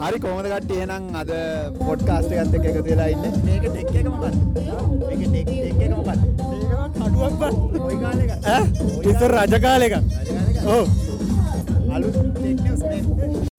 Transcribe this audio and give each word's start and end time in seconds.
හරි 0.00 0.18
කොමද 0.24 0.46
කට්ටිය 0.52 0.80
එහෙනම් 0.84 1.04
අද 1.20 1.30
පොඩ්කාස්ට් 1.78 2.32
එකත් 2.36 2.54
එක්ක 2.58 2.66
එකතු 2.70 2.82
වෙලා 2.88 3.08
ඉන්නේ. 3.14 3.32
මේක 3.46 3.64
ටෙක් 3.68 3.94
එක 4.00 4.08
මොකක්ද? 4.08 4.36
මේක 4.56 5.22
ටෙක් 5.28 5.46
ටෙක් 5.46 5.80
එක 5.84 5.92
මොකක්ද? 5.98 6.20
මේක 6.50 6.72
කඩුවක් 6.98 7.34
බං. 7.40 7.54
ওই 7.86 7.96
කාලේ 8.02 8.26
එක. 8.26 8.32
ඈ? 8.54 8.64
ඉස්සර 9.12 9.38
රජ 9.38 9.54
කාලේ 9.68 9.88
එක. 9.88 10.04
ඔව්. 10.76 10.86
අලුත් 11.94 12.14
ටෙක් 12.18 12.58
නිවුස් 12.66 12.82
මේ. 12.90 13.51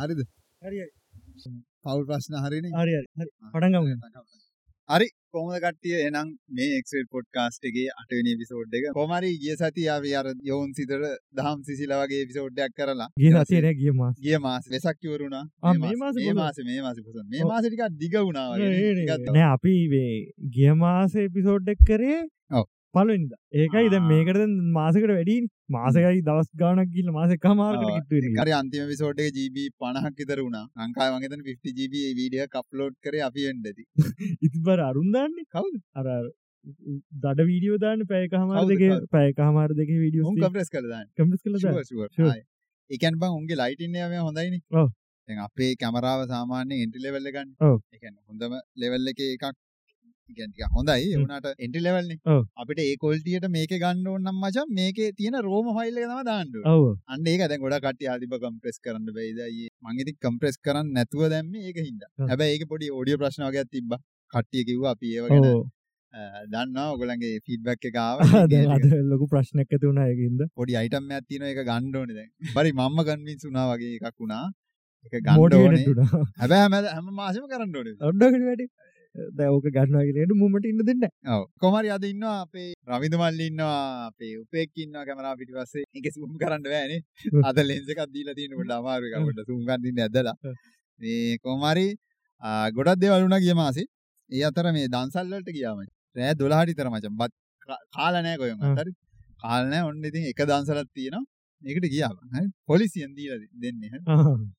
හරිද? 0.00 0.20
හරි 0.62 0.78
පවුල් 1.84 2.04
ප්‍රශ්න 2.08 2.34
හරිනේ. 2.44 2.72
හරි 2.76 2.92
හරි. 2.92 3.06
හරි. 3.18 3.30
පටන් 3.54 3.74
ගමු 3.74 3.96
හරි 4.88 5.06
කොහොමද 5.32 5.56
කට්ටිය? 5.64 5.92
එහෙනම් 5.98 6.28
මේ 6.56 6.78
එක්සෙල් 6.78 7.04
පොඩ්කාස්ට් 7.12 7.66
එකේ 7.68 7.84
8 7.94 8.16
වෙනි 8.18 8.32
එපිසෝඩ් 8.36 8.72
එක. 8.78 8.86
කොහොම 8.96 9.12
හරි 9.16 9.30
ගිය 9.42 9.54
සතියේ 9.60 9.92
අපි 9.96 10.14
අර 10.20 10.26
යෝන් 10.48 10.72
සිතර 10.78 11.00
දහම් 11.38 11.60
සිසිලා 11.68 12.00
වගේ 12.02 12.22
එපිසෝඩ් 12.24 12.58
එකක් 12.64 12.74
කරලා. 12.80 13.08
ගිය 13.22 13.30
සතියේ 13.36 13.62
නෑ 13.66 13.76
ගිය 13.82 13.92
මාස. 14.00 14.16
ගිය 14.24 14.38
මාස 14.46 14.64
වෙසක් 14.74 15.06
ඉවරුණා 15.08 15.44
ආ, 15.62 15.74
මේ 15.76 15.94
මාසේ 16.02 16.26
මේ 16.26 16.34
මාසේ 16.40 16.66
මේ 16.66 16.82
මාසේ 16.86 17.06
පොසන්. 17.06 17.24
මේ. 17.30 17.44
මාසේ 17.52 17.70
ටිකක් 17.70 17.96
දිග 18.02 18.18
වුණා 18.20 18.46
වගේ 18.50 19.30
නෑ 19.30 19.46
අපි 19.52 19.76
මේ 19.94 20.12
ගිය 20.58 20.74
මාස 20.82 21.16
එපිසෝඩ් 21.24 21.72
එක් 21.74 21.86
කරේ 21.86 22.20
ඔව්. 22.52 22.66
පලුවෙනිද. 22.94 23.32
ඒකයි 23.62 23.88
ආ. 23.90 24.02
මේකට 24.10 24.40
මාසකට 24.78 25.12
වැඩි 25.12 25.36
මාසකයි 25.76 26.20
දවස් 26.28 26.50
ගානක් 26.62 26.92
ගිල්ල 26.96 27.10
මාසක 27.18 27.46
මාර්කට 27.62 28.12
හරි 28.40 28.54
අන්තිම 28.60 28.92
එක 28.96 29.32
GB 29.38 29.56
50ක් 29.84 30.12
විතර 30.20 30.42
වුණා. 30.44 30.66
මම 30.78 31.22
හිතන්නේ 31.24 31.46
50 31.48 31.74
GB 31.78 32.04
වීඩියෝ 32.20 32.46
එකක් 32.48 32.60
අප්ලෝඩ් 32.62 32.96
කරේ 33.06 33.24
අපි 33.28 33.48
වෙන්න 33.48 33.66
ඇති 33.66 33.84
ඉති 34.40 34.62
බර 34.68 34.84
අරුන්දාන්නේ 34.90 35.48
කවුද? 35.56 35.74
අර 35.94 36.06
අර 36.08 36.24
දඩ 37.24 37.48
වීඩියෝ 37.50 37.82
දාන්න 37.84 38.06
පැයක 38.12 38.38
හමාර 38.40 38.56
කවුද, 38.60 38.72
දෙක 38.72 38.82
කවුද? 38.84 39.10
පැයක 39.16 39.44
හමාර 39.48 39.70
දෙක 39.82 39.92
වීඩියෝ 40.04 40.34
කම්ප්‍රෙස් 40.38 40.72
කරලා 40.74 40.94
දාන්න. 40.94 41.12
කම්පස් 41.16 41.42
ඒ 42.90 42.98
කියන්නේ 42.98 43.22
බං 43.22 43.36
උන්ගේ 43.38 43.60
ලයිට් 43.62 43.86
ඉන්නේ 43.86 44.08
මේ 44.12 44.22
හොඳයිනේ. 44.28 44.86
අපේ 45.28 45.72
කැමරාව 45.82 46.20
සාමාන්‍යයෙන් 46.28 46.84
එන්ට්‍රි 46.84 47.02
ලෙවල් 47.02 47.28
එක 47.30 47.34
ගන්න 47.36 47.50
ඔව්. 47.66 47.76
ඒ 47.94 47.98
කියන්නේ 48.02 48.24
හොඳම 48.28 48.54
ලෙවල් 48.82 49.10
එකේ 49.12 49.34
එකක් 49.34 49.44
ටිකක් 50.32 50.70
හොඳයි 50.70 50.94
ඒ 50.96 51.08
හ්ම්. 51.08 51.22
වුණාට 51.22 51.46
එන්ට්‍රි 51.58 51.82
ලෙවල් 51.82 52.06
නේ 52.06 52.18
ඔව්. 52.26 52.42
අපිට 52.56 52.80
ඒ 52.80 52.94
ක්වොලිටියට 52.96 53.46
මේකේ 53.50 53.78
ගන්න 53.80 54.06
ඕන 54.08 54.22
නම් 54.24 54.38
මචං 54.42 54.68
මේකේ 54.74 55.08
තියෙන 55.14 55.36
රෝම 55.42 55.66
ෆයිල් 55.72 55.96
එක 55.96 56.06
තමයි 56.06 56.24
දාන්න 56.24 56.54
ඕනේ 56.54 56.74
ඔව 56.74 56.86
අන්න 57.08 57.26
ඒක 57.26 57.42
දැන් 57.46 57.62
ගොඩක් 57.62 57.84
කට්ටිය 57.84 58.08
ආදිබ 58.10 58.34
කම්ප්‍රෙස් 58.38 58.78
කරන්න 58.80 59.10
බැයිද 59.16 59.40
අයියේ 59.40 59.70
මං 59.84 60.00
ඉතින් 60.02 60.16
කම්ප්‍රෙස් 60.20 60.56
කරන්න 60.60 60.94
නැතුව 60.94 61.26
දැම්මේ 61.30 61.66
ඒක 61.66 61.78
ඔව්. 62.14 62.28
හැබැයි 62.28 62.54
ඒකේ 62.54 62.70
පොඩි 62.72 62.90
ඔඩියෝ 62.94 63.20
ප්‍රශ්න 63.20 63.46
වගේක් 63.48 63.68
තිබ්බා 63.72 64.00
කට්ටිය 64.32 64.64
කිව්වා 64.66 64.94
අපි 64.94 65.14
ඒව 65.16 65.28
ගැන 65.30 65.46
ඕ 65.50 65.60
අ, 66.14 66.20
දන්නවා 66.52 66.86
ඔයගොල්ලන්ගේ 66.92 67.34
ෆීඩ්බැක් 67.46 67.84
එක 67.88 67.96
අද 68.76 68.86
ලොකු 69.10 69.26
ප්‍රශ්නයක් 69.32 69.68
ඇති 69.70 69.86
වුණා 69.86 70.06
ඒකින්ද 70.08 70.40
පොඩි 70.56 70.76
අයිටම් 70.76 71.04
ගන්න 71.62 71.94
ඕනේ 71.96 72.16
දැන්. 72.16 72.30
බරි 72.54 72.72
මම්ම 72.74 72.98
කන්වින්ස් 73.08 73.44
වුණා 73.46 73.66
වගේ 73.70 73.92
එකක් 74.00 74.16
වුණා. 74.18 74.44
ඕනේ. 75.56 75.84
වුණා 75.90 76.08
හැබැයි 76.40 76.88
හැම 76.88 77.06
මාසෙම 77.14 77.46
කරන්න 77.48 77.76
ඕනේ. 77.76 77.94
ඕක 79.48 79.66
ගන්නවා 79.76 80.04
කියලා 80.08 80.38
මුමට 80.42 80.66
ඉන්න 80.70 80.82
දෙන්න 80.88 81.04
හරි 81.76 81.88
අද 81.96 82.04
ඉන්නවා 82.10 82.34
අපේ 82.46 82.66
රවිඳ 82.90 83.14
මල්ලි 83.22 83.46
ඉන්නවා 83.50 83.78
අපේ 84.08 84.32
උපේක් 84.42 84.70
ඉන්නවා 84.84 85.04
කැමරාව 85.08 85.36
පිටිපස්සේ. 85.40 85.84
ඒක 85.96 86.06
zoom 86.16 86.32
කරන්න 86.42 86.62
බෑනේ. 86.66 87.00
අද 87.48 87.58
lens 87.70 87.88
එකක් 87.94 88.02
දීලා 88.16 88.36
තියෙන 88.38 88.54
පොඩ්ඩ 88.58 88.76
අමාරු 88.78 89.10
එකක් 89.10 89.24
පොඩ්ඩ 89.28 89.46
zoom 89.48 89.62
කරන්න 89.68 89.88
ඉන්නේ 89.92 90.06
ඇදලා. 90.08 90.36
මේ 91.00 91.38
ආ, 92.42 92.70
ගොඩක් 92.76 93.00
දේවල් 93.02 93.22
වුණා 93.26 93.42
ගිය 93.46 93.56
මාසේ. 93.62 93.86
ඒ 94.30 94.44
අතර 94.50 94.66
මේ 94.76 94.88
දන්සල් 94.94 95.26
වලට 95.34 95.50
ගියා 95.58 95.74
මචං. 95.78 95.90
රෑ 96.16 96.34
12ට 96.34 96.68
විතර 96.70 96.88
මචං. 96.94 97.14
බත් 97.20 97.32
කාලා 97.96 98.22
නැහැ 98.26 98.38
කොහෙන් 98.42 98.56
හ්ම්. 98.56 98.78
හරි. 98.80 98.92
කාලා 99.42 99.70
නැහැ. 99.72 99.88
ඔන්න 99.90 100.04
ඉතින් 100.10 100.24
එක 100.32 100.40
දන්සලක් 100.50 100.88
තියෙනවා. 100.96 101.24
මේකට 101.62 101.86
ගියා 101.94 102.10
බං. 102.10 102.28
හරි. 102.34 102.46
පොලිසියෙන් 102.66 103.10
දීලා 103.16 103.40
දෙන්නේ. 103.64 104.00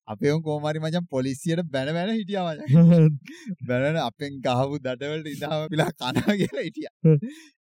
අපේ 0.08 0.34
උන් 0.36 0.44
කොහොම 0.44 0.68
හරි 0.70 0.84
මචං 0.84 1.08
පොලිසියට 1.10 1.64
බැන 1.76 1.94
බැන 1.94 2.12
හිටියා 2.16 2.46
මචං. 2.50 2.68
බැනන 3.70 4.02
අපෙන් 4.02 4.38
ගහපු 4.46 4.82
දඩවලට 4.86 5.32
ඉඳාම 5.36 5.66
පිලා 5.70 5.92
කනවා 5.94 6.38
කියලා 6.42 6.68
හිටියා. 6.68 6.94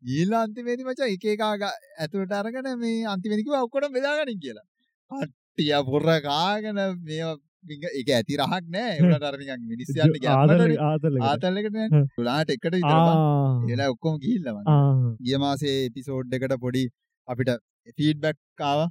ගිහිල්ලා 0.02 0.42
අන්තිමේදී 0.46 0.88
මචං 0.88 1.14
එක 1.14 1.28
එක 1.34 1.44
ඇතුළට 1.44 2.34
අරගෙන 2.40 2.72
මේ 2.80 2.96
අන්තිමේදී 3.14 3.46
කිව්වා 3.46 3.62
ඔක්කොම 3.68 3.94
බෙදාගනින් 3.98 4.42
කියලා. 4.46 4.66
කට්ටිය 5.10 5.72
පොර 5.86 6.10
කාගෙන 6.22 6.82
මේවා 7.04 7.36
ඒක 7.68 8.10
ඇති 8.10 8.36
රහක් 8.40 8.64
නෑ. 8.74 8.92
ඒ 8.92 9.02
උනට 9.06 9.26
අර 9.28 9.36
නිකන් 9.36 9.66
මිනිස්සු 9.72 9.96
යන්න 9.96 10.14
ආදල 10.34 10.56
ගැම්මට 10.56 10.84
ආතල 10.88 11.20
ආතල් 11.30 11.60
එකට 11.60 11.74
හ්ම්. 11.74 11.78
නෑ. 11.78 12.06
12ට 12.18 12.56
එකට 12.56 12.74
විතර. 12.74 13.70
ඒලා 13.70 13.90
ඔක්කොම 13.94 14.18
ගිහිල්ලා 14.24 14.56
මං. 14.56 15.14
ගිය 15.26 15.40
මාසේ 15.44 15.76
එපිසෝඩ් 15.90 16.36
එකට 16.38 16.56
පොඩි 16.64 16.84
අපිට 17.28 17.50
ෆීඩ්බැක් 17.98 18.38
ආවා. 18.70 18.88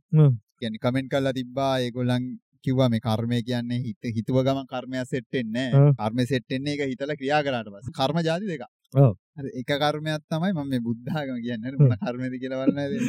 කියන්නේ 0.60 0.84
කමෙන්ට් 0.86 1.12
කරලා 1.14 1.36
තිබ්බා 1.40 1.74
ඒගොල්ලන් 1.86 2.26
කිව්වා 2.64 2.90
මේ 2.94 3.06
කර්මය 3.08 3.38
කියන්නේ 3.50 3.80
හිත 3.86 4.12
හිතුව 4.18 4.44
ගමන් 4.48 4.68
කර්මයක් 4.74 5.08
සෙට් 5.12 5.28
වෙන්නේ. 5.34 5.70
නැහැ. 5.72 5.96
කර්මය 6.02 6.26
සෙට් 6.32 6.46
වෙන්නේ 6.52 6.76
ඒක 6.76 6.92
හිතලා 6.94 7.20
ක්‍රියා 7.22 7.42
කරාට 7.48 7.72
පස්සේ. 7.74 7.96
කර්ම 8.00 8.18
જાති 8.28 8.50
දෙකක්. 8.52 8.66
ඔව්. 8.94 9.14
හරි 9.40 9.50
එක 9.62 9.72
කර්මයක් 9.84 10.24
තමයි 10.34 10.52
මම 10.56 10.68
මේ 10.72 10.82
බුද්ධ 10.88 11.16
ආගම 11.20 11.38
කියන්නේ. 11.46 11.72
මොන 11.80 11.96
කර්මයද 12.04 12.34
කියලා 12.42 12.60
වරණ 12.62 12.78
නැහැ. 12.80 13.00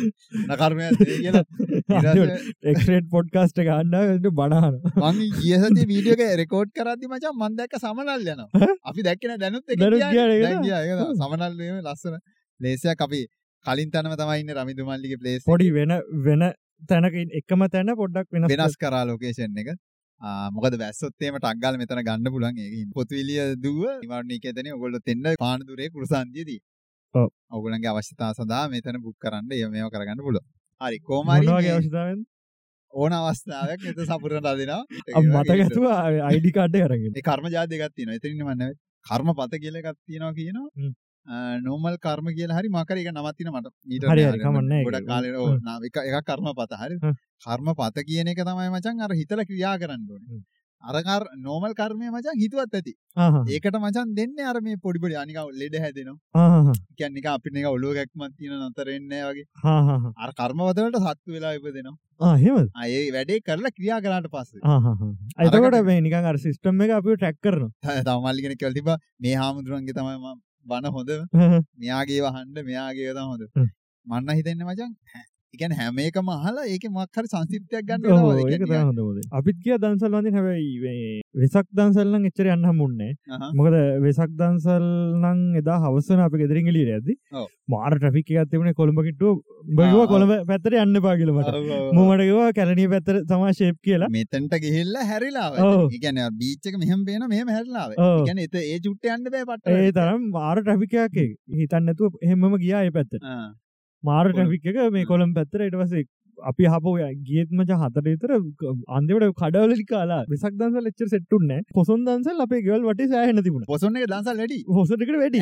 මොන 0.48 0.56
කර්මයක්ද 0.62 1.00
කියලා. 1.24 1.44
එක්රේට් 2.72 3.10
පොඩ්කාස්ට 3.14 3.58
ගන්න 3.68 4.30
බණහන 4.38 4.76
මං 5.02 5.20
ගිය 5.40 5.56
සතියේ 5.62 5.88
වීඩියෝ 5.92 6.18
එක 6.28 6.38
රෙකෝඩ් 6.42 6.70
කරද්දි 6.78 7.10
මචං 7.10 7.34
මං 7.42 7.58
දැක්ක 7.60 7.78
සමනල් 7.82 8.28
යනවා. 8.34 8.70
අපි 8.90 9.06
දැක්කේ 9.08 9.30
නැහැ 9.30 9.42
දැනුත් 9.44 9.64
එක 9.72 9.78
ගියා 9.80 10.28
නේද? 10.30 10.42
දැන් 10.46 10.62
ගියා 10.68 10.82
ඒක. 10.86 11.02
සමනල් 11.22 11.60
වීම 11.60 11.82
ලස්සන 11.82 12.18
ප්ලේස් 12.60 12.84
එකක් 12.94 13.06
අපි 13.08 13.20
කලින් 13.66 13.90
තැනම 13.92 14.16
තමයි 14.16 14.40
ඉන්නේ 14.42 14.58
රමිදු 14.58 14.88
මල්ලිගේ 14.88 15.20
ප්ලේස් 15.22 15.46
පොඩි 15.46 15.68
වෙන 15.76 15.92
වෙන 16.26 16.42
තැනක 16.88 17.16
එකම 17.40 17.62
තැන 17.74 17.92
පොඩ්ඩක් 18.00 18.28
වෙනස් 18.34 18.52
වෙනස් 18.52 18.76
කරා 18.82 19.04
ලොකේෂන් 19.10 19.60
එක. 19.62 19.70
මොකද 20.54 20.74
වැස්සොත් 20.82 21.24
එහෙම 21.24 21.36
ටක් 21.36 21.60
ගාලා 21.64 21.80
මෙතන 21.82 22.02
ගන්න 22.08 22.58
ඒක 22.58 22.72
හින්දා 22.74 22.96
පොතුවිලිය 22.98 23.44
දුව 23.64 23.82
නිවාරණීකේතනේ 24.02 24.74
ඔයගොල්ලෝ 24.76 25.02
දෙන්න 25.06 25.28
පානදුරේ 25.44 25.88
කුරුසන්දියදී 25.94 26.60
ඔව්. 27.14 27.28
ඔයගොල්ලන්ගේ 27.50 27.92
අවශ්‍යතාව 27.92 28.34
සඳහා 28.38 28.64
මෙතන 28.74 29.00
බුක් 29.04 29.16
කරන්න 29.24 29.54
ඒව 29.58 29.70
මේව 29.76 29.92
කරගන්න 29.94 30.24
පුළුවන්. 30.26 30.46
හරි 30.80 30.98
මේ 31.28 31.72
අවශ්‍යතාවෙන් 31.76 32.20
ඕන 32.94 33.12
අවස්ථාවක් 33.12 33.86
මෙතන 33.88 34.04
සපුරන 34.06 34.42
දෙනවා 34.42 34.82
මතකැතුව 35.36 35.86
අයිඩි 36.30 36.56
කාඩ්ඩ 36.56 36.80
කරගෙන 36.84 37.12
ඒ 37.14 37.26
කර්ම 37.28 37.46
ජාති 37.56 37.72
දෙකක් 37.74 37.94
තියෙනවා. 37.94 38.18
එතනින් 38.18 38.36
මම 38.38 38.52
නැවෙ 38.58 38.74
කර්මපත 39.06 39.62
කියලා 39.62 39.82
එකක් 39.84 39.98
තියෙනවා 40.06 40.32
හ්ම්. 40.32 40.36
කියනවා 40.40 41.00
නෝමල් 41.26 41.96
කර්ම 41.96 42.26
කියලා 42.36 42.58
හරි 42.58 42.68
මොකක් 42.68 42.90
හරි 42.90 43.00
එක 43.00 43.12
තියෙනවා 43.36 43.60
මට. 43.60 43.74
නැහැ 44.68 44.84
ගොඩක් 44.84 45.00
ඒක. 45.00 45.06
කාලේ 45.06 45.34
ඔව් 45.36 45.58
නා- 45.62 45.80
එක 45.84 45.96
එකක් 45.96 46.24
කර්මපත 46.26 46.72
හරි. 46.82 46.96
හ්ම්. 47.02 47.14
කර්මපත 47.44 47.96
කියන 48.06 48.28
එක 48.28 48.40
තමයි 48.42 48.70
මචං 48.70 49.00
අර 49.00 49.12
හිතලා 49.12 49.44
ක්‍රියා 49.44 49.76
කරන්න 49.78 50.08
ඕනේ. 50.10 50.28
හ්ම්. 50.30 50.42
අර 50.84 51.02
කර් 51.02 51.22
නෝමල් 51.38 51.74
කර්මය 51.74 52.08
මචං 52.10 52.40
හිතුවත් 52.42 52.74
ඇති. 52.74 52.92
ඒකට 53.48 53.76
මචං 53.76 54.14
දෙන්නේ 54.14 54.44
අර 54.44 54.60
මේ 54.60 54.76
පොඩි 54.76 54.98
පොඩි 54.98 55.14
අනික 55.14 55.36
ලෙඩ 55.52 55.76
හැදෙනවා. 55.76 56.18
කියන්නේ 56.96 57.14
නිකන් 57.14 57.28
අපිට 57.34 57.54
නිකන් 57.54 57.68
ඔළුව 57.68 57.94
ගැක්මක් 57.94 58.32
තියෙන 58.38 58.56
නතර 58.68 58.86
වෙන්නේ 58.86 59.20
නැහැ 59.20 59.32
වගේ. 59.32 59.46
අර 60.16 60.30
කර්මපත 60.32 60.80
වලට 60.80 61.02
සත්තු 61.06 61.32
වෙලා 61.32 61.52
ඉපදෙනවා. 61.52 61.96
හෙම 62.36 62.56
ආ 62.74 62.86
ඒ 62.88 63.10
වැඩේ 63.12 63.40
කරලා 63.40 63.74
ක්‍රියා 63.76 64.00
කරාට 64.00 64.28
පස්සේ. 64.32 64.60
එතකොට 65.44 65.84
මේ 65.84 66.00
නිකන් 66.00 66.24
අර 66.24 66.36
සිස්ටම් 66.38 66.80
එක 66.82 66.90
අපි 66.98 67.16
ටැක් 67.16 67.36
කරන 67.42 67.68
තව 68.02 68.16
මල්ලි 68.24 68.42
කෙනෙක් 68.42 68.58
කියලා 68.58 68.74
තිබ්බා. 68.74 68.98
මේ 69.20 69.34
හාමුදුරන්ගේ 69.34 69.92
තමයි 69.92 70.16
බන 70.66 70.84
හොඳ 70.88 71.10
මෙයාගේ 71.78 72.20
වහන්න 72.20 72.56
මෙයාගේ 72.64 73.12
තමයි 73.12 73.26
හොඳ. 73.26 73.42
මන්න 74.06 74.36
හිතන්නේ 74.36 74.66
මචං 74.66 74.92
කියන්නේ 75.54 75.78
හැම 75.80 75.98
එකම 75.98 76.28
අහලා 76.30 76.66
ඒකේ 76.66 76.90
මොකක් 76.90 77.16
හරි 77.16 77.28
සංසිප්තියක් 77.32 77.86
ගන්න 77.88 78.06
අපිත් 79.38 79.56
කිය 79.64 79.76
දන්සල් 79.84 80.14
වඳින් 80.16 80.36
හැබැයි 80.38 81.20
වෙසක් 81.34 81.66
දන්සල්ලන් 81.72 82.28
එච්චර 82.30 82.50
යන්න 82.54 82.68
අහහ. 83.36 83.50
මොකද 83.58 83.76
වෙසක් 84.06 84.30
දන්සල් 84.40 84.86
නම් 85.22 85.40
එදා 85.60 85.78
හවසන 85.84 86.22
අපි 86.26 86.42
යද්දි 86.90 87.14
ඔව්. 87.32 87.46
මාර 87.68 87.92
ට්‍රැෆික් 87.94 88.30
එකක් 88.34 88.50
තිබුණේ 88.52 88.76
කොළඹ 88.80 89.00
කිට්ටුව 89.06 89.36
උඹ 89.36 89.80
කිව්වා 89.80 90.04
ආ. 90.04 90.10
කොළඹ 90.12 90.34
පැත්තට 90.50 90.76
යන්න 90.82 91.00
එපා 91.00 91.14
කියලා 91.20 91.36
මට 91.38 91.54
ඔව්, 91.54 91.62
ඔව්, 91.62 91.78
ඔව්. 91.78 91.94
මම 91.94 92.10
මට 92.10 92.28
කිව්වා 92.28 92.50
කැලණිය 92.58 92.90
පැත්තට 92.94 93.24
තමයි 93.32 93.54
ෂේප් 93.54 93.80
කියලා 93.88 94.10
මෙතනට 94.18 94.58
ගිහිල්ලා 94.66 95.08
හැරිලා 95.12 95.48
ඔව්. 95.48 95.58
ආවා. 95.60 95.88
ඒ 95.88 96.02
කියන්නේ 96.04 96.28
බීච් 96.42 96.70
එක 96.70 96.78
මෙහෙම 96.84 97.02
පේන 97.08 97.26
මෙහෙම 97.34 97.54
හැරිලා 97.56 97.86
ආවා. 97.86 98.06
ඔව්. 98.06 98.20
ඒ 98.20 98.28
කියන්නේ 98.28 98.50
එත 98.50 98.60
ඒ 98.62 98.78
චුට්ට 98.86 99.10
යන්න 99.14 99.32
බෑ 99.34 99.48
පට්ට. 99.50 99.74
ඒ 99.78 99.96
තරම් 99.98 100.30
මාර 100.38 100.62
ට්‍රැෆික් 100.62 100.96
එකක් 101.06 101.20
ඒක 101.24 101.34
හිතන්න 101.62 101.90
නැතුව 101.90 102.22
එහෙමම 102.22 102.56
ගියා 102.64 102.86
ඒ 102.86 102.94
පැත්තට. 102.98 103.26
මාර. 104.02 104.24
ට්‍රැෆික් 104.28 104.66
එක 104.66 104.80
මේ 104.92 105.06
කොළඹ 105.06 105.34
පැත්තට 105.34 105.60
ඊට 105.60 105.76
පස්සේ 105.76 106.06
අපි 106.42 106.64
හප 106.66 106.86
ගියත්මච 107.28 107.70
හතට 107.74 108.04
විතර 108.06 108.32
අන්තිමට 108.90 109.26
කඩවලි 109.40 109.86
කාලා 109.86 110.20
වෙසක් 110.28 110.54
දන්සල් 110.54 110.90
එච්චර 110.90 111.08
සෙට්ටුන්න 111.08 111.52
පොසොන් 111.74 112.04
දන්සල් 112.06 112.44
අපේ 112.46 112.62
ගල් 112.62 112.84
වට 112.84 113.08
සෑහන 113.12 113.42
තිබුණ. 113.46 113.66
පොසොන්න 113.66 113.96
එක 113.96 114.06
දන්සල් 114.06 114.40
වැඩි. 114.42 114.58
හොසටකට 114.70 115.14
වැඩි. 115.16 115.40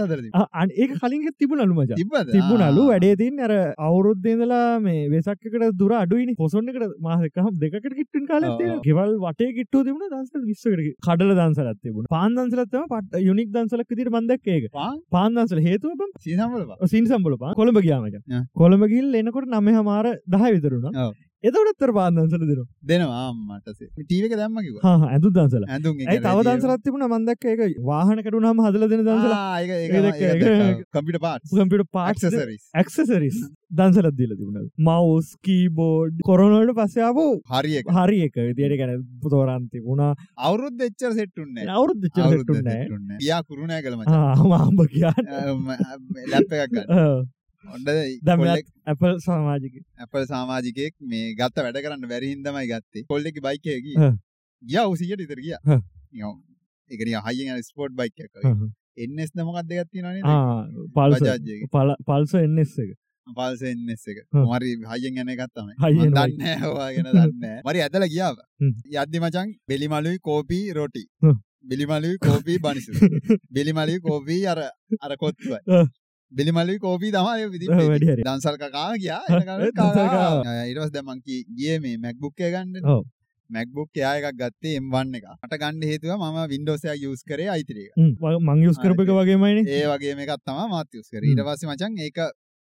අදරද 0.00 0.28
අන් 0.54 0.74
ඒ 0.76 0.88
කලින් 0.94 1.26
තිබුණලු 1.34 1.74
මච. 1.76 1.98
තිබුණලු. 2.30 2.86
වැඩේ 2.90 3.18
තින් 3.22 3.40
අර 3.40 3.52
අවුරුද්දේදලා 3.80 4.62
මේ 4.80 5.08
වෙසක්කට 5.08 5.68
දුර 5.80 5.92
අඩුවනි 5.94 6.36
පොසොන්නකට 6.36 6.96
මාසකහම් 7.00 7.60
දෙකට 7.64 7.90
කිට්ටන් 7.92 8.26
කාල. 8.26 8.48
ගෙවල් 8.86 9.16
වටේ 9.24 9.50
කිට්ටු 9.58 9.84
තිබුණ 9.86 10.14
දන්සල් 10.14 10.46
විස්සකට 10.46 10.84
කඩල 11.06 11.34
දන්සලත් 11.40 11.80
තිබුණ. 11.80 12.10
පාන් 12.10 12.38
දන්සලත්තම 12.38 12.88
පට 12.92 13.24
යුනික් 13.28 13.52
දන්සලක් 13.52 13.88
විදිට 13.90 14.14
බන්දක් 14.16 14.54
ඒක. 14.56 14.70
පාන්? 14.72 15.32
දන්සල 15.32 15.60
හේතුව 15.60 16.06
සීසම්වල 16.20 16.64
සින් 16.86 17.04
කොළඹ 17.56 17.80
ගියාමච 17.80 18.16
ආ. 18.16 18.42
කොළඹ 18.54 18.84
ගිල් 18.92 19.14
එනකොට 19.14 19.48
නම 19.48 19.68
හමාර 19.70 20.06
දහ 20.26 20.46
විතරුණ. 20.54 21.12
එතවටත්තර 21.44 21.90
පාන්දන්සල 21.96 22.40
දෙන 22.40 22.58
දෙනවා. 22.90 23.28
මටසේ 23.34 23.86
ටීවක 24.00 24.32
දැම්ම 24.40 24.58
කිව 24.64 24.74
ඇඳු 24.86 25.30
දන්සල. 25.36 25.64
ඇයි 25.70 26.20
තව 26.26 26.42
දන්සලත් 26.48 26.82
තිබුණ? 26.84 27.04
මන්දක් 27.08 27.46
ඒක 27.52 27.78
වාහන 27.86 28.20
කටුනාම 28.26 28.60
හදල 28.64 28.84
දෙන 28.92 29.04
දන්සල. 29.06 29.32
කම්පිට 30.92 31.20
පාට් 31.24 31.48
කම්පිට 31.54 31.86
පාට් 31.90 32.20
ක්සරිස් 32.20 32.68
ඇක්සසරිස් 32.74 33.40
දන්සලත් 33.72 34.18
දීල 34.20 34.36
තිබුණ. 34.36 34.68
මවස් 34.82 35.32
කීබෝඩ් 35.48 36.20
කොරනොලට 36.28 36.76
පස්සයාපු 36.76 37.26
හරිය 37.54 37.80
එක. 37.80 37.90
හරි 37.98 38.20
එක. 38.28 38.38
විදියට 38.50 38.78
ගැන 38.82 39.02
තෝරන්ති 39.26 39.84
වුණා 39.88 40.12
අවුරුද්ධ 40.38 40.88
එච්චර 40.90 41.16
සෙට්ටුන්න 41.16 41.74
අවුරුද්ධ 41.78 42.08
චරටුන්නෑ 42.12 43.20
යා 43.30 43.42
කරුණෑ 43.42 43.82
කළම 43.82 44.00
ආම්බ 44.60 44.88
කියන්න. 44.92 45.36
ලැප් 46.32 46.58
එකක් 46.64 46.80
දමත් 48.26 48.66
ඇපල් 48.86 49.18
සමාජික. 49.24 49.74
ඇපල් 49.98 50.24
සාමාජිකයෙක් 50.32 50.94
මේ 51.12 51.34
ගත්ත 51.40 51.64
වැඩ 51.66 51.78
කරන්න 51.84 52.08
බැරිහින්දමයි 52.12 52.66
ගත්තේ. 52.72 53.04
කොල්ලෙක 53.10 53.36
බයිකයකි. 53.46 53.94
ගිය. 54.62 54.84
උසියට 54.92 55.20
ඉතර 55.26 55.40
ගිය. 55.46 55.56
එකන 56.90 57.08
හයිෙන් 57.26 57.62
ස්පෝට් 57.68 57.92
බයික් 58.00 58.24
එක. 58.24 58.32
එන්නෙස් 58.96 59.30
නමකක්ද 59.36 59.70
ගත්ති 59.80 59.98
න 60.02 60.08
පල්ස 60.96 61.20
බජාජ්ජයක. 61.20 61.68
පල්ස 62.08 62.34
එන්නෙස් 62.34 62.74
එක. 62.78 62.96
පල්ස 63.26 63.62
එන්නෙස් 63.72 64.02
එක. 64.08 64.24
මරි 64.32 64.74
හයිෙන් 64.92 65.20
ගැන 65.20 65.30
ගත්තම 65.42 65.68
හයියෙන් 65.84 66.16
දන්න 66.16 66.64
හවාගෙන 66.64 67.12
දන්න 67.12 67.62
මරි 67.68 67.78
ඇතල 67.86 68.08
ගියාව. 68.16 68.36
යද්දි 68.96 69.18
මචන් 69.22 69.54
බෙලිමලුයි 69.68 70.18
කෝපී 70.18 70.66
රොටි. 70.80 71.04
බිලිමලුයි 71.70 72.18
කෝපී 72.26 72.58
බනිසු 72.58 72.92
බෙලිමලි 73.56 74.00
කෝපී 74.00 74.42
අර 74.52 74.60
අර 75.04 75.12
කොත්තුව 76.30 76.36
හ්ම්. 76.36 76.36
බිලිමලි 76.36 76.78
කෝපී 76.78 77.12
තමයි 77.12 77.46
විදි. 77.50 77.66
දන්සල් 78.26 78.56
කකා 78.56 78.96
කකා. 78.96 80.66
ඉරස් 80.66 80.90
දැමන්කි 80.90 81.44
ගිය 81.56 81.78
මේ 81.78 81.96
මැක්බුක්කය 81.98 82.50
ගන්න. 82.50 83.02
මැක්බුක් 83.50 83.90
එයා 83.96 84.14
එකක් 84.20 84.36
ගත්තේ 84.36 84.76
එම්වන්න 84.76 85.14
එක 85.14 85.26
මට 85.36 85.60
ගන්න 85.62 85.82
හේතුව 85.82 86.12
ම 86.18 86.38
වින්ඩෝසයක් 86.46 87.06
යස් 87.06 87.22
කරේ 87.24 87.48
අයිතිරක 87.48 87.92
මං 87.98 88.62
යුස් 88.62 88.78
කරප 88.78 89.04
එක 89.04 89.12
වගේමයින 89.12 89.66
ඒ 89.68 89.84
වගේ 89.86 90.14
එකත් 90.16 90.42
තම 90.46 90.60
මාත්‍යස් 90.70 91.08
කර. 91.10 91.22
ඊට 91.22 91.42
පස්ස 91.42 91.66
මචන් 91.66 91.98
ඒක 91.98 92.18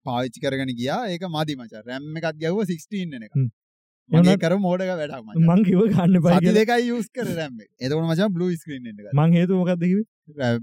පාවිච්චි 0.07 0.41
කරගෙන 0.41 0.73
ගියා. 0.75 1.03
ඒක 1.09 1.27
මදි 1.29 1.59
මච. 1.59 1.85
රැම්ම 1.87 2.17
එකත් 2.17 2.41
ගැව්ව 2.41 2.65
16 2.67 3.29
එක 3.29 4.41
කර 4.41 4.57
මෝඩක 4.59 4.91
වැඩක් 4.93 5.23
මචං. 5.23 5.45
මං 5.47 5.63
කිව 5.65 5.85
ගන්න 5.93 6.19
පයි 6.21 6.57
දෙකයි 6.59 6.91
යස් 6.97 7.09
කර 7.11 7.29
රැම්ම 7.31 7.61
එතකට 7.61 7.95
මචන් 8.01 8.35
බ්ලු 8.35 8.51
ස්ක්‍රීන් 8.57 8.91
එක 8.91 9.15
මං 9.15 9.39
හේතු 9.39 9.61
මොකක්දකිව 9.61 10.03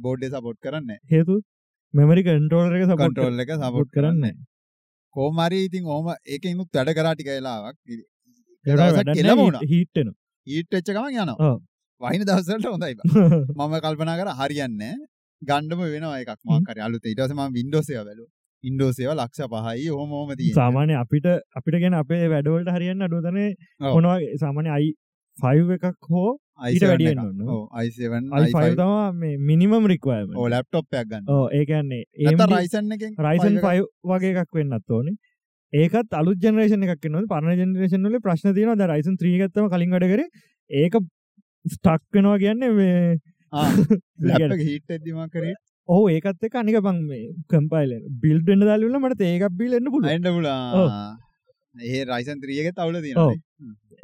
බෝඩ් 0.01 0.28
සපොට් 0.28 0.60
කරන්න 0.62 1.00
හේතු 1.07 1.40
මෙමරි 1.94 2.24
කන්ටෝල් 2.24 2.75
එක 2.75 2.86
සපොට් 2.86 3.12
කටෝල් 3.12 3.39
එක 3.39 3.51
සපොට් 3.56 3.91
කරන්න 3.91 4.25
කෝමරි 5.15 5.59
ඉතින් 5.65 5.86
ඕම 5.88 6.09
ඒක 6.27 6.44
ඉනුත් 6.45 6.69
වැඩ 6.74 6.95
කරාටි 6.95 7.24
කලාවක් 7.25 7.77
වැඩ 8.65 9.62
හිට්ටන 9.68 10.12
ඊට 10.47 10.74
එච්ච 10.74 10.89
ගමන් 10.89 11.21
යනවා. 11.24 11.56
වහින 12.01 12.21
දවසලට 12.24 12.68
හොඳයි. 12.68 12.94
මම 13.57 13.74
කල්පනා 13.80 14.18
කර 14.19 14.30
හරියන්න 14.36 14.83
ගණ්ඩම 15.41 15.81
වෙනවා 15.86 16.19
එකක් 16.19 16.44
මාකර 16.45 16.81
අලුත 16.81 17.06
ඉටසම 17.06 17.41
වින්ඩෝසය 17.51 17.97
වැලු 18.00 18.25
ඉන්ඩෝසේව 18.63 19.12
ලක්ෂ 19.13 19.47
පහයි 19.47 19.89
හෝම 19.89 20.09
හෝම 20.12 20.33
තිය 20.36 20.53
සාමාන්‍ය 20.53 20.95
අපිට 20.95 21.27
අපිට 21.56 21.80
ගැන 21.83 21.95
අපේ 21.95 22.21
වැඩවලට 22.27 22.71
හරියන්න 22.75 23.07
අඩුවතන 23.07 23.39
ඔව්. 23.39 23.94
මොනවා 23.95 24.18
සාමාන්‍ය 24.44 24.71
අයි 24.77 24.89
ෆයිව් 25.38 25.75
එකක් 25.77 26.09
හෝ 26.09 26.30
මිනිමම් 29.46 29.90
රික්වයම 29.94 30.36
ඕ 30.36 30.48
ලැප්ටොප්යක් 30.50 31.06
ගන්න. 31.06 31.26
ඒකන්නේ 31.52 32.04
ඒ 32.22 32.36
රයිසන් 32.54 32.92
එක 32.98 33.06
රයිසන් 33.20 33.60
ෆයි 33.66 33.86
වගේ 34.06 34.34
එකක් 34.44 34.60
වෙන්නත් 34.60 34.96
ඕනේ. 34.98 35.16
ඒකත් 35.74 36.14
අලු 36.14 36.36
ජනරේෂන 36.38 36.86
එකක් 36.88 37.10
න 37.12 37.26
පරණ 37.28 37.64
ජනරේෂන්ල 37.64 38.20
ප්‍රශ්න 38.20 38.56
තියන 38.58 38.76
ද 38.76 38.92
රයිසන් 38.94 39.18
ත්‍රීගත්තම 39.18 39.72
කලින් 39.74 39.96
වැඩ 39.96 40.12
කර. 40.14 40.24
ඒක 40.72 41.00
ස්ටක් 41.66 42.04
වෙනවා 42.14 42.38
කියන්න 42.38 42.70
මේ 42.76 43.18
හිට 43.54 44.92
ඇදදිම 44.94 45.24
කරේ. 45.30 45.56
ඕ 45.90 46.04
ඒකත් 46.10 46.46
එක 46.46 46.56
අනික 46.56 46.82
බං 46.82 47.02
මේ 47.06 47.26
කම්පයිල 47.50 47.96
බිල්ඩන්න 48.24 48.66
දල්ල 48.66 49.00
මට 49.00 49.28
ඒකක් 49.28 49.58
බිල්ලන්න 49.58 49.92
පුල 49.92 50.06
අයින්ඩ 50.06 50.32
පුලා 50.36 50.86
ඒ 51.76 52.04
රයිසන් 52.06 52.42
ත්‍රියක 52.42 52.74
තවල 52.74 53.18
ඔව්. 53.18 53.34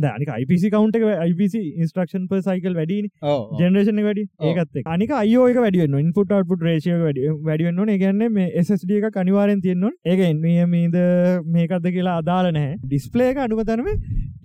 අනික 0.04 0.30
IPC 0.36 0.70
කවන්ට 0.74 0.96
එක 1.00 1.30
IPC 1.30 1.56
ඉන්ස්ට්‍රක්ෂන් 1.78 2.28
ප 2.28 2.42
සයිකල් 2.42 2.76
වැඩින 2.76 3.08
ඕ 3.24 3.58
ජනරේෂන 3.60 4.02
වැඩි. 4.04 4.26
ඒකත්. 4.42 4.82
අනික 4.86 5.12
අයෝක 5.12 5.58
වැඩියන්න 5.58 5.98
ඉන්පුට 6.02 6.32
අටපුට 6.32 6.62
රේෂය 6.62 6.92
වැඩි 6.96 7.32
වැඩියන්න 7.44 7.90
ඒගන්න 7.96 8.28
මේ 8.32 8.52
SSD 8.64 9.00
එක 9.00 9.14
කනිවාරෙන් 9.14 9.62
තියෙන්නවා 9.62 9.92
ඒක 10.06 10.20
එන්මීද 10.30 11.00
මේකක්ද 11.56 11.90
කියලා 11.98 12.18
අදාල 12.22 12.52
නෑ 12.52 12.78
ඩිස්පලේක 12.86 13.42
අඩුවතනම 13.46 13.90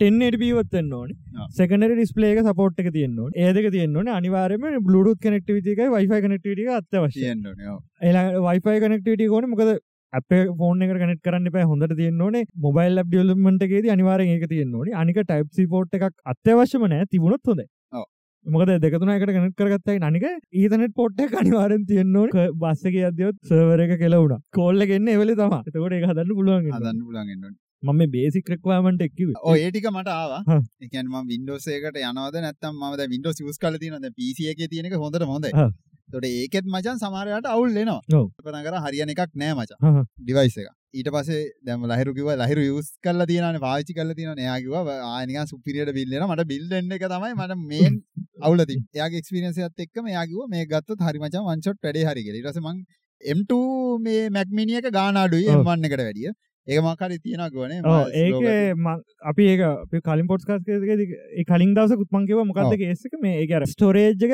ටෙන්නට 0.01 0.39
පීවත්වන්න 0.41 0.93
ඕන. 0.95 1.11
ඔව්. 1.37 1.49
සකනට 1.59 1.95
ඩිස්පලේක 1.95 2.43
සපෝට් 2.47 2.79
එක 2.81 2.93
තියෙන්නවා 2.93 3.31
ඒදක 3.37 3.71
තියෙන්න්නවන 3.77 4.13
අනිවාරම 4.17 4.67
බ්ලුඩුත් 4.89 5.21
කනෙක්ටිවිතික 5.21 5.85
වයිෆයි 5.97 6.25
කනෙක්ටිට 6.27 6.75
අත්‍යවශ්‍ය 6.79 7.21
තියෙන්න්නන 7.21 7.79
එලා 8.03 8.27
වයිෆයි 8.47 8.81
කනෙක්ටිට 8.87 9.29
ගොන 9.29 9.51
මොකද 9.51 9.79
අප 10.13 10.31
ෆෝන 10.59 10.83
එක 10.83 10.93
කනෙක් 10.97 11.21
කරන්න 11.25 11.51
පෑ 11.55 11.67
හොඳට 11.71 11.93
තියෙන්නවන 11.99 12.39
මොබයිල් 12.65 12.97
ලබ් 12.99 13.13
ියල්මටගේ 13.17 13.93
අනිවාරෙන් 13.95 14.33
ඒක 14.33 14.47
තියෙන්නවන 14.53 14.97
අනික 15.03 15.21
ටයිප් 15.23 15.71
පෝට් 15.71 15.95
එකක් 15.99 16.09
අත්‍යවශ්‍යම 16.27 16.87
නෑ 16.89 17.07
තිබුණොත් 17.07 17.47
හොඳ 17.47 17.63
ඔව්. 17.93 18.05
මොකද 18.47 18.71
දෙකතුන 18.83 19.13
එකට 19.15 19.31
කනෙක් 19.31 19.57
කරගත්තයි 19.57 20.03
අනික 20.03 20.25
ඊතනෙට 20.55 20.95
පොට්ට 20.97 21.35
අනිවාරෙන් 21.41 21.87
තියෙන්නවට 21.87 22.39
බස්සක 22.61 22.97
අදයොත් 23.09 23.37
සවර 23.49 23.87
එක 23.87 23.97
කෙලවුණ 24.01 24.39
කෝල්ල 24.53 24.85
ගන්න 24.85 25.11
එවලි 25.15 25.37
තම 25.41 25.59
එතකොට 25.63 25.99
එක 25.99 26.07
හදන්න 26.07 26.39
පුළුවන් 26.39 26.71
හදන්න 26.71 27.05
පුලන්ගන්න 27.09 27.59
මම 27.83 28.01
බේසික් 28.13 28.51
රක්වාමට 28.53 29.03
එක්කිව 29.05 29.29
ඕ 29.43 29.55
ඒටික 29.57 29.87
මට 29.91 30.11
ආවා. 30.15 30.59
එකන්ම 30.81 31.15
වින්ඩෝසේකට 31.29 32.01
යනවද 32.03 32.37
නැත්තම් 32.45 32.83
ම 32.83 32.99
වින්ඩෝ 33.13 33.33
සිස් 33.33 33.59
කල 33.59 33.79
තිනද 33.79 34.11
පිසිය 34.19 34.51
එක 34.53 34.61
තියෙනක 34.69 34.97
හොඳට 35.05 35.25
හොඳ 35.25 35.47
හා. 35.55 35.71
තොට 36.13 36.27
ඒකෙත් 36.27 36.67
මචන් 36.67 36.99
සමාරයට 36.99 37.49
අවුල් 37.49 37.71
ලෙනවා 37.71 38.01
ඔව්. 38.15 38.27
පන 38.41 38.61
කර 38.63 38.77
හරියන 38.81 39.11
එකක් 39.11 39.33
නෑ 39.37 39.55
මචා. 39.55 40.05
ඩිවයිස 40.21 40.57
එක 40.57 40.69
ඊට 40.93 41.11
පසේ 41.11 41.43
දැම 41.63 41.83
ලහිරුකිව 41.87 42.29
ලහිරු 42.37 42.63
යස් 42.71 42.89
කල්ල 43.01 43.25
තියන 43.25 43.59
පාචි 43.61 43.95
කල 43.95 44.13
තින 44.15 44.41
යාකිව 44.41 44.75
ආනික 44.91 45.39
සුපිරියට 45.47 45.93
බිල්ලෙන 45.93 46.27
මට 46.27 46.47
බිල්ඩන්න 46.47 46.93
එක 46.93 47.05
තමයි 47.07 47.35
මට 47.37 47.59
මේන් 47.67 48.01
අවුලති 48.47 48.77
යාගේ 48.95 49.23
එක්ස්පිරන්සියත් 49.23 49.85
එක්ක 49.87 50.03
මේයාකිව 50.03 50.49
මේ 50.49 50.67
ගත්ත 50.67 50.99
හරිමචා 51.03 51.45
වංචොට් 51.45 51.81
වැඩේ 51.81 52.07
හරිගෙ 52.07 52.39
රසමං 52.43 52.79
එම්ට 53.23 53.53
මේ 54.01 54.23
මැක්මිනියක 54.31 54.89
ගානාඩුයි 54.93 55.49
ඔව්. 55.49 55.59
එම්වන්න 55.59 55.87
එකට 55.87 56.01
වැඩිය. 56.01 56.33
ඒක 56.67 56.81
මකරි 56.83 57.19
තියෙන 57.19 57.45
ගොනේ 57.51 57.79
ඒක 58.15 58.35
මං- 58.79 59.05
අපි 59.25 59.47
ඒක 59.47 60.03
කලින් 60.03 60.27
පොට් 60.27 60.49
ඒ 60.49 61.45
කලින් 61.45 61.75
දවස 61.75 61.95
කුත්මන්කිව 61.95 62.43
මොකක්ද 62.45 62.85
ඒසක 62.85 63.15
මේ 63.21 63.37
එක 63.43 63.55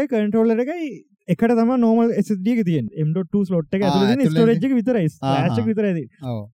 කන්ටරෝල්ල 0.06 0.56
එකයි 0.56 0.90
එකට 1.28 1.52
තම 1.52 1.70
නෝමල් 1.80 2.14
ස්ඩිය 2.22 2.64
තියෙන් 2.64 2.88
එම්ට 2.96 3.36
ස්ලොට් 3.44 3.74
එක 3.74 3.84
ස්ටෝරේජ් 4.30 4.58
විතරයි 4.72 5.06
ආහා. 5.22 5.42
ෑශ 5.42 5.60
විතරයිද 5.64 6.00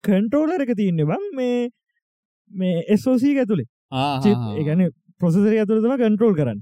කන්ටරෝලර 0.04 0.64
එක 0.66 0.72
තියන්න 0.76 1.04
බං 1.06 1.28
මේ 1.34 1.68
මේ 2.50 2.84
එස්ෝසී 2.88 3.36
ඇතුළේ. 3.38 3.68
ඒගැන 4.54 4.88
ප්‍රසර 5.20 5.46
ඇතුරම 5.54 5.94
කන්ටරෝල් 6.02 6.34
කරන්න. 6.34 6.58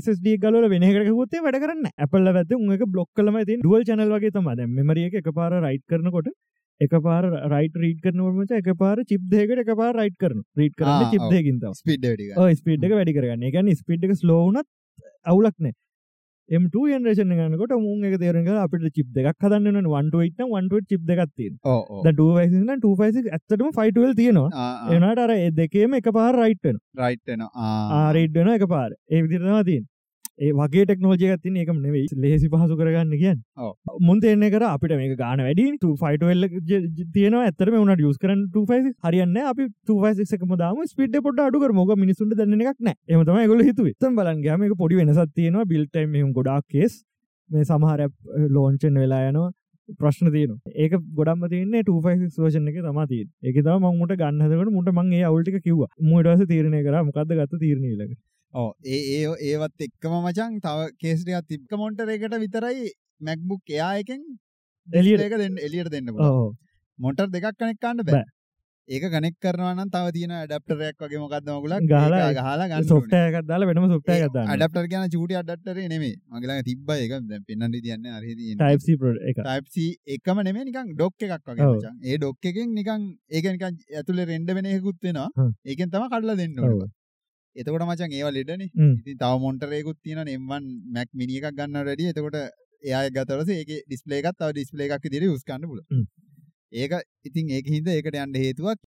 ස්D 0.00 0.36
ගල 0.38 0.68
වෙනකට 0.74 1.10
හොත්තේ 1.12 1.42
වැඩ 1.42 1.58
කරන්න 1.64 1.90
ඇපල්ල 1.96 2.30
ඇත 2.34 2.52
උක 2.56 2.84
බ්ලොක් 2.88 3.08
කලම 3.14 3.40
ති 3.44 3.58
ඩුවල් 3.58 3.84
චනල් 3.84 4.14
වගේ 4.14 4.30
තම 4.32 4.52
දැ 4.54 4.68
මෙමරිය 4.76 5.10
එක 5.14 5.28
පාර 5.34 5.52
රයිට් 5.58 5.84
කරනකොට 5.86 6.30
එක 6.80 6.94
පාර 7.02 7.24
රයිට 7.52 7.76
රීට 7.76 8.00
කරනවමච 8.02 8.54
එක 8.54 8.70
පාර 8.78 9.02
චිප් 9.04 9.22
දේකට 9.28 9.62
එක 9.64 9.74
පාර 9.76 9.92
රයිට් 9.96 10.16
කරන 10.16 10.40
රීට 10.56 10.76
කරන්න 10.78 10.94
ආ, 10.96 11.10
චිප් 11.10 11.22
ඔව්. 11.22 11.32
දෙකින්තාව 11.32 11.74
ස්පිඩ් 11.74 12.06
ස්පීඩ් 12.54 12.88
වැඩි 12.90 13.14
කරගන්න. 13.14 13.42
එකන 13.50 13.70
ස්පීඩ් 13.74 14.06
ස්ලෝනත් 14.14 14.62
අවුලක්න 15.26 15.72
එම 16.48 16.68
න්රේෂන 16.98 17.32
ගනකොට 17.32 17.74
මුන් 17.78 18.04
එක 18.04 18.14
තේරෙන 18.20 18.46
අපිට 18.56 18.86
චිප් 18.94 19.08
දෙක් 19.12 19.26
හදන්න 19.38 19.88
වන්ට 19.88 20.14
වට 20.14 20.46
චිප් 20.88 21.02
දෙගත්තිය 21.04 21.50
ඕ 21.64 22.00
ටයිසින 22.04 22.72
ටයිසි 22.78 23.24
ඇත්තටම 23.28 23.70
ෆයිටවල් 23.72 24.14
තියෙනවා. 24.14 24.72
එනට 24.90 25.18
අර 25.18 25.30
ඒ 25.30 25.50
දෙකේම 25.52 25.94
එක 25.94 26.10
පාර 26.12 26.32
රයිට්න 26.36 26.80
රයිට්න 26.96 27.44
ආරීඩ්න 27.44 28.50
එක 28.50 28.66
පාර 28.66 28.90
ඒ 29.10 29.22
විදිරවා 29.22 29.62
තින් 29.62 29.84
ඒ 30.38 30.50
වගේ 30.52 30.82
ටෙක්නෝජය 30.84 31.28
ගත්තින 31.30 31.56
එකම 31.62 31.78
නෙවෙයි. 31.84 32.06
ලේසි 32.16 32.48
පහසු 32.52 32.76
කරගන්න 32.80 33.14
කියන්න. 33.22 33.40
ඔව්. 33.58 33.72
මුන්ත 34.00 34.24
එන්න 34.24 34.44
කර 34.54 34.64
අපිට 34.68 34.94
මේක 35.00 35.14
ගාන 35.18 35.42
වැඩි 35.46 35.66
ෆයිටවල්ල 36.02 36.46
තියන 37.16 37.36
ඇතරම 37.38 37.76
වුණට 37.76 38.04
යස් 38.04 38.20
කරන 38.24 38.44
ටෆයි 38.48 38.94
හරියන්න 39.06 39.36
අපි 39.44 39.68
ටෆයික්ම 39.84 40.54
දාම. 40.62 40.80
ස්පිට 40.86 41.18
පොට 41.26 41.44
අඩු 41.46 41.72
මොක 41.80 41.92
මිනිසුන්ට 41.98 42.38
දන්න 42.40 42.64
එකක් 42.64 42.80
නෑ 42.80 42.96
එමතම 43.10 43.42
ගොල 43.52 43.64
හිතු 43.70 43.88
තම් 43.98 44.18
බලන්ගේම 44.20 44.66
එක 44.68 44.76
පොඩි 44.82 45.00
වෙනසත් 45.00 45.34
තියෙනවා. 45.34 45.66
බිල්ටයිම් 45.66 46.32
ගොඩක් 46.32 46.68
කේස් 46.70 47.00
මේ 47.50 47.64
සමහර 47.64 48.06
ලෝංචන් 48.50 49.02
වෙලා 49.04 49.22
යනවා. 49.28 49.50
ප්‍රශ්න 49.98 50.32
තියන 50.32 50.56
ඒක 50.76 50.96
ගොඩම 51.18 51.44
තියන්න 51.50 51.76
2ෆයික් 51.82 52.24
වර්ෂන 52.38 52.70
එක 52.70 52.80
තමති 52.86 53.20
එක 53.42 53.62
තම 53.64 53.86
මංට 53.90 54.18
ගන්නහදකට 54.22 54.74
මුට 54.78 54.90
මංගේ 54.94 55.28
අවුල්ටික 55.28 55.62
කිව්ව. 55.62 55.86
මුටස 56.08 56.48
තීරණය 56.50 56.82
කර. 56.86 56.98
මොකක්ද 57.06 57.38
ගත්ත 57.38 57.62
තීරණීලක 57.62 58.18
ඕ 58.54 58.70
ඒ 58.86 59.00
ඒ 59.14 59.34
ඒවත් 59.48 59.80
එක්කම 59.80 60.14
මචන් 60.20 60.60
තව 60.60 60.88
කේස්ටියක් 60.98 61.46
තිබ්ක 61.46 61.72
මොන්ටරේකට 61.76 62.38
විතරයි 62.38 62.88
මැක්බුක් 63.20 63.62
එයා 63.70 63.92
එකෙන් 63.98 64.24
එලියට 64.88 65.22
ඒක 65.22 65.38
දෙන්න 65.38 65.60
එලියට 65.60 65.90
දෙන්න 65.90 66.10
මොටර් 66.98 67.26
දෙකක් 67.28 67.56
කනෙක් 67.56 67.78
කන්න 67.78 68.04
බෑ. 68.04 68.24
ඒක 68.88 69.04
කනෙක් 69.06 69.34
කරනවන 69.38 69.90
තව 69.92 70.12
තියන 70.16 70.32
ඩප්ටරයක් 70.44 71.04
වගේ 71.04 71.20
මොකක්ද 71.22 71.48
මගුලක්? 71.48 71.84
ගහලා 71.84 72.30
ගහලා 72.32 72.80
සොෆ්ටයකත් 72.84 73.48
දාලා 73.50 73.68
වෙනම 73.70 73.88
ගත්දන්න 73.94 74.52
අඩප්ටර් 74.54 74.88
කියන 74.92 75.04
චූටි 75.14 75.38
අඩක්ටරේ 75.40 75.88
නෙමේ 75.92 76.14
මගලා 76.32 76.64
තිබ්බ 76.64 76.92
එක 76.96 77.14
පෙන්න්න 77.48 77.76
තියන්න 77.78 78.08
අරහිදී 78.12 78.56
ටයිප්සි 78.56 78.96
එක. 79.30 79.42
එකම 80.16 80.40
නෙමේ 80.42 80.64
නිකන් 80.64 80.94
ඩොක් 80.94 81.26
එකක් 81.28 81.52
වගේ. 81.52 81.92
ඒ 82.02 82.16
ඩොක් 82.16 82.50
එකෙන් 82.52 82.72
නිකන් 82.74 83.04
ඒක 83.30 83.50
නිකන් 83.50 83.82
ඇතුලේ 83.94 84.28
රෙන්ඩ 84.32 84.54
වෙන 84.58 84.70
එකකුත් 84.72 84.98
වෙනවා. 85.02 85.50
ඒකෙන් 85.66 85.92
තමයි 85.92 86.08
කඩලා 86.08 86.38
දෙන්න 86.40 86.62
ඔව්. 86.64 86.80
එතකොට 87.58 87.84
මචං 87.84 88.14
ඒවා 88.14 88.34
ලෙඩනේ. 88.36 88.70
ඉතින් 89.00 89.18
තව 89.18 89.32
තියෙනවා 90.04 90.36
M1 90.36 90.64
Mac 90.94 91.08
mini 91.14 91.40
එකක් 91.40 91.56
ගන්නවට 91.58 91.88
වැඩිය 91.88 92.10
එතකොට 92.12 92.38
එයා 92.82 93.02
එක 93.08 93.14
පස්සේ 93.40 93.58
ඒකේ 93.62 93.80
ඩිස්ප්ලේ 93.84 94.20
එකක් 94.22 94.38
තව 94.38 94.50
ඩිස්ප්ලේ 94.52 94.88
එකක් 94.88 95.04
කරන්න 95.48 95.68
පුළුවන්. 95.70 95.86
හ්ම්. 95.92 96.04
ඒක 96.72 96.92
ඉතින් 97.24 97.50
ඒක 97.50 97.70
හින්දා 97.74 97.94
ඒකට 97.98 98.18
යන්න 98.22 98.40
හේතුවක් 98.44 98.80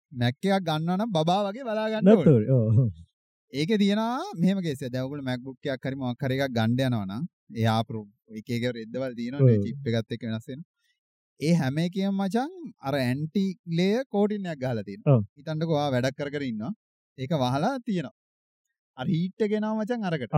ගන්නවා 0.68 0.98
නම් 0.98 1.12
බබා 1.12 1.40
වගේ 1.46 1.68
බලා 1.68 1.88
ගන්න 1.92 2.08
ඕනේ. 2.08 2.24
නැත්ත 2.24 2.32
ඒක 3.52 3.70
තියෙනවා 3.82 4.32
මෙහෙම 4.36 4.62
කේසයක් 4.66 4.92
දැන් 4.92 5.04
ඔයගොල්ලෝ 5.04 5.28
MacBook 5.30 5.70
එකක් 5.74 5.86
හරි 5.88 6.00
මොකක් 6.02 6.26
හරි 6.26 6.40
එකක් 6.40 6.56
ගන්න 6.56 6.76
එක 8.34 8.50
එක 8.50 8.66
රෙද්දවල් 8.78 9.14
ඔව්. 9.46 9.64
චිප් 9.64 9.88
එකත් 9.88 10.16
එක්ක 10.16 10.28
වෙනස් 10.28 10.50
වෙනවා. 10.50 10.68
ඒ 11.40 11.54
හැම 11.54 11.80
එකම 11.86 12.20
මචං 12.20 12.52
අර 12.82 12.94
ඇන්ටි 13.00 13.46
ලේයර් 13.78 14.04
කෝටින් 14.12 14.52
එකක් 14.52 14.62
ගහලා 14.64 14.86
තියෙනවා. 14.88 15.16
ඔව්. 15.16 15.26
හිතන්නකෝ 15.38 15.78
ඔයා 15.80 15.90
වැඩක් 15.96 16.18
කර 16.20 16.30
කර 16.36 16.48
ඉන්නවා. 16.50 16.72
ඒක 17.18 17.32
වහලා 17.44 17.74
තියෙනවා 17.86 18.16
අර 19.00 19.06
හීට් 19.14 19.44
එක 19.44 19.50
ගෙනාව 19.54 19.74
මචං 19.80 20.06
අරකට. 20.08 20.32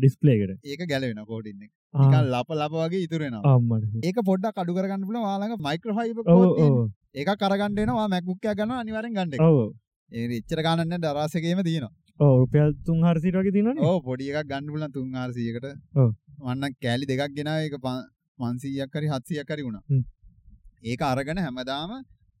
ඩිස්පලේකට 0.00 0.68
ඒක 0.72 0.82
ගැලවෙනවා 0.92 1.28
කෝටින් 1.30 1.64
එක. 1.66 1.70
නිකන් 2.02 2.30
ලප 2.34 2.50
ලප 2.60 2.74
වගේ 2.82 3.02
ඉතුරු 3.06 3.24
වෙනවා. 3.26 3.54
අම්මට 3.54 4.06
ඒක 4.08 4.18
පොඩ්ඩක් 4.30 4.62
අඩු 4.62 4.72
කරගන්න 4.78 5.04
එනවා 7.84 7.98
ඔයා 7.98 8.12
MacBook 8.14 8.38
එකක් 8.44 8.58
ගන්නවා. 8.60 8.80
අනිවාර්යෙන් 8.84 9.14
ගන්න 9.18 9.34
එක. 9.36 9.40
ඔව 9.48 9.58
ඒ 10.12 10.26
එච්චර 10.40 10.60
ගානක් 10.66 10.88
නෑ. 10.88 11.02
දරාස 11.04 11.36
එකේම 11.40 11.62
තියෙනවා. 11.68 11.92
රුපියල් 12.40 12.74
තුන් 12.86 12.98
හරසිට 13.06 13.36
වගේ 13.40 13.54
තිනන 13.58 13.84
ඕ 13.90 13.96
පොඩි 14.08 14.32
එකක් 14.32 14.48
ගන්න 14.50 14.72
පුළුවන් 14.72 14.92
300කට 14.96 15.66
ඔව්. 16.02 16.10
වන්න 16.46 16.74
කෑලි 16.82 17.06
දෙකක් 17.10 17.22
ඒක 17.54 17.78
500ක් 18.38 18.94
හරි 18.98 19.08
700ක් 19.14 19.50
හරි 19.54 19.64
වුණා. 19.68 19.82
ඒක 20.90 21.00
අරගෙන 21.12 21.38
හැමදාම 21.46 21.92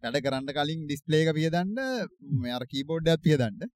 වැඩ 0.02 0.18
කරන්න 0.26 0.52
කලින් 0.58 0.80
ඩිස්ප්ලේ 0.86 1.22
එක 1.24 1.30
පියදන්න 1.38 1.78
මේ 2.42 2.54
අර 2.58 2.64
කීබෝඩ් 2.72 3.10
එකත් 3.14 3.24
පියදන්න. 3.26 3.72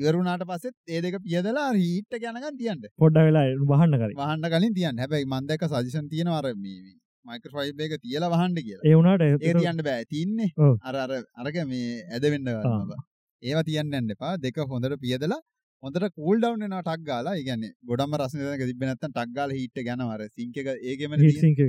ඉවර 0.00 0.14
වුණාට 0.18 0.44
පස්සෙත් 0.50 0.74
ඒ 0.88 1.00
දෙක 1.04 1.16
පියදලා 1.24 1.64
අර 1.70 1.76
හීට් 1.84 2.18
එක 2.18 2.26
යනකම් 2.30 2.58
තියන්න. 2.60 2.84
පොඩ්ඩ 3.02 3.26
වෙලා 3.28 3.46
වහන්න 3.72 3.96
කරේ 4.00 4.18
වහන්න 4.20 4.46
කලින් 4.54 4.74
තියන්න. 4.78 5.00
හැබැයි 5.02 5.26
මම 5.30 5.48
දැක්ක 5.50 5.64
සජෙෂන් 5.72 6.12
තියෙනවා 6.12 6.38
අර 6.42 6.46
මේ 6.64 6.78
මේ 6.82 6.94
මයික්‍රෝෆයිබර් 7.24 7.84
එක 7.86 7.96
තියලා 8.04 8.30
වහන්න 8.34 8.54
කියලා. 8.58 8.84
ඒ 8.88 8.94
වුණට 8.98 9.24
ඒක 9.26 9.58
තියන්න 9.62 9.82
බෑ. 9.88 10.04
තින්නේ. 10.14 10.50
අර 10.88 10.94
අර 11.04 11.12
අරක 11.42 11.58
මේ 11.72 11.88
ඇද 12.14 12.28
වෙන්න 12.34 12.46
ගන්නවා. 12.46 13.00
ඒවා 13.42 13.66
තියන්න 13.70 13.98
යන්න 14.00 14.14
එපා. 14.16 14.34
දෙක 14.46 14.62
හොඳට 14.72 15.00
පියදලා 15.04 15.40
හොඳට 15.82 16.06
කූල් 16.18 16.38
ඩවුන් 16.42 16.64
වෙනවා 16.64 16.84
ටක් 16.88 17.08
ගාලා. 17.10 17.34
ඒ 17.38 17.44
කියන්නේ 17.48 17.74
ගොඩම 17.90 18.16
රස්නේ 18.20 18.46
දැනක 18.48 18.64
තිබ්බේ 18.70 18.88
නැත්තම් 18.90 19.12
ටක් 19.12 19.36
ගාලා 19.38 19.58
හීට් 19.60 19.82
එක 19.82 19.92
යනවා. 19.94 20.14
අර 20.16 20.22
සිංක් 20.38 20.56
එක 20.62 20.68
ඒකෙම 20.90 21.18
තියෙන. 21.18 21.34
හිසික 21.34 21.60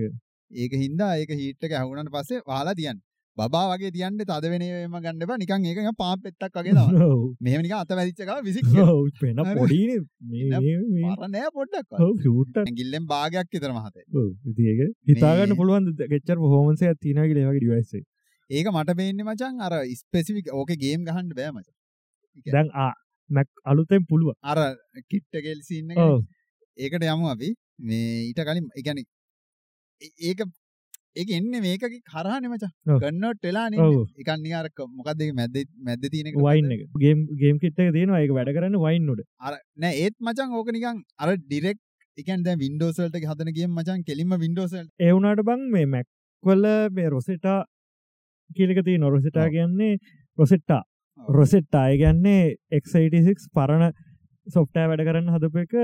ඒක 0.51 0.73
හින්දා 0.83 1.11
ඒක 1.21 1.31
හීට් 1.41 1.67
එක 1.67 1.77
ඇහුණාට 1.79 2.13
පස්සේ 2.15 2.41
වහලා 2.49 2.75
තියන්න. 2.81 2.99
බබා 3.37 3.63
වගේ 3.71 3.91
තියන්න 3.91 4.19
තද 4.21 4.49
වෙන 4.53 4.63
ඒවාම 4.65 4.97
ගන්න 5.05 5.23
එපා. 5.25 5.37
නිකන් 5.37 5.65
ඒක 5.69 5.91
පාම් 5.97 6.21
පෙත්තක් 6.25 6.57
වගේ 6.57 6.73
නිකන් 7.45 7.75
අත 7.79 7.93
වැදිච්ච 7.99 8.21
ගාව 8.29 8.41
විසික් 8.47 8.65
පෙන 9.21 9.41
හරි. 9.41 9.55
පොඩීන 9.59 9.91
මර 11.03 11.29
නෑ 11.29 11.51
පොඩ්ඩක්. 11.57 11.95
ෂූට 12.19 12.59
ඇඟිල්ලෙන් 12.63 13.05
භාගයක් 13.05 13.55
විතර 13.55 13.71
මහතේ. 13.71 14.05
ඒක 14.65 14.83
හිතාගන්න 15.11 15.55
පුළුවන් 15.55 15.89
ගෙච්චර 16.13 16.37
හෝමන්සේ 16.45 16.93
තිනගේ 17.01 17.33
ලේවගේ 17.33 17.63
ඩිවයිසේ 17.63 18.03
ඒක 18.49 18.67
මට 18.73 18.97
පේන්නේ 18.97 19.27
මචං 19.29 19.61
අර 19.61 19.73
ස්පෙසිෆික් 19.95 20.53
ඕකේ 20.53 20.77
ගේම් 20.77 21.03
ගහන්න 21.03 21.33
බෑ 21.37 21.51
මචං. 21.51 21.73
දැන් 22.51 22.69
මැක් 23.29 23.49
අලුතෙන් 23.65 24.03
පුළුව 24.09 24.33
අර 24.43 24.59
කිට්ට 25.11 25.43
ගෙල් 25.45 25.61
සීන් 25.61 25.91
එක. 25.91 25.97
ඕ 25.99 26.17
ඒකට 26.77 27.03
යමු 27.05 27.27
අපි. 27.27 27.49
මේ 27.79 28.29
ඊට 28.29 28.39
කලින් 28.39 28.67
ඒ- 30.01 30.15
ඒක 30.29 30.39
ඒක 31.15 31.29
එන්නේ 31.37 31.61
මේකගේ 31.61 32.01
කරහනේ 32.05 32.49
මචං. 32.49 32.71
කන්වර්ට් 32.97 33.47
වෙලා 33.47 33.65
ඔව්. 33.67 33.95
නේ 33.95 34.23
එකන් 34.23 34.41
නිකන් 34.41 34.57
අර 34.59 34.69
මොකක්ද 34.91 35.21
ඒක 35.21 35.35
මැද්ද 35.35 35.57
මැද්ද 35.81 36.07
තියෙන 36.07 36.31
එක 36.31 36.39
වයින් 36.41 36.71
එක 36.71 36.81
ගේම් 36.97 37.25
ගේම් 37.41 37.59
කිට්ක 37.59 37.81
තියෙනවා 37.89 38.21
ඒක 38.21 38.33
වැඩ 38.37 38.55
කරන්න 38.55 38.79
වයින් 38.79 39.05
නොට 39.05 39.25
අර 39.41 39.59
නෑ 39.77 40.01
ඒත් 40.01 40.15
මචං 40.21 40.57
ඕක 40.59 40.71
නිකන් 40.71 41.03
අර 41.17 41.35
ඩිරෙක්ට් 41.37 41.83
ඒ 42.17 42.23
කියන්නේ 42.23 42.47
දැන් 42.47 42.59
Windows 42.59 42.99
වලට 42.99 43.23
හදන 43.25 43.53
ගේම් 43.53 43.71
මචං 43.73 44.03
කෙලින්ම 44.03 44.35
Windows 44.39 44.71
වලට 44.71 45.07
ඒවුනාට 45.07 45.45
බං 45.47 45.65
මේ 45.71 45.87
මැක්වල 45.93 46.67
මේ 46.91 47.07
රොසෙටා 47.09 47.59
කියලක 48.51 48.83
තිය 48.85 48.97
නොරොසිටා 48.97 49.45
ඔව්. 49.45 49.51
කියන්නේ 49.51 49.93
රොසෙට්ටා 50.37 50.81
ඔව්. 51.19 51.31
රොසෙට්ටා 51.35 51.85
කියන්නේ 51.93 52.41
එක්86 52.71 53.49
පරණ 53.53 53.91
සොෆ්ටෑ 54.47 54.87
වැඩ 54.87 55.05
කරන්න 55.07 55.31
හදප 55.31 55.63
එක 55.63 55.75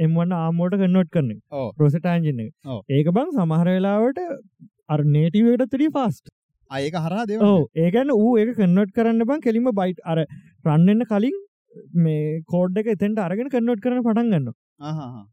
එම්වන්න 0.00 0.34
ආමෝට 0.34 0.76
කන්නොට් 0.76 1.10
කරන 1.10 1.30
ඔව්. 1.52 1.68
රොසටාන්ජින්න 1.76 2.42
ඔව්. 2.66 2.80
ඒක 2.90 3.08
බං 3.10 3.32
සමහර 3.34 3.68
වෙලාවට 3.68 4.20
අර 4.88 5.00
නේටිවට 5.08 5.66
තරී 5.70 5.90
ෆාස්ට් 5.90 6.30
ආ 6.70 6.80
ඒක 6.80 6.98
හරහා 6.98 7.26
දේව 7.26 7.42
ඕ 7.44 7.62
ඒගැන 7.76 8.12
ඌ 8.12 8.36
ඒක 8.36 8.54
කන්නොට් 8.56 8.92
කරන්න 8.92 9.24
බං 9.24 9.42
කෙලිම 9.42 9.72
බයිට් 9.72 10.04
අර 10.04 10.18
රන්නන්න 10.20 11.06
කලින් 11.06 11.36
මේ 12.00 12.40
කෝඩ් 12.46 12.78
එක 12.78 12.92
එතෙන්ට 12.94 13.20
අරගෙන 13.20 13.50
කන්නොට් 13.50 13.82
කරන 13.82 14.02
පටන් 14.02 14.30
ගන්න 14.30 14.54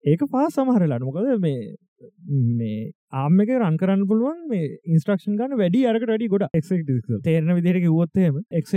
ඒක 0.05 0.21
පා 0.31 0.45
සමහරලාට 0.49 1.03
මොකද 1.03 1.39
මේ 1.39 1.75
මේ 2.53 2.91
ආම 3.13 3.39
එක 3.39 3.49
රන් 3.55 3.77
කරන්න 3.77 4.05
පුළුවන් 4.07 4.39
මේ 4.47 4.69
ඉන්ස්ට්‍රක්ෂන් 4.85 5.35
ගන්න 5.35 5.57
වැඩි 5.57 5.81
අරකට 5.85 6.07
වැඩි 6.07 6.29
ගොඩ 6.29 6.45
එක් 6.51 6.65
තේරන 7.23 7.53
විදිර 7.55 7.79
කිවොත්තේම 7.79 8.39
එක්ක 8.51 8.71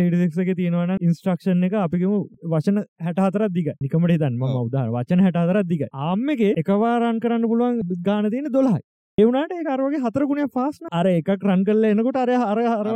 තියෙනවන 0.54 0.96
ඉන්ස්ට්‍රක්ෂන් 1.00 1.64
එක 1.64 1.78
අපිකම 1.80 2.16
වචන 2.46 2.82
හැට 3.00 3.20
හතරත් 3.20 3.52
දිග 3.52 3.70
නිකමට 3.80 4.18
තන්ම 4.18 4.42
ඔව්. 4.42 4.66
උදාහ 4.66 4.90
වචන 4.90 5.20
හැට 5.20 5.40
හතරත් 5.42 5.66
දිග 5.66 5.86
ආම 5.92 6.28
එක 6.30 6.44
එකවාරන් 6.56 7.20
කරන්න 7.20 7.48
පුළුවන් 7.48 7.80
ගාන 8.02 8.30
තියෙන 8.30 8.52
දොලහයි 8.52 8.82
එවුණට 9.18 9.52
ඒකරවගේ 9.52 10.00
හතරගුණ 10.00 10.48
ෆාස්න 10.54 10.88
අර 10.92 11.06
එකක් 11.08 11.28
රන් 11.36 11.60
කරල 11.66 11.84
එනකොට 11.88 12.16
අර 12.16 12.30
හර 12.32 12.58
හර 12.62 12.88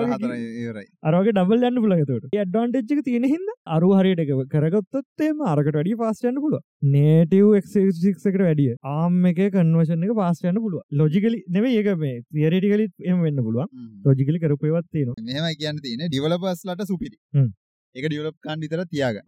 අරගේ 1.10 1.32
ඩබල් 1.32 1.62
යන්න 1.68 1.80
පුලගතට 1.84 2.26
ඩන්ටෙච්ක 2.32 3.00
තියෙන 3.06 3.24
හිද 3.24 3.46
අරු 3.68 3.88
හරියට 3.94 4.20
එක 4.24 4.32
කරගත්තොත්තේම 4.50 5.40
අරකට 5.46 5.70
වැඩි 5.72 5.94
පාස්ටයන්න 6.02 6.40
පුළුව 6.42 6.60
නේටව් 6.90 7.54
එක්කට 7.54 8.36
වැඩිය 8.40 8.74
ආම 8.90 9.16
එක 9.30 9.40
කන්වශන 9.54 10.04
එක 10.08 10.12
පාස්ටයන්න 10.14 10.60
පුළුව 10.60 10.84
ලොජිකලි 10.94 11.40
නෙව 11.50 11.70
ඒක 11.70 11.88
මේ 11.96 12.20
තියරටිකලිත් 12.30 12.92
එම 13.04 13.24
වෙන්න 13.24 13.40
පුළුවන්. 13.40 13.72
ලොජිකලි 14.04 14.42
කරපයවත් 14.44 14.90
තියෙන 14.90 15.16
මෙහෙමයි 15.22 15.56
කියන්න 15.56 15.80
තියෙන 15.80 16.04
ඩිවලපර්ස්ලට 16.06 16.84
සුපිරි. 16.86 17.16
හ්ම්. 17.32 17.48
ඒක 17.94 18.04
ඩිවලප් 18.06 18.36
කන් 18.40 18.60
විතර 18.60 18.84
තියාග. 18.86 19.24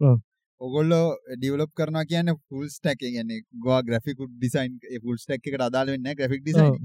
ඔගොල්ලෝ 0.61 1.05
ඩිවලප් 1.33 1.71
කරනවා 1.77 2.03
කියන්න 2.05 2.31
ෆුල් 2.47 2.67
ස්ටක් 2.67 2.99
කියන්නේ 2.99 3.39
ගවා 3.63 3.79
ග්‍රෆික් 3.83 4.19
ඩිසයින් 4.33 4.77
ෆුල් 5.03 5.17
ස්ටක් 5.17 5.49
එකට 5.49 5.63
අදාළ 5.67 5.91
වෙන්න 5.93 6.09
ග්‍රෆික් 6.19 6.43
ඩිසයින් 6.43 6.77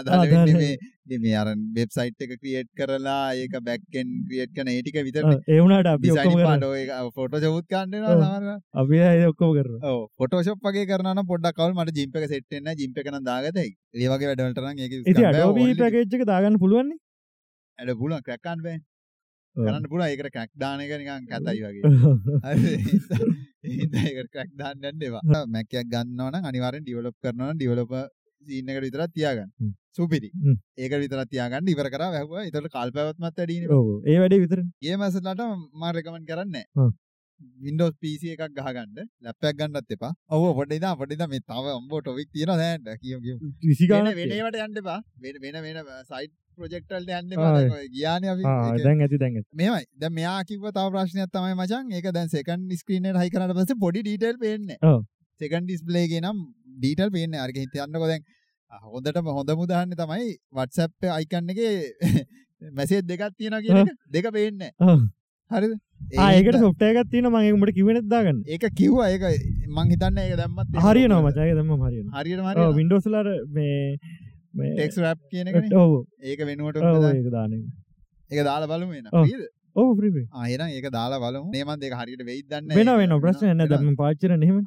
අදාළ 0.00 0.24
වෙන්නේ 0.30 1.18
මේ 1.18 1.34
අර 1.34 1.50
වෙබ්සයිට් 1.76 2.24
එක 2.26 2.32
ක්‍රියේට් 2.36 2.70
කරලා 2.72 3.18
ඒක 3.34 3.58
බෑක් 3.60 4.00
එන්ඩ් 4.02 4.16
ක්‍රියේට් 4.24 4.54
කරන 4.56 4.72
ඒ 4.74 4.80
ටික 4.80 4.98
විතරනේ. 5.02 5.42
ඒවුණට 5.48 5.90
ගන්න 5.92 6.64
ඔව්. 6.64 6.74
වෙනවා 7.94 8.16
සමහරවල් 8.16 8.50
අපි 8.82 9.02
කරන 9.58 9.78
ඔව් 9.84 10.00
ෆොටෝෂොප් 10.16 10.68
වගේ 10.68 10.88
කරනවා 10.90 11.14
නම් 11.14 11.30
පොඩ්ඩක් 11.32 11.62
අවුල්. 11.62 11.76
මට 11.76 11.96
ජිම් 12.00 12.10
එක 12.12 12.28
සෙට් 12.28 12.48
වෙන්නේ 12.48 12.66
නැහැ. 12.66 12.80
ජිම් 12.82 12.92
එක 12.96 13.12
නම් 13.12 13.24
දාගත 13.24 13.62
හැකි. 13.62 13.76
ඒ 13.94 14.08
පැකේච්චක 15.78 16.28
දාගන්න 16.32 16.60
පුළුවන්නේ? 16.64 17.00
ඇඩ 17.78 17.98
පුළුවන් 18.00 18.22
ක්‍රැක් 18.22 18.46
කරන්න 19.56 19.88
පුළුවන්. 19.90 20.08
ඒකට 20.08 20.30
ක්‍රැක් 20.34 20.50
දාන 20.56 20.80
එක 20.80 20.90
නිකන් 21.00 21.24
කතයි 21.30 21.60
වගේ. 21.64 21.84
ඒකට 24.02 24.30
ක්‍රැක් 24.34 24.50
දාන්න 24.60 24.84
යන්න 24.90 25.02
එපා. 25.08 25.22
මැක් 25.48 25.72
එකක් 25.72 25.88
ගන්නවා 25.94 26.30
නම් 26.32 26.44
අනිවාර්යෙන් 26.50 26.84
ඩෙවලොප් 26.84 27.16
කරනවා 27.22 27.50
නම් 27.50 27.58
ඩෙවලොපර් 27.58 28.04
සීන් 28.46 28.68
එකට 28.70 28.84
විතරක් 28.86 29.10
තියාගන්න. 29.14 29.50
සුපිරි. 29.96 30.30
ඒකට 30.76 31.00
විතරක් 31.04 31.28
තියාගන්න. 31.32 31.66
ඉවර 31.68 31.88
කරා 31.90 32.12
වැහුවා. 32.14 32.44
ඒතකොට 32.44 32.70
කාල් 32.72 32.90
පැවැත්මත් 32.92 33.32
වැඩිනේ 33.32 33.68
ඔව්. 33.70 34.04
ඒ 34.04 34.18
වැඩේ 34.22 34.44
විතර 34.44 34.60
ගේමර්ස්ලට 34.82 35.42
මම 35.42 35.84
රෙකමන්ඩ් 35.98 36.26
කරන්නේ. 36.30 36.66
නැහැ. 36.68 36.94
වින්ඩෝස් 37.60 37.94
PC 38.02 38.32
එකක් 38.34 38.54
ගහගන්න. 38.58 39.08
ලැප්පයක් 39.24 39.56
ගන්නත් 39.58 39.90
එපා. 39.96 40.12
ඔව 40.30 40.54
පොඩි 40.58 40.80
දා 40.80 40.96
පොඩි 40.96 41.16
දා 41.16 41.28
මේ 41.28 41.42
තව 41.42 41.74
අම්බෝ 41.74 42.00
ටොපික් 42.00 42.30
තියෙන 42.32 42.54
දැන්ට 42.54 42.88
කියමු 43.02 43.20
කියමු. 43.26 43.40
වෙන 43.40 43.54
විසිකාන 43.62 44.14
වෙනේවට 44.20 44.58
යන්න 44.58 44.80
එපා. 44.82 45.00
වෙන 45.22 45.36
වෙන 45.42 45.56
වෙන 45.66 45.78
සයිට් 46.04 46.34
ප්‍රොජෙක්ට් 46.58 46.90
වලට 46.90 47.10
යන්න 47.12 47.32
ගියානේ 47.94 48.34
දැන් 48.84 49.02
ඇති 49.02 49.18
දැන් 49.18 49.34
මෙමයි 49.54 49.84
දැන් 49.96 50.14
මෙයා 50.14 50.38
කිව්ව 50.44 50.70
තව 50.70 50.86
ප්‍රශ්නයක් 50.94 51.30
තමයි 51.32 51.54
මචං. 51.56 51.92
ඒක 51.92 52.08
දැන් 52.12 52.28
සෙකන්ඩ් 52.30 52.72
ස්ක්‍රීන් 52.80 53.08
එකට 53.10 53.20
හයි 53.22 53.30
කරාට 53.30 53.54
පස්සේ 53.58 53.78
පොඩි 53.80 54.02
ඩීටේල් 54.02 54.38
පේන්නේ. 54.38 54.78
ඔව්. 54.84 55.02
සෙකන්ඩ් 55.40 55.68
ඩිස්ප්ලේ 55.68 56.04
එකේ 56.06 56.22
නම් 56.22 56.38
ඩීටේල් 56.78 57.10
පේන්නේ. 57.10 57.40
අරගෙන 57.40 57.66
හිතන්නකෝ 57.66 58.08
දැන්. 58.12 58.24
අ, 58.72 58.76
හොඳටම 58.86 59.28
හොඳම 59.32 59.60
උදාහරණේ 59.64 59.98
තමයි 59.98 60.30
WhatsApp 60.52 61.10
අයිකන් 61.10 61.52
එකේ 61.54 61.74
මැසේජ් 62.72 63.02
දෙකක් 63.10 63.22
තියෙනවා 63.34 63.62
කියන 63.62 63.82
එක. 63.82 63.92
දෙක 64.10 64.26
පේන්නේ. 64.32 64.72
ඒ 66.14 66.28
ඒකට 66.38 66.58
සොට්ටයකත් 66.60 67.10
තින 67.10 67.28
මගේ 67.30 67.52
උඹට 67.54 67.74
කිවෙනෙත් 67.74 68.08
දාගන්න? 68.10 68.40
ඒක 68.46 68.64
කිව්වා. 68.74 69.08
ඒක 69.10 69.22
මං 69.70 69.92
හිතන්නේ 69.92 70.24
ඒක 70.28 70.36
දැම්මත් 70.40 70.66
එහෙම 70.70 70.86
හරියනවා 70.86 71.20
මොකද? 71.22 71.38
මචය 71.38 71.54
දම 71.54 71.70
හරියටම 72.14 72.48
හරියනවා. 72.48 72.72
වින්ඩෝස්ලර 72.78 73.28
මේ 73.50 73.98
ටෙක්ස් 74.56 74.98
රැප් 74.98 75.18
කියන 75.30 75.46
ඔව. 75.82 75.92
ඒක 76.22 76.40
වෙනුවට 76.50 76.80
ඔව. 76.82 77.04
ඒක 77.10 77.28
දාන 77.36 77.52
ඒක 78.30 78.40
දාලා 78.44 78.70
බලමු 78.72 78.98
එන. 79.00 79.08
ඔව්. 79.12 79.24
හරිද 79.24 79.44
ඕ 79.76 79.90
ප්‍රි 79.98 80.10
ආ 80.32 80.46
එහෙනම් 80.48 80.70
ඒක 80.78 80.88
දාලා 80.90 81.20
බලමු. 81.24 81.48
මේ 81.54 81.64
මන් 81.64 81.78
දෙක 81.80 81.94
හරියට 82.00 82.24
වෙයිද 82.30 82.46
දන්නේ 82.52 82.76
වෙන 82.78 82.86
නැහැ. 82.86 83.06
වෙන 83.06 83.20
ප්‍රශ්න 83.24 83.50
එන්න 83.52 83.62
වෙනවද? 83.62 83.76
දම 83.76 83.94
පාච්චර 84.02 84.32
නෙම 84.38 84.62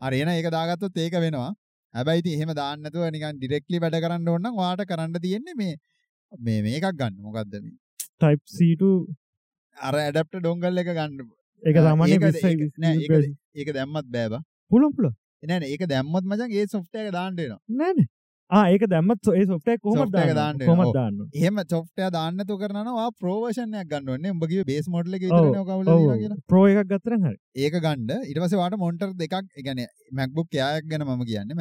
අර 0.00 0.12
එන 0.14 0.32
ඒක 0.34 0.48
දාගත්තොත් 0.56 1.00
ඒක 1.04 1.16
වෙනවා. 1.24 1.52
හැබැයි 1.94 2.22
ඉතින් 2.22 2.36
එහෙම 2.36 2.52
දාන්න 2.54 2.84
නැතුව 2.84 3.06
නිකන් 3.16 3.38
ඩිරෙක්ට්ලි 3.38 3.82
වැඩ 3.84 3.98
කරන්න 4.04 4.28
ඕන 4.28 4.42
නම් 4.44 4.60
ඔයාට 4.62 4.84
කරන්න 4.92 5.20
තියෙන්නේ 5.26 5.56
මේ 5.62 5.74
මේ 6.38 6.60
මේකක් 6.66 6.88
ගන්න. 7.00 7.16
මොකද්ද 7.26 7.54
මේ? 7.64 7.74
ටයිප් 8.20 8.42
සීට 8.56 8.84
අර 9.76 9.94
ඇඩප්ටර් 9.96 10.40
ඩොංගල් 10.40 10.82
එක 10.84 10.92
ගන්න. 10.92 11.18
එක 11.62 11.76
සාමාන්‍ය 11.86 12.12
ඒක- 12.12 12.24
විස්සයි 12.26 12.52
ඒක- 12.52 12.78
නෑ, 12.78 12.94
ඒක- 12.96 13.34
ඒක 13.56 13.74
දැම්මත් 13.78 14.06
බෑ 14.14 14.28
බා. 14.34 14.42
පුලම් 14.70 14.92
පුල 14.96 15.06
නෑ 15.08 15.58
නෑ. 15.58 15.70
ඒක 15.74 15.84
දැම්මත් 15.88 16.24
මචං 16.24 16.50
ඒ 16.52 16.66
සොෆ්ට්වෙයාර් 16.74 17.06
එක 17.08 17.14
දාන්න 17.18 17.34
වෙනවා 17.36 17.60
නෑන 17.80 17.98
ඒක 18.74 18.84
දැම්මත් 18.92 19.28
ඒ 19.32 19.44
Software 19.46 19.76
එක 20.30 20.34
දාන්න? 20.38 20.56
වෙනවා. 20.60 20.92
දාන්න? 20.96 21.18
එහෙම 21.40 21.60
සොෆ්ට්වෙයාර් 21.72 22.12
දාන්න 22.16 22.36
නැතුව 22.40 22.58
කරනවා 22.62 22.82
නම් 22.84 22.96
ඔයා 23.00 23.12
ප්‍රෝ 23.20 23.36
version 23.44 23.76
එකක් 23.80 23.90
ගන්න 23.92 24.10
ඕනේ. 24.14 24.32
උඹ 24.34 24.44
කිව්වේ 24.52 24.66
බේස් 24.70 24.88
මොඩල් 24.94 25.14
ප්‍රෝ 26.52 26.64
එකක් 26.72 26.90
ගත්තරන් 26.92 27.26
හරි. 27.28 27.38
ඒක 27.64 27.78
ගන්න. 27.86 28.10
ඊට 28.28 28.40
පස්සේ 28.44 28.60
වාට 28.62 28.78
මොන්ටර් 28.84 29.10
දෙකක් 29.22 29.34
MacBook 30.12 30.54
Air 30.66 30.80
එක 30.82 30.88
ගැන 30.92 31.06
මම 31.06 31.24
කියන්නේ. 31.30 31.56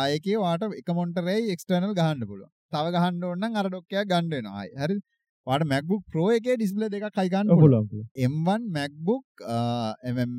Air 0.00 0.18
එකේ 0.18 0.38
වාට 0.44 0.68
එක 0.80 0.94
මොන්ටරේ 1.00 1.38
එක්ස්ටර්නල් 1.56 1.94
ගහන්න 2.00 2.26
පුළුවන්. 2.30 2.50
තව 2.72 2.94
ගහන්න 2.96 3.24
ඕන 3.24 3.38
නම් 3.40 3.60
අර 3.62 3.68
ඩොක් 3.70 3.86
එකක් 3.92 4.08
ගන්න 4.10 4.30
වෙනවා. 4.34 4.56
ආයි 4.60 4.74
හරිද? 4.82 5.02
වාට 5.46 5.64
MacBook 5.72 6.02
Pro 6.12 6.26
එකේ 6.32 6.56
ඩිස්ප්ලේ 6.56 6.90
දෙකක් 6.90 7.22
හයි 7.22 7.28
ගන්න 7.28 7.54
පුළුවන්. 7.62 7.86
පුලම් 7.86 7.88
පුල 7.90 8.04
M1 8.30 8.68
MacBook 8.78 9.46
අ, 9.46 9.94
MM 10.14 10.34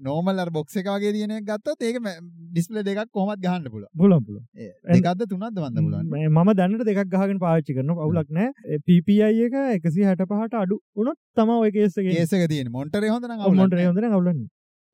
Normal 0.00 0.38
අර 0.38 0.50
box 0.50 0.76
එක 0.76 0.86
වගේ 0.86 1.12
තියෙන 1.12 1.32
එක 1.36 1.46
ගත්තොත් 1.46 1.80
ඒක 1.82 1.96
ඩිස්ප්ලේ 2.52 2.84
දෙකක් 2.88 3.10
කොහොමත් 3.12 3.40
ගහන්න 3.44 3.64
පුළුවන්. 3.70 3.90
පුල 3.96 4.12
ඒ 4.56 4.68
දෙකක්ද 4.92 5.24
තුනක්ද 5.32 5.58
මන්ද 5.58 5.78
පුළුවන්. 5.78 6.06
මම 6.28 6.50
දැන්නට 6.60 6.84
දෙකක් 6.88 7.10
ගහගෙන 7.14 7.40
පාච්චි 7.44 7.74
කරන 7.78 7.90
අවුලක් 7.96 8.30
නෑ 8.30 8.78
PPI 8.86 9.18
එක 9.46 9.56
එකසි 9.78 10.06
හැට 10.08 10.22
පහට 10.24 10.60
අඩු 10.60 10.78
උනොත් 10.96 11.18
තම 11.34 11.50
ඔය 11.56 11.72
කේසගේ 11.72 12.14
කේස් 12.14 12.32
එක 12.32 12.46
තියෙන 12.52 12.70
මොන්ටරේ 12.76 13.10
හොඳ 13.10 13.26
නම් 13.26 13.44
ඔමොන්ට 13.48 13.74
අවුලක් 13.74 13.90
හොඳන 13.90 14.16
අවුලන්න 14.20 14.46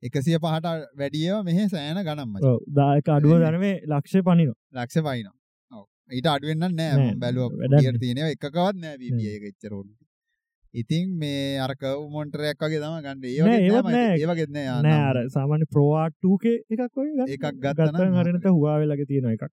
105ට 0.03 0.73
වැඩියව 1.01 1.43
මෙහෙ 1.49 1.67
සෑහෙන 1.73 2.01
ගණන් 2.07 2.31
මචං. 2.31 2.57
දායක 2.79 3.11
අඩුව 3.17 3.37
දනවේ 3.43 3.75
ලක්ෂය 3.91 4.23
පනින 4.29 4.49
ලක්ෂ 4.73 5.05
පයිනවා. 5.05 5.35
ඔව්. 5.71 5.85
ඊට 6.11 6.31
අඩු 6.33 6.51
වෙන්න 6.51 6.67
නෑ 6.81 7.13
බැලුවා 7.21 7.53
පිටියට 7.61 8.01
තියෙනවා 8.03 8.33
එකකවත් 8.33 8.81
නෑ 8.81 9.37
එක 9.37 9.71
ඕන. 9.71 9.87
ඉතින් 10.75 11.11
මේ 11.17 11.57
අර 11.57 11.71
කර්ව් 11.75 12.01
මොන්ටරයක් 12.11 12.63
වගේ 12.63 12.79
තමයි 12.79 13.01
ගන්න. 13.01 13.19
ඒ 13.25 13.35
නෑ. 14.85 15.03
අර 15.09 15.17
සාමාන්‍ය 15.27 15.67
ප්‍රෝවාට්ටූකේ 15.71 16.55
එකක් 16.67 16.81
එකක් 17.27 17.45
ගත්තන් 17.61 18.17
හරිනත 18.19 18.47
හවා 18.49 18.75
වෙලගේ 18.81 19.07
තියෙන 19.11 19.29
එකක්. 19.31 19.45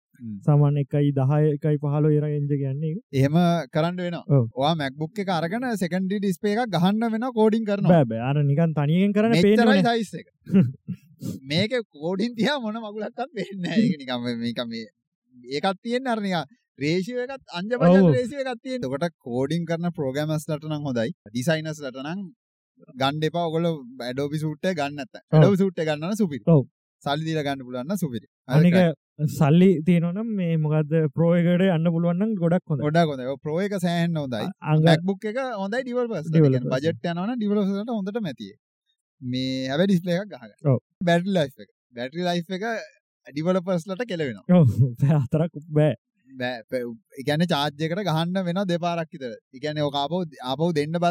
සාමාන්‍ය 0.47 0.83
එකයි 0.85 1.13
දහය 1.13 1.41
එකයි 1.53 1.77
පහලෝ 1.85 2.13
එර 2.19 2.27
එන්ජ 2.31 2.55
කියන්නේ 2.55 2.95
එහෙම 3.13 3.39
කරන්න. 3.71 4.19
ඔව්. 4.29 4.49
ඔයා 4.55 4.75
MacBook 4.77 5.23
එක 5.25 5.31
අරගෙන 5.31 5.69
සෙකන්ඩරි 5.77 6.19
ඩිස්ප්ලේ 6.19 6.57
එකක් 6.57 6.75
ගහන්න 6.77 7.13
වෙනවා 7.15 7.33
කෝඩින් 7.33 7.65
කරනවා. 7.65 8.03
බෑබ 8.05 8.17
අර 8.31 8.43
නිකන් 8.45 8.75
තනියෙන් 8.75 9.13
කරන 9.13 9.39
පේන 9.39 9.85
සයිස් 9.85 10.13
එක. 10.15 10.27
මේක 11.51 11.79
කෝඩින් 11.93 12.35
තියා 12.35 12.59
මොන 12.61 12.81
මගුලක්වත් 12.81 13.31
වෙන්නේ 13.33 13.63
නැහැ. 13.63 13.87
ඒක 13.87 14.03
නිකන් 14.03 14.21
මේ- 14.25 14.41
මේක 14.43 14.61
මේ 14.67 14.85
ඒකක් 15.55 15.79
තියෙන්නේ 15.83 16.13
අර 16.13 16.21
නිකන් 16.21 16.43
රේෂියෝ 16.85 17.25
එකත් 17.27 17.57
අංජබජන් 17.59 17.89
ඔව්. 17.89 18.13
රේෂියෝ 18.17 18.45
එකක් 18.45 18.63
තියෙන්නේ. 18.63 18.89
එතකොට 18.89 19.19
කෝඩින් 19.27 19.67
කරන 19.71 19.91
ප්‍රෝග්‍රෑමර්ස්ලට 19.99 20.69
නම් 20.71 20.87
හොඳයි. 20.89 21.11
ඩිසයිනර්ස්ලට 21.31 21.99
නම් 22.05 22.21
ගන්න 23.01 23.27
එපා. 23.29 23.47
ඔයගොල්ලෝ 23.49 23.75
Adobe 24.11 24.39
suite 24.39 24.71
එක 24.73 24.79
ගන්න 24.79 24.99
නැත්නම්. 25.01 25.25
ඔව්. 25.25 25.39
Adobe 25.39 25.61
suite 25.63 25.83
එක 25.83 25.89
ගන්න 25.91 26.09
නම් 26.09 26.19
සුපිරි. 26.23 26.45
ඔව්. 26.55 26.65
සල්ලි 27.03 27.25
දීලා 27.29 27.47
ගන්න 27.47 27.65
පුළුවන් 27.67 27.89
නම් 27.89 28.01
සුපිරි. 28.03 28.27
අනික 28.49 28.77
සල්ලි 29.39 29.71
තියෙනනම් 29.87 30.33
මේ 30.39 30.57
මොකද 30.65 30.93
ප්‍රෝයකට 31.17 31.65
අන්න 31.77 31.89
පුළුවන්න 31.95 32.35
ගොඩක් 32.43 32.73
හොඳ 32.73 32.85
ගොඩක් 32.87 33.13
හොඳයි. 33.13 33.29
ඔය 33.33 33.39
Pro 33.45 33.59
එක 33.61 33.77
සෑහෙන්න 33.85 34.21
හොඳයි. 34.23 34.47
MacBook 34.89 35.27
එක 35.33 35.41
හොඳයි. 35.63 35.83
Developers. 35.91 36.31
බජට් 36.31 37.11
යනවා 37.13 37.27
නම් 37.27 37.39
developers 37.45 37.75
වලට 37.77 37.99
හොඳට 37.99 38.23
මැතියි. 38.29 38.57
මේ 39.21 39.69
හැබැයි 39.71 39.93
ඩිස්ප්ලේ 39.93 40.19
එකක් 40.23 40.33
ගහගන්න. 40.35 40.57
ඔව්. 40.73 40.81
බැටරි 41.05 41.37
ලයිෆ් 41.39 41.67
එක. 41.67 41.71
බැටරි 41.95 42.27
ලයිෆ් 42.29 42.57
එක 42.59 42.65
developers 43.27 43.87
ලට 43.87 44.09
කෙලවෙනවා. 44.09 44.65
හතරක් 45.25 45.63
බෑ 45.71 45.95
charge 47.49 47.85
එකට 47.89 48.05
ගහන්න 48.09 48.47
වෙනවා 48.49 48.69
දෙපාරක් 48.73 49.13
විතර. 49.17 49.35
ඒ 49.55 49.63
කියන්නේ 49.65 49.89
ඔක 49.89 49.99
ආපහු 50.05 50.23
ආපහු 50.53 50.71
දෙන්න 50.73 51.03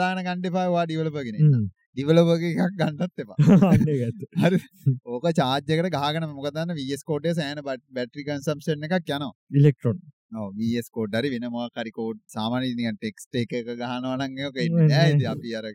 developer 0.86 1.23
කෙනෙක්. 1.23 1.43
හ්ම්. 1.43 1.67
developer 1.95 2.38
එකක් 2.51 2.79
ගන්නත් 2.79 3.25
එපා. 3.25 3.38
හරි. 4.43 4.62
ඕක 5.07 5.29
charge 5.41 5.77
එකට 5.77 5.91
ගහගෙන 5.97 6.29
මොකද 6.31 6.55
දන්න 6.55 6.79
VS 6.79 7.05
Code 7.12 7.29
එකේ 7.29 7.38
සෑහෙන 7.41 7.63
බැටරි 7.67 8.27
consumption 8.31 8.89
එකක් 8.89 8.99
යනවා. 9.10 9.31
ඉලෙක්ට්‍රොන් 9.60 10.01
වෙන 11.31 11.45
මොකක් 11.55 11.81
හරි 11.81 11.91
code 11.91 12.19
සාමාන්‍ය 12.36 12.71
නිකන් 12.75 12.97
text 13.05 13.39
එක 13.41 13.55
එක 13.60 13.71
ගහනවා 13.71 14.15
නම් 14.15 14.38
ඒක 14.38 14.55
නෑ, 14.55 14.65
එන්නේ 14.65 14.88
නෑ. 14.88 14.88
නෑ. 14.91 15.10
ඉතින් 15.12 15.27
අපි 15.34 15.49
අර 15.60 15.65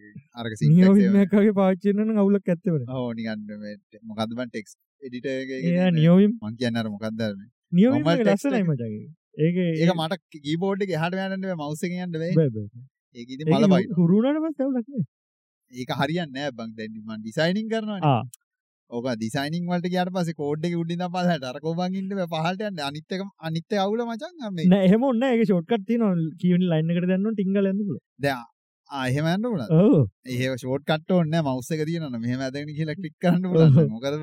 අරක 0.40 0.54
නියෝවිමකගේ 0.70 1.54
පාච්චිනන 1.61 2.22
අවුලක් 2.24 2.48
ඇත්තවන 2.54 2.88
ඔව් 2.96 3.11
නිකන් 3.18 3.44
මේ 3.64 3.76
මොකද්ද 4.11 4.32
බං 4.38 4.54
text 4.56 4.78
editor 5.02 5.37
එකේ 5.42 5.61
ඒ 5.74 5.92
නියෝවිම් 5.98 6.32
මං 6.40 6.56
කියන්නේ 6.62 6.85
අර 6.85 6.90
මොකද්ද 6.94 7.24
අර 7.28 7.37
මේ. 7.37 7.50
නියෝවිම 7.72 8.00
normal 8.00 8.24
text 8.24 8.48
ලස්සනයි 8.48 8.64
එක. 8.88 8.96
ඒක 9.37 9.57
ඒක 9.62 9.92
මට 9.94 10.42
keyboard 10.46 10.83
එකේ 10.87 10.96
එහාට 10.99 11.16
මෙහාට 11.18 11.37
යන්න 11.37 11.46
බෑ 11.51 11.61
mouse 11.62 11.85
එකෙන් 11.88 12.03
යන්න 12.07 12.18
බෑ. 12.22 12.33
ඒක 13.16 13.29
ඉතින් 13.37 13.53
මල 13.53 13.68
බයි. 13.75 13.87
හුරුුණට 13.99 14.42
පස් 14.44 14.64
ඇවුලක් 14.64 14.88
ඒක 15.72 15.90
හරියන්නේ 16.01 16.42
නෑ 16.42 16.57
බං. 16.59 16.75
දැන් 16.79 16.92
මම 16.96 17.22
ඩිසයිනින් 17.22 17.70
කරනවානේ. 17.72 18.25
ඕක 18.90 19.07
ඩිසයිනින් 19.20 19.70
වලට 19.70 19.92
ගියාට 19.94 20.12
පස්සේ 20.16 20.38
කෝඩ් 20.40 20.66
එක 20.68 20.77
උඩින් 20.83 21.01
ඉඳන් 21.01 21.12
පස්සට 21.14 21.46
අර 21.51 21.61
කොබන් 21.66 21.96
ඉන්න 22.01 22.11
බෑ. 22.18 22.29
පහළට 22.35 22.66
යන්න. 22.70 22.83
අනිත් 22.88 23.16
එක 23.18 23.25
අනිත් 23.51 23.77
එක 23.77 23.81
අවුල 23.85 24.05
මචං. 24.09 24.37
මේ 24.59 24.68
නෑ 24.75 24.90
එහෙම 24.90 25.09
ඔන්න 25.11 25.25
ඒක 25.31 25.46
ෂෝට්කට් 25.49 25.88
තියෙන 25.90 26.29
කියවනි 26.42 26.70
ලයින් 26.72 26.92
එකට 26.94 27.09
දන්න 27.12 27.37
ටිංගල 27.37 27.72
යන්න 27.72 27.83
පුළුවන්. 27.83 28.05
දැන් 28.27 28.44
ආ 28.90 29.07
එහෙම 29.09 29.27
යන්න 29.27 29.42
පුළුවන්. 29.44 29.70
ඔව් 29.70 29.94
ඒ 30.33 30.51
ෂෝට් 30.55 30.85
කට් 30.87 31.14
ඕනේ 31.14 31.33
නෑ 31.35 31.44
මවුස් 31.49 31.70
එක 31.75 31.83
තියෙනවනේ 31.88 32.20
මෙහෙම 32.22 32.42
ඇදගෙන 32.46 32.70
ගිහලා 32.70 32.96
ක්ලික් 32.99 33.14
කරන්න 33.22 33.46
පුළුවන්. 33.46 33.88
මොකද 33.90 34.18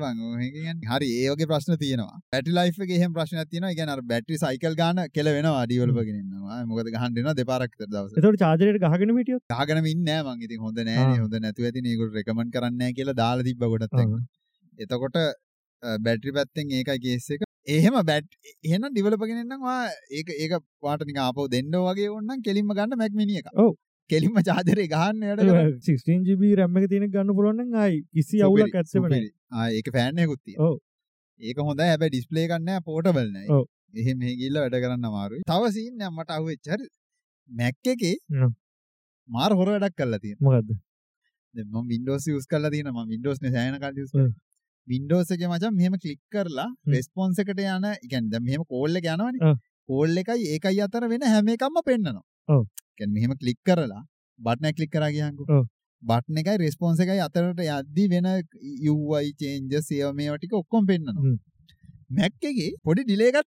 හරි 0.90 1.08
ඒ 1.18 1.32
වගේ 1.32 1.48
ප්‍රශ්න 1.50 1.76
තියෙනවා. 1.76 2.18
එහෙම 2.96 3.16
ප්‍රශ්නයක් 3.18 3.50
තියෙනවා. 3.50 3.70
ඒ 3.70 3.78
කියන්නේ 3.78 3.96
අර 3.96 4.02
බැටරි 4.12 4.40
සයිකල් 4.40 4.78
ගන්න 4.80 5.12
කෙල 5.12 5.32
කෙනෙක් 6.08 6.24
ඉන්නවා. 6.24 6.60
මොකද 6.66 6.92
ගහන්න 6.96 7.16
වෙනවා 7.18 7.36
දෙපාරක් 7.40 7.70
විතර 7.74 7.90
දවසට. 7.90 8.18
එතකොට 8.18 8.40
චාර්ජරයට 8.44 8.80
ගහගෙන 8.86 9.16
හිටියොත් 9.18 9.56
ගහගෙනම 9.56 9.90
ඉන්නේ 9.94 10.20
නෑ 10.20 10.36
මං 10.36 10.46
ඉතින් 10.48 10.66
හොඳ 10.66 10.84
ආ. 10.86 11.08
හොඳ 11.18 11.40
නැතුව 11.40 11.70
ඇතිනේ 11.70 11.96
ඒගොල්ලෝ 11.96 12.20
රෙකමන්ඩ් 12.20 12.54
කරන්නේ 12.56 12.84
නෑ 12.84 12.98
කියලා 13.00 13.18
දාලා 13.22 13.48
කොටත් 13.74 14.04
එක්ක. 14.04 14.14
එතකොට 14.78 15.20
බැටරි 16.02 16.32
පැත්තෙන් 16.32 16.76
ඒකයි 16.78 17.00
කේස් 17.06 17.30
එක. 17.36 17.48
එහෙම 17.68 17.96
බැට් 18.04 18.28
නම් 19.48 19.64
ඔයා 19.64 19.88
ඒක 20.10 20.36
ඒක 20.38 20.60
වාට 20.82 21.04
නිකන් 21.08 21.20
ආපහු 21.22 21.50
දෙන්න 21.52 21.74
වගේ 21.82 22.10
ඕනනම් 22.10 22.44
කෙලින්ම 22.48 22.72
ගන්න 22.78 22.98
Mac 22.98 23.12
mini 23.14 23.40
කෙලින්ම 24.10 24.36
චාර්ජරේ 24.48 24.88
ගහන්න 24.94 25.22
කරන්න. 25.28 25.70
16GB 25.86 26.50
RAM 26.60 26.76
එක 26.80 26.88
තියෙන 26.92 27.06
ගන්න 27.14 27.36
පුළුවන් 27.38 27.62
නම් 27.62 27.78
ආයි 27.82 28.00
කිසි 28.16 28.42
අවුලක් 28.48 28.76
ඇත්තෙම 28.80 29.06
නැහැ. 29.06 29.30
ආ 29.52 29.68
ඒක 29.78 29.88
ෆෑන් 29.96 30.20
එකකුත් 30.24 30.42
තියෙනවා. 30.44 30.70
ඔව්. 30.70 30.76
ඒක 31.40 31.62
හොඳයි 31.68 31.88
හැබැයි 31.92 32.12
ඩිස්ප්ලේ 32.14 32.44
එකක් 32.48 32.58
නෑ 32.68 32.84
පෝටබල් 32.88 33.30
නෑ. 33.36 33.48
ඔව්. 33.56 33.64
එහෙම 34.00 34.20
මෙහෙ 34.22 34.34
ගිහිල්ලා 34.40 34.64
වැඩ 34.66 34.78
කරන්න 34.84 35.08
අමාරුයි. 35.10 35.42
තව 35.52 35.72
සීන් 35.76 36.04
එකක් 36.06 36.14
මට 36.18 36.36
අහුවෙච්ච 36.38 36.72
හරි 36.74 36.88
Mac 37.50 37.92
එකේ. 37.94 38.16
මාර 39.28 39.50
හොර 39.60 39.68
වැඩක් 39.74 39.96
කරලා 40.00 40.20
තියෙනවා. 40.24 40.56
මොකද්ද? 40.56 40.80
දැන් 41.54 41.68
මම 41.72 41.86
Windows 41.94 42.26
use 42.36 42.48
කරලා 42.52 42.72
තියෙනවා. 42.74 43.04
මම 43.04 43.14
Windows 43.14 43.38
නේ 43.44 43.54
සෑහෙන 43.56 43.80
කාලෙ 43.84 44.02
use 44.04 44.14
හ්ම්. 44.14 44.20
කරා. 44.20 44.34
Windows 44.88 45.28
එකේ 45.34 45.48
මචං 45.52 45.74
මෙහෙම 45.80 45.96
ක්ලික් 46.04 46.20
කරලා 46.34 46.68
response 46.96 47.42
එකට 47.42 47.64
යන, 47.64 47.88
කියන්නේ 48.10 48.32
දැන් 48.34 48.44
මෙහෙම 48.48 48.68
call 48.72 49.00
එක 49.00 49.10
යනවනේ. 49.14 49.56
call 49.90 50.22
එකයි 50.22 50.48
ඒකයි 50.54 50.80
අතර 50.86 51.08
වෙන 51.14 51.28
හැම 51.32 51.52
එකක්ම 51.56 51.82
පෙන්නනවා. 51.90 52.24
කියන්නේ 52.96 53.14
මෙහෙම 53.14 53.32
ක්ලික් 53.42 53.58
කරලා 53.66 54.02
බටන් 54.38 54.76
ක්ලික් 54.78 54.92
කරා 54.92 55.10
ගියහන්කෝ. 55.10 55.46
ඔව්. 55.48 55.64
බටන් 56.02 56.40
එකයි 56.42 56.56
response 56.64 57.02
එකයි 57.04 57.20
අතරට 57.26 57.60
යද්දි 57.66 58.04
වෙන 58.12 58.26
UI 58.94 59.26
changes 59.42 59.90
ඒවා 59.90 60.14
මේවා 60.20 60.38
ටික 60.38 60.56
ඔක්කොම. 60.62 60.84
Mac 62.10 62.32
එකේ 62.50 62.72
පොඩි 62.84 63.08
delay 63.10 63.30
එකක් 63.32 63.48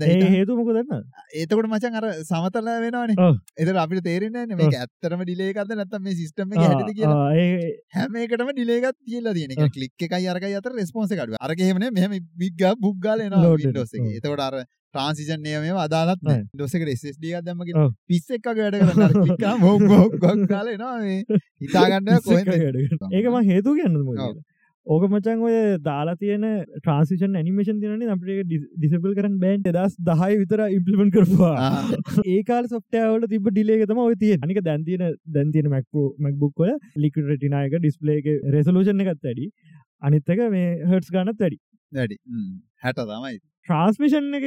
දැන් 0.00 0.14
හිතන්න. 0.14 0.34
හේතු 0.34 0.56
මොක 0.56 0.68
දන්න 0.70 1.02
එතකොට 1.34 1.68
මචන් 1.68 1.98
අර 2.00 2.06
සමතල 2.22 2.68
වෙනවනේ. 2.84 3.30
එතකොට 3.56 3.80
අපිට 3.84 4.04
තේරෙන්නේ 4.04 4.46
නැහැ 4.46 4.60
මේක 4.60 4.76
ඇත්තටම 4.76 5.24
ඩිලේ 5.24 5.50
එකක්ද 5.50 5.74
නැත්නම් 5.74 6.06
මේ 6.06 6.14
සිස්ටම් 6.14 6.54
එකේ 6.54 6.94
කියලා 6.94 7.26
ඒ 7.34 7.72
හැම 7.96 8.16
එකටම 8.22 8.52
ඩිලේ 8.52 8.78
එකක් 8.80 8.96
තියලා 9.02 9.34
තියෙන. 9.34 9.56
ඒ 9.56 9.68
ක්ලික් 9.70 10.06
එකයි 10.08 10.30
අරකයි 10.30 10.54
අතර 10.60 10.72
රෙස්පොන්ස් 10.78 11.12
එක. 11.12 11.20
අරක 11.40 11.58
එහෙම 11.60 11.78
නෙමෙයි 11.78 12.08
මෙහෙම 12.08 12.30
බිග් 12.36 12.56
ගා 12.56 12.74
බුක් 12.78 12.96
ගාලා 13.00 13.28
එනවා 13.28 13.44
Loaded. 13.44 13.66
Windows 13.66 13.92
එකේ. 13.92 14.06
ඔව්. 14.06 14.16
එතකොට 14.20 14.44
අර 14.48 14.56
ට්‍රාන්සිෂන් 14.94 15.42
නේම 15.42 15.60
මේව 15.66 15.78
අදාළත් 15.84 16.22
නැහැ. 16.22 16.40
නැහැ. 16.40 16.50
Windows 16.54 16.74
එකට 16.78 16.94
SSD 16.94 17.24
එකක් 17.34 17.44
දැම්ම 17.46 17.66
කියලා 17.68 17.86
ඔව්. 17.86 17.94
පිස් 18.08 18.26
එකක් 18.38 18.50
වගේ 18.50 18.64
වැඩ 18.66 18.80
කරනවා. 18.80 19.06
අර 19.06 19.14
ක්ලික් 19.18 19.38
කරාම 19.42 19.60
බොක් 19.60 19.86
බොක් 19.92 20.18
බොක් 20.24 20.48
ගාලා 20.48 20.74
එනවා 20.78 20.96
මේ 21.02 21.20
හිතා 21.60 21.86
ගන්න 21.90 22.08
ඕක 24.86 25.04
මචන් 25.08 25.42
ඔය 25.48 25.54
දාලා 25.84 26.16
තියෙන 26.22 26.42
ට්‍රන්සිෂන් 26.78 27.36
ඇනිමේෂන් 27.40 27.78
තියන 27.82 28.10
අපට 28.14 28.50
ඩිසබල් 28.50 29.14
කරන්න 29.18 29.36
බෑන්් 29.44 29.62
දස් 29.66 29.94
දහය 30.08 30.32
විතර 30.40 30.62
ඉම්පලිමෙන්ට 30.66 31.14
කරවා. 31.14 31.70
ඒකාල 32.34 32.68
සොට්ටෑවල 32.72 33.24
තිබ 33.30 33.48
ඩිලේගතම 33.48 34.02
ඔය 34.02 34.18
තිය 34.22 34.36
අනික 34.38 34.60
දැන්තියන 34.66 35.06
දැන්තියන 35.36 35.70
මැක්පෝ 35.74 36.04
මැක්බුක්වල 36.26 36.74
ලිකට 37.04 37.24
රටිනායක 37.26 37.78
ඩිස්පලේක 37.78 38.28
රෙසලූෂන් 38.56 39.00
එකත් 39.04 39.24
වැඩි. 39.24 39.48
අනිත්තක 40.02 40.44
මේ 40.54 40.68
හර්ටස් 40.82 41.14
ගන්නත් 41.14 41.40
වැඩි. 41.40 41.58
වැඩි. 41.92 42.18
60 42.84 43.06
තමයි. 43.12 43.40
ට්‍රන්ස්මිෂන් 43.66 44.26
එක 44.36 44.44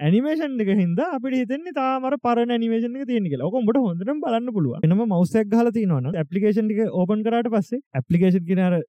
ඇනිමේෂන් 0.00 0.54
එක 0.64 0.70
හිද 0.78 1.02
අපිට 1.06 1.36
හිතන්නේ 1.40 1.74
තාමර 1.76 2.16
පරන 2.24 2.54
නිමේෂන 2.56 2.96
තියන 3.10 3.28
කියලා. 3.28 3.50
ඔකොමට 3.50 3.82
හොඳට 3.82 4.14
බලන්න 4.24 4.48
පුළුව 4.56 4.88
එනම 4.88 5.04
මවසයක් 5.04 5.52
හල 5.58 5.70
තියනවන 5.76 6.08
ඇපලිකේෂන් 6.14 6.72
ටික 6.72 6.96
ඕපන් 7.02 7.26
කරට 7.28 7.52
පස්සේ 7.56 7.84
මෙන්න 7.92 8.64
අර 8.70 8.80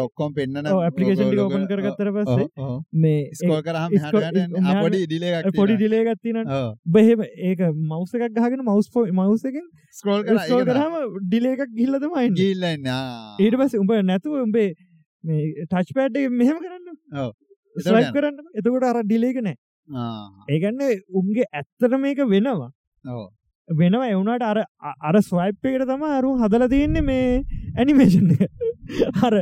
ඔක්කොම 0.00 0.34
පෙන්නන 0.34 0.66
ඇපලිකේෂන් 0.80 1.24
ටික 1.24 1.40
ඕපන් 1.40 1.66
කරගත්තර 1.70 2.08
පස්සේ 2.16 2.46
මේ 2.96 3.20
ස්කෝල් 3.34 3.62
ස්කෝල්- 4.10 4.26
යන 4.40 4.50
මෙහාට- 4.56 4.82
පොඩි 4.84 5.00
ඩිලේ 5.06 5.42
පොඩි 5.52 5.76
ඩිලේගත්තින 5.76 6.38
බහෙම 6.88 7.20
ඒක 7.42 7.60
මවස 7.84 8.14
එකක් 8.16 8.34
ගහගෙන 8.38 8.62
මවස් 8.62 8.88
මවසකින් 9.12 9.66
ස්කෝල් 10.40 10.64
තමයි. 10.64 10.66
කරහම 10.70 10.94
ඩිලේ 11.22 11.52
එකක් 11.56 11.72
ගිල්ලතම 11.74 12.12
අයින්න 12.14 12.34
ගිහිල්ලා 12.34 12.72
ඉන්නේ. 12.72 12.90
ආ. 12.92 13.36
ඊට 13.38 13.56
පස්සේ 13.56 13.80
උඹ 13.80 13.92
නැතුව 14.04 14.40
උඹේ 14.42 14.68
මේ 15.24 15.66
ටච් 15.66 15.94
පෑඩ් 15.94 16.16
එක 16.16 16.30
මෙහෙම 16.32 16.58
කරන්න 16.58 16.86
ස්ලයි්. 17.76 18.10
කරන්න 18.12 18.36
එතකොට 18.54 18.84
අර 18.84 19.00
ඩිලේක 19.04 19.38
නෑ 19.42 19.56
ආ. 19.88 20.28
ඒගන්න 20.48 20.84
උන්ගේ 21.12 21.46
ඇත්තට 21.52 21.98
මේක 21.98 22.20
වෙනවා. 22.26 22.70
වෙනවා 23.68 24.08
එවුණට 24.10 24.42
අර 24.44 24.58
අර 25.02 25.16
ස්වයිප් 25.22 25.64
එකට 25.64 25.86
තම 25.88 26.02
අරු 26.10 26.30
හදල 26.38 26.64
තියෙන්නේ 26.68 27.02
මේ 27.02 27.44
ඇනිමේෂන් 27.78 28.28
එක 28.84 29.24
අර 29.28 29.34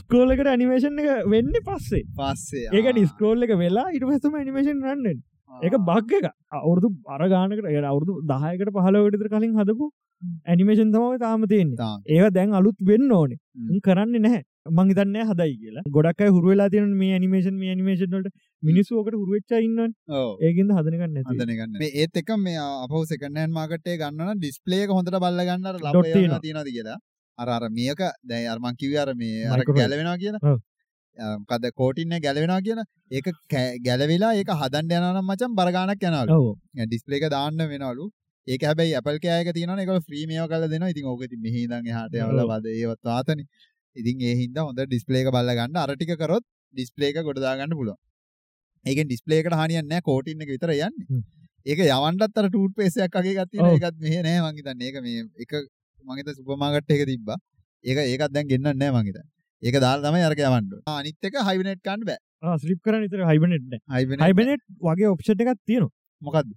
ස්කෝලකට 0.00 0.50
ඇනිමේෂන් 0.54 1.04
එක 1.04 1.28
වෙන්න 1.34 1.52
පස්සේ 1.68 2.04
පස්සේ 2.18 2.66
ඒක. 2.72 2.90
ඩිස්කෝල් 2.94 3.46
එක 3.48 3.54
වෙලා 3.64 3.86
ඉට 3.98 4.08
පස්සම 4.08 4.40
ඇනිමේෂන් 4.40 4.82
රන්න 4.88 5.22
එක 5.68 5.74
බක් 5.88 6.10
එක 6.20 6.26
අවුරදු 6.62 6.88
අරගානකට 7.16 7.68
එ 7.74 7.76
අවුරදු 7.92 8.16
දහයකට 8.32 8.74
පහලවටතර 8.78 9.28
කලින් 9.34 9.54
හදපු 9.60 9.90
ඇනිමේෂන් 10.50 10.90
තමයි 10.94 11.20
තාම 11.22 11.46
තියෙන්නේ. 11.52 11.92
ඒව 12.14 12.26
දැන් 12.38 12.58
අලුත් 12.58 12.76
වෙන්න 12.90 13.14
ඕනේ 13.18 13.80
කරන්නේ 13.86 14.24
නැහැ 14.24 14.42
මංහිතන්න 14.78 15.16
හදයි 15.30 15.54
කියලා 15.62 15.84
ගොඩක් 15.96 16.20
හුරුවෙලා 16.36 16.68
තියෙන 16.74 16.92
මේ 17.00 17.12
ඇනිමේෂන් 17.16 17.56
මේ 17.62 17.70
ඇනිමේෂන්ලට 17.74 18.28
මිනිස්සු 18.62 18.98
ඕකට 18.98 19.16
හුරුවෙච්චා 19.20 19.60
ඉන්න. 19.66 19.80
ඒකින්ද 20.48 20.70
හදනගන්න 20.76 21.18
ඇති 21.20 21.34
හදන 21.34 21.56
ගන්න. 21.58 21.80
මේ 21.82 21.92
ඒත් 22.02 22.22
එක 22.22 22.30
මේ 22.46 22.60
අපහු 22.84 23.04
සෙකන්ඩ් 23.10 23.36
හෑන්ඩ් 23.38 23.56
මාකට් 23.58 23.82
එකේ 23.82 23.98
ගන්න 24.02 24.22
නම් 24.26 24.38
ඩිස්ප්ලේ 24.40 24.84
එක 24.86 24.94
හොඳට 24.98 25.18
බලලා 25.24 25.48
ගන්න 25.50 25.68
අර 25.72 25.76
Dot 25.78 25.84
ලබ 25.84 25.94
ඒවා 25.94 26.14
තියෙනවා. 26.14 26.44
තියනවාද 26.46 26.72
කියලා. 26.76 26.98
අර 27.38 27.48
අර 27.48 27.62
මේක 27.70 28.00
දැන් 28.24 28.46
අර 28.52 28.58
මං 28.58 28.76
කිව්වේ 28.76 29.00
අර 29.00 29.14
මේ 29.14 29.46
අර. 29.46 29.58
ගැලවෙනවා. 29.80 30.16
ආ, 31.18 31.36
මොකද 31.40 31.64
කෝටින් 31.74 32.12
එක 32.12 32.22
ගැලවෙනවා 32.22 32.60
කියන 32.66 32.80
ඒක 33.10 33.26
කෑ- 33.52 33.78
ගැලවිලා 33.86 34.32
ඒක 34.34 34.50
හදන්න 34.54 34.90
යනවා 34.90 35.12
නම් 35.14 35.26
මචං 35.30 35.52
බර 35.58 35.70
ගාණක් 35.76 36.02
යනවලු. 36.02 36.38
ඔව 36.40 36.86
ඩිස්ප්ලේ 36.88 37.20
එක 37.20 37.30
දාන්න 37.30 37.58
වෙනවලු. 37.72 38.06
ඒක 38.46 38.62
හැබැයි 38.68 38.96
Apple 39.00 39.18
care 39.20 39.40
එක 39.42 39.52
තියෙනවනේ 39.56 39.84
ඒක 39.86 40.04
ෆ්‍රී 40.06 40.24
මේව 40.26 40.48
කරලා 40.48 40.68
දෙනවා. 40.68 40.90
ඉතින් 40.90 41.06
ඕක 41.06 41.22
ඉතින් 41.26 41.40
මෙහි 41.40 41.60
ඉඳන් 41.66 41.86
එහාට 41.90 42.14
යවලා 42.16 42.46
වද 42.52 42.66
ඒවත් 42.72 43.02
වාතනේ. 43.04 43.46
ඉතින් 43.96 44.16
ඒ 44.22 44.34
හින්දා 44.40 44.64
හොඳ 44.68 44.80
ඩිස්ප්ලේ 44.82 45.22
එක 45.22 45.30
බලලා 45.30 45.54
ගන්න 45.58 45.76
අර 45.76 45.90
ටික 45.94 46.12
කරොත් 46.18 46.44
ඩිස්ප්ලේ 46.74 47.08
එක 47.12 47.22
ගොඩ 47.22 47.40
දාගන්න 47.40 47.74
පුළුවන්. 47.78 47.98
ඒකෙන් 48.86 49.06
ඩිස්ප්ලේ 49.08 49.38
එකට 49.42 49.54
හානියක් 49.54 49.86
නැහැ 49.86 50.02
කෝටින් 50.02 50.42
එක 50.42 50.50
විතර 50.54 50.70
යන්නේ. 50.72 51.22
ඒක 51.66 51.78
යවන්නත් 51.86 52.22
අර 52.40 52.48
ටූත් 52.50 52.72
පේස්ට් 52.76 53.00
එකක් 53.06 53.16
වගේ. 53.20 53.46
ඔව්. 53.62 53.70
ඒකත් 53.76 53.96
මෙහෙ 54.04 54.18
නෑ 54.26 54.40
මං 54.44 54.58
හිතන්නේ. 54.58 54.88
ඒක 54.88 54.96
මේ 55.04 55.22
එක 55.44 55.52
මං 56.06 56.18
හිත 56.20 56.30
සුපර් 56.38 56.56
මාකට් 56.62 56.90
එකක 56.96 57.06
තිබ්බා. 57.12 57.38
ඒක 57.84 57.98
ඒකත් 58.04 58.32
දැන් 58.34 58.50
ගෙන්නන්නේ 58.50 58.74
නෑ 58.80 58.92
මං 58.96 59.06
හිතන්නේ. 59.08 59.28
ඒක 59.62 59.76
දාලා 59.84 60.10
තමයි 60.10 60.26
අරක 60.28 60.40
යවන්න 60.40 60.56
ඕනේ. 60.56 60.82
ආ, 60.86 60.98
අනිත් 61.00 61.30
එක 61.30 61.38
හයිබනේට් 61.48 61.80
ගන්න 61.86 62.04
බෑ. 62.10 62.58
ස්ලිප් 62.64 62.80
කරන 62.84 63.08
තර 63.08 63.24
හයිබනෙට් 63.30 63.80
හයිබනේට් 64.26 64.62
වගේ 64.88 65.08
ඔප්ෂට 65.14 65.40
එකක් 65.44 65.56
තියෙනවා 65.64 65.92
මොකද්ද? 66.22 66.50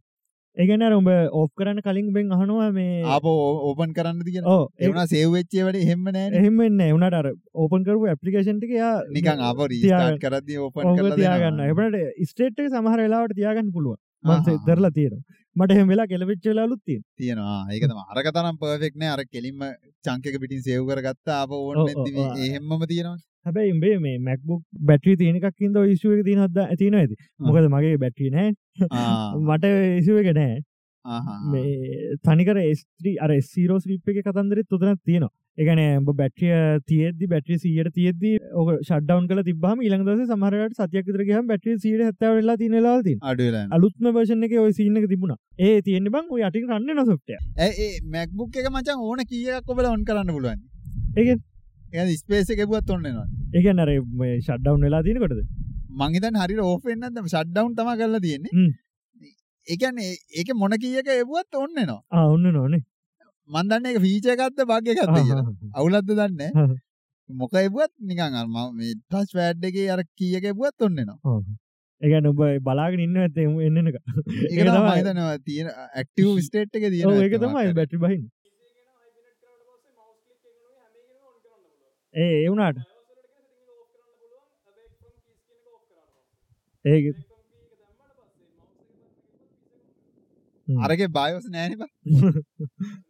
ඒගැන 0.57 0.83
උඹ 0.93 1.10
ඕප් 1.39 1.51
කරන්න 1.60 1.79
කලින් 1.86 2.07
බෙන් 2.13 2.31
අහනවා 2.36 2.69
මේ 2.77 3.03
ආපෝ 3.15 3.36
ඕපන් 3.69 3.91
කරන්නද 3.97 4.23
කියලා. 4.27 4.53
ඕ 4.53 4.63
ඒ 4.79 4.89
වුණා 4.89 5.05
සේව් 5.12 5.29
වෙච්ච 5.36 5.53
ඒවාට 5.60 5.77
එහෙම 5.81 6.01
නෑනේ. 6.07 6.39
එහෙම 6.39 6.60
එන්න 6.67 6.81
එවනට 6.88 7.17
අර 7.19 7.27
ඕපන් 7.63 7.86
කරපු 7.88 8.10
ඇපලිකේෂන්ට 8.13 8.65
එක 8.67 8.73
යා 8.79 8.95
නිකන්. 9.17 9.43
රීස්ටාර්ට් 9.73 10.21
කරද්දී 10.25 10.57
ඕපන් 10.65 10.99
තියාගන්න. 11.15 11.62
එබට 11.71 12.29
ස්ටේට් 12.31 12.60
එක 12.60 12.71
සමහර 12.73 12.99
වෙලාවට 13.05 13.38
තියාගන්න 13.39 13.71
පුළුවන් 13.71 14.01
මන්සේ. 14.25 14.57
දරලා 14.67 14.91
තියෙනවා 14.91 15.23
මට 15.59 15.75
එහෙම 15.75 15.87
වෙලා 15.93 16.07
කෙලවෙච්ච 16.11 16.45
වෙලාලුත් 16.49 16.81
තියෙන 16.87 17.03
තියෙනවා. 17.21 17.59
ඒක 17.73 17.85
තමයි. 17.91 18.03
අරක 18.13 18.29
තරම් 18.37 18.59
පර්ෆෙක්ට් 18.61 18.99
නෑ. 19.01 19.11
අර 19.15 19.21
කෙලින්ම 19.33 19.65
චංක් 20.05 20.31
එක 20.31 20.39
පිටින් 20.43 20.61
සේව් 20.67 20.85
කරගත්තා. 20.91 21.39
ආපෝ 21.41 21.61
ඕන් 21.65 21.77
නැති. 21.87 22.11
එහෙම්මම 22.45 22.87
තියෙනවා. 22.93 23.17
හැබැයි 23.45 23.73
උඹේ 23.75 23.97
මේ 24.05 24.17
මැක්බුක් 24.29 24.61
බැට්‍රී 24.89 25.17
තියෙනකක්කින්ද 25.23 25.77
ඉස්සුව 25.95 26.15
එක 26.15 26.23
තියන 26.29 26.41
හද 26.45 26.65
ඇතින 26.65 26.97
ඇති 27.01 27.19
මොකද 27.49 27.69
මගේ 27.75 27.99
බැට්‍රී 28.05 28.31
නෑ. 28.37 28.49
මට 29.49 29.75
ඉසුව 30.01 30.23
එක 30.23 30.33
නෑ. 30.39 30.57
මේ 31.51 32.15
තනිකර 32.27 32.57
ස්ත්‍රී 32.79 33.17
අර 33.25 33.31
සීරෝ 33.51 33.79
ස්ලිප් 33.83 34.09
එක 34.13 34.23
කතන්දරෙත් 34.25 34.67
තුතන 34.73 34.97
තියෙනවා 35.05 35.33
එකන 35.57 35.79
බැට්‍රිය 36.07 36.57
තියද 36.89 37.21
බැට්‍රි 37.29 37.55
සියට 37.57 37.87
තියද 37.95 38.23
ඕක 38.53 38.69
ෂඩ්ඩවන් 38.79 39.27
කල 39.29 39.41
තිබහම 39.47 39.79
ඉළඟ 39.81 40.03
දස 40.07 40.31
සමහරට 40.31 40.75
සතියකතර 40.79 41.23
ගහම 41.29 41.47
බැට්‍රි 41.51 41.73
සියට 41.83 42.03
හැත්තවලා 42.05 42.57
තිනලා 42.61 42.95
ති 43.01 43.13
අඩු. 43.23 43.47
අලුත්ම 43.77 44.09
වර්ෂණ 44.09 44.47
එක 44.47 44.53
ඔය 44.63 44.73
සිීනක 44.79 45.07
තිබුණ 45.11 45.33
ඒ 45.59 45.81
තියෙන 45.81 46.09
බං 46.15 46.29
යටින් 46.39 46.67
රන්න 46.69 46.99
නොසොට්ට 46.99 47.33
ඒ 47.59 47.87
MacBook 48.15 48.59
එක 48.61 48.69
මචං 48.71 49.01
ඕන 49.03 49.23
කීයක් 49.31 49.71
ඔබලා 49.73 49.93
ඔන් 49.93 50.03
කරන්න 50.09 50.33
පුළුවන්. 50.35 50.59
ඒ 51.17 52.05
ස්පේස් 52.17 52.51
එක 52.51 52.61
ගෙවුවත් 52.61 52.93
ඔන්න 52.95 53.07
වෙනවා. 53.07 53.27
ඒක 53.53 53.71
නර 53.73 53.93
ෂඩ්ඩවන් 54.41 54.85
වෙලා 54.85 55.01
තිනකොටද 55.07 55.41
මං 55.97 56.13
හිතන්නේ 56.13 56.43
හරියට 56.43 56.61
ඕෆ් 56.65 56.85
වෙන්නේ 56.85 57.09
නැත්නම් 57.09 57.31
ෂට් 57.31 57.49
ඩවුන් 57.49 57.73
තමයි 57.79 57.97
කරලා 58.01 58.21
තියෙන්නේ. 58.27 58.69
කියන්නේ 59.67 60.13
ඒක 60.37 60.53
මොන 60.61 60.77
කීයක 60.77 61.11
එවුවත් 61.15 61.59
ඔන්න 61.63 61.75
වෙනවා. 61.79 62.27
ඔන්න 62.27 62.47
නොනේ 62.57 62.83
මන් 63.49 63.69
දන්නේ 63.69 63.91
ඒක 63.91 64.01
ෆීචර් 64.03 64.33
එකක්ද 64.33 64.60
බග් 64.65 64.93
එකක්ද 64.93 65.13
කියලා. 65.17 65.45
අවුලක්ද 65.73 66.10
දන්නේ 66.12 66.49
නැහැ. 66.49 66.75
මොක 67.29 67.53
එවුවත් 67.57 67.93
නිකන් 68.01 68.36
අර 68.36 68.47
මම 68.47 68.67
මේ 68.73 68.93
ටච් 68.95 69.29
පෑඩ් 69.33 69.69
එකේ 69.69 69.88
අර 69.89 70.01
කීයක 70.13 70.45
එවුවත් 70.51 70.77
ඔන්න 70.81 70.95
වෙනවා. 70.95 71.39
ඒගැන 72.01 72.29
ඔබ 72.31 72.41
බලාගෙන 72.62 73.03
ඉන්න 73.03 73.17
ඇත 73.17 73.38
එන්න 73.38 73.77
එක 73.83 73.97
ඒක 74.47 74.60
තමයි 74.65 74.97
හිතනවා 74.97 75.38
තියෙන 75.41 75.69
ඇක්ටිව් 75.71 76.27
ස්ටේට් 76.41 76.75
එකේ 76.75 76.91
තියෙන 76.91 77.21
ඒක 77.21 77.38
තමයි 77.38 77.73
බැටි 77.73 78.03
බහින් 78.03 78.27
ඒ 82.13 82.45
ඒ 86.86 87.13
අරගේ 90.67 91.10
බයෝස් 91.10 91.45
නෑනේ 91.49 91.79
බං. 91.79 91.89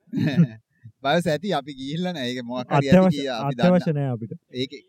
බයෝස් 1.04 1.26
ඇති 1.34 1.56
අපි 1.62 1.72
ගිහිල්ලා 1.80 2.13
නෑ. 2.17 2.28
ඒක 2.32 2.39
මොකක් 2.52 2.70
හරි 2.78 2.88
ඇති 2.91 3.15
කියලා 3.15 3.39
අපි 3.48 3.56
දන්නා. 3.58 3.72
අත්‍යවශ්‍යනය 3.72 4.04
අපිට 4.13 4.34
ඒකේ 4.62 4.84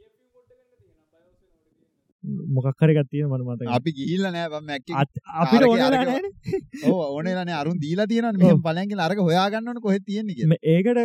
මොකක්කරගත් 2.56 3.08
තියෙන 3.12 3.28
මන 3.32 3.42
මත 3.46 3.60
අපි 3.78 3.90
ගිහිල්ලා 4.00 4.32
නෑ 4.36 4.48
බං 4.54 4.64
මැක් 4.70 4.82
එක. 4.90 5.22
අපිට 5.42 5.62
ඕනලා 5.68 5.90
නෑනේ. 5.94 6.32
ඔව් 6.90 6.98
ඕනෙලා 7.04 7.46
නෑ 7.48 7.58
අරුන් 7.62 7.78
දීලා 7.84 8.08
තියෙනවනේ 8.12 8.42
මෙහෙම 8.44 8.60
බලන් 8.66 8.90
කියලා 8.92 9.08
අරක 9.10 9.24
හොයාගන්න 9.28 9.70
ඕනේ 9.72 9.84
කොහෙද 9.86 10.04
තියෙන්නේ 10.10 10.36
කියලා. 10.38 10.60
ඒකට 10.74 10.98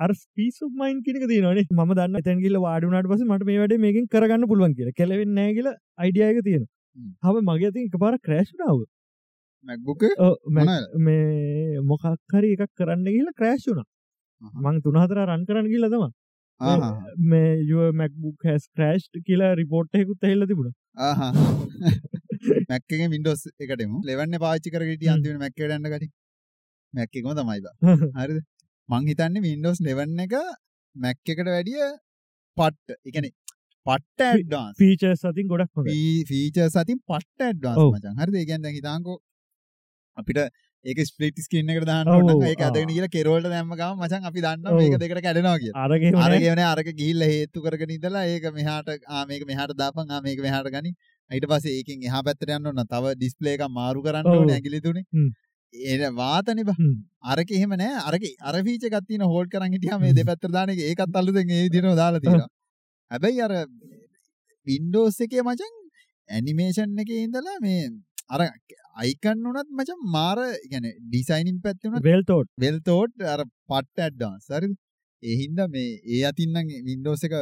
අර 0.00 0.10
ස්පීස් 0.22 0.56
මයින් 0.80 0.98
කෙනක 1.04 1.22
තියනේ 1.32 1.66
ම 1.78 1.92
දන්න 1.98 2.24
තැන්ගිල්ල 2.26 2.58
වාඩුනාට 2.64 3.06
පස 3.12 3.22
මට 3.28 3.46
මේ 3.50 3.60
වැඩ 3.62 3.74
මේකින් 3.84 4.08
කරගන්න 4.14 4.48
පුළුවන් 4.50 4.74
කියලා 4.80 4.98
කෙලවෙන්න 5.00 5.32
නෑ 5.38 5.54
කියලා 5.58 5.76
අයිඩියයක 6.04 6.40
තියෙන 6.48 6.64
හ්ම්. 6.64 7.10
හම 7.24 7.36
මගේ 7.50 7.70
තින් 7.76 7.88
එක 7.90 7.96
පාර 8.04 8.14
ක්‍රෑශ්නාව 8.26 8.76
මොනවද? 10.58 10.84
මේ 11.06 11.80
මොකක්හරි 11.90 12.52
එකක් 12.56 12.72
කරන්න 12.80 13.08
කියලා 13.08 13.36
ක්‍රෑශ් 13.40 13.66
වුණ. 13.70 13.82
අහහ. 14.42 14.54
මං 14.64 14.80
තුනහතර 14.86 15.18
රන් 15.24 15.42
කරන්න 15.48 15.68
කියලා 15.72 15.92
තම 15.94 16.04
මේ 17.32 17.48
යුව 17.70 17.96
මැක්බුක් 18.00 18.46
හැස් 18.50 18.68
ක්‍රෑස්් 18.76 19.08
කියලා 19.28 19.52
රිපෝට්යකුත් 19.60 20.28
එහිල්ල 20.28 20.46
තිබුණ. 20.52 20.74
ආහා 20.96 21.30
Mac 22.70 22.82
එකේ 22.94 23.08
Windows 23.14 23.42
එකට 23.64 23.82
එමු 23.86 23.98
11 24.04 24.42
පාවිච්චි 24.44 24.74
කරගෙන 24.74 24.92
හිටිය 24.94 25.10
හ්ම්. 25.10 25.16
අන්තිමට 25.16 25.42
Mac 25.44 25.52
එකට 25.56 25.74
යන්න 25.78 25.90
ගටි 25.94 26.08
Mac 26.94 27.18
එකම 27.20 27.32
තමයි 27.40 27.60
බා. 27.66 27.74
හරිද? 28.20 28.38
මං 28.88 29.10
හිතන්නේ 29.10 29.44
Windows 29.48 29.82
11 29.88 30.24
එක 30.26 30.34
Mac 30.96 31.34
එකට 31.34 31.52
වැඩිය 31.54 31.82
පට්ට. 32.56 32.98
කියන්නේ 33.04 33.32
පට්ට 33.86 34.20
ෆීචර්ස් 34.80 35.22
අතින් 35.30 35.46
ගොඩක් 35.52 35.88
ෆීචර් 36.30 36.68
සතින් 36.74 36.98
පට්ට 37.10 37.72
ඔව්. 37.74 37.92
මචන් 37.94 38.22
හරි 38.22 38.42
ඒගැන්න 38.42 38.76
හිතාංකෝ 38.78 39.16
අපිට 40.16 40.38
ඒක 40.84 40.98
ස්පලිට් 41.02 41.38
ස්කින්න 41.38 41.70
එක 41.70 41.84
දාන්න 41.84 42.08
ඕන 42.08 42.44
ඒක 42.44 42.60
අදගෙන 42.60 42.90
කියලා 42.90 43.10
කෙරවලට 43.10 43.48
දැම්ම 43.48 43.72
ගම 43.72 44.02
මචන් 44.02 44.28
අපි 44.30 44.44
දන්න 44.44 44.66
ඔව්. 44.66 44.78
මේක 44.80 44.98
දෙකට 44.98 45.22
කැඩෙනවා 45.22 45.56
කිය 45.58 45.72
අරගේ 45.76 46.12
අරගෙන 46.26 46.62
අරක 46.64 46.90
ගිහිල්ල 46.92 47.24
හේතු 47.24 47.64
කරගෙන 47.64 47.94
ඉදලා 47.96 48.24
ඒක 48.26 48.46
මෙහාට 48.52 48.92
ආමේක 49.14 49.46
මෙහට 49.46 49.74
දාපන් 49.76 50.14
ආමේක 50.18 50.40
මෙහට 50.40 50.70
ගනි. 50.70 50.92
අයිට 51.30 51.48
පස්සේ 51.50 51.74
ඒකින් 51.78 52.06
එහා 52.08 52.22
පැත්තට 52.22 52.50
යන්න 52.50 52.70
ඕන 52.72 52.84
තව 52.86 53.16
ඩිස්ප්ලේ 53.16 53.56
එක 53.58 53.66
මාරු 53.72 54.02
කරන්න. 54.02 54.30
ඕන 54.34 54.50
ඇගිලි 54.50 54.80
තුනේ. 54.80 55.04
ඒ 55.74 56.10
වාතන 56.12 56.62
බ. 56.62 56.76
අරක 57.26 57.50
එහෙම 57.50 57.74
නෑ. 57.74 57.94
අරක 58.08 58.24
අර 58.42 58.62
ෆීච 58.62 58.86
ගත්තින 58.88 59.26
හෝල්ඩ් 59.26 59.50
කරන් 59.50 59.74
හිටියාම 59.74 60.00
මේ 60.00 60.14
දෙපැත්තට 60.14 60.52
දාන 60.52 60.70
එක 60.70 60.84
ඒකත් 60.84 61.20
අලුතෙන් 61.22 61.50
ඒ 61.50 61.62
විදිහටම 61.66 61.96
දාලා 61.96 62.20
තියෙනවා. 62.20 62.50
හැබැයි 63.10 63.42
අර 63.42 63.52
වින්ඩෝස් 64.66 65.18
එකේ 65.20 65.42
මචං 65.42 65.74
ඇනිමේෂන් 66.28 66.98
එකේ 66.98 67.22
ඉඳලා 67.26 67.58
මේ 67.60 67.82
අර 68.28 68.40
අයිකන් 68.96 69.44
වනත් 69.46 69.68
මච 69.76 69.94
මාර 70.12 70.38
ගැන 70.72 70.86
ඩිසයිනින් 71.04 71.58
පැත්වන 71.64 71.96
වෙල්තෝට් 72.04 72.48
වෙල්තෝට් 72.58 73.24
අර 73.34 73.40
පට්ට 73.68 74.04
ඇඩ්ඩා 74.04 74.34
සරි 74.40 74.70
එහින්ද 75.22 75.60
මේ 75.74 75.90
ඒ 76.10 76.22
අතින්නම් 76.30 76.72
වින්ඩෝස 76.88 77.24
එක 77.28 77.34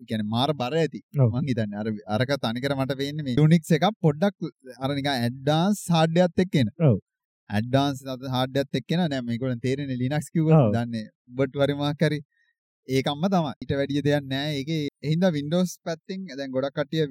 ගැන 0.00 0.24
මාර 0.26 0.48
බර 0.54 0.72
ඇති. 0.74 1.00
මං 1.26 1.50
හිතන්න 1.50 1.76
අර 1.82 1.92
අරක 2.16 2.32
තනිකර 2.38 2.74
මට 2.76 2.98
පේන්න 3.02 3.22
මේ 3.26 3.36
ිනික් 3.44 3.68
එකක් 3.70 3.86
පොඩ්ඩක් 4.00 4.48
අරනික 4.80 5.10
ඇඩ්ඩාන්ස් 5.14 5.84
හාඩ්‍යත් 5.88 6.44
එක්කෙන 6.46 6.72
ඇඩ්ඩාන්ස් 7.50 8.02
අත 8.06 8.26
හාඩ්‍යත් 8.36 8.82
එක්කෙන 8.82 9.04
නෑමකොලන් 9.06 9.62
තේරෙන 9.66 9.94
ලිනක්ස් 10.02 10.32
කිව 10.34 10.50
දන්න 10.74 11.08
බොට් 11.38 11.62
වරිමාකරි 11.62 12.20
ඒකම්ම 12.88 13.24
තම 13.32 13.48
ඉට 13.64 13.72
වැඩිය 13.78 14.02
දෙයක් 14.02 14.26
නෑ. 14.26 14.50
ඒක 14.58 14.70
එහින්ද 15.04 15.32
වින්ඩෝස් 15.38 15.78
පැත්තිං 15.84 16.28
ඇදැන් 16.28 16.54
ගොඩක් 16.56 16.76
කටිය 16.78 17.08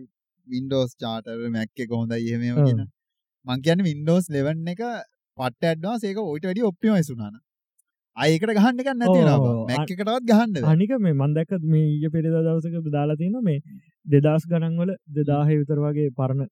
වින්ඩෝස් 0.47 1.01
චාටර් 1.03 1.49
මැක්කෙ 1.51 1.91
කොහොඳ 1.91 2.13
ඒම 2.13 2.45
කියෙන 2.59 2.87
මං 3.47 3.65
කියන්නේ 3.65 3.89
වින්ඩෝස් 3.89 4.31
11 4.35 4.73
එක 4.75 4.81
පට්ට 5.37 5.69
ඇඩ්වාන්ස් 5.71 6.07
ඒක 6.09 6.23
ඔයිට 6.23 6.47
වැඩිය 6.49 6.69
ඔප්ටිමයිස් 6.71 7.11
වුණා 7.13 7.31
න 7.31 7.37
ะ 7.37 7.41
ආයි 8.17 8.35
ඒකට 8.35 8.53
ගහන්න 8.57 8.79
එකක් 8.81 8.91
නැති 8.99 9.17
වෙනවා. 9.17 9.55
මැක් 9.71 9.91
එකටවත් 9.93 10.29
ගහන්න 10.29 10.53
බෑ. 10.53 10.69
අනික 10.73 10.93
මේ 11.07 11.17
මන්දැක්ක 11.21 11.65
මේ 11.73 11.83
ඊය 11.95 12.13
පෙරිදා 12.15 12.45
දවසක 12.47 12.93
දාලා 12.95 13.17
තියෙන 13.19 13.43
මේ 13.49 13.59
දෙදස් 14.05 14.47
ගණන්වල 14.53 14.93
දෙදාහ 15.17 15.47
විතර 15.51 15.81
වගේ 15.83 16.13
පරණ 16.19 16.49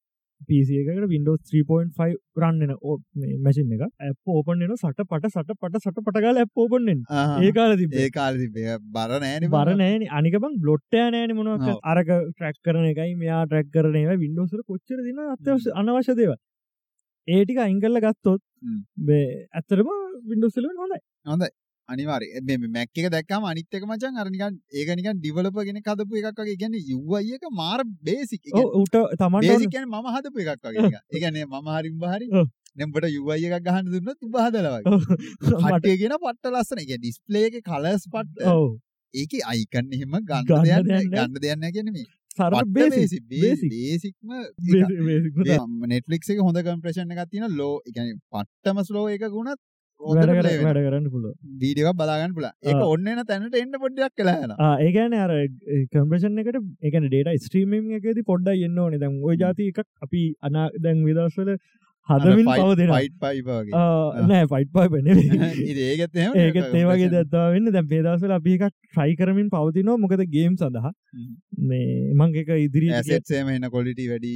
පිසියකට 0.49 1.07
වින්ඩෝ 1.13 1.35
3.5 1.49 2.07
රන්නන 2.41 2.73
මැසින් 3.45 3.75
එක 3.75 3.83
ඇප 3.85 4.33
ඕපන් 4.35 4.63
එන 4.65 4.73
සට 4.77 5.07
පට 5.11 5.31
සට 5.33 5.57
පට 5.61 5.83
සට 5.83 6.05
පටගල 6.07 6.41
ඇප් 6.43 6.63
ඕපන්ෙන් 6.63 7.03
ආහා. 7.19 7.37
ඒ 7.43 7.51
කාල 7.57 7.77
තිබ 7.81 7.95
ඒ 8.01 8.09
කාලේ 8.17 8.41
තිබ්බේ. 8.43 8.75
බර 8.97 9.19
නෑනේ 9.25 9.53
බර 9.55 9.71
නෑන 9.83 10.09
අනිකබං 10.19 10.59
බ්ලොට්ටය 10.65 11.05
නෑන 11.15 11.37
මොනවක්. 11.39 11.69
අරක 11.93 12.11
ට්‍රැක් 12.11 12.59
කරන 12.67 12.91
එකයි 12.91 13.13
මෙයා 13.23 13.45
ට්‍රැක් 13.45 13.71
කරන 13.77 13.95
ඒවා 14.01 14.19
වින්ඩෝසර 14.25 14.61
කොච්චර 14.69 14.99
දින 15.07 15.23
අත්‍යවශ්‍ය 15.27 15.73
අනවශ්‍ය 15.81 16.17
දේව 16.21 16.35
ඒටික 17.27 17.57
අයිංකල්ල 17.65 17.99
ගත්තොත්. 18.05 18.41
බේ 19.07 19.27
ඇත්තරම 19.53 19.89
වින්ඩෝසලෙන් 20.31 20.75
හොඳයි. 20.81 21.49
අනිවාර්ය 21.89 22.27
මේ 22.47 22.57
මැක් 22.75 22.89
එක 22.97 23.07
දැක්කම 23.15 23.43
අනිත් 23.51 23.77
එක 23.77 23.83
මචං 23.85 24.19
අර 24.21 24.27
නිකන් 24.35 24.57
ඒක 24.73 24.89
නිකන් 24.99 25.17
ඩිවෙලොපර් 25.21 25.65
කෙනෙක් 25.67 25.89
හදපු 25.91 26.21
එකක් 26.21 26.39
වගේ. 26.41 26.57
කියන්නේ 26.61 26.97
UI 26.97 27.33
එක 27.37 27.45
මාර 27.61 27.79
බේසික් 28.07 28.41
තමන්ට 28.49 28.95
බේසික් 29.45 29.69
කියන්නේ 29.73 29.91
මම 29.93 30.07
හදපු 30.15 30.37
එකක් 30.43 30.63
වගේ 30.65 30.85
නිකන්. 30.87 31.01
ඒ 31.13 31.19
කියන්නේ 31.23 31.45
මම 31.45 31.69
හරි 31.75 31.89
උඹ 31.95 32.07
හරි 32.13 32.27
ඔව්. 32.31 32.47
දැන් 32.77 32.89
උඹට 32.89 33.05
UI 33.21 33.39
එකක් 33.49 33.67
ගහන්න 33.67 33.91
දුන්නොත් 33.93 34.19
උඹ 34.25 34.37
හදලා 34.45 34.73
වගේ. 34.75 34.99
මට 35.41 35.61
කට්ටිය 35.61 35.95
කියන 36.01 36.17
පට්ට 36.25 36.51
ලස්සන. 36.53 36.81
කියන්නේ 36.81 37.01
ඩිස්ප්ලේ 37.03 37.45
එකේ 37.51 37.65
කලර්ස් 37.69 38.09
පට්ට. 38.13 38.49
ඒකේ 39.13 39.43
අයිකන් 39.51 39.85
එහෙම 39.95 40.15
ගන්න 40.29 40.45
ගන්න 40.47 41.41
දෙයක් 41.41 41.61
දෙයක් 41.73 42.07
සර. 42.37 42.51
බේසික්ම 42.77 44.29
නෙට්ලික්ස් 45.93 46.33
එක 46.33 46.39
හොඳ 46.47 46.59
කම්ප්‍රෙෂන් 46.67 47.13
එකක් 47.15 47.23
තියෙනවා 47.31 47.57
ලෝ 47.61 47.73
කියන්නේ 47.95 48.19
පට්ටම 48.33 48.77
ස්ලෝ 48.89 49.05
එක 49.15 49.25
ගුණත් 49.37 49.61
වැඩ 50.01 50.31
කරන්න 50.85 51.07
පුළුව 51.11 51.33
වීඩියෝ 51.61 51.91
එකක් 51.91 51.99
බලා 51.99 52.17
ගන්න 52.21 52.33
පුළුවන්. 52.37 52.55
ඒක 52.69 52.75
ආ. 52.75 52.89
ඔන්න 52.93 53.07
එන 53.11 53.21
තැනට 53.29 53.55
එන්න 53.61 53.77
පොඩ්ඩක් 53.83 54.21
වෙලා 54.21 54.35
යනවා. 54.47 54.71
ඒගැන 54.85 55.13
අර 55.25 55.31
කම්ප්‍රෂන් 55.93 56.41
එකට 56.43 56.57
එකන 56.89 57.07
ඩේට 57.07 57.45
ස්ට්‍රීමිං 57.45 57.83
එකද 57.99 58.19
පොඩ්ඩයි 58.31 58.67
එන්න 58.67 58.77
ඕනෙ. 58.85 58.97
දැන් 59.03 59.13
ඔය 59.29 59.35
ජාති 59.43 59.69
එකක් 59.71 59.79
අපි 60.07 60.21
අනා 60.49 60.67
දැන් 60.85 60.99
විදස්වල 61.07 61.49
හදමින් 62.09 62.47
පව 62.49 62.75
දෙෙන 62.79 62.91
ෆයිට් 62.93 63.15
පයිප 63.23 63.47
වගේ. 63.49 63.83
නෑ 64.31 64.45
පයිට් 64.53 64.71
පයි 64.75 64.87
පෙනෙ 64.93 65.09
ඒකත් 65.89 66.19
එහෙම 66.21 66.37
ඒකත් 66.43 66.77
ඒවගේ 66.81 67.09
දත්තා 67.13 67.45
වෙන්න. 67.55 67.71
දැ 67.75 67.85
පේදසල 67.93 68.35
අපි 68.37 68.55
එකක් 68.57 68.65
ට්‍රයි 68.69 69.17
කරමින් 69.21 69.49
පවතිනවා. 69.53 69.99
මොකද 70.03 70.23
ගේම් 70.35 70.57
සඳහා. 70.61 70.91
මේ 71.69 72.13
මං 72.13 72.39
එක 72.43 72.51
ඉදිරි 72.57 72.91
ඇසෙට්සේම 72.99 73.51
එන්න 73.55 73.69
කොලිටි 73.75 74.09
වැඩි 74.11 74.33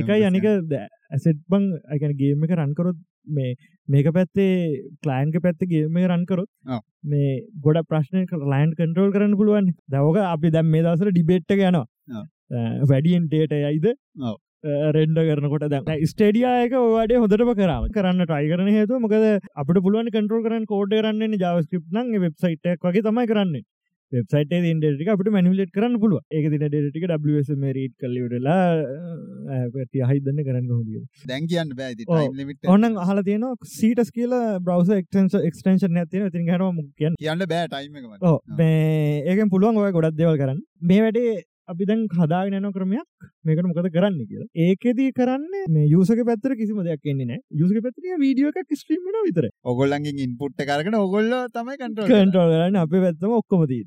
ඒකයි 0.00 0.28
අනික 0.30 0.48
ඇසෙට් 0.50 1.42
බං 1.54 1.68
අගැන 1.96 2.16
ගේම 2.22 2.46
එක 2.48 2.54
රන්කරොත් 2.58 3.00
මේ 3.38 3.54
මේක 3.88 4.08
පැත්තේ 4.16 4.54
කලයින්ක 5.04 5.36
පැත්ත 5.46 5.66
ගේම 5.72 5.98
රන්කරොත්. 6.06 6.48
මේ 7.04 7.34
ගොඩ 7.66 7.82
ප්‍රශ්නය 7.90 8.24
ලයින් 8.52 8.72
කන්ට්‍රෝල් 8.78 9.12
කරන්න 9.16 9.36
පුළුවන් 9.40 9.68
දවක 9.90 10.24
අපි 10.30 10.54
දැම් 10.56 10.72
මේ 10.76 10.86
දසර 10.86 11.12
ඩිබේට්ට 11.12 11.54
යනවා. 11.58 11.84
වැඩියෙන් 12.90 13.28
ටේට 13.28 13.54
යයිද. 13.58 13.86
රෙන්ඩ 14.64 15.18
කරනකොට 15.28 15.66
දැ 15.70 15.98
ස්ටේඩියයක 16.06 16.74
ඔවාඩේ 16.80 17.18
හොඳටම 17.18 17.52
කරම 17.60 17.90
කරන්න 17.90 18.24
ටයි 18.24 18.50
කරන 18.52 18.72
හේතු 18.76 19.00
මොකද 19.00 19.28
අපට 19.56 19.82
පුළුවන් 19.84 20.10
කටරල් 20.10 20.46
කරන්න 20.46 20.66
කෝඩ 20.66 20.94
කරන්න 20.94 21.38
ජාවස්ක්‍රප් 21.38 21.84
නං 21.92 22.18
වෙබ්සයිට්ක් 22.24 22.88
වගේ 22.88 23.02
තමයි 23.02 23.26
කරන්නේ. 23.26 23.64
වෙබ්සයිට 24.12 24.52
ඉන්ඩටික 24.70 25.10
අපට 25.12 25.28
මනිලට 25.34 25.72
කරන්න 25.74 25.94
පුළුව 26.00 26.20
ඒක 26.30 26.48
දින 26.52 26.64
ඩටික 26.64 27.06
රීට් 27.76 27.94
කල්ලියටලා 27.98 28.64
පැති 29.74 30.02
අහිදන්න 30.06 30.42
කරන්න 30.48 30.68
හොදිය 30.70 31.00
දැන් 31.24 31.48
කියන්න 31.52 31.72
බෑ 31.78 31.94
ඔන්න 32.74 32.98
අහල 33.04 33.22
තියන 33.28 33.46
සීටස් 33.76 34.12
කියල 34.18 34.34
බ්‍රවස 34.66 34.92
එක්ටන්ස 34.98 35.38
එක්ටේෂන් 35.40 36.02
ඇතින 36.02 36.28
ති 36.28 36.44
හරම 36.48 36.82
කියන්න? 36.98 37.16
කියන්න 37.18 37.46
බෑ 37.54 37.70
ටයිම් 37.72 37.96
එක 37.96 38.04
මේ 38.58 39.24
ඒකෙන් 39.24 39.54
පුළුවන් 39.54 39.80
ඔය 39.80 39.96
ගොඩක් 39.96 40.20
දෙවල් 40.20 40.38
කරන්න. 40.42 40.60
මේ 40.82 41.02
වැඩේ 41.06 41.32
අපි 41.68 41.86
දැන් 41.86 42.00
හදාගෙන 42.12 42.56
යන 42.58 42.68
ක්‍රමයක්. 42.72 43.08
මේකට 43.44 43.66
මොකද 43.68 43.88
කරන්න 43.96 44.18
කියලා. 44.30 44.48
ඒකෙදී 44.66 45.12
කරන්න 45.18 45.44
මේ 45.68 45.88
යුසක 45.88 46.22
පැත්තර 46.28 46.56
කිසිම 46.60 46.80
දෙයක් 46.88 47.10
එන්නේ 47.12 47.28
නෑ 47.30 47.40
යුසක 47.60 47.78
පැත්තර 47.84 48.18
වීඩියෝ 48.24 48.52
එකක් 48.54 48.74
ස්ට්‍රීම් 48.80 49.02
වෙන 49.08 49.18
විතර 49.28 49.48
ඔගොල්ලන්ගෙන් 49.64 50.22
ඉන්පුට් 50.26 50.64
කරගෙන 50.70 50.98
ඔගොල්ලෝ 51.00 51.42
තමයි 51.56 51.78
කන්ට්‍රෝල් 51.82 52.10
කන්ට්‍රෝල් 52.14 52.52
කරන්න. 52.54 52.80
අපේ 52.84 53.04
පැත්තම 53.06 53.36
ඔක්කොමතිී 53.38 53.84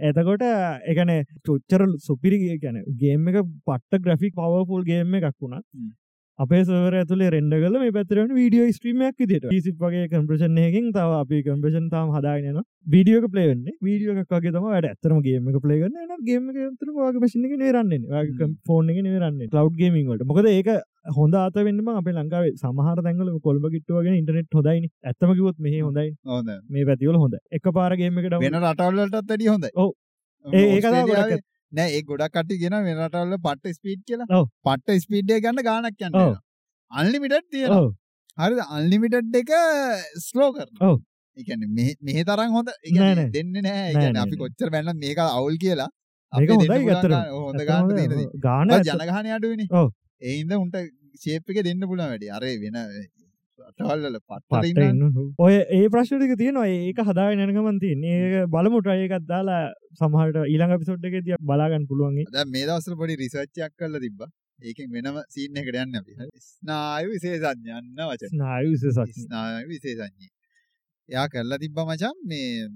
එතකොට 0.00 0.44
එකන 0.92 1.14
චොච්චර 1.46 1.86
සුපිරි 2.00 2.58
ගැන 2.64 2.82
ගේම 2.98 3.30
එක 3.30 3.40
පට්ට 3.66 4.04
ග්‍රෆික් 4.04 4.36
පවපුල් 4.36 4.84
ගේම 4.84 5.18
එකක් 5.20 5.34
වුණා. 5.38 5.62
අපේ 6.38 6.58
සවර 6.60 6.94
ඇතුලේ 6.96 7.28
රෙන්ඩ 7.30 7.54
කල 7.56 7.76
මේ 7.80 7.92
පැතරන 7.92 8.28
වීඩියෝ 8.32 8.66
ස්ට්‍රීමයක් 8.72 9.22
දිට 9.24 9.46
සිප් 9.60 9.80
වගේ 9.84 10.04
කම්ප්‍රෂණයකින් 10.12 10.84
තව 10.92 11.16
අපි 11.16 11.38
කම්ප්‍රෂන් 11.42 11.88
තාම 11.90 12.12
හදාගෙන 12.14 12.58
වීඩියෝක 12.88 13.26
පලේවන්න 13.32 13.64
වීඩියෝ 13.82 14.14
එකක් 14.22 14.34
වගේ 14.36 14.52
තම 14.52 14.66
වැඩ. 14.66 14.86
ඇතරම 14.88 15.18
ගේම 15.20 15.48
එක 15.50 15.58
පලේගන්න 15.64 15.98
න 16.06 16.22
ගේම 16.24 16.46
තර 16.76 16.92
වගේ 16.98 17.22
පසිනක 17.24 17.56
නේරන්නේ 17.56 17.98
ෆෝන් 18.64 18.90
එක 18.90 19.00
නේරන්න 19.02 19.42
ලව් 19.52 19.74
ගේමින්ට 19.76 20.24
මොකද 20.24 20.50
ඒක 20.52 20.70
හොඳ 21.12 21.34
අත 21.36 21.58
වෙන්නම 21.60 21.90
අප 21.94 22.08
ලංකාවේ 22.14 22.54
සමහර 22.56 23.02
තැන්ගල 23.02 23.34
කොල්බ 23.42 23.68
කිට්ටුවගෙන 23.68 24.18
ඉටනෙට් 24.20 24.54
හොදයි 24.54 24.86
ඇත්තමකිවොත් 25.04 25.58
මෙහ 25.58 25.74
හොඳයි. 25.80 26.08
හොඳ 26.26 26.50
මේ 26.70 26.84
පැතිවල 26.84 27.18
හොඳ 27.18 27.34
එක 27.52 27.66
පාරගේම 27.74 28.18
එකට 28.20 28.38
වෙන 28.40 28.60
රටවල්ලටත් 28.62 29.20
වැඩි 29.24 29.46
හොඳයි. 29.48 29.70
ඔව්. 29.76 29.90
ඒ- 30.44 30.70
නෑ 31.72 31.94
ඒ 31.96 32.02
ගොඩක් 32.10 32.34
කටි 32.36 32.58
ගෙන 32.62 32.76
වෙන 32.86 33.00
රටවල්ල 33.06 33.40
පට්ට 33.46 33.78
ස්පීඩ් 33.78 34.00
කියලා. 34.08 34.44
පට්ට 34.66 35.04
ස්පීඩ්ඩය 35.04 35.40
ගන්න 35.46 35.64
ගානක් 35.68 36.06
යන්න. 36.08 36.16
අන්ලිමිටඩ් 36.92 37.48
තියෙන 37.52 37.76
ඔව්. 37.78 37.88
හරිද? 38.38 38.60
අන්ලිමිටඩ් 38.78 39.38
එක 39.42 39.52
ස්ලෝ 40.26 40.50
කරන 40.56 40.84
ඔව්. 40.88 40.96
එකන 41.36 41.66
මෙහ 42.06 42.24
තරම් 42.30 42.56
හොඳ. 42.56 42.70
දෙන්න 43.36 43.52
නෑ. 43.68 44.14
අපි. 44.24 44.36
කොච්චර 44.42 44.72
බැන්න 44.76 44.94
මේක 45.04 45.20
අවුල් 45.26 45.56
කියලා. 45.64 45.90
හොඳ 46.32 47.62
ගාන 48.46 48.74
ජනගහන 48.80 49.30
අඩුවනි 49.38 49.68
ඔව්. 49.82 49.92
ඒහින්ද 50.22 50.52
උන්ට 50.62 50.76
ශේප් 51.24 51.54
එක 51.54 51.62
දෙන්න 51.68 51.88
පුළා 51.92 52.10
වැඩි. 52.12 52.34
අරේ 52.38 52.56
වෙන 52.64 52.76
රටවල්ල 53.68 54.18
ඉන්න 54.70 55.02
ඔය 55.38 55.54
ඒ 55.76 55.84
ප්‍රශ්ටික 55.88 56.34
තියෙනවා. 56.40 56.66
ඒක 56.68 57.00
හදා 57.02 57.28
නැනකමන් 57.34 57.78
තියන 57.84 58.04
ඒ 58.06 58.42
බලමු 58.54 58.80
ට්‍රයකත් 58.82 59.28
දාලා 59.30 59.62
සමහට 60.00 60.42
ඊළඟ 60.44 60.74
පිසොට්ක 60.82 61.16
තිය 61.20 61.38
බලාගන්න 61.42 61.86
පුළුවන්ගේ 61.90 62.26
ද 62.34 62.44
මේ 62.48 62.66
දවසල 62.68 62.98
පොඩි 63.00 63.18
රිසර්ච්චයක් 63.22 63.72
කල්ල 63.76 64.00
තිබ 64.04 64.26
ඒකෙන් 64.60 64.90
වෙනම 64.90 65.20
සීන්න 65.28 65.60
එකට 65.60 65.80
යන්න 65.82 65.98
අපි. 66.00 66.12
ස්නායු 66.46 67.14
විශේෂඥන්න 67.14 68.02
වච 68.02 68.32
ස්නායු 68.34 68.74
විශේෂක් 68.74 69.24
ස්නායු 69.24 69.66
විශේෂඥය 69.68 70.30
යා 71.08 71.26
කරලා 71.28 71.58
තිබ්බ 71.58 71.78
මචන් 71.86 72.16
මේ 72.26 72.68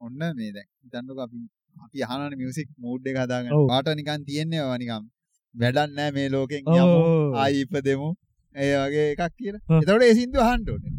ඔන්න 0.00 0.22
මේ 0.38 0.52
දැන් 0.52 0.68
දන්නක 0.92 1.20
අපි 1.26 1.42
අපි 1.76 2.06
අහන 2.06 2.38
මියසික් 2.40 2.68
මූඩ් 2.78 3.08
එක 3.08 3.18
හදාගන්න. 3.22 3.52
පාට 3.70 3.88
නිකන් 4.00 4.28
තියෙන්නේ 4.28 4.68
වනිකම් 4.70 5.04
වැඩන්න 5.54 6.14
මේ 6.14 6.28
ලෝකෙන් 6.30 6.70
ආයි 7.42 7.64
ඉපදෙමු 7.64 8.08
ඒ 8.56 8.74
වගේ 8.82 9.06
එකක් 9.14 9.34
කියලා 9.38 9.62
ඔව්. 9.68 9.80
එතකොට 9.80 10.04
ඒ 10.04 10.14
සින්දු 10.20 10.38
අහන්න 10.44 10.68
ඕනේ 10.68 10.92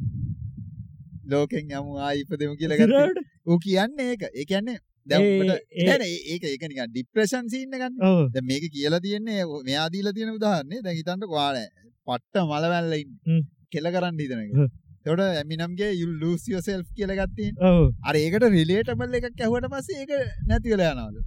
ලෝකෙන් 1.32 1.66
යමු 1.72 1.94
ආයි 2.00 2.22
ඉපදෙමු 2.24 2.56
කියලා 2.60 2.78
ගත්තා 2.82 3.26
ඌ 3.48 3.58
කියන්නේ 3.66 4.08
ඒක 4.12 4.24
ඒ 4.32 4.46
කියන්නේ 4.46 4.78
දැන් 5.08 5.22
ඒ- 5.24 5.60
ඒ- 5.74 5.88
නෑ 5.88 5.98
නෑ, 6.00 6.16
ඒක 6.32 6.44
ඒක 6.46 6.64
නිකන් 6.70 6.90
ඩිප්‍රෙෂන් 6.92 7.46
සීන් 7.54 7.76
එකක් 7.76 7.86
ඔව් 8.10 8.20
දැන් 8.34 8.46
මේක 8.50 8.66
කියලා 8.74 9.02
තියෙන්නේ 9.02 9.44
මෙයා 9.68 9.88
දීලා 9.94 10.14
තියෙන 10.18 10.34
උදාහරණේ 10.38 10.82
දැන් 10.86 10.98
හිතන්නකෝ 11.00 11.38
ඔයාලා 11.38 11.68
පට්ට 12.08 12.44
මලවැල්ල 12.46 12.92
හ්ම්. 12.92 13.02
ඉන්නේ 13.02 13.42
කෙල 13.74 13.86
කරන්න 13.94 14.20
හිතන 14.22 14.42
එක. 14.44 14.52
හ්ම්. 14.54 14.68
එතකොට 15.00 15.24
එමිනම්ගේ 15.42 15.90
you 16.00 16.08
lose 16.22 16.46
yourself 16.54 16.86
කියලා 16.96 17.16
එකක් 17.18 17.34
තියෙනවා. 17.38 17.72
ඔව් 17.74 17.86
අර 18.08 18.16
ඒකට 18.18 18.46
රිලේටබල් 18.56 19.18
එකක් 19.20 19.42
ඇහුවට 19.42 19.70
පස්සේ 19.74 20.00
ඒක 20.04 20.12
නැති 20.48 20.74
වෙලා 20.74 20.92
යනවලු. 20.96 21.22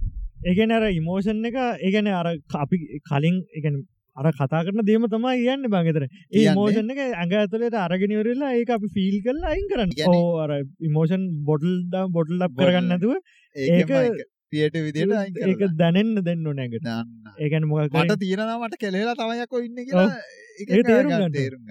ඒගැන 0.49 0.71
අර 0.77 0.83
ඉමෝෂන් 0.91 1.45
එක 1.49 1.57
ඒගැන 1.79 2.07
අර 2.15 2.27
අපි 2.59 2.77
කලින් 3.09 3.37
එකන 3.59 3.75
අර 4.17 4.25
කතා 4.31 4.61
කරන 4.65 4.81
දේම 4.85 5.05
තමයි 5.07 5.35
කියන්න 5.41 5.67
බංගෙතර 5.73 6.03
ඒ? 6.05 6.47
මෝෂන් 6.53 6.91
එක 6.93 6.99
ඇඟ 7.03 7.35
ඇතුලට 7.37 7.77
අරගෙනවරලා 7.83 8.51
ඒක 8.57 8.69
අපි 8.69 8.87
ෆිල් 8.95 9.15
කරලා 9.25 9.51
අයින් 9.53 9.67
කරන්න 9.71 9.91
අර 10.43 10.51
ඉමෝෂන් 10.81 11.23
බොටල් 11.45 11.71
බොටල් 12.09 12.35
ලබ් 12.37 12.51
Bottle. 12.51 12.65
කරගන්න 12.65 12.91
ඇතුව 12.91 13.13
ඒකම 13.55 13.93
ඒක- 13.99 14.27
විදියට 14.87 15.13
අයින් 15.13 15.37
ඒක 15.41 15.57
කරලා. 15.57 15.77
දැනෙන්න 15.77 16.15
දෙන්න 16.27 16.43
නැගට. 16.51 16.89
ඒකැන 17.39 17.69
මොකක් 17.69 17.95
මට 18.01 18.19
තියෙනවා 18.19 18.57
මට 18.63 18.81
කෙලෙලා 18.83 19.15
තමයි 19.15 19.39
යකෝ 19.45 19.63
ඉන්නේ 19.67 19.85
තේරුම්. 21.37 21.63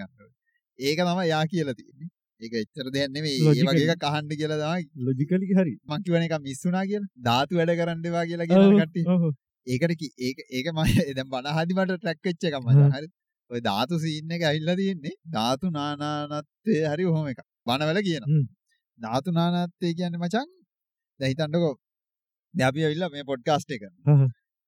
ඒක 0.79 0.98
තමයි 1.00 1.29
යා 1.29 1.44
කියලා 1.46 1.74
තියෙන්නේ. 1.74 2.09
ඒක 2.40 2.53
එච්චර. 2.55 2.87
ඒ 2.96 3.07
Logically. 3.44 3.68
වගේ 3.70 3.92
එකක් 3.94 4.05
අහන්න 4.11 4.33
කියලා 4.33 4.59
තමයි 4.62 4.83
ලොජිකලි 5.07 5.53
හරි 5.53 5.74
මං 5.88 6.00
කියවන 6.07 6.26
එක 6.29 6.35
මිස් 6.40 6.64
වුණා 6.64 6.85
කියලා. 6.90 7.11
ධාතු 7.20 7.61
වැඩ 7.61 7.76
කරන්න 7.81 8.07
එපා 8.07 8.24
කියලා. 8.24 8.46
ඔව්. 9.09 9.31
ඒකට 9.66 10.05
ඒක 10.20 10.38
ඒක 10.51 10.66
මම 10.68 10.81
දැන් 11.16 11.29
බණ 11.29 11.51
අහදි 11.53 11.77
මට 11.77 11.99
ට්‍රැක් 11.99 12.18
වෙච්ච 12.25 12.44
එකක් 12.44 12.59
මම. 12.61 12.81
හරි 12.94 13.09
ඔය 13.51 13.61
ධාතු 13.61 13.99
සීන් 13.99 14.31
එක 14.31 14.42
ඇවිල්ලා 14.42 14.77
තියෙන්නේ 14.77 15.14
ධාතු 15.29 15.70
නානානත්වය 15.70 16.75
හරි 16.87 17.05
ඔහොම 17.05 17.31
එකක් 17.33 17.40
බණවල 17.66 18.01
කියනවා. 18.03 18.42
ධාතු 18.99 19.31
නානාත්වය 19.33 19.94
කියන්නේ 19.94 20.23
මචං 20.23 20.49
දැන් 21.20 21.31
හිතන්නකෝ 21.33 21.75
දැන් 22.55 22.68
අපි 22.68 22.85
ඇවිල්ලා 22.85 23.11
මේ 23.11 23.25
පොඩ්කාස්ට් 23.25 23.70
එක. 23.70 23.85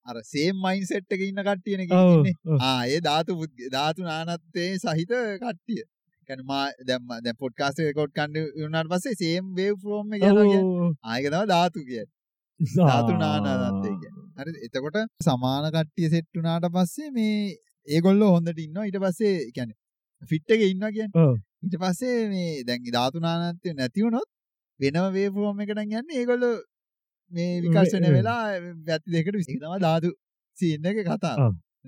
අර 0.06 0.16
සේම් 0.24 0.56
මයින්ඩ්සෙට් 0.58 1.14
එකේ 1.14 1.28
ඉන්න 1.28 1.42
කට්ටියනේ 1.42 1.88
ඔව්. 1.92 2.60
ආ 2.60 2.80
ඒ 2.86 3.00
ධාතු 3.00 3.38
ධාතු 3.72 4.08
නානත්වයේ 4.08 4.78
සහිත 4.78 5.12
කට්ටිය 5.42 5.82
කියන්නේ 6.28 6.46
මා 6.46 6.64
දැන් 6.88 7.06
දැන් 7.20 7.38
පොඩ්කාස්ට් 7.38 7.80
එක 7.80 7.88
රෙකෝඩ් 7.88 8.16
කරන්න 8.16 8.50
වුණාට 8.56 8.90
පස්සේ 8.92 9.16
සේම් 9.16 9.54
වේව් 9.56 9.78
ෆෝම් 9.82 10.12
එක 10.14 10.22
යනවා 10.22 10.46
කියන්නේ 10.46 10.80
ඔව්. 10.80 10.92
ආයෙක 11.04 11.30
තමයි 11.30 11.48
ධාතු 11.48 11.86
කියන්නේ 11.88 12.10
ධාතු 12.82 13.18
නානානත්වය 13.18 13.94
කියන්නේ. 13.94 14.21
හරිද? 14.38 14.56
එතකොට 14.66 14.98
සමාන 15.20 15.68
කට්ටිය 15.70 16.10
සෙට් 16.10 16.28
වුණාට 16.36 16.68
පස්සේ 16.76 17.10
මේ 17.10 17.36
ඒගොල්ලෝ 17.88 18.30
හොඳට 18.36 18.58
ඉන්නවා. 18.58 18.86
ඊට 18.88 19.00
පස්සේ 19.04 19.34
කියන්නේ 19.56 19.78
ෆිට් 20.22 20.50
එකේ 20.50 20.70
ඉන්නවා 20.74 20.92
කියන්නේ. 20.96 21.30
ඊට 21.64 21.78
පස්සේ 21.82 22.18
මේ 22.28 22.50
දැන් 22.64 22.90
ධාතු 22.96 23.24
නානානත්වය 23.26 23.74
නැති 23.74 24.04
වුණොත් 24.06 24.28
වෙනම 24.80 25.08
වේව් 25.16 25.32
ෆෝම් 25.36 25.62
එකකට 25.64 25.82
යන්නේ 25.84 26.18
ඒගොල්ලෝ 26.20 26.54
මේ 27.32 27.60
විකර්ෂණය 27.64 28.10
වෙලා 28.16 28.42
පැති 28.88 29.14
දෙකට 29.16 29.38
විසික 29.40 29.60
තමයි 29.60 29.80
ධාතු 29.86 30.10
සීන් 30.56 30.90
එකේ 30.90 31.06
කතාව. 31.06 31.38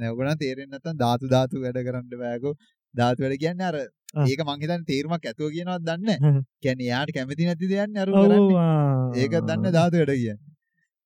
ඔයගොල්ලන් 0.04 0.38
තේරෙන්නේ 0.38 0.72
නැත්නම් 0.74 0.98
ධාතු 1.02 1.30
ධාතු 1.34 1.62
වැඩ 1.64 1.80
කරන්න 1.88 2.08
බෑකෝ. 2.22 2.54
ධාතු 2.94 3.24
වැඩ 3.24 3.38
කියන්නේ 3.44 3.68
අර. 3.70 3.76
ඒක 4.24 4.40
මං 4.46 4.60
හිතන්නේ 4.62 4.88
තේරුමක් 4.90 5.28
ඇතුව 5.30 5.52
කියනවත් 5.56 5.86
දන්නේ. 5.88 6.18
නැහැ. 6.18 6.42
කියන්නේ 6.62 6.88
එයාට 6.90 7.14
කැමති 7.16 7.48
නැති 7.48 7.70
දෙයක් 7.72 7.90
නේ 7.94 8.02
අර 8.04 8.10
කරන්නේ. 8.10 9.22
ඒක 9.22 9.38
දන්නේ 9.42 9.74
ධාතු 9.78 9.96
වැඩ 10.00 10.14
කියන්නේ. 10.16 10.53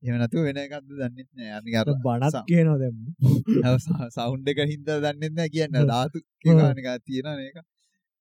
එහෙම 0.02 0.16
නැතුව 0.22 0.42
වෙන 0.48 0.58
එකක්ද 0.64 0.90
දන්නේ 1.00 1.26
නැහැ. 1.38 1.52
අනික 1.58 1.74
අර 1.80 1.86
බණත් 2.06 2.30
ස- 2.34 2.46
කියනවා 2.50 2.78
දැම් 2.82 2.96
සවුන්ඩ් 4.16 4.48
එක 4.52 4.60
හින්දා 4.72 4.98
දන්නේ 5.04 5.30
නැහැ 5.30 5.52
කියන්නේ. 5.56 5.84
ධාතු. 5.92 6.18
කියලා 6.44 6.70
නිකන් 6.78 6.98
තියෙනවා 7.08 7.36
මේක. 7.40 7.56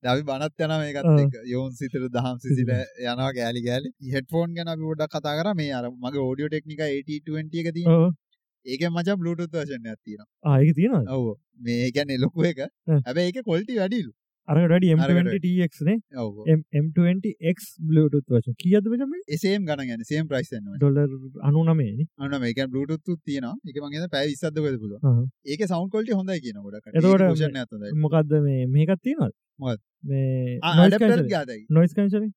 දැන් 0.03 0.11
අපි 0.13 0.23
බණත් 0.29 0.61
යනවා 0.65 0.79
මේකත්. 0.83 1.05
එක්ක. 1.23 1.35
යෝන් 1.53 1.71
සිතර 1.79 2.03
දහම් 2.15 2.37
සිසිල 2.43 2.69
යනවා 3.05 3.31
ගෑලි 3.37 3.61
ගෑලි. 3.67 3.89
හෙඩ්ෆෝන් 4.13 4.49
ගැන 4.57 4.67
අපි 4.73 4.83
පොඩ්ඩක් 4.89 5.13
කතා 5.15 5.35
කරා 5.39 5.55
මේ 5.61 5.71
අර 5.79 5.85
මගේ 6.05 6.23
ඔඩියෝ 6.29 6.49
ටෙක්නිකා 6.53 6.89
8020 6.93 7.61
එක 7.63 7.73
තියෙනවා. 7.73 7.97
ඒකෙන් 8.65 8.91
මචං 8.93 9.17
Bluetooth 9.21 9.53
version 9.57 9.81
එකක් 9.91 9.99
තියෙනවා. 10.05 10.29
ආයක 10.51 10.71
තියෙනවා 10.79 11.03
ඔව්. 11.17 11.27
මේ 11.65 11.91
කියන්නේ 11.95 12.17
ලොකු 12.23 12.39
එක. 12.51 12.59
හැබැයි 13.05 13.27
ඒකේ 13.29 13.43
quality 13.47 13.73
වැඩිලු. 13.81 14.11
අරකට 14.47 14.71
වැඩි 14.71 14.89
අරකට 14.95 15.17
M20TX 15.27 15.81
නේ 15.87 15.97
ඔව්. 16.23 16.35
M20X 16.81 17.57
Bluetooth 17.89 18.29
වච 18.35 18.53
කියද 18.63 18.85
same 19.43 19.63
ගණන් 19.69 19.91
යන්නේ 19.95 20.07
same 20.11 20.27
price 20.31 20.51
යනවා. 20.59 20.77
ඩොලර් 20.81 21.09
අනුනමේ 21.49 22.07
අන්න 22.17 22.37
මේ 22.43 22.53
කියන්නේ 22.53 22.73
Bluetooth 22.73 23.13
උත් 23.13 23.21
තියෙනවා. 23.27 23.55
ඒක 23.67 23.77
මං 23.83 23.93
හිතන්නේ 23.95 24.13
පැය 24.15 24.25
20ක්ද 24.31 24.57
කොහෙද 24.63 24.79
පුළුවන්. 24.83 25.29
ඒකේ 25.51 25.69
sound 25.73 25.91
quality 25.93 26.17
හොඳයි 26.19 26.39
කියන 26.47 26.59
ගොඩක්. 26.65 26.85
එතකොට 26.93 27.25
version 27.27 27.61
එකත් 27.61 27.77
හොඳයි. 27.77 27.93
මොකක්ද 28.05 28.35
මේ 28.47 28.65
මේකත් 28.75 29.13
මොකක්ද? 29.59 29.81
මේ 30.03 30.59
noise 31.79 31.93
cancelling 31.99 32.33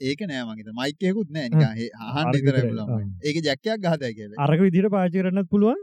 ඒක 0.00 0.20
නෑ 0.30 0.42
මං 0.46 0.56
හිතන්නේ 0.60 0.76
මයික් 0.80 1.00
එකකුත් 1.10 1.30
නෑ. 1.36 1.46
ආ. 1.96 2.22
ඒකේ 3.26 3.42
ජැක් 3.48 3.66
එකක් 3.66 3.80
ගහතයි 3.86 4.12
කියලා. 4.18 4.38
අරක 4.44 4.60
විදිහට 4.66 4.92
පාවිච්චි 4.96 5.24
කරන්නත් 5.24 5.48
පුළුවන් 5.54 5.80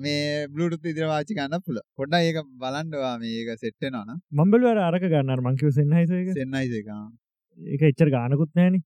මේ 0.00 0.46
Bluetooth 0.54 0.84
විදිහට 0.86 1.10
පාවිච්චි 1.10 1.36
කරන්න 1.38 1.62
පුළුවන්. 1.66 1.86
පොඩ්ඩක් 1.98 2.28
ඒක 2.28 2.38
බලන්න 2.62 2.96
ඔයා 3.00 3.16
මේක 3.22 3.50
සෙට් 3.62 3.76
වෙනවා 3.84 4.04
නම් 4.06 4.18
මම 4.38 4.50
බැලුවා 4.54 4.86
අර 4.86 4.94
අරක 4.94 5.04
ගන්න 5.12 5.34
අර 5.34 5.44
මං 5.44 5.58
කිව්ව 5.60 5.76
Sennheiser 5.78 6.18
එක 6.22 6.32
Sennheiser 6.38 6.80
එක. 6.82 6.90
ඒක 7.58 7.86
එච්චර 7.90 8.10
ගානකුත් 8.16 8.50
නැහනේ. 8.54 8.82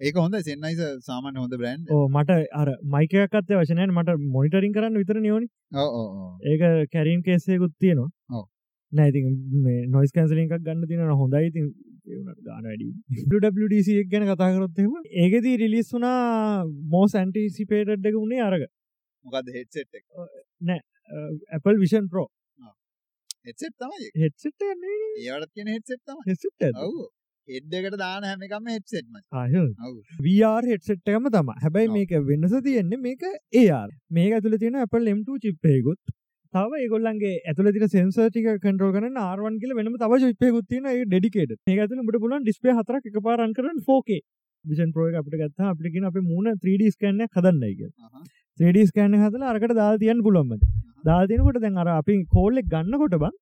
ඒක 0.00 0.20
හොඳයි 0.22 0.42
Sennheiser 0.48 0.90
සාමාන්‍ය 1.08 1.42
හොඳ 1.42 1.56
බ්‍රෑන්ඩ්. 1.60 1.94
ඕ 1.94 2.04
මට 2.08 2.38
අර 2.62 2.68
මයික් 2.94 3.16
එකක් 3.24 3.38
අත්තේ 3.40 3.58
අවශ්‍ය 3.60 3.78
නැහැ 3.78 3.96
මට 3.96 4.18
මොනිටරින් 4.36 4.76
කරන්න 4.76 5.00
විතරනේ 5.02 5.34
ඕනි 5.36 5.48
ඔව් 5.82 5.88
ඔව් 6.00 6.06
ඔව්. 6.20 6.30
ඒක 6.50 6.92
කැරීම් 6.94 7.24
කේස් 7.28 7.48
එකකුත් 7.48 7.74
තියෙනවා 7.84 8.40
ඔව්. 8.40 8.46
නෑ 8.92 9.12
ඉතින් 9.12 9.36
මේ 9.66 9.84
නොයිස් 9.88 10.16
කැන්සලින් 10.16 10.46
එකක් 10.46 10.64
ගන්න 10.66 10.88
තියෙනවා 10.90 11.20
හොඳයි 11.22 11.50
ඉතින් 11.50 11.68
ඒ 12.06 12.16
වුණාට 12.16 12.42
ගාන 12.48 12.66
වැඩි 12.68 12.88
WWDC 13.30 13.94
එක 14.02 14.10
ගැන 14.12 14.26
කතා 14.28 14.50
කරොත් 14.54 14.78
එහෙම 14.82 15.06
ඒකෙදී 15.22 15.54
රිලීස් 15.62 15.88
වුණා 15.94 16.18
most 16.92 17.18
anticipated 17.22 18.10
එක 18.10 18.18
උනේ 18.22 18.42
අරක 18.48 18.66
මොකද්ද 19.28 19.52
headset 19.58 20.00
එක? 20.00 20.04
uh, 21.18 21.32
Apple 21.58 21.78
Vision 21.84 22.08
Pro. 22.14 22.26
headset 23.48 23.74
තමයි 23.82 24.08
headset 24.22 24.66
එක 24.68 24.80
නෙවෙයි 24.84 25.28
ඒවට 25.34 25.52
කියන 25.54 25.68
headset 25.74 26.00
තමයි. 26.10 26.22
headset 26.30 26.66
එකද 26.68 26.82
ඔව්. 26.86 26.96
head 27.48 27.74
එකට 27.78 27.96
දාන 28.02 28.24
හැම 28.28 28.44
එකම 28.48 28.70
headset 28.74 29.06
මචං. 29.14 29.72
ඔව්. 29.88 29.96
VR 30.26 30.62
headset 30.72 31.10
එකම 31.14 31.28
තමයි. 31.38 31.56
හැබැයි. 31.64 31.92
මේක 31.96 32.14
වෙනස 32.30 32.54
තියෙන්නේ 32.68 33.02
මේක 33.08 33.26
AR 33.62 33.90
මේක 34.18 34.38
ඇතුළේ 34.38 34.62
තියෙන 34.62 34.78
Apple 34.86 35.12
M2 35.16 35.38
chip 35.44 35.68
එකකුත්. 35.74 36.00
තව 36.54 36.80
ඒගොල්ලන්ගේ 36.84 37.34
ඇතුළේ 37.52 37.74
තියෙන 37.76 37.92
sensor 37.96 38.26
ටික 38.30 38.48
control 38.66 38.90
කරන්න 38.96 39.20
R1 39.26 39.60
කියලා 39.62 39.78
වෙනම 39.80 40.00
තව 40.04 40.20
chip 40.24 40.48
එකකුත් 40.48 40.66
තියෙනවා. 40.72 40.96
ඒක 40.96 41.12
dedicated. 41.14 41.58
මේක 41.70 41.84
ඇතුළේ 41.84 42.06
ඔබට 42.06 42.22
පුළුවන් 42.24 42.48
display 42.50 42.74
හතරක් 42.80 43.12
එකපාර 43.12 43.38
run 43.42 43.54
කරන්න 43.60 43.84
4K 43.90 44.18
Vision 44.64 44.90
Pro 44.94 45.06
එක 45.10 45.20
අපිට 45.20 45.38
ගත්තාම 45.42 45.70
අපිට 45.74 45.94
කියන 45.94 46.08
අපේ 46.10 46.26
මූණ 46.32 46.58
3D 46.64 46.90
scan 46.96 47.22
එකක් 47.26 47.38
හදන්නයි 47.40 47.74
කියලා 47.80 48.10
අහහ. 48.60 48.66
3D 48.66 48.86
scan 48.90 49.14
එක 49.14 49.24
හදලා 49.26 49.50
අරකට 49.54 49.74
දාලා 49.80 49.98
තියන්න 49.98 50.22
පුළුවන් 50.28 50.52
මට 50.52 50.64
දාලා 51.04 51.28
තිනකොට 51.32 51.58
දැන් 51.64 51.76
අර 51.78 51.88
අපි 51.96 52.14
කෝල් 52.36 52.58
එක 52.58 52.66
ගන්නකොට 52.74 53.16
බං. 53.24 53.34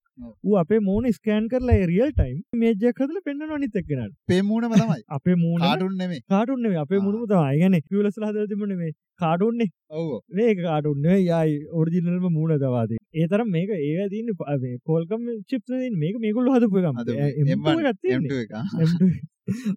ඌ 0.44 0.56
අපේ 0.60 0.78
මූණ 0.88 1.06
ස්කෑන් 1.16 1.46
කරලා 1.52 1.76
ඒ 1.76 1.86
රියල් 1.90 2.10
ටයිම් 2.18 2.36
ඉමේජ් 2.56 2.82
එකක් 2.90 3.00
හදලා 3.04 3.22
පෙන්වනවා 3.28 3.56
අනිත් 3.58 3.78
එක්කෙනාට 3.80 4.12
පේ 4.30 4.42
මූණම 4.42 4.74
තමයි. 4.74 5.00
අපේ 5.16 5.34
මූණ 5.34 5.64
කාටුන් 5.64 5.96
නෙමෙයි. 6.02 6.20
කාටුන් 6.28 6.60
නෙවෙයි 6.64 6.80
අපේ 6.84 7.00
තමයි. 7.32 7.40
ඒ 7.54 7.58
කියන්නේ 7.62 7.82
කියුලස්ලා 7.88 8.30
හදලා 8.30 8.50
තිබුණේ 8.52 8.78
මේ 8.82 8.92
කාටුන් 9.20 9.58
නේ. 9.62 9.70
ඔව්. 9.90 10.10
මේක 10.38 10.62
කාටුන් 10.68 11.00
නෙවෙයි 11.06 11.30
ආයි 11.38 11.56
ඔරිජිනල්ම 11.72 12.28
මූණ 12.38 12.58
තවා 12.64 12.84
තියෙන්නේ. 12.86 13.22
ඒ 13.22 13.26
තරම් 13.32 13.50
මේක 13.56 13.70
ඒවා 13.78 14.08
තියෙන්නේ 14.14 14.38
ප- 14.40 14.60
මේ 14.62 14.78
Qualcomm 14.86 15.26
chips 15.50 15.66
තියෙන්නේ 15.66 16.02
මේක 16.04 16.20
මේගොල්ලෝ 16.26 16.54
හදපු 16.58 16.78
එකක්. 16.82 17.02
අද 17.02 17.08
M2 17.44 17.58
M1 17.58 17.90
එකක් 17.92 18.00
තියෙන්නේ. 18.02 18.30
M2 18.30 18.42
එක. 18.44 18.52
ආ. 18.52 18.66
M2 18.86 19.10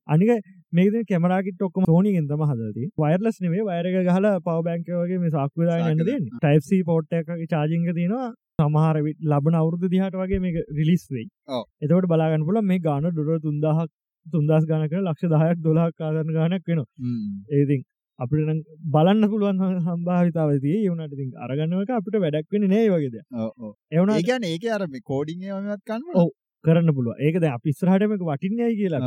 අනික 0.08 0.30
මේක 0.73 0.89
තියෙන 0.91 1.06
කැමරා 1.06 1.43
කිට් 1.43 1.62
ඔක්කොම 1.62 1.86
ගෙන් 2.08 2.27
තමයි 2.27 2.47
හදලා 2.49 2.73
තියෙන්නේ. 2.73 2.95
වයර්ලස් 2.97 3.38
නෙවෙයි 3.43 3.67
වයර් 3.69 3.86
එක 3.91 4.10
ගහලා 4.10 4.39
power 4.41 4.63
bank 4.63 4.89
එක 4.89 4.95
වගේ 4.95 5.19
මේ 5.19 5.30
යන්න 5.30 5.36
සාක්කුව 5.38 5.63
දෙන්නේ. 6.10 6.32
එකක 7.19 7.49
charging 7.49 7.88
එක 7.88 7.95
තියෙනවා. 7.95 8.34
සමහර 8.60 9.01
විට 9.06 9.19
ලබන 9.23 9.60
අවුරුදු 9.62 9.89
දිහාට 9.89 10.17
වගේ 10.21 10.41
මේක 10.41 10.58
රිලීස් 10.77 11.06
වෙයි. 11.10 11.27
එතකොට 11.82 12.10
බලා 12.13 12.30
ගන්න 12.32 12.47
පුළුවන් 12.47 12.67
මේ 12.71 12.84
ගාන 12.88 13.08
ඩොලර් 13.10 13.39
3000ක් 13.43 13.91
3000 14.25 14.67
ගානක 14.71 14.97
ලක්ෂ 15.01 15.30
10ක් 15.34 15.62
12ක් 15.67 16.08
ආදරන 16.08 16.34
ගානක් 16.38 16.67
වෙනවා. 16.71 16.89
හ්ම්. 16.99 17.38
ඒ 17.51 17.62
ඉතින් 17.65 17.86
අපිට 18.19 18.65
බලන්න 18.93 19.30
පුළුවන් 19.32 19.63
සම්භාවිතාව 19.86 20.51
තියෙයි. 20.65 20.84
ඒ 20.84 20.91
වුණාට 20.91 21.15
ඉතින් 21.15 21.32
අරගන්න 21.45 21.80
එක 21.82 21.95
අපිට 21.99 22.19
වැඩක් 22.25 22.51
වෙන්නේ 22.53 22.73
නෑ 22.73 22.84
මේ 22.86 22.93
වගේ 22.95 23.13
දෙයක්. 23.15 23.25
ඔව් 23.36 23.49
ඔව්. 23.63 23.73
ඒ 23.93 23.99
වුණාට 24.01 24.21
ඒ 24.21 24.27
කියන්නේ 24.30 24.53
ඒකේ 24.56 24.75
අර 24.77 24.86
මේ 24.93 25.08
කෝඩින් 25.12 25.47
ඒවා 25.47 25.63
මේවත් 25.67 25.84
කරන්න 25.89 26.03
ඔව්. 26.03 26.13
පුළුවන්. 26.13 26.36
කරන්න 26.63 26.95
පුළුවන්. 26.97 27.19
ඒක 27.25 27.41
දැන් 27.43 27.58
අපි 27.60 27.75
ඉස්සරහට 27.75 28.10
මේක 28.13 28.23
වටින්නේයි 28.32 28.80
කියලා. 28.82 29.03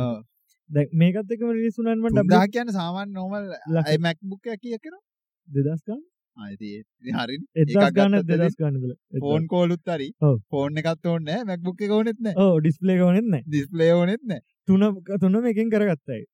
අපිට. 0.71 0.77
ඔව්. 0.77 0.77
දැන් 0.77 0.89
මේකත් 0.93 1.31
එක්කම 1.35 1.51
රිලීස් 1.57 1.77
වුණාන් 1.77 1.99
මම 1.99 2.07
3000 2.07 2.47
කියන්නේ 2.55 2.77
සාමාන්‍ය 2.79 3.11
normal 3.11 3.43
ලක්ෂ- 3.75 3.93
i 3.93 3.97
MacBook 3.97 4.41
එකක් 4.47 4.61
කීයක් 4.61 4.81
කරනවා? 4.81 5.03
2000 5.47 5.85
ගාන 5.87 6.01
ආ 6.37 6.49
ඉතින් 6.49 6.83
ඒ 7.07 7.11
හරිනේ. 7.11 7.47
1000 7.55 7.85
එකක් 7.85 7.95
ගාන 7.95 8.11
ගත්තොත් 8.11 8.27
2000 8.27 8.59
ගාන 8.59 8.75
ඉඳලා. 8.75 8.97
ෆෝන් 9.19 9.47
කෝලුත් 9.47 9.81
හරි. 9.85 10.09
ෆෝන් 10.49 10.77
එකත් 10.77 11.05
ඕනේ 11.05 11.25
නැහැ. 11.25 11.45
MacBook 11.45 11.81
එක 11.81 11.91
ඕනෙත් 11.91 12.19
නැහැ. 12.19 12.35
ඔව් 12.37 12.59
ඩිස්ප්ලේ 12.59 12.95
එක 12.95 13.01
ඕනෙත් 13.01 13.25
නැහැ. 13.25 13.43
ඩිස්ප්ලේ 13.47 13.91
ඕනෙත් 13.93 14.23
නැහැ. 14.23 14.43
තුන 14.67 14.81
තුනම 15.21 15.45
එකෙන් 15.45 15.69
කරගත්තා 15.69 16.15
ඒක. 16.15 16.27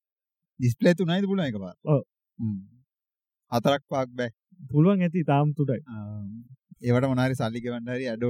ඩිස්ප්ලේ 0.60 0.94
එකපාර. 1.50 1.76
ඔව්. 1.84 2.02
හ්ම්. 2.40 2.60
හතරක් 3.52 3.84
පාක් 3.90 4.10
බෑ. 4.10 4.30
පුළුවන් 4.70 5.02
ඇති 5.02 5.24
තාම 5.24 5.54
තුටයි. 5.54 5.82
ඒවට 6.82 7.08
මොනාරි 7.10 7.36
සල්ලික 7.36 7.66
වන්ඩරි 7.68 8.06
අඩ 8.12 8.24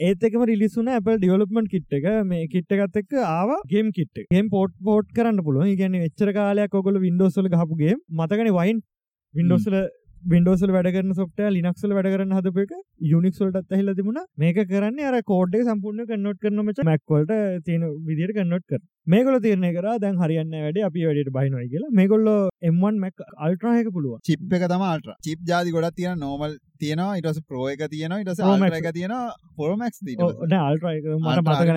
ඒත් 0.00 0.26
එකම 0.28 0.44
රිලිසුන 0.44 0.90
අප 0.90 1.06
ඩියවලපමට 1.06 1.70
කිට් 1.70 1.96
එක. 1.98 2.08
මේ 2.24 2.46
කිට්ට 2.46 2.74
ගත් 2.74 3.02
එක් 3.02 3.16
ආව 3.26 3.52
game 3.66 3.90
kit 3.90 4.24
game 4.30 4.50
port 4.50 4.74
port 4.82 5.08
කරන්න 5.16 5.44
පුළුව 5.46 5.72
ගැන 5.74 5.96
එච්චර 6.00 6.32
කාලයක් 6.32 6.74
ඔකොල 6.74 7.00
වින්ඩෝසල 7.00 7.48
හපුගේ 7.54 7.94
මතකන 8.12 8.52
වයින් 8.52 8.82
වින්ඩෝසල 9.34 9.78
වින්ඩෝසල් 10.24 10.70
වැඩරන 10.74 11.12
සොට 11.16 11.40
ලිනක්සල් 11.54 11.92
වැඩරන්න 11.96 12.34
හදප 12.36 12.62
එක 12.62 12.72
යුනික්සල්ටත් 13.10 13.72
ඇහිල 13.74 13.90
තිබුණ. 13.98 14.20
මේක 14.38 14.58
කරන්න 14.70 15.00
අර 15.08 15.16
කෝඩ්ඩේ 15.30 15.64
සම්පූර්ණ 15.66 16.06
කන්නොට් 16.10 16.38
කරනමච 16.44 16.78
මැක්වලට 16.88 17.32
තියෙන 17.66 17.84
විදිර 18.08 18.30
කන්නොට් 18.36 18.64
කර 18.70 18.80
මේකොල 19.06 19.36
තිරණය 19.46 19.70
කර 19.76 19.88
දැන් 20.04 20.20
හරියන්න 20.22 20.54
වැඩ 20.58 20.78
අපි 20.88 21.06
වැඩට 21.08 21.32
බයිනොයි 21.36 21.68
කියලා. 21.72 21.90
මේකොල්ල 21.98 22.30
එම්වන් 22.70 23.00
මැක් 23.02 23.24
අල්ට්‍රහක 23.46 23.90
පුළුව 23.96 24.20
චිප් 24.28 24.54
එක 24.58 24.64
තම 24.72 24.86
අල්ට 24.90 25.10
චිප් 25.26 25.42
ජාති 25.50 25.74
ගොඩක් 25.76 25.98
තියෙන 25.98 26.16
නෝමල් 26.18 26.54
තියෙනවා. 26.78 27.18
ඉටස 27.20 27.42
ප්‍රෝ 27.50 27.66
එක 27.74 27.84
තියෙන 27.90 28.16
ඉටස 28.20 28.40
එක 28.80 28.88
තියෙන 28.92 29.16
අල්ට්‍රයක 30.60 31.10
මට 31.16 31.38
මතක 31.42 31.68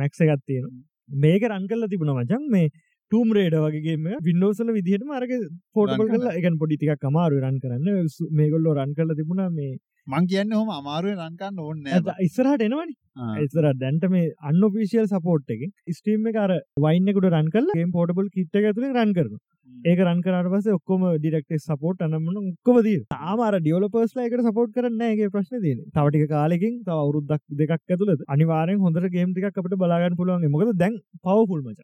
මැක්ස 0.00 0.24
එකත් 0.24 0.42
තියෙන 0.46 0.72
මේක 1.08 1.44
රන් 1.48 1.68
කල්ල 1.68 1.88
තිබුණ 1.88 2.14
මචන් 2.14 2.48
මේ 2.50 2.72
ටූම් 3.12 3.32
රේඩ 3.36 3.54
වගේම 3.62 4.04
වින්ඩෝසල 4.26 4.68
විදිහට 4.76 5.02
මරක 5.06 5.32
පෝටබල් 5.76 6.12
කල 6.12 6.28
එකන් 6.32 6.54
පොඩිටික 6.60 7.00
කමාරු 7.02 7.40
රන් 7.40 7.56
කරන්න. 7.62 7.88
මේගොල්ලෝ 8.32 8.76
රන් 8.76 8.94
කරල 8.96 9.12
තිබුණා 9.18 9.48
මේ 9.52 9.72
මං 10.06 10.26
කියන්න 10.26 10.52
හොම 10.52 10.70
අමාරුව 10.70 11.14
රන්කන්න 11.16 11.58
ඕන්න 11.60 11.86
ඉස්සරහට 12.20 12.62
එනවනි. 12.62 12.94
එසර 13.38 13.66
දැන්ට 13.74 14.04
මේ 14.10 14.32
අන්න 14.42 14.62
පිසිියල් 14.74 15.06
සපෝට් 15.06 15.50
එක 15.50 15.62
ස්ටීම් 15.92 16.26
කර 16.36 16.52
වයින්නකුට 16.78 17.28
රන් 17.30 17.50
කල්ලගේ 17.50 17.88
පෝටබල් 17.92 18.30
කිට්ට 18.36 18.58
ඇතුළ 18.60 18.88
රන් 18.90 19.12
කරන 19.14 19.38
ඒක 19.84 20.02
රන් 20.04 20.22
කරට 20.24 20.50
පස 20.52 20.68
ඔක්කොම 20.72 21.06
ඩිරෙක්ට 21.14 21.64
සපෝට් 21.66 22.02
අනමන 22.02 22.40
ඔක්කොමද 22.42 22.90
තාමර 23.14 23.58
ඩියවලපර්ස්ලා 23.58 24.26
එකට 24.26 24.44
සපෝට් 24.48 24.74
කරන්නගේ 24.76 25.30
ප්‍රශ්න 25.30 25.62
දී 25.64 25.78
තවටික 25.94 26.28
කාලෙකින් 26.34 26.82
තව 26.82 26.98
අවුරුද්දක් 26.98 27.42
දෙකක් 27.54 27.74
ඇතුළද 27.76 28.26
අනිවාරෙන් 28.28 28.84
හොඳට 28.84 29.10
ගේම්ටික් 29.16 29.48
අපට 29.52 29.78
බලාගන්න 29.78 30.18
පුළුවන්. 30.18 30.46
මොකද 30.48 30.76
දැන් 30.76 31.00
පවෆුල් 31.22 31.62
මච. 31.62 31.78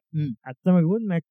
ඇත්තමකුත් 0.45 1.11
මැක් 1.13 1.27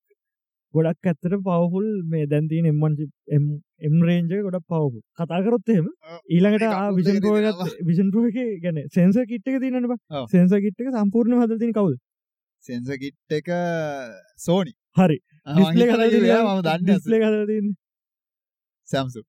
ගොඩක් 0.73 1.09
ඇත්තට 1.09 1.39
පවහුල් 1.43 1.88
මේ 2.11 2.27
දැන්තින 2.27 2.71
එම්මන් 2.71 2.97
එම් 3.29 3.45
රේන්ජ 3.80 4.34
ගොඩක් 4.39 4.65
පවහු 4.65 5.01
කතාකරොත්තෙම 5.15 5.86
ඊළඟට 6.30 6.65
විෂන් 6.97 7.19
පෝගත් 7.21 7.80
විෂන් 7.84 8.11
පෝ 8.11 8.25
එක 8.28 8.38
ගැන 8.63 8.78
සෙන්ස 8.89 9.17
කිට්ක 9.25 9.57
තියනවා 9.63 10.25
සෙන්ස 10.28 10.51
කිට්ක 10.57 10.93
සම්පූර්ණ 10.93 11.41
හදතින 11.41 11.73
කවුද? 11.73 11.97
සෙන්ස 12.63 12.89
කිට් 12.97 13.17
එක 13.32 13.51
සෝනි 14.38 14.73
හරි. 14.93 15.19
ම 15.47 15.59
දන්න 16.61 16.84
ඩිස්ලේ 16.84 17.21
කලතින්න 17.21 17.75
සැම්සු 18.89 19.21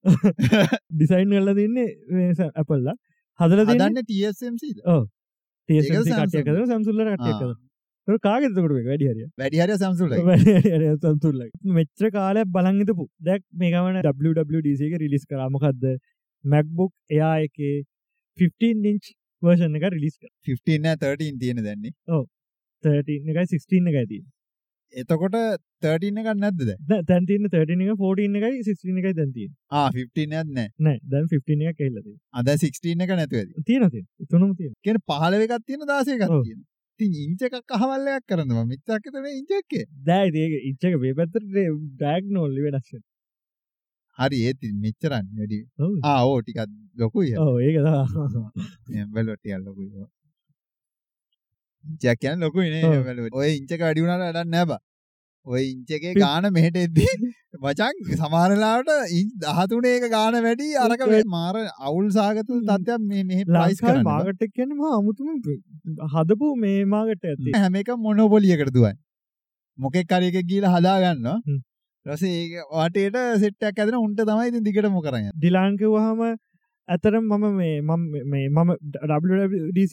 ඩිසයින් 0.90 1.30
කල්ල 1.30 1.55
තින්නේ 1.55 2.51
ඇපල්ලා 2.55 2.96
හදල 3.38 3.64
දන්න 3.70 4.03
TSMC 5.68 6.12
කටය 6.20 6.44
කර 6.44 6.61
සැම්සුල්ල 6.66 7.03
කටය 7.09 7.32
කර 7.40 7.51
කාගෙතකට 8.16 8.59
වැඩිහරිය 8.86 9.26
වැඩිහර 9.36 9.72
සම්සුල 9.76 10.14
සම්තුල්ල 11.02 11.42
මෙච්‍ර 11.78 12.11
කාලය 12.16 12.44
බලංගිතපු 12.54 13.06
දැක් 13.20 13.44
මේකමන 13.62 14.00
WWDC 14.02 14.88
එක 14.88 14.96
රිලිස් 15.02 15.26
කරාමකක්ද 15.26 15.84
මැක්බුක් 16.44 16.92
එයා 17.11 17.34
එක 17.44 17.61
15 18.38 18.90
ඉංච් 18.92 19.12
වර්ෂණ 19.42 19.78
එක 19.80 19.86
රිලිස් 19.96 20.18
15 20.46 20.96
13 21.04 21.38
තියෙන 21.38 21.62
දැන්නේ 21.68 21.94
ඕ 22.09 22.24
13 22.84 23.32
එකයි 23.34 23.46
16 23.54 23.92
එක 23.92 24.00
ඇති 24.02 24.22
එතකොට 24.94 25.36
13 25.82 26.22
එකක් 26.22 26.32
නැද්ද 26.36 26.64
දැන්? 26.64 27.04
දැන් 27.04 27.28
තියෙන 27.28 27.50
13 27.50 27.84
එක 27.84 27.92
14 27.98 28.40
එකයි 28.40 28.64
16 28.64 29.02
එකයි 29.02 29.14
දැන් 29.20 29.32
තියෙන්නේ. 29.36 29.59
ආ 29.70 29.90
15 29.90 30.40
එකක් 30.40 30.56
නැහැ 30.56 30.72
නෑ 30.78 30.98
දැන් 31.04 31.28
15 31.28 31.70
එකක් 31.72 31.84
ඇවිල්ලා 31.84 32.04
තියෙනවා. 32.06 32.24
ආ 32.34 32.42
දැන් 32.42 32.59
16 32.64 33.04
එක 33.04 33.14
නැතුව 33.20 33.38
ඇති. 33.42 33.68
තියෙනවා 33.68 33.92
තියෙනවා. 33.94 34.26
තුනම 34.32 34.50
තියෙනවා. 34.56 34.82
කියන්නේ 34.84 35.06
15 35.12 35.46
එකක් 35.46 35.64
තියෙන 35.66 35.86
16 35.86 36.16
එකක් 36.16 36.26
තියෙනවා 36.40 36.78
ඉතින් 37.01 37.12
ඉංච් 37.24 37.42
එකක් 37.46 37.74
අහවල් 37.76 38.09
එකක් 38.14 38.24
කරනවා 38.30 38.64
මිච්චක් 38.70 39.07
එතන 39.09 39.26
ඉංච් 39.30 39.53
එකේ. 39.61 39.84
දැන් 40.07 40.28
ඉතින් 40.30 40.42
ඒක 40.46 40.64
ඉංච් 40.70 40.82
එක 40.88 40.94
මේ 41.03 41.14
පැත්තට 41.18 41.46
ඩයග්නෝල් 42.01 42.55
වෙනස් 42.64 42.88
වෙනවා. 42.92 43.07
හරි 44.18 44.38
ඒත් 44.49 44.61
මෙච්චරන් 44.84 45.26
වැඩි. 45.38 45.59
ආ 46.11 46.20
ඕ 46.26 46.38
ටිකක් 46.42 46.61
ලොකුයි 47.01 47.34
ඔව් 47.44 47.55
ඒක 47.66 47.76
තමයි. 47.84 49.05
බැලුවා 49.14 49.38
ටිකක් 49.38 49.64
ලොකුයි 49.66 49.88
ඉංචක් 51.84 52.18
කියන්නේ 52.20 52.42
ලොකුයි 52.44 52.68
නේ. 52.74 53.03
බැලුවා 53.07 53.40
ඔය 53.42 53.51
ඉංච් 53.61 53.70
එක 53.74 53.80
වැඩි 53.86 54.03
වුණාට 54.05 54.24
වැඩක් 54.26 54.51
නෑ 54.55 54.66
බා. 54.70 54.80
ඔය 55.46 55.62
ඉංච් 55.72 55.90
එකේ 55.96 56.14
ගාන 56.22 56.44
මෙහෙට 56.57 56.76
එද්දී 56.84 57.12
ඉංච් 59.12 59.48
13 59.48 59.90
එක 59.92 60.06
ගාන 60.11 60.38
වැඩි 60.42 60.68
අරක 60.84 61.04
මාර 61.28 61.56
අවුල් 61.82 62.09
සාගත 62.12 62.46
තත්ත්වයක් 62.46 63.04
මේ 63.06 63.24
මෙහෙ 63.24 63.42
මාකට් 64.04 64.46
එක 64.46 64.54
කියන්නේ 64.54 64.78
මහා 64.78 64.94
අමුතුම 65.00 65.28
හදපු 66.14 66.54
මේ 66.64 66.80
මාකට් 66.86 67.28
ඇත්තේ 67.28 67.59
හැම 67.59 67.78
එකම 67.82 68.09
මොනොපොලියකට 68.09 68.72
දුවන්නේ 68.72 68.98
මොකෙක් 69.78 70.11
හරි 70.11 70.28
එකක් 70.30 70.48
ගිහලා 70.50 70.74
හදා 70.74 70.96
ගන්නවා. 71.02 71.38
ඊපස්සේ 72.06 72.34
ඒක 72.34 72.52
වාටේට 72.72 73.18
සෙට් 73.42 73.68
එකක් 73.70 73.80
ඇදලා 73.80 74.02
උන්ට 74.02 74.20
තමයි 74.22 74.50
ඉතින් 74.50 74.64
දිගටම 74.66 74.98
කරන්නේ. 75.00 75.32
ඩිලාන් 75.36 75.78
කිව්වහම 75.80 76.22
ඇතරම් 76.88 77.24
මම 77.30 77.46
මේ 77.56 77.80
මම 77.82 78.02
මේ 78.26 78.48
මම 78.48 78.70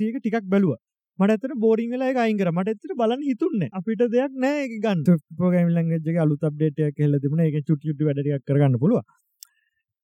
එක 0.09 0.18
ටිකක් 0.20 0.45
බැලුවා 0.53 0.82
මට 1.20 1.32
ඇතට 1.36 1.59
බෝරිං 1.66 1.91
වෙලා 1.95 2.09
එක 2.13 2.18
අයින් 2.24 2.39
කර. 2.39 2.51
මට 2.51 2.72
ඇත්තට 2.74 2.95
බලන්න 3.01 3.26
හිතුන්නේ. 3.30 3.70
අපිට 3.80 4.01
දෙයක් 4.16 4.34
නෑ 4.45 4.63
ඒක 4.63 4.74
ගන්න. 4.86 5.03
ප්‍රෝග්‍රෑමින් 5.39 5.76
ලැන්ග්වේජ් 5.78 6.09
එකේ 6.11 6.24
අලුත් 6.26 6.47
අප්ඩේට් 6.49 6.82
එකක් 6.88 6.97
කියලා 6.99 7.24
තිබුණා. 7.26 7.47
ඒක 7.49 7.68
චුටි 7.70 7.91
චුටි 7.91 8.07
වැඩ 8.09 8.22
ටිකක් 8.22 8.45
කරගන්න 8.51 8.80
පුළුවන්. 8.84 9.05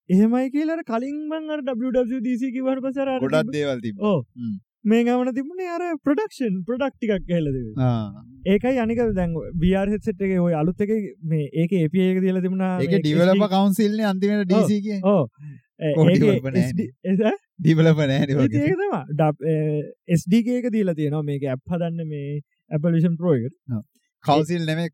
එහෙමයි 0.09 0.51
කියලා 0.57 0.78
අර 0.80 0.84
කලින් 0.91 1.22
මම 1.30 1.55
අර 1.55 1.62
WWDC 1.70 2.51
කිව්වට 2.57 2.84
පස්සේ 2.86 3.07
අර 3.07 3.24
ගොඩක් 3.26 3.55
දේවල් 3.57 3.82
තිබ්බා. 3.86 4.12
ඔව්. 4.12 4.22
මේ 4.91 5.03
ගමන 5.07 5.34
තිබුණේ 5.38 5.72
අර 5.78 5.84
ප්‍රොඩක්ෂන් 6.05 6.55
ප්‍රොඩක්ට් 6.68 6.97
ටිකක් 6.97 7.28
කියලා 7.32 7.55
තිබුණා 7.57 7.95
ඒකයි 8.53 8.80
අනික 8.84 9.01
දැන් 9.20 9.36
VR 9.64 9.88
headset 9.93 10.22
එකේ 10.28 10.39
ওই 10.45 10.53
අලුත් 10.62 10.80
එකේ 10.86 10.99
මේ 11.34 11.49
ඒකේ 11.64 11.82
API 11.88 12.05
එක 12.12 12.22
දීලා 12.24 12.43
තිබුණා. 12.45 12.74
ඒකේ 12.86 13.01
ඩෙවලොපර් 13.05 13.49
කවුන්සිල් 13.55 13.97
නේ 13.99 14.07
අන්තිමට 14.12 14.49
DC 14.53 14.80
කියේ 14.86 15.01
ඔව් 15.03 15.24
ඩිවලප 17.62 17.99
නෑ 18.12 18.24
ස්ඩක 20.18 20.47
එක 20.59 20.68
දීලා 20.76 20.97
තියෙනවා. 20.99 21.26
මේක 21.30 21.43
ඇප් 21.53 21.74
හදන්න 21.74 22.07
මේ 22.12 22.41
ඇපලිෂන් 22.72 23.16
ප්‍රෝයකට 23.22 23.55
කවසිල් 24.26 24.64
නෙමේ 24.70 24.89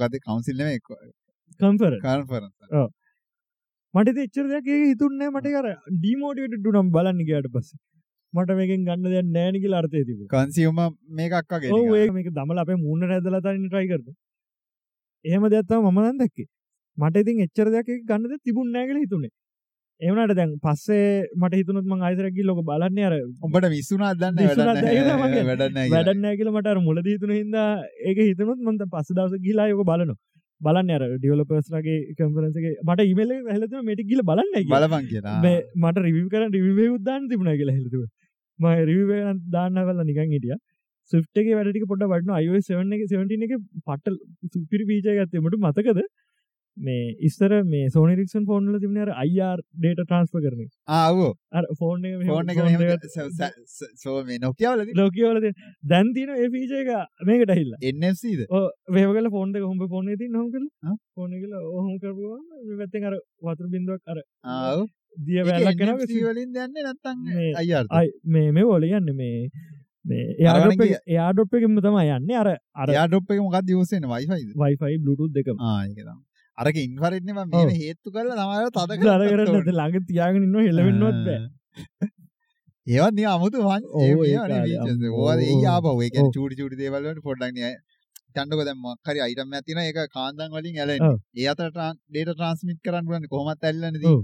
ගත 0.00 0.22
කවන්සිල් 0.26 0.56
නෙමේ 0.60 0.78
කම්පර 1.60 1.94
කාන්පර 2.06 2.42
මට 3.94 4.22
එච්චර 4.24 4.46
දෙයක් 4.52 4.70
ඒ 4.76 4.80
හිතුන්නේ 4.84 5.30
මට 5.30 5.52
කර 5.56 5.68
ඩීමෝටියට 5.96 6.56
ඩුනම් 6.58 6.88
බලන්න 6.96 7.20
ගයාට 7.28 7.48
පස්ස. 7.54 7.70
මට 8.32 8.58
මේකින් 8.58 8.86
ගන්න 8.88 9.06
දෙයක් 9.06 9.30
නෑනිකි 9.36 9.72
අර්ථය 9.80 10.04
තිබ 10.08 10.26
කන්සියම 10.32 10.82
මේකක්ගේ 11.20 11.72
ඒ 12.00 12.10
මේක 12.16 12.28
දමල 12.38 12.64
අපේ 12.64 12.78
මුන්න 12.82 13.06
ඇදලතන්න 13.08 13.68
ට්‍රයි 13.68 13.88
කරද 13.92 14.08
එහෙම 15.24 15.48
දෙයක්ත්තව 15.54 15.80
මමනන් 15.84 16.20
දැක්කේ. 16.22 16.48
මට 16.98 17.16
ඉතින් 17.22 17.46
එච්චර 17.46 17.68
දෙයක් 17.74 17.88
ගන්නද 18.10 18.34
තිබුණ 18.44 18.74
නෑගල 18.76 19.00
හිතුනේ 19.04 19.32
එවනට 20.00 20.34
දැන් 20.36 20.52
පස්සේ 20.58 21.26
මට 21.36 21.58
හිතුනුත් 21.60 21.86
මං 21.86 22.00
අයිතරකි 22.06 22.42
ලොක 22.44 22.60
බලන්න 22.68 22.98
අර 23.08 23.14
උඹට 23.46 23.66
විස්සුනා 23.74 24.12
දන්න 24.14 24.38
වැඩන්නෑ 25.92 26.36
කියල 26.38 26.50
මට 26.52 26.74
මුලද 26.86 27.06
හිතුන 27.06 27.32
හිද 27.36 27.54
ඒක 28.10 28.18
හිතනුත් 28.20 28.58
මන්ත 28.60 28.88
පස්ස 28.90 29.14
දවස 29.18 29.44
ගිලා 29.46 29.68
යක 29.70 29.82
බලනවා. 29.82 30.18
බලන්න 30.60 30.90
අර 30.96 31.04
ඩියවලපර්ස්ලගේ 31.14 31.98
කම්පරන්සගේ 32.18 32.74
මට 32.82 33.06
ඉමල 33.12 33.32
හලත 33.54 33.72
මටි 33.82 34.08
ගිල 34.10 34.22
බලන්න 34.30 34.68
බලපන් 34.74 35.08
කියලා. 35.12 35.38
මට 35.82 36.04
රිවි 36.06 36.26
කර 36.34 36.44
රිවේ 36.58 36.90
උද්දාන් 36.96 37.30
තිබුණ 37.30 37.54
කියලා 37.60 37.78
හෙතුව 37.78 38.04
ම 38.58 38.66
රිවේ 38.90 39.22
දාන්න 39.54 39.82
කල 39.88 40.04
නිකන් 40.10 40.36
හිටිය. 40.36 40.58
සුට්ගේ 41.12 41.56
වැඩටි 41.56 41.86
පොට 41.88 42.04
වටන 42.10 42.36
අයෝ 42.40 42.60
සවන 42.66 42.92
එක 42.98 43.06
සවටන 43.06 43.46
එක 43.46 43.56
පටල් 43.86 44.14
සුපිරි 44.52 44.84
පීචය 44.90 45.16
ගත්තමට 45.18 45.60
මතකද 45.64 46.04
මේ 46.76 47.14
ඉස්සර 47.20 47.52
මේ 47.64 47.90
සෝනිරික්ෂන් 47.90 48.46
ෆෝන්ල 48.46 48.78
තිබනර 48.80 49.10
අයිර් 49.16 49.60
ඩේට 49.74 50.00
ට්‍රන්ස්ප 50.00 50.34
කරන 50.38 50.64
ආවෝ 50.94 51.30
ෆෝන් 51.78 52.08
ෆෝන් 52.24 52.50
සෝ 53.96 54.16
මේ 54.24 54.38
නොකියාවල 54.40 54.82
ලෝකවලද 54.94 55.46
දැන්තින 55.84 56.34
ඒපීජ 56.36 56.74
එක 56.80 56.90
මේකට 57.24 57.54
හිල්ල 57.54 57.76
එන්නද 57.82 58.24
වේවගල 58.90 59.30
ෆෝන්ට 59.30 59.60
හොම 59.60 59.86
ෆෝන 59.86 60.10
ති 60.16 60.28
නොම 60.30 60.50
කල 60.50 60.66
ෆෝන 61.14 61.30
කල 61.36 61.54
ඔහොම 61.54 61.94
කරවා 61.98 62.38
පැත්තෙන් 62.74 63.08
අර 63.10 63.16
වතුර 63.42 63.70
බින්දුවක් 63.70 64.02
අර 64.06 64.18
ආව. 64.44 64.84
දිය 65.20 65.40
වැලක් 65.44 65.78
කන 65.78 65.96
වලින් 65.96 66.52
දන්න 66.52 66.76
නත්තන් 66.84 67.18
අයිර් 67.56 67.88
මේ 68.28 68.52
මේ 68.52 68.68
ඔල 68.68 68.90
යන්න 68.90 69.14
මේ 69.14 69.48
එයාඩොප්පකම 70.04 71.80
තම 71.80 71.98
යන්න. 72.02 72.30
අර 72.34 72.48
අර 72.74 72.88
ඩොප් 73.08 73.30
එක 73.30 73.40
මොකක් 73.40 73.58
දියවසෙන 73.64 74.06
වයිෆයි 74.08 74.54
වයිෆයි 74.56 74.96
බ්ලුටු 74.98 75.32
දෙක 75.32 75.52
ආයකම් 75.54 76.16
අරක 76.58 76.76
ඉන්වරෙන්ම 76.78 77.40
මේ 77.48 77.76
හේත්තු 77.76 78.08
කරල 78.10 78.34
තමර 78.34 78.68
තද 78.72 78.98
කර 78.98 79.24
කරන්න 79.30 79.72
ළඟ 79.72 80.06
තියාගෙන 80.06 80.46
ඉන්න 80.48 80.60
හෙලවෙන්නොත් 80.60 81.18
ඒවත් 82.86 83.24
අමුතු 83.28 83.64
වන් 83.64 83.82
එක 86.02 86.20
චුටි 86.30 86.54
චුටි 86.56 86.76
දේවල්ලට 86.76 87.22
පොඩ්ඩක්නය 87.22 87.62
හිතන්නකො 88.34 88.66
දැන් 88.66 88.78
මොකක් 88.80 89.08
හරි 89.08 89.20
අයිටම් 89.20 89.56
තියෙනවා. 89.60 89.88
ඒක 89.88 89.98
කාන්දන් 90.10 90.54
වලින්. 90.54 90.78
ඇලෙන්නේ. 90.78 91.16
ඒ 91.36 91.48
අතර 91.48 91.68
ඩේටා 91.70 92.34
ට්‍රාන්ස්මිට් 92.34 92.80
කරන්න 92.84 93.10
ඇල්ලන්නේ 93.64 93.92
තියෙන්නේ. 93.94 94.12
ඔව්. 94.12 94.22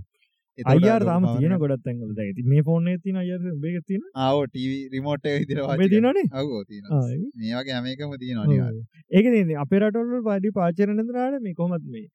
එතකොට 0.58 0.86
අයිර් 0.86 1.04
තාම 1.04 1.26
තියෙන 1.30 1.52
එක- 1.52 1.62
ගොඩත් 1.64 1.86
ඇඟල 1.86 2.14
දැ 2.16 2.30
ති 2.36 2.42
මේ 2.44 2.62
ෆෝර්න 2.62 2.88
තින 3.04 3.16
අය 3.16 3.30
බේග 3.64 3.76
තියෙන? 3.86 4.02
ආ 4.16 4.30
ඔව් 4.32 4.44
ටීවී 4.46 4.80
රිමෝට් 4.94 5.26
එක 5.26 5.36
විදිහට 5.38 5.60
මේ 5.60 5.68
පාවිච්චි 5.68 5.92
තියනනේ 5.94 6.14
කරනවා. 6.14 6.42
ඔව් 6.42 6.48
ඔව් 6.52 6.64
තියෙනවා. 6.66 7.02
මේ 7.36 7.52
වගේ 7.54 7.76
හැම 7.76 7.86
එකම 7.86 8.16
තියෙනවා 8.18 8.46
අනිවාර්යයෙන්. 8.46 8.86
ඒක 9.10 9.26
අපේ 9.64 9.82
රටවල 9.82 10.24
පඩි 10.28 10.56
පාචරනදරට 10.58 11.44
මේ 11.46 11.54
කොමත් 11.54 11.86
මේ 11.94 12.06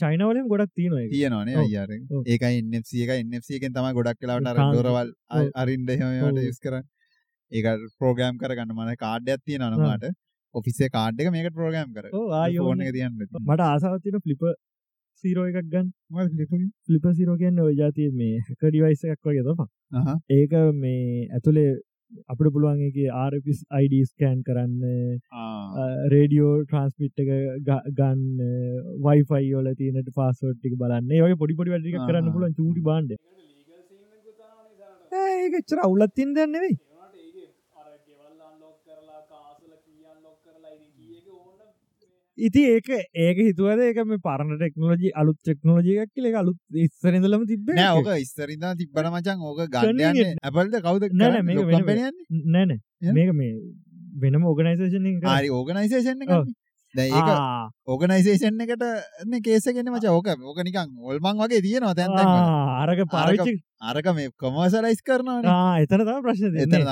චයිනවලම 0.00 0.48
ගොඩක් 0.48 0.72
තියන 0.74 0.92
එක. 0.98 1.10
අයියාරෙන්. 1.62 2.02
ඔව්. 2.10 2.22
ඒකයි 2.26 2.62
NFC 2.62 2.90
එකයි 3.04 3.22
NFC 3.22 3.58
එකෙන් 3.58 3.72
තමයි 3.72 3.92
ගොඩක් 3.94 4.18
වෙලාවට 4.22 4.46
අර 4.46 4.56
කාන්ද- 4.56 4.74
ඩෝරවල් 4.74 5.12
ඔව්. 5.30 5.50
අරින්න 5.54 5.88
එහෙම 5.88 6.10
ඒවට 6.10 6.38
ඔව්. 6.38 6.44
යූස් 6.44 6.60
කරන්නේ. 6.60 6.84
ඒක 7.52 7.66
ප්‍රෝග්‍රෑම් 7.98 8.38
කරගන්න 8.38 8.72
මම 8.72 8.96
කාඩ් 8.96 9.28
එකක් 9.28 9.42
තියෙනවා 9.44 9.72
ඔව්. 9.72 9.80
නමාට. 9.80 10.14
ඔෆිස් 10.54 10.80
එකේ 10.80 10.90
කාඩ් 10.90 11.20
එක 11.20 11.30
කරගන්න. 11.94 12.18
ආයෝ 12.32 12.66
ෆෝන් 12.66 12.82
එක 12.82 12.92
තියන්න. 12.92 13.16
මට 13.40 13.60
ආසාවතින 13.62 14.20
ෆ්ලිප 14.20 14.42
සීරෝ 15.24 15.46
එකක් 15.50 15.68
ගන්න 15.68 15.88
එක? 16.40 16.52
ෆ්ලිප 16.86 17.04
සිරෝ 17.14 17.36
කියන්න 17.36 17.60
ඔය 17.60 17.74
ජාතිය 17.76 18.10
මේ 18.12 18.34
හැකඩිවයිස 18.48 19.04
එකක් 19.06 19.24
වගේ 19.24 19.44
තම. 19.48 19.64
ඒක 20.30 20.52
මේ 20.74 21.28
ඇතුළේ 21.30 21.70
අපට 22.28 22.48
පුළුවන්ගේ 22.54 23.08
ආරපිස් 23.16 23.60
අයිඩ 23.70 23.94
ස්කෑන් 24.08 24.38
කරන්න 24.42 24.84
ආ. 25.34 25.86
රේඩියෝ 26.14 26.54
ට්‍රන්ස්මිට් 26.64 27.22
එක 27.22 27.30
ගන්න 27.98 28.22
වයිෆයි 29.06 29.52
ෝල 29.54 29.68
තියනට 29.74 30.10
පාසෝට්ටික 30.14 30.78
බලන්න 30.78 31.10
ඒ 31.10 31.22
වගේ 31.24 31.40
පොඩි 31.42 31.58
පොඩි 31.58 31.74
වැඩි. 31.74 31.98
කරන්න 32.08 32.32
පුලන් 32.34 32.56
චූටි 32.58 32.86
බාන්ඩ 32.88 33.12
ඒක 35.12 35.54
එච්චර 35.60 35.84
අවුලත් 35.84 36.14
තින් 36.14 36.34
දන්නෙවෙයි 36.34 36.76
ඉති 42.46 42.62
ඒක 42.70 42.88
ඒක 43.24 43.38
හිතුවද 43.40 43.80
ඒක 43.86 43.98
මේ 44.10 44.20
පරණ 44.26 44.56
ටෙක්නෝජි 44.58 45.12
අලුත් 45.14 45.38
ටෙක්නෝජියක් 45.40 46.10
කියල 46.14 46.26
අලුත් 46.42 46.58
ඉස්සරඳලම 46.86 47.44
තිබ 47.50 47.70
ඕක 47.76 48.10
ඉස්සරින්දා 48.16 48.72
තිබ්බට 48.74 49.10
මචං. 49.12 49.38
ඕක 49.42 49.60
ගන්න 49.68 49.92
යන්නේ. 49.92 50.08
Convenient. 50.08 50.42
Apple 50.42 50.68
ද 50.68 50.82
කවුද? 50.86 51.06
නෑ 51.14 51.30
නෑ 51.32 51.42
මේක? 51.42 51.60
නෑන. 52.56 52.74
මේක 53.18 53.30
මේ 53.34 53.52
වෙනම 54.22 54.44
ඕගනයිසේෂන් 54.44 55.06
හරි 55.28 55.48
ඕගනයිසේෂන් 55.50 56.26
දැන් 56.94 57.14
ඒක 57.18 57.28
ඕගනයිසේෂන් 57.88 58.62
එකට 58.64 58.82
නේ 59.32 59.40
කේස් 59.46 59.66
එකනේ 59.70 59.92
මචං. 59.92 60.08
ඕක 60.12 60.28
ඕක 60.50 60.60
නිකන් 60.68 60.88
ඔල්මන් 61.10 61.42
වගේ 61.42 61.60
තියෙනවා 61.66 61.94
තැන්. 61.94 62.10
අරක 62.82 63.02
පාවිච්චි 63.14 63.54
අරක 63.90 64.08
මේ 64.16 64.30
කොමර්ෂලයිස් 64.42 65.02
කරනවානේ. 65.08 65.82
එතන 65.84 66.04
ප්‍රශ්න 66.26 66.58
එතන 66.64 66.88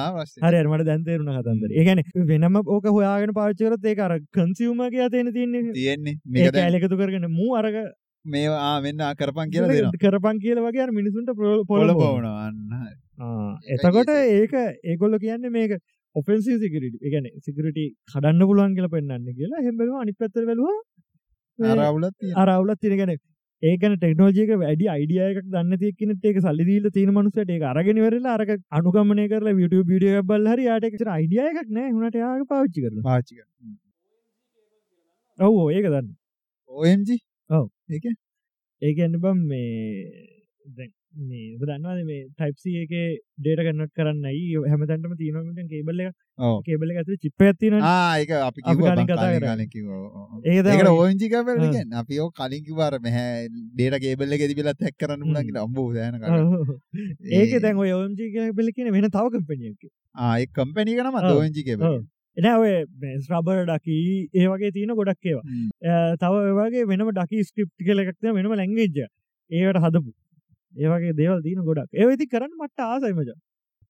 හරි 0.47 0.61
අරමට 0.63 0.87
දැන්තේරුණ 0.91 1.33
කතන්දර 1.39 1.77
ඒගැන 1.81 2.05
වෙනම 2.33 2.61
ඕක 2.61 2.89
හොයාගෙන 2.97 3.35
පාච්චකරත් 3.41 3.91
ඒ 3.93 3.97
අර 4.09 4.17
කන්සිවමගේ 4.39 5.05
අතේන 5.09 5.33
තියන්නේ. 5.37 5.73
තියෙන්නේ. 5.73 6.17
ඒ 6.37 6.51
දැන් 6.51 6.55
කෑලෙකතු 6.61 7.01
කරගෙන 7.03 7.29
මූ 7.31 7.53
අරක 7.61 7.77
මේ 8.25 8.49
ආ 8.49 8.75
මෙන්න 8.81 9.01
ආ 9.01 9.15
කරපන් 9.21 9.53
කියලා 9.53 9.71
දෙනවා. 9.71 10.01
කරපන් 10.07 10.43
කියල 10.47 10.65
වගේ 10.67 10.91
මිනිසුන්ට 10.99 11.37
පොල 11.37 11.65
පොල 11.69 11.95
හරි. 11.95 12.93
එතකොට 13.77 14.11
ඒක 14.17 14.55
ඒගොල්ල 14.85 15.19
කියන්න 15.21 15.51
මේක 15.53 15.79
ඔෆෙන්සි 16.17 16.59
සිකරට 16.59 16.95
එකන 17.03 17.27
සිකරට 17.41 17.81
කඩන්න 18.13 18.47
පුළුවන් 18.49 18.77
කියල 18.77 18.89
පෙන්න්න 18.89 19.27
කියලා 19.33 19.67
හෙබලවා 19.67 20.05
අනි 20.05 20.15
පැත්තර 20.15 20.47
වැලවා 20.47 20.77
අර 21.59 21.79
අවුලක් 21.81 22.15
තියෙනවා. 22.15 22.45
අරවුලත් 22.45 22.81
තිරගෙන 22.81 23.13
ඒකන 23.63 23.97
ටෙක්නෝජික 23.97 24.51
වැඩි 24.55 24.89
අයිඩියයක් 24.89 25.39
දන්න 25.47 25.81
තියක්න 25.83 26.15
ඒක 26.23 26.41
සල්ලිදීල 26.41 26.89
තියෙන 26.91 27.13
මනුසට 27.13 27.39
ඒ 27.47 27.61
අරගෙන 27.73 28.01
වෙරලා 28.07 28.37
අරක 28.37 28.51
අනුගමනය 28.71 29.27
කරලා 29.33 29.59
විඩිය 29.61 29.85
බිඩිය 29.85 30.23
බල් 30.23 30.51
හරි 30.53 30.65
යාටක 30.65 31.07
අයිඩියයක් 31.11 31.71
නෑ. 31.71 31.91
හුණට 31.91 32.17
යාග 32.17 32.43
පාච්චි 32.49 32.87
පාවිච්චි 33.03 33.35
කරනවා. 33.37 33.77
ඔවෝ 35.39 35.69
ඒක 35.71 35.87
දන්න. 35.87 36.11
OMG 36.71 37.09
ඒක? 37.91 38.05
එන්න 39.01 39.21
බම් 39.23 39.39
මේ 39.47 40.30
මේ 41.31 41.57
දන්නවාද 41.61 42.01
මේ 42.09 42.27
ටයිප්සි 42.31 42.71
එක 42.83 42.93
ඩේට 43.39 43.63
කන්නට 43.67 43.93
කරන්නයි? 43.99 44.43
හැමතැන්ටම 44.67 45.15
තියනකට 45.21 45.71
කේබල්ල 45.73 46.01
කේබල 46.67 46.89
ඇතු 46.95 47.17
චිප්ප 47.25 47.41
ඇතින 47.49 47.75
ඒක 47.81 48.31
අපි 48.39 48.61
කැබල් 48.67 48.85
ආ. 51.57 51.73
කියන්නේ. 51.75 51.99
අපි 52.03 52.21
ඕක 52.21 52.35
කලින් 52.39 52.65
කිව්වා 52.69 52.87
අර 52.91 53.01
මෙහැ 53.01 53.49
ඩේටා 53.49 54.01
කේබල් 54.07 54.33
එකේ 54.39 54.49
තිබිලත් 54.53 54.87
හැක් 54.87 54.97
කරන්න. 54.97 55.37
කියලා. 55.41 55.67
අම්බෝ 55.67 55.91
කලින්. 55.91 56.15
ඒක 57.33 57.61
දැන් 57.67 57.77
ඔය 57.79 57.93
OMG 57.93 58.21
බෙල 58.61 58.73
කියන 58.79 58.93
වෙන 58.93 59.11
තව 59.11 59.27
කම්පනියක් 59.37 59.91
ආ 60.17 60.39
ඒ 60.39 60.47
කම්පැනි 60.59 60.97
එක 60.97 61.05
නම 61.05 61.21
ඔව්. 61.21 61.37
ONG 61.37 61.63
cable. 61.69 62.01
එන 62.37 62.47
ඔය 62.55 62.73
ස්්‍රබර් 63.25 63.59
ඩකී 63.69 64.29
ඒ 64.35 64.47
වගේ 64.53 64.71
තියෙන 64.77 64.93
ගොඩක් 64.99 65.27
ඒවා. 65.31 65.45
තව 66.23 66.33
ඒ 66.43 66.55
වගේ 66.59 66.85
වෙනම 66.93 67.11
ඩකි 67.13 67.45
ස්ක්‍රප් 67.45 67.71
කලෙක්න 67.89 68.33
වෙනම 68.39 68.53
ලැංගේජ්ජ 68.55 68.99
ඒවට 69.51 69.81
හදපු 69.85 70.11
ඒවගේ 70.77 71.15
දේවල් 71.21 71.43
තියන 71.43 71.63
ගොඩක්. 71.69 71.91
ඒවෙති 71.95 72.31
කරන්න 72.35 72.59
මට 72.59 72.89
ආසයිමජ 72.89 73.33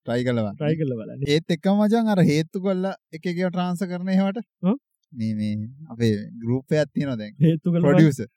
try 0.07 0.21
කරලා 0.25 0.53
ට්‍රයි 0.57 0.77
කල 0.81 0.93
බලන්න. 0.99 1.25
ඒත් 1.29 1.57
එක්කම 1.57 1.81
මචං 1.85 2.13
අර 2.15 2.21
හේතු 2.25 2.63
කොල්ල 2.67 2.91
එක 3.13 3.25
එක 3.25 3.39
ට්‍රාන්ස්ෆර් 3.39 3.89
කරන 3.93 4.13
ඒවට. 4.17 4.45
මේ 5.13 5.35
මේ 5.35 5.57
අපේ 5.89 6.13
එකක් 6.83 6.93
තියෙනවා 6.95 7.19
දැන්. 7.23 7.35
හේතු 7.47 7.73
කළ 7.73 7.87
ප්‍රොඩියුසර් 7.87 8.29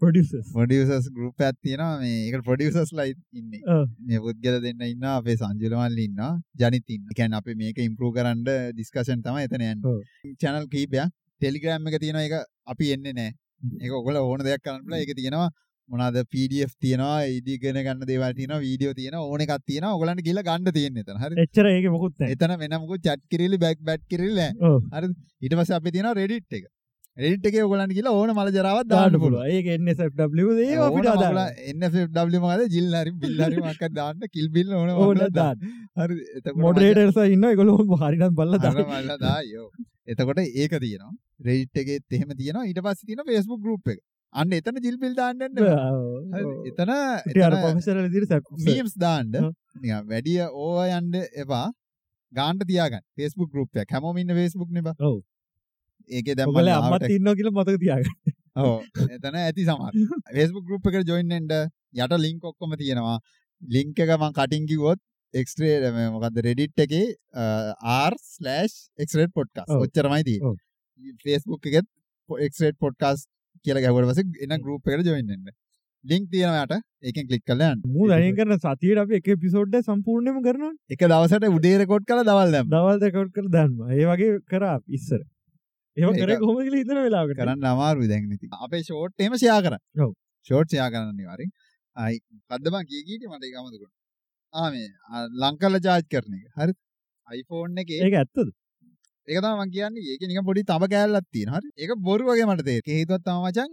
පොඩිසස් 0.00 0.32
ප්‍රොඩියුසර්ස් 0.54 1.06
ගෲප් 1.16 1.44
එකක් 1.48 1.60
තියෙනවා. 1.62 1.92
මේ 2.00 2.18
ඒකට 2.26 2.46
ප්‍රොඩියුසර්ස්ලා 2.48 3.06
ඉන්නේ. 3.10 3.62
මේ 4.08 4.22
පුද්ගල 4.26 4.58
දෙන්න 4.66 4.86
ඉන්නවා 4.90 5.16
අපේ 5.22 5.36
සංජුල 5.36 5.76
මල්ලි 5.80 6.08
ඉන්නවා 6.10 6.32
ජනිත් 6.62 6.96
ඉන්නවා. 6.96 7.12
ඒ 7.12 7.18
කියන්නේ 7.20 7.40
අපි 7.42 7.58
මේක 7.62 7.78
ඉම්ප්‍රූව් 7.88 8.14
කරන්න 8.18 8.44
ඩිස්කෂන් 8.46 9.24
තමයි 9.26 9.48
එතන 9.48 9.66
යන්නේ. 9.70 9.92
ඔව්. 9.92 10.00
channel 10.40 10.66
කීපයක් 10.74 11.14
Telegram 11.40 11.90
එක 11.90 12.00
තියෙනවා. 12.00 12.26
ඒක 12.26 12.34
අපි 12.74 12.92
එන්නේ 12.96 13.18
නැහැ. 13.20 13.36
ඒක 13.82 13.92
ඔයගොල්ලෝ 13.98 14.24
ඕන 14.30 14.46
දෙයක් 14.48 14.64
කරන්න 14.64 14.82
පුළුවන්. 14.84 15.02
ඒක 15.02 15.14
තියෙනවා 15.20 15.50
මොනවාද 15.92 16.18
PDF 16.32 16.72
තියෙනවා, 16.84 17.16
ID 17.38 17.48
ගෙන 17.62 17.78
ගන්න 17.86 18.06
දේවල් 18.10 18.36
තියෙනවා, 18.38 18.60
වීඩියෝ 18.66 18.94
තියෙනවා, 19.00 19.24
ඕන 19.30 19.42
එකක් 19.44 19.64
තියෙනවා. 19.70 19.96
ඔයගලන්ට 19.96 20.24
ගිහලා 20.28 20.46
ගන්න 20.48 20.76
තියෙන්නේ 20.76 21.04
එතන. 21.04 21.18
හරිද? 21.24 21.40
එච්චර 21.44 21.66
ඒක 21.72 21.88
මොකුත් 21.96 22.14
නෑ. 22.20 22.36
එතන 22.36 22.54
වෙන 22.62 22.78
මොකද 22.84 23.02
chat 23.08 23.20
කිරිලි 23.32 23.58
back 23.64 23.82
back 23.88 24.06
කිරිලි 24.12 24.34
නැහැ. 24.38 24.78
හරිද? 24.96 25.18
ඊට 25.44 25.58
පස්සේ 25.58 25.76
අපි 25.80 25.94
තියෙනවා 25.96 26.16
Reddit 26.20 26.56
එක. 26.58 26.64
Reddit 27.22 27.44
එකේ 27.50 27.64
ඔයගලන්ට 27.66 27.96
ගිහලා 27.98 28.14
ඕන 28.20 28.32
මල 28.34 28.50
ජරාවක් 28.56 28.88
දාන්න 28.92 29.12
දාන්න 29.12 29.20
පුළුව 29.24 29.42
පුළුවන්. 29.42 29.50
ඒක 29.56 29.66
එන්නSFW 29.74 30.46
ඒ 30.64 30.78
අපිට 30.86 31.10
අදාළ 31.12 31.40
NFFW 31.74 32.40
මොකද 32.46 32.64
ජිල් 32.76 32.88
හරි 33.00 33.12
බිල් 33.26 33.36
හරි 33.44 33.60
මොකක්ද 33.66 33.94
දාන්න 34.00 34.24
කිල් 34.38 34.48
බිල් 34.56 34.72
ඕන 34.80 34.90
ඕන 34.94 35.20
දාන්න. 35.20 35.36
දාන්න 35.36 36.08
හරි 36.08 36.16
එතකොට 36.38 36.64
මොඩරේටර්ස 36.64 37.20
ඉන්න 37.36 37.46
එකගොල 37.52 37.74
හරිනම් 38.02 38.34
බල්ල 38.40 38.58
දාන්න 38.64 38.80
මල්ලා 38.94 39.20
දායෝ. 39.26 39.68
එතකොට 40.14 40.42
ඒක 40.46 40.80
තියෙනවා. 40.86 41.14
Reddit 41.50 41.84
එකේත් 41.84 42.18
එහෙම 42.18 42.34
තියෙනවා. 42.40 42.66
ඊට 42.72 42.82
පස්සේ 42.88 43.08
තියෙනවා 43.12 43.30
Facebook 43.30 43.62
group 43.68 43.94
එක. 43.94 44.02
අන්න 44.40 44.50
එතන 44.58 44.76
ජිල් 44.86 44.96
බිල් 45.02 45.14
දාන්න? 45.20 45.38
එතන 45.44 45.58
එතන 46.70 46.90
දිර 48.14 48.24
සැප් 48.32 48.44
memes 48.68 48.94
දාන්න. 49.04 49.30
නිකන් 49.82 50.02
වැඩි 50.10 50.34
ඕවා 50.48 50.86
යන්න 50.98 51.14
එපා. 51.42 51.66
ගාන්න 52.38 52.58
තියාගන්න. 52.70 53.04
Facebook 53.18 53.50
group 53.54 53.70
එක. 53.82 53.88
හැමෝම 53.94 54.16
ඉන්න 54.22 54.34
Facebook 54.40 54.70
නේ 54.76 54.84
බා. 54.88 54.96
ඔව්. 55.10 55.18
ඒකේ 56.10 56.34
දැන් 56.38 56.48
ඔබල 56.50 56.68
මම 56.68 56.76
අම්මත් 56.88 57.08
ඉන්න 57.16 57.28
කියල 57.38 57.50
මතක 57.52 57.76
තියාග 57.82 58.04
ඔව්. 58.66 58.78
එතන 59.16 59.34
ඇති 59.40 59.62
සමහර. 59.68 59.92
Facebook 60.38 60.64
group 60.68 60.82
එකට 60.90 61.08
join 61.10 61.26
වෙන්න 61.34 61.50
යට 62.04 62.14
link 62.26 62.40
ඔක්කොම 62.50 62.70
තියෙනවා. 62.82 63.18
link 63.76 63.94
එක 64.04 64.10
මම 64.16 64.32
කටින් 64.38 64.64
කිව්වොත් 64.70 65.00
x-ray 65.34 65.74
මේ 65.94 66.08
මොකද්ද 66.14 66.36
Reddit 66.46 66.82
එකේ 66.84 67.06
podcast 69.38 69.70
ඔව්. 69.70 69.86
ඔච්චරමයි 69.86 70.22
තියෙන්නේ. 70.30 70.58
Facebook 71.26 71.62
එකෙත් 71.70 71.86
x-ray 72.50 72.72
podcast 72.84 73.26
කියලා 73.64 73.82
ගැහුවට 73.84 74.10
පස්සේ 74.10 74.46
එන 74.46 74.56
group 74.64 74.88
එකට 74.88 75.06
join 75.08 75.26
වෙන්න. 75.32 75.52
link 76.04 76.24
තියෙනවා 76.32 76.64
යට. 76.66 76.74
ඒකෙන් 77.02 77.28
click 77.28 77.44
කරලා 77.50 77.70
යන්න. 77.74 77.82
මූ 77.94 78.08
දයෙන් 78.10 78.34
කරන 78.38 78.58
සතියට 78.58 79.00
අප 79.02 79.12
එක 79.18 79.28
පිසෝඩ්ඩ 79.44 79.86
සම්පූර්ණයම 79.88 80.40
කරනවා 80.46 80.72
එක 80.90 81.04
දවසට 81.04 81.48
උදේ 81.58 81.76
රෙකෝඩ් 81.82 82.04
කරලා 82.10 82.26
දවල් 82.30 82.52
දැම්ම. 82.56 82.68
දවල් 82.74 82.98
දෙකවට් 83.04 83.32
කර 83.36 83.46
දන්ම 83.54 83.94
ඒ 83.94 84.04
වගේ 84.10 84.32
කරා 84.52 84.76
ඉස්සර 84.98 85.20
ඒම 85.96 86.12
කර 86.14 86.30
ඒක- 86.30 86.44
කොම 86.44 86.60
හිතන 86.80 87.00
වෙලාකට 87.00 87.36
කරන්න 87.40 87.66
අමාරුයි 87.72 88.08
දැන් 88.12 88.30
ඉතින්. 88.36 88.50
අපේ 88.60 88.82
ෂෝට් 88.82 89.14
ෂෙයා 89.36 89.60
කරන්න. 89.66 89.82
ඔව්. 90.04 90.12
ෂෝට් 90.46 90.68
ෂෙයා 90.68 90.88
කරන්න 90.90 91.20
මොකද්ද 92.42 92.70
බං 92.74 92.84
කී 92.90 93.02
කීටි 93.08 93.26
මට 93.28 93.44
වුණා. 93.82 93.96
ආ 94.52 94.68
මේ 94.70 94.88
ආ, 95.08 95.24
ලං 95.42 95.56
කරලා 95.62 95.82
charge 95.86 96.08
කරන 96.12 96.34
එක. 96.34 96.46
හරිද? 96.58 96.76
iPhone 97.28 97.80
එකේ 97.82 98.00
ඒක 98.04 98.14
ඇත්තද 98.20 98.50
ඒක 99.28 99.38
තමයි 99.42 99.56
මම 99.58 99.70
කියන්නේ. 99.74 100.06
ඒකේ 100.12 100.28
නිකන් 100.30 100.46
පොඩි 100.48 100.62
තම 100.62 100.84
කෑල්ලක් 100.94 101.26
තියෙනවා. 101.32 101.58
හරි. 101.58 101.70
ඒක 101.82 101.90
බොරු 102.08 102.24
වගේ 102.28 102.44
මට 102.44 102.64
තේරෙන්නේ. 102.68 102.98
හේතුවක් 102.98 103.22
තමයි 103.26 103.40
මචං 103.46 103.70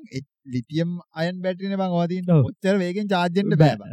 ලිතියම් 0.53 0.89
අයන් 1.21 1.41
බැටරිනේ 1.41 1.79
බං 1.81 1.95
ඔවා. 1.95 2.07
ඔව්. 2.35 2.45
ඔච්චර 2.49 2.75
වේගෙන් 2.83 3.07
charge 3.13 3.41
වෙන්න 3.41 3.57
බෑ 3.63 3.75
බං. 3.81 3.91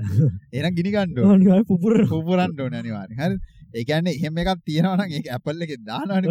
එහෙනම් 0.55 0.75
ගිනි 0.79 0.91
ගන්න 0.97 1.19
ඕනේ. 1.19 1.35
අනිවාර්ය 1.35 1.65
පුපුර 1.73 1.97
පුපුරන්න 2.15 2.61
ඕනේ 2.67 2.83
අනිවාර්යෙන්. 2.85 3.19
හරිද? 3.23 3.41
ඒ 3.77 3.85
කියන්නේ 3.89 4.15
එහෙම 4.19 4.39
එකක් 4.43 4.63
තියෙනවා 4.67 4.97
නම් 4.97 5.13
ඒක 5.19 5.27
Apple 5.39 5.65
එකේ 5.67 5.81
දානවනේ. 5.91 6.31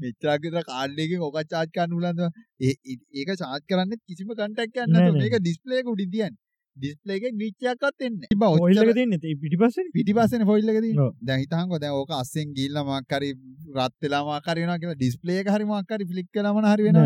මෙච්චරක් 0.00 0.40
විතර 0.46 0.62
කාඩ් 0.70 0.98
එකකින් 1.04 1.20
ඔක 1.28 1.38
charge 1.52 1.72
කරන්න 1.76 2.26
ඒ- 2.60 2.80
ඒක 3.20 3.28
charge 3.42 3.64
කරන්නේ 3.70 4.02
කිසිම 4.08 4.34
contact 4.40 4.72
එකක් 4.76 4.88
නැතුව. 4.88 5.14
මේක 5.22 5.38
display 5.48 5.78
එක 5.82 5.92
උඩින් 5.94 6.10
තියන්නේ. 6.16 6.36
Display 6.76 7.16
එකේ 7.18 7.32
glitch 7.38 7.68
එකක්වත් 7.72 8.06
එන්නේ 8.08 8.30
නැහැ. 8.32 8.60
ඔයිල්ලක 8.64 8.82
ඔච්චර 8.82 8.98
තින්න 8.98 9.38
පිටි 9.42 9.60
පස්සේ 9.62 9.92
පිටිපස්සේනේ 9.94 10.48
foil 10.50 10.72
එක 10.72 10.80
තියෙන්නේ. 10.80 11.06
ඔව්. 11.06 11.14
දැන් 11.28 11.40
හිතහන්කෝ 11.44 11.80
දැන් 11.84 11.96
ඕක 12.00 12.12
අස්සෙන් 12.18 12.52
ගිහිල්ලා 12.56 12.84
මොකක් 12.90 13.16
හරි 13.18 13.30
රත්වෙලා 13.78 14.22
මාකාරයෙන 14.30 14.74
කියලා 14.82 15.00
ඩිස්පලේ 15.00 15.38
එක 15.42 15.50
හරි 15.54 15.68
මාකාරි 15.72 16.08
ෆලික් 16.12 16.28
කලමන 16.32 16.68
හරි 16.72 16.88
වෙන 16.88 17.00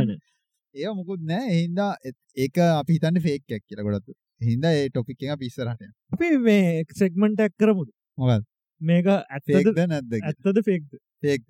ඒ 0.75 0.95
මුකුත් 0.99 1.23
නෑ. 1.31 1.47
එහින්දා 1.55 1.93
ඒක 2.37 2.61
අපි 2.67 2.99
හිතන්න 2.99 3.23
ෆේක්කයක් 3.27 3.65
කියලා 3.65 3.87
ගොඩතු 3.89 4.17
හින්ද 4.43 4.65
ඒ 4.67 4.87
ටොපික් 4.89 5.25
එක 5.25 5.41
පිස්සරහට 5.41 5.83
අපි 6.13 6.31
මේ 6.47 6.85
සෙක්මන්ට 7.01 7.45
ඇක් 7.47 7.57
කරමුද? 7.59 7.91
මොකද 8.19 8.47
මේක 8.81 9.11
ඇත්තද? 9.11 9.51
ෆේක්ද 9.51 9.83
නැද්ද 9.89 10.17
ඇත්තද 10.21 10.63
ෆෙක්ද 10.69 11.01
ෆේක් 11.23 11.43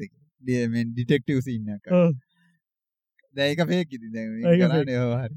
ඩිටෙක්ටව් 0.45 1.41
සින්නක 1.47 1.93
දැයික 3.37 3.61
ෆේක් 3.67 3.89
ඉති 3.91 4.09
ඒක 4.13 4.61
කරන්න 4.63 4.91
හරි. 5.15 5.35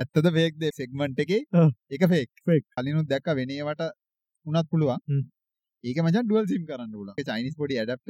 ඇත්තද 0.00 0.28
ෆෙක්ද 0.38 0.66
සෙක්මන්ට් 0.72 1.24
එක. 1.24 1.32
එක 1.90 2.02
ෆේක්. 2.08 2.30
කලිනුත් 2.76 3.08
දැක්ක 3.08 3.32
වෙනේවට 3.40 3.82
උනත් 4.46 4.68
පුළුවන්. 4.70 5.00
ඒක 5.84 5.98
මචන් 6.02 6.24
ඩුවල් 6.24 6.46
සිම් 6.48 6.62
කරන්න 6.68 6.92
පුල 6.94 7.10
චයිනිස් 7.24 7.54
පොඩි 7.56 7.80
ඇඩප්ට 7.82 8.08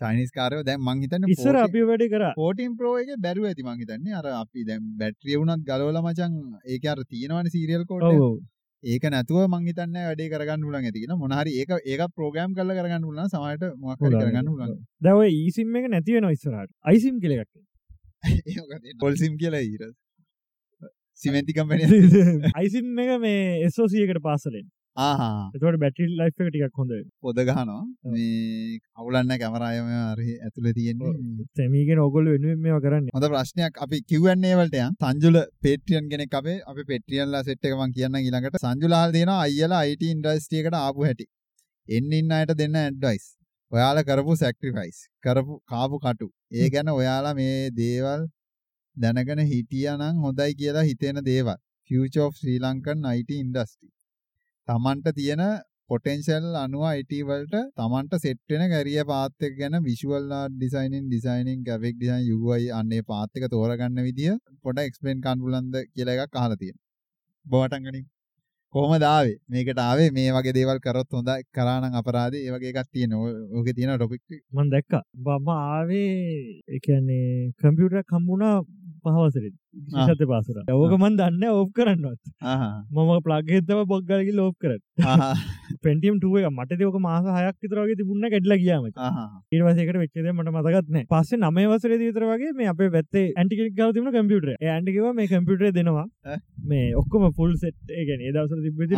චයිනිස් 0.00 0.30
කාරය 0.32 0.58
දැම් 0.64 0.82
මංහිතන්න 0.88 1.30
ඉස්සර 1.34 1.56
අපි 1.60 1.80
වැඩි 1.90 2.08
කර. 2.10 2.24
පෝටම් 2.36 2.74
ප්‍රෝ 2.76 2.94
එක 3.02 3.10
බැරුව 3.20 3.48
ඇති 3.50 3.62
මංහිතන්නේ 3.68 4.14
අර 4.14 4.26
අපි 4.34 4.66
දැම් 4.68 4.84
බැට්‍රිය 5.00 5.38
වුණත් 5.40 5.64
ගලෝල 5.64 5.98
මචන් 6.02 6.34
ඒක 6.66 6.84
අර 6.92 6.98
තියෙනවන 7.12 7.50
සීරියල් 7.56 7.84
කෝඩ 7.84 8.04
ඒක 8.84 9.02
නැතුව 9.04 9.48
මංහිතන්න 9.48 9.96
වැඩේ 9.98 10.28
කරගන්න 10.28 10.62
පුලන් 10.62 10.76
ඇතිෙන 10.80 11.14
මොනහරි 11.16 11.54
ඒක 11.58 11.70
ඒක 11.84 12.02
ප්‍රෝග්‍රම් 12.14 12.54
කල 12.54 12.70
කරගන්න 12.72 13.02
පුලන් 13.02 13.24
සමට 13.24 13.74
මොකර 13.76 13.96
පුළුවන්. 13.98 14.20
කරගන්න 14.22 14.46
පුලන් 14.46 14.74
දව 15.02 15.18
ඊසිම් 15.28 15.74
එක 15.74 15.88
නැතිව 15.88 16.20
නොයිස්සරට 16.20 16.70
අයිසිම් 16.84 17.18
කෙලෙක් 17.18 17.48
පොල්සිම් 19.00 19.34
කියලා 19.36 19.62
ඊර 19.62 19.82
සිමෙන්තිකම්පන 21.20 22.52
අයිසිම් 22.54 22.98
එක 22.98 23.10
මේ 23.20 23.42
එස්සෝසියකට 23.66 24.22
පාසලෙන් 24.22 24.66
ආහා. 24.98 25.50
එතවට 25.56 25.78
බැටි 25.82 26.06
ලයි් 26.10 26.26
එක 26.28 26.36
ටිකක් 26.38 26.78
හොඳ 26.80 26.92
පොද 27.24 27.40
ගහනවා. 27.48 27.82
මේ 28.12 28.78
අවුලන්න 29.00 29.32
කැමරායම 29.42 29.90
අර 29.98 30.20
ඇතුළ 30.22 30.68
තියෙන්නේ. 30.78 31.12
තැමීගෙන 31.58 32.00
ඔගොල 32.06 32.30
වෙනුවෙන් 32.32 32.60
මේවා 32.64 32.82
කරන්න. 32.84 33.10
හොඳ 33.16 33.26
ප්‍රශ්නයක්. 33.32 33.74
අපි 33.84 34.00
කිවන්නේ 34.12 34.54
වලට 34.60 34.86
සංජුල 35.02 35.38
පේටියන් 35.64 36.08
කෙනෙක් 36.12 36.34
අපේ. 36.40 36.56
අපි 36.70 36.86
පෙටියන්ලා 36.90 37.42
සෙට් 37.48 37.68
එකමන් 37.70 37.94
කියන්න 37.98 38.18
ඊළඟට. 38.20 38.62
සංජුලාල් 38.64 39.14
තියෙන 39.16 39.32
අයියලා 39.34 39.82
IT 39.92 40.02
ඉන්ඩස්ට්‍රියකට 40.14 40.78
ආපු 40.80 41.06
හැටි. 41.08 41.28
එන්න 41.88 42.16
ඉන්න 42.20 42.34
අයට 42.38 42.54
දෙන්න 42.62 42.80
ඇඩ්වයිස් 42.80 43.28
ඔයාලා 43.72 44.06
කරපු 44.08 44.36
සැක්රිෆයිස් 44.42 44.98
කරපු 45.24 45.60
කාපු 45.72 46.02
කටු. 46.06 46.28
ඒ 46.52 46.68
ගැන 46.74 46.90
ඔයාලා 46.94 47.36
මේ 47.40 47.70
දේවල් 47.78 48.26
දැනගෙන 48.96 49.44
හිටියනම් 49.52 50.24
හොඳයි 50.26 50.50
කියලා 50.62 50.88
හිතෙන 50.90 51.22
දේවල්. 51.30 51.56
Future 51.90 52.26
of 52.26 52.34
Sri 52.40 52.58
Lankan 52.64 53.08
IT 53.12 53.30
industry 53.36 53.88
තමන්ට 54.68 55.14
තියෙන 55.14 55.42
පොටෙන්ශල් 55.90 56.46
අනුව 56.56 56.82
IT 56.90 57.12
වලට 57.22 57.60
තමන්ට 57.76 58.14
සෙට් 58.18 58.40
වෙන 58.50 58.64
කැරිය 58.72 59.04
පාත් 59.06 59.46
එක 59.46 59.54
ගැන 59.56 59.76
visual 59.82 60.26
art 60.32 60.56
designing 60.56 61.06
designing 61.06 61.62
graphic 61.62 61.96
design 61.96 62.26
UI 62.34 62.66
අන්නේ 62.72 63.06
පාත් 63.06 63.30
එක 63.32 63.46
තෝරගන්න 63.48 64.02
විදිය 64.02 64.34
පොඩ 64.62 64.82
එක්ස්ප්ලেইন 64.82 65.24
කරන්න 65.24 65.42
පුළුවන්ද 65.42 65.80
කියලා 65.86 66.16
එකක් 66.18 66.36
අහලා 66.36 66.58
තියෙනවා. 66.58 66.84
බොවටන් 67.46 67.86
ගනින්. 67.86 68.04
කොහොමද 68.74 69.04
ආවේ? 69.04 69.36
මේකට 69.48 69.80
ආවේ 69.80 70.10
මේ 70.10 70.28
වගේ 70.30 70.54
දේවල් 70.54 70.80
කරොත් 70.80 71.08
හොඳයි 71.12 71.38
කරා 71.50 71.78
නම් 71.80 71.96
අපරාධේ 71.96 72.42
ඒ 72.42 72.52
වගේ 72.54 72.72
එකක් 72.74 72.90
තියෙනවා. 72.90 73.32
ඕකේ 73.54 73.74
තියෙන 73.74 73.94
ටොපික් 73.94 74.22
මන් 74.52 74.68
දැක්ක 74.68 74.92
බම 75.22 75.48
ආවේ 75.54 76.12
එකන්නේ 76.76 77.28
කම්පියුටර් 77.56 78.04
කම්බුණා 78.04 78.56
පහවසරෙන්. 79.10 79.54
විශත 79.88 80.22
පාසර. 80.26 80.56
ඕක 80.74 80.94
මන් 80.98 81.16
දන්න 81.18 81.44
ඕප් 81.50 81.70
කරන්නවත්. 81.72 82.20
මම 82.92 83.10
ප්ලග්ගෙතව 83.22 83.80
බොක්ගලකි 83.86 84.34
ලෝප් 84.34 84.56
කර 84.58 84.72
ආහා 85.04 85.34
පෙන්ටියම් 85.82 86.16
ටුව 86.18 86.36
මට 86.50 86.78
දෙක 86.80 86.98
මාස 87.00 87.28
හයක් 87.38 87.56
විතරගේ 87.62 87.96
තිබුණ 88.00 88.28
කැඩල 88.28 88.56
ගියාම 88.58 88.88
ආහා 89.00 89.28
ඒවසකට 89.52 89.98
වෙච්චද 89.98 90.18
මට 90.32 90.54
මතගත්න 90.54 90.98
පස්සේ 91.12 91.40
නමේ 91.40 91.66
වසර 91.68 91.96
දීතර 91.98 92.26
වගේ 92.26 92.52
මේ 92.54 92.68
අපේ 92.68 92.90
පැත්තේ 92.90 93.26
ඇන්ටිකෙක් 93.34 93.72
ගවතිම 93.74 94.10
කම්පියුටර 94.10 94.52
ඇන්ටිකව 94.68 95.08
මේ 95.14 95.28
කම්පියුටර 95.28 95.72
දෙනවා? 95.72 96.06
මේ 96.64 96.84
ඔක්කොම 96.96 97.30
ෆුල් 97.34 97.56
සෙට් 97.56 97.76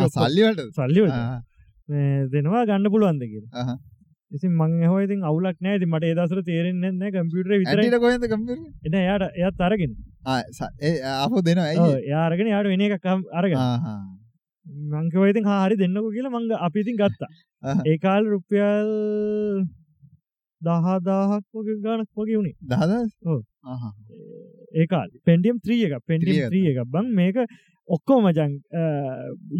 ආ, 0.01 0.11
සල්ලි 0.17 0.41
වලට 0.47 0.67
සල්ලිවට 0.75 1.15
ආහා 1.15 1.39
දෙනවා 2.31 2.65
ගන්න 2.65 2.91
පුළුවන්ද 2.91 3.23
ඉතින් 4.31 4.51
මං 4.57 4.73
හෝ 4.85 4.99
ඉතින් 5.05 5.21
අවුලක් 5.23 5.57
නෑ. 5.61 5.75
ඉතින් 5.77 5.89
මට 5.89 6.05
ඒ 6.05 6.15
දවසට 6.17 6.45
තේරෙන්නේ 6.45 6.91
නැහැ 6.93 7.11
කම්පියුටරේ 7.17 7.59
කොහෙන්ද 7.99 8.25
කම්පියුටර් 8.31 8.87
එන 8.87 8.93
එයාට 9.01 9.25
එයාත් 9.33 9.61
අරගෙන. 9.61 9.93
ඇයි 11.65 12.07
එයා 12.07 12.23
අරගෙන 12.27 12.51
යාට 12.53 12.71
වෙන 12.73 12.83
එකක් 12.87 13.05
අම්- 13.05 13.29
අරගෙන. 13.33 13.59
ආහා. 13.59 13.99
මං 14.93 15.11
කිව්වා 15.11 15.31
ඉතින් 15.33 15.45
හා 15.45 15.59
හරි 15.65 15.75
දෙන්නකෝ 15.75 16.11
කියලා 16.15 16.33
මං 16.35 16.49
අපි 16.59 16.79
ඉතින් 16.85 16.97
ගත්තා. 16.97 17.31
ආහා. 17.63 17.83
ඒ 17.85 17.97
කාලේ 17.97 18.33
රුපියල් 18.35 18.89
10000ක් 20.61 21.45
වගේ 21.55 21.79
ගාණක් 21.85 22.09
වගේ 22.17 22.37
උනේ 22.41 22.55
දහදස් 24.71 24.79
ඔව්. 24.79 24.79
ආහා 24.79 24.79
ඒ 24.79 24.87
කාලේ 24.87 25.21
පෙන්ටියම් 25.25 25.59
3 25.59 25.85
එක 25.85 26.05
පෙන්ටියම් 26.05 26.35
3 26.35 26.49
3 26.49 26.71
එකක්. 26.71 26.85
බං 26.85 27.05
මේක 27.15 27.35
ඔක්කොම 27.89 28.23
මචං 28.23 28.61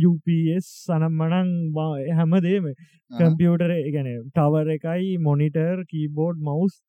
UPS 0.09 0.65
සනම්මනං 0.85 1.73
හැමදේම 2.15 2.73
කම්පියුටර 3.11 3.73
ගැන 3.91 4.09
ටවර් 4.35 4.69
එකයි 4.69 5.17
මොනිටර් 5.17 5.83
කීබෝඩ් 5.85 6.37
මවස් 6.39 6.81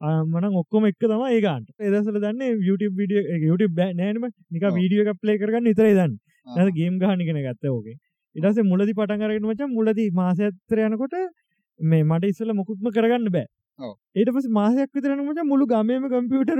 මන 0.00 0.44
ඔක්කොම 0.54 0.86
එක් 0.86 0.98
තම 0.98 1.24
ඒගන්ට 1.28 1.68
එදසල 1.80 2.20
දන්න 2.20 2.62
YouTube 2.68 2.96
විඩිය 2.96 3.48
YouTube 3.48 3.74
බෑ 3.74 3.92
නෑනම 3.94 4.28
නික. 4.50 4.62
වීඩියෝ 4.62 5.04
එක 5.08 5.20
ප්ලේ 5.20 5.38
කරගන්න 5.38 5.64
නිතරයි 5.64 5.94
දන්න. 5.94 6.18
ඇ 6.46 6.70
ගේම් 6.70 6.98
ගහනිගෙන 6.98 7.42
ගත්ත 7.46 7.64
ඕගේ 7.68 7.96
ඉටස 8.36 8.62
මුලදි 8.62 8.94
පටන් 8.94 9.20
කරගෙන 9.20 9.46
මච 9.52 9.68
මුලදී 9.68 10.10
මාසඇත්තර 10.10 10.78
යනකොට 10.78 11.14
මේ 11.80 12.04
මට 12.04 12.24
ඉස්සල 12.24 12.52
මොකුත්ම 12.52 12.92
කරගන්න 12.92 13.32
බෑ. 13.32 13.46
ඒට 13.82 14.32
පස 14.36 14.48
මාසයක් 14.58 14.96
විතරනමට 14.96 15.44
මුළු 15.52 15.70
ගමේම 15.72 16.08
කම්පියුටර් 16.14 16.58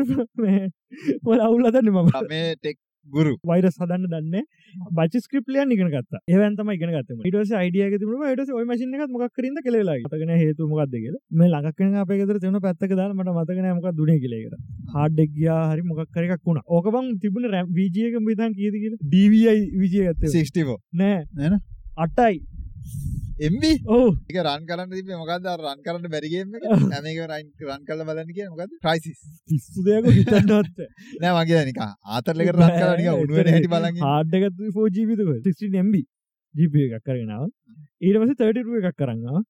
ඔල 1.24 1.40
අවුල්ලදන්න 1.48 1.90
මම. 1.90 2.14
මේ 2.30 2.54
ටෙක් 2.54 2.78
ගුරු 3.08 3.32
වෛරස් 3.50 3.76
හදන්න 3.82 4.06
දන්න 4.12 4.44
බච 4.98 5.22
ස්ක්‍රප්ලියන් 5.24 5.72
ඉගෙන 5.76 5.90
ගත්ත. 5.94 6.20
ඒවන්තම 6.28 6.72
ඉගෙන 6.74 6.92
ගත්තම 6.96 7.24
ඉටස 7.30 7.52
අයිඩියක 7.60 7.96
තිබුණ 8.02 8.24
ට 8.40 8.56
ඔය 8.58 8.66
මසින 8.70 8.94
එකත් 8.98 9.14
මොක් 9.14 9.34
කරින්ද 9.38 9.62
කෙලලා 9.66 9.96
තගෙන 10.12 10.34
හේතු 10.42 10.68
මොකක්ද 10.72 10.94
කියල. 10.96 11.16
මේ 11.32 11.50
ලඟක්කන 11.54 11.96
අපේකතර 12.04 12.40
තිවන 12.44 12.60
පැත්තක 12.66 12.94
දාල 13.00 13.16
මට 13.16 13.36
මතකන 13.36 13.68
මොක 13.78 13.90
දුන 13.98 14.12
කියලෙකට 14.24 14.54
හාඩ්ඩෙක් 14.94 15.34
ගයා 15.38 15.60
හරි 15.72 15.82
මොක්කරයක් 15.90 16.46
වුණ. 16.46 16.62
ඕකබං 16.68 17.10
තිබුණ 17.24 17.50
රැම් 17.56 17.74
විජයක 17.80 18.20
විතන් 18.30 18.56
කියදකිල 18.60 18.96
ඩවයි 19.02 19.56
විජය 19.82 20.06
ගත්ත. 20.08 20.32
64 20.36 20.78
නෑ. 20.94 21.26
නේද? 21.34 21.60
අටයි 21.98 22.42
ඕ 23.88 24.08
එක 24.28 24.38
රන් 24.42 24.64
කරන්න 24.68 24.90
තිබේ 24.92 25.20
මොකක්ද 25.20 25.46
අර 25.52 25.60
රන් 25.60 25.82
කරන්න 25.84 26.12
බැරිගේම 26.14 26.48
හැම 26.54 27.06
එක. 27.12 27.20
රන් 27.26 27.84
කරලා 27.88 28.08
බලන්න 28.08 28.32
කිය 28.32 28.48
මොකද 28.48 28.74
ක්‍රයිසිස් 28.84 29.20
පිස්සු 29.48 29.84
දෙයක 29.86 30.10
හිතන්නවත් 30.10 30.82
නෑ 31.22 31.34
මගේ 31.38 31.62
නික 31.68 31.80
ආතරලක 31.84 32.50
රන් 32.50 32.74
කරලා 32.74 32.96
නික 32.96 33.12
උණුවෙන 33.14 33.52
හැටි 33.54 33.72
බලන් 33.74 34.02
හාඩ්ඩගත් 34.04 34.66
ෝ 34.74 34.90
ජීවිතක 34.98 35.30
16 35.48 35.86
MB 35.86 36.04
ජීප 36.54 36.76
එකක් 36.82 37.08
කරගෙනාව 37.08 37.48
ඊටවස 38.00 38.30
32 38.34 38.78
එකක් 38.80 38.96
කරන්නවා. 39.00 39.40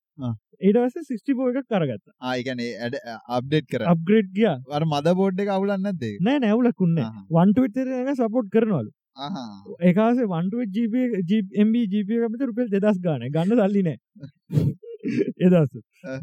ඊටවස 0.61 0.95
64 1.01 1.61
එකක් 1.61 1.69
කරගත්ත 1.73 2.07
ආ 2.21 2.33
ඒ 2.37 2.47
කියන්නේ 2.47 2.71
ඇඩ 2.79 2.97
අප්ඩේට් 3.37 3.69
කර 3.73 3.85
අප්ග්‍රේඩ් 3.87 4.31
ගියා. 4.39 4.57
අර 4.71 4.83
මද 4.85 5.15
බෝඩ් 5.21 5.43
එක 5.45 5.53
අවුලන්නේ 5.57 5.85
නැද්ද 5.85 6.03
ඒක? 6.09 6.17
නෑ 6.21 6.43
නැවුලකුන්න. 6.45 6.99
වන්ටවිතර 7.31 7.93
සපෝට් 8.19 8.51
කරනවලු 8.55 8.91
ඒකාසේ 9.81 10.27
වන්ටුව 10.27 10.63
ජීම්බ 10.75 11.75
ජීප 11.93 12.11
අපිට 12.29 12.47
රුපෙල් 12.47 12.71
දෙදස් 12.71 12.99
ගාන. 13.01 13.27
ගන්න 13.29 13.61
සල්ලි 13.61 13.83
නෑ. 13.83 13.99
එදස්. 15.47 15.79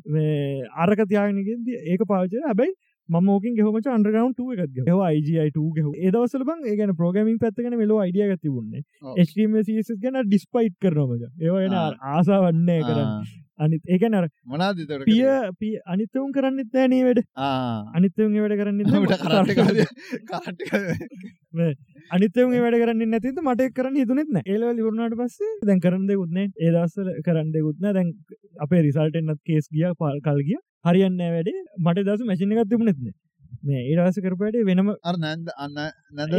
මේ 0.08 0.68
අරක 0.76 1.02
තියාගෙනගෙද 1.06 1.72
ඒක 1.94 2.06
පාචය 2.08 2.44
හැබයි 2.46 2.74
මෝකින් 3.10 3.56
ගෙහමච 3.56 3.88
අන්ඩරගවන්් 3.88 4.34
එකක් 4.56 4.88
හ 4.88 5.02
IGයිට 5.18 5.58
ගෙහ 5.76 5.88
ඒදවසල 6.06 6.44
බං 6.44 6.64
ඒගන 6.66 6.96
ප්‍රෝගමින් 6.96 7.40
පැත්තගෙන 7.40 7.78
මෙලෝ 7.78 8.00
අයිඩිය. 8.00 8.36
HTMCS 9.18 9.92
ගැන 10.02 10.24
ඩිස්පයිට් 10.24 10.76
කරනවමජ 10.82 11.28
ඒවගෙන. 11.42 11.76
ආසා 12.14 12.42
වන්නේ 12.48 12.82
කරන්න. 12.84 13.47
අනිත් 13.60 13.82
ඒකන 13.88 14.16
එතකොට 14.18 15.06
පිය? 15.06 15.22
පිය 15.62 15.76
අනිත්තවුම් 15.86 16.32
කරන්නෙත් 16.32 16.76
ෑනේ 16.76 17.04
වැඩ. 17.08 17.22
ආ. 17.36 17.84
අනිත්තවුන් 17.98 18.36
වැඩ 18.38 18.58
කරන්න? 18.60 18.82
අනිතම 22.12 22.56
වැඩ 22.56 22.80
කරන්න 22.84 23.04
නැතිත 23.14 23.40
මට 23.44 23.70
කරන්න 23.78 24.00
හිතුනෙත්න 24.02 24.42
ඒල 24.46 24.66
ලිවරුණට 24.72 25.18
පස්සේ 25.22 25.54
දැන් 25.64 25.82
කරන්න 25.82 26.10
දෙකුත්නේ 26.12 26.48
ඒදස්සල 26.68 27.10
කරන්න 27.28 27.54
දෙකුත්න 27.56 27.88
දැන් 27.92 28.12
අපේ 28.60 28.82
රිසල්ටෙන්න්නත් 28.88 29.42
කේස් 29.44 29.72
ගිය 29.72 29.88
පල් 30.02 30.20
කල් 30.22 30.44
ගිය. 30.50 30.60
හරියන්න 30.86 31.18
වැඩේ. 31.18 31.64
මට 31.80 32.06
දස 32.08 32.22
මැසින 32.24 32.54
එකත් 32.54 32.70
තිබුණෙත්න 32.70 33.10
මේ 33.64 33.82
ඒරස 33.92 34.20
කරපට 34.24 34.62
වෙනම 34.70 34.94
අර 35.04 35.16
නැන්ද 35.18 35.50
අන්න 35.58 35.74
නැද 36.14 36.38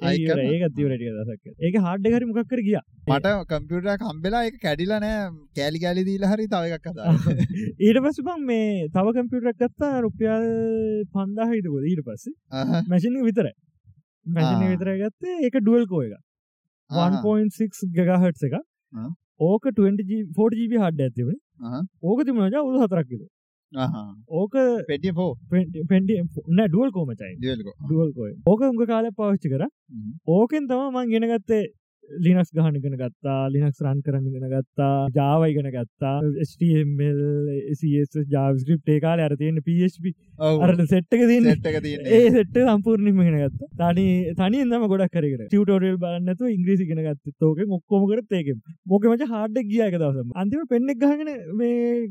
ඒකත් 0.00 0.74
තිවරටිය 0.76 1.10
දසක් 1.10 1.44
ඒක 1.60 1.76
හාඩ්ඩ 1.78 2.14
හරි 2.14 2.26
මොකක්කර 2.26 2.60
ගිය. 2.60 2.78
මට 3.08 3.32
කම්පියුටර් 3.48 3.98
කම්බෙලා 3.98 4.44
එක 4.48 4.56
කැඩිලා 4.60 5.00
නෑ. 5.00 5.30
කෑලි 5.54 5.78
කෑලි 5.78 6.04
දීලා 6.08 6.32
හරි 6.32 6.46
තව 6.48 6.78
එකක් 6.78 6.88
හදා 6.90 7.12
ඊට 7.84 8.00
පස්ස 8.00 8.24
බං 8.28 8.42
මේ 8.44 8.88
තව 8.88 9.14
කම්පියුටරක් 9.18 9.60
ගත්තා 9.62 10.02
රුපියල් 10.06 10.48
පන්දා 11.14 11.48
හිටකොද 11.52 11.86
ඊට 11.86 12.02
පස්සේ 12.02 12.34
මැසිනි 12.88 13.22
විතර 13.22 13.50
මැසිනි. 14.26 14.70
විතර 14.72 14.90
ගත්තේ. 14.96 15.36
ඒක 15.40 15.60
ඩුවල් 15.60 15.86
කෝ 15.86 16.02
එක 16.02 16.14
1.6 16.90 17.92
ගගහට් 17.92 18.48
එක. 18.48 18.58
ඕක 19.40 19.70
20 19.72 20.26
4GB 20.34 20.82
හඩ 20.82 21.08
ඇතිව. 21.08 21.32
ඕක 22.02 22.26
තිබුණ 22.26 22.50
ජ 22.50 22.60
උළු 22.60 22.82
හතරක් 22.82 23.08
කිලෝ 23.08 23.30
ඕක 24.40 24.54
පෙටිය 24.88 25.12
පෝ 25.12 25.30
පෙන්ටි 25.90 26.18
න 26.48 26.60
ඩුවල් 26.64 26.90
කෝමචයි 26.96 27.32
දියල්කෝ 27.38 27.74
ඩුවල් 27.78 28.12
කෝය 28.18 28.34
ඕක 28.46 28.60
උඟ 28.68 28.84
කාල 28.86 29.08
පවිච්චි 29.12 29.54
කර. 29.54 29.64
ඕකෙන් 30.28 30.68
තම 30.68 30.84
මං 30.92 31.10
ගෙන 31.10 31.30
ගත්තේ 31.32 31.64
ලිනක්ස් 32.24 32.50
ගහනගෙන 32.52 32.96
ගත්තා 33.00 33.36
ලිනක්ස් 33.48 33.80
රන් 33.82 34.00
කරන්න 34.06 34.26
ගෙන 34.34 34.46
ගත්තා 34.52 35.08
ජාවයිගෙන 35.16 35.68
ගත්තා 35.74 36.14
ස්ටමල් 36.48 37.20
ජාස්ක්‍රප් 38.34 38.92
ඒකාල 38.94 39.22
අරතියන්න 39.26 39.62
පප 39.62 40.12
අරට 40.66 40.84
සෙට්ක 40.92 41.16
තියන්න. 41.22 41.48
ඒ 42.08 42.30
සෙට්ට 42.30 42.60
සම්පූර්ණිම 42.64 43.22
ගෙන 43.22 43.38
ගත්ත. 43.40 43.70
තනි 43.80 44.06
තනියදම 44.34 44.86
ගොඩක් 44.92 45.16
කර 45.16 45.28
ටියටෝරියල් 45.40 45.98
බලන්නතු 46.04 46.52
ඉංග්‍රීසි 46.52 46.88
ගෙන 46.90 47.02
ගත්ත. 47.08 47.34
තෝක 47.40 47.58
ඔක්කොමකර 47.70 48.22
ඒක 48.32 48.54
මොකමච 48.86 49.26
හාඩ 49.34 49.58
ගිය 49.64 49.82
එක 49.88 49.98
දවසම 49.98 50.36
අන්තිම 50.36 50.68
පෙන්නෙක් 50.68 51.00
ගහගෙන 51.00 51.34
මේ 51.54 52.08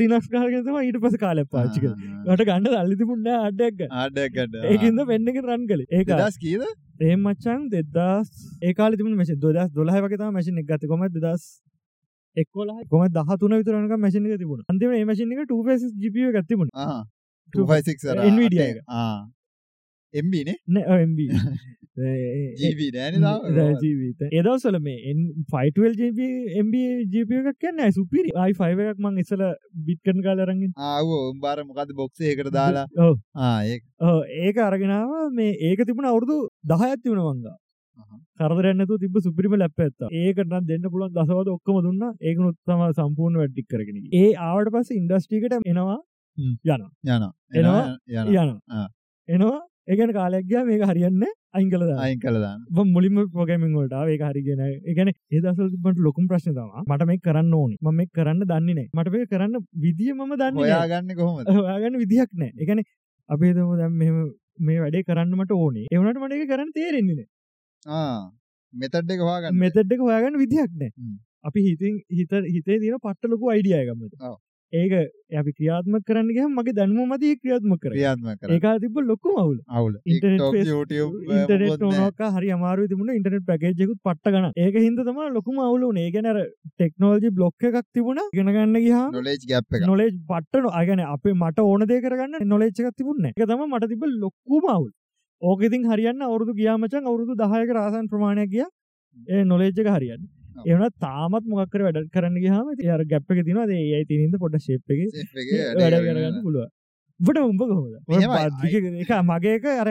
ලිනක්ස් 0.00 0.28
කාලගෙතම 0.32 0.78
ඊට 0.80 0.98
පස 1.04 1.16
කාල 1.22 1.42
පාච්චික 1.54 1.84
ට 1.84 2.46
ගණඩ 2.48 2.76
අල්ලිතිපුන්න 2.80 3.28
අඩක් 3.34 3.84
ආඩකට 4.02 4.58
ඒකන්ද 4.72 5.04
පෙන්නෙක 5.12 5.38
රන් 5.42 5.68
කළ. 5.70 5.84
ඒක 5.90 6.08
දස් 6.10 6.36
කීද 6.38 6.66
ඒ 7.00 7.16
මච්චන් 7.16 7.68
දෙදස් 7.70 8.28
ඒකාල 8.62 8.98
තිබුණ 8.98 9.16
මෙසි 9.22 9.38
දොදස් 9.44 9.70
දොලහ 9.78 9.96
වකතා 10.06 10.32
මැසින 10.32 10.60
එකගත 10.62 10.86
කොම 10.92 11.06
දස් 11.16 11.46
එක්කොල 12.36 12.68
කොම 12.90 13.06
දහතුන 13.16 13.56
විතරනක 13.60 13.96
මැසිනික 13.98 14.38
තිබුණ? 14.38 14.66
අන්තිම 14.68 14.92
ඒ 14.92 15.04
මසිනික 15.04 15.40
ටස් 15.46 15.88
ජිපිය 16.02 16.32
ගත්තිබුණ. 16.32 16.70
එම්බිනේ 20.14 20.56
එදවසල 24.32 24.76
මේ 24.78 25.12
ෆයිටල් 25.52 25.92
ජප 25.92 26.20
එම්බ 26.54 26.74
ජපයක් 27.10 27.58
කියන්න 27.58 27.92
සුපිරි 27.92 28.32
අයි 28.36 28.52
ෆයිව 28.54 28.82
එකක් 28.84 28.98
මං 29.00 29.20
ඉසල 29.22 29.44
බිට්කන 29.86 30.18
කාලරගින් 30.26 30.72
ආව 30.86 31.12
උම්බාර 31.18 31.58
මොකද 31.62 31.92
බොක්සයකට 31.94 32.50
දාලා? 32.52 32.86
ඕ 32.98 33.14
ආඒ 33.42 33.78
ඒක. 34.40 34.58
අරගෙනාව 34.66 35.14
මේ 35.32 35.54
ඒක 35.62 35.84
තිබුණ 35.86 36.10
අවුරදු 36.10 36.36
දහයත් 36.64 37.00
තිබුණ 37.02 37.22
වංගා 37.28 37.56
කරදරන්නතු 38.40 38.98
තිබ 38.98 39.16
සුපිරිම 39.20 39.56
ලැප 39.58 39.80
ඇත්ත 39.80 40.04
ඒකට 40.14 40.52
දෙන්න 40.66 40.84
පුළන් 40.90 41.14
දසවද 41.14 41.48
ඔක්කම 41.54 41.78
දුන්න. 41.86 42.04
ඒක 42.22 42.36
උත්තම 42.42 42.84
සම්පූර්ණ 42.98 43.40
වැඩ්ඩික් 43.42 43.68
කරගෙන 43.68 44.04
ඒ 44.14 44.28
ආවට 44.48 44.72
පස 44.74 44.92
ඉන්ඩස්ට්‍රීකට 44.92 45.56
එනවා. 45.62 45.98
යන 46.38 46.82
යන 47.06 47.24
එනවා 47.54 47.84
යන 48.34 48.52
එනවා 49.28 49.60
ඒගන 49.88 50.12
කාලයක්ගයා 50.14 50.62
මේක 50.68 50.82
හරියන්න 50.90 51.24
අයිංකලද 51.56 51.90
අයින් 51.96 52.20
කළදාන්න 52.22 52.86
මුලින්ම 52.94 53.18
පොගමින් 53.34 53.74
වලට 53.76 54.00
ඒක 54.14 54.22
හරිගෙන 54.28 54.62
එකන 54.92 55.10
ඒදසල්ට 55.32 56.00
ලොකුම් 56.06 56.26
ප්‍රශ්න 56.30 56.56
තම 56.56 56.72
මට 56.84 57.06
මේ 57.10 57.20
කරන්න 57.26 57.54
ඕනි. 57.60 57.76
මම 57.80 57.94
මේ 57.98 58.08
කරන්න 58.16 58.42
දන්නේ 58.50 58.86
මට 58.92 59.12
මේ 59.14 59.28
කරන්න 59.32 59.54
විදිිය 59.84 60.14
මම 60.14 60.32
දන්න 60.34 60.58
ඔයාගන්න 60.64 61.14
කොහොමද? 61.20 61.52
ඔයාගන්න 61.56 62.00
විදිහක් 62.02 62.34
නෑ 62.34 62.52
එකන 62.58 62.82
අපේ 63.28 63.52
දම 63.52 63.70
දැම් 63.82 63.94
මේ 64.66 64.80
වැඩේ 64.80 65.06
කරන්නමට 65.10 65.54
ඕනේ. 65.58 65.86
එවනට 65.92 66.20
මට 66.22 66.40
එක 66.40 66.50
කරන්න 66.52 66.74
තේරෙන්නේ 66.78 67.16
මෙතඩ් 68.74 69.14
එක 69.16 69.24
වාගන්න 69.30 69.62
මෙතඩ්ඩක 69.62 70.04
හොයාගන්න 70.08 70.40
විදිහක් 70.42 70.74
නෑ 70.82 70.92
අපි 71.44 71.64
හිතින් 71.68 72.02
හිත 72.18 72.36
හිතේ 72.54 72.80
තින 72.82 72.98
පට්ටලොකු 72.98 73.54
අයිඩියයගමට. 73.54 74.18
ඒක 74.72 74.92
අපි 75.32 75.52
ක්‍රියාත්ම 75.52 75.96
කරන්න 76.06 76.30
ගහ 76.36 76.46
මගේ 76.50 76.74
දැන්ම 76.78 76.98
මති 77.10 77.28
ක්‍රියාත්ම 77.40 77.72
කර 77.74 77.90
ක්‍රියාත්ම 77.90 78.26
කර 78.40 78.50
ඒකා 78.50 78.74
තිබ 78.80 78.96
ලොක්කු 79.10 79.34
අවුල. 79.38 79.58
මොකොත් 81.60 81.84
නෑ. 81.84 82.00
ඕනක 82.00 82.22
හරි 82.36 82.50
අමාරු 82.56 82.88
තිබුණ 82.88 83.14
ඉන්ටනෙට් 83.14 83.46
පැකේජෙකුත් 83.46 83.98
පට්ට 84.02 84.34
ගන 84.34 84.46
ඒක 84.56 84.78
හිද 84.78 84.98
තම 85.00 85.20
ලොකුම 85.36 85.60
අවුලු 85.66 85.92
ඒගැනර 86.04 86.40
ටෙක්නෝජි 86.74 87.30
බ්ලොක්ක 87.30 87.68
එකක් 87.70 87.80
තිබුණ. 87.94 88.22
ගෙනගන්න 88.34 88.76
ගහ 88.76 89.46
gap 89.46 89.66
එක 89.72 89.86
නොලේජ් 89.86 90.12
පට්ට 90.30 90.70
අගන 90.82 91.04
අපේ 91.06 91.34
මට 91.34 91.66
ඕන 91.66 91.86
දේ 91.92 92.00
කරගන්න 92.06 92.48
නොලේච්ච 92.54 92.80
එකක් 92.82 92.96
තිබුණ 93.02 93.30
එක 93.32 93.42
තම 93.42 93.66
මට 93.68 93.92
තිබ 93.92 94.08
ලොක්කුම 94.16 94.70
අවුල්. 94.76 94.90
ඕක 95.42 95.62
ඉතින් 95.62 95.86
හරියන්න 95.92 96.26
අවුරදු 96.30 96.58
ගියාමචන් 96.58 97.04
අවුරුදු 97.04 97.38
දහයක 97.42 97.76
රාසන් 97.78 98.10
ප්‍රමාණයක් 98.14 98.50
ගිය. 98.50 98.66
ඒ 99.16 99.44
නොලේජ්ජක 99.44 99.94
හරියන්න. 99.96 100.26
එවන 100.64 100.84
තාමත් 100.98 101.46
මොක්කර 101.46 101.84
වැඩ 101.86 102.00
කරන්න 102.10 102.36
ගහම 102.42 102.90
අර 102.90 103.04
ගැප්පක 103.04 103.44
තින 103.44 103.58
ඒ 103.68 104.02
තිනින්ද 104.04 104.38
පොට 104.38 104.58
ශේප්ක 104.60 104.88
Safe 104.88 105.40
එකේ 105.42 105.70
වැඩ 105.74 105.96
කරගන්න 106.00 106.42
පුළුව 106.42 106.66
ට 107.20 107.38
උඹ 107.40 107.60
කොහොද. 107.60 107.92
එක 109.02 109.12
මගේක 109.24 109.64
අර 109.74 109.88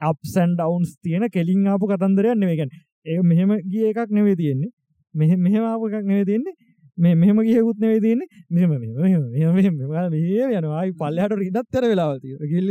අප්සන් 0.00 0.50
ඩවන්ස් 0.56 0.92
තියෙන 1.02 1.28
කෙලින් 1.30 1.66
ආපු 1.66 1.88
කතන්දරයක් 1.88 2.36
නෙවේගැන් 2.36 2.70
ඒ 3.06 3.20
මෙහෙම 3.22 3.50
ගිය 3.64 3.90
එකක් 3.90 4.10
නෙවේ 4.10 4.36
තියෙන්නේ. 4.36 4.72
මෙහ 5.14 5.36
මෙහෙම 5.38 5.64
ආපු 5.64 5.88
එකක් 5.88 6.04
නෙවේ 6.04 6.24
තියෙන්නේ 6.24 6.54
මේ 6.98 7.14
මෙහෙම 7.20 7.38
ගියකුත් 7.46 7.78
නෙවේ 7.84 8.00
තියෙන්නේ. 8.04 8.28
මෙහෙම 8.50 8.70
මෙහෙම 8.72 8.94
මෙහෙම 9.04 9.22
මෙහෙම 9.32 9.54
මෙහෙම 9.54 9.76
මෙහෙම 10.14 10.52
යනවා. 10.58 10.78
ආයි 10.80 10.92
පල්ලෙහාට 11.00 11.36
රිදත් 11.42 11.58
තර 11.74 11.84
වෙලාවල් 11.92 12.20
තියෙනවා. 12.24 12.50
ගිල්ල 12.52 12.68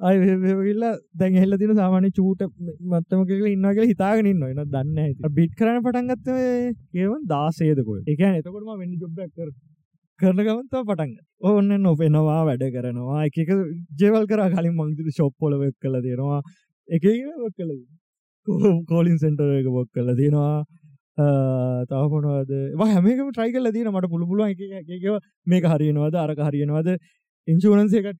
ආයි 0.00 0.18
මෙහෙම 0.22 0.40
මෙහෙම 0.44 0.60
ගිල්ලා 0.68 0.92
දැන් 1.20 1.38
ඇහෙලා 1.40 1.60
තියෙන 1.62 1.80
සාමාන්‍ය 1.82 2.10
චූට 2.18 2.42
මත්තම 2.92 3.22
කියලා 3.30 3.52
ඉන්නවා 3.56 3.74
කියලා 3.76 3.92
හිතාගෙන 3.92 4.30
ඉන්නවා. 4.32 4.50
එනවා 4.54 4.68
දන්නේ 4.74 4.96
නැහැ 4.96 5.14
ඉතින්. 5.14 5.34
බිට් 5.38 5.54
කරන්න 5.60 5.84
පටන් 5.86 6.10
ගත්තේ 6.12 6.42
ඒවන් 7.02 7.22
16ද 7.32 7.86
කොහෙද? 7.88 8.04
ඒ 8.10 8.16
කියන්නේ 8.20 8.42
එතකොට 8.42 8.66
මම 8.66 8.82
වෙන්න 8.82 8.98
ජොබ් 9.04 9.24
එකක් 9.26 9.32
කර 9.38 9.50
කරන 10.20 10.44
ගමන් 10.46 10.68
තව 10.72 10.84
පටන් 10.90 11.10
ගත්තා. 11.14 11.26
ඕන්න 11.48 11.70
නොපෙනවා 11.86 12.42
වැඩ 12.50 12.66
කරනවා. 12.76 13.24
එක 13.28 13.40
එක 13.44 13.50
ජේවල් 14.02 14.28
කරා 14.32 14.52
කලින් 14.54 14.76
මං 14.76 14.92
ඉතින් 14.94 15.16
ෂොප් 15.16 15.34
වල 15.46 15.58
වෙක් 15.64 15.76
කරලා 15.82 16.04
තියෙනවා. 16.06 16.40
එක 16.88 17.02
එක 17.14 17.20
වෙක් 17.44 17.56
කරලා 17.58 17.80
තියෙනවා. 17.80 17.98
කෝලින් 18.92 19.18
සෙන්ටර් 19.24 19.50
එක 19.58 19.68
වෙක් 19.78 19.90
කරලා 19.96 20.16
තියෙනවා 21.18 21.18
අ, 21.18 21.84
තව 21.88 22.02
මොනවද? 22.12 22.52
වා 22.80 22.86
හැම 22.92 23.06
එකම 23.06 23.32
try 23.32 23.48
කරලා 23.52 23.72
තියෙනවා. 23.72 24.00
මට 24.00 24.10
පුළු 24.12 24.26
පුළුවන් 24.30 24.50
එක 24.52 24.60
එක 24.60 24.88
එක 24.88 25.04
එක 25.04 25.26
මේක 25.46 25.64
හරියනවද? 25.72 26.14
අරක 26.16 26.38
හරියනවද? 26.48 26.88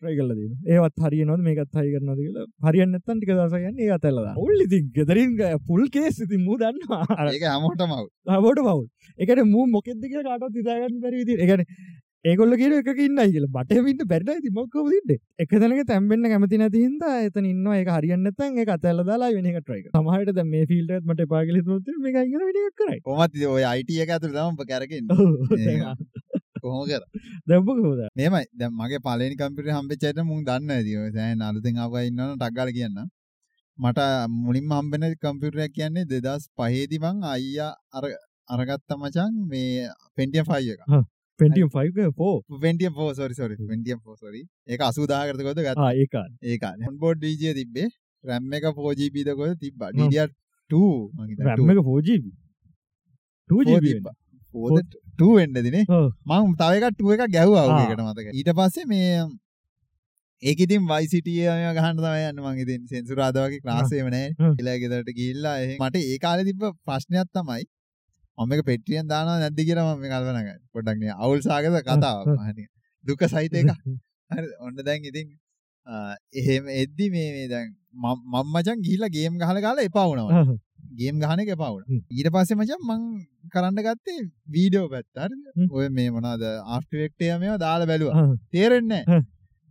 try 0.03 0.15
කරලා 0.19 0.37
තියෙනවා. 0.37 0.61
ඒවත් 0.75 0.97
හරියනවද? 1.07 1.43
මේකත් 1.49 1.73
හරි 1.79 1.91
කරනවද 1.95 2.21
කියලා. 2.27 2.47
හරියන්නේ 2.67 2.99
නැත්නම් 2.99 3.19
ටික 3.19 3.33
දවසක් 3.33 3.69
යන්නේ 3.71 3.89
ඒකත් 3.89 4.05
ඇල්ලලා 4.09 4.25
දානවා 4.27 4.45
ඕල් 4.45 4.65
ඉතින්. 4.67 4.85
ගෙදරින් 4.99 5.31
ෆුල් 5.69 5.85
කේස් 5.97 6.21
ඉතින් 6.27 6.43
මූ 6.49 6.59
දන්නවා. 6.63 7.05
අර 7.21 7.27
ඒක 7.33 7.45
හැමෝටම 7.53 7.93
අවුල්. 7.99 8.09
හබට 8.29 8.61
පවුල් 8.69 8.87
එකට 9.19 9.45
මූ 9.55 9.67
මොකෙද 9.77 10.03
කිය 10.03 10.23
කාටත් 10.29 10.59
හිතාගන්න 10.61 11.01
බැරි 11.05 11.25
විදිහට. 11.25 11.45
ඒගොල්ලෝ 12.25 12.59
කියලා. 12.59 12.83
බටේම 13.57 13.89
ඉන්න 13.93 14.03
ඉතින් 14.39 14.55
මොකක් 14.59 14.71
කොහොමද 14.75 14.97
ඉන්නේ? 14.99 15.19
එක 15.39 15.55
තැනක 15.55 15.83
තැම්බෙන්න 15.87 16.29
කැමති 16.33 16.61
නැති 16.63 16.85
හින්දා 16.87 17.15
එතන 17.29 17.49
ඉන්නවා. 17.53 17.79
ඒක 17.81 17.91
හරියන්නේ 17.97 18.31
නැත්නම් 18.31 18.61
ඒක 18.63 18.75
අතහැරලා 18.77 19.09
දාලා 19.11 19.29
ආයෙ 19.29 19.39
වෙන 19.39 19.51
එකක් 19.51 19.67
try 19.67 19.81
කරනවා. 19.83 20.03
සමහර 20.03 20.21
විට 20.23 20.37
දැන් 20.39 20.51
මේ 20.51 20.69
field 20.71 20.91
එකත් 20.91 21.09
මට 21.09 21.29
කියලා 21.29 22.69
එකක් 22.69 22.79
කරයි. 22.83 23.01
ඉතින් 23.29 23.49
ඔය 23.57 23.65
IT 23.81 23.91
එක 24.05 24.15
ඇතුළේ 24.17 24.39
තමයි 24.39 24.55
ඔබ 24.55 24.63
කරගෙන 24.71 25.05
ඔව්. 25.17 25.31
ඒක. 25.59 25.83
කොහොම 26.63 26.85
කර 26.89 27.03
දැන් 27.47 27.65
මොකද? 27.67 28.03
මෙහෙමයි 28.19 28.45
දැන් 28.55 28.77
මගේ 28.81 29.01
පළවෙනි 29.07 29.39
කම්පියුටර් 29.41 29.75
හම්බෙච්ච 29.77 30.07
අයට 30.09 30.23
මුන් 30.29 30.45
දන්නවා 30.49 30.81
ඉතින් 30.83 31.01
ඔය 31.05 31.11
දැන් 31.17 31.43
අලුතෙන් 31.43 31.81
ආපු 31.83 31.99
අය 32.01 32.07
ඉන්නවනම් 32.11 32.37
ටක් 32.37 32.55
ගාලා 32.59 32.77
කියන්න 32.79 33.01
මට 33.79 34.01
මුලින්ම 34.43 34.77
හම්බෙන 34.79 35.09
කම්පියුටර් 35.25 35.65
එක 35.67 35.75
කියන්නේ 35.79 36.07
2005 36.13 36.87
දී 36.93 37.03
මං 37.05 37.27
අයියා 37.33 37.73
අර 37.97 38.05
අරගත්ත 38.49 38.97
මචං 38.99 39.43
මේ 39.51 39.91
Pentium 40.17 40.47
5 40.53 40.77
එක 40.77 40.81
Pentium 41.41 41.69
5 41.75 42.01
එක 42.05 42.15
4. 42.21 42.61
Pentium 42.65 42.93
4 42.95 43.15
sorry 43.21 43.35
sorry 43.35 43.57
Pentium 43.71 43.99
4 44.01 44.17
sorry 44.23 44.43
ඒක 44.69 44.81
80000කට 44.81 45.43
කොහෙද 45.47 45.61
ගත්තා 45.67 45.89
ආ 45.89 45.93
ඒක. 46.05 46.15
ඒ 46.43 46.57
කාලේ 46.65 46.89
onboard 46.91 47.23
DJ 47.25 47.55
තිබ්බේ 47.61 47.89
RAM 48.25 48.57
එක 48.59 48.67
4GB 48.81 49.17
ද 49.29 49.37
කොහෙද 49.41 49.59
තිබ්බා 49.65 49.91
හ්ම්. 49.91 50.01
DDR2 50.01 50.75
මං 51.19 51.29
හිතන්නේ 51.31 51.57
RAM 51.61 51.73
එක 51.75 51.81
4GB. 51.91 52.25
2GB. 53.51 53.85
තිබ්බා 53.89 54.15
4 54.55 54.83
2 55.19 55.31
වෙන්න 55.39 55.63
දිනේ. 55.69 55.85
මං 56.31 56.57
තව 56.61 56.73
එකක් 56.81 56.99
2 57.05 57.15
එකක් 57.17 57.33
ගැහුවා 57.37 57.65
ආ. 57.65 57.79
ඔක 57.79 57.95
එකට 57.95 58.05
මතක 58.09 58.29
ඊට 58.39 58.53
පස්සේ 58.59 58.89
මේ 58.93 59.25
ඒක 60.43 60.59
ඉතින් 60.65 60.83
ගහන්න 60.87 61.99
තමයි 61.99 62.23
යන්නේ 62.31 62.45
මං 62.47 62.65
ඉතින් 62.65 62.81
සෙන්සුරාදා 62.93 63.47
වගේ 63.49 63.63
ක්ලාස් 63.65 63.93
ඒව 63.93 64.09
නැහැ 64.15 64.31
හ්ම්. 64.39 64.57
කියලා 64.59 64.81
ගෙදරට 64.83 65.15
ගිහිල්ලා 65.19 65.57
එහෙන් 65.65 65.79
මට 65.83 66.03
ඒ 66.13 66.19
කාලේ 66.25 66.47
තිබ්බ 66.49 66.65
ප්‍රශ්නයක් 66.89 67.29
තමයි 67.39 67.65
මම 68.39 68.49
මේක 68.51 68.65
පෙට්ටියෙන් 68.71 69.07
දානවා 69.13 69.39
නැද්ද 69.43 69.61
කියලා 69.69 69.87
මම 69.89 70.01
මේ 70.03 70.11
කල්පනා 70.13 70.43
කරා 70.47 70.59
පොඩ්ඩක් 70.75 70.99
නේ 71.03 71.15
අවුල් 71.25 71.41
සාගත 71.49 71.79
කතාවක්. 71.89 72.27
මහණිය 72.39 72.69
දුක 73.05 73.23
සහිත 73.33 73.55
එක 73.61 73.71
හරි 74.31 74.49
ඔන්න 74.67 74.77
දැන් 74.89 75.09
ඉතින් 75.11 75.29
එහෙම 76.41 76.69
එද්දි 76.81 77.07
මේ 77.15 77.31
මේ 77.37 77.49
දැන් 77.55 77.69
මම 78.03 78.53
මචං 78.55 78.79
ගිහිල්ලා 78.87 79.15
ගේම් 79.17 79.35
ගහලා 79.41 79.65
ගාලා 79.67 79.89
එපා 79.91 80.07
වුණා. 80.11 80.45
ගේම් 81.01 81.17
ගහන 81.23 81.43
එක 81.45 81.51
එපා 81.57 81.71
වුණා. 81.75 82.01
ඊට 82.17 82.29
පස්සේ 82.35 82.59
මචං 82.61 82.81
මං 82.89 83.03
කරන්න 83.53 83.83
ගත්තේ 83.87 84.21
වීඩියෝ 84.55 84.89
පැත්ත 84.95 85.23
හරිද? 85.25 85.45
ඔය 85.77 85.87
මේ 85.99 86.09
මොනවද 86.17 86.45
After 86.77 86.99
Effects 86.99 87.29
එක 87.29 87.41
මේවා 87.43 87.61
දාලා 87.67 87.91
බැලුවා. 87.93 88.25
තේරෙන්නේ 88.55 89.03
නැහැ. 89.03 89.21
හ්ම්. 89.21 89.29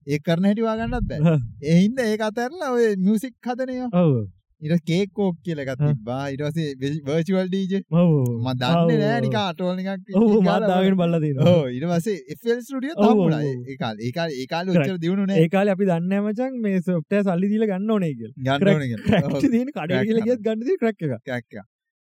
ඒක 0.08 0.22
කරන්න 0.28 0.48
හැටි 0.50 0.68
වා 0.68 0.76
ගන්නත් 0.80 1.08
බෑ. 1.10 1.36
ඒ 1.70 1.78
හින්දා 1.82 2.08
ඒක 2.12 2.22
අතහැරලා 2.30 2.70
ඔය 2.78 2.86
මියුසික් 3.06 3.36
හදන 3.48 3.74
ඒවා. 3.76 4.04
ඔව්. 4.04 4.14
ඊට 4.62 4.74
පස්සේ 4.74 4.86
කේක් 4.90 5.10
කෝක් 5.18 5.38
කියලා 5.46 5.64
එකක් 5.66 5.80
හ්ම්. 5.82 5.88
තිබ්බා. 5.90 6.24
ඊට 6.32 6.44
පස්සේ 6.46 6.92
virtual 7.08 7.48
DJ 7.54 7.82
ඔව්. 7.92 8.12
මම 8.38 8.50
දන්නේ 8.62 8.98
නෑ 9.02 9.22
නිකන් 9.26 9.40
අටවල් 9.42 9.74
නිකන් 9.80 9.90
ඔව් 10.20 10.36
මම 10.36 10.50
දාගෙන 10.66 10.98
බලලා 11.00 11.22
තියෙනවා. 11.24 11.54
ඔව් 11.54 11.66
ඊට 11.76 11.88
පස්සේ 11.92 12.38
FL 12.38 12.62
Studio 12.68 12.92
ඔව්, 12.96 13.04
තම්බුණා. 13.04 13.42
ඔව්, 13.42 13.56
ඔව්. 13.56 13.72
ඒ 13.72 13.78
කාලේ 13.82 14.06
ඒ 14.08 14.14
කාලේ 14.18 14.38
ඒ 14.44 14.48
කාලේ 14.54 14.78
ඔච්චර 14.78 15.02
දියුණු 15.06 15.26
නෑ. 15.32 15.42
ඒ 15.42 15.50
කාලේ 15.56 15.76
අපි 15.78 15.90
දන්නේ 15.90 16.10
නැහැ 16.14 16.34
මචං 16.34 16.62
මේ 16.66 16.82
software 16.90 17.26
සල්ලි 17.28 17.52
දීලා 17.54 17.72
ගන්න 17.74 17.94
ඕනේ 17.98 18.14
කියලා. 18.20 18.60
ගන්න 18.62 19.74
කඩේ 19.76 20.38
ගන්න 20.46 20.62
ක්‍රැක්. 20.82 21.62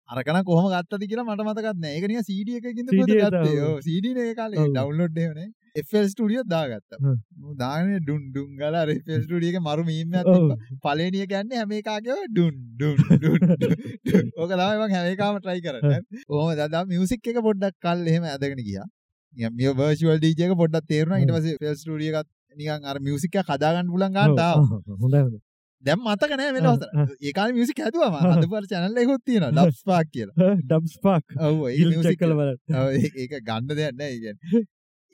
අරකන 0.08 0.42
කොහම 0.50 0.66
ගත්තද 0.74 1.02
කියලා 1.10 1.26
මට 1.28 1.48
මතකත් 1.48 1.78
නෑ 1.86 2.26
CD 2.28 2.58
කොහෙද 2.62 2.78
එක 2.82 2.92
නේ 4.18 4.28
ඒ 4.28 4.34
කාලේ. 4.40 4.68
ඩවුන්ලෝඩ් 4.74 5.22
එහෙමනේ 5.24 5.48
FL 5.80 6.06
Studio 6.08 6.42
දාගත්තා. 6.44 6.98
දාන්නේ 7.58 7.98
ඩුන් 8.00 8.22
ඩුන් 8.28 8.48
ගාලා 8.56 8.84
Studio 9.24 9.48
එකේ 9.50 9.60
මරු 9.60 9.84
මීම් 9.84 10.14
එකක් 10.14 10.26
ඔව්. 10.26 10.36
තිබ්බා. 10.36 10.56
පළවෙනි 10.84 11.22
එක 11.22 11.32
යන්නේ 11.34 11.58
හැම 11.58 11.72
එකාගේම 11.72 12.24
ඩුන් 12.30 12.54
ඩුන්. 12.74 12.98
ඕක 14.36 14.50
තමයි 14.50 14.76
මම 14.78 14.94
හැම 14.94 15.06
එකම 15.08 15.38
try 15.44 15.58
කරන්නේ. 15.60 16.00
කොහොමද 16.26 16.64
දා 16.68 16.84
මියුසික් 16.86 17.26
එක 17.26 17.38
පොඩ්ඩක් 17.42 17.76
කල් 17.80 18.06
එහෙම 18.06 18.24
ඇදගෙන 18.26 18.62
ගියා. 18.62 18.86
නිකන් 19.36 19.54
මේ 19.56 19.74
virtual 19.74 20.18
DJ 20.20 20.48
එක 20.48 20.56
පොඩ්ඩක් 20.56 20.86
තේරුණා. 20.88 21.42
FL 21.60 21.76
Studio 21.76 22.10
එකත් 22.14 22.28
නිකන් 22.56 22.84
අර 22.86 22.98
මියුසික් 23.00 23.34
එක 23.36 23.46
හදාගන්න 23.48 23.88
පුළුවන් 23.92 24.12
ගන්නට 24.12 24.40
ආවා 24.40 24.82
හොඳ 24.98 25.14
හොඳ 25.16 25.38
දැන් 25.84 26.00
මතක 26.04 26.32
නෑ 26.36 26.52
වෙන 26.54 26.66
ආ, 26.66 26.72
අවස්ථා 26.72 27.02
ආ. 27.02 27.06
ඒ 27.20 27.32
කාලේ 27.32 27.54
මියුසික් 27.54 27.78
හැදුවා 27.80 28.10
මම 28.14 28.32
හදපු 28.34 28.56
අර 28.56 28.64
channel 28.70 28.98
එකකුත් 29.02 29.22
තියෙනවා. 29.24 29.52
ඩබ් 29.58 29.76
ස්පාක් 29.76 30.06
කියලා 30.12 30.50
ඩබ්ස් 30.62 30.96
පාක් 31.00 31.24
ඒ 31.32 31.84
ඔව් 32.74 32.88
ඒ- 32.90 33.40
ගන්න 33.40 33.70
දෙයක් 33.70 33.94
නෑ 33.96 34.12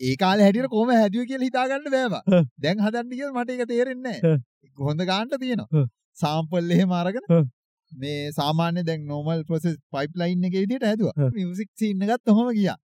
ඒ 0.01 0.05
කියන්නේ 0.05 0.13
ඒ 0.13 0.17
කාලේ 0.17 0.45
හැටියට 0.47 0.71
කොහොම 0.71 0.91
හැදුවේ 0.95 1.27
කියලා 1.27 1.49
හිතා 1.49 1.67
ගන්න 1.69 1.91
බෑ 1.95 2.09
බා 2.15 2.23
හ්ම්. 2.27 2.45
දැන් 2.63 2.79
හදන්න 2.81 3.11
කියලා 3.19 3.43
මට 3.43 3.51
ඒක 3.51 3.69
තේරෙන්නේ 3.69 4.19
හ්ම්. 4.23 4.39
හොඳ 4.79 5.01
ගන්නට 5.11 5.39
තියෙනවා 5.41 5.69
හ්ම්. 5.75 5.87
සාම්පල් 6.19 6.71
එහෙම 6.71 6.93
අරගෙන 6.93 7.25
හ්ම්. 7.33 7.45
මේ 7.93 8.33
සාමාන්‍ය 8.33 8.83
දැන් 8.89 9.07
normal 9.07 9.45
process 9.45 9.77
pipeline 9.95 10.47
එකේ 10.49 10.63
විදිහට 10.65 10.87
හැදුවා 10.91 11.15
හ්ම්. 11.17 11.31
මියුසික් 11.35 11.71
සීන් 11.79 12.03
එකත් 12.09 12.29
ඔහොම 12.29 12.49
ගියා 12.59 12.79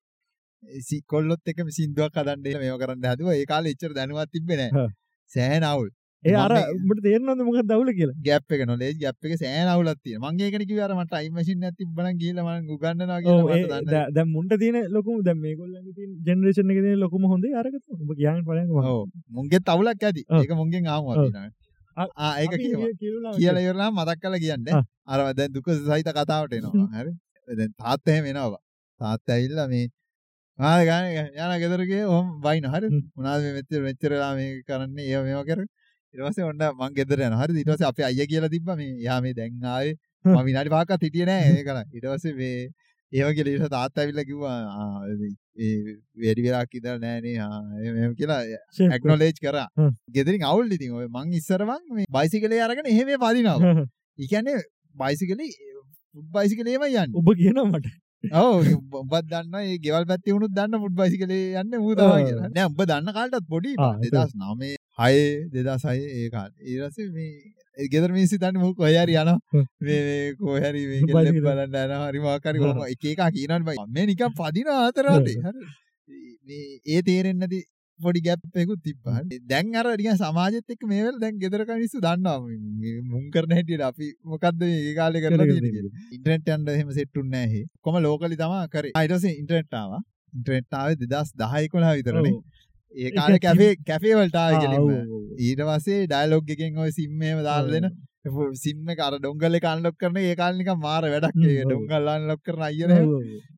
ඒ 0.63 0.81
සි- 0.89 1.05
කොල්ලොත් 1.07 1.41
එක 1.55 1.59
සින්දුවක් 1.79 2.17
එහෙම 2.21 2.61
මේව 2.65 2.77
කරන්න 2.83 3.07
හැදුවා 3.11 3.35
ඒ 3.35 3.47
කාලේ 3.53 3.73
එච්චර 3.77 3.93
දැනුවත් 3.99 4.31
තිබ්බේ 4.37 4.59
නෑ 4.61 4.71
හ්ම්. 4.71 4.91
සෑහෙන 5.31 5.65
අවුල් 5.65 5.89
ඒ 6.25 6.35
අර 6.37 6.51
මේ- 6.51 6.73
උඹට 6.77 7.01
තේරෙනවද 7.05 7.43
මොකක්ද 7.45 7.69
දවුල 7.69 7.91
කියලා? 7.93 8.17
ගැප් 8.21 8.53
එක 8.55 8.63
නොලේජ් 8.67 8.95
ගැප් 8.97 9.17
එක 9.21 9.33
තියෙනවා. 9.99 10.33
මම 10.33 10.41
ඒකනේ 10.41 10.67
කිව්වේ 10.67 10.85
අර 10.85 10.93
මට 10.95 11.13
ටයිම් 11.13 11.33
මැෂින් 11.33 11.63
එකක් 11.63 11.77
තිබ්බනම් 11.79 12.19
ගිහලා 12.21 12.45
මම 12.47 12.73
උගන්වනවා 12.75 13.17
ඔව් 13.17 13.25
කියලා 13.25 13.55
ඒ 13.55 13.63
මට 13.63 13.71
දන්න 13.71 13.87
දැ- 13.87 14.11
මුන්ට 14.27 14.53
තියෙන 14.59 14.77
ලොකුම 14.91 15.23
දැන් 15.23 15.39
මේගොල්ලන්ගේ 15.39 15.95
තියෙන 15.95 16.11
ජෙනරේෂන් 16.27 16.71
එකේ 16.71 16.85
තියෙන 16.87 17.01
ලොකුම 17.01 17.23
හොඳේ 17.25 17.55
අරක 17.55 17.75
මම 17.75 18.91
ඔව්. 18.91 19.03
මුන්ගෙත් 19.31 19.69
අවුලක් 19.69 20.03
ඇති. 20.03 20.23
ඒක 20.35 20.51
මුන්ගෙන් 20.55 20.87
ආවම 20.89 21.07
ඔව්. 21.07 21.17
අපි 21.97 22.11
ආ 22.19 22.33
ඒක 22.39 22.53
කියලා 23.39 23.63
ඉවරලා 23.63 23.91
මතක් 23.93 24.19
කරලා 24.23 24.41
කියන්නේ. 24.41 24.75
අර 25.07 25.19
දැන් 25.35 25.51
දුක 25.53 25.67
සහිත 25.79 26.09
කතාවට 26.11 26.53
එනවා. 26.53 26.87
හරි. 26.95 27.13
දැන් 27.49 27.73
තාත්තා 27.79 28.13
එහෙම 28.15 28.27
එනවා 28.27 28.61
තාත්තා 29.01 29.35
ඇවිල්ලා 29.35 29.69
මේ 29.69 29.87
ආ 30.59 30.79
ගානේ 30.85 31.13
යනා 31.35 31.59
ගෙදර 31.59 31.83
ගියේ 31.87 32.07
ඔහොම 32.07 32.27
වයින් 32.43 32.65
හරි 32.67 32.89
හ්ම්. 32.89 33.01
මොනවද 33.17 33.43
මේ 33.45 33.53
මෙච්චර 33.59 33.81
මෙච්චර 33.83 34.11
වෙලා 34.11 34.33
මේක 34.35 34.57
කරන්නේ? 34.67 35.05
ඒව 35.07 35.23
මේව 35.25 35.45
කර 35.49 35.61
ඊට 36.15 36.23
පස්සේ 36.27 36.45
ඔන්න 36.51 36.63
මං 36.81 36.95
ගෙදර 36.99 37.19
යනවා. 37.27 37.41
හරිද? 37.43 37.57
ඊට 37.63 37.71
පස්සේ 37.73 37.89
අපේ 37.93 38.07
අයියා 38.11 38.31
කියලා 38.33 38.53
තිබ්බා 38.55 38.77
මේ 38.81 38.93
යා 39.09 39.21
මේ 39.25 39.35
දැන් 39.39 39.65
ආවේ. 39.75 39.95
මම 40.25 40.45
විනාඩි 40.49 40.71
පහක්වත් 40.75 41.03
හිටියේ 41.07 41.29
නෑ. 41.31 41.51
ඒක 41.59 41.69
නයි 41.77 41.85
ඊට 41.99 42.09
පස්සේ 42.13 42.35
මේ 42.41 42.57
ඒව 43.13 43.29
කියලා 43.37 43.55
ඊට 43.55 43.71
තාත්තා 43.77 44.03
ඇවිල්ලා 44.05 44.27
කිව්වා 44.31 44.57
ඒ 45.61 45.71
වැඩි 46.25 46.43
වෙලාවක් 46.47 46.75
ඉඳලා 46.81 46.99
නෑනේ 47.05 47.37
ආ 47.47 47.63
එහෙම 47.85 48.13
කියලා 48.21 48.41
ඇක්නොලේජ් 48.91 49.41
කරා. 49.47 49.67
ගෙදරින් 50.19 50.45
අවුල් 50.51 50.77
ඉතින් 50.77 50.93
ඔය? 50.99 51.07
මං 51.17 51.33
ඉස්සර 51.41 51.65
මං 51.71 51.83
මේ 51.97 52.07
බයිසිකලේ 52.19 52.61
අරගෙන 52.67 52.87
එහෙම 52.93 53.11
පදිනවා. 53.25 53.57
කරා. 53.65 53.87
ඒ 54.19 54.29
කියන්නේ 54.35 54.61
බයිසිකලේ 55.03 55.51
ෆුඩ් 56.15 56.29
බයිසිකලේම 56.37 56.87
යන්නේ. 56.87 57.09
ඔබ 57.23 57.29
කියනවා 57.41 57.67
මට. 57.73 57.87
ඔව් 58.43 58.69
ඔබත් 59.03 59.27
දන්නවා 59.33 59.65
මේ 59.65 59.79
ගෙවල් 59.87 60.05
පැත්තේ 60.11 60.35
වුණොත් 60.37 60.55
දන්න 60.59 60.83
ෆුඩ් 60.85 60.97
බයිසිකලේ 61.01 61.43
යන්නේ 61.63 61.83
ඌ 61.87 61.95
තමයි. 61.99 62.29
කියලා. 62.29 62.53
නෑ 62.57 62.69
ඔබ 62.71 62.85
දන්න 62.91 63.17
කාලටත් 63.19 63.51
පොඩි. 63.55 63.75
ආ, 63.79 63.93
ඒක. 64.03 64.13
2009 64.15 64.80
6 64.99 65.49
2006 65.55 66.05
ඒ 66.19 66.29
කාලේ. 66.31 66.61
ඊට 66.67 66.83
පස්සේ 66.87 67.09
මේ 67.17 67.89
ගෙදර 67.93 68.11
මිනිස්සු 68.13 68.39
දන්නේ 68.39 68.63
මොකෝ 68.63 68.79
කොහේ 68.81 69.03
හරි 69.03 69.17
යනවා. 69.17 69.39
මේ 69.81 70.01
මේ 70.09 70.31
කොහේ 70.41 70.71
හරි 70.71 70.87
මේ. 70.91 71.01
කෙල්ලෙක් 71.09 71.43
බලන්න 71.47 71.77
යනවා. 71.83 72.07
හරි 72.09 72.21
මොකක් 72.27 72.49
හරි 72.51 72.61
එක 72.95 73.05
එක 73.13 73.21
කියනවනේ 73.37 73.67
බයි. 73.69 73.77
මේ 73.97 74.07
නිකන් 74.11 74.33
පදිනවා 74.41 74.81
අතර 74.89 75.07
අතේ 75.17 75.37
හරි. 75.45 75.69
මේ 76.47 76.65
ඒ 76.87 77.03
තේරෙන්නේ 77.09 77.41
නැති 77.43 77.61
පොඩි 78.01 78.21
ගැප් 78.27 78.61
එකකුත් 78.63 78.83
තිබ්බා. 78.87 79.19
දැන් 79.53 79.75
අර 79.81 79.87
නිකන් 80.01 80.21
සමාජෙත් 80.23 80.75
එක්ක 80.75 80.87
මේ 80.93 81.01
වෙලාව 81.01 81.21
දැන් 81.25 81.41
ගෙදර 81.45 81.65
කනිස්සු 81.71 82.05
දන්නවා. 82.07 82.39
මුන් 83.11 83.27
කරන 83.35 83.57
හැටියට 83.59 83.87
අපි 83.91 84.13
මොකද්ද 84.33 84.63
මේ 84.63 84.95
කාලේ 85.01 85.25
කරලා 85.25 85.51
තියෙන්නේ 85.51 85.75
කියලා. 85.77 86.07
ඉන්ටර්නෙට් 86.17 86.55
යන්න 86.57 86.73
එහෙම 86.77 86.95
සෙට් 87.01 87.21
උන්නේ 87.23 87.45
නැහැ. 87.47 87.67
කොහම 87.85 88.01
ලෝකලි 88.07 88.41
තමයි 88.43 88.65
කරේ. 88.75 88.95
ඊට 88.95 89.15
පස්සේ 89.17 89.37
ඉන්ටර්නෙට් 89.43 89.79
ආවා. 89.83 90.03
ඉන්ටර්නෙට් 90.39 90.81
ආවේ 90.81 90.99
2010 91.05 91.71
11 91.77 91.97
විතරනේ 92.01 92.35
ඒ 92.95 93.03
ඒක 93.03 93.15
කාලේ 93.19 93.39
කිව්- 93.39 93.45
කැෆේ 93.47 93.73
කැෆේ 93.89 94.15
වලට 94.19 94.37
ආවේ 94.37 94.57
ආ, 94.57 94.63
කෙලින්ම 94.63 94.85
ඔව්, 94.85 94.93
ඔව්. 95.17 95.25
ඊට 95.41 95.61
පස්සේ 95.69 96.07
ඩයලොග් 96.07 96.51
එකෙන් 96.55 96.79
ඔය 96.79 96.91
සිම් 96.93 97.23
එහෙම 97.23 97.43
දාලා 97.43 97.73
දෙන 97.75 97.87
සිම් 98.57 98.89
එක 98.89 99.01
අර 99.01 99.15
ඩොංගල් 99.19 99.55
එක 99.55 99.67
අන්ලොක් 99.67 99.97
කරන 99.97 100.17
ඒ 100.23 100.35
කාලේ 100.37 100.59
නිකන් 100.61 100.81
මාර 100.81 101.03
වැඩක් 101.07 101.37
හ්ම්, 101.37 101.47
ඒක 101.49 101.65
ඔව්. 101.67 101.71
ඩොංගල් 101.71 102.09
අන්ලොක් 102.11 102.41
කරන. 102.43 102.71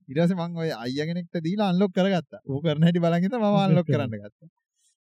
ඊට 0.09 0.19
පස්සේ 0.19 0.39
මම 0.39 0.57
ඔය 0.57 0.71
අයියා 0.77 1.07
කෙනෙක්ට 1.09 1.41
දීලා 1.47 1.69
අන්ලොක් 1.73 1.93
කරගත්තා. 1.93 2.41
කරන 2.65 2.83
හැටි 2.83 3.01
මම 3.39 3.59
අන්ලොක් 3.59 3.87
කරන්න 3.93 4.17
ගත්තා. 4.17 4.49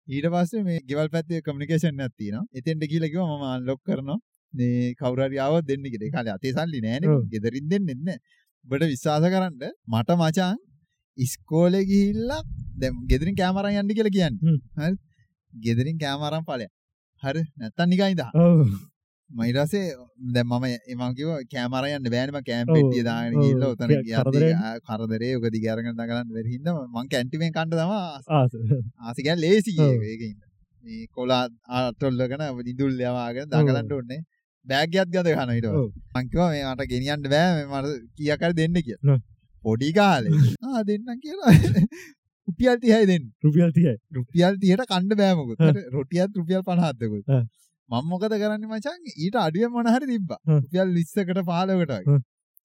ඊට 0.08 0.28
පස්සේ 0.34 0.64
මේ 0.64 0.80
ගෙවල් 0.90 1.10
පැත්තේ 1.10 1.42
කමියුනිකේෂන් 1.42 2.00
එකක් 2.00 2.16
තියෙනවා. 2.18 2.46
එතෙන්ට 2.54 2.84
ගිහලා 2.92 3.12
කිව්වා 3.14 3.38
මම 3.38 3.46
අන්ලොක් 3.56 3.80
කරනවා. 3.86 4.18
මේ 4.54 4.94
කවුරු 4.96 5.22
හරි 5.26 5.38
ආවොත් 5.40 5.66
දෙන්න 5.66 5.86
කාලේ 6.12 6.34
අතේ 6.34 6.54
සල්ලි 6.54 6.80
නෑනේ. 6.82 7.10
ගෙදරින් 7.32 7.70
දෙන්නෙත් 7.70 8.02
නෑ. 8.08 8.18
ඔබට 8.66 8.84
විශ්වාස 8.88 9.24
කරන්න 9.26 9.56
මට 9.90 10.10
මචං 10.18 10.58
ඉස්කෝලේ 11.26 11.84
ගිහිල්ලා 11.86 12.42
දැන් 12.82 13.02
ගෙදරින් 13.10 13.36
කැමරාන් 13.36 13.80
යන්න 13.82 13.96
කියලා 13.98 14.16
කියන්නේ. 14.18 14.56
හරි. 14.80 14.96
ගෙදරින් 15.54 15.98
කැමරාන් 15.98 16.48
ඵලයක්. 16.50 16.72
හරි. 17.24 17.44
නැත්තම් 17.58 17.90
නිකන් 17.90 18.10
ඉඳා. 18.16 18.32
ඔව්. 18.36 18.60
මම 19.30 19.42
දැන් 20.36 20.48
කිව්වා 21.18 21.42
කැමරා 21.54 21.92
යන්න 21.98 22.10
බෑනේ 22.14 22.36
මම 22.36 22.46
කැම් 22.50 22.66
ඔව්. 22.66 22.76
පෙට්ටිය 22.76 23.04
දාගෙන 23.10 23.36
ඔව්. 23.36 23.44
ගිහලා 23.44 23.72
උතන 23.74 23.88
කැ- 23.88 24.24
කරදරේ. 24.24 24.54
ගියත් 24.54 24.82
කරදරේ 24.90 25.32
ඔක 25.38 25.46
දිග 25.56 25.68
අරගෙන 25.74 25.94
දඟලන්න 25.94 26.34
බැරි 26.36 26.50
හින්දා 26.56 26.76
මම 26.86 27.08
කැන්ටිමෙන් 27.14 27.54
කන්න 27.58 27.70
තමයි 27.72 28.00
ආස. 28.00 28.26
ආසි 29.06 29.22
කියන්නේ 29.26 29.44
ලේසි 29.46 29.78
ඔව්. 29.80 29.92
ඒක 29.92 30.04
ඒකින් 30.12 30.36
මේ 30.84 31.08
කොලා 31.16 31.44
අටොල්ලගෙන 31.78 32.46
ඉඳුල් 32.68 32.94
යවාගෙන 33.02 33.50
දඟලන්න 33.52 33.94
ඕනේ 33.98 34.22
බෑග් 34.68 34.96
එකත් 34.96 35.12
ගඳ 35.14 35.28
ගන්නවා 35.30 35.58
ඊට 35.58 35.70
ඔව්. 35.72 35.76
පස්සේ 35.76 36.16
මං 36.16 36.32
කිව්වා 36.32 36.50
මේ 36.54 36.64
මට 36.70 36.90
ගෙනියන්න 36.94 37.30
බෑ 37.34 37.52
මේ 37.58 37.68
මට 37.74 37.88
කීයක් 38.18 38.44
හරි 38.46 38.56
දෙන්න 38.60 38.82
හ්ම්. 39.04 39.20
පොඩි 39.64 39.90
කාලේ 39.94 40.32
ආ 40.68 40.84
දෙන්නම් 40.84 41.18
කියලා 41.20 41.54
රුපියල් 42.48 42.78
30යි 42.78 43.08
දෙන්න 43.08 43.26
රුපියල් 43.42 43.70
30යි. 43.70 43.94
රුපියල් 44.12 44.54
30ට 44.58 44.88
කන්න 44.92 45.16
බෑ 45.16 45.34
මොකද 45.40 45.58
හ්ම්. 45.60 45.82
රොටියත් 45.96 46.32
රුපියල් 46.36 46.64
50ක් 46.64 46.92
දෙකුත් 47.00 47.26
හ්ම්. 47.30 47.44
මම 47.90 48.10
මොකද 48.12 48.34
කරන්නේ 48.36 48.72
මචං 48.72 49.00
ඊට 49.18 49.38
අඩුවෙන් 49.38 49.72
මොන 49.72 49.90
හරි 49.96 50.08
තිබ්බා. 50.12 50.40
රුපියල් 50.56 50.88
20කට 50.96 51.44
15කට 51.44 51.78
වගේ 51.84 52.02
හ්ම්. 52.08 52.20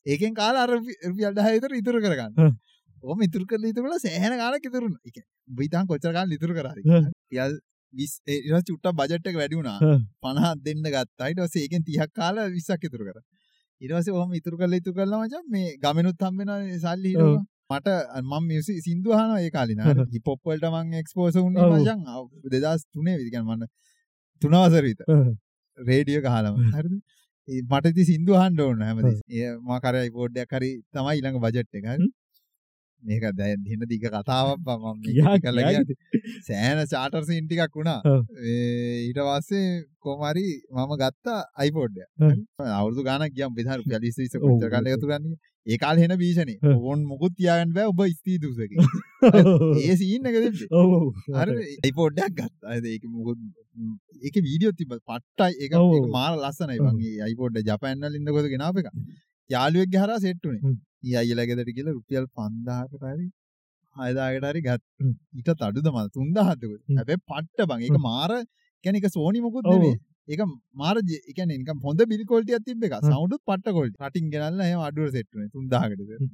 ඒකෙන් 0.06 0.34
කාලා 0.34 0.64
අර 0.64 0.72
රුපි- 0.72 0.98
රුපියල් 1.04 1.32
10 1.36 1.54
විතර 1.56 1.76
ඉතුරු 1.80 2.00
කරගන්න. 2.00 2.34
ඔහොම 3.02 3.22
ඉතුරු 3.22 3.44
කරලා 3.46 3.70
ඉතුරු 3.72 3.86
කරලා 3.86 4.02
සෑහෙන 4.02 4.36
කාලයක් 4.42 4.64
ඉතුරු 4.64 4.84
වුණා 4.86 5.02
ඒ 5.04 5.12
කියන්නේ 5.12 5.30
උඹ 5.50 5.60
හිතන් 5.64 5.86
කොච්චර 5.86 6.12
කාලෙ 6.12 6.36
ඉතුරු 6.38 6.54
කරාද 6.58 6.78
හ්ම්. 6.80 7.06
රුපියල් 7.06 7.52
20 7.94 8.14
ඒ 8.26 8.36
ඊට 8.36 8.48
පස්සේ 8.48 8.66
චුට්ටක් 8.68 8.96
බජට් 9.00 9.26
එක 9.30 9.36
වැඩි 9.40 9.58
වුණා 9.60 9.78
හ්ම්. 9.82 10.00
50ක් 10.24 10.54
දෙන්න 10.66 10.84
ගත්තා 10.88 11.28
ඊට 11.30 11.40
පස්සේ 11.42 11.64
ඒකෙන් 11.64 11.82
30ක් 11.84 12.10
කාලා 12.14 12.46
20ක් 12.50 12.90
ඉතුරු 12.90 13.04
කරා 13.08 13.24
ඊට 13.80 13.92
පස්සේ 13.92 14.16
ඔහොම 14.18 14.32
ඉතුරු 14.34 14.56
කරලා 14.58 14.80
ඉතුරු 14.82 14.96
කරලා 14.98 15.20
මචං 15.22 15.44
මේ 15.50 15.68
ගමනුත් 15.82 16.22
හම්බ 16.22 16.38
වෙනවා 16.40 16.80
සල්ලි 16.84 17.10
හිටුවා 17.12 17.44
මට 17.70 17.88
මම 18.22 18.44
මියුසික් 18.48 18.78
සින්දු 18.80 19.12
අහනවා 19.12 19.40
ඒ 19.40 19.50
කාලේ 19.50 19.76
නා 19.76 19.94
හිප් 20.14 20.26
හොප් 20.26 20.40
වලට 20.44 20.70
මම 20.72 20.92
එක්ස්පෝස් 20.94 21.36
වුණේ. 21.36 21.68
මචං. 21.72 22.00
2003 22.44 23.16
විතර 23.18 23.30
කියන්නේ 23.30 23.56
මම 23.56 23.66
තුන 24.42 24.56
වසර 24.56 24.84
විතර. 24.88 25.06
රේඩියෝ 25.78 26.22
ගහලම 26.26 26.60
හරිද? 26.74 26.94
මට 27.64 27.92
ඉතින් 27.92 28.06
සින්දු 28.12 28.38
අහන්න 28.40 28.60
ඕන 28.60 28.84
හැමදේම. 28.88 29.18
ඒ 29.30 29.50
මම 29.56 29.80
කරේ 29.84 30.04
එකක් 30.44 30.54
හරි 30.58 30.70
තමයි 30.92 31.16
ඊළඟ 31.16 31.40
බජට් 31.44 31.80
එක. 31.80 31.86
හරි 31.90 32.08
මේක 33.02 33.24
දැන් 33.32 33.64
දින 33.64 33.80
දිග 33.88 34.04
කතාවක් 34.04 34.58
මම 34.58 34.84
මේක 35.00 35.42
කළා 35.42 35.68
කියා 35.68 35.84
කියන්නේ 35.84 36.42
සෑහෙන 36.42 36.80
චාටර් 36.86 37.22
සීන් 37.24 37.44
ටිකක් 37.46 37.74
වුණා. 37.74 38.00
ඊට 39.02 39.20
පස්සේ 39.20 39.66
කොහොම 40.00 40.24
හරි 40.28 40.46
මම 40.70 40.94
ගත්තා 41.02 41.40
iPod 41.66 41.98
එක? 41.98 42.08
අවුරුදු 42.70 43.04
ගාණක් 43.04 43.34
ගියම් 43.34 43.52
බෙදා 43.58 43.76
රුපියල් 43.78 44.00
20 44.00 44.26
20 44.28 44.38
ඔව්. 44.38 44.46
කොච්චර 44.46 44.70
කාලයක් 44.70 44.96
ගතු 44.96 45.10
ගන්නේ 45.10 45.36
ඒ 45.66 45.78
කාලේ 45.78 46.08
එන 46.08 46.16
භීෂණේ. 46.22 46.58
ඕන් 46.72 47.04
මොකුත් 47.04 47.36
තියාගන්න 47.38 47.76
බෑ 47.76 47.92
ඔබ 47.92 48.02
ස්ත්‍රී 48.08 48.38
දුසකේ 48.38 48.68
ඒ 49.84 49.94
සීන් 50.00 50.26
එක 50.30 50.36
දෙන්නේ 50.38 50.68
ඔව් 50.72 50.96
ඔව්. 50.98 51.06
හරි 51.36 51.76
iPod 51.90 52.24
එකක් 52.26 52.34
ගත්තා. 52.40 52.80
ඒක 52.86 53.06
මොකුත් 53.12 53.38
ඒකේ 54.22 54.46
වීඩියෝ 54.48 54.74
තිබ්බා. 54.80 55.00
පට්ටයි. 55.10 55.52
ඒක. 55.62 55.78
ඒක 55.92 56.10
මාර 56.18 56.34
ලස්සනයි. 56.36 56.82
බං 56.84 57.00
ඒ 57.04 57.30
iPod 57.32 57.62
ජපාන් 57.70 58.04
වල 58.04 58.20
ඉඳගොද 58.20 58.52
ගෙනාව 58.54 58.82
එක. 58.82 58.92
යාළුවෙක්ගේ 59.50 60.02
හරහා 60.02 60.22
සෙට් 60.22 60.46
උනේ 60.48 60.76
ඊ 61.02 61.16
අයියලා 61.20 61.48
ගෙදරට 61.50 61.76
ගිහලා 61.78 61.96
රුපියල් 61.98 62.26
5000කට 62.40 63.04
හරි 63.12 63.26
6000කට 63.96 64.50
හරි 64.52 64.60
ගත්තා 64.66 65.04
හ්ම්. 65.04 65.14
ඊටත් 65.38 65.64
අඩුද 65.68 65.88
මම 65.92 66.00
3000ද 66.18 66.64
හ්ම්. 66.72 66.98
හැබැයි 66.98 67.22
පට්ට 67.30 67.68
බං 67.70 67.86
ඒක. 67.86 67.98
මාර 68.08 68.30
කියන්නේ 68.84 69.02
ඒක 69.02 69.16
සෝනි 69.16 69.40
මොකුත්. 69.46 69.64
නෙමෙයි 69.72 69.94
ඒක 70.34 70.42
මාර 70.82 70.96
ඒ 70.98 71.20
කියන්නේ 71.38 71.58
නිකන් 71.62 71.80
හොඳ 71.86 72.00
බිල් 72.12 72.22
ක්වොලිටි 72.32 72.58
එකක් 72.58 72.66
තිබ්බ 72.68 72.84
එක. 72.90 72.98
සවුන්ඩුත් 73.08 73.42
පට්ට 73.48 73.74
ක්වොලිටි 73.76 73.98
රටින් 74.08 74.30
ගෙනල්ලා 74.34 74.68
එහෙම 74.68 74.84
අඩුවට 74.90 75.16
සෙට් 75.18 75.30
උනේ 75.36 75.50
3000කට 75.54 76.00
විතර 76.02 76.20
හ්ම්. 76.20 76.30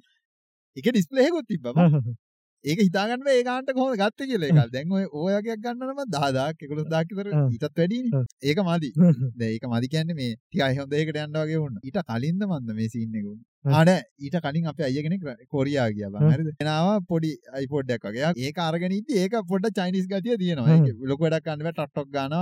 ඒක 0.77 0.87
ඩිස්ප්ලේ 0.93 1.27
එකකුත් 1.29 1.47
තිබ්බා 1.53 1.75
බං. 1.79 2.17
ඒක 2.65 2.81
හිතාගන්න 2.87 3.23
බෑ 3.27 3.37
ඒ 3.39 3.45
ගානට 3.47 3.71
කොහොමද 3.77 3.97
ගත්තේ 4.03 4.27
කියලා 4.33 4.51
ඒක. 4.51 4.73
දැන් 4.75 4.93
ඔය 4.99 5.05
ඔය 5.21 5.33
වගේක් 5.37 5.63
ගන්න 5.65 5.87
නම් 5.87 6.03
10000ක් 6.17 6.61
11000ක් 6.73 7.17
විතර. 7.19 7.33
ඊටත් 7.55 7.79
වැඩිනේ. 7.79 8.25
ඒක 8.51 8.59
මදි. 8.69 8.91
දැන් 9.39 9.51
ඒක 9.55 9.65
මදි 9.73 9.93
කියන්නේ 9.95 10.19
මේ 10.21 10.35
ටිකයි 10.37 10.77
හොඳ 10.81 10.95
එකකට 11.01 11.19
යන්න 11.25 11.41
වගේ 11.41 11.63
වුණා. 11.65 11.83
ඊට 11.89 11.99
කලින්ද 12.11 12.47
මන්ද 12.51 12.77
මේ 12.79 12.93
සීන් 12.95 13.19
එක 13.21 13.27
වුණේ. 13.31 13.49
ආන 13.65 13.89
ඊට 14.19 14.37
කලින් 14.39 14.67
අප 14.67 14.81
අයගෙන 14.81 15.19
කොරියා 15.49 15.89
කිය 15.91 16.07
හරි 16.07 16.55
නාව 16.63 17.07
පොඩි 17.07 17.31
අයිපොඩ්ඩක් 17.53 18.07
වගේ. 18.07 18.33
ඒක 18.39 18.57
අරගෙනීති 18.61 19.19
ඒක 19.19 19.35
පොඩ 19.49 19.69
චයිනිස් 19.73 20.07
ගතිය 20.07 20.37
තියෙනවා 20.37 20.79
ලොක 21.07 21.21
වැඩක් 21.21 21.47
කන්නව 21.47 21.71
ටක්ටොක් 21.71 22.09
ගන 22.11 22.35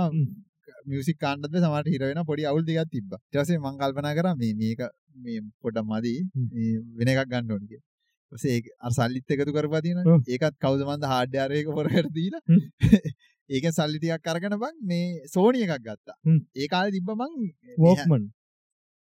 මියසික් 0.87 1.19
කාණ්ඩද 1.19 1.61
සමට 1.61 1.93
හිරවෙන 1.93 2.23
පොඩි 2.25 2.45
අවුල් 2.45 2.65
දිගත් 2.65 2.89
තිබ 2.89 3.13
ටසේ 3.13 3.59
මංකල්පන 3.59 4.09
කර 4.17 4.33
මේ 4.35 4.53
මේක 4.55 4.81
මේ 5.17 5.45
පොඩ 5.61 5.77
මදී. 5.83 6.19
වෙන 6.97 7.07
එකක් 7.07 7.29
ගන්න 7.29 7.51
ඕනික 7.51 7.81
සේ 8.31 8.59
සල්ලිත් 8.91 9.35
එකතු 9.35 9.53
කරපතින 9.53 10.01
ඒකත් 10.27 10.55
කවදමන්ද 10.59 11.05
හාඩ්‍යාරයක 11.05 11.73
පොරකට 11.77 12.13
දීල. 12.13 12.35
ඒක 13.49 13.65
සල්ලිටියක් 13.71 14.23
කරගන 14.23 14.57
බං 14.57 14.77
මේ 14.83 15.27
සෝනිය 15.27 15.67
එකක් 15.67 15.83
ගත්තා. 15.85 16.17
ඒ 16.55 16.67
කාල 16.67 16.89
තිබ්බ 16.91 17.11
මං 17.13 17.33
වෝක්මන් 17.77 18.31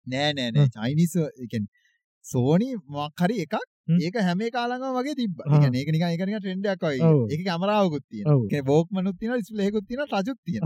නෑ 0.07 0.33
නෑ 0.33 0.51
නෑ. 0.51 0.67
චයිනිස් 0.69 1.15
එකෙන් 1.45 1.67
සෝනි 2.25 2.69
මක්හරි 2.89 3.37
එකක් 3.43 3.55
ඒක 3.97 4.17
හැම 4.19 4.41
කාලඟ 4.49 4.83
වගේ 4.97 5.15
තිබ 5.15 5.39
ඒක 5.47 5.89
නික 5.91 6.03
එකනික 6.07 6.37
ට්‍රෙන්ඩක් 6.37 6.83
වයි 6.83 6.99
ඒක 7.29 7.41
කමරාවකුත් 7.47 8.03
තිය 8.09 8.61
බෝක්මනුත් 8.63 9.17
තින 9.19 9.31
ස්ලේකුත් 9.43 9.87
තින 9.87 10.03
රජුත් 10.05 10.37
තිය 10.45 10.59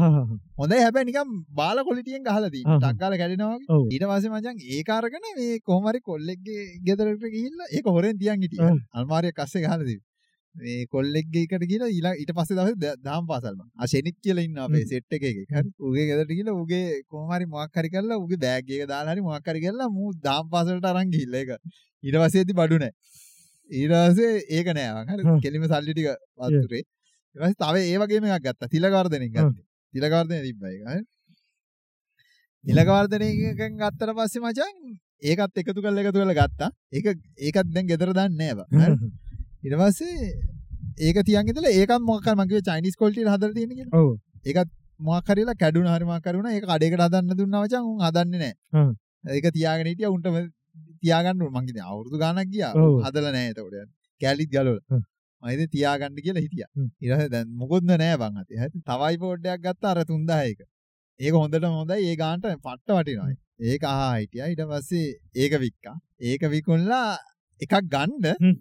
හොඳ 0.57 0.75
හැබැ 0.75 1.05
නිකම් 1.05 1.29
බාල 1.53 1.83
කොලිටියෙන් 1.83 2.23
ගහලදී 2.23 2.65
ටක්කාල 2.65 3.15
කැඩෙනවා 3.17 3.79
ඊට 3.89 4.05
වස 4.05 4.27
මචන් 4.31 4.57
ඒකාරගන 4.71 5.29
මේ 5.33 5.61
කොහමරි 5.61 6.01
කොල්ලෙක්ගේ 6.01 6.65
ගෙදරට 6.83 7.25
ගිල්ල 7.31 7.63
ඒක 7.69 7.85
හොරෙන් 7.89 8.17
තියන් 8.17 8.41
හිටිය. 8.41 8.61
අල්මාරය 8.93 9.31
කස්සේ 9.33 9.63
ගහලදී 9.63 9.99
මේ 10.55 10.85
කොල්ලෙක්ගේකට 10.87 11.65
කියලා 11.71 11.89
ඊලා 11.89 12.13
ඊට 12.21 12.31
පස්සේ 12.37 12.57
දවස් 12.59 12.99
දහම් 13.03 13.25
පාසල්ම 13.31 13.61
අශෙනික් 13.77 14.17
කියලා 14.21 14.45
ඉන්න 14.47 14.59
අපේ 14.59 14.85
සෙට් 14.85 15.15
එකේ. 15.17 15.33
හරි? 15.51 15.69
උගේ 15.79 16.05
ගෙදරට 16.09 16.33
ගිහලා 16.37 16.55
උගේ 16.61 17.01
කොහොම 17.11 17.29
හරි 17.35 17.45
මොකක් 17.47 17.79
හරි 17.79 17.89
කරලා 17.89 18.21
උගේ 18.23 18.41
බෑග් 18.45 18.71
එක 18.71 18.87
දාලා 18.93 19.15
හරි 19.15 19.25
මොකක් 19.27 19.51
හරි 19.51 19.61
කරලා 19.65 19.89
මූ 19.97 20.09
දහම් 20.25 20.51
පාසලට 20.53 20.89
අරන් 20.91 21.13
ගිහිල්ලා 21.15 21.41
ඒක. 21.43 21.51
ඊට 22.03 22.17
පස්සේදී 22.21 22.57
බඩු 22.59 22.81
නැහැ 22.83 22.93
ඊට 23.69 23.91
පස්සේ 23.93 24.33
ඒක 24.49 24.67
නෑ 24.73 25.05
හරි? 25.09 25.39
කෙලිම 25.41 25.65
සල්ලි 25.65 25.93
ටික 25.93 26.07
වතුරේ. 26.37 26.83
ඊට 27.35 27.41
පස්සේ 27.41 27.59
තව 27.61 27.75
ඒ 27.83 27.97
වගේම 27.97 28.29
එකක් 28.29 28.45
ගත්තා. 28.45 28.69
තිලකවර්ධනෙන් 28.69 29.31
ගත්තා. 29.31 29.51
තිලකවර්ධනෙ 29.93 30.41
තිබ්බා 30.47 30.71
ඒක. 30.71 30.83
හරි? 30.87 31.01
තිලකවර්ධනයෙන් 32.65 33.77
ගත්තට 33.81 34.15
පස්සේ 34.17 34.43
මචං 34.43 34.73
ඒකත් 35.23 35.61
එකතු 35.61 35.79
කරලා 35.81 36.03
එකතු 36.03 36.19
කරලා 36.19 36.39
ගත්තා. 36.41 36.69
ඒක 36.93 37.05
ඒකත් 37.39 37.71
දැන් 37.73 37.87
ගෙදර 37.87 38.13
දාන්නේ 38.13 38.53
නෑ 38.53 38.67
බං 38.71 39.24
ඊට 39.65 39.77
පස්සේ 39.81 40.31
ඒක 41.07 41.17
තියන් 41.27 41.47
ඉඳලා 41.51 41.73
ඒකත් 41.79 42.01
මොකක් 42.09 42.25
හරි 42.27 42.35
මම 42.37 42.49
කිව්වේ 42.49 42.65
චයිනීස් 42.69 42.95
ක්වොලිටියට 42.99 43.31
හදලා 43.33 43.53
තියෙන 43.57 43.71
කියලා. 43.79 44.01
ඔව්. 44.01 44.11
ඒකත් 44.49 44.69
මොකක් 45.07 45.31
හරිලා 45.31 45.57
කැඩුනා 45.61 45.95
හරි 45.97 46.05
මොකක් 46.11 46.27
හරිුණා 46.29 46.53
ඒක 46.57 46.67
කඩේකට 46.71 47.01
හදන්න 47.05 47.39
දුන්නා 47.39 47.63
මචං 47.63 47.89
උන් 47.91 48.05
හදන්නේ 48.07 48.39
නැහැ. 48.43 48.85
ඒක 49.37 49.45
තියාගෙන 49.57 49.87
හිටියා 49.91 50.11
උන්ට 50.15 50.27
තියාගන්න 51.03 51.43
මං 51.55 51.67
ඉතින් 51.71 51.83
අවුරුදු 51.91 52.17
ගාණක් 52.23 52.49
ගියා. 52.53 52.71
හදලා 53.07 53.33
නැහැ 53.35 53.51
එතකොට. 53.53 53.89
කැලිත් 54.21 54.49
ගලවලා. 54.53 55.01
මම 55.43 55.49
ඉතින් 55.55 55.69
තියාගන්න 55.75 56.21
කියලා 56.25 56.45
හිටියා. 56.45 56.69
ඊට 57.01 57.13
පස්සේ 57.15 57.31
දැන් 57.33 57.47
මොකොත්ද 57.63 57.89
නැහැ 57.91 58.19
බං 58.23 58.37
අතේ. 58.43 58.59
හරි. 58.61 58.83
තවයි 58.89 59.17
පොඩ්ඩයක් 59.23 59.59
ගත්තා 59.65 59.91
අර 59.95 59.99
3000 60.03 60.51
එක. 60.51 60.61
ඒක 61.19 61.33
හොඳටම 61.41 61.73
හොඳයි. 61.79 61.99
ඒ 62.11 62.15
ගානට 62.21 62.45
පට්ට 62.67 62.95
වටිනවා. 62.99 63.33
ඒක 63.71 63.89
අහා 63.93 64.13
හිටියා. 64.21 64.47
ඊට 64.53 64.63
පස්සේ 64.71 65.09
ඒක 65.41 65.57
වික්කා. 65.65 65.97
ඒක 66.29 66.41
විකුණලා 66.55 67.09
එකක් 67.61 67.75
ගන්න 67.93 68.55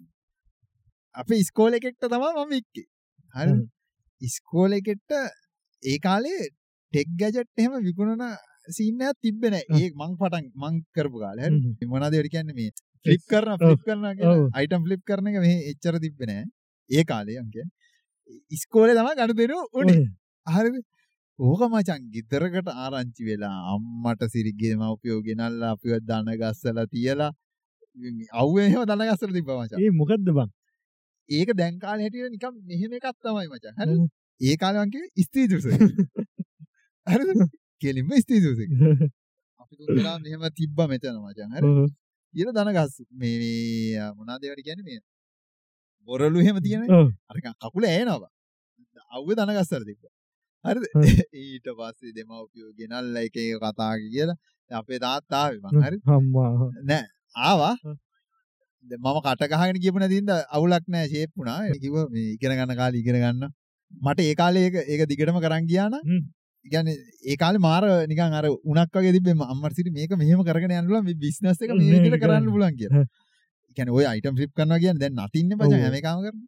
අපේ 1.15 1.39
ඉස්කෝල 1.39 1.77
එකෙක්ට 1.77 2.07
තමා 2.07 2.33
මම 2.35 2.53
ඉක්කේ. 2.53 2.87
හරි. 3.33 3.53
ඉස්කෝල 4.21 4.71
එකෙට්ට 4.79 5.11
ඒ 5.83 5.97
කාලේ 5.99 6.41
ටෙක් 6.93 7.09
ගැජට් 7.21 7.49
එහෙම 7.57 7.77
විකුණන 7.83 8.25
සිීනයක් 8.69 9.21
තිබෙන 9.21 9.55
ඒ 9.55 9.85
මං 9.93 10.17
පටන් 10.19 10.51
මං 10.55 10.81
කරපු 10.95 11.17
කාල. 11.19 11.39
මොනදවට 11.85 12.31
කියන්න 12.33 12.51
මේ 12.55 12.71
ෆලිප් 13.05 13.23
කරන 13.31 13.57
ෆලිප් 13.61 13.81
කරන 13.87 14.03
අයිටම් 14.53 14.83
ෆලිප් 14.87 15.03
කරන 15.07 15.31
එක 15.31 15.39
මේ 15.45 15.61
එච්චර 15.71 15.99
තිබෙන 15.99 16.35
ඒ 16.89 17.03
කාලේ 17.05 17.39
අංක 17.43 17.55
ඉස්කෝලේ 18.51 18.97
තම 18.97 19.09
ගඩ 19.13 19.39
දෙනු 19.39 19.61
උනේ 19.75 20.03
හරි. 20.47 20.83
ඕක 21.39 21.61
මචන් 21.67 22.03
ගිතරකට 22.11 22.69
ආරංචි 22.75 23.23
වෙලා 23.27 23.55
අම්මට 23.71 24.21
සිරිගේ 24.33 24.75
මවපියෝ 24.75 25.23
ගෙනල්ලා 25.25 25.71
අපිව 25.75 25.97
දන 26.09 26.29
ගස්සල 26.41 26.79
තියලා 26.93 27.31
අව්හෙම 28.33 28.85
දනගස්සල 28.85 29.33
තිබ 29.33 29.49
මචන් 29.53 29.77
ඒ 29.79 29.91
මොකක්ද 29.93 30.29
බං 30.29 30.49
ඒක 31.29 31.49
දැන් 31.53 31.79
කාලේ 31.79 32.05
හැටියට 32.05 32.31
නිකන් 32.31 32.53
මෙහෙම 32.63 32.91
එකක් 32.93 33.07
තමයි 33.19 33.47
මචං. 33.47 33.73
හරිද? 33.79 34.01
ඒ 34.41 34.55
කාලේ 34.57 34.85
මං 34.85 34.91
කිව්වේ 34.91 35.25
ස්ත්‍රී 35.25 35.47
දුස. 35.47 35.65
හරිද? 37.07 37.43
කෙලින්ම 37.81 38.11
ස්ත්‍රී 38.21 38.41
දුස. 38.41 38.59
අපි 39.61 39.73
තුන්දෙනා 39.79 40.17
මෙහෙම 40.19 40.47
තිබ්බා 40.53 40.87
මෙතන 40.87 41.17
මචං. 41.17 41.51
හරිද? 41.57 41.93
ඊළ 42.33 42.51
දන 42.51 42.71
ගස් 42.77 42.95
මේ 43.13 43.35
මේ 43.41 44.09
මොනවද 44.13 44.43
ඒවට 44.43 44.65
කියන්නේ 44.67 44.87
මේ 44.89 45.01
බොරළු 46.09 46.39
එහෙම 46.39 46.61
තියෙනනේ. 46.61 47.03
අර 47.29 47.37
කකුල 47.41 47.85
ඈනවා. 47.85 48.31
අවුවේ 49.11 49.37
දන 49.39 49.55
ගස්සර 49.57 49.83
තිබ්බා. 49.89 50.13
හරිද? 50.65 50.85
ඊට 51.41 51.67
පස්සේ 51.79 52.15
දෙමව්පියෝ 52.17 52.71
ගෙනල්ලා 52.77 53.25
එක 53.27 53.37
එක 53.41 53.61
කතා 53.63 53.93
කියලා 54.03 54.37
අපේ 54.71 54.99
තාත්තා 54.99 55.43
ආවේ 55.43 55.61
මං 55.63 55.85
හරි. 55.85 55.97
අම්මා 56.07 56.51
නෑ 56.83 57.05
ආවා 57.35 57.75
මම 58.85 59.19
කටගහගෙන 59.25 59.81
කියපු 59.83 59.99
නැතින්ද 59.99 60.31
අවුලක් 60.51 60.85
නැහැ 60.87 61.09
ෂේප් 61.09 61.31
වුණා. 61.37 61.59
ඒ 61.67 61.77
කිව්ව 61.83 61.97
මේ 62.13 62.33
ඉගෙන 62.35 62.57
ගන්න 62.57 62.75
කාලේ 62.81 63.01
ඉගෙන 63.03 63.19
ගන්න. 63.23 63.53
මට 63.91 64.19
ඒ 64.21 64.35
කාලේ 64.41 64.65
ඒක 64.67 64.75
ඒක 64.85 65.05
දිගටම 65.11 65.39
කරන් 65.45 65.69
ගියා 65.71 65.89
නම් 65.89 66.25
කියන්නේ 66.65 66.97
ඒ 67.25 67.37
කාලේ 67.43 67.63
මාර 67.67 67.83
නිකන් 68.11 68.35
අර 68.39 68.47
උණක් 68.71 68.97
වගේ 68.97 69.13
තිබ්බේ 69.17 69.37
අම්මට 69.53 69.77
සිට 69.77 69.91
මේක 69.99 70.17
මෙහෙම 70.21 70.43
කරගෙන 70.49 70.75
යන්න 70.77 70.89
පුළුවන් 70.89 71.07
මේ 71.09 71.21
බිස්නස් 71.25 71.61
එක 71.61 71.71
මේ 71.73 71.93
විදිහට 71.93 72.21
කරන්න 72.23 72.51
පුළුවන් 72.55 72.75
කියලා. 72.81 73.05
කියන්නේ 73.77 73.97
ඔය 73.99 74.05
අයිටම් 74.11 74.35
ෆ්ලිප් 74.37 74.53
කරනවා 74.57 74.81
කියන්නේ 74.83 75.01
දැන් 75.03 75.23
නතින්නේ 75.23 75.59
පචන් 75.59 75.85
හැම 75.85 75.97
එකම 75.99 76.21
කරනවා. 76.25 76.47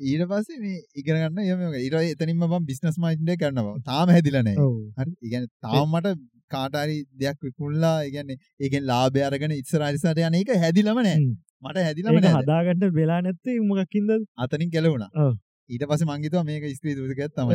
ඊට 0.00 0.24
පස්සේ 0.30 0.58
මේ 0.62 0.78
ඉගෙන 1.00 1.20
ගන්න 1.22 1.38
එහෙම 1.44 1.60
ඊට 1.74 1.94
පස්සේ 1.94 2.14
එතනින්ම 2.14 2.46
මම 2.46 2.64
බිස්නස් 2.70 2.98
මයින්ඩ් 3.04 3.34
එක 3.34 3.42
කරනවා. 3.42 3.76
තාම 3.90 4.14
හැදිලා 4.14 4.44
නැහැ. 4.48 4.72
හරි. 4.98 5.12
ඒ 5.16 5.30
කියන්නේ 5.32 5.52
තාම 5.64 5.94
මට 5.94 6.16
කාට 6.50 6.76
හරි 6.76 6.96
දෙයක් 7.16 7.38
විකුණලා 7.42 7.96
ඒ 8.02 8.10
කියන්නේ 8.10 8.38
ඒකෙන් 8.60 8.86
ලාභය 8.86 9.26
අරගෙන 9.28 9.54
ඉස්සරහ 9.54 9.90
ඉස්සරහට 9.90 10.22
යන 10.22 10.38
එක 10.40 10.54
හැදිලම 10.64 10.98
නැහැ. 10.98 11.26
මට 11.62 11.84
හැදිලම 11.86 12.20
ඒක 12.20 12.30
හදාගන්න 12.36 12.94
වෙලා 12.94 13.20
නැත්තේ 13.22 13.58
මොකක්කින්ද 13.64 14.16
අතනින් 14.38 14.70
කෙලවුණා. 14.70 15.10
ඔව්. 15.16 15.34
ඊට 15.70 15.84
පස්සේ 15.84 16.08
මං 16.08 16.24
හිතුවා 16.24 16.46
මේක 16.46 16.66
ස්ත්‍රී 16.72 16.96
දුසකයක් 16.96 17.32
තමයි. 17.32 17.54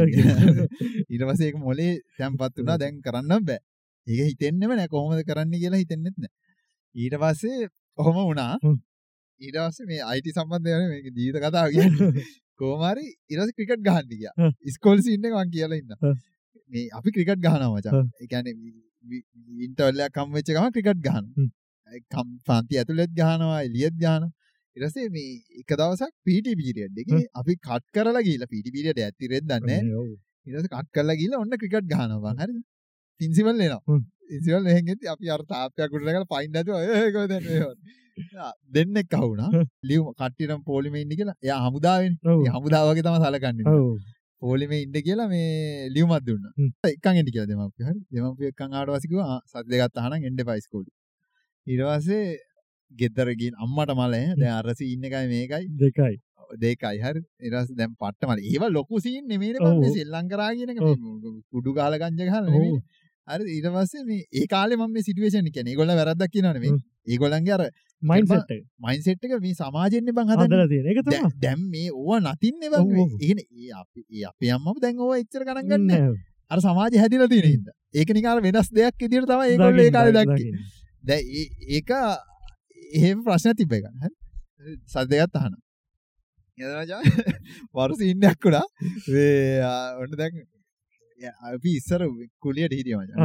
ඊට 1.09 1.23
පස්සේ 1.23 1.47
ඒක 1.49 1.59
මොලේ 1.65 1.91
තැම්පත් 2.17 2.57
වුණා 2.57 2.77
දැන් 2.77 3.01
කරන්න 3.01 3.45
බෑ. 3.49 3.59
ඒක 4.07 4.31
හිතෙන්නෙම 4.31 4.73
නෑ 4.73 4.89
කොහොමද 4.89 5.23
කරන්න 5.27 5.53
කියලා 5.55 5.83
හිතෙන්නෙත් 5.83 6.17
නෑ. 6.17 6.33
ඊට 6.95 7.15
පස්සේ 7.23 7.69
ඔහොම 7.97 8.19
වුණා. 8.21 8.53
ඊට 9.41 9.57
පස්සේ 9.57 9.87
මේ 9.87 10.01
IT 10.17 10.31
සම්බන්ධ 10.33 10.89
මේක 10.93 11.07
ජීවිත 11.15 11.43
කතාව 11.43 11.71
කියන්නේ. 11.71 12.25
කොහොම 12.59 12.83
හරි 12.89 13.07
ඊට 13.07 13.39
පස්සේ 13.39 13.55
ක්‍රිකට් 13.57 13.85
ගහන්න 13.87 14.11
ගියා. 14.11 14.51
ඉස්කෝලේ 14.63 15.07
සීන් 15.07 15.25
එක 15.25 15.37
මං 15.37 15.55
කියලා 15.55 15.81
ඉන්නවා. 15.81 16.15
මේ 16.71 16.85
අපි 16.99 17.09
ක්‍රිකට් 17.15 17.41
ගහනවා 17.45 17.71
මචං. 17.71 18.11
ඒ 18.21 18.27
කියන්නේ 18.31 18.53
ඉන්ටර්වල් 19.65 20.05
එකක් 20.07 20.21
හම් 20.21 20.37
වෙච්ච 20.37 20.53
ගමන් 20.55 20.71
ක්‍රිකට් 20.75 21.01
ගහනවා. 21.07 21.49
පන්ති 22.47 22.79
ඇතුළෙත් 22.81 23.11
ගහනවා 23.19 23.59
එලියත් 23.67 23.95
ගහන 24.03 24.27
ඉරසේ 24.75 25.07
මේ 25.15 25.31
එක 25.61 25.71
දවසක් 25.79 26.11
පීට 26.25 26.47
පිරිියඩ් 26.59 26.99
එක 27.03 27.09
අපි 27.41 27.53
කට් 27.67 27.85
කරලා 27.95 28.25
ගීලා 28.27 28.51
පිටි 28.53 28.75
පිරියට 28.75 29.01
ඇතිරෙත් 29.07 29.47
දන්න 29.49 29.95
ඉරස 30.47 30.67
කට් 30.67 30.89
කරලා 30.95 31.17
ගීලා 31.21 31.41
ඔන්න 31.43 31.57
ක්‍රිකට් 31.61 31.87
ගහනවා 31.93 32.35
හරි 32.39 32.61
පින්සිවල් 33.19 33.65
එනවා. 33.67 33.99
ඉසිවල් 34.37 34.69
එහෙගෙති 34.73 35.05
අපි 35.13 35.25
අර 35.35 35.41
තාපයකුටක 35.49 36.29
පයින් 36.33 36.55
ඇතු 36.59 36.71
දෙන්නෙක් 38.75 39.07
කවුණා 39.13 39.51
ලියවම 39.89 40.07
කට්ටිනම් 40.19 40.61
පෝලිම 40.69 40.95
ඉන්න 40.95 41.13
කියලා. 41.19 41.37
එය 41.43 41.51
හමුදාවෙන් 41.65 42.13
හමුදාවගේ 42.55 43.05
තම 43.05 43.17
සලකන්න 43.21 43.59
පෝලිම 44.41 44.71
ඉන්න 44.75 44.95
කියලා 45.07 45.27
මේ 45.27 45.89
ලියවමත් 45.95 46.23
දුන්න. 46.27 46.45
එකන් 46.89 47.19
එටි 47.21 47.33
කියලා 47.35 47.51
දෙමක් 47.51 47.85
හරි. 47.87 47.99
දෙමප 48.11 48.41
එකන් 48.51 48.73
ආට 48.73 48.93
වසිකව 48.95 49.19
සත් 49.51 49.65
දෙගත් 49.73 50.01
අහන 50.03 50.17
එන්ඩ 50.21 50.41
පයිස්කෝඩ 50.49 50.89
ඉරවාසේ 51.67 52.23
ගෙදරගින් 52.91 53.55
අම්මට 53.57 53.95
මලේ 54.01 54.25
දැ 54.35 54.51
අරසි 54.59 54.91
ඉන්න 54.93 55.07
එකයි 55.09 55.27
මේකයි. 55.33 55.63
දෙකයි. 55.77 56.15
දෙකයි. 56.59 56.97
හරි. 56.99 57.21
ඉරස් 57.41 57.69
දැම් 57.73 57.93
පට්ට 57.95 58.29
මල. 58.29 58.39
ඒව 58.45 58.63
ලොකු 58.71 58.99
සීන් 58.99 59.27
නෙමේට 59.27 59.61
සෙල්ලං 59.93 60.33
කරාගෙන 60.33 60.75
කුඩු 61.51 61.77
කාල 61.79 61.97
ගංජ 61.97 62.29
හල 62.35 62.47
අර 63.27 63.39
ඊටවස්සේ 63.47 64.03
මේ 64.05 64.25
ඒ 64.33 64.47
කාලෙ 64.47 64.75
මම 64.75 64.91
මේ 64.91 65.05
සිටුවේෂන් 65.07 65.51
කියන්නේ 65.51 65.73
ඒගොල්ලෝ 65.73 65.97
වැරද්දක් 65.99 66.33
කියනවනේ 66.33 66.63
මේ 66.63 66.73
ඒගොල්ලන්ගේ 67.07 67.53
අර 67.57 67.63
මයින්ඩ්සෙට් 68.01 68.51
එක. 68.55 68.61
මයින්ඩ්සෙට් 68.79 69.23
එක 69.25 69.31
මේ 69.45 69.53
සමාජෙන්නේ 69.53 70.13
බං 70.17 70.27
හදලා 70.27 70.45
හදන්නේ 70.45 70.67
තියෙන 70.73 70.87
එක 70.91 70.99
තමයි. 71.05 71.13
දැන් 71.43 71.59
මේ 71.73 71.89
ඕවා 71.91 72.19
නතින්නේ 72.25 72.69
බං 72.73 72.81
ඒ 73.61 73.71
අපි 73.81 74.25
අපේ 74.31 74.51
අම්මම 74.57 74.77
දැන් 74.83 74.99
ඕවා 74.99 75.19
එච්චර 75.23 75.43
ගණන් 75.47 75.67
ගන්න 75.69 75.87
නැහැ. 75.87 76.13
අර 76.51 76.59
සමාජය 76.61 76.97
හැදිලා 77.03 77.29
තියෙන 77.33 77.49
හින්දා. 77.53 77.75
ඒක 77.93 78.09
නිකන් 78.15 78.27
අර 78.27 78.39
වෙනස් 78.45 78.69
දෙයක් 78.71 78.95
විදියට 79.01 79.27
තමයි 79.29 79.49
ඒගොල්ලෝ 79.51 79.85
ඒ 79.85 79.91
කාලේ 79.97 80.15
දැක්කේ. 80.19 80.51
දැන් 81.03 81.23
ඒ- 81.39 81.51
ඒක 81.77 81.89
එහෙම 82.93 83.17
ප්‍රශ්න 83.25 83.55
තිබ්බ 83.57 83.73
එක. 83.73 83.85
හරි. 84.01 84.13
සද්දයක් 84.93 85.35
අහන 85.41 85.53
එදමචා 86.57 87.01
වරුස 87.75 88.01
ආ, 89.65 89.97
ඔන්න 90.01 90.11
දැන් 90.19 90.33
අපි 91.49 91.71
ඉස්සර 91.79 92.01
කුලියට 92.43 92.73
හිටිය 92.77 92.95
මචං 92.97 93.17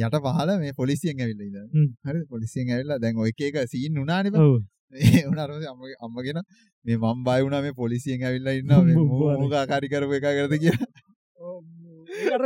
යට 0.00 0.16
පහල 0.24 0.50
මේ 0.58 0.72
පොලිසියෙන් 0.72 1.20
ඇවිල්ලා 1.20 1.46
ඉඳලා. 1.46 1.66
හරි? 2.06 2.20
පොලිසියෙන් 2.28 2.72
ඇවිල්ලා 2.74 2.98
දැන් 2.98 3.16
ඔය 3.16 3.30
එක 3.32 3.40
එක 3.50 3.56
සීන් 3.68 3.98
උනානේ 3.98 4.32
ඔව්. 4.40 4.56
ඒ 4.94 5.22
පස්සේ 5.28 5.70
අම්මගේ 5.72 5.96
අම්මගෙන 6.00 6.38
මේ 6.84 6.96
මම 6.96 7.22
බය 7.24 7.38
වුණා 7.42 7.62
මේ 7.62 7.74
පොලිසියෙන් 7.74 8.24
ඇවිල්ලා 8.24 8.54
ඉන්නවා 8.54 8.82
මේ 8.82 8.96
මොකද? 8.96 9.38
මොකාකාරී 9.44 9.92
කරපු 9.92 10.18
එක 10.18 10.26
කරද 10.30 10.54
කියලා. 10.58 10.90
අර 12.34 12.42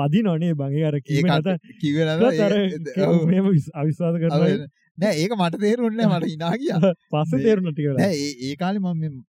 වදි 0.00 0.22
නොනේ 0.22 0.54
බගේ 0.54 0.84
අර 0.84 0.96
කීම 1.00 1.26
ඒක 1.26 1.34
නත. 1.38 1.48
කිව්වේ 1.80 2.04
නැද 2.04 2.22
අර 2.40 2.54
ඒ- 2.58 3.06
ඔව්. 3.06 3.20
මෙම 3.26 3.46
අවිශ්වාස 3.74 4.16
කරන 4.16 4.32
අව- 4.32 4.66
නෑ 4.98 5.14
ඒක 5.16 5.32
මට 5.38 5.60
තේරුන්නේ 5.60 6.06
මට 6.06 6.26
hina 6.26 6.50
ගියා. 6.56 6.80
පස්ස 7.12 7.32
තේරුණ 7.44 7.72
ටික 7.72 7.86
ඒ 8.48 8.54
කාලේ 8.56 8.82
මම 8.84 9.22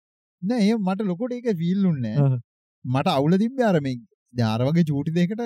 නෑ 0.42 0.62
ඒ 0.68 0.78
මට 0.78 1.00
ලොකොට 1.02 1.32
ඒක 1.32 1.48
ෆීල් 1.56 1.86
උන්නේ 1.86 2.16
නෑ. 2.16 2.30
ආ. 2.30 2.40
මට 2.84 3.08
අවුල 3.08 3.38
තිබ්බේ 3.38 3.64
අර 3.64 3.78
මේ 3.80 3.96
දැන් 4.34 4.50
අර 4.54 4.62
වගේ 4.68 4.84
චූටි 4.84 5.14
දෙයකට 5.14 5.40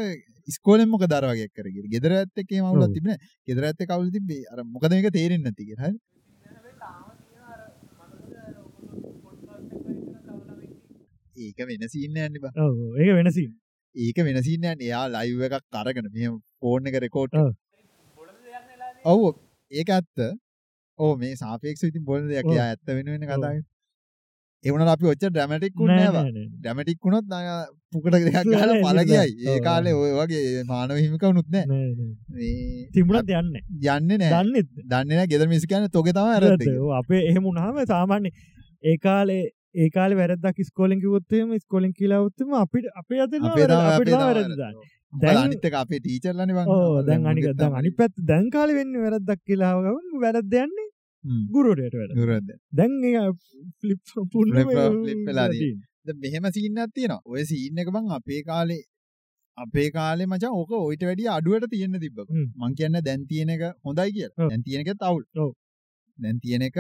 ඉස්කෝලෙන් 0.49 0.89
මොකද 0.89 1.13
අර 1.19 1.25
වගේ 1.31 1.49
කරගෙන 1.57 1.89
ගෙදර 1.95 2.13
ඇත්ත 2.19 2.43
අවුලක් 2.69 2.85
ඔව්. 2.85 2.95
තිබුණේ 2.97 3.19
ගෙදර 3.49 3.65
ඇත්ත 3.69 3.81
එක්ක 3.85 3.95
අවුල 3.97 4.11
තිබ්බේ? 4.17 4.43
අර 4.53 4.59
මොකද 4.75 4.91
මේක 4.95 5.09
තේරෙන්නේ 5.19 5.47
නැති 5.47 5.69
කියලා. 5.71 5.91
හරි. 5.91 5.99
ඒක 11.37 11.59
වෙන 11.71 11.87
සීන් 11.95 12.11
එකක් 12.17 12.33
නේ 12.33 12.43
බං. 12.45 12.53
ඔව් 12.65 13.01
ඒක 13.03 13.13
වෙනසි 13.19 13.45
ඒක 13.95 14.19
වෙන 14.29 14.43
සීන් 14.49 14.67
එකක් 14.71 14.79
නේ. 14.81 14.89
එයා 14.89 15.05
ලයිව් 15.15 15.47
එකක් 15.49 15.79
අරගෙන 15.83 16.11
මෙහෙම 16.17 16.41
ෆෝන් 16.61 16.91
එක 16.91 16.99
රෙකෝඩ් 17.07 17.39
ඔව්. 19.05 19.25
ඒක 19.73 19.89
ඇත්ත. 19.91 20.27
ඕ 20.99 21.13
මේ 21.23 21.35
සාපේක්ෂව 21.37 21.91
ඉතින් 21.91 22.05
බොන 22.05 22.29
දෙයක්. 22.29 22.53
එයා 22.55 22.69
ඇත්ත 22.73 22.95
වෙන 22.99 23.13
වෙන 23.15 23.27
ඔව්. 23.33 23.65
වුණාට 24.75 24.93
අපි 24.95 25.09
ඔච්චර 25.13 25.31
ඩ්‍රැමැටික් 25.33 25.75
වුණේ 25.81 26.09
ඩැමටික් 26.61 26.99
වුණොත් 27.07 27.35
අය 27.39 27.49
පුකට 27.93 28.15
දෙයක් 28.15 28.37
ගහලා 28.47 28.67
නෑ, 28.67 28.81
පල 28.85 28.97
නෑ, 28.99 29.07
ගියයි 29.11 29.49
ඒ 29.49 29.57
ඔව්. 29.57 29.65
කාලේ 29.67 29.95
ඔය 30.01 30.13
වගේ 30.19 30.65
මානව 30.71 30.97
හිමිකවුනුත් 31.03 31.49
නෑ. 31.55 31.67
මේ 32.37 32.89
තිබුණත් 32.97 33.31
යන්න. 33.41 33.53
යන්නේ 33.97 34.19
නෑ. 34.23 34.33
දන්නෙත් 34.35 34.69
දන්නේ 34.95 35.17
නෑ. 35.21 35.29
ගෙදර 35.33 35.47
මිනිස්සු 35.53 35.71
කියන්නේ 35.73 35.93
තොගේ 35.99 36.17
තමයි 36.17 36.35
ඇත්ත. 36.39 36.67
ඔව්, 36.81 36.91
අපේ 37.01 37.23
එහෙම 37.31 37.45
උනාම 37.53 37.79
සාමාන්‍ය 37.93 38.31
ඒ 38.85 38.97
කාලේ 39.07 39.45
ඒ 39.85 39.89
කාලේ 39.95 40.19
වැරද්දක් 40.23 40.59
ඉස්කෝලෙන් 40.67 41.01
කිව්වොත් 41.05 41.33
එහෙම 41.39 41.55
ඉස්කෝලෙන් 41.61 41.93
කියලා 42.01 42.21
වුත් 42.27 42.45
එහෙම 42.45 42.55
අපිට 42.65 42.87
අපේ 43.03 43.21
අතේ 43.25 43.41
අපිට 43.53 43.73
වැරද්ද 44.15 44.57
දාන්නේ. 44.63 44.91
දැන් 45.23 45.39
අනිත් 45.45 45.65
එක 45.69 45.75
අපේ 45.83 46.01
ටීචර්ලානේ 46.05 46.57
බං 46.59 46.71
ඕ 46.77 47.03
දැන් 47.09 47.27
අනික 47.33 47.47
දැන්. 47.61 47.75
අනිත් 47.81 47.97
පැත්ත 48.01 48.17
දැන් 48.31 48.51
කාලේ 48.55 48.77
වෙන්නේ 48.79 49.03
වැරද්දක් 49.07 49.41
කියලා 49.49 49.73
ගමන් 49.87 50.21
වැරද්ද 50.25 50.57
යන්නේ 50.65 50.86
ගුරුවරයාට 51.53 51.95
වැරද්ද. 51.95 52.17
ගුරුවරයාද. 52.17 52.51
දැන් 52.73 52.93
ෆ්ලිප්. 53.81 54.01
දැන් 56.07 56.19
මෙහෙම 56.25 56.45
සීන් 56.53 56.79
එකක් 56.79 56.95
තියෙනවා. 56.95 57.21
ඔය 57.27 57.45
සීන් 57.45 57.79
එක 57.79 57.91
බං 57.91 58.11
අපේ 58.19 58.43
කාලේ 58.43 58.83
අපේ 59.59 59.89
කාලේ 59.91 60.27
මචං 60.27 60.53
ඕක 60.53 60.73
ඔයිට 60.79 61.03
වැඩිය 61.03 61.29
අඩුවට 61.29 61.71
තියෙන්න 61.71 62.01
තිබ්බ. 62.01 62.19
මං 62.57 62.75
කියන්නේ 62.75 63.03
දැන් 63.03 63.27
තියෙන 63.27 63.51
එක 63.51 63.63
හොඳයි 63.83 64.27
ඔව්. 64.29 64.49
දැන් 64.51 64.63
තියෙන 64.63 64.85
එකත් 64.85 65.03
අවුල්. 65.03 65.25
ඔව්. 65.37 65.53
දැන් 66.19 66.41
තියෙන 66.41 66.63
එක 66.63 66.79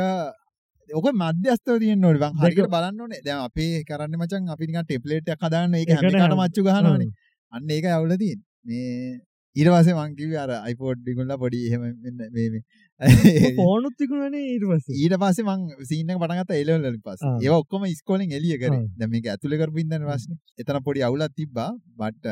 ඔක 0.90 1.06
මධ්‍යස්ථව 1.14 1.78
තියෙන්න 1.78 2.04
ඕනේ. 2.04 2.20
බං 2.24 2.42
හරියට 2.42 2.70
බලන්න 2.70 3.00
ඕනේ. 3.00 3.22
දැන් 3.24 3.40
අපේ 3.48 3.84
කරන්නේ 3.84 4.20
මචං 4.20 4.50
අපි 4.54 4.66
නිකන් 4.66 4.84
ටෙම්ප්ලේට් 4.84 5.28
එකක් 5.28 5.42
හදාන්න 5.42 5.74
ඒක 5.74 5.88
හැම 5.90 6.04
ඒකට 6.04 6.14
එකටම 6.14 6.26
හැම- 6.26 6.42
මච්චු 6.42 6.66
ගහනවනේ 6.68 7.10
අන්න 7.52 7.70
ඒක 7.70 7.84
අවුල 7.92 8.12
තියෙන්නේ. 8.16 8.46
මේ 8.64 9.20
ඊට 9.56 9.68
පස්සේ 9.72 9.96
මං 9.96 10.14
කිව්වේ 10.18 10.40
අර 10.44 10.52
iPod 10.70 11.02
දිගුල්ලා 11.06 11.38
පොඩි 11.38 11.60
එහෙම 11.68 11.82
මෙන්න 11.82 12.18
මේ 12.34 12.48
මේ 12.52 12.62
ෆෝනුත් 13.00 13.94
තිකුණනේ 14.00 14.42
ඊට 14.54 14.64
පස්සේ 14.64 14.96
ඊට 14.96 15.16
පස්සේ 15.20 15.44
මං 15.44 15.84
සීන් 15.84 16.10
එක 16.10 16.20
පටන් 16.20 16.40
ගත්තා 16.40 16.64
level 16.64 16.82
වලින් 16.82 17.02
පස්සේ. 17.04 17.32
ඒවා 17.44 17.60
ඔක්කොම 17.60 17.84
ඉස්කෝලෙන් 17.84 18.32
එළිය 18.32 18.56
කරේ. 18.58 18.88
දැන් 18.96 19.10
මේක 19.10 19.28
ඇතුලේ 19.28 19.60
කරපු 19.60 19.82
ඉඳන් 19.84 20.06
ප්‍රශ්නේ. 20.06 20.38
එතන 20.58 20.80
පොඩි 20.82 21.04
අවුලක් 21.04 21.36
තිබ්බා. 21.36 21.70
but 21.96 22.24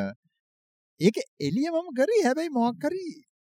ඒක 1.01 1.17
එළිය 1.41 1.69
මම 1.69 1.93
කරේ 1.93 2.25
හැබැයි 2.25 2.51
මොකක් 2.51 2.89
හරි 2.89 3.05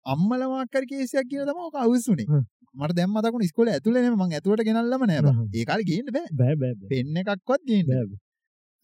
අම්මලා 0.07 0.51
මොකක් 0.51 0.75
හරි 0.75 0.87
කේස් 0.87 1.15
එකක් 1.15 1.31
කියන 1.31 1.47
තමයි 1.47 1.67
ඔක 1.71 1.79
අවුස්සුනේ. 1.87 2.27
මට 2.75 2.97
දැන් 2.99 3.11
මතකුණා 3.11 3.49
ඉස්කෝලේ 3.49 3.75
ඇතුලේ 3.79 4.03
නෙමෙයි 4.03 4.21
මං 4.21 4.37
ඇතුලට 4.37 4.67
ගෙනල්ලම 4.69 5.03
නෑ 5.07 5.23
බං. 5.23 5.43
ඒ 5.55 5.65
කාලේ 5.65 5.89
ගේන්න 5.91 6.11
බෑ. 6.11 6.29
බෑ 6.41 6.57
බෑ. 6.61 6.75
පෙන් 6.91 7.21
එකක්වත් 7.23 7.63
ගේන්න. 7.71 7.87
බෑ. 7.91 8.07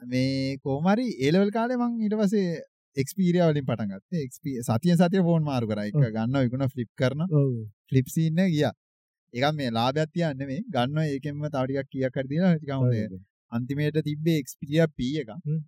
මේ 0.03 0.59
කොහොම 0.63 0.87
හරි 0.93 1.09
A 1.27 1.35
level 1.35 1.51
කාලේ 1.51 1.81
මං 1.81 1.99
ඊට 2.07 2.17
පස්සේ 2.21 2.63
Xperia 2.97 3.49
වලින් 3.51 3.67
පටන් 3.67 3.91
ගත්තා. 3.93 4.29
Xperia 4.29 4.63
සතියෙන් 4.69 4.99
සතිය 5.01 5.25
ෆෝන් 5.29 5.43
මාරු 5.43 5.67
කරා. 5.67 5.89
එක 5.89 5.97
ඔව්. 5.97 6.07
ගන්නවා 6.17 6.45
විකුණා 6.47 6.71
ෆ්ලිප් 6.75 6.91
කරනවා. 7.01 7.29
ඔව් 7.33 7.51
ෆ්ලිප් 7.89 8.09
සීන් 8.15 8.39
එක 8.39 8.53
ගියා. 8.55 8.73
ඒකත් 9.35 9.57
මේ 9.59 9.71
ලාභයක් 9.79 10.15
තියන්නේ 10.15 10.41
නෙමෙයි. 10.41 10.63
ගන්නවා 10.77 11.07
ඒකෙන්ම 11.13 11.45
තව 11.45 11.65
ටිකක් 11.67 11.93
කීයක් 11.93 12.17
හරි 12.17 12.29
දීලා 12.33 12.55
ටිකක් 12.57 12.75
හොඳ 12.77 12.95
ඔව්. 12.95 13.21
අන්තිමේට 13.53 14.01
තිබ්බේ 14.09 14.41
Xperia 14.49 14.89
P 14.97 15.13
එක. 15.23 15.31
හ්ම්. 15.47 15.61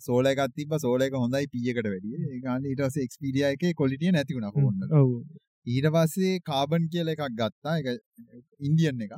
සෝල 0.00 0.30
එකක් 0.32 0.44
තිබ්බා 0.58 0.82
සෝල 0.84 1.06
එක 1.06 1.18
හොඳයි 1.22 1.50
P 1.52 1.64
එකට 1.72 1.90
වැඩිය. 1.94 2.20
ඒ 2.30 2.40
ගානේ 2.46 2.74
ඊට 2.74 2.84
පස්සේ 2.86 3.08
Xperia 3.12 3.50
එකේ 3.56 3.74
quality 3.80 4.14
නැති 4.14 4.38
වුණා 4.38 4.54
ෆෝන් 4.54 4.78
වල. 4.80 4.94
ඔව් 5.00 5.10
ඊට 5.66 5.90
පස්සේ 5.96 6.40
කාබන් 6.50 6.88
කියලා 6.94 7.18
එකක් 7.18 7.36
ගත්තා. 7.40 7.76
ඒක 7.78 7.88
ඉන්දියන් 8.68 9.04
එක. 9.06 9.12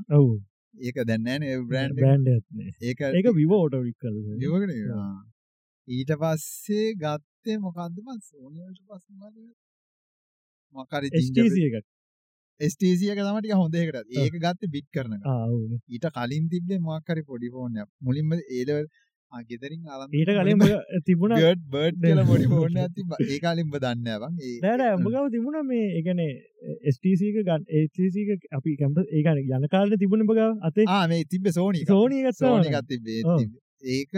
ඒක 0.86 0.96
දැන් 1.08 1.22
නෑනේ 1.28 1.54
ඒ 1.54 1.62
බ්‍රෑන්ඩ් 1.70 1.98
එක. 1.98 2.04
බෑන්ඩ් 2.06 2.34
එකක් 2.34 2.46
නෑ 2.58 2.72
ඒක 2.90 3.06
ඒක 3.20 3.30
විවෝ 3.40 3.62
ඔටෝ 3.68 3.84
ඊට 5.88 6.14
පස්සේ 6.20 6.94
ගත්තේ 6.96 7.58
මොකද්ද 7.60 7.98
මං 8.00 8.20
Sony 8.22 8.60
වලට 8.60 8.82
පස්සේ 8.88 9.14
මම 9.14 9.50
මොකක් 10.76 10.96
හරි 10.96 11.08
HTC 11.14 11.58
එකක් 11.68 11.86
STC 12.60 13.10
එක 13.10 13.18
තමයි 13.18 13.40
ටික 13.40 13.56
හොඳ 13.58 13.74
එකට. 13.74 14.06
ඒක 14.14 14.36
ගත්තේ 14.38 14.70
බිට් 14.70 14.88
කරන 14.94 15.16
එක. 15.16 15.24
ආ 15.24 15.46
ඔව් 15.46 15.72
ඊට 15.90 16.06
කලින් 16.10 16.44
තිබ්බේ 16.48 16.78
මොකක් 16.80 17.10
හරි 17.10 17.24
පොඩි 17.24 17.50
ෆෝන් 17.50 17.76
එකක්. 17.76 17.90
මුලින්ම 18.00 18.32
ඒ 18.36 18.62
level 18.64 18.86
ආ 19.32 19.42
ගෙදරින් 19.42 19.82
අරන් 19.90 20.14
ඊට 20.14 20.30
කලින් 20.30 20.62
තිබුණ 21.08 21.34
බර්ඩ් 21.34 21.66
බර්ඩ් 21.74 22.00
කියලා 22.00 22.26
පොඩි 22.30 22.48
ෆෝන් 22.52 22.78
එකක් 22.78 22.94
තිබ්බා. 22.94 23.18
ඒ 23.26 23.38
කාලේ 23.44 23.66
උඹ 23.66 23.76
දන්නේ 23.76 24.04
නැහැ 24.06 24.20
බං. 24.22 24.38
නෑ 24.64 24.76
නෑ 24.80 25.12
ගාව 25.16 25.28
තිබුණ 25.34 25.60
මේ 25.72 25.90
ඒ 25.90 26.02
කියන්නේ 26.06 26.30
STC 26.94 27.28
එක 27.32 27.38
ගන්න 27.42 27.68
HTC 27.82 28.24
එක 28.36 28.48
අපි 28.60 28.78
කැම්පස් 28.80 29.04
ඒ 29.10 29.26
කියන්නේ 29.26 29.60
යන 29.60 29.68
කාලේ 29.76 30.00
තිබුණ 30.04 30.26
ගාව 30.32 30.56
අතේ 30.70 30.88
ආ 30.88 31.04
මේ 31.12 31.28
තිබ්බේ 31.34 31.56
Sony 31.58 31.84
එක. 31.84 31.92
Sony 31.92 32.22
එකක් 32.22 32.40
තමයි 32.40 32.72
එකක් 32.72 32.90
තිබ්බේ. 32.94 33.46
ඒක 33.98 34.10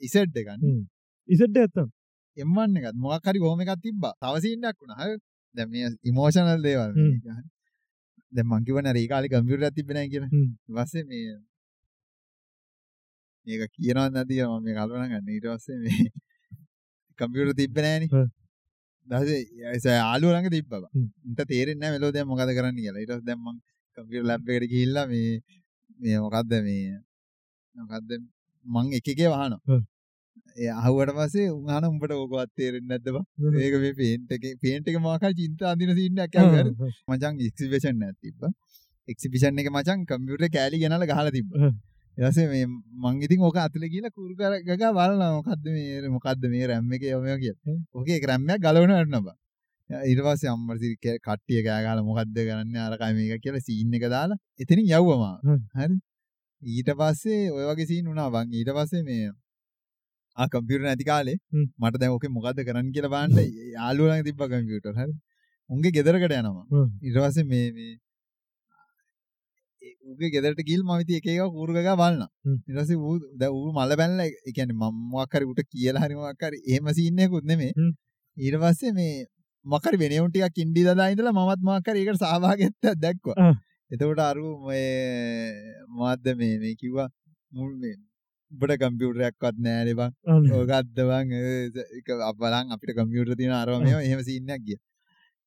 ඉසෙඩ් 0.00 0.42
එකක් 0.42 0.54
නේ. 0.58 0.78
හ්ම්. 1.28 1.34
ඉසෙට් 1.34 1.56
එකක් 1.56 1.72
තමයි 1.76 1.90
M1 2.36 2.76
එකක් 2.78 2.96
මොකක් 2.96 3.26
හරි 3.28 3.38
කොහොම 3.42 3.60
එකක් 3.60 3.80
තිබ්බා. 3.82 4.14
තව 4.20 4.34
සීන් 4.44 4.64
එකක් 4.64 4.78
වුණා. 4.80 4.98
හරි. 5.02 5.14
දැන් 5.54 5.68
මේ 5.70 5.90
ඉමෝෂනල් 6.08 6.62
දේවල්. 6.66 6.92
හ්ම්. 6.94 7.10
මේක 7.12 7.24
හරි. 7.36 7.46
දැන් 8.32 8.46
මං 8.50 8.64
කිව්වනේ 8.66 8.92
අර 8.92 8.98
ඒ 9.00 9.08
කාලේ 9.12 9.32
කම්පියුටර් 9.32 9.66
එකක් 9.68 9.76
තිබ්බේ 9.78 9.96
නැහැ 9.96 10.10
කියලා. 10.14 10.30
හ්ම්. 10.32 10.48
ඊට 10.66 10.76
පස්සේ 10.78 11.04
මේ 11.10 11.36
මේක 13.46 13.62
කියනවත් 13.76 14.12
නැති 14.14 14.34
මම 14.44 14.62
මේ 14.64 14.74
කල්පනා 14.78 15.08
ගන්න. 15.12 15.30
ඊට 15.36 15.46
පස්සේ 15.52 15.78
මේ 15.84 16.00
කම්පියුටර් 17.18 17.56
තිබ්බේ. 17.60 17.94
හ්ම්. 18.06 18.28
ඊට 19.74 19.86
යාළුවෝ 19.90 20.34
ළඟ 20.34 20.54
තිබ්බා. 20.56 20.90
හ්ම්. 20.94 21.06
උන්ට 21.26 21.40
තේරෙන්නේ 21.52 21.80
නැහැ 21.82 21.96
මෙලෝ 21.96 22.12
දැන් 22.14 22.28
මොකද 22.30 22.54
කරන්න 22.58 22.80
කියලා. 22.80 23.02
ඊට 23.02 23.12
පස්සේ 23.12 23.28
දැන් 23.28 23.40
මං 23.44 23.56
කම්පියුටර් 23.98 24.28
ලැබ් 24.30 24.50
එකට 24.56 24.70
ගිහිල්ලා 24.72 25.06
මේ 25.12 25.30
මේ 26.00 26.18
මොකද්ද 26.24 26.52
මේ 26.66 26.98
මොකද්ද 27.74 28.10
මං 28.66 28.86
එක 28.98 29.08
එකේ 29.14 29.30
වහනවා. 29.34 29.80
අහුවට 30.78 31.12
පස්සේ 31.18 31.48
උන් 31.56 31.70
අහන 31.74 31.84
උඹට 31.90 32.12
ඕකවත් 32.16 32.50
තේරෙන්නේ 32.58 32.90
නැද්ද 32.92 33.08
බං? 33.16 33.24
ඒක 33.64 33.74
මේ 33.84 33.94
පේන්ට් 34.00 34.32
එකේ 34.36 34.54
පේන්ට් 34.64 34.88
එක 34.90 34.98
මොකක් 35.06 35.24
හරි 35.26 35.34
චින්තා 35.40 35.72
අඳින 35.74 35.92
සීන් 35.98 36.18
එකක් 36.26 36.38
හරි. 36.54 36.72
මචං 37.08 37.34
එක්සිබිෂන් 37.48 38.02
එකක් 38.08 38.18
තිබ්බා. 38.24 38.52
එක්සිබිෂන් 39.08 39.60
එක 39.62 39.70
මචං 39.74 40.06
කම්පියුටර් 40.10 40.48
කෑලි 40.56 40.82
ගෙනල්ලා 40.84 41.10
ගහලා 41.12 41.34
තිබ්බා. 41.38 41.70
ඊට 42.18 42.30
පස්සේ 42.30 42.48
මේ 42.52 42.66
මං 43.02 43.20
ඉතින් 43.26 43.44
ඕක 43.48 43.58
අතලේ 43.64 43.90
ගිහලා 43.94 44.14
කුරු 44.16 44.34
කර 44.40 44.54
ගගා 44.68 44.92
බලනවා 44.96 45.30
මොකද්ද 45.38 45.66
මේ 45.74 46.08
මොකද්ද 46.16 46.48
මේ 46.54 46.66
RAM 46.70 46.92
එකේ 46.96 47.14
ඔමය 47.18 47.36
කියලා. 47.42 47.62
හ්ම්. 47.68 47.80
ඕකේ 47.94 48.16
එක 48.18 48.26
RAM 48.30 48.50
එකක් 48.50 48.64
ගලවන 48.64 48.92
වටනවා 48.96 49.22
බං. 49.26 49.36
ඊට 50.10 50.20
පස්සේ 50.26 50.50
අම්මට 50.52 50.82
කට්ටිය 51.24 51.60
කෑ 51.66 51.82
ගහලා 51.84 52.04
මොකද්ද 52.10 52.36
කරන්නේ 52.48 52.82
අරකයි 52.86 53.12
මේක 53.18 53.42
කියලා 53.44 53.66
සීන් 53.68 53.94
එක 53.98 54.04
දාලා 54.14 54.38
එතනින් 54.62 54.86
යව්වා 54.98 55.34
මම. 55.42 55.48
හ්ම්. 55.48 55.60
හරි. 55.78 55.96
ඊට 56.62 56.90
පස්සේ 57.00 57.42
ඔය 57.54 57.64
වගේ 57.70 57.86
සීන් 57.90 58.10
වුණා 58.10 58.28
බං. 58.34 58.50
ඊට 58.58 58.70
පස්සේ 58.76 59.02
මේ 59.08 59.30
ආ 60.38 60.48
කම්පියුටර් 60.52 60.84
නැති 60.88 61.08
කාලේ. 61.10 61.38
මට 61.80 62.00
දැන් 62.00 62.12
ඕකේ 62.16 62.34
මොකද්ද 62.36 62.60
කරන්න 62.66 62.92
කියලා 62.96 63.14
බලන්න 63.14 63.38
යාළුවා 63.76 64.10
ළඟ 64.10 64.28
තිබ්බා 64.28 64.50
කම්පියුටර් 64.52 64.94
හරි. 65.00 65.14
උන්ගේ 65.70 65.94
ගෙදරකට 65.96 66.36
යනවා. 66.40 66.66
පස්සේ 67.16 67.48
මේ 67.52 67.88
ඌගේ 70.08 70.30
ගෙදරට 70.34 70.60
ගිහින් 70.68 70.82
මම 70.84 71.00
ඉතින් 71.02 71.16
එක 71.18 71.26
එක 71.32 71.52
කූරු 71.54 71.72
ගගා 71.76 71.96
බලනවා. 72.00 72.30
හ්ම්. 72.44 72.58
ඊට 72.66 72.78
පස්සේ 72.78 72.98
ඌ 72.98 73.16
දැන් 73.40 73.52
ඌ 73.58 73.72
මල 73.76 73.92
බැලලා 74.00 74.28
ඒ 74.28 74.52
කියන්නේ 74.56 74.78
මම 74.80 74.96
මොකක් 75.12 75.34
හරි 75.36 75.48
ඌට 75.50 75.62
කියලා 75.72 76.04
හරි 76.04 76.14
මොකක් 76.20 76.44
හරි 76.48 76.58
එහෙම 76.70 76.90
සීන් 76.98 77.18
එකකුත් 77.24 77.44
නෙමෙයි. 77.50 77.72
හ්ම්. 77.78 77.92
ඊට 78.36 78.56
පස්සේ 78.62 78.92
මේ 78.98 79.26
වෙනයුන් 80.02 80.30
ටිකක් 80.30 80.58
ඉන්ඩි 80.64 80.86
දදා 80.88 81.08
ඉඳලා 81.12 81.34
මමත් 81.36 81.60
මොකක් 81.68 81.90
හරි 81.90 82.04
ඒකට 82.04 82.22
සහභාගීත්වයක් 82.22 82.98
දැක්වා. 83.04 83.36
එතකොට 83.92 84.20
අරු 84.20 84.46
මේ 84.66 85.52
මොකද්ද 85.96 86.26
මේ 86.40 86.54
මේ 86.62 86.74
කිව්වා 86.80 87.08
මුල් 87.52 87.72
උඹට 88.52 88.76
කම්පියුටරයක්වත් 88.82 89.56
නෑනේ 89.66 89.96
බං. 90.00 90.12
ඕකත්ද 90.58 90.98
බං 91.10 91.32
ඒක 91.38 92.08
අපලන් 92.30 92.76
අපිට 92.76 92.94
කම්පියුටර් 92.98 93.34
තියෙන 93.40 93.54
අරව 93.62 93.80
මේව 93.86 94.00
එහෙම 94.04 94.20
සීන් 94.28 94.52
එකක් 94.56 94.64
ගියා. 94.68 94.82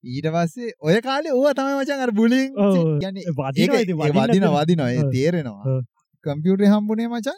ඊට 0.04 0.28
පස්සේ 0.36 0.74
ඔය 0.88 0.98
කාලේ 1.08 1.34
ඕවා 1.38 1.54
තමයි 1.60 1.78
මචං 1.82 2.04
අර 2.08 2.12
බුලින්. 2.20 2.50
කියන්නේ 3.02 3.36
වදිනවා 3.38 4.64
වදිනවා 4.66 4.92
ඒ. 4.92 5.08
තේරෙනවා. 5.16 5.80
කම්පියුටරේ 6.26 6.72
හම්බුනේ 6.74 7.10
මචං 7.14 7.38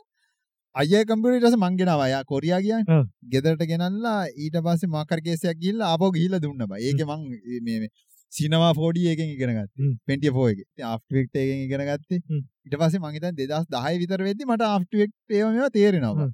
අය 0.75 1.03
කම්පියුටර් 1.09 1.57
මංගෙනවා 1.65 2.07
යා 2.13 2.23
කොරියා 2.31 2.61
කියන් 2.65 2.83
ආ. 2.89 3.03
ගෙදරට 3.33 3.63
ගෙනල්ලා 3.71 4.19
ඊට 4.45 4.57
පස්සේ 4.65 4.93
මාකර් 4.95 5.19
කේසයක් 5.27 5.59
ගිහිල්ලා 5.63 5.91
ආපහු 5.93 6.11
ගිහිල්ලා 6.17 6.43
දුන්න 6.45 6.65
බා. 6.71 6.79
ඒකේ 6.87 7.07
මං 7.09 7.21
මේ 7.67 7.79
මේ 7.81 7.91
සිනමා 8.33 8.71
4D 8.77 9.03
එකෙන් 9.13 9.27
ඉගෙන 9.35 9.51
ගත්තා. 9.55 9.67
හ්ම්. 9.79 9.93
24 10.07 10.53
එකේ. 10.53 10.65
ඉතින් 10.69 10.85
After 10.93 11.17
Effects 11.17 11.41
එකෙන් 11.43 11.59
ඉගෙන 11.65 11.83
ගත්තේ. 11.89 12.21
හ්ම්. 12.29 12.41
ඊට 12.65 12.77
පස්සේ 12.79 13.01
මං 13.03 13.13
හිතන්නේ 13.17 13.35
2010 13.41 13.99
විතර 14.03 14.23
වෙද්දි 14.29 14.49
මට 14.49 14.63
ඒව 15.33 15.47
මේවා 15.49 15.73
තේරෙනවා. 15.77 16.29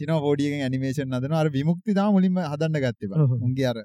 4D 0.00 0.40
එකෙන් 0.48 0.66
ඇනිමේෂන් 0.66 1.16
හදනවා. 1.16 1.40
අර 1.44 1.48
විමුක්ති 1.56 1.96
තමයි 1.98 2.12
මුලින්ම 2.16 2.42
හදන්න 2.52 2.82
ගත්තේ 2.86 3.10
බා. 3.12 3.24
ඔව්. 3.24 3.32
උන්ගේ 3.46 3.68
අර 3.72 3.78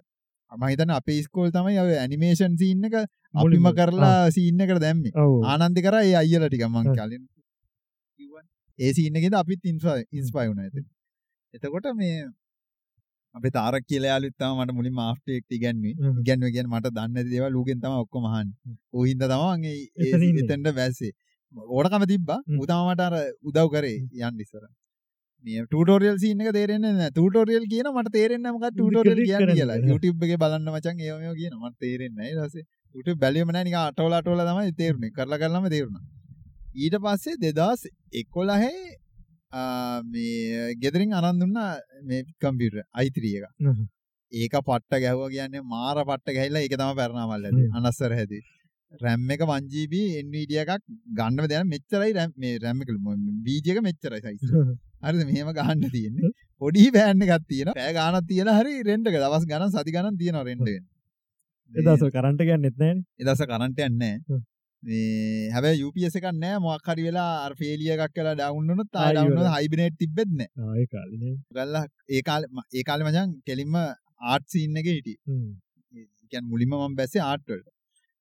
මම 0.52 0.66
හිතන්නේ 0.72 0.98
අපේ 1.00 1.18
ඉස්කෝල 1.22 1.50
තමයි 1.56 1.80
ඔය 1.84 1.96
ඇනිමේෂන් 2.04 2.58
සීන් 2.62 2.86
එක 2.90 2.98
මුලින්ම. 3.34 3.66
අපිම 3.66 3.80
කරලා 3.80 4.20
සීන් 4.38 4.62
එකට 4.66 4.82
දැම්මේ. 4.86 5.14
ඔව් 5.24 5.34
ආනන්ද 5.54 5.80
කරා 5.86 6.04
ඒ 6.10 6.16
අයියලා 6.22 6.50
ටික 6.50 6.68
මං 6.68 6.84
හ්ම්. 6.84 6.96
කලින්. 6.98 7.24
ඒ 8.80 8.92
සීන් 8.94 9.16
එකේද 9.20 9.36
අපිත් 9.42 9.62
ඉන්ස්පයර් 9.66 10.48
වුණා 10.50 10.68
එතන. 10.70 10.86
එතකොට 11.54 11.88
මේ 11.96 12.16
අපේ 13.36 13.52
තාරක් 13.58 13.84
කියලා 13.90 14.12
යාළුවෙක් 14.12 14.36
තමයි 14.40 14.56
මට 14.62 14.76
මුලින්ම 14.80 15.00
ආෆ්ටර් 15.06 15.32
එෆෙක්ට් 15.34 15.56
ඉගන්වුවේ. 15.58 15.94
ඉගන්වුවේ 16.24 16.54
කියන්නේ 16.56 16.74
මට 16.74 16.92
දන්නේ 16.98 17.14
නැති 17.16 17.32
දේවල් 17.36 17.56
ඌගෙන් 17.62 17.80
තමයි 17.84 18.00
ඔක්කොම 18.06 18.26
අහන්නේ. 18.32 18.56
ඌ 18.96 19.04
හින්දා 19.10 19.30
තමයි 19.34 19.54
මං 19.58 19.66
ඒ-. 19.66 20.12
එතනට 20.46 20.72
වැස්සේ. 20.80 21.12
ඕනකම 21.76 22.04
තිබ්බා. 22.14 22.40
ඌ 22.60 22.66
තමයි 22.72 22.90
මට 22.94 23.02
අර 23.08 23.16
උදව් 23.50 23.68
කරේ 23.76 23.98
යන්න 24.24 24.42
ඉස්සර. 24.46 24.64
මේ 25.46 25.64
ටියුටෝරියල් 25.66 26.18
සීන් 26.24 26.42
එක 26.44 26.52
තේරෙන්නේ 26.58 26.94
නැහැ. 26.94 27.12
ටියුටෝරියල් 27.12 27.66
කියන 27.74 27.88
මට 27.94 28.14
තේරෙන්නේ 28.18 28.44
නැහැ 28.46 28.58
මොකක්ද 28.58 28.74
ටියුටෝරියල් 28.76 29.18
ක්ලික් 29.18 29.30
කියන්නේ 29.32 29.58
කියලා. 29.60 29.78
YouTube 29.92 30.26
එකේ 30.28 30.40
බලන්න 30.44 30.70
මචං 30.76 30.98
ඒව 31.06 31.18
මේව 31.24 31.36
කියන 31.42 31.54
මට 31.62 31.76
තේරෙන්නේ 31.86 32.32
නැහැ. 32.34 32.34
ඊට 32.34 32.52
පස්සේ 32.52 32.66
YouTube 32.96 33.20
බැලුවම 33.24 33.52
නැහැ 33.54 33.68
නිකන් 33.70 33.82
අටවල 33.84 34.16
අටවල 34.20 34.42
තමයි 34.50 34.74
තේරුනේ. 34.82 35.12
කරලා 35.18 35.40
කරලාම 35.44 35.68
තේරුණා. 35.76 36.04
ඊට 36.76 36.96
පස්සේ 37.04 37.36
2011 37.42 37.92
ආ, 38.56 39.05
මේ 40.14 40.74
ගෙදරින් 40.84 41.14
අරන් 41.20 41.40
දුන්නා 41.42 41.70
මේ 42.10 42.24
කම්පියුටර් 42.44 42.82
i3 43.06 43.18
එක. 43.40 43.46
ඒක 44.32 44.56
පට්ට 44.68 45.02
ගැහුවා 45.06 45.32
කියන්නේ 45.36 45.64
මාර 45.74 45.98
පට්ට 46.10 46.36
ගැහිලා 46.38 46.64
ඒක 46.66 46.76
තමයි 46.82 46.96
පෙරනාමල් 47.02 47.46
ඇති. 47.50 47.64
අනස්සර 47.80 48.12
හැදී. 48.20 48.44
RAM 49.04 49.30
එක 49.36 49.42
1GB 49.46 49.94
Nvidia 50.26 50.64
එකක් 50.66 50.84
ගන්න 51.20 51.48
දෙන 51.52 51.70
මෙච්චරයි 51.74 52.12
RAM 52.18 52.34
මේ 52.38 52.60
RAM 52.66 52.82
එක 52.84 52.92
BG 53.46 53.66
එක 53.76 53.80
මෙච්චරයි 53.90 54.22
size. 54.26 54.50
හරිද 55.06 55.24
මෙහෙම 55.30 55.50
ගහන්න 55.60 55.86
තියෙන්නේ. 55.96 56.34
පොඩි 56.62 56.90
බෑන් 56.96 57.24
එකක් 57.28 57.48
තියෙනවා. 57.52 57.78
පෑ 57.80 57.94
ගානක් 58.00 58.28
තියලා 58.32 58.58
හරි 58.60 58.74
රෙන්ට් 58.90 59.08
එක 59.12 59.18
දවස් 59.24 59.48
ගණන් 59.52 59.72
සති 59.76 59.96
ගණන් 59.96 60.20
තියෙනවා 60.22 60.46
රෙන්ට් 60.50 60.68
එක. 60.74 60.84
එදස 61.74 62.04
කරන්ට 62.16 62.42
ගන්නෙත් 62.50 62.78
නෑන 62.84 63.00
එදස 63.24 63.42
කරන්ට 63.52 63.80
යන්නේ 63.88 64.16
හ්ම්. 64.20 64.42
මේ 64.86 65.50
හැබැයි 65.54 65.84
UPS 65.88 66.16
එකක් 66.20 66.28
නෑ 66.36 66.58
මොකක් 66.64 66.90
හරි 66.90 67.04
වෙලා 67.08 67.28
අර 67.46 67.52
ෆේලිය 67.62 67.92
එකක් 67.96 68.14
කියලා 68.16 68.36
ඩවුන් 68.38 68.72
වුණොත් 68.72 68.90
ආය 68.94 69.06
ආයි 69.06 69.16
ඩවුන් 69.16 69.28
ඉවරයි. 69.28 69.38
වුණොත් 69.38 69.56
හයිබ්‍රිඩ් 69.58 69.96
තිබෙත් 70.02 70.32
නෑ. 70.34 70.50
ආය 70.70 70.86
කාලන 70.88 71.22
ගල්ලා 71.56 71.86
ඒ 72.10 72.22
කාලේ 72.24 72.50
ම- 72.52 72.68
ඒ 72.72 72.84
කාලේ 72.84 73.08
මචං 73.10 73.32
කෙලින්ම 73.48 73.76
ආර්ට් 73.78 74.48
සීන් 74.48 74.78
එකේ 74.78 74.98
හිටියේ. 74.98 75.20
ඒ 75.94 76.06
කියන්නේ 76.32 76.50
මුලින්ම 76.52 76.76
මම 76.80 76.96
බැස්සේ 77.00 77.24
ආර්ට් 77.24 77.48
වලට. 77.48 77.68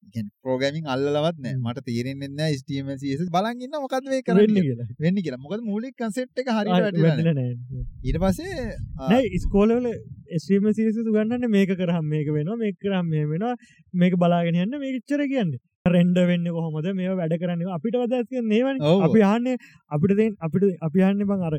ඒ 0.03 0.11
කියන්නේ 0.15 0.32
ප්‍රෝග්‍රෑමින් 0.43 0.89
අල්ලලවත් 0.89 1.39
නෑ. 1.41 1.55
මට 1.65 1.85
තේරෙන්නේ 1.86 2.31
නෑ 2.32 2.57
HTML 2.57 2.99
CSS 3.03 3.28
බලන් 3.36 3.62
ඉන්න 3.66 3.77
මොකද්ද 3.77 4.05
මේ 4.07 4.20
වෙන්න 4.20 4.27
කරන්නේ 4.28 4.65
වෙන්නේ 5.01 5.24
කියලා. 5.27 5.41
මොකද 5.45 5.62
මූලික 5.69 5.95
කන්සෙප්ට් 6.01 6.43
එක 6.43 6.51
හරියට 6.51 6.74
වැටිලා 6.77 7.12
නෑ. 7.12 7.28
වැටිල 7.28 7.31
නෑ 7.35 7.53
ඊට 8.07 8.19
පස්සේ 8.23 8.57
ආ, 8.65 9.09
නෑ 9.11 9.43
ස්කෝලවල 9.45 9.86
ස්්‍රීම 10.41 10.66
සිරිසු 10.73 11.07
ගන්නන්න 11.09 11.47
මේක 11.51 11.70
කරහම් 11.81 12.07
මේක 12.09 12.28
වෙනවා 12.36 12.59
මේක 12.59 12.77
කරම් 12.82 13.07
මේ 13.12 13.24
වෙනවා 13.31 13.55
මේක 13.95 14.19
බලාගෙන 14.19 14.61
යන්න 14.65 14.78
මේ 14.82 14.93
ච්චර 14.99 15.24
කියන්න 15.32 15.55
රෙන්ඩ 15.86 16.19
වෙන්න 16.19 16.44
කොහොමද? 16.56 16.86
මේ 16.94 17.15
වැඩ 17.15 17.35
කරන්න 17.36 17.65
අපිට 17.70 17.97
වදස් 18.01 18.44
නේවන. 18.44 18.78
අපි 19.06 19.20
ආන්නේ 19.23 19.56
අපිට 19.90 20.15
දෙන් 20.16 20.31
අපිට 20.40 20.65
අපි 20.81 21.02
ආන්න 21.02 21.19
බං 21.23 21.43
අර 21.43 21.56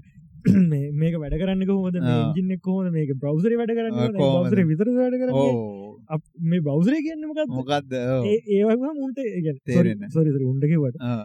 මේක 0.95 1.18
වැඩ 1.22 1.35
කරන්න 1.35 1.65
කොහොමද? 1.68 1.97
ආ. 2.03 2.31
ඉජින්නෙක් 2.31 2.61
කොහොද 2.61 2.89
මේක 2.91 3.11
බ්‍රවසරි 3.15 3.60
වැඩ 3.60 3.73
කරන්න? 3.76 3.93
බවසර 4.18 4.61
විතර 4.64 4.89
වැඩ 4.95 5.18
අප- 6.10 6.31
මේ 6.43 6.61
බවසරය 6.61 7.02
කියන්න 7.06 7.27
මොකක්ද 7.30 7.93
ඒවම 8.49 8.85
මුන්ට 8.95 9.22
උන්ඩකිවට 10.47 10.97
ආ. 11.03 11.19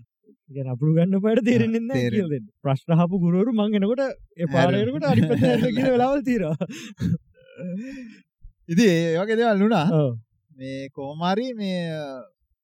ගැන 0.51 0.69
අපපුරු 0.69 0.93
ගන්න 0.95 1.23
පට 1.25 1.45
තේරෙන්නේ 1.47 2.01
ප්‍රශ්නහපු 2.63 3.21
ගුරුවරු 3.23 3.55
මංගෙනකොට 3.55 4.03
එපාරයකට 4.39 5.07
අනිපත 5.07 5.33
කිය 5.71 5.89
වෙලාවල් 5.89 6.21
තීරවා 6.23 6.57
ඉතින් 8.69 8.91
ඒ 8.91 9.17
වගේ 9.17 9.39
දේවල් 9.41 9.65
වුණා. 9.65 9.87
මේ 10.59 10.89
කොහොමරි 10.91 11.49
මේ 11.55 11.81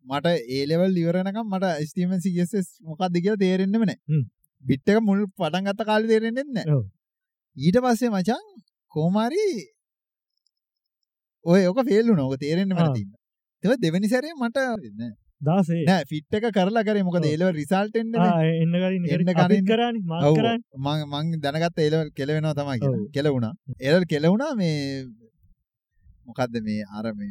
මට 0.06 0.26
ඒලෙවල් 0.56 0.96
ඉවරනකම් 0.96 1.46
මට 1.48 1.66
ස්ටීමන් 1.88 2.20
CSS 2.24 2.68
මොකක්ද 2.82 3.14
කියලා 3.16 3.42
තේරෙන්නෙම 3.44 3.84
නැහැ. 3.84 4.00
හ්ම්. 4.10 4.24
බිට් 4.64 4.88
එක 4.88 5.00
මුල් 5.02 5.20
පටන් 5.32 5.68
ගත්ත 5.68 5.86
කාලේ 5.88 6.10
තේරෙන්නේ 6.12 6.46
නැහැ. 6.48 6.74
ඔව්. 6.74 6.84
ඊට 7.56 7.78
පස්සේ 7.84 8.10
මචං 8.10 8.42
කොහොමරි 8.92 9.44
ඔය 11.44 11.62
ඔක 11.66 11.78
ෆේල් 11.88 12.06
වුණා. 12.10 12.28
ඔක 12.28 12.38
තේරෙන්නේ 12.38 12.76
මට 12.76 12.84
ආ. 12.84 12.94
තියෙන. 12.94 13.12
ඒක 13.64 13.80
දෙවෙනි 13.80 14.08
සැරේ 14.08 14.34
මට 14.36 14.56
නෑ 14.94 15.12
දාසේ 15.40 15.82
නෑ 15.84 16.04
ෆිට් 16.10 16.34
එක 16.34 16.46
කරලා 16.52 16.84
කරේ 16.84 17.04
මොකද 17.04 17.20
ඔව්. 17.20 17.26
ඒලෙවල් 17.26 17.54
රිසල්ට් 17.54 17.96
එන්නේ. 17.96 18.30
එන්න 18.62 18.74
කලින් 18.74 19.04
එන්න 19.10 19.34
කලින්- 19.40 19.68
කරන්න 19.70 19.96
ඔව්. 20.22 20.34
කරන්න 20.38 20.60
මං 20.84 21.04
මං 21.12 21.40
දැනගත්ත 21.44 21.78
ඒලෙවල් 21.80 22.10
කෙලවෙනවා 22.12 22.54
තමයි 22.54 22.78
කියලා. 22.80 22.98
ඔව්. 22.98 23.06
කෙලවුණා. 23.12 23.54
ඒලෙවල් 23.78 24.06
කෙලවුණා 24.06 24.52
මේ 24.56 24.76
මොකද්ද 26.26 26.54
මේ 26.66 26.82
අර 26.92 27.06
මේ 27.14 27.30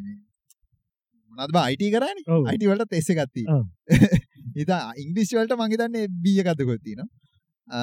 මේ 1.35 1.41
මොනවද 1.41 1.53
බා 1.53 1.67
IT 1.71 1.83
කරානේ? 1.95 2.25
ඔව්. 2.27 2.47
IT 2.53 2.63
වලට 2.63 2.87
ටෙස්ට් 2.87 3.11
එකක් 3.13 3.31
තියෙනවා. 3.33 3.63
ඉතින් 4.61 5.03
ඉංග්‍රීසි 5.03 5.37
වලට 5.37 5.57
මං 5.57 5.73
හිතන්නේ 5.73 6.07
B 6.23 6.35
එකක්ද 6.43 6.63
කොහෙද 6.63 6.83
තියෙනවා. 6.83 7.09
අ 7.67 7.79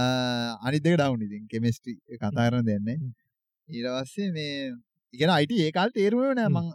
අනිත් 0.68 0.84
දෙක 0.84 0.96
ඩවුන් 0.96 1.26
ඉතින් 1.26 1.44
කෙමිස්ට්‍රි 1.48 1.98
කතා 2.14 2.30
කරන 2.32 2.64
දෙයක් 2.64 2.82
නැහැ. 2.86 2.98
හ්ම්. 2.98 3.12
ඊට 3.68 3.88
පස්සේ 3.98 4.30
මේ 4.32 4.72
ඉගෙන 5.14 5.34
IT 5.36 5.52
ඒ 5.58 5.70
කාලේ 5.72 5.96
තේරුමේ 5.98 6.34
නෑ 6.34 6.48
හ්ම්. 6.48 6.58
මං 6.58 6.72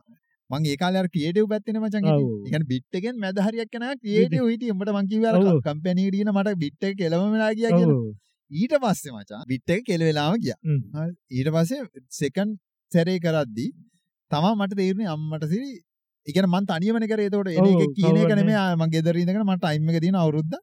මං 0.49 0.69
ඒ 0.71 0.77
කාලේ 0.77 1.01
අර 1.03 1.09
ක්‍රියේටිව් 1.09 1.49
පැත්තේනේ 1.53 1.83
මචං 1.83 2.07
හිටියේ. 2.07 2.27
ඔව්. 2.27 2.37
ඒ 2.37 2.51
කියන්නේ 2.51 2.71
බිට් 2.73 3.01
එකෙන් 3.01 3.19
මැද 3.25 3.41
හරියක් 3.47 3.75
යනවා 3.79 3.97
ක්‍රියේටිව් 4.03 4.47
හිටියේ. 4.51 4.75
උඹට 4.75 4.93
මං 4.95 5.09
කිව්වේ 5.11 5.31
අර 5.31 5.41
ඔව්. 5.41 5.59
කම්පැනි 5.67 6.07
ගිහින් 6.13 6.31
මට 6.35 6.55
බිට් 6.63 6.89
එක 6.89 6.97
කෙලවම 7.01 7.35
වෙලා 7.35 7.51
ගියා 7.59 7.73
කියලා. 7.79 7.99
ඊට 8.51 8.77
පස්සේ 8.83 9.15
මචං 9.15 9.49
බිට් 9.51 9.75
එක 9.75 9.83
කෙලවෙලාම 9.89 10.39
ගියා. 10.45 10.59
ඊට 11.31 11.51
පස්සේ 11.55 11.81
සෙකන්ඩ් 12.21 12.59
සැරේ 12.91 13.19
කරද්දි 13.19 13.67
තමා 14.31 14.55
මට 14.55 14.79
තේරුනේ 14.79 15.09
අම්මට 15.15 15.47
සිරි 15.51 15.71
ඒ 16.27 16.33
කියන්නේ 16.35 16.53
මං 16.55 16.65
තනියමනේ 16.71 17.09
කරේ. 17.11 17.29
ඔව්, 17.33 17.83
එක 17.83 17.93
කියන 17.99 18.17
එක 18.23 18.31
ආ, 18.63 18.75
මං 18.79 18.89
ගෙදර 18.95 19.15
ඉඳගෙන 19.21 19.45
මට 19.49 19.61
ටයිම් 19.63 19.89
එක 19.93 20.01
තියෙන 20.05 20.19
අවුරුද්ද 20.23 20.53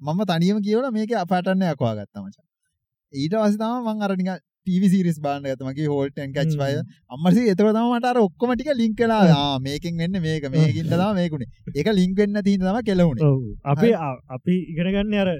මම 0.00 0.20
තනියම 0.32 0.58
කියවලා 0.66 0.92
මේකේ 0.98 1.24
පැටර්න් 1.30 1.62
එකක් 1.70 1.80
හොයාගත්තා 1.86 2.22
මචං. 2.26 2.44
ඊට 3.12 3.34
පස්සේ 3.40 3.58
තමයි 3.62 3.80
මං 3.94 4.04
අර 4.06 4.12
නිකන් 4.20 4.36
ටීවී 4.66 4.90
සීරීස් 4.92 5.18
බලන්න 5.24 5.44
ගත්තා. 5.46 5.66
මගේ 5.68 5.88
හෝල්ට් 5.92 6.16
ඇන් 6.22 6.32
කැච් 6.36 6.50
සිරි 6.52 7.48
ඒතකොට 7.50 7.76
තමයි 7.76 7.90
මට 7.96 8.08
අර 8.10 8.18
ඔක්කොම 8.22 8.52
ටික 8.54 8.70
ලින්ක් 8.80 9.00
වෙලා 9.02 9.18
ආවේ. 9.20 9.36
ආ 9.42 9.58
මේකෙන් 9.66 10.00
වෙන්නේ 10.02 10.22
මේක 10.24 10.44
මේකුනේ. 10.52 11.48
ඒක 11.78 11.88
ලින්ක් 12.00 12.16
වෙන්නේ 12.20 12.36
නැති 12.36 12.54
හින්දා 12.56 12.72
තමයි 12.72 12.86
කෙලවුනේ. 12.88 13.28
ඔව්. 13.28 13.42
අපි 13.72 13.90
අපි 14.36 14.56
ඉගෙනගන්න 14.72 15.14
අර 15.24 15.30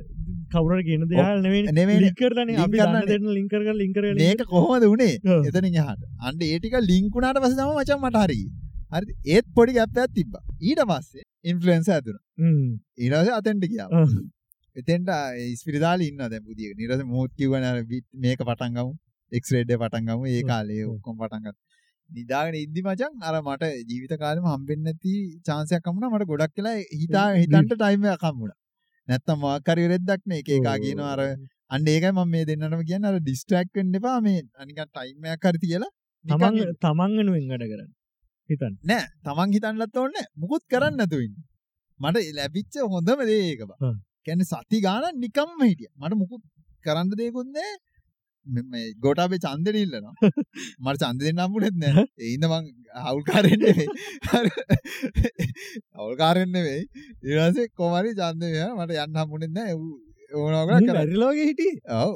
කවුර 0.55 0.79
ගෙන 0.89 1.09
දෙයාල් 1.13 1.43
නෙවෙයි 1.47 1.75
නෙවෙයි. 1.81 1.99
ලිකරන 2.07 2.41
link 2.51 2.63
අපි 2.67 2.77
කරන්න 2.83 3.01
දන්න 3.01 3.11
දෙන්න 3.13 3.35
ලින්කර 3.39 3.61
ලින්කර 3.83 4.05
මේක 4.23 4.47
කොහොමද 4.55 4.87
උනේ? 4.93 5.19
ඔව්. 5.35 5.51
එතනින් 5.51 5.81
එහාට. 5.83 6.07
අන්න 6.27 6.47
ඒ 6.51 6.59
ටික 6.61 6.79
ලින්ක් 6.93 7.11
වුණාට 7.19 7.43
හරිද 8.97 9.11
ඒත් 9.35 9.47
පොඩි 9.59 9.77
ගැප් 9.79 10.01
එකක් 10.05 10.15
තිබ්බා. 10.19 10.45
ඊට 10.69 10.83
පස්සේ 10.91 11.27
ඉන්ෆ්ලුවෙන්සර් 11.53 11.93
ඇතුණා 11.97 12.25
ඊට 13.03 13.15
පස්සේ 13.15 13.37
අතෙන්ට 13.41 13.69
ගියා. 13.73 13.89
එතෙන්ට 14.77 15.11
ස්පිරිතාලේ 15.61 16.09
ඉන්නවා 16.13 16.31
දැන් 16.33 16.45
පුදියක 16.49 16.73
ඊට 16.73 16.93
පස්සේ 16.93 17.11
මූත් 17.15 17.33
කිව්වනේ 17.41 17.73
මේක 18.25 18.41
පටන් 18.49 18.77
ගමු. 18.79 18.93
එක්ස් 19.33 19.51
රේඩ් 19.55 19.73
එක 19.75 19.81
පටන් 19.83 20.11
ගමු. 20.11 20.25
ඒ. 20.35 20.43
කාලේ. 20.53 20.85
ඔක්කොම 20.95 21.17
පටන් 21.23 21.43
ගත්තා. 21.47 21.63
නිදාගෙන 22.11 22.57
ඉද්දි 22.65 22.81
මචං 22.87 23.27
අර 23.29 23.35
මට 23.43 23.73
ජීවිත 23.91 24.15
කාලෙම 24.23 24.47
හම්බෙන්නේ 24.53 24.93
නැති 24.93 25.15
chance 25.49 25.75
එකක් 25.79 25.89
හම්බුණා. 25.91 26.13
මට 26.15 26.31
ගොඩක් 26.33 26.57
වෙලා 26.61 26.77
හිතා 27.01 27.27
හිතන්න 27.41 27.69
ටයිම් 27.73 28.09
එකක් 28.15 28.27
හම්බුණා. 28.31 28.59
නැත්තම් 29.09 29.45
මොකක් 29.45 29.71
හරි 29.73 29.87
වෙරෙද්දක් 29.87 30.23
නේ 30.33 30.41
එක 30.43 30.51
එකා 30.59 30.77
කියනවා 30.85 31.13
අර 31.17 31.21
අන්න 31.75 31.89
ඒකයි 31.95 32.13
මම 32.13 32.33
මේ 32.35 32.45
දෙන්නටම 32.51 32.83
කියන්නේ. 32.91 33.13
අර 33.13 33.21
ඩිස්ට්‍රැක්ට් 33.21 33.75
වෙන්න 33.81 34.01
එපා. 34.01 34.19
මේ 34.27 34.41
නිකන් 34.71 34.89
ටයිම් 34.91 35.31
එකක් 35.35 35.49
හරි 35.51 35.63
තියලා 35.65 35.93
තමන් 36.25 36.75
තමන් 36.85 37.19
වෙනුවෙන් 37.19 37.49
වැඩ 37.53 37.67
කරන්න 37.73 37.91
හිතන් 38.49 38.75
නෑ 38.85 39.05
තමන් 39.25 39.55
හිතන්නත් 39.55 39.97
ඕනේ 39.97 40.15
නෑ. 40.17 40.27
මුකුත් 40.37 40.65
කරන්න 40.71 40.97
නැතුව 40.97 41.23
ඉන්න. 41.27 41.37
මට 42.01 42.17
ලැබිච්ච 42.35 42.75
හොඳම 42.87 43.21
දේ 43.31 43.41
ඒක 43.49 43.63
බා. 43.71 43.79
හ්ම්. 43.83 43.99
කියන්නේ 44.27 44.51
සති 44.53 44.81
ගාණක් 44.81 45.19
නිකම්ම 45.25 45.61
හිටියා. 45.63 45.95
මට 45.97 46.19
මුකුත් 46.23 46.43
කරන්න 46.85 47.13
දෙයක්වත් 47.13 47.51
නෑ. 47.51 47.73
මේ- 48.47 48.67
මේ 48.73 48.87
ගෝඨාභය 49.03 49.39
ඡන්දෙට 49.39 49.79
ඉල්ලනවා. 49.83 50.15
මට 50.85 50.99
ඡන්ද 51.03 51.21
දෙන්න 51.27 51.43
හම්බුනේත් 51.45 51.77
නෑ. 51.83 52.07
ඒ 52.19 52.33
ඉඳ 52.35 52.45
මං 52.47 52.65
නෙවෙයි. 56.53 56.83
ඊට 57.23 57.39
පස්සේ 57.39 57.69
කොහමරි 57.75 58.13
ඡන්දේ 58.21 58.53
මෙයා 58.53 58.73
මට 58.79 59.01
යන්න 59.05 59.23
හම්බුනේත් 59.23 59.55
නෑ. 59.59 59.73
ඕනවා 60.35 60.65
කරා. 60.67 60.95
වැරිලෝගේ 60.95 61.47
හිටිය 61.51 61.75
ඔව්. 61.97 62.11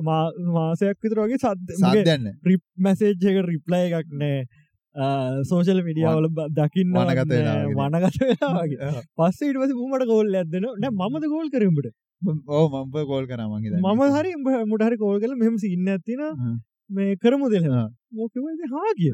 මාසයක් 0.55 0.98
විතර 1.05 1.23
වගේ 1.24 1.40
සද්ද 1.40 1.78
සද්දයක් 1.78 2.09
නෑ. 2.24 2.35
රිප් 2.48 2.62
මැසේජ් 2.78 3.28
එක 3.32 3.39
රිප්ලයි 3.47 3.85
එකක් 3.90 4.11
නෑ 4.23 4.40
සෝෂල් 5.45 5.83
මිඩියාවල 5.83 6.27
දකින්න 6.51 6.95
වනගත. 6.95 7.33
වනගත 7.77 8.19
පස්සේ 9.17 9.51
ඉට 9.51 9.59
පස 9.59 9.75
මට 9.75 10.07
ගෝල් 10.07 10.35
ඇදන 10.35 10.67
නෑ 10.79 11.11
මද 11.11 11.29
ගෝල් 11.29 11.51
කරම්ට 11.51 11.91
ඕ 12.49 12.65
මම්ප 12.69 13.07
කෝල් 13.07 13.27
කරමන් 13.27 13.69
මම 13.83 14.03
හරි 14.17 14.35
මුටහරි 14.67 14.97
කෝල් 14.97 15.21
කල 15.21 15.37
මෙම 15.37 15.59
සින්න 15.59 15.89
ඇතින. 15.89 16.23
මේ 16.91 17.17
කරමු 17.17 17.47
ආ. 17.73 17.87
මොකවද 18.12 18.67
හා 18.71 18.93
කිය 18.97 19.12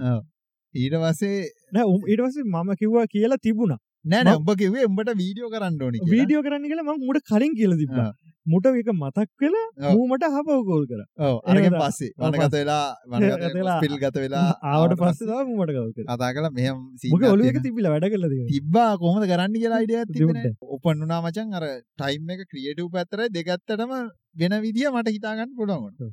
ඊට 0.74 0.94
වසේ 0.96 1.36
නෑ 1.72 1.86
උම් 1.86 2.00
ඊට 2.06 2.20
පස්සේ 2.20 2.46
මම 2.46 2.72
කිව්වා 2.74 3.06
කියලා 3.06 3.42
තිබුණා 3.42 3.78
නෑන 4.12 4.32
උඹ 4.38 4.50
කිවේ 4.62 4.86
උඹට 4.88 5.10
වීඩියෝ 5.22 5.50
කරන්න 5.54 5.82
ඕනි. 5.86 5.98
වීඩියෝ 6.12 6.46
කරන්න 6.46 6.70
කියලා 6.70 6.86
මම 6.88 7.04
මුට 7.08 7.18
කලින් 7.30 7.52
කියල 7.58 7.72
තිබ 7.82 7.94
ආ. 8.02 8.10
මුට 8.46 8.66
එක 8.70 8.88
මතක් 8.92 9.30
වෙලා. 9.44 9.62
මූමට 9.94 10.24
හපව 10.34 10.58
කෝල් 10.68 10.84
කර 10.90 11.00
ඔව් 11.28 11.36
අරගෙන් 11.52 11.76
පස්සේ 11.80 12.10
වනගත 12.24 12.54
වෙලා 12.56 12.84
වනගත 13.12 13.40
ගත 13.42 13.54
වෙලා 13.56 13.78
පිල් 13.84 13.96
ගත 14.02 14.22
වෙලා 14.24 14.44
ආවට 14.72 14.94
පස්සේ 15.00 15.40
මට 15.46 15.72
කවල් 15.76 15.90
කර 15.96 16.04
කතා 16.10 16.30
කල 16.36 16.46
මෙහම 16.58 16.76
මොක 17.14 17.24
ඔලුව 17.30 17.48
එක 17.52 17.58
තිබිල 17.64 17.88
වැඩ 17.94 18.06
කල 18.12 18.28
තිබ්බා 18.52 18.90
කොහොමද 19.02 19.26
කරන්න 19.32 19.56
කියලා 19.62 19.80
අයිඩිය 19.80 20.02
තිබෙන 20.02 20.14
තිබුණේ. 20.18 20.52
ඔපන් 20.76 21.02
වුණා 21.02 21.20
මචන් 21.24 21.58
අර 21.60 21.66
ටයිම් 21.98 22.30
එක 22.36 22.44
ක්‍රියටව් 22.52 22.86
පැත්තර 22.94 23.24
දෙගත්තටම 23.38 23.96
වෙන 24.42 24.56
විදිිය 24.66 24.92
මට 24.94 25.16
හිතාගන්න 25.16 25.56
පුළුවන්ට 25.58 26.06
ඔව්. 26.06 26.12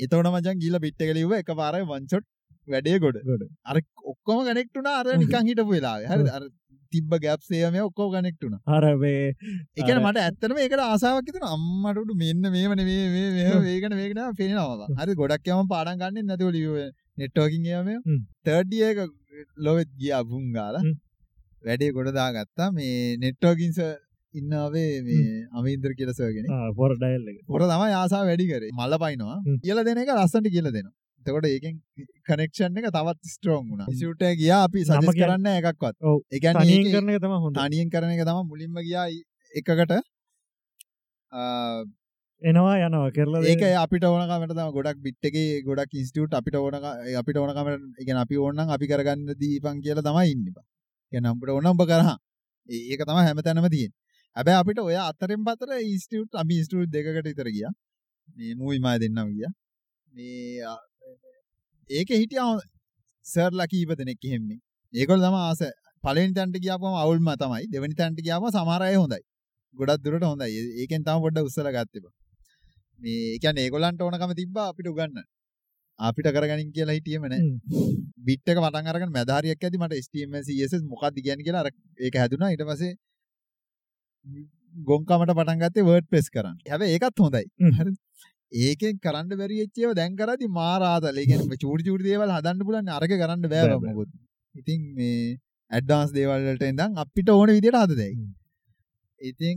එතවට 0.00 0.30
මචන් 0.34 0.62
ගිල 0.62 0.78
පිට්ට 0.84 1.02
කලිව 1.10 1.34
එක 1.40 1.50
පාර 1.62 1.74
වංචොට් 1.90 2.26
වැඩේ 2.68 2.98
ගොඩ. 2.98 3.16
අර 3.64 3.76
ඔක්කොම 4.04 4.44
ගනෙක්ටුන 4.48 4.86
අර 4.90 5.06
නිකං 5.22 5.48
හිටපු 5.48 5.70
වෙලා 5.70 5.96
හරි 6.10 6.50
තිබ්බ 6.92 7.14
ගැප්සේම 7.24 7.76
ඔක්කෝ 7.84 8.08
ගනෙක්ටුන 8.14 8.54
අරවේ 8.76 9.34
එකන 9.80 9.98
මට 10.00 10.24
ඇත්තනම 10.24 10.60
ඒකට 10.64 10.84
ආසාාවක් 10.84 11.30
තුන 11.36 11.46
අම්මටට 11.50 12.14
මෙන්න 12.22 12.50
මේමන 12.56 12.84
ඒකන 12.84 13.96
වේකන 14.00 14.24
පෙනවා 14.40 14.88
හරි 15.00 15.18
ගොඩක් 15.22 15.52
යම 15.56 15.70
පාඩන් 15.74 16.00
ගන්න 16.02 16.30
නැතිව 16.30 16.54
ලිව 16.56 16.76
නෙට්ටෝකින් 17.18 17.66
යම 17.72 17.90
හ්ම්. 17.90 18.22
තර්ඩියක 18.44 18.98
ලොවෙත් 19.58 19.90
ගිය 20.00 20.14
අබුන්ගාල. 20.20 20.80
වැඩේ 21.66 21.92
ගොඩදා 21.98 22.30
ගත්තා 22.36 22.72
මේ 22.72 22.96
නෙට්ටෝකින්ස 23.18 23.78
ඉන්නාවේ 24.34 24.90
මේ 25.06 25.46
අමීන්ද්‍ර 25.58 25.94
කියලසගෙන 25.98 26.50
පොර 26.78 26.90
ඩයිල් 26.96 27.30
පොර 27.46 27.62
තම 27.64 27.84
ආසා 27.92 28.26
වැඩි 28.30 28.50
කරේ. 28.50 28.72
මල්ල 28.72 29.00
පයිනවා. 29.04 29.38
කියල 29.64 29.78
දෙන 29.88 30.04
එක 30.04 30.14
ලස්සට 30.16 30.50
කියල 30.50 30.70
දෙනවා 30.70 31.03
තකොට 31.26 31.46
ඒකෙන් 31.46 31.76
කනෙක්ෂන් 32.28 32.80
එක 32.80 32.88
තවත් 32.96 33.32
ස්ට්‍රෝන් 33.32 33.64
වුණ. 33.70 33.86
සිට 33.92 34.24
ගියා 34.40 34.60
අපි 34.66 34.84
සජස් 34.84 34.96
නම 34.96 35.08
කියන්න- 35.08 35.20
කරන්න 35.20 35.48
එකක්වත්. 35.60 35.96
ඔව්. 36.02 36.18
එකන 36.30 36.58
තනියෙන් 36.58 36.90
කරන 36.92 37.14
එක 37.14 37.22
තම 37.22 37.36
හොඳ. 37.44 37.56
තනියෙන් 37.56 37.90
කරන 37.90 38.10
එක 38.10 38.22
තම 38.24 38.42
මුලින්ම 38.50 38.76
ගියා 38.82 39.06
එකකට. 39.54 39.92
එනවා 42.42 42.76
යනවා. 42.78 43.10
කරලා 43.10 43.42
ඒක 43.44 43.62
අපිට 43.80 44.04
ඕනකමට 44.04 44.52
තම 44.52 44.70
ගොඩක් 44.76 45.00
බිට්ටගේ 45.00 45.62
ගොඩක් 45.62 45.92
ඉස්ටියුට් 45.94 46.34
අපිට 46.34 46.56
ඕන 46.56 46.78
අපිට 47.20 47.36
ඕනකමට 47.36 48.00
එක 48.02 48.14
අපි 48.22 48.36
ඕන්නන් 48.38 48.70
අපි 48.70 48.86
කරගන්න 48.86 49.36
දීපන් 49.42 49.82
කියල 49.82 50.00
තමයි 50.02 50.30
ඉන්නවා 50.30 50.64
ගැනම්ට 51.12 51.52
ඕනම්ප 51.56 51.84
කරහ 51.90 52.16
ඒක 52.68 53.04
තම 53.04 53.20
හැම 53.20 53.40
තැනම 53.42 53.68
තියෙන් 53.70 53.92
ඇබැ 54.36 54.54
අපිට 54.60 54.78
ඔය 54.80 54.96
අතරෙන් 54.98 55.42
පතර 55.46 55.70
ඉස්ටියුට් 55.86 56.34
අපි 56.34 56.56
ස්ටුට් 56.64 56.90
දෙකට 56.90 57.28
ඉතර 57.32 57.48
ගිය. 57.48 57.68
මේ 58.36 58.54
මූයිමා 58.54 58.98
දෙන්නම් 58.98 59.30
ගිය. 59.30 59.46
මේ 60.12 60.64
ඒක 61.90 62.08
හිටිය 62.12 62.40
සර්ලා 63.26 63.66
කීප 63.66 63.94
දෙනෙක් 63.98 64.24
එහෙම්මේ. 64.24 64.60
ඒකොල් 64.94 65.20
තම 65.20 65.36
ආස 65.36 65.62
පලෙන් 66.04 66.34
තැන්ට 66.34 66.56
කියාපම 66.56 66.98
අවුල්ම 67.04 67.30
තමයි. 67.36 67.64
දෙවනි 67.70 67.94
තැන්ට 67.94 68.20
කියාම 68.20 68.44
සමාරය 68.50 68.94
හොඳයි. 68.96 69.22
ගොඩක් 69.74 70.02
දුරට 70.04 70.24
හොඳයි. 70.24 70.66
ඒකෙන් 70.82 71.04
තම 71.04 71.20
පොඩ්ඩ 71.24 71.46
උත්සල 71.48 71.70
ගත්තබ 71.76 72.04
මේ 72.98 73.36
එකන් 73.36 73.58
ඒගොලන්ට 73.58 74.02
ඕනකම 74.02 74.34
තිබ්බ 74.40 74.58
අපිට 74.64 74.90
උගන්න. 74.92 75.22
අපිට 76.00 76.28
කරගනින් 76.36 76.70
කියලා 76.72 76.96
හිටියම 76.98 77.26
නෑ. 77.26 77.40
හ්ම්. 77.40 77.58
බිට්ටක 78.26 78.58
පටන් 78.58 78.90
අරගෙන 78.92 79.12
මැදාරියක් 79.16 79.64
ඇති 79.64 79.78
මට 79.78 80.00
STML 80.04 80.44
CSS 80.48 80.82
මොකක්ද 80.92 81.20
කියන්නේ 81.20 81.46
කියලා 81.46 81.64
අර 81.64 81.70
ඒක 81.98 82.14
හැදුනා. 82.22 82.50
ඊට 82.54 82.64
පස්සේ 82.70 82.92
ගොන්කමට 84.88 85.34
පටන් 85.38 85.62
ගත්තේ 85.62 85.86
WordPress 85.90 86.30
කරන්න. 86.34 86.58
හැබැයි 86.70 86.98
ඒකත් 86.98 87.24
හොඳයි. 87.26 87.44
හ්ම්. 87.62 87.94
ඒකෙන් 88.54 88.98
කරන්න 89.04 89.38
බැරි 89.40 89.60
වෙච්ච 89.62 89.80
ඒවා 89.82 89.98
දැන් 90.00 90.16
කරද්දි 90.20 90.50
මාර 90.58 90.82
ආතල්. 90.82 91.16
ඒ 91.20 91.26
කියන්නේ 91.30 91.60
චූටි 91.64 91.86
චූටි 91.88 92.08
දේවල් 92.10 92.34
හදන්න 92.36 92.66
පුළුවන් 92.66 92.92
අරක 92.98 93.12
කරන්න 93.22 93.48
බෑ. 93.52 93.78
මොකොත්. 93.86 94.10
ඉතින් 94.54 94.80
මේ 94.98 95.38
ඇඩ්වාන්ස් 95.70 96.12
දේවල් 96.18 96.46
වලට 96.48 96.70
ඉඳන් 96.72 97.00
අපිට 97.04 97.32
ඕන 97.36 97.54
විදිහට 97.56 97.80
හදදයි. 97.82 98.12
ඉතින් 99.20 99.56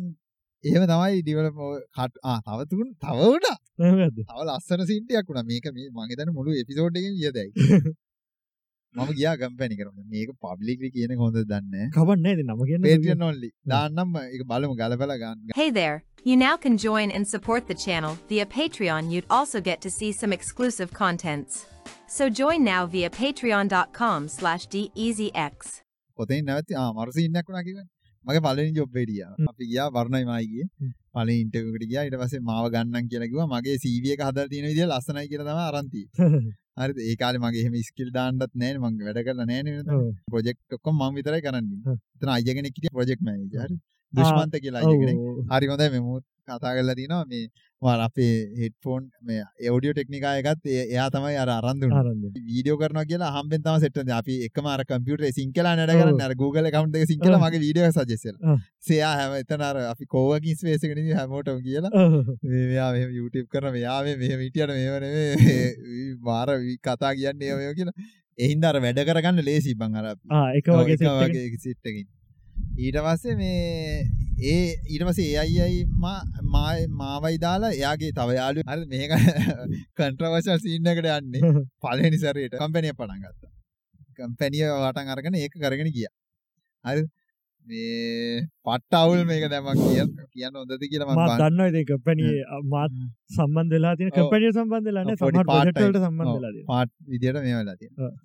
එහෙම 0.63 0.83
තමයි 0.91 1.21
ඩිවලොප් 1.21 1.57
කට් 1.97 2.15
ආ 2.23 2.37
තව 2.47 2.59
තුන් 2.71 2.87
තව 3.03 3.19
නේද? 3.35 4.17
තව 4.23 4.39
ලස්සන 4.47 4.85
සින්ටියක් 4.91 5.29
වුණා 5.29 5.47
මේක 5.51 5.65
මේ 5.75 5.89
මම 5.89 6.11
හිතන්නේ 6.11 6.37
මුළු 6.37 6.59
එපිසෝඩ් 6.61 6.99
එකකින් 6.99 7.15
කියදයි 7.21 7.47
මම 8.97 9.13
ගියා 9.19 9.35
කම්පැනි 9.41 9.79
කරමු 9.79 10.03
මේක 10.13 10.29
පබ්ලික්ලි 10.45 10.89
කියන 10.95 11.15
එක 11.15 11.23
හොඳද 11.25 11.39
දන්නේ 11.53 11.71
නැහැ 11.77 11.95
කවන්නේ 11.97 12.35
නේද 12.35 12.43
නම 12.47 12.61
කියන්න 12.69 12.85
Patreon 12.89 13.25
only 13.29 13.49
දාන්නම් 13.73 14.19
ඒක 14.25 14.43
බලමු 14.51 14.75
ගලපලා 14.81 15.17
ගන්න 15.23 15.57
Hey 15.61 15.69
there! 15.71 15.97
You 16.25 16.35
now 16.37 16.55
can 16.57 16.75
join 16.77 17.09
and 17.11 17.25
support 17.27 17.67
the 17.67 17.75
channel 17.83 18.13
via 18.29 18.45
Patreon. 18.55 19.11
You'd 19.13 19.27
also 19.31 19.59
get 19.61 19.79
to 19.81 19.89
see 19.89 20.11
some 20.11 20.33
exclusive 20.37 20.89
contents. 20.93 21.53
So 22.09 22.23
join 22.39 22.63
now 22.65 22.81
via 22.95 23.09
patreon.com 23.11 24.27
slash 24.29 24.65
E 24.73 24.83
deasyx. 24.97 25.55
පොතෙන් 26.17 26.45
නැවති 26.45 26.73
ආ 26.75 26.89
මරු 26.97 27.11
සීන් 27.17 27.39
එකක් 27.41 27.47
වුණා 27.49 27.63
කියන්නේ 27.67 27.85
මගේ 28.25 28.41
පළවෙනි 28.45 28.71
ජොබ් 28.77 28.97
එකට 28.97 29.11
ගියා 29.13 29.31
හ්ම්. 29.31 29.47
අපි 29.51 29.63
ගියා 29.71 29.87
වරුණයි 29.95 30.25
මායි 30.31 30.47
ගියේ 30.53 30.67
හ්ම්. 30.81 30.91
පළවෙනි 31.15 31.39
ඉන්ටර්විව් 31.43 31.75
එකට 31.75 31.89
ගියා 31.91 32.05
ඊට 32.07 32.17
පස්සේ 32.21 32.43
මාව 32.49 32.69
ගන්නම් 32.75 33.09
කියලා 33.11 33.29
කිව්වා 33.31 33.49
මගේ 33.53 33.77
CV 33.83 34.13
එක 34.15 34.23
හදලා 34.27 34.47
තියෙන 34.53 34.67
විදිය 34.71 34.87
ලස්සනයි 34.89 35.27
කියලා 35.31 35.47
තමයි 35.49 35.67
අරන් 35.71 35.89
තියෙන්නේ 35.93 36.55
හරිද? 36.77 36.97
ඒ 37.09 37.15
කාලේ 37.21 37.41
මගේ 37.43 37.61
එහෙම 37.63 37.75
ස්කිල් 37.89 38.09
දාන්නත් 38.17 38.41
නැහැ 38.61 38.79
මම 38.81 38.97
වැඩ 39.07 39.19
කරලා 39.27 39.47
නැහැ 39.51 39.63
නේද. 39.67 39.91
ප්‍රොජෙක්ට් 40.31 40.77
ඔක්කොම 40.77 40.95
මම 41.01 41.13
විතරයි 41.19 41.41
කරන්නේ. 41.45 41.97
එතන 42.17 42.33
අයියා 42.37 42.57
කෙනෙක් 42.57 42.73
හිටියා 42.77 42.95
ප්‍රොජෙක්ට් 42.97 43.23
මැනේජර් 43.27 43.63
හරි. 43.65 43.77
දුෂ්මන්ත 44.13 44.55
කියලා 44.65 44.81
අයියා 44.83 45.01
කෙනෙක්. 45.03 45.17
හරි 45.53 45.67
හොඳයි. 45.71 45.89
මේ 45.95 46.03
මුත් 46.09 46.25
කතා 46.47 46.73
කරලා 46.77 46.97
තිනවා. 46.99 47.23
මේ 47.31 47.45
මම 47.81 48.01
අපේ 48.03 48.29
හෙඩ්ෆෝන් 48.59 49.03
මේ 49.21 49.41
ඔඩියෝ 49.71 49.93
ටෙක්නිකා 49.93 50.33
එකත් 50.41 50.63
එයා 50.73 51.07
තමයි 51.09 51.35
අර 51.37 51.49
අරන් 51.55 51.81
දුන්නේ. 51.81 52.31
වීඩියෝ 52.47 52.77
කරනවා 52.81 53.05
කියලා 53.11 53.29
හම්බෙන් 53.35 53.61
තමයි 53.61 53.81
සෙට් 53.83 53.99
වෙන්නේ 53.99 54.15
අපි 54.17 54.37
එකම 54.47 54.69
අර 54.73 54.83
කම්පියුටරේ 54.91 55.31
සින්ක් 55.31 55.59
නඩ 55.63 55.93
ඔව්. 55.95 56.01
කරන්නේ 56.01 56.25
අර 56.27 56.35
Google 56.41 56.67
account 56.71 56.97
එක 56.97 57.05
සින්ක් 57.11 57.23
ඔව්. 57.23 57.37
මගේ 57.43 57.61
වීඩියෝ 57.65 57.89
එක 57.89 57.97
සජෙස්ට් 57.99 58.41
ඔව්. 58.43 58.57
සෙයා 58.89 59.13
හැම 59.19 59.37
එතන 59.41 59.65
අර 59.69 59.81
අපි 59.93 60.09
කෝවර්කින් 60.15 60.59
ස්පේස් 60.61 60.83
එකේ 60.83 60.97
ඉඳි 60.97 61.17
හැමෝටම 61.21 61.61
කියලා. 61.67 61.93
මේ 62.43 62.65
මෙයා 62.73 62.91
මෙහෙම 62.97 63.15
YouTube 63.19 63.47
කරන 63.55 63.71
මෙයා 63.77 63.99
මේ 64.03 64.17
මෙහෙම 64.23 64.45
හිටියට 64.45 64.73
මේව 64.73 64.97
නෙමෙයි 65.05 66.05
මාර 66.29 66.55
කතා 66.81 67.13
කියන්නේ 67.13 67.55
මේව 67.61 67.75
කියලා 67.81 67.97
ඒ 68.37 68.53
හින්දා 68.53 68.73
අර 68.73 68.83
වැඩ 68.85 69.05
කරගන්න 69.09 69.45
ලේසි 69.45 69.77
බං 69.81 70.01
අර 70.01 70.13
ආ 70.13 70.45
එක. 70.57 70.73
වගේ 70.81 70.97
සිට් 71.65 71.91
එකකින් 71.91 72.07
ඊට 72.77 72.97
පස්සේ 73.05 73.35
මේ 73.35 74.05
ඒ 74.45 74.63
ඊට 74.85 75.03
පස්සේ 75.07 75.27
ඒ 75.27 75.39
අයියි 75.43 75.83
මා 75.97 76.19
මාවයි 76.99 77.37
දාලා 77.45 77.73
එයාගේ 77.73 78.11
තව 78.13 78.37
යාලු 78.39 78.65
හරි 78.67 78.85
මේක 78.93 79.11
කන්ට්‍රවර්ෂල් 79.97 80.59
සීන් 80.65 80.89
එකට 80.93 81.11
යන්නේ 81.11 81.53
පළවෙනි 81.83 82.23
සැරේට 82.23 82.57
කම්පැනි 82.59 82.93
එක 82.93 82.97
පටන් 82.99 83.21
ගත්තා 83.25 83.51
කම්පැනිය 84.19 84.65
වටන් 84.75 85.13
අරගෙන 85.13 85.39
ඒක 85.43 85.53
කරගෙන 85.57 85.93
ගියා 85.95 86.13
හරි 86.85 87.03
මේ 87.65 88.43
පට්ට 88.65 88.97
අවුල් 88.99 89.21
මේක 89.29 89.43
දැන් 89.51 89.63
මම 89.65 90.11
කියන්න 90.33 90.53
හොඳද 90.59 90.83
කියලා 90.83 91.07
මම 91.07 91.17
මාත් 91.19 91.31
බලන්න. 91.31 91.41
දන්නවා 91.43 91.67
ඉතින් 91.71 91.85
කම්පැනි 91.89 92.27
මාත් 92.73 92.93
සම්බන්ධ 93.35 93.73
වෙලා 93.75 93.95
තියෙන 93.97 94.11
ඔව්. 94.11 94.17
කම්පැනි 94.19 94.51
සම්බන්ධ 94.53 94.87
වෙලා 94.89 95.03
නේ 95.03 95.15
ඔව්, 95.15 95.23
පොඩි 95.25 95.39
සමහර 95.39 95.47
ප්‍රොජෙක්ට් 95.47 95.77
part 95.77 95.81
වලට 95.81 95.97
time. 95.97 96.05
සම්බන්ධ 96.05 96.31
ඔව්. 96.31 96.37
වෙලා 96.37 96.53
තියෙනවා 96.53 96.71
පාට් 96.71 96.91
විදියට 97.11 97.39
මේ 97.41 97.57
වෙලා 97.59 97.77
තියෙනවා 97.81 98.07
ඔව්. 98.07 98.15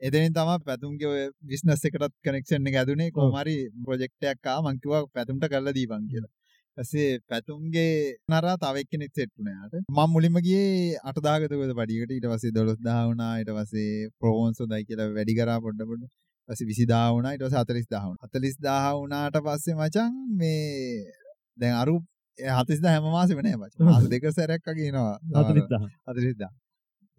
එතනින් 0.00 0.34
තමයි 0.34 0.56
පැතුම්ගේ 0.64 1.08
ඔය 1.08 1.22
බිස්නස් 1.44 1.84
එකටත් 1.88 2.12
කනෙක්ෂන් 2.24 2.68
එක 2.70 2.76
ඇදුනේ 2.80 3.10
කොහොම 3.10 3.38
හරි 3.40 3.56
ප්‍රොජෙක්ට් 3.84 4.26
එකක් 4.32 4.46
ආවා 4.46 4.72
මං 4.72 4.82
කිව්වා 4.82 5.06
පැතුම්ට 5.14 5.46
කරලා 5.46 5.74
දීපන් 5.74 6.04
කියලා. 6.12 6.30
ඊපස්සේ 6.76 7.18
පැතුම්ගේ 7.30 8.14
නරා 8.28 8.54
තව 8.56 8.84
එක්කෙනෙක් 8.84 9.12
සෙට් 9.12 9.32
වුණා 9.32 9.56
යාට. 9.56 9.74
මම 9.88 10.12
මුලින්ම 10.14 10.38
ගියේ 10.40 10.98
8000 11.04 11.40
කට 11.42 11.78
පඩියකට 11.80 12.14
ඊට 12.16 12.28
පස්සේ 12.32 12.52
12000 12.52 13.08
වුණා 13.08 13.32
ඊට 13.40 13.50
පස්සේ 13.56 14.10
ප්‍රෝවන්ස් 14.20 14.62
හොඳයි 14.62 14.86
කියලා 14.88 15.08
වැඩි 15.16 15.38
කරා 15.40 15.58
පොඩ 15.66 15.82
පොඩ. 15.90 16.04
ඊපස්සේ 16.48 16.68
20000 16.68 17.16
වුණා 17.16 17.32
ඊට 17.34 17.44
පස්සේ 17.44 17.64
40000 17.64 18.04
වුණා. 18.06 18.30
40000 18.30 18.94
වුණාට 19.00 19.40
පස්සේ 19.48 19.76
මචං 19.80 20.14
මේ 20.38 20.62
දැන් 21.56 21.76
අරු 21.82 21.96
40000 22.38 22.94
හැම 22.94 23.10
මාසෙම 23.16 23.42
නෑ 23.42 23.58
මචං. 23.58 23.84
මාස 23.90 24.08
දෙක 24.14 24.30
සැරයක් 24.30 24.62
වගේ 24.70 24.88
එනවා. 24.92 25.18
40000 25.34 25.92
40000. 26.06 26.54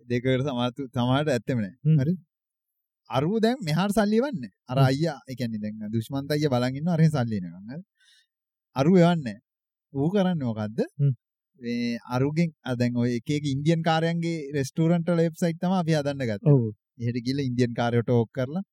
දෙකට 0.07 0.47
සමහර 0.47 0.71
සමහරට 0.89 1.35
ඇත්තෙම 1.35 1.63
නෑ. 1.65 1.75
හරි. 2.01 2.17
අරුව 3.09 3.39
දැන් 3.41 3.57
මෙහාට 3.61 3.93
සල්ලි 3.93 4.19
එවන්නේ. 4.21 4.51
අර. 4.67 4.77
අයියා 4.81 5.19
ඒ 5.27 5.35
කියන්නේ 5.35 5.63
දැන් 5.63 5.93
දුෂ්මන්ත 5.93 6.31
අයියා 6.31 6.53
බලන් 6.55 6.79
ඉන්නවා 6.79 6.97
අරහෙන් 6.97 7.11
සල්ලි 7.11 7.39
එනකන්. 7.39 7.81
අරුව 8.75 8.95
එවන්නේ. 8.97 9.37
ඌ 9.93 10.09
කරන්නේ 10.09 10.39
මොකද්ද? 10.43 10.79
මේ 11.61 11.97
අරුගෙන් 12.09 12.51
දැන් 12.79 12.97
ඔය 12.97 13.09
එක 13.19 13.29
එක 13.37 13.45
ඉන්දියන් 13.53 13.81
කාරයන්ගේ 13.83 14.37
රෙස්ටෝරන්ට් 14.57 15.09
වල 15.09 15.25
වෙබ්සයිට් 15.27 15.59
තමයි 15.61 15.79
අපි 15.81 15.97
හදන්න 15.99 16.25
ගත්තේ. 16.29 16.53
ඔව් 16.53 16.63
එහෙට 16.99 17.21
ගිහලා 17.25 17.49
ඉන්දියන් 17.49 17.73
කාරයෝ 17.79 18.03
ටෝක් 18.03 18.29
කරලා 18.37 18.63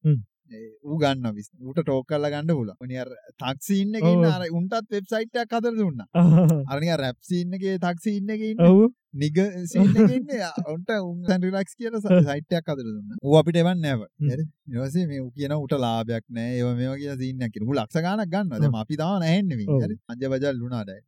ඌ 0.85 0.99
ගන්නවා 1.01 1.33
බිස්. 1.37 1.49
ඌට 1.61 1.81
ටෝක් 1.81 2.07
කරලා 2.11 2.31
ගන්න 2.33 2.51
පුළුවන්. 2.51 2.79
උනි 2.85 3.01
අර 3.03 3.11
ටැක්සි 3.33 3.81
ඉන්න 3.83 3.99
එකේ 3.99 4.13
ඉන්න. 4.17 4.27
අර 4.27 4.45
උන්ටත් 4.59 4.93
වෙබ්සයිට් 4.95 5.41
එකක් 5.43 5.57
හදලා 5.59 5.75
දුන්නා. 5.81 6.09
අර 6.71 6.81
නිකන් 6.83 7.01
රැප් 7.03 7.19
සීන් 7.31 7.57
එකේ 7.59 7.75
ටැක්සි 7.79 8.17
ඉන්න 8.21 8.33
එකේ 8.37 8.53
ඉන්න 8.55 8.65
ඔව් 8.69 8.81
නිග 9.23 9.41
සීන් 9.73 9.91
එකේ 9.95 10.17
ඉන්නේ 10.21 10.51
උන්ට 10.75 10.95
උන් 10.97 11.19
දැන් 11.29 11.47
රිලැක්ස් 11.47 11.77
කියලා 11.81 12.03
සයිට් 12.31 12.59
එකක් 12.61 12.73
හදලා 12.73 12.95
දුන්නා. 12.95 13.21
ඌ 13.23 13.37
අපිට 13.43 13.61
එවන්නේ. 13.63 13.97
හ්ම්. 13.97 14.33
හරි. 14.33 14.49
ඊට 14.69 14.81
පස්සේ 14.83 15.07
මේ 15.13 15.21
ඌ 15.25 15.31
කියනවා 15.35 15.61
ඌට 15.65 15.77
ලාභයක් 15.87 16.25
නැහැ. 16.31 16.57
ඒව 16.61 16.73
මේවා 16.81 16.99
කියලා 17.03 17.21
සීන් 17.23 17.47
එකක් 17.49 17.57
කියනවා. 17.57 17.73
ඌ 17.73 17.79
ලක්ෂ 17.81 18.07
ගාණක් 18.09 18.33
ගන්නවා. 18.35 18.63
දැන් 18.65 18.81
අපි 18.85 19.03
තාම 19.03 19.21
නැහෙන්නේ 19.25 19.63
මේ. 19.63 19.85
හරි. 19.85 20.01
අංජ 20.11 20.27
බජල් 20.35 20.65
වුණා 20.65 20.85
දැන්. 20.91 21.05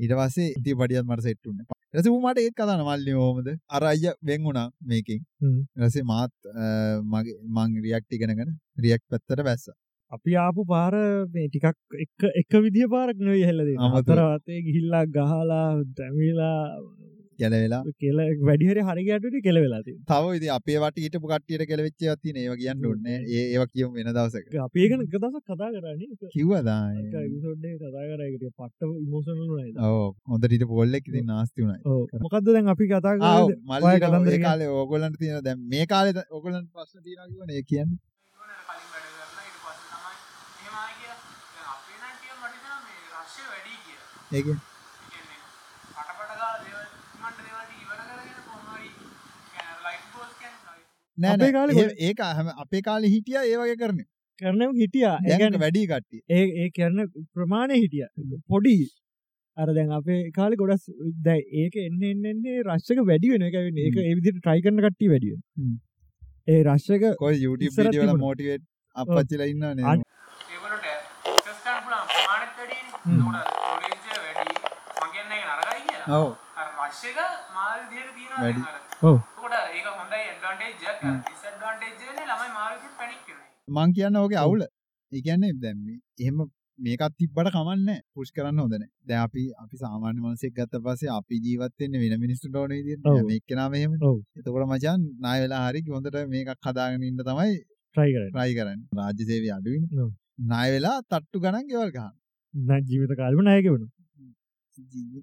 ඊට 0.00 0.14
පස්සේ 0.18 0.52
ඉති 0.52 0.78
පඩියත් 0.80 1.08
මට 1.08 1.24
සෙට්ටුන්න 1.24 1.64
රස 1.64 1.75
මට 1.94 2.38
ඒත් 2.38 2.54
කතාන 2.54 2.82
මල්ලි 2.82 3.12
හෝමද 3.12 3.48
අර 3.70 3.82
අය 3.84 4.04
වෙන් 4.22 4.42
වුණා 4.42 4.68
මේකින්. 4.82 5.20
රසේ 5.78 6.02
මාත් 6.04 6.32
මගේ 7.04 7.36
මං 7.48 7.80
රියක්ටි 7.82 8.18
ගෙනගෙන 8.18 8.54
රියක් 8.78 9.02
පැත්තට 9.10 9.44
බැස්ස 9.44 9.68
අපි 10.12 10.36
ආපු 10.36 10.64
පාර 10.66 10.94
ටිකක් 11.26 11.66
එක 12.04 12.26
එක 12.42 12.52
විදිහ 12.64 12.88
පාරක් 12.88 13.18
නොයි 13.20 13.44
හෙල්ලද 13.44 13.70
අමතර. 13.78 13.98
අතරවතේ 14.00 14.60
ගිහිල්ලා 14.66 15.04
ගහලා 15.06 15.68
දැමිලා 15.96 16.60
ගැලවෙලා. 17.42 17.82
කෙල 18.02 18.18
වැඩිහරි 18.48 18.84
හරිගටට 18.88 19.36
කෙලවෙලාති 19.46 19.92
තව 20.10 20.24
ඉති 20.38 20.48
අපේ 20.56 20.78
වට 20.82 21.04
ඊට 21.04 21.18
පුකට්ටියට 21.24 21.66
කෙලවෙච්ච 21.70 22.00
තින 22.22 22.36
ඒව 22.42 22.54
කියන්න 22.62 22.86
ඔන්න 22.92 23.06
ඒ 23.12 23.42
ඒව 23.44 23.62
කියම 23.72 23.88
වෙන 23.98 24.10
දවසක. 24.10 24.46
අපේගන 24.66 25.00
එක 25.06 25.16
දස 25.16 25.36
කතා 25.44 25.70
කරන්නේ 25.74 26.30
කිව්වදා 26.34 26.80
කතා 27.82 28.04
කරයකට 28.10 28.44
පට්ට 28.58 28.82
ඉමෝසන 29.04 29.38
හොඳට 30.26 30.52
ඊට 30.52 30.66
පොල්ලෙක් 30.74 31.04
ඉති 31.08 31.20
නාස්ති 31.32 31.60
වුණයි. 31.62 31.80
මොකක්ද 32.24 32.46
දැන් 32.50 32.74
අපි 32.74 32.84
කතා 32.92 33.14
මල්ලි 33.70 33.96
කතන්දර 34.00 34.32
කියන්න. 34.32 34.44
කාලේ 34.46 34.68
ඕගොල්ලන්ට 34.78 35.18
තියෙන 35.20 35.44
දැන් 35.44 35.58
මේ 35.72 35.84
කාලේ 35.86 36.24
ඕගොල්ලන්ට 36.30 36.68
ප්‍රශ්න 36.74 37.00
තියෙනවා 37.04 37.28
කියවනේ 37.32 37.56
ඒ 37.56 37.64
කියන්නේ 37.70 37.98
කලින් 38.66 38.86
වැඩ 38.92 39.06
කරලා 39.10 39.44
ඊට 39.46 39.58
පස්සේ 39.62 39.88
තමයි 39.92 40.14
එහෙම 40.60 40.74
ආයි 40.80 40.94
කියලා. 41.00 41.20
දැන් 41.54 41.68
අපේ 41.74 41.96
නම් 41.98 42.14
ටික 42.14 42.32
මට 42.36 42.52
හිතෙනවා 42.54 42.80
මේ 42.84 42.98
රශ්‍ය 43.14 43.42
වැඩි 43.50 43.74
කියලා. 43.84 44.08
ඒ 44.28 44.42
කියන්නේ 44.44 44.74
ඒ 45.06 45.22
කියන්නේ 45.22 45.40
පටපට 45.96 46.32
ගාලා 46.40 46.60
දේවල් 46.64 46.86
මන්ට 47.20 47.38
දේවල් 47.44 47.64
ටික 47.64 47.80
ඉවර 47.84 48.00
කරගෙන 48.00 48.40
කොහොම 48.46 48.64
හරි 48.72 48.88
කියන්නේ 49.52 49.78
ලයිෆ් 49.84 50.04
ගෝල්ස් 50.14 50.34
කියන්නේ 50.40 50.60
නෑ 51.18 51.52
කාලේ 51.52 51.80
ඒ- 51.82 51.96
ඒක 52.08 52.20
හැම 52.20 52.48
අපේ 52.56 52.80
කාලේ 52.80 53.08
හිටියා 53.08 53.44
ඒ 53.44 53.56
වගේ 53.56 53.76
කරන්නේ. 53.76 54.06
කරනම 54.40 54.76
හිටියා. 54.76 55.16
දැන් 55.18 55.32
ඒගැන 55.32 55.58
වැඩි 55.60 55.86
කට්ටිය. 55.86 56.20
ඒ 56.30 56.44
ඒ 56.62 56.68
කරන 56.70 57.08
ප්‍රමාණය 57.34 57.74
හිටිය. 57.74 58.06
පොඩි. 58.48 58.76
අර 59.56 59.66
දැන් 59.74 59.90
අපේ 59.90 60.30
කාලෙ 60.30 60.56
ගොඩස් 60.56 60.86
දැ 61.22 61.38
ඒක 61.38 61.76
එන්න 61.76 62.02
එන්නන්නේ 62.02 62.62
රශ්ක 62.62 62.98
වැඩි 63.06 63.30
වෙන 63.30 63.42
එක 63.42 63.54
ඒක 63.54 63.96
ඒවිදිට 64.04 64.40
ට්‍රයි 64.40 64.60
කරන 64.60 64.80
කට්ටි 64.80 65.08
වැඩිය. 65.08 65.36
ඒ 66.48 66.62
රශ්ක 66.62 67.14
කොයි 67.16 67.36
YouTube 67.44 67.64
ඉස්සරත් 67.64 67.84
වීඩියෝ 67.84 68.02
වල 68.02 68.08
තිබුණා. 68.08 68.26
මොටිවේට් 68.26 68.64
අපච්චිලා 68.96 69.46
කියලා. 69.46 69.98
ඔව් 79.02 79.35
මං 83.76 83.96
කියන්න 83.96 84.20
ඕකේ 84.22 84.40
අවුල. 84.44 84.62
ඒ 85.12 85.22
කියන්නේ 85.26 85.52
දැන් 85.64 85.78
මේ 85.86 85.98
එහෙම 86.20 86.36
මේකත් 86.78 87.14
තිබ්බට 87.20 87.48
කමන්නේ 87.56 87.98
පුෂ් 88.14 88.30
කරන්න 88.36 88.60
හොඳ 88.62 88.74
නැහැ. 88.74 88.90
දැන් 89.08 89.22
අපි 89.26 89.42
අපි 89.62 89.76
සාමාන්‍ය 89.84 90.20
මිනිස්සෙක් 90.26 90.52
ගත්ත 90.58 90.82
පස්සේ 90.86 91.12
අපි 91.18 91.40
ජීවත් 91.46 91.74
වෙන්නේ 91.80 92.02
වෙන 92.04 92.20
මිනිස්සුන්ට 92.24 92.58
ඕන 92.60 92.74
විදිහට. 92.78 93.08
මේක 93.30 93.44
කෙනාම 93.50 93.74
එහෙම 93.78 93.96
ඔව්. 94.10 94.18
එතකොට 94.38 94.68
මචං 94.68 95.00
ණය 95.24 95.36
වෙලා 95.44 95.62
හරි 95.68 95.82
හොඳට 95.88 96.20
මේකක් 96.34 96.68
හදාගෙන 96.68 97.08
ඉන්න 97.08 97.24
තමයි 97.30 97.56
ට්‍රයි 97.96 98.10
කරන 98.14 98.30
try 98.36 98.50
කරන්නේ. 98.58 98.88
රාජ්‍ය 98.98 99.28
සේවය 99.30 99.48
අඩුයිනේ. 99.56 100.08
ණය 100.44 100.66
වෙලා 100.74 100.96
තට්ටු 101.10 101.42
ගණන් 101.44 101.66
ගෙවල් 101.72 101.90
ගන්න 101.96 102.14
න 102.54 102.86
ජීවිත 102.90 103.16
කාල්ම 103.20 103.42
නායක 103.48 103.68
වුණු 103.72 103.88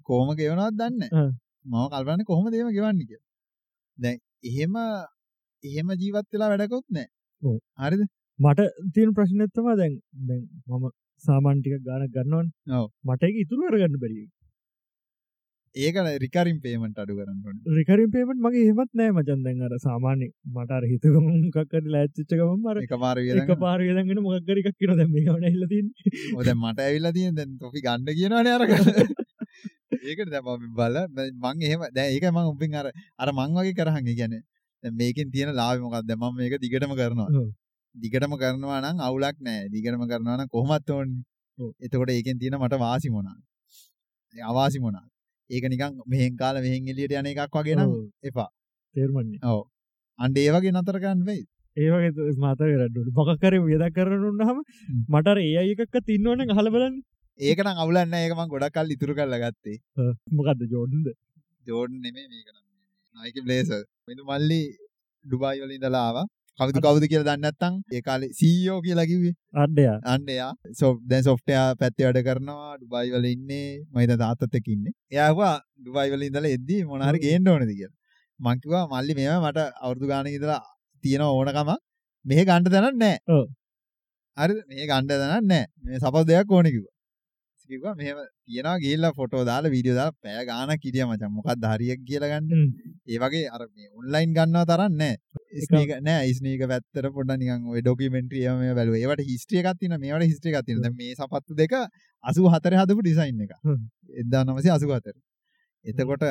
කොහොම 0.08 0.36
ගෙවනවත් 0.40 0.76
දන්නේ 0.80 1.10
ආ. 1.14 1.30
මම 1.66 1.86
කල්පන්නේ 1.92 2.30
කොහොමද 2.30 2.54
එහෙම 2.54 2.70
ගෙවන්නේ 2.78 3.08
කියලා. 3.10 3.28
දැන් 3.98 4.18
එහෙම 4.50 4.74
එහෙම 5.64 5.96
ජීවත් 6.02 6.28
වෙලා 6.32 6.50
වැඩකුත් 6.52 6.84
ඔව්. 7.42 7.56
හරිද? 7.78 8.04
මට 8.38 8.68
තියෙන 8.94 9.16
ප්‍රශ්නත්තම 9.16 9.66
දැන් 9.80 9.98
දැන් 10.22 10.46
මම 10.68 10.86
සාමාන්ටික 11.24 11.82
ගාන 11.82 12.06
ගන්නවන්. 12.08 12.48
මට 13.04 13.22
එක 13.24 13.36
ඉතුරු 13.44 13.68
අරගන්න 13.68 14.00
බැරි. 14.02 14.24
ඒක 15.76 15.96
රිකරින් 16.22 16.58
පේමන්ට් 16.60 16.98
අඩු 16.98 17.14
කරන්න 17.18 17.76
රිකරින් 17.76 18.10
පේමට 18.10 18.40
මගේ 18.40 18.64
හෙමත් 18.68 18.92
නෑ 18.94 19.10
මචන්. 19.10 19.40
දැන් 19.42 19.62
අර 19.62 19.74
සාමාන්‍ය 19.86 20.28
මට 20.52 20.70
අර 20.70 20.84
හිතකම 20.92 21.26
මොකක්කට 21.26 21.90
ලෑච්චිච්චකම 21.94 22.54
මර 22.56 22.82
එකපාර 22.84 23.18
එක 23.18 23.28
වියදම් 23.30 23.60
පාරගෙදගෙන 23.60 24.24
මොක්කරිකක් 24.26 24.70
කියෙන 24.72 24.98
දැම 25.00 25.12
මේ 25.12 25.26
ගන 25.28 25.46
හිලතින් 25.48 25.92
ඔය 26.36 26.44
දැන් 26.44 26.60
මට 26.62 26.88
ඇවිල්ලා 26.88 27.14
තියෙන 27.18 27.38
දැන් 27.38 27.60
තොපි 27.60 27.84
ගන්න 27.86 28.18
කියනවනේ 28.18 28.56
අරක. 28.56 28.70
ඒකට 30.04 30.30
දැන් 30.30 30.44
මම 30.46 30.74
බල 30.78 30.96
මං 31.42 31.62
එහෙම 31.62 31.86
දැන් 31.92 32.10
ඒක 32.10 32.26
මං 32.30 32.50
උඹින් 32.50 32.76
අර 32.80 32.90
අර 33.18 33.32
මං 33.32 33.56
වගේ 33.58 33.78
කරහන් 33.78 34.10
කියන්නේ 34.10 34.42
දැන් 34.84 34.96
මේකෙන් 35.00 35.30
තියෙන 35.34 35.54
ලාභය 35.60 35.80
මොකක්ද 35.84 36.08
දැන් 36.08 36.20
මම 36.20 36.36
මේක 36.40 36.54
දිගටම 36.64 36.92
කරනවා. 37.00 37.28
දිගටම 37.94 38.34
කරනවා 38.42 38.80
නම් 38.82 38.98
අවුලක් 39.08 39.36
නැහැ. 39.40 39.70
දිගටම 39.74 40.04
කරනවා 40.10 40.36
නම් 40.38 40.48
කොහොමත් 40.48 40.90
ඕනේ. 40.90 41.22
එතකොට 41.80 42.10
ඒකෙන් 42.10 42.38
තියෙන 42.38 42.58
මට 42.60 42.80
වාසි 42.84 43.08
මොනවාද? 43.16 43.40
ඒ 44.34 44.44
අවාසි 44.50 44.78
මොනවාද? 44.80 45.08
ඒක 45.50 45.64
නිකන් 45.72 46.02
මෙහෙන් 46.06 46.36
කාලා 46.36 46.64
මෙහෙන් 46.66 46.92
එළියට 46.92 47.16
යන 47.20 47.30
එකක් 47.32 47.56
වගේ 47.56 47.76
නම් 47.76 47.90
එපා. 48.24 48.50
තේර්මන්නේ. 48.94 49.40
ඔව්. 49.44 49.62
අන්න 50.18 50.36
ඒ 50.36 50.50
වගේ 50.54 50.74
නතර 50.74 50.98
කරන්න 51.04 51.24
වෙයි. 51.30 51.42
ඒවගේ 51.76 52.36
මාත 52.44 52.60
කරට 52.60 53.10
මොකකර 53.18 53.54
වියද 53.66 53.84
කරනුන්න 53.96 54.46
හම. 54.48 54.60
මටර 55.14 55.38
ඒ 55.46 55.56
අයකක් 55.62 55.96
තින්නවන 56.10 56.54
හල 56.58 56.70
බලන්න. 56.76 57.00
ඒක 57.40 57.64
නම් 57.64 57.82
අවුලක් 57.82 58.04
නැහැ. 58.04 58.26
ඒක 58.26 58.36
මං 58.38 58.52
ගොඩක් 58.52 58.76
කල් 58.76 58.94
ඉතුරු 58.96 59.18
කරලා 59.18 59.42
ගත්තේ. 59.44 59.80
මොකක්ද 60.32 60.68
ජෝඩන්ද 60.74 61.10
ජෝඩන් 61.66 61.98
නෙමේ 62.04 62.28
මේක 62.28 62.48
නම්. 62.48 62.64
නයිකි 63.16 63.46
බ්ලේසර් 63.46 63.82
මෙතු 64.08 64.24
මල්ලි 64.30 64.62
ඩුබායි 65.24 65.60
වල 65.62 65.72
ඉඳලා 65.76 66.02
ආවා. 66.08 66.24
කවුද 66.58 66.76
කවුද 66.84 67.04
කියලා 67.10 67.26
දන්නේ 67.28 67.42
නැත්නම් 67.44 67.74
ඒ 67.94 68.02
කාලේ 68.08 68.30
CEO 68.40 68.74
කියලා 68.86 69.06
කිව්වේ. 69.10 69.34
අඩ්ඩයා. 69.62 69.96
අන්න 70.12 70.28
එයා 70.34 70.50
සො 70.80 70.90
දැන් 71.10 71.24
සොෆ්ට්වෙයාර් 71.28 71.72
පැත්තේ 71.82 72.06
වැඩ 72.06 72.20
කරනවා 72.28 72.74
ඩුබායි 72.76 73.14
වල 73.14 73.26
ඉන්නේ. 73.32 73.66
මම 73.92 73.98
හිතා 74.04 74.18
තාත්තත් 74.22 74.58
එක්ක 74.60 74.68
ඉන්නේ. 74.76 74.94
එයා 75.12 75.28
ආවා 75.30 75.54
ඩුබායි 75.80 76.14
වල 76.14 76.26
ඉඳලා 76.28 76.54
එද්දි 76.58 76.78
මොන 76.90 77.06
හරි 77.08 77.22
ගේන්න 77.26 77.50
ඕනද? 77.54 77.72
කියලා. 77.72 77.96
මං 78.40 78.62
කිව්වා 78.62 78.84
මල්ලි 78.92 79.18
මේවා 79.20 79.42
මට 79.44 79.66
අවුරුදු 79.84 80.12
ගානක 80.12 80.36
ඉඳලා 80.38 80.62
තියෙන 81.04 81.26
ඕනකම 81.28 81.70
මෙහෙ 82.24 82.42
ගන්න 82.48 82.72
තැනක් 82.74 82.98
නැහැ 83.04 83.18
ඔව්. 83.36 83.44
හරිද? 84.36 84.58
මෙහෙ 84.70 84.90
ගන්න 84.90 85.12
තැනක් 85.12 85.24
නැහැ 85.52 85.66
මේ 85.86 86.02
සපස් 86.02 86.28
දෙයක් 86.32 86.56
ඕනේ 86.58 86.74
කිව්වා 86.76 86.93
කිව්වා 87.68 87.94
මෙහෙම 87.94 88.18
තියනවා 88.46 88.78
ගිහිල්ලා 88.78 89.12
ෆොටෝ 89.18 89.42
දාලා 89.44 89.74
වීඩියෝ 89.74 89.98
දාලා 90.00 90.18
පැය 90.22 90.46
ගාණක් 90.50 90.86
හිටියා 90.86 91.08
මචං 91.10 91.34
මොකක්ද 91.36 91.68
හරියක් 91.72 92.00
කියලා 92.08 92.32
ගන්න 92.32 92.66
ඒ 93.06 93.18
වගේ 93.18 93.44
අර 93.50 93.62
මේ 93.66 93.88
ඔන්ලයින් 93.92 94.36
ගන්නවා 94.38 94.66
තරම් 94.70 94.98
නෑ 95.02 95.16
ස්නීක 95.62 95.92
නෑ 96.02 96.32
ස්නීක 96.34 96.64
පැත්තට 96.66 97.08
පොඩ්ඩක් 97.16 97.38
නිකන් 97.42 97.68
ඔය 97.70 97.80
ඩොකියුමෙන්ටරි 97.80 98.42
ඒවා 98.42 98.58
මේවා 98.60 98.78
බැලුවා. 98.78 99.02
ඒවට 99.02 99.28
හිස්ටරි 99.30 99.60
එකක් 99.60 99.78
තියෙනවා. 99.80 100.02
මේවට 100.04 100.28
හිස්ටරි 100.30 100.52
එකක් 100.52 100.66
තියෙනවා. 100.66 100.84
දැන් 100.86 100.96
මේ 100.98 101.14
සපත්තු 101.14 101.58
දෙක 101.60 101.74
84 102.24 102.80
හදපු 102.80 103.04
ඩිසයින් 103.04 103.44
එක. 103.44 103.54
හ්ම්. 103.62 103.82
1984. 104.32 105.14
එතකොට 105.84 106.24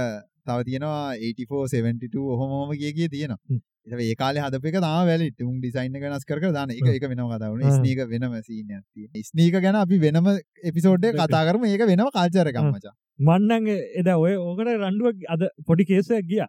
තව 0.46 0.58
තියෙනවා 0.70 1.16
84 1.22 1.68
72 1.76 2.26
ඔහොම 2.28 2.58
ඔහොම 2.58 2.76
කිය 2.76 2.94
කිය 2.94 3.10
තියෙනවා. 3.10 3.62
ඒ 3.88 4.16
කාලේ 4.16 4.44
හදපු 4.44 4.68
එක 4.68 4.78
තාම 4.80 5.08
වැලිඩ්. 5.08 5.36
උන් 5.42 5.58
ඩිසයින් 5.60 5.96
එක 5.96 6.04
වෙනස් 6.04 6.26
කර 6.26 6.40
දාන. 6.54 6.72
ඒක 6.72 6.88
ඒක 6.88 7.08
වෙනම 7.12 7.28
කතාවක් 7.32 7.58
නේ. 7.58 7.66
හ්ම්. 7.66 7.78
ස්නීක 7.78 8.00
වෙනම 8.14 8.38
සීන් 8.42 8.68
තියෙනවා. 8.68 9.24
ස්නීක 9.30 9.60
ගැන 9.60 9.76
අපි 9.76 10.00
වෙනම 10.06 10.30
එපිසෝඩ් 10.64 11.06
එක 11.06 11.20
කතා 11.20 11.44
කරමු. 11.50 11.66
ඒක 11.68 11.84
වෙනම 11.92 12.08
කල්චර් 12.16 12.48
එකක් 12.52 12.62
හ්ම්. 12.62 12.72
මචං. 12.72 12.96
මන්නන් 13.20 13.68
එද 14.00 14.10
ඔය 14.16 14.34
ඕකට 14.38 14.72
රණ්ඩුවක් 14.72 15.28
අද 15.30 15.46
පොඩි 15.68 15.86
කේසයක් 15.86 16.26
ගිය. 16.26 16.42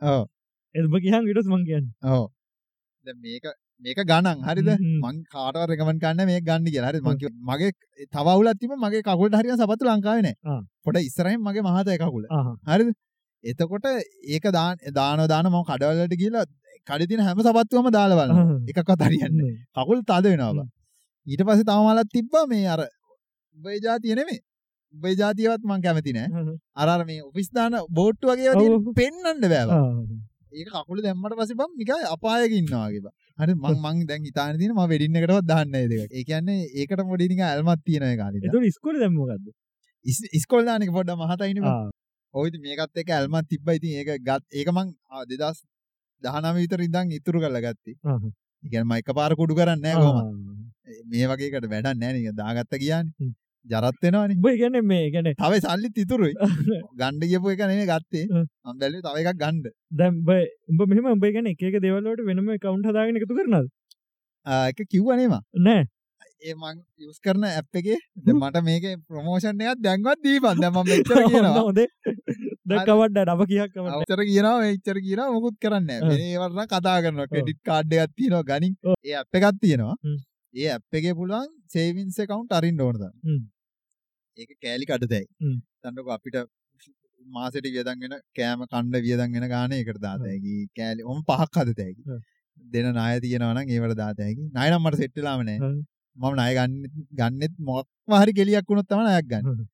එම 0.74 0.96
කියහන් 1.04 1.22
මං 1.26 1.68
කියන්න 1.68 1.92
ඔව්. 2.14 2.24
දැන් 3.06 3.18
මේක 3.20 3.50
මේක 3.82 3.98
ගණන් 4.10 4.44
හරිද? 4.48 4.70
මං 5.02 5.22
කාටවත් 5.34 5.70
රෙකමන්ඩ් 5.70 6.04
කරන්න 6.04 6.30
මේක 6.30 6.44
ගන්න 6.44 6.70
කියලා. 6.70 6.92
හරිද? 6.92 7.02
මං 7.02 7.18
මගේ 7.50 7.72
තව 8.08 8.26
අවුලක් 8.26 8.60
තිබ්බ 8.60 8.76
මගේ 8.84 9.02
කකුලට 9.08 9.40
හරියන 9.40 9.58
සපත්තු 9.58 9.90
ලංකාවේ. 9.90 10.26
නැහැ. 10.28 10.62
පොඩ 10.84 11.02
ඉස්සරහින් 11.02 11.42
මගේ 11.42 11.66
මහතේ 11.66 11.98
කකුල. 11.98 12.30
ආහ 12.30 12.46
හරිද? 12.70 12.94
එතකොට 13.44 13.86
ඒක 14.26 14.46
දාන 14.52 14.78
දානවා 14.98 15.28
දාන 15.28 15.50
මම 15.50 15.64
කඩවල 15.70 15.98
වලට 16.00 16.20
ගිහලා 16.22 16.44
කඩේ 16.88 17.08
තියෙන 17.10 17.22
හැම 17.26 17.38
සපත්තුවම 17.46 17.88
දාලා 17.96 18.18
බලනවා. 18.20 18.46
එකක්වත් 18.70 19.06
හරියන්නේ 19.08 19.42
නැහැ. 19.42 19.54
කකුල් 19.76 20.00
තද 20.10 20.24
වෙනවා 20.32 20.52
බං. 20.58 20.68
ඊට 21.26 21.42
පස්සේ 21.46 21.68
තව 21.70 21.78
මාලක් 21.88 22.10
තිබ්බා 22.16 22.44
මේ 22.52 22.66
අර 22.74 22.80
උඹේ 23.56 23.78
જાතිය 23.86 24.14
නෙමෙයි. 24.20 24.40
උඹේ 24.94 25.14
જાතියවත් 25.22 25.62
මං 25.70 25.82
කැමති 25.86 26.12
නෑ. 26.18 26.28
අර 26.80 26.88
අර 26.94 27.00
මේ 27.10 27.22
ඔෆිස් 27.30 27.50
දාන 27.58 27.80
බෝට්ටු 27.98 28.30
වගේ 28.30 28.46
ඒවා 28.46 28.62
තියෙන 28.62 28.94
පෙන්නන්න 29.00 29.44
බෑ 29.52 29.66
බං. 29.70 29.82
ඒක 30.58 30.68
කකුල 30.76 31.02
දැම්මට 31.06 31.36
පස්සේ 31.40 31.58
බං 31.60 31.70
නිකන් 31.80 32.06
අපායක 32.14 32.52
ඉන්නවා 32.60 32.86
වගේ 32.88 33.02
බං. 33.06 33.12
හරි 33.40 33.54
මං 33.64 33.76
මං 33.84 34.06
දැන් 34.10 34.22
හිතාන 34.30 34.58
තියෙන 34.60 34.76
මම 34.76 34.88
වෙඩින් 34.92 35.20
එකටවත් 35.20 35.50
දාන්න 35.52 35.76
ඒ 35.80 35.86
දෙක. 35.92 36.08
ඒ 36.18 36.24
කියන්නේ 36.30 36.60
ඒකට 36.80 37.04
පොඩි 37.10 37.30
නිකන් 37.32 37.44
ඇල්මක් 37.50 37.84
තියෙන 37.88 38.08
එක 38.12 38.24
හරියට. 38.28 38.48
ඒක 38.48 38.70
ඉස්කෝලේ 38.72 39.02
දැන් 39.04 39.14
මොකද්ද? 39.18 39.52
ඉස්කෝල් 40.38 40.64
දාන 40.70 40.86
එක 40.86 40.92
පොඩ්ඩක් 40.96 41.22
මහතයිනේ. 41.22 41.76
ඔයිද 42.34 42.54
මේකත් 42.64 43.00
එක 43.02 43.14
ඇල්මත් 43.16 43.46
තිබ්බයි 43.52 43.78
ඉතින් 43.80 43.92
ඒක 44.00 44.10
ගත් 44.28 44.60
ඒක 44.60 44.68
මං 44.76 44.88
2000 45.22 45.62
දහනම 46.26 46.58
විතර 46.58 46.82
ඉඳන් 46.88 47.14
ඉතුරු 47.18 47.44
කරලා 47.44 47.64
ගත්තේ. 47.66 47.96
ඉතින් 48.62 48.84
මම 48.84 48.98
එකපාර 48.98 49.32
කුඩු 49.40 49.58
කරන්නේ 49.60 49.82
නැහැ 49.86 50.04
කොහොමද? 50.04 50.54
මේ 51.10 51.30
වගේකට 51.30 51.70
වැඩක් 51.72 51.90
නැහැ 51.94 52.12
නේද? 52.18 52.36
දාගත්ත 52.36 52.76
කියන්නේ. 52.76 53.32
ජරත් 53.66 54.02
වෙනවනේ. 54.04 54.36
ඔබ 54.38 54.48
කියන්නේ 54.60 54.84
මේ 54.84 55.06
කියන්නේ 55.10 55.34
තව 55.40 55.60
සල්ලිත් 55.60 55.98
ඉතුරුයි. 55.98 56.34
ගන්න 57.00 57.20
ගියපු 57.22 57.54
එක 57.54 57.62
නෙමෙයි 57.62 57.88
ගත්තේ. 57.90 58.26
මම 58.28 58.78
බැලුවේ 58.80 59.04
තව 59.06 59.16
එකක් 59.22 59.40
ගන්න. 59.42 59.62
දැන් 59.92 60.20
ඔබ 60.20 60.80
ඔබ 60.80 60.88
මෙහෙම 60.90 61.10
ඔබ 61.14 61.26
කියන්නේ 61.26 61.56
එක 61.56 61.64
එක 61.70 61.80
දේවල් 61.86 62.04
වලට 62.04 62.28
වෙනම 62.28 62.52
account 62.56 62.90
හදාගෙන 62.90 63.20
එකතු 63.20 63.38
කරනවද? 63.38 63.70
එක 64.46 64.84
කිව්වනේ 64.90 65.28
මම. 65.28 65.40
නෑ. 65.68 65.88
ඒ 66.44 66.54
මං 66.54 66.80
යස් 67.08 67.18
කරන 67.24 67.44
ඇප් 67.48 67.78
එකේ. 67.80 67.98
මට 68.32 68.62
මේක 68.68 68.84
ප්‍රමෝෂන් 69.08 69.62
එකක් 69.66 69.80
දැන්වත් 69.86 70.20
දීපන්. 70.26 70.60
දැන් 70.62 70.72
මම 70.74 70.88
මෙච්චර 70.90 71.20
කියනවා. 71.32 71.62
හොදේ 71.68 71.88
දැකවඩ 72.72 73.18
නබ 73.24 73.46
කියක් 73.52 73.78
අවතර 73.94 74.22
කියනවා 74.30 74.56
මෙච්චර 74.64 74.98
කියනවා. 75.06 75.28
මොකුත් 75.36 75.56
කරන්න. 75.64 75.88
ඒවරන 76.16 76.68
කතා 76.74 76.96
කරනවා. 77.04 77.28
ක්‍රෙඩිට් 77.32 77.60
කාඩ් 77.70 77.96
එකක් 77.98 78.12
තියෙනවා 78.18 78.44
ගනින්. 78.50 78.74
ඒ 79.08 79.14
ඇප් 79.20 79.38
එකක් 79.40 79.62
තියෙනවා. 79.62 79.96
ඒ 80.54 80.68
ඇප් 80.74 80.98
එකේ 81.00 81.14
පුළුවන් 81.20 81.48
සේවින්ස් 81.76 82.20
account 82.26 82.52
අරින්න 82.58 82.84
ඕන 82.88 83.00
තරම්. 83.00 83.14
හ්ම්. 83.28 83.40
ඒක 84.38 84.52
කෑලි 84.66 84.90
කඩතයි. 84.92 85.24
හ්ම්. 85.46 85.56
තන්නකො 85.82 86.14
අපිට 86.18 86.38
මාසෙට 87.38 87.70
වියදම් 87.78 88.04
වෙන 88.04 88.14
කෑම 88.40 88.68
කණ්ඩ 88.68 89.02
වියදම් 89.08 89.34
වෙන 89.38 89.48
ගාන 89.54 89.78
ඒකට 89.78 90.04
දාත 90.06 90.20
ඔව්. 90.20 90.28
හැකි. 90.28 90.54
කෑලි 90.78 91.10
ඔම 91.14 91.24
පහක් 91.32 91.64
හදත 91.64 91.88
හැකි. 91.88 92.06
ඔව්. 92.12 92.22
දෙන 92.76 92.92
නාය 93.00 93.18
තියෙනවා 93.24 93.56
නම් 93.56 93.74
ඒවට 93.74 93.98
දාත 94.04 94.24
හැකි. 94.26 94.48
ණය 94.52 94.68
මම 96.16 96.34
ණය 96.38 96.50
ගන්න 96.56 96.72
ගන්නෙත් 97.20 97.54
මොකක්ම 97.68 98.12
හරි 98.22 98.32
කෙලියක් 98.38 98.66
වුණොත් 98.68 98.88
තමයි 98.90 99.04
ණයක් 99.06 99.26
ගන්න. 99.32 99.64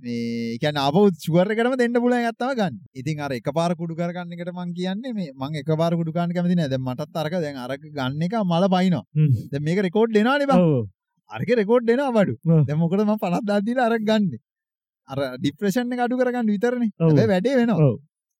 මේ 0.00 0.58
කියන 0.62 0.76
අප 0.82 0.96
ෂුවර් 1.22 1.46
එකටම 1.54 1.76
දෙන්න 1.80 1.96
පුළුවන් 2.04 2.26
එකක් 2.28 2.38
තමයි 2.42 2.54
ගන්න. 2.60 2.74
ඉතින් 3.00 3.20
අර 3.24 3.32
එකපාර 3.38 3.72
කුඩු 3.80 3.96
කරගන්න 4.00 4.34
එකට 4.36 4.52
මං 4.58 4.70
කියන්නේ 4.78 5.12
මේ 5.18 5.32
මං 5.40 5.58
එකපාර 5.62 5.92
කුඩු 6.00 6.12
ගන්න 6.16 6.34
කැමති 6.36 6.56
නෑ. 6.60 6.70
දැන් 6.72 6.84
මටත් 6.86 7.16
අරක 7.22 7.34
දැන් 7.44 7.56
අරක 7.64 7.82
ගන්න 7.98 8.22
එක 8.28 8.34
මල 8.44 8.64
පයින්නවා. 8.76 9.04
දැන් 9.52 9.62
මේක 9.68 9.82
රෙකෝඩ් 9.88 10.14
දෙනවානේ 10.18 10.50
බං. 10.52 10.62
අරක 11.30 11.50
රෙකෝඩ් 11.62 11.84
දෙනවා 11.90 12.12
බඩු. 12.18 12.34
දැන් 12.68 12.78
මොකද 12.84 13.00
මම 13.06 13.16
50000 13.24 13.66
දීලා 13.66 13.88
අරක 13.90 14.04
ගන්නෙ. 14.10 14.38
අර 15.08 15.18
ડિප්‍රෙෂන් 15.42 15.92
එක 15.94 16.00
අඩු 16.06 16.20
කරගන්න 16.20 16.48
විතරනේ. 16.54 16.92
හැබැයි 17.00 17.30
වැඩේ 17.34 17.58
වෙනවා. 17.60 17.92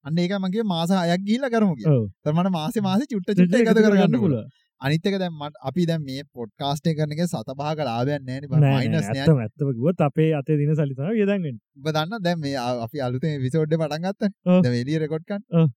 අන්න 0.04 0.18
ඒක 0.24 0.32
මම 0.38 0.48
කිව්වේ 0.54 0.70
මාස 0.74 0.90
6ක් 0.90 1.20
ගිහිල්ලා 1.28 1.52
කරමු 1.54 1.74
කියලා. 1.78 2.00
මට 2.36 2.52
මාසේ 2.58 2.82
මාසේ 2.88 3.10
චුට්ට 3.12 3.36
චුට්ට 3.38 3.60
එකතු 3.60 3.80
කරගන්න 3.86 4.20
පුළුවන්. 4.24 4.48
අනිත් 4.80 5.06
එක 5.06 5.16
දැන් 5.20 5.34
මට 5.34 5.60
අපි 5.62 5.86
දැන් 5.86 6.04
මේ 6.04 6.22
පොඩ්කාස්ට් 6.32 6.86
එක 6.86 6.96
කරන 6.98 7.12
එකේ 7.12 7.26
සතපහක 7.26 7.82
ලාභයක් 7.82 8.22
නෑනේ 8.22 8.48
බං. 8.48 8.64
මයිනස් 8.66 9.08
නෑ. 9.08 9.18
ඇත්තම 9.18 9.42
ඇත්තම 9.44 9.74
ගුවත් 9.78 10.00
අපේ 10.06 10.30
අතේ 10.38 10.56
දින 10.56 10.72
සලිතන 10.74 11.12
යදන්ගෙන් 11.16 11.60
ඔබ 11.78 11.90
දන්න 11.90 12.24
දැන් 12.24 12.40
මේ 12.40 12.56
අපි 12.86 13.04
අලුතෙන් 13.08 13.36
එපිසෝඩ් 13.36 13.76
එක 13.76 13.82
පටන් 13.82 14.08
ගත්තනේ. 14.08 14.32
දැන් 14.64 14.80
එළිය 14.80 15.04
රෙකෝඩ් 15.04 15.28
කරන්න. 15.28 15.70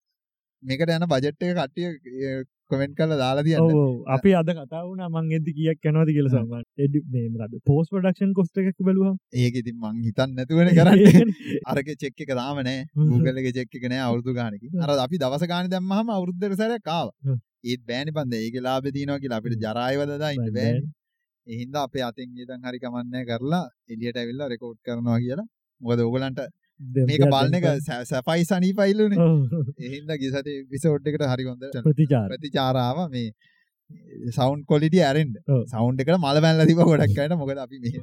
මේකට 0.63 0.95
යන 0.95 1.07
බජට් 1.11 1.43
එක 1.43 1.55
කට්ටිය 1.57 1.89
කමෙන්ට් 2.71 2.95
කරලා 2.97 3.19
දාලා 3.19 3.45
තියන්න. 3.45 3.75
ඔව 3.75 4.09
අපි 4.15 4.33
අද 4.39 4.49
කතා 4.55 4.83
වුණ 4.87 5.03
මං 5.09 5.31
එද්දි 5.37 5.53
කියක් 5.59 5.87
යනවද 5.91 6.11
කියල 6.15 6.29
සම 6.31 6.53
එඩ 6.79 6.99
මේමද 7.13 7.57
පෝස් 7.67 7.91
පඩක්ෂන් 7.91 8.33
කොස්ට 8.33 8.61
එකක් 8.61 8.83
බලවා 8.87 9.13
ඒක 9.35 9.59
ඉතින් 9.61 9.79
මං 9.79 10.03
හිතන්නේ 10.07 10.37
නැතුවනේ 10.37 10.75
කරන්නේ. 10.77 11.25
අරක 11.71 11.89
චෙක් 11.99 12.23
එක 12.25 12.31
තාම 12.39 12.61
නෑ. 12.61 12.85
Google 12.95 13.35
එකේ 13.41 13.55
චෙක් 13.59 13.79
එක 13.79 13.89
නෑ 13.91 14.05
අවුරුදු 14.07 14.37
ගානකින්. 14.39 14.79
අර 14.79 14.95
අපි 15.05 15.19
දවස 15.19 15.49
ගානේ 15.51 15.73
දැම්මහම 15.75 16.13
අවුරුද්දකට 16.17 16.61
සැරයක් 16.61 16.87
ආවා. 16.89 17.41
ඒත් 17.63 17.81
බෑනේ 17.89 18.15
බන්ද. 18.17 18.33
ඒකේ 18.39 18.65
ලාභේ 18.67 18.95
තියෙනවා 18.97 19.21
කියලා 19.23 19.39
අපිට 19.41 19.63
ජරායව 19.65 20.03
දදා 20.09 20.31
ඉන්න. 20.37 20.49
බෑනේ. 20.57 20.89
ඒ 21.47 21.59
හින්දා 21.61 21.85
අපේ 21.87 22.03
අතින් 22.09 22.29
ඉඳන් 22.37 22.67
හරි 22.67 22.83
කමන්නේ 22.83 23.23
කරලා 23.29 23.63
එළියට 23.89 24.19
ඇවිල්ලා 24.21 24.51
රෙකෝඩ් 24.53 24.79
කරනවා 24.87 25.19
කියලා. 25.23 25.47
මොකද 25.81 26.03
ඕගලන්ට 26.05 26.43
මේක 27.09 27.25
බලන 27.33 27.57
එක 27.59 27.67
සැපයි 28.11 28.49
සනීපයිලුනේ. 28.51 29.29
ඒ 29.79 29.93
හින්දා 29.95 30.19
ගිය 30.21 30.33
සතියේ 30.35 30.65
එපිසෝඩ් 30.65 31.09
එකට 31.11 31.25
හරි 31.33 31.49
හොඳ 31.49 31.65
ප්‍රතිචාර 31.87 32.27
ප්‍රතිචාර 32.31 32.75
ආවා 32.79 33.07
මේ 33.09 33.29
සවුන්් 34.31 34.65
කොලිටිය 34.65 35.05
ඇරෙන්ඩ. 35.05 35.39
සවුන්් 35.69 36.03
එකට 36.03 36.19
මල 36.19 36.43
බැල්ල 36.45 36.67
තිබ 36.71 36.83
ගොඩක් 36.83 37.23
අයට 37.25 37.39
මොකද 37.41 37.65
අපි 37.65 37.81
මෙ 37.85 37.95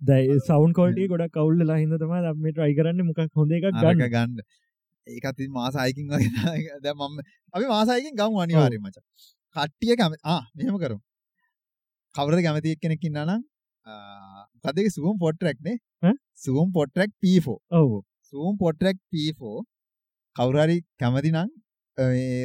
දැයි 0.00 0.38
සවන් 0.40 0.72
කොල්ට 0.78 1.00
ගොඩ 1.10 1.24
කවුල්ල 1.30 1.64
ලහිද 1.64 1.96
තම 2.00 2.14
මේ 2.42 2.52
ට්‍රයි 2.52 2.74
කරන්න 2.78 3.08
මොකක් 3.08 3.40
හොඳ 3.40 3.56
එකක් 3.58 3.68
ගන්න 3.74 4.04
ගන්න 4.08 4.38
ඒකත් 5.06 5.40
මාසායකින් 5.50 6.06
වගේ 6.08 6.28
දැ 6.84 6.94
මම 6.94 7.18
අපි 7.54 7.66
මාසායකින් 7.66 8.14
ගම් 8.14 8.38
අනිවාරය 8.38 8.78
මච. 8.78 8.96
කට්ටිය 9.56 9.96
කැම 9.96 10.14
මෙහම 10.54 10.78
කරු 10.78 10.96
කවරද 12.14 12.40
කැමති 12.42 12.74
එක් 12.74 12.80
කෙනෙක් 12.80 13.04
ඉන්නනම් 13.04 13.42
කදක 14.64 14.86
සුවම් 14.90 15.16
පොට්රක්නේ 15.18 15.76
ඈ? 16.02 16.14
සුවම් 16.36 16.72
පොට්‍රක් 16.72 17.10
පෝ 17.44 17.58
ඔව. 17.72 17.90
සූම් 18.32 18.56
පොට්‍රක් 18.58 18.96
පෝ 19.38 19.58
කවුරරි 20.36 20.78
කැමති 20.98 21.30
නං 21.32 21.50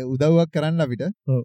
උදව්වක් 0.06 0.52
කරන්න 0.54 0.82
අපිට. 0.82 1.04
ඔව්. 1.28 1.44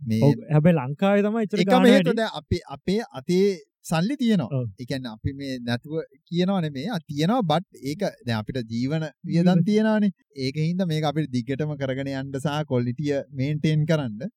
මේ 0.00 0.30
හැබැ 0.50 0.74
ලංකාව 0.74 1.18
තම 1.24 1.36
එචර 1.38 1.62
එකම 1.64 1.84
හේතුව 1.86 2.16
දැන් 2.16 2.32
අපි 2.34 2.58
අපේ 2.68 3.00
අතේ 3.12 3.46
සල්ලි 3.84 4.14
තියෙනවා 4.16 4.58
ඔව්. 4.58 4.66
එකන්න 4.78 5.06
අපි 5.06 5.32
මේ 5.34 5.58
නැතුව 5.60 5.94
කියනවන 6.28 6.66
මේ 6.76 6.98
තියෙනවා 7.08 7.46
බට් 7.50 7.82
ඒක 7.82 8.02
දැන් 8.26 8.38
අපිට 8.38 8.70
ජීවන 8.70 9.06
වියදන් 9.24 9.64
තියෙනවානේ 9.68 10.12
ඒක 10.38 10.56
හින්දා 10.60 10.86
මේක 10.86 11.04
අපිට 11.04 11.32
දිග්ගටම 11.34 11.74
කරගෙන 11.80 12.12
යන්න 12.12 12.32
සහ 12.36 12.62
කොලිටිය 12.66 13.12
මේන්ටේන් 13.32 13.86
කරන්න 13.86 14.32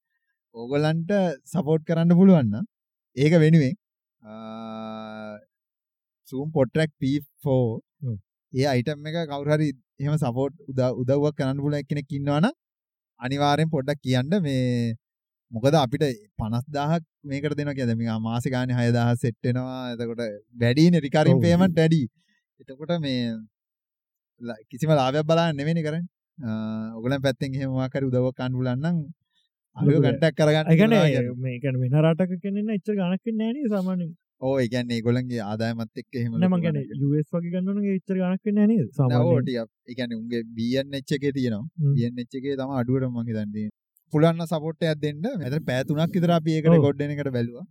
ඕගොල්ලන්ට 0.56 1.12
සපෝට් 1.46 1.88
කරන්න 1.88 2.18
පුළුවන් 2.18 2.54
ඒක 3.18 3.34
වෙනුවෙන් 3.38 3.76
සූම් 6.28 6.52
පොට්‍රක් 6.52 6.92
P4 7.00 7.48
ඔව්. 7.48 8.18
ඒ 8.54 8.66
අයිටම් 8.66 9.10
එක 9.10 9.18
කවුරු 9.30 9.52
හරි 9.52 9.72
එහෙම 10.00 10.16
සපෝට් 10.18 10.54
උදව්වක් 10.72 11.36
කරන්න 11.38 11.60
පුළුවන් 11.60 11.90
කෙනෙක් 11.90 12.10
ඉන්නවනම් 12.12 12.54
අනිවාර්යෙන් 13.20 13.70
පොඩ්ඩක් 13.70 14.02
කියන්න 14.02 14.42
මේ 14.42 14.96
මොකද 15.52 15.76
අපිට 15.76 16.04
50000ක් 16.40 17.04
මේකට 17.32 17.58
දෙනවා 17.60 17.78
කියද 17.80 17.92
මේ 18.00 18.18
මාසේ 18.28 18.54
ගානේ 18.56 18.78
6000 18.80 19.22
සෙට් 19.24 19.38
වෙනවා 19.44 19.82
එතකොට 19.94 20.24
වැඩිනේ 20.62 21.04
රිකරින්. 21.06 21.42
පේමන්ට් 21.46 21.78
වැඩි 21.82 22.02
එතකොට 22.62 22.94
මේ 23.06 23.22
කිසිම 24.72 24.92
ලාභයක් 25.00 25.28
බලන්න 25.30 25.56
නෙමෙයිනේ 25.60 25.86
කරන්නේ 25.88 26.10
ඔයගොල්ලන් 26.98 27.22
පැත්තෙන් 27.22 27.56
එහෙම 27.56 27.78
මොකක් 27.78 27.96
හරි 27.96 28.10
උදව්වක් 28.10 28.36
ගන්න 28.40 28.58
පුළුවන් 28.58 28.84
නම් 28.84 28.98
ලොකු 29.78 30.00
කන්ටැක්ට් 30.06 30.38
කරගන්න 30.40 30.66
පුළුවන් 30.68 31.10
කියන්නේ. 31.14 31.40
මේකන 31.46 31.82
වෙන 31.82 31.98
රටක 32.04 32.38
කෙනෙන්න 32.44 32.76
එච්ච 32.78 32.90
ගනක් 33.00 33.26
නෑන 33.40 33.58
සාමාන 33.74 34.06
ඕ 34.42 34.56
ඒ 34.60 34.68
කියන්නේ 34.74 34.98
ඒගොල්ලන්ගේ 34.98 35.42
ආදායමත් 35.46 36.02
එක්ක 36.02 36.20
එහෙම 36.20 36.36
ලොකු 36.36 36.62
ගැන 36.66 36.76
ගණනකට. 36.76 37.08
යස් 37.22 37.30
වගේ 37.36 37.52
ගන්නන 37.56 37.88
එච්චර 37.96 38.18
ගනක් 38.22 38.46
නෑන 38.58 38.70
නෑ, 38.72 38.84
ඕ 38.84 38.94
සාමාන 39.00 39.46
ටිකක්. 39.46 39.72
ඒ 39.90 39.96
කියන්නේ 40.00 40.20
උන්ගේ 40.22 40.44
BNH 40.58 41.18
එකේ 41.18 41.34
තියෙනවා. 41.38 41.94
BNH 41.96 42.40
එකේ 42.40 42.56
තමයි 42.62 42.80
අඩුවට 42.82 43.10
මම 43.10 43.20
හිතන්නේ. 43.30 43.70
පුළුවන් 44.16 44.38
නම් 44.40 44.52
සපෝට් 44.52 44.92
එකක් 44.92 45.02
දෙන්න. 45.06 45.24
මෙතන 45.46 45.66
පැය 45.72 45.82
3ක් 45.90 46.12
විතර 46.20 46.38
අපි 46.42 46.60
ඒක 46.60 46.70
ඔව්. 46.70 46.78
රෙකෝඩ් 46.78 47.04
වෙන 47.04 47.16
එකට 47.16 47.34
බැලුවා. 47.38 47.66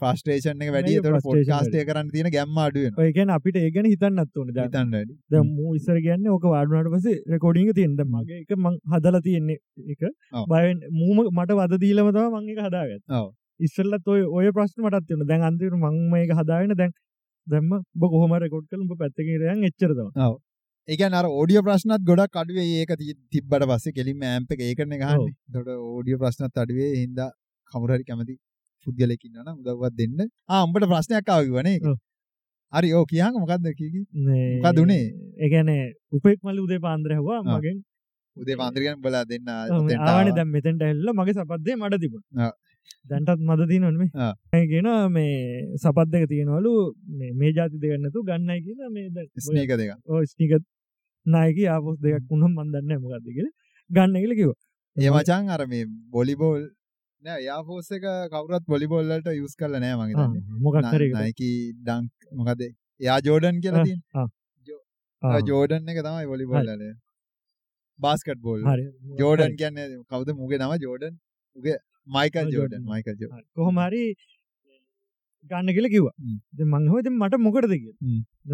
ෆ්‍රස්ට්‍රේෂන් 0.00 0.62
එක 0.64 0.70
වැඩි. 0.74 0.92
මේක 0.94 1.04
ඒතකොට 1.04 1.24
frustration 1.24 1.48
පොඩ්කාස්ට් 1.48 1.74
එක 1.80 1.88
කරන්න 1.90 2.12
තියෙන 2.14 2.30
ගැම්ම 2.36 2.60
අඩු 2.64 2.84
වෙනවා. 2.84 3.06
ඔයකැන 3.06 3.32
අපිට 3.36 3.58
ඒගැන 3.62 3.88
හිතන්නත් 3.92 4.30
ද 4.56 4.64
හිතන්න 4.66 4.94
වැඩි. 4.96 5.42
මූ 5.56 5.74
ඉස්සර 5.78 5.98
කියන්න 6.06 6.30
ඕක 6.36 6.46
වාඩුනට 6.54 6.92
පස 6.94 7.06
රෙකෝඩිං 7.34 7.72
තියෙන්ද 7.80 8.00
මගේ 8.14 8.40
එක 8.44 8.56
මං 8.56 8.78
හදල 8.94 9.20
තියෙන්නේ 9.26 9.58
එක. 9.94 10.02
බයෙන් 10.52 10.82
මූම 11.00 11.22
මට 11.36 11.58
වද 11.60 11.80
දීලම 11.84 12.12
තම 12.16 12.38
මං 12.40 12.50
එක 12.54 12.62
හදාගත්. 12.68 13.04
ඉස්සල්ලත් 13.68 14.12
ඔය 14.14 14.22
ඔය 14.40 14.52
ප්‍රශ්න 14.58 14.86
මටත් 14.86 15.16
වෙන 15.16 15.26
දැන් 15.32 15.48
අන්තිර 15.50 15.76
මංම 15.82 16.14
එක 16.24 16.36
හදාගෙන 16.40 16.76
දැන් 16.82 16.94
දැම්ම 17.46 17.82
බ 18.00 18.12
කොහම 18.14 18.38
රෙකොඩ් 18.44 18.70
කලම 18.70 18.88
පැත්තකරයන් 19.02 19.66
එච්චරතම 19.70 20.08
ඒකන් 20.90 21.14
අර 21.14 21.26
ඕඩියෝ 21.30 21.62
ප්‍රශ්නත් 21.62 22.02
ගොඩක් 22.02 22.36
අඩුවේ 22.36 22.66
ඒක 22.76 22.92
තිබ්බට 23.30 23.64
පස්සේ 23.70 23.92
කෙලින්ම 23.92 24.22
ඇම්ප් 24.26 24.52
එක 24.52 24.62
ඒකරන 24.62 24.94
ගහන්නේ 24.94 25.32
එතකොට 25.48 25.68
ඕඩියෝ 25.88 26.20
ප්‍රශ්නත් 26.22 26.62
අඩුවේ 26.64 26.90
හින්දා 26.96 27.30
කවුරු 27.72 27.92
හරි 27.94 28.04
කැමති 28.04 28.34
පුද්ගලෙක් 28.86 29.24
ඉන්නවා 29.26 29.44
නම් 29.46 29.58
උදව්වක් 29.62 29.92
දෙන්න 29.96 30.20
ආ 30.48 30.62
උඹට 30.64 30.86
ප්‍රශ්නයක් 30.86 31.28
ආවා. 31.28 31.74
ඔව්. 31.82 31.96
හරි 32.72 32.88
ඕ 32.92 33.04
කියහන් 33.04 33.36
මොකද්ද 33.36 33.66
කීකි 33.74 34.00
මොකක්ද 34.56 34.78
උනේ? 34.78 35.04
ඒගැන 35.36 35.70
උපෙක් 36.12 36.38
මල්ල 36.42 36.58
උදේ 36.60 36.80
පාන්දරහවා. 36.80 37.40
මගෙන් 37.48 37.78
උදේ 38.36 38.56
පාන්දර 38.56 38.80
ගන්න 38.80 39.00
බලලා 39.00 39.24
දෙන්න 39.24 39.48
ආවා. 39.48 40.34
දැම් 40.34 40.50
මෙතැන්ට 40.50 40.82
එල්ල 40.84 41.08
මගේ 41.12 41.34
සපත්දේ 41.34 41.76
මට 41.76 42.00
තිබ. 42.00 42.14
දැන්ටත් 43.10 43.40
මද 43.40 43.68
තියනොන්ම 43.68 44.02
ආ. 44.16 44.32
ගෙන 44.66 44.88
මේ 45.10 45.32
සපත් 45.76 46.08
දෙක 46.10 46.24
තියෙනවලු 46.28 46.72
මේ- 47.18 47.54
ජාති 47.54 47.78
දෙගන්නතු 47.78 48.24
ගන්නයි 48.24 48.60
කියලා 48.62 48.90
මේ 48.90 49.26
ස්නේක 49.40 49.72
දෙක 49.76 49.90
ඔය 50.08 50.24
ස්ටික 50.26 50.52
නායක 51.26 51.58
ආපොස් 51.76 51.96
දෙයක් 52.04 52.24
වුණම් 52.30 52.52
මන්දන්න 52.58 53.00
මොකක්ද 53.04 53.26
කියලා. 53.36 53.54
ගන්න 53.90 54.20
කියල 54.22 54.34
කිව 54.40 54.50
ඒ 54.96 55.10
මචන් 55.16 55.50
අර 55.54 55.62
මේ 55.72 55.84
බොලිබෝල් 56.14 56.62
නෑ 57.22 57.40
යාෆෝස් 57.48 57.88
එක 57.96 58.04
කවුරත් 58.32 58.64
බොලිබෝල් 58.72 59.04
වලට 59.10 59.36
යූස් 59.40 59.54
කරලා 59.60 59.82
නෑ 59.84 59.96
මං 59.98 60.08
හිතන්නේ. 60.12 60.42
මොකක් 60.64 60.76
හරි 60.94 61.08
නයිකි 61.14 61.50
ඩංක් 61.86 62.12
මොකද 62.38 62.60
එයා 62.64 63.18
ජෝඩන් 63.28 63.60
කියලා. 63.64 63.84
ජෝඩන් 65.50 65.92
එක 65.92 66.00
තමයි 66.06 66.26
බොලිබෝල් 66.32 66.70
වල. 66.72 66.84
බාස්කට් 67.98 68.40
බෝල් 68.46 68.60
ජෝඩන් 69.20 69.56
කියන්නේ 69.60 69.86
කවුද? 70.10 70.28
මුගේ 70.42 70.60
නම 70.60 70.74
ජෝඩන් 70.86 71.14
උගේ 71.56 71.76
මයිකල් 72.16 72.52
ජෝඩන්. 72.56 72.82
මයිකල් 72.92 73.14
කොහොමරි 73.56 74.04
ගන්න 75.50 75.70
කියල 75.70 75.86
කිව 75.88 76.06
හ්ම්. 76.06 76.36
මංහවත 76.68 77.06
මට 77.12 77.38
මොකටද 77.38 77.72
කිය. 77.74 77.92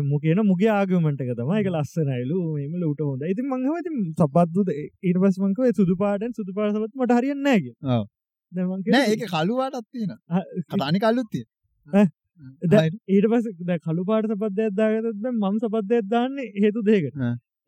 මු 0.04 0.18
කියන 0.18 0.40
මුගේ 0.44 0.70
ආගමට 0.70 1.20
එක 1.20 1.32
තමයි 1.34 1.58
එක 1.60 1.68
ලස්සනයිලු 1.68 2.36
මෙම 2.54 2.76
ලට 2.82 3.00
හොඳ 3.02 3.22
ඉති 3.24 3.42
මංහවති 3.44 3.90
සපත්දුද 4.14 4.68
ඊට 4.74 5.18
පස් 5.18 5.38
මංකව 5.38 5.72
සුදු 5.74 5.96
පාටන් 5.96 6.32
සුදු 6.32 6.52
පාසමත් 6.52 6.92
මට 6.94 7.18
හරියන්නෑ 7.18 7.60
කිය 7.60 7.74
ඔව්. 7.88 8.04
නෑ 8.92 9.10
ඒක 9.12 9.26
කළුවාටත් 9.28 9.86
තියෙන 9.90 10.14
කතානි 10.70 10.98
කල්ලුත් 10.98 11.28
තියෙන 11.30 11.48
ඈ? 11.88 12.06
ද- 12.64 12.80
හරි. 12.80 12.98
ඊට 13.08 13.26
පස 13.26 13.46
කළු 13.84 14.04
පාට 14.04 14.30
සපත්දයක් 14.30 14.74
දාගතද 14.74 15.30
මම් 15.32 15.56
සපත්දයක් 15.58 16.04
දාන්න 16.08 16.36
හේතු 16.56 16.82
දේකට. 16.82 17.16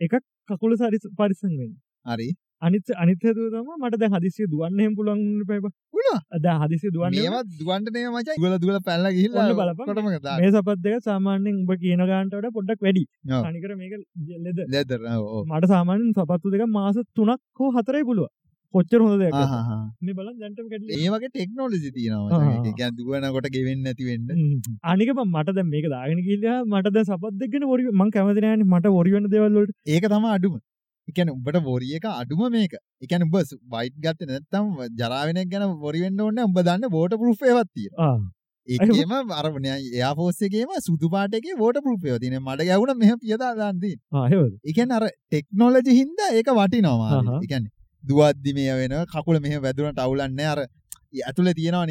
එකක් 0.01 0.15
කකුල 0.51 0.77
සරි 0.77 0.99
පරිසංවෙන් 1.17 1.73
හරි 2.07 2.29
අනිත් 2.63 2.89
අනිත්‍යතුව 3.03 3.51
තම 3.55 3.69
මට 3.81 3.99
දැ 4.03 4.11
හදිසිය 4.15 4.47
දුවන්නෙම 4.55 4.95
පුළන් 4.99 5.21
පැබ 5.51 5.67
පුළුවන්. 5.93 6.21
අද 6.37 6.47
හදිසි 6.63 6.89
දුවන්න 6.95 7.15
මේවත් 7.19 7.53
දුවන්ට 7.61 7.93
නේ 7.97 8.09
මචං. 8.15 8.41
ගොල 8.45 8.57
දුල 8.65 8.79
පැල්ල 8.89 9.07
ගිහිල්ලා. 9.17 9.77
කොටම 9.83 10.09
කතා 10.15 10.39
මේ 10.41 10.51
සපත් 10.55 10.79
දෙක 10.87 11.07
සාමාන්‍යෙන් 11.09 11.61
උඹ 11.61 11.73
කියන 11.85 12.03
ගාන්ටට 12.11 12.51
පොඩ්ඩක් 12.57 12.83
වැඩි. 12.89 13.05
අනිකර 13.51 13.71
මේක 13.83 13.95
ලෙද 14.47 14.59
ලෙදර්. 14.75 15.01
මට 15.53 15.71
සාමාන්‍යෙන් 15.75 16.11
සපත්තු 16.19 16.55
දෙක 16.57 16.67
මාස 16.79 16.99
තුනක් 17.17 17.41
හෝ 17.61 17.71
හතරයි 17.79 18.05
පුළුව 18.11 18.29
කොච්චර 18.75 18.99
හොඳ 19.03 19.21
දෙයක් 19.21 19.37
මේ 20.07 20.15
බලන් 20.17 20.35
දැන්ටම 20.41 20.67
කැඩල 20.73 20.91
ඒ 20.97 21.11
වගේ 21.13 21.31
ටෙක්නෝලජි 21.35 21.91
තියෙනවා 21.99 22.41
කියන්නේ 22.79 22.97
දුවනකොට 22.99 23.47
ගෙවෙන්නේ 23.55 23.87
නැති 23.87 24.09
වෙන්න. 24.09 24.27
අනික 24.93 25.13
මම 25.15 25.31
මට 25.37 25.55
දැන් 25.59 25.71
මේක 25.75 25.87
දාගෙන 25.95 26.21
ගිල්ලා 26.27 26.57
මට 26.73 26.93
දැන් 26.97 27.07
සපත් 27.11 27.33
දෙකගෙන 27.43 27.65
වරි 27.71 27.87
මං 28.01 28.11
කැමති 28.17 28.45
නෑනේ. 28.47 28.69
මට 28.73 28.93
වරි 28.97 29.15
වෙන 29.15 29.31
දේවල් 29.37 29.55
වලට. 29.59 29.73
ඒක 29.95 30.05
තමයි 30.15 30.35
අඩුම 30.37 30.59
කියන්නේ 31.13 31.37
උඹට 31.37 31.61
වොරි 31.65 31.93
එක 31.99 32.09
අඩුම 32.13 32.43
මේක. 32.53 32.75
කියන්නේ 33.03 33.29
උඹ 33.29 33.37
වයිට් 33.75 33.97
ගත්තේ 34.05 34.29
නැත්නම් 34.31 34.67
ජරා 35.01 35.23
වෙන 35.29 35.41
එක 35.43 35.53
ගැන 35.53 35.79
වොරි 35.85 36.03
වෙන්න 36.05 36.21
ඕනේ 36.21 36.37
නැහැ. 36.39 36.51
උඹ 36.51 36.61
දන්නේ 36.69 36.93
වෝටර් 36.97 37.21
ප්‍රූෆ් 37.23 37.43
ඒවත් 37.43 37.71
තියෙනවා. 37.75 38.09
ආ. 38.09 38.19
ඒකේම 38.69 39.13
අර 39.41 39.47
එයා 39.95 40.13
ෆෝස් 40.15 40.41
එකේම 40.49 40.73
සුදු 40.87 41.11
පාට 41.15 41.35
එකේ 41.35 41.57
වෝටර් 41.63 41.83
ප්‍රූෆ් 41.87 42.05
ඒවා 42.05 42.23
තියෙනවා. 42.25 42.55
මඩ 42.55 42.69
ගැහුණා 42.71 42.99
මෙහෙම 43.03 43.19
පියදා 43.19 43.53
ඒ 44.65 44.73
කියන්නේ 44.73 44.99
අර 45.01 45.07
ටෙක්නොලොජි 45.09 45.99
හින්දා 46.01 46.31
ඒක. 46.33 46.53
අහහ. 47.09 47.31
ඒ 47.37 47.49
කියන්නේ 47.53 47.73
දුවද්දි 48.05 48.55
මේ 48.59 48.75
වෙනවා. 48.81 49.07
කකුල 49.15 49.41
මෙහෙම 49.47 49.65
වැදුනට 49.67 50.05
අවුලන්නේ 50.07 50.51
අර 50.55 50.61
ඇතුලේ 51.13 51.55
තියෙනවා 51.55 51.87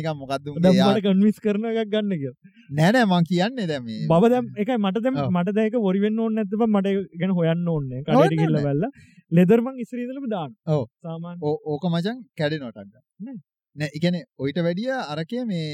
යා- 0.73 0.89
මට 0.91 1.05
කන්වින්ස් 1.07 1.39
කරන 1.39 1.65
එකක් 1.71 1.89
ගන්න 1.89 2.13
කියලා. 2.13 2.37
නෑ 2.71 2.91
නෑ 2.91 3.05
මං 3.11 3.23
කියන්නේ 3.25 3.67
දැන් 3.67 3.83
මේ 3.83 3.99
බව 4.07 4.29
දැම් 4.29 4.45
එකයි 4.55 4.77
මට 4.77 5.03
දැම්. 5.03 5.15
මට 5.33 5.53
දැක 5.55 5.75
වරි 5.85 5.99
වෙන්න 5.99 6.19
ඕන්න 6.19 6.37
ඇතබ 6.37 6.63
මට 6.67 6.87
ගැන 7.19 7.31
හොයන්න 7.31 7.67
ඕන්න 7.67 7.91
ඕනේ. 8.07 8.63
වෙල්ල 8.63 8.85
ලෙදර්මං 9.31 9.79
ඉස්රීදලම 9.79 10.25
දාන්න 10.29 10.51
ඔව්. 10.67 10.83
සාමාන් 11.01 11.37
ඕ- 11.41 11.61
ඕක 11.65 11.83
මචං 11.87 12.17
කැඩෙනවටක් 12.37 12.93
නෑ. 13.19 13.37
නෑ 13.75 13.89
ඒ 13.89 13.99
කියන්නේ 13.99 14.23
ඔයිට 14.39 14.59
වැඩිය 14.61 14.91
අරකේ 15.07 15.45
මේ 15.45 15.65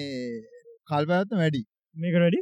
කල්පයත්ම 0.89 1.37
වැඩි. 1.37 1.61
මේක 1.95 2.15
වැඩි. 2.15 2.39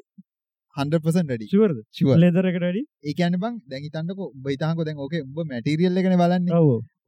100% 0.75 1.27
වැඩි 1.29 1.45
ශුවරද 1.51 1.77
ෂුවර් 1.89 2.17
ලෙදරකට 2.17 2.61
වැඩි 2.61 2.81
ඒ 3.03 3.13
කියන්නේ 3.13 3.39
බං 3.39 3.55
දැන් 3.67 3.83
හිතන්නකෝ 3.85 4.27
උඹ 4.29 4.45
හිතහන්කෝ 4.47 4.85
දැන් 4.85 4.97
ඕකේ 4.97 5.21
උඹ 5.21 5.39
මැටීරියල් 5.45 5.97
එකනේ 5.97 6.17
බලන්නේ. 6.17 6.53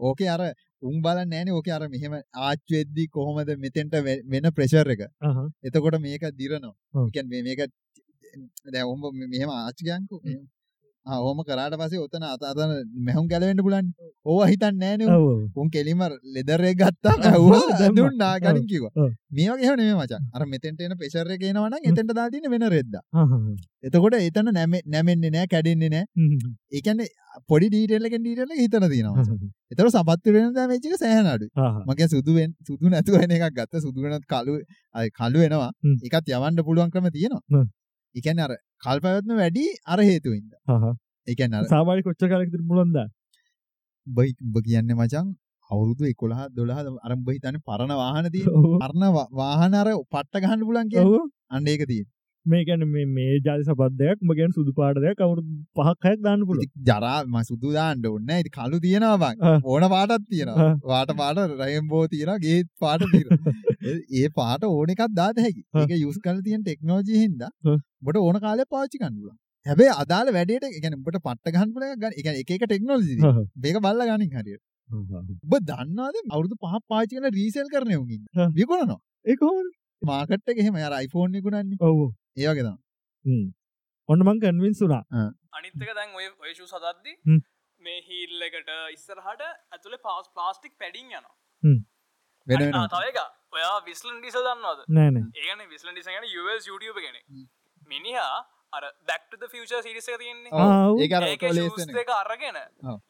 ඕකේ 0.01 0.29
අර 0.29 0.41
උන් 0.83 0.97
බලන්නේ 1.01 1.29
නෑනේ 1.31 1.53
ඕකේ 1.53 1.75
අර 1.75 1.85
මෙහෙම 1.89 2.13
ආච්චි 2.41 2.73
වෙද්දි 2.73 3.03
කොහොමද 3.09 3.51
මෙතෙන්ට 3.57 3.95
වෙන 4.27 4.49
ප්‍රෙෂර් 4.51 4.91
එක. 4.95 5.03
එතකොට 5.63 5.99
මේක 5.99 6.25
දිරනවා. 6.33 6.75
ඒ 6.97 7.09
කියන්නේ 7.09 7.43
මේක 7.43 7.61
දැන් 8.73 8.87
උඹ 8.87 9.03
මෙහෙම 9.27 9.49
ආච්චි 9.51 9.87
ගියන්කෝ 9.89 10.19
ඕම 11.05 11.39
කරාට 11.43 11.73
පස්සේ 11.75 11.99
ඔතන 11.99 12.23
අත 12.25 12.43
අතන 12.43 12.71
මෙහුම් 13.07 13.25
ගැලවෙන්න 13.27 13.59
පුළුවන්. 13.59 13.87
ඕවා 14.25 14.47
හිතන්නේ 14.47 14.79
නෑනේ 14.81 15.07
උන්. 15.07 15.15
කෙලිම 15.71 16.01
ලෙදර් 16.35 16.61
එක 16.63 16.77
ගත්තාම 16.79 17.19
ඇහුවා 17.21 17.59
දැම්මා. 17.71 17.95
දුන්නා 17.99 18.35
ගනින් 18.39 18.67
කිව්වා. 18.67 18.91
ඔව්. 18.95 19.09
මේ 19.31 19.47
වගේ 19.49 19.65
එහෙම 19.65 19.75
නෙමෙයි 19.77 19.97
මචං. 19.97 20.23
අර 20.33 20.45
මෙතෙන්ට 20.45 20.81
එන 20.81 20.95
නම් 21.71 21.89
එතෙන්ට 21.89 22.11
දාලා 22.11 22.31
තියෙන 22.31 22.51
වෙන 22.51 22.65
රෙද්දා 22.69 23.03
එතකොට 23.83 24.15
එතන 24.19 24.49
නැමෙ- 24.53 24.83
නැමෙන්නේ 24.87 25.31
නෑ 25.31 25.47
කැඩෙන්නේ 25.47 25.89
නෑ. 25.89 26.05
ඒ 26.71 26.81
කියන්නේ 26.81 27.07
පොඩි 27.49 27.67
ඩීටේල් 27.69 28.05
එකෙන් 28.05 28.21
ඩීටේල් 28.23 28.51
හිතන 28.55 28.87
තියෙනවා 28.89 29.25
එතකොට 29.71 29.93
සපත්තු 29.97 30.29
වෙන 30.33 30.49
ඩැමේජ් 30.51 30.87
එක 30.87 30.97
සෑහෙන 30.97 31.27
අඩුයි. 31.27 31.51
මම 31.81 31.93
කියන්නේ 31.93 32.13
සුදු 32.63 32.85
නැතුව 32.89 33.19
වෙන 33.19 33.31
එකක් 33.33 33.53
ගත්තා 33.53 33.81
සුදු 33.81 33.99
වෙනත් 34.03 34.25
කළු 34.25 34.53
අය 34.95 35.07
කළු 35.11 35.37
වෙනවා. 35.43 35.71
හ්ම්. 35.83 35.95
ඒකත් 36.05 36.27
යවන්න 36.31 36.63
පුළුවන් 36.67 36.89
ක්‍රම 36.89 37.07
තියෙනවා 37.11 37.43
කියන්නේ 38.21 38.43
අර 38.43 38.53
කල්පවත්ම 38.83 39.35
වැඩි 39.35 39.65
අර 39.85 39.99
හේතුවින්ද? 40.01 40.51
අර 41.55 41.65
සාමාරි 41.67 42.01
කොච්ච 42.01 42.21
පුලන්ද 42.67 42.97
උඹ 44.07 44.19
හි- 44.19 44.37
උඹ 44.41 44.57
කියන්නේ 44.61 44.95
මචං 44.95 45.27
අවුරුදු 45.69 46.03
11 46.05 46.49
12 46.51 46.97
අර 47.03 47.11
උඹ 47.11 47.29
හිතන්නේ 47.29 47.61
පරණ 47.61 47.93
වාහන 47.95 48.25
තියෙන 48.31 48.49
පරණ 48.79 49.05
වා- 49.11 49.29
වාහන 49.33 49.73
අර 49.75 49.87
පට්ට 50.11 50.41
ගහන්න 50.43 50.61
පුළුවන් 50.61 50.89
කියන්නේ? 50.89 51.15
ඔව. 51.15 51.29
අන්න 51.49 51.67
ඒක 51.67 51.83
තියෙන 51.87 52.07
මේකැන 52.45 52.81
මේ 53.09 53.35
ජාති 53.39 53.63
සපත්දයක් 53.67 54.17
මගැන් 54.23 54.51
සුදු 54.55 54.71
පාටදයක් 54.79 55.15
කවුරු 55.19 55.43
පහක්හයක් 55.77 56.19
දාන්න 56.25 56.41
පුළ 56.47 56.63
ඉතින් 56.63 56.83
ජරා 56.89 57.19
ම 57.25 57.37
සුදු 57.43 57.71
දාන්න 57.73 58.03
ඕනේ 58.05 58.25
නැහැ. 58.25 58.41
ඉතින් 58.41 58.55
කළු 58.57 58.79
තියෙනවා. 58.79 59.31
ඕන 59.65 59.85
පාටක් 59.93 60.25
තියෙනවා. 60.29 60.69
වාට 60.85 61.13
පාට 61.21 61.39
රේන්බෝ 61.61 62.03
තියෙනවා 62.07 62.39
ගේත් 62.39 62.67
පාට 62.79 63.01
ඒ- 64.17 64.33
පාට 64.35 64.63
ඕන 64.65 64.89
එකක් 64.89 65.05
දාත 65.13 65.39
හැකි. 65.39 65.63
ඒක 65.75 65.95
යූස් 65.99 66.17
කරලා 66.25 66.43
තියෙන 66.43 66.63
ටෙක්නොලොජි 66.63 67.21
හින්දා 67.23 67.51
ආ. 67.65 67.77
ඔබට 68.03 68.19
ඕන 68.19 68.39
කාලයක් 68.45 68.69
පාවිච්චි 68.69 69.01
කරන්න 69.01 69.15
පුළුවන් 69.17 69.39
හැබැයි 69.65 69.93
අදාළ 69.97 70.29
වැඩේට 70.31 70.65
ඔබට 70.97 71.19
පට්ට 71.19 71.47
එකක් 71.49 71.57
ගන්න. 71.97 72.13
එක 72.19 72.51
එක 72.57 72.67
තියෙනවා. 72.69 73.45
මේක 73.57 73.77
බලලා 73.85 74.09
ගනින් 74.11 74.31
හරියට. 74.37 74.63
ඔබ 75.45 75.53
දන්නවද 75.69 76.17
අවුරුදු 76.29 76.55
පහක් 76.57 76.83
පාවිච්චි 76.89 77.15
කරලා 77.17 77.33
රීසෙල් 77.37 77.67
කරන 77.73 77.95
උන් 77.95 78.09
ඉන්න. 78.09 78.25
ආ. 78.35 78.49
විකුණනවා. 78.59 78.99
ඒකෝන 79.25 79.65
මාකට් 80.01 80.51
එක 80.51 80.59
එහෙම 80.59 80.75
අර 80.81 80.93
iPhone 80.99 81.31
විකුණන්නේ. 81.37 81.79
ඔව 81.81 82.03
ඒ 82.37 82.47
වගේ 82.49 82.65
තමයි. 82.67 82.77
ඔන්න 84.09 84.25
මං 84.27 84.39
කන්වින් 84.43 84.75
සුනා 84.81 85.03
අනිත්තක 85.57 85.91
දැන් 85.97 86.15
ඔය 86.19 86.27
ඔයශු 86.45 86.67
සදද්දි. 86.67 87.13
මේ 87.81 87.99
හිල් 88.07 88.45
එකට 88.47 88.69
ඉස්සරහට 88.95 89.43
ඇතුළේ 89.47 90.01
පාස් 90.07 90.29
ප්ලාස්ටික් 90.35 90.73
පැඩිං 90.81 91.11
යන 91.11 91.25
වෙන 92.47 92.63
වෙනම. 92.63 92.87
තවක 92.95 93.19
ඔයා 93.53 93.77
විස්ලන් 93.89 94.17
ඩිස 94.21 94.37
දන්නවද? 94.39 94.81
නෑන 94.97 95.21
ඒගන 95.43 95.63
විස්ලන් 95.73 95.93
ඩිස 95.93 96.09
ගැන 96.09 96.27
YouTube 96.35 96.99
කෙනෙ 97.05 97.21
හ්ම්. 97.21 97.45
මිනිහා 97.91 98.39
අර 98.73 98.83
බැක්ට 99.09 99.41
ෆිචර් 99.53 99.81
සිරිස 99.85 100.05
තියෙන්නේ. 100.05 100.51
ඒක 102.01 102.13
අරගෙන. 102.19 102.57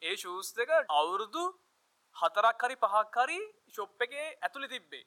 ඒ 0.02 0.16
ෂූස් 0.16 0.48
දෙක 0.58 0.70
අවුරුදු 1.00 1.44
හතරක් 2.16 2.64
හරි 2.66 2.76
පහක් 2.82 3.16
හරි 3.26 3.40
ෂොප් 3.68 4.02
එකේ 4.06 4.26
ඇතුළි 4.42 4.68
තිබ්බේ 4.74 5.04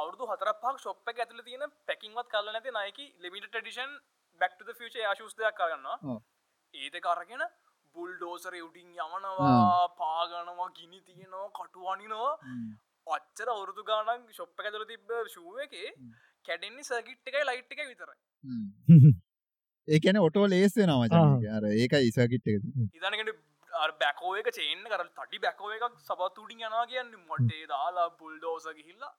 හතරක් 0.00 0.58
පහක් 0.62 0.76
ෂොප් 0.78 1.08
එක 1.08 1.18
ඇතුළේ 1.18 1.44
තියෙන 1.44 1.64
පැකින්වත් 1.86 2.28
කරලා 2.32 2.52
නැති 2.52 2.72
Nike 2.72 3.06
limited 3.20 3.60
edition 3.60 3.94
back 4.40 4.52
to 4.54 4.64
the 4.64 4.76
future 4.80 5.00
Air 5.00 5.14
shoes 5.14 5.34
දෙකක් 5.34 5.56
කරගන්නවා 5.56 5.98
ඔව්. 6.04 6.20
ඒ 6.74 6.90
දෙක 6.90 7.06
අරගෙන 7.06 7.44
බුල්ඩෝසර් 7.96 8.54
උඩින් 8.58 8.90
යමනවා 8.96 9.88
පාගනවා 10.00 10.68
ගිනි 10.72 11.00
තියෙනවා 11.02 11.48
කටුවනිනවා 11.50 12.32
හ්ම්. 12.42 12.68
ඔච්චර 13.06 13.48
අවුරුදු 13.48 13.82
ගානක් 13.84 14.28
ෂොප් 14.30 14.60
එක 14.60 14.66
ඇතුළේ 14.66 14.90
තිබ්බ 14.92 15.10
ෂූ 15.26 15.56
එකේ 15.58 15.94
කැඩෙන්නේ 16.46 16.90
සර්කිට් 16.90 17.32
එකයි 17.32 17.44
ලයිට් 17.44 17.74
එකයි 17.74 17.88
විතරයි 17.92 18.18
හ්ම්. 18.44 18.66
ඒ 19.88 19.98
කියන්නේ 19.98 20.20
ඔටෝ 20.20 20.46
ලේස් 20.46 20.74
වෙනවා 20.76 21.02
මචං. 21.02 21.18
ආ. 21.18 21.36
ඒක. 21.36 21.52
අර 21.56 21.64
ඒකයි 21.74 22.10
සර්කිට් 22.12 22.48
එක. 22.48 22.66
ඉදනකට 22.96 23.46
බැකෝ 24.00 24.34
එක 24.36 24.48
චේන්න 24.50 24.84
කර 24.92 25.02
තඩි 25.18 25.38
බැකෝ 25.38 25.70
එකක් 25.76 25.96
සබත් 26.00 26.44
උඩින් 26.44 26.60
යනවා 26.60 26.86
කියන්න 26.86 27.16
මොටේ 27.26 27.64
දාලා 27.66 28.08
බුල්ඩෝස 28.20 28.66
ගිහිල්ලා 28.78 29.12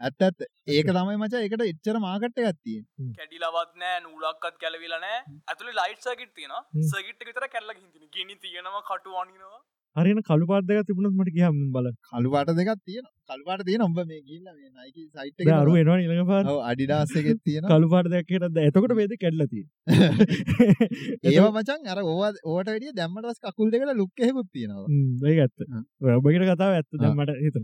ඇත්ත 0.00 0.22
ඇත්ත. 0.22 0.42
ඒක 0.68 0.88
තමයි 0.88 1.16
මචං 1.16 1.38
ඒකට 1.40 1.62
එච්චර 1.66 1.98
මාකට් 2.00 2.42
එකක් 2.42 2.58
තියෙන්නේ. 2.64 3.14
කැඩිලවත් 3.18 3.72
නෑ 3.82 4.02
නූලක්කත් 4.02 4.58
කැලවිල 4.64 4.96
නෑ 4.96 5.22
ඇතුළි 5.46 5.78
ලයිට් 5.78 6.04
සකිට 6.04 6.34
තියෙන. 6.34 6.58
සකිට් 6.90 7.26
විතර 7.28 7.48
කැල්ල 7.54 7.72
හිතින 7.72 8.12
ගෙනි 8.12 8.36
තියෙනවා 8.42 8.84
කටු 8.90 9.16
අනිනවා 9.22 9.62
හරින 9.96 10.18
කළු 10.28 10.46
පාදක 10.48 10.88
තිබුණත් 10.88 11.16
මට 11.18 11.32
කියහම 11.36 11.60
බල 11.74 11.86
කළු 12.08 12.32
පාට 12.32 12.50
දෙකක් 12.58 12.72
තියෙනවා. 12.80 13.12
කළු 13.30 13.44
පාට 13.48 13.62
තියෙන 13.68 13.84
උඹ 13.86 14.00
මේ 14.02 14.20
ගිහිල්ලා 14.20 14.54
මේ 14.54 14.68
Nike 14.70 15.04
site 15.14 15.40
එකේ 15.42 15.54
අරු. 15.58 15.76
එනවා 15.82 15.96
නිලඟ 16.00 16.28
පාර 16.32 16.42
ඔව් 16.46 16.58
Adidas 16.70 17.14
එකෙත් 17.20 17.40
තියෙනවා. 17.46 17.70
කළු 17.72 17.88
පාට 17.94 18.10
දෙයක්ට 18.12 18.60
එතකොට 18.64 18.94
වේද 19.00 19.16
කැඩලති 19.22 19.62
ඒවා 21.26 21.52
මචං 21.54 21.90
අර 21.94 22.02
ඕවා 22.04 22.30
ඕවට 22.44 22.70
වැඩිය 22.72 22.92
දැම්මට 23.00 23.30
පස්සේ 23.30 23.54
කකුල් 23.54 23.72
දෙකට 23.72 23.96
ලුක් 24.02 24.24
එකකුත් 24.28 24.52
තියෙනවා. 24.52 24.86
ඒ 25.24 25.40
ඇත්ත 25.40 25.66
ආ. 25.66 25.82
ඔබකට 26.18 26.46
කතාව 26.52 26.78
ඇත්ත 26.78 26.90
ආ. 26.92 27.02
දැම්මට 27.04 27.34
හිත 27.46 27.58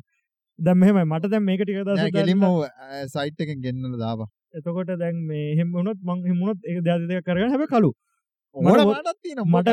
දැම් 0.59 0.79
මෙහෙම 0.79 0.99
මට 1.05 1.33
දැම් 1.35 1.45
මේක 1.51 1.61
ටික 1.65 1.85
දස 1.89 2.15
කෙලින්ම 2.19 2.43
සයිට් 3.15 3.45
එකෙන් 3.45 3.59
ගෙන්නලා 3.67 4.03
දාපන්. 4.05 4.29
එතකොට 4.55 4.93
දැන් 5.03 5.17
මේ 5.31 5.57
හෙම 5.59 5.69
වුණොත් 5.77 5.99
මං 6.03 6.19
හිමුණොත් 6.31 6.59
ඒ 6.65 6.81
දෙයක් 6.87 7.25
කරගන්න 7.27 7.55
හැබ 7.55 7.65
කලු. 7.75 7.93
මට 8.57 8.81
මට 9.47 9.69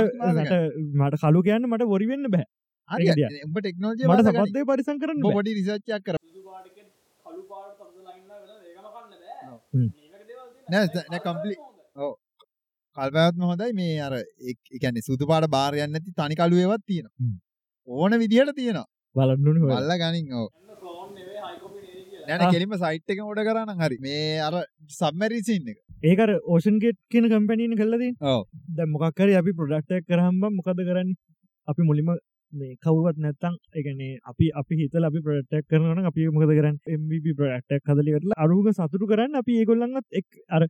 මට 1.01 1.21
කලු 1.23 1.39
කියන්න 1.47 1.69
මට 1.71 1.91
වොරි 1.93 2.07
වෙන්න 2.11 2.31
බෑ 2.35 2.47
ටෙක්නොලොජිය 2.89 4.05
මට 4.07 4.21
බලලා 4.21 4.33
ගනි. 4.35 4.45
සපත්දය 4.45 4.61
පරිසං 4.69 4.97
කරන්න. 5.01 5.19
පොඩි 5.37 5.51
රිසර්ච් 5.57 5.89
එකක් 5.97 6.05
කර. 6.07 6.15
සුදු 6.17 6.41
පාටක 6.47 6.77
කළු 7.25 7.43
පාට 7.51 7.71
තද 7.79 7.97
ලයින්න 8.07 8.25
වෙන 8.31 8.49
ඒකම 8.69 8.87
කන්න 8.95 9.11
බෑ 9.21 9.35
හ්ම්. 9.73 9.89
මේක 10.11 10.23
දේවල් 10.29 10.47
නෑ, 10.71 10.87
තියෙනවා. 10.87 11.09
නෑ, 11.11 11.21
complete. 11.27 11.61
කල්පයත්ම 12.97 13.43
හොඳයි 13.49 13.71
මේ 13.79 13.99
අර 14.07 14.13
කියන්නේ 14.81 15.07
සුදු 15.09 15.29
පාට 15.31 15.49
බාරයක් 15.57 15.91
නැති 15.95 16.15
තනි 16.19 16.39
කළු 16.41 16.63
ඒවත් 16.63 16.83
තියෙනවා. 16.89 17.15
හ්ම්. 17.21 17.35
ඕන 17.87 18.11
විදිහට 18.23 18.55
තියෙනවා. 18.61 18.87
බලන්නුන 19.15 19.57
බල්ලා 19.65 19.99
ගනින් 20.03 20.33
ඔව්. 20.39 20.47
එන්න 20.59 20.75
ක්ලෝන් 20.81 21.09
නෙවෙයි 21.17 21.41
හයි 21.45 21.55
කොපි 22.29 22.37
නෙවෙයි 22.37 22.37
කියලා 22.37 22.37
නෑ 22.37 22.39
නෑ 22.39 22.53
කෙලින්ම 22.55 22.75
සයිට් 22.77 23.13
එකෙන් 23.13 23.25
ඕඩර් 23.25 23.45
කරා 23.47 23.65
නම් 23.65 23.79
හරි. 23.79 23.97
මේ 23.99 24.39
අර 24.39 24.53
සබ්මැරින් 24.91 25.43
සීන් 25.43 25.69
එක. 25.73 25.77
ඒකර 26.03 26.29
ඕෂන් 26.45 26.79
ගේට් 26.79 26.99
කියන 27.11 27.29
කම්පැනීන 27.29 27.77
කල්ලදී. 27.77 28.11
දැ 28.77 28.87
මොකක්කර 28.87 29.29
අපි 29.35 29.53
ප්‍රඩක්ටක් 29.53 30.09
කරහම්බ 30.09 30.49
මොකද 30.51 30.83
කරන්න 30.89 31.15
අපි 31.67 31.81
මුලිම 31.83 32.13
මේ 32.53 32.75
කවුවත් 32.77 33.17
නැත්තං 33.17 33.57
එකනේ 33.75 34.13
අපි 34.25 34.51
අපි 34.55 34.75
හිතල 34.75 35.09
අපි 35.09 35.25
ප්‍රටක් 35.25 35.67
කරන 35.67 36.05
අපි 36.05 36.29
මොකද 36.29 36.53
කරන්න 36.53 36.77
MVP 36.99 37.35
ප්‍රටක් 37.41 37.91
හදලිකටල 37.91 38.37
අරුග 38.37 38.71
සතුරු 38.73 39.11
කරන්න 39.11 39.41
අපි 39.41 39.59
ඒගොල්ලඟත් 39.59 40.07
එක් 40.21 40.27
අර 40.49 40.63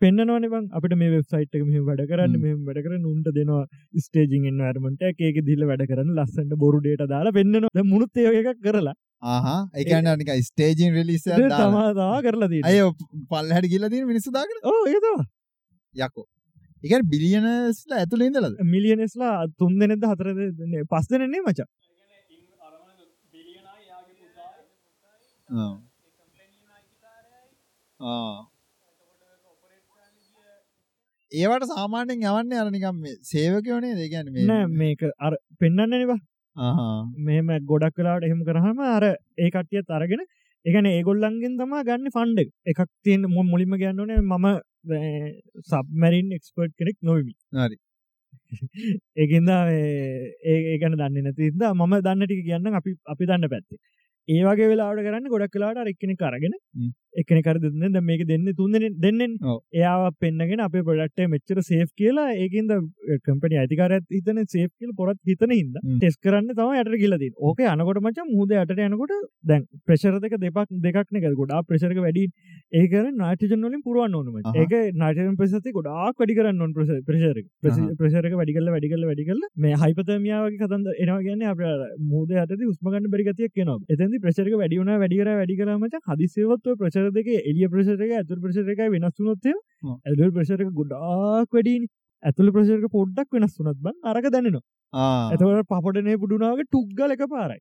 පෙන්න්නනවන 0.00 0.46
බං 0.52 0.64
අපිට 0.72 0.94
මේ 0.96 1.10
වෙබ්සයිට් 1.10 1.54
එක 1.56 1.62
මෙහම 1.64 1.84
වැඩ 1.84 2.02
කරන්න. 2.08 2.34
මෙහම 2.38 2.64
වැඩ 2.68 2.82
කර 2.84 2.96
උන්ට 3.12 3.28
දෙනවා 3.36 3.64
ස්ටේජින් 3.96 4.48
එන්වර්මට 4.50 5.04
ඒක 5.08 5.42
දිල්ල 5.42 5.64
වැඩ 5.70 5.84
කරන්න 5.90 6.16
ලස්සට 6.16 6.56
බොරු 6.56 6.80
ඩේට 6.80 7.06
දාලා 7.08 7.36
පෙන්න්නන 7.38 7.68
මුණුත් 7.84 8.16
ඒ 8.16 8.32
එකක් 8.40 8.60
කරලා 8.62 8.96
ආහ. 9.22 9.68
එකන්න 9.74 10.08
නික 10.18 10.30
ස්ටේජන් 10.48 10.94
රිලිස 10.98 11.24
තමාතා 11.24 12.16
කරලා 12.26 12.50
දී 12.52 12.62
අය 12.64 12.78
පල්හට 13.30 13.66
කියල 13.72 13.88
දී 13.92 14.04
මිනිස්සුදාගෙන 14.12 14.58
ඕ 14.64 14.82
ඒතවා 14.92 15.24
යකෝ. 15.94 16.26
එක 16.84 17.02
බිලියනස්ල 17.12 17.96
ඇතුළ 17.98 18.26
ඉඳලද? 18.28 18.54
මිලියනෙස්ලා 18.74 19.48
තුන් 19.58 19.72
දෙනෙද 19.80 20.04
හතර 20.10 20.28
පස් 20.90 21.06
දෙනෙන්නේ 21.10 21.42
මචා. 21.46 21.68
ඒවට 31.32 31.68
සාමාන්‍යෙන් 31.72 32.22
යවන්න 32.22 32.52
අරනිකම් 32.62 32.98
සේවකයෝනේ 33.30 33.94
දෙගැන 34.00 34.28
නෑ 34.50 34.66
මේක 34.80 35.02
අර 35.18 35.34
පෙන්න්න 35.60 35.86
නවා 35.90 36.18
මෙම 36.56 37.48
ගොඩක් 37.64 37.94
කලාට 37.94 38.22
එහෙම 38.22 38.42
කරහම 38.42 38.78
අර 38.88 39.04
ඒ 39.04 39.50
කට්ටියත් 39.50 39.90
අරගෙන 39.90 40.22
එකන 40.66 40.86
ඒගොල්ලන්ගෙන් 40.86 41.58
තමා 41.58 41.84
ගන්න 41.84 42.10
ෆන්ඩ 42.10 42.48
එකක් 42.66 42.80
තියෙන් 43.02 43.26
මො 43.28 43.42
මුලිම 43.44 43.74
ගන්නනේ 43.74 44.20
මම 44.22 44.46
සබමැරින් 45.64 46.32
එක්ස්පර්ට් 46.32 46.74
කෙනෙක් 46.74 46.96
නොවමි 47.02 47.34
හරි. 47.56 47.76
ඒකන්ද 49.16 49.50
ඒකන 50.46 50.94
දන්න 50.94 51.20
නැතිද 51.20 51.62
මම 51.64 51.94
දන්න 52.00 52.24
ටික 52.24 52.42
කියන්න 52.44 52.72
අපි 52.74 52.96
අපි 53.06 53.24
දන්න 53.26 53.48
පැත්තේ 53.48 53.82
ඒවගේ 54.28 54.68
වෙලාට 54.68 55.00
කරන්න 55.00 55.28
ගොඩක් 55.28 55.52
කලාට 55.52 55.82
එක්කෙන 55.86 56.16
කරගෙන. 56.16 56.54
එකන 57.16 57.40
කර 57.46 57.56
දෙන්න 57.58 57.92
ද 57.92 58.02
මේක 58.02 58.24
දෙන්න 58.28 58.46
තුන් 58.54 58.76
දෙන්නෙන්. 58.98 59.36
එයාව 59.74 60.06
පෙන්න්නගෙන 60.20 60.64
අපේ 60.66 60.84
පොඩක්ට 60.88 61.24
මෙච්චර 61.28 61.62
සේෆ් 61.62 61.88
කියලා 61.94 62.26
ඒකන්ද 62.36 62.72
කම්පනි 63.26 63.60
අයිතිකාරත් 63.62 64.06
හිතන 64.10 64.42
සේෆ් 64.46 64.70
කියල 64.72 64.92
පොරත් 64.94 65.18
හිතන 65.24 65.52
හිද. 65.52 65.74
ටෙස් 65.96 66.18
කරන්න 66.18 66.52
තම 66.52 66.74
යට 66.76 67.00
කියලදී 67.02 67.32
ඕක 67.40 67.62
අනකොට 67.66 68.02
මච 68.02 68.26
මුහද 68.28 68.54
යට 68.54 68.84
යනකොට 68.86 69.14
දැන් 69.44 69.66
ප්‍රශර 69.86 70.20
දෙක 70.20 70.36
දෙපක් 70.38 70.74
දෙකක්න 70.86 71.20
එක 71.20 71.28
ගොඩා 71.34 71.62
ප්‍රශරක 71.64 72.02
වැඩි 72.06 72.26
ඒකර 72.74 73.04
නාටජන් 73.14 73.56
වලින් 73.60 73.82
පුරුවන් 73.82 74.14
ඕනම. 74.14 74.40
ඒක 74.54 74.76
නාටන 74.96 75.36
ප්‍රසති 75.36 75.72
ගොඩාක් 75.72 76.16
වැඩි 76.16 76.38
කරන්න 76.38 76.62
ඔන් 76.62 76.74
ප්‍රශර. 76.74 77.42
ප්‍රශරක 77.96 78.34
වැඩිකල්ල 78.34 78.70
වැඩිකල්ල 78.70 79.06
වැඩිකල්ල 79.06 79.42
මේ 79.58 79.76
හයිපතමියාවගේ 79.76 80.60
කතන්ද 80.62 80.92
එනවා 80.96 81.20
ගැන්න 81.22 81.46
අප 81.46 81.60
මුද 82.06 82.32
ඇත 82.36 82.52
උස්මගන්න 82.66 83.10
බරිගතියක් 83.10 83.52
කියනවා 83.52 83.78
එතැදි 83.88 84.22
ප්‍රශරක 84.24 84.58
වැඩියුණ 84.60 84.92
වැඩිකර 84.96 85.32
වැඩිකරමච 85.32 85.96
හදිසේවත්ව 86.10 86.78
ප්‍රශර 86.80 87.05
දෙක 87.10 87.28
එලිය 87.42 87.68
ප්‍රශරක 87.68 88.10
ඇතුර 88.12 88.38
ප්‍රශරක 88.40 88.80
වෙනස්සුනොත්තය 88.88 89.52
ඔව්. 89.52 89.94
ඇතුල් 90.04 90.32
ප්‍රශරක 90.32 90.70
ගොඩාක් 90.72 91.48
වැඩීන 91.50 91.86
ඇතුළ 92.22 92.52
ප්‍රශරක 92.52 92.88
පොඩ්ඩක් 92.92 93.28
වෙනස් 93.32 93.54
වනත් 93.60 93.78
බන් 93.82 93.96
අරක 94.04 94.26
දැනවා 94.30 94.64
ඇතවට 95.28 95.68
පපටනේ 95.70 96.16
පුඩුනාව 96.16 96.60
ටුක්ගල 96.64 97.14
එක 97.14 97.22
පාරයි 97.28 97.60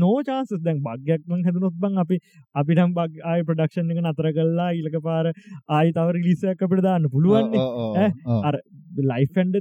නෝ 0.00 0.16
චාන්ස 0.28 0.54
දැන් 0.60 0.80
භග්‍යක්මන් 0.86 1.44
හැදනොත් 1.46 1.76
බං 1.78 2.00
අපි 2.04 2.18
අපිටම් 2.54 2.94
බක් 2.96 3.20
ආය 3.24 3.44
ප්‍රඩක්ෂන් 3.50 3.92
එක 3.94 4.00
නතර 4.02 4.30
කල්ලා 4.38 4.70
ඉලක 4.80 4.96
පාර 5.02 5.26
ආයි 5.30 5.92
තවර 5.92 6.18
ලිසයක් 6.26 6.64
අපට 6.68 6.82
දාන්න 6.82 7.08
පුළුවන්නේ 7.10 7.60
ඈ, 7.98 8.10
අර 8.42 8.54
ලයිෆන්ඩ 9.04 9.56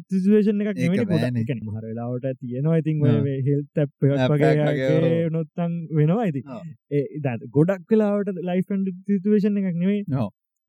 නෙමෙයි 0.79 1.05
බෑනේ. 1.11 1.43
ගොඩක් 1.43 1.61
මහරලාවට 1.67 2.27
තියෙනවා. 2.41 2.77
ඉතින්. 2.77 2.99
හෙල් 3.47 3.61
තැප් 3.73 3.89
App 4.17 4.33
එකක් 4.33 4.33
වගේ, 4.33 4.65
වගේ 4.67 5.21
ඔව්. 5.21 5.31
නොත්තන් 5.31 5.77
වෙනවා. 5.91 6.25
ඉති. 6.25 6.41
ඒ 6.91 7.03
ගොඩක් 7.51 7.85
කලාවට 7.89 8.43
ලයිෆන්ඩ 8.49 8.91
සිතුවේෂන් 9.07 9.61
එකක් 9.61 9.79
ඔව්. 9.79 10.03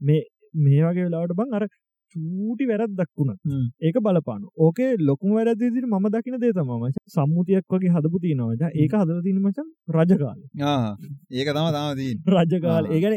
මේ 0.01 0.23
මේ 0.61 0.83
වගේ 0.85 1.07
වෙලාවට 1.09 1.37
බං 1.37 1.59
අර 1.59 1.67
චූටි 2.15 2.69
වැරත් 2.71 2.93
දක්වුණ 2.99 3.33
හ්ම්. 3.45 3.65
ඒක 3.81 3.97
බලපාන 4.07 4.43
ඕකේ 4.59 4.91
ලොකුම 5.01 5.35
වැරදිදිට 5.39 5.89
ම 5.89 6.07
දකින 6.15 6.37
දේ 6.43 6.53
තමම 6.53 6.85
සම්මුතියක් 7.15 7.65
වගේ 7.71 7.95
හදපු 7.97 8.23
තියනවද 8.25 8.63
ඒක 8.75 8.93
හදල 9.01 9.21
තින 9.27 9.41
මචන් 9.43 9.69
රජකාල. 9.97 10.39
ඒක 11.33 11.49
තම 11.49 11.69
තම 11.71 11.91
දී 12.01 12.15
රජකාල. 12.37 12.85
ආ. 12.87 12.95
ඒගන 12.95 13.15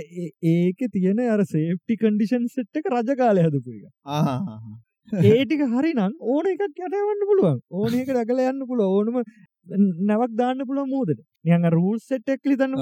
ඒක 0.54 0.80
තියෙන 0.94 1.20
අර 1.28 1.46
සේප්ටි 1.54 2.00
කන්ඩිෂන් 2.02 2.50
සෙට් 2.50 2.82
එක 2.82 2.92
රජකාලය 2.96 3.48
හදපු 3.48 3.78
එක. 3.78 3.86
ඒටික 5.32 5.62
හරිනම් 5.74 6.00
ඕන 6.32 6.46
එකක් 6.48 6.64
යටවන්න 6.68 7.22
පුළුවන්. 7.30 7.60
ඕන 7.72 7.94
එක 7.96 8.10
රැකල 8.12 8.40
යන්න 8.46 8.66
පුළ 8.70 8.82
ඕනම 8.86 9.22
නැවක් 10.10 10.32
දාන්න 10.40 10.64
පුළ 10.68 10.82
මූදට 10.86 11.22
නියඟ 11.46 11.68
රූල් 11.72 12.00
සෙට් 12.02 12.28
එක් 12.30 12.42
ලිතන්න 12.46 12.76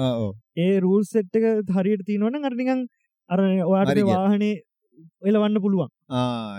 ඒ 0.58 0.72
රූල් 0.80 1.04
සෙට් 1.06 1.36
එක 1.38 1.74
හරියට 1.76 2.06
තියනවන 2.08 2.44
අරනිකං 2.44 2.82
අර 3.30 3.40
ඔයාට 3.42 3.92
හරි 3.92 4.02
ගියා. 4.02 4.18
වාහනේ 4.18 4.54
එලවන්න 5.24 5.60
පුළුවන්. 5.60 5.90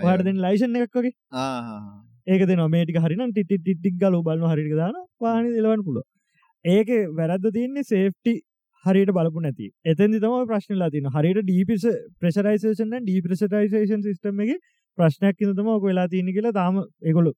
වාට 0.02 0.24
දෙන 0.24 0.38
ලයිෂන් 0.40 0.78
එකක් 0.78 0.96
වගේ? 0.96 1.14
ඒක 2.28 2.46
දෙන 2.46 2.64
මේටික 2.70 3.00
හරිනම් 3.00 3.32
ටිටි 3.32 3.76
ටික් 3.76 3.98
ගල 3.98 4.20
බලන්න 4.22 4.54
හරික 4.54 4.76
දාන 4.76 4.96
වාහන 5.20 5.52
එලවන්න 5.54 5.84
පුල 5.84 6.02
ඒක 6.66 6.90
වැරද්ද 7.14 7.50
තියන්නේ 7.52 7.84
සේෆ්ටි 7.86 8.34
හරියට 8.86 9.12
බලපු 9.12 9.42
නැති. 9.42 9.68
එතැදි 9.86 10.20
තම 10.20 10.48
ප්‍රශ්නලා 10.48 10.92
තින 10.92 11.08
හරියට 11.10 11.44
ඩීපිස 11.44 11.86
ප්‍රශරයිසේෂන් 12.20 12.98
ඩීප්‍රසටයිසේෂන් 13.00 14.04
සිස්ටම 14.04 14.44
එක 14.46 14.52
ප්‍රශ්නයක් 15.00 15.44
ඉතම 15.46 15.70
ඔක 15.74 15.84
වෙලා 15.84 16.08
තියන 16.14 16.32
කියලා 16.36 16.54
තාම 16.58 16.80
එකොලු 17.12 17.34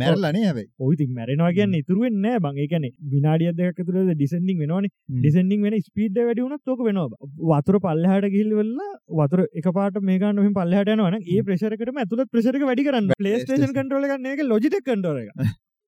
මැරලනේ 0.00 0.44
හැබයි. 0.44 0.66
ඔයිති 0.80 1.08
මැරෙනවා 1.18 1.52
කියන්න 1.58 1.78
ඉතුරුවෙන් 1.80 2.20
නෑ 2.24 2.42
බං. 2.46 2.60
එකන 2.66 2.86
විනාඩිය 3.14 3.52
දෙක 3.60 3.80
තුර 3.80 3.96
ඩිසෙන්ඩිං 4.12 4.62
වෙනවාන. 4.62 4.88
ඩිසෙන්ඩිං 5.18 5.66
වෙන 5.66 5.78
ස්පීඩ් 5.88 6.20
වැඩි 6.20 6.46
වුණත් 6.46 6.64
තෝක 6.64 6.86
වෙනවා 6.88 7.08
වතුර 7.52 7.80
පල්ලහට 7.86 8.30
ගිල්වෙල්ලා 8.36 8.92
වතුර 9.20 9.44
එක 9.60 9.68
පාට 9.78 10.00
මේකන්න 10.10 10.44
හම 10.44 10.54
පල්ලහට 10.60 10.94
යනවන 10.96 11.20
ඒ 11.20 11.42
ප්‍රශරකට 11.42 11.94
ඇතුල 11.96 12.24
ප්‍රශරක 12.32 12.70
වැඩි 12.70 12.88
කරන්න 12.88 13.12
පලේස්ටේෂන් 13.18 13.76
කටරල 13.76 14.10
ගන්න 14.10 14.32
එක 14.32 14.44
ලොජිට 14.46 14.80
කටර 14.80 15.22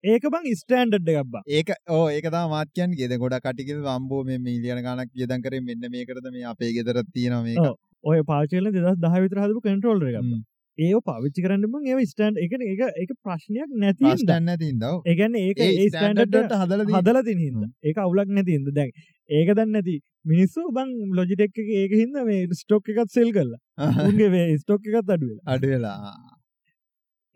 ඒක 0.05 0.27
බං 0.33 0.45
ස්ටන්ඩ් 0.59 1.09
එකක්බා 1.13 1.43
ඒක 1.51 1.71
ඕ 1.91 2.05
ඒක 2.11 2.27
මාත්‍යයන් 2.51 2.93
ගෙද 2.99 3.15
ගොඩ 3.19 3.39
කටිකල් 3.45 3.81
වම්බෝ 3.87 4.23
මේ 4.29 4.39
මිලියන 4.41 4.83
ගනක් 4.85 5.25
යදන් 5.25 5.43
කර 5.45 5.59
මෙන්න 5.63 5.89
මේකරද 5.95 6.29
මේ 6.35 6.45
අපේ 6.53 6.73
ගෙදර 6.77 7.01
තියෙන 7.15 7.39
මේක. 7.47 7.59
ඔව්. 7.61 7.75
ඔය 8.05 8.21
පාචල 8.31 8.71
දෙදස් 8.77 9.01
දහ 9.05 9.17
විතර 9.25 9.41
හදපු 9.45 9.65
කටරෝල් 9.65 10.05
හ්ම්. 10.05 10.43
ඒ 10.79 11.01
පාවිච්චි 11.03 11.43
කරන්න 11.43 11.69
බං 11.69 11.87
ඒ 11.89 12.07
ස්ටන්් 12.07 12.37
එක 12.39 12.53
එක 12.65 12.83
එක 12.97 13.15
ප්‍රශ්නයක් 13.21 13.71
නැති 13.77 14.03
ප්‍රශ්ටන්න 14.03 14.53
තින්දව 14.59 15.07
ඒගැන්න 15.07 15.39
ඒක 15.41 15.61
ඒ 15.61 15.71
ඒ 15.71 15.89
ස්ටන්ඩ 15.89 16.25
ස්ටන්ඩට 16.25 16.59
හදල 16.61 16.85
හදල 16.91 17.23
තින 17.29 17.41
හිද 17.41 17.63
ඒක 17.83 18.05
අවුලක් 18.05 18.31
නැති 18.31 18.59
හිද 18.59 18.71
දැන් 18.77 18.93
ඒක 19.31 19.53
දන්න 19.53 19.73
නැති 19.73 19.97
මිනිස්සු 20.25 20.69
බං 20.73 20.95
ලොජිටෙක් 21.13 21.59
ඒක 21.59 21.93
හිද 21.95 22.17
මේ 22.23 22.47
ස්ටොක් 22.55 22.89
එකත් 22.89 23.11
සෙල් 23.11 23.31
කරලා. 23.33 23.61
උන්ගේ 24.09 24.31
වේ 24.31 24.57
ස්ටොක් 24.59 24.89
එකත් 24.89 24.99
අඩුවෙලා 25.09 25.55
අඩවෙලා 25.55 26.15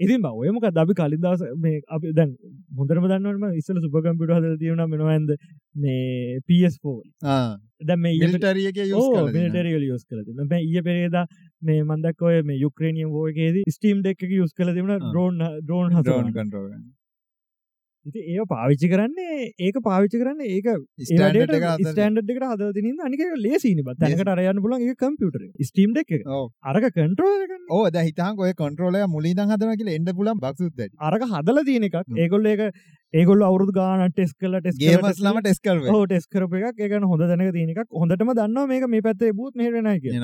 ඉතින් 0.01 0.25
ඔයමක 0.27 0.67
දබි 0.73 0.95
කලින්දස 0.97 1.43
මේ 1.57 1.81
අපි 1.89 2.12
දැන් 2.12 2.31
හොඳරම 2.77 3.07
දන්නවම 3.07 3.59
ඉස්සල 3.61 3.81
සුපකම්පිට 3.85 4.33
හද 4.37 4.53
තියුණ 4.62 4.85
මෙනවන්ද? 4.87 5.35
මේ 5.77 6.41
පස්ෝ 6.47 6.97
දැ 7.83 7.97
මේ 7.99 8.17
මිල්ටරියක 8.17 8.81
මිටරියල් 9.29 9.87
යස් 9.89 10.07
බ 10.47 10.53
ඒ 10.55 10.83
පෙරේද 10.83 11.19
මේ 11.62 11.82
මන්දක් 11.82 12.23
ඔය 12.23 12.39
මේ 12.43 12.62
යුක්‍රේනියම් 12.62 13.19
ෝයගේද 13.20 13.61
ස්ටීම් 13.74 14.01
දෙක් 14.03 14.24
යුස් 14.31 14.57
කල 14.57 14.73
ඩ්‍රෝන් 14.73 15.45
හස 15.45 16.03
ඩෝන් 16.05 16.32
කන්ට්‍රෝල් 16.32 16.73
ඉති 18.07 18.20
ඒ 18.35 18.45
පාවිච්චි 18.51 18.89
කරන්නේ 18.93 19.49
ඒක 19.66 19.78
පාවිච්චි 19.87 20.20
කරන්න 20.20 20.41
ඒක 20.47 20.69
ස්ටන්ඩ් 21.01 21.53
එක 21.57 21.66
එකට 22.35 22.47
හද 22.53 22.69
තින 22.77 23.03
අනික 23.07 23.24
ලේසිනි 23.45 23.85
තැනකට 23.89 24.31
අරයන්න 24.35 24.62
පුලන් 24.66 24.85
ඒ 24.87 24.95
කම්පියුටර 25.03 25.45
ස්ටීම් 25.69 25.93
දෙක් 25.99 26.15
එක. 26.19 26.24
අරක 26.65 26.87
කරන්න 26.95 27.66
ඕ 27.70 27.82
ද 27.91 28.05
හිතන් 28.07 28.41
ඔය 28.47 28.55
කොන්ට්‍රෝලය 28.62 29.03
මුලින් 29.16 29.45
හදන 29.45 29.77
කියල 29.82 29.93
එන්න 29.97 30.09
පුලන් 30.16 30.41
බක්සුත් 30.47 30.81
අරක 31.11 31.27
හදල 31.27 31.62
තියෙන 31.69 31.89
එකක්. 31.91 32.01
ඒගොල්ල 32.16 32.51
ඒක 32.53 32.65
ඒගොල්ල 33.15 33.45
අවුදු 33.45 33.77
ගාන 33.77 34.07
ටෙස් 34.09 34.32
කල 34.35 34.57
ටෙස් 34.61 34.81
ලම 35.20 35.43
ටෙස් 35.43 35.61
කල් 35.61 35.85
හෝ 35.91 36.07
ටෙස් 36.07 36.27
කරප 36.27 36.57
එකක්. 36.62 36.81
ඒකන 36.81 37.05
හොඳ 37.05 37.27
දැනක 37.27 37.53
තියෙන 37.53 37.77
එකක්. 37.77 37.93
හොඳටම 37.95 38.32
දන්න 38.32 38.73
මේක 38.73 38.89
මේ 38.89 39.05
පැත්තේ 39.09 39.37
බුත් 39.37 39.55
මෙහෙරෙනයි 39.55 40.01
කිය 40.01 40.16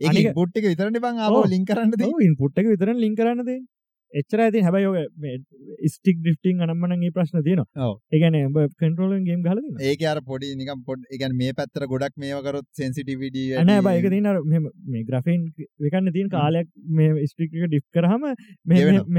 ඒ 0.00 0.32
පුට්ටික 0.32 0.64
විතරට 0.64 1.00
බං 1.00 1.18
ආව 1.18 1.34
ඔව්. 1.34 1.48
ලින් 1.48 1.64
කරන්නද 1.64 2.06
ඉන්පුට් 2.22 2.58
එක 2.58 2.66
විතරන 2.66 2.98
ලින් 2.98 3.14
කරන්නද 3.14 3.50
එච්චර 4.12 4.40
ඇති 4.40 4.60
හැබයි 4.60 5.88
ස්ටික් 5.88 6.20
ඩිස්ටිං 6.20 6.62
අනම්මනගේ 6.64 7.10
ප්‍රශ්න 7.10 7.42
තියෙනවා. 7.42 7.66
ඔව්. 7.78 7.94
ඒගැන 8.10 8.36
කන්ටරෝලන් 8.74 9.24
ගේම් 9.24 9.42
හල 9.44 9.60
ඒක 9.82 10.04
අර 10.04 10.20
පොඩි 10.22 10.52
නිකම් 10.54 10.84
පොඩ් 10.84 11.04
එකන් 11.10 11.34
මේ 11.36 11.52
පැත්තර 11.52 11.86
ගොඩක් 11.86 12.14
මේකරොත් 12.16 12.66
සෙන්සිටිවිඩ 12.72 13.36
නෑ 13.62 13.82
බයක 13.82 14.08
තින 14.08 14.30
මේ 14.88 15.04
ග්‍රෆීන් 15.04 15.44
එකන්න 15.82 16.12
තින් 16.12 16.30
කාලයක් 16.30 16.70
මේ 16.92 17.26
ස්ට්‍රික් 17.26 17.52
එක 17.52 17.66
ඩිප් 17.66 17.86
කරහම 17.90 18.24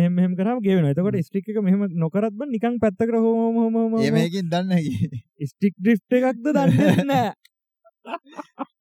මෙහම 0.10 0.34
කරම 0.35 0.64
ගෙවෙන 0.64 0.89
එතකොට 0.89 1.19
ස්ට්‍රික් 1.22 1.53
එක 1.53 1.61
මෙහම 1.61 1.85
නොකරත්ම 1.97 2.47
නිකං 2.47 2.80
පැත්තකර 2.80 3.19
හෝම 3.19 3.99
ඒමකින් 3.99 4.49
දන්න 4.49 4.73
ස්ටික් 5.45 5.77
ඩිප් 5.77 6.19
එකක්ද 6.19 6.49
දන්න 6.49 7.06
නෑ 7.11 7.30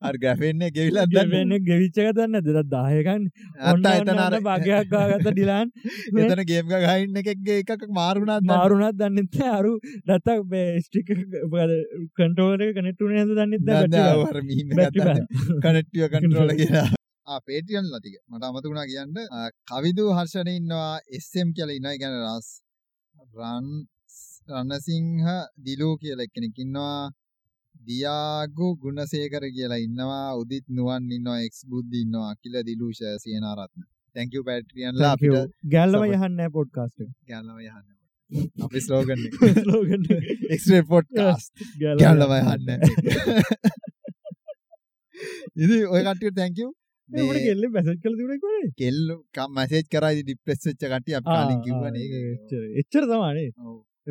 අර් 0.00 0.14
ගැෆෙන්නේ 0.16 0.70
ගෙවිලත් 0.70 1.12
දන්න 1.12 1.32
වෙන්න 1.32 1.64
ගෙවිච්චක 1.64 2.10
දන්න 2.18 2.44
දෙදත් 2.48 2.70
දායකන් 2.70 3.24
අත්ත 3.70 3.88
එතන 3.92 4.20
අර 4.20 4.36
භගයක් 4.40 4.92
ගාගත 4.92 5.26
ඩිලාන්. 5.28 5.72
එතන 6.24 6.44
ගේම් 6.50 6.70
ගහන්න 6.74 7.18
එකක්ගේ 7.22 7.58
එකක් 7.64 7.88
මාරුණත් 7.92 8.46
මාරුණත් 8.46 9.00
දන්නත් 9.00 9.40
අරු 9.50 9.74
දත්තක් 10.04 10.62
ස්ටික් 10.84 11.12
කන්ටෝර 12.16 12.64
කනෙට්ටුන 12.76 13.16
ඇද 13.16 13.34
දන්නත් 13.34 13.66
කනට්ිය 15.60 16.08
කන්ට්‍රෝල 16.08 16.54
කියලා. 16.54 16.88
පේටියන් 17.42 17.86
ලතික 17.90 18.16
මට 18.26 18.44
අමතුුණා 18.44 18.86
කියන්න 18.86 19.14
කවිදු 19.68 20.08
හර්ෂණ 20.12 20.54
ඉන්නවා 20.54 20.92
එස්ම් 21.12 21.48
කියල 21.56 21.70
ඉන්නයි 21.70 22.00
ගැන 22.00 22.18
රස් 22.22 22.48
රන් 23.34 23.66
රන්නසිංහ 24.50 25.26
දිලූ 25.60 25.94
කියල 25.98 26.20
එකෙනෙක් 26.24 26.56
ඉන්නවා 26.58 27.10
දියාගු 27.88 28.68
ගුණසේකර 28.82 29.44
කියලා 29.50 29.80
ඉන්නවා 29.80 30.24
උදිත් 30.36 30.66
නුවන් 30.70 31.12
ඉන්නවා 31.12 31.38
එක්ස් 31.42 31.60
බුද්ධ 31.66 31.94
ඉන්නවා 32.00 32.32
කියල 32.36 32.56
දිලූෂ 32.64 33.04
සයනාරත්න 33.18 33.86
තැංකව 34.16 34.42
පැට්‍රියන්ලා 34.46 35.12
අපිට 35.12 35.54
ගැල්ලව 35.66 35.94
support. 35.96 36.16
යහන්න 36.16 36.50
පොඩ්කාස්ට 36.52 37.06
ගැල්ලම 37.28 37.58
යහන්න 37.60 37.86
අපි 38.60 38.80
ස්ලෝගන්න 38.80 39.22
එක්ස්ේ 40.50 40.82
පොට් 40.84 41.08
ගැල්ලම 41.78 42.34
යහන්න 42.34 42.68
ඉදි 45.58 45.78
ඔය 45.86 46.02
කටිය 46.04 46.32
තැංකව 46.32 46.68
කෙල්ල 47.40 47.64
පැසත් 47.74 48.00
කල 48.02 48.14
තිබුණ 48.14 48.40
කොේ 48.40 48.70
කෙල්ලු 48.76 49.16
මැසේජ් 49.50 49.84
කරයි 49.88 50.22
ඩිප්‍රෙස්ච්ච 50.22 50.82
කට 50.84 51.14
අප 51.14 51.24
කාලින් 51.26 51.60
කිවන 51.64 52.00
එච්චර 52.80 53.04
තමානේ 53.06 53.50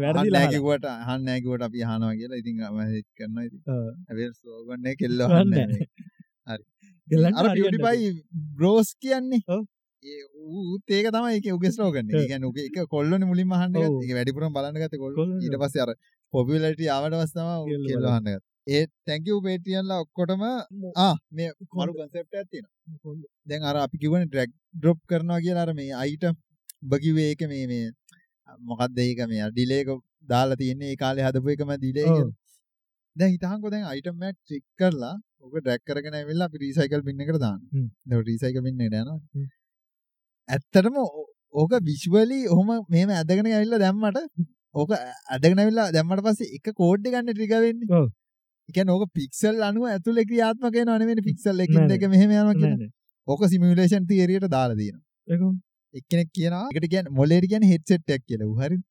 වැරදි 0.04 0.34
නැකිවට 0.36 0.86
හන්න 1.08 1.26
නැකුවට 1.30 1.68
අපි 1.68 1.88
හනවා 1.90 2.14
කියලා 2.20 2.42
ඉතින් 2.44 2.62
මසේජ් 2.76 3.06
කරන්න 3.18 3.40
ඉති 3.48 3.60
ඇ 4.10 4.30
සෝගන්න 4.42 4.88
කෙල්ල 5.02 5.26
හන්න. 5.32 5.74
අර 7.40 7.46
පිටිපයි 7.56 8.12
බ්‍රෝස් 8.58 8.90
කියන්නේ 9.04 9.42
ඌත් 10.48 10.96
ඒක 10.98 11.08
තමයි 11.16 11.32
ඒක 11.38 11.48
උගේ 11.58 11.72
ස්ලෝගන් 11.78 12.06
එක. 12.10 12.20
ඒ 12.20 12.28
කියන්නේ 12.32 12.52
උගේ 12.52 12.68
එක 12.70 12.78
කොල්ලෝනේ 12.96 13.30
මුලින්ම 13.32 13.56
අහන්න. 13.58 13.74
ගත්තා. 13.74 14.04
ඒක 14.04 14.14
වැඩිපුරම 14.18 14.54
බලන්න 14.58 14.78
ගත්තේ 14.84 15.02
කොල්ලෝ. 15.06 15.26
ඊට 15.46 15.58
පස්සේ 15.64 15.84
අර 15.86 15.92
පොපියුලාරිටි 16.34 16.90
ආවට 16.96 17.18
පස්සේ 17.22 17.42
තමයි 17.42 17.90
කෙල්ලෝ 17.94 18.14
අහන්න 18.16 18.30
ගත්තා. 18.30 18.46
ඒ 18.76 18.84
thank 19.08 19.28
you 19.30 19.38
patreonලා 19.46 20.00
ඔක්කොටම 20.06 20.44
ආ 21.06 21.14
මේ 21.38 21.50
මරු 21.80 21.94
concept 22.00 22.34
එකක් 22.40 22.50
තියෙනවා. 22.52 23.16
දැන් 23.50 23.70
අර 23.70 23.76
අපි 23.86 24.02
කිව්වනේ 24.04 24.32
drag 24.34 24.50
drop 24.84 25.00
කරනවා 25.12 25.40
කියලා 25.46 25.66
අර 25.68 25.74
මේ 25.80 25.94
item 26.12 26.36
ඔබ 26.84 26.94
කිව්වේ 27.06 27.28
ඒක 27.32 27.44
මේ 27.54 27.66
මේ 27.72 27.86
මොකක්ද 28.62 29.00
ඒක 29.00 29.22
මේ 29.32 29.50
ඩිලේ 29.52 29.80
එක 29.84 29.90
දාලා 30.30 30.60
තියෙන්නේ 30.62 30.92
ඒ 30.92 31.00
කාලේ 31.04 31.26
හදපු 31.28 31.54
එකම 31.56 31.72
ඩිලේ. 31.76 32.06
කියලා. 32.08 32.36
දැන් 33.16 33.32
හිතහන්කෝ 33.36 33.72
දැන් 33.74 33.88
item 33.98 34.28
එකක් 34.30 34.38
ක්ලික් 34.48 34.66
කරලා 34.80 35.16
ඔක 35.44 35.56
ඩ්‍රැග් 35.56 35.82
කරගෙන 35.88 36.20
ඇවිල්ලා 36.20 36.50
අපි 36.50 36.64
රීසයිකල් 36.66 37.02
බින් 37.08 37.24
එකට 37.24 37.40
දාන්න. 37.46 37.62
දැන් 38.10 38.28
රීසයිකල් 38.30 38.62
බින් 38.68 38.76
එකට 38.80 39.00
යනවා. 39.02 39.20
ඇත්තටම 40.50 41.02
ඕක 41.54 41.74
විෂුවලි 41.82 42.40
ඔහොම 42.50 42.70
මෙහෙම 42.90 43.10
ඇදගෙන 43.12 43.52
ඇවිල්ලා 43.52 43.82
දැම්මට 43.86 44.22
ඕක 44.76 44.94
ඇදගෙන 44.96 45.64
ඇවිල්ලා 45.64 45.90
දැම්මට 45.92 46.24
පස්සේ 46.28 46.54
එක 46.58 46.74
කෝඩ් 46.82 47.08
එක 47.08 47.14
ගන්න 47.14 47.34
ට්‍රිගර් 47.34 47.62
වෙන්නේ. 47.66 47.92
ඔව්. 47.92 48.08
ඒ 48.70 48.74
කියන්නේ 48.76 48.98
ඕක 48.98 49.14
පික්සල් 49.14 49.64
අණුව 49.70 49.88
ඇතුලේ 49.88 50.28
ක්‍රියාත්මක 50.30 50.76
වෙනව 50.80 50.98
නෙවෙයි 51.02 51.28
පික්සල් 51.30 51.54
නෑ 51.54 51.70
එකින් 51.70 51.82
නෑ. 51.82 51.90
දෙක 51.94 52.10
මෙහෙම 52.14 52.34
යනවා 52.34 52.58
කියන්නේ. 52.62 52.92
ඕක 53.28 53.48
සිමියුලේෂන් 53.54 54.08
තියරියට 54.12 54.50
දාලා 54.56 54.80
තියෙනවා. 54.82 55.06
එක්කෙනෙක් 55.94 56.30
කියනවා 56.34 56.64
ඒකට 56.68 56.90
කියන්නේ 56.94 57.18
මොලේට 57.20 57.50
කියන්නේ 57.52 57.74
හෙඩ්සෙට් 57.74 58.10
එකක් 58.10 58.26
කියලා. 58.26 58.56
හරිද? 58.62 58.82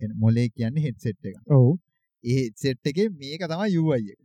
එන 0.00 0.12
මොලේ 0.16 0.48
කියන්නේ 0.50 0.86
හෙඩ්සෙට් 0.86 1.24
එක. 1.24 1.36
ඔව් 1.48 1.72
ඒ 2.24 2.38
හෙඩ්සෙට් 2.38 2.92
එකේ 2.92 3.08
මේක 3.14 3.42
තමයි 3.46 3.80
UI 3.80 4.02
එක. 4.14 4.20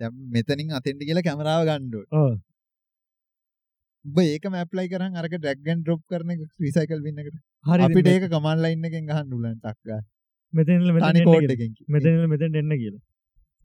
දැන් 0.00 0.22
මෙතනින් 0.36 0.78
අතෙන්ට 0.78 1.04
කියලා 1.08 1.26
කැමරාව 1.28 1.66
ගන්න 1.68 1.92
ඕනේ. 1.94 2.08
ඔව් 2.12 2.32
ඔබ 4.04 4.22
ඒකම 4.24 4.54
ඇප්ලයි 4.54 4.88
කරන් 4.88 5.20
අරක 5.22 5.34
ඩ්‍රැග් 5.34 5.58
ඇන්ඩ් 5.64 5.84
ඩ්‍රොප් 5.84 6.02
කරන 6.10 6.32
එක 6.34 6.40
රීසයිකල් 6.60 7.02
බින් 7.06 7.20
එකට. 7.22 7.36
හරි 7.66 7.86
අපිට 7.88 8.10
ඒක 8.14 8.26
කමාන්ඩ් 8.30 8.64
ලයින් 8.64 8.88
එකෙන් 8.90 9.04
ගහන්න 9.10 9.36
උලන් 9.38 9.56
ටක් 9.56 9.78
ගාලා. 9.86 10.06
මෙතන 10.52 10.88
තනි 11.06 11.26
කෝඩ් 11.26 11.54
එකෙන්. 11.56 11.74
මෙතන 11.88 12.24
මෙතෙන් 12.34 12.56
එන්න 12.62 12.76
කියලා 12.82 13.04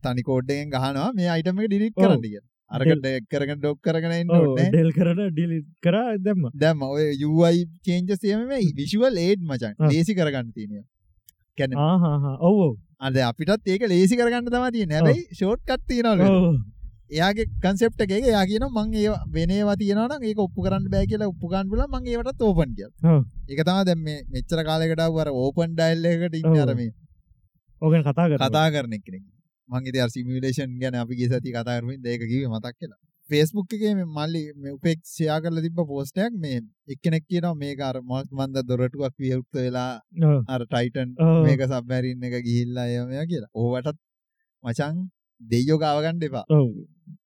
තනි 0.04 0.28
කෝඩ් 0.30 0.52
එකෙන් 0.56 0.76
ගහනවා 0.76 1.08
මේ 1.14 1.32
අයිටම් 1.36 1.62
එක 1.62 1.70
ඩිලීට්. 1.70 1.96
කරන්න 1.96 2.26
කියලා. 2.26 2.50
අරක 2.72 2.88
Del- 2.88 3.00
ඩ්‍රැග් 3.00 3.26
කරගෙන 3.82 4.30
ඔව් 4.30 4.42
ඕනේ. 4.42 4.70
ඩෙල් 4.70 4.92
කරන 4.92 5.20
ඩිලිට් 5.32 5.68
කරා 5.82 6.18
දැම්ම 6.20 6.50
දැන් 6.56 6.82
ඔය 6.84 7.06
UI 7.24 7.66
changes 7.86 8.24
එහෙම 8.24 8.48
මේ 8.48 8.74
visual 8.76 9.18
aid 9.18 9.40
මචං. 9.42 9.74
ආ. 9.80 9.90
ලේසි 9.90 10.14
කරගන්න 10.14 10.54
තියෙනවා. 10.54 10.86
කියන්නේ 11.58 11.78
ආහා 11.80 12.38
ඔව් 12.42 12.56
ඔව් 12.68 12.74
අද 13.00 13.18
අපිටත් 13.30 13.68
ඒක 13.68 13.84
ලේසි 13.88 14.16
කරගන්න 14.18 14.48
තමයි 14.48 14.72
තියෙන්නේ. 14.72 14.98
හැබැයි 14.98 15.28
ෂෝට් 15.32 15.62
කට් 15.64 15.86
තියනවලු. 15.88 16.58
එයාගේ 17.12 17.46
කන්සෙප්ට් 17.64 18.02
එක 18.02 18.12
එයා 18.18 18.44
කියනවා 18.50 18.86
මං 18.86 18.94
ඒ 18.96 19.14
වෙනේවා 19.36 19.78
තියෙනවා 19.78 20.10
නම් 20.10 20.24
ඒක 20.24 20.40
ඔප්පු 20.40 20.66
කරන්න 20.66 20.90
බෑ 20.90 21.06
කියලා 21.06 21.30
ඔප්පු 21.30 21.48
කරන්න 21.52 21.70
පුළුවන් 21.70 21.92
මං 21.94 22.08
ඒවටත් 22.08 22.42
ඕපන් 22.42 22.72
කියලා. 22.78 23.20
ඒක 23.50 23.62
තමයි 23.62 23.86
දැන් 23.90 24.02
මේ 24.08 24.20
මෙච්චර 24.34 24.64
කාලයකට 24.70 25.04
ආව 25.06 25.20
අර 25.24 25.30
ඕපන් 25.44 25.78
ඩයල් 25.78 26.06
එකකට 26.12 26.38
ඉන්නේ. 26.42 26.62
අර 26.66 26.74
මේ 26.76 26.92
ඕගෙන 27.82 28.02
කතා 28.04 28.26
කර 28.30 28.40
කතා 28.42 28.68
කරන 28.74 28.98
කෙනෙක්. 28.98 29.24
මං 29.70 29.90
ඉතින් 29.90 30.06
අර 30.06 30.12
සිමියුලේෂන් 30.16 30.78
ගැන 30.82 30.96
අපි 31.02 31.20
ගිය 31.20 31.30
සතිය 31.32 31.54
කතා 31.56 31.78
කරමින් 31.80 32.00
ඒක 32.06 32.24
කිව්වේ 32.32 32.54
මතක් 32.54 32.76
කියලා. 32.80 33.00
Facebook 33.30 33.70
එකේ 33.76 33.94
මේ 34.00 34.08
මල්ලි 34.18 34.44
මේ 34.62 34.76
උපෙක් 34.78 35.00
ෂෙයා 35.12 35.40
කරලා 35.44 35.66
තිබ්බ 35.66 35.80
පෝස්ට් 35.92 36.18
එකක් 36.26 36.36
මේ 36.44 36.58
එක්කෙනෙක් 36.94 37.24
කියනවා 37.30 37.56
මේක 37.64 37.80
අර 37.90 37.98
මොස් 38.12 38.28
මන්ද 38.38 38.66
දොරටුවක් 38.70 39.16
විවෘත 39.24 39.54
වෙලා 39.58 39.92
අර 40.54 40.62
ටයිටන්. 40.66 41.10
මේක 41.46 41.62
සබ්මැරින් 41.70 42.26
එක 42.28 42.36
ගිහිල්ලා 42.48 42.88
එයා 42.92 43.06
මෙයා 43.12 43.26
කියලා. 43.32 43.52
ඕවටත් 43.62 43.98
මචං 44.64 44.96
දෙයියෝ 45.42 45.80
ගාව 45.84 45.98
ගන්න 46.06 46.28
එපා. 46.30 46.46
ඔව් 46.58 46.70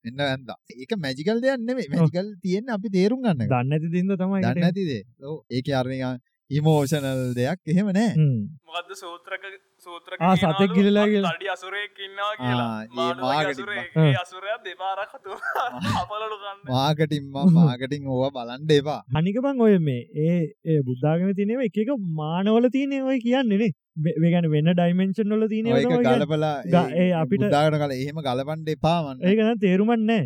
එන්න 0.07 0.17
වැන්දා. 0.23 0.57
ඒක 0.81 0.91
මැජිකල් 1.05 1.39
දෙයක් 1.43 1.61
නෙමෙයි. 1.67 1.91
මැජිකල් 1.93 2.27
තියෙන්නේ 2.45 2.77
අපි 2.77 2.87
තේරුම් 2.97 3.21
ගන්න 3.25 3.43
එක. 3.43 3.49
දන්න 3.53 3.75
ඇති 3.75 3.89
දින්ද 3.95 4.15
තමයි 4.21 4.41
දන්නේ 4.45 4.63
නැතිද? 4.65 4.91
ඔව්. 5.29 5.37
ඒකේ 5.55 5.75
අර 5.81 5.87
නිකන් 5.91 6.19
ඉමෝෂනල් 6.49 7.33
දෙයක් 7.35 7.59
එහෙම 7.67 7.89
නැහැ. 7.89 8.13
මොකක්ද 8.67 8.93
සූත්‍රක 8.95 9.43
සූත්‍ර 9.85 10.15
ආ, 10.19 10.35
සතෙක් 10.35 10.71
ගිලිලා. 10.71 11.05
අඩි 11.29 11.47
අසුරයෙක් 11.49 11.99
ඉන්නවා 11.99 12.31
කියලා. 12.35 12.69
අසුරයා 14.21 14.57
අපලලු 16.01 16.37
ගන්න. 16.37 16.63
මාකටින් 16.69 17.29
මාකටින් 17.57 18.07
ඕවා 18.07 18.31
බලන්ඩ 18.37 18.71
එපා. 18.77 18.99
අනික 19.15 19.37
බං 19.41 19.61
ඔය 19.61 19.77
මේ 19.79 20.01
ඒ 20.23 20.39
ඒ 20.65 20.79
බුද්ධාගම 20.81 21.31
තියනව 21.35 21.61
එක 21.61 21.77
එක 21.77 21.93
මානවල 22.15 22.69
තියනෙ 22.69 22.97
ඔය 23.03 23.17
කියන්නේනේ 23.19 23.71
වෙගැන 24.17 24.49
වෙන්න 24.51 24.73
ඩයිමෙන්ශන් 24.73 25.31
වල 25.31 25.47
තියන 25.47 25.71
ඒක 25.71 25.87
ගලපලා 26.17 26.53
ඒ 26.97 27.09
අපිට- 27.13 27.45
බුද්ධාගන 27.45 27.79
කල 27.79 27.93
එහෙම 27.93 28.21
ගලපන්ඩ 28.21 28.69
එපාමන්න 28.69 29.23
ඒක 29.23 29.39
තේරුමන්නෑ 29.59 30.25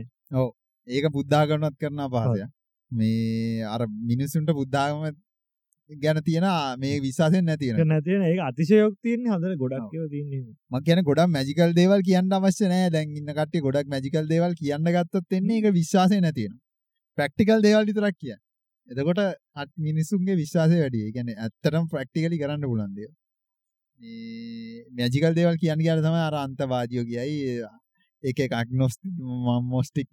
ඒක 0.87 1.05
බුද්ධාගනත් 1.11 1.75
කරන 1.77 2.01
පහසය 2.09 2.47
මේ 2.91 3.63
අර 3.67 3.81
මිනිසුන්ට 4.05 4.51
බුද්ධාගම 4.53 5.05
ගැන 5.97 6.19
තියෙන 6.21 6.47
මේ 6.77 6.99
විශාසයෙන් 6.99 7.45
නැතින 7.45 7.79
නැතින 7.85 8.23
ඒ 8.23 8.35
අතිශයෝක් 8.41 8.95
තියන්නේ 9.01 9.31
හඳර 9.31 9.55
ගොඩක් 9.57 9.93
ඒවා 9.93 10.09
තියන්නේ. 10.09 10.43
ම 10.71 10.75
කියන 10.81 11.03
ගොඩක් 11.03 11.29
මැජිකල් 11.29 11.73
දේවල් 11.73 12.01
කියන්න 12.01 12.31
අවශ්‍ය 12.31 12.65
නෑ. 12.67 12.89
දැන් 12.89 13.15
ඉන්න 13.15 13.31
කට්ටිය 13.31 13.61
ගොඩක් 13.61 13.87
මැජිකල් 13.87 14.25
දේවල් 14.27 14.55
කියන්න 14.55 14.89
ගත්තොත් 14.89 15.37
එන්නේ 15.39 15.59
ඒක 15.59 15.73
විශ්වාසය 15.73 16.19
නැතින 16.19 16.55
ප්‍රක්ටිකල් 17.17 17.59
දේවල් 17.61 17.85
විතරක් 17.85 18.17
කිය 18.17 18.35
එතකොට 18.89 19.19
මිනිසුන්ගේ 19.79 20.35
විශ්වාසය 20.35 20.79
වැඩිය 20.79 21.11
ගැන 21.11 21.29
ඇත්තරම් 21.37 21.85
ප්‍රක්ටිකලි 21.89 22.39
කරන්න 22.39 22.65
පුලන්දය 22.65 23.07
මැජිකල් 24.93 25.33
දේවල් 25.33 25.57
කියන්න 25.57 25.81
කියන 25.81 26.01
තම 26.01 26.19
අර 26.21 26.35
අන්තවාදියෝ 26.37 27.05
කියයි 27.05 27.63
ඒක 28.23 28.53
අක්නොස් 28.53 28.95
මොස්ටික් 29.65 30.09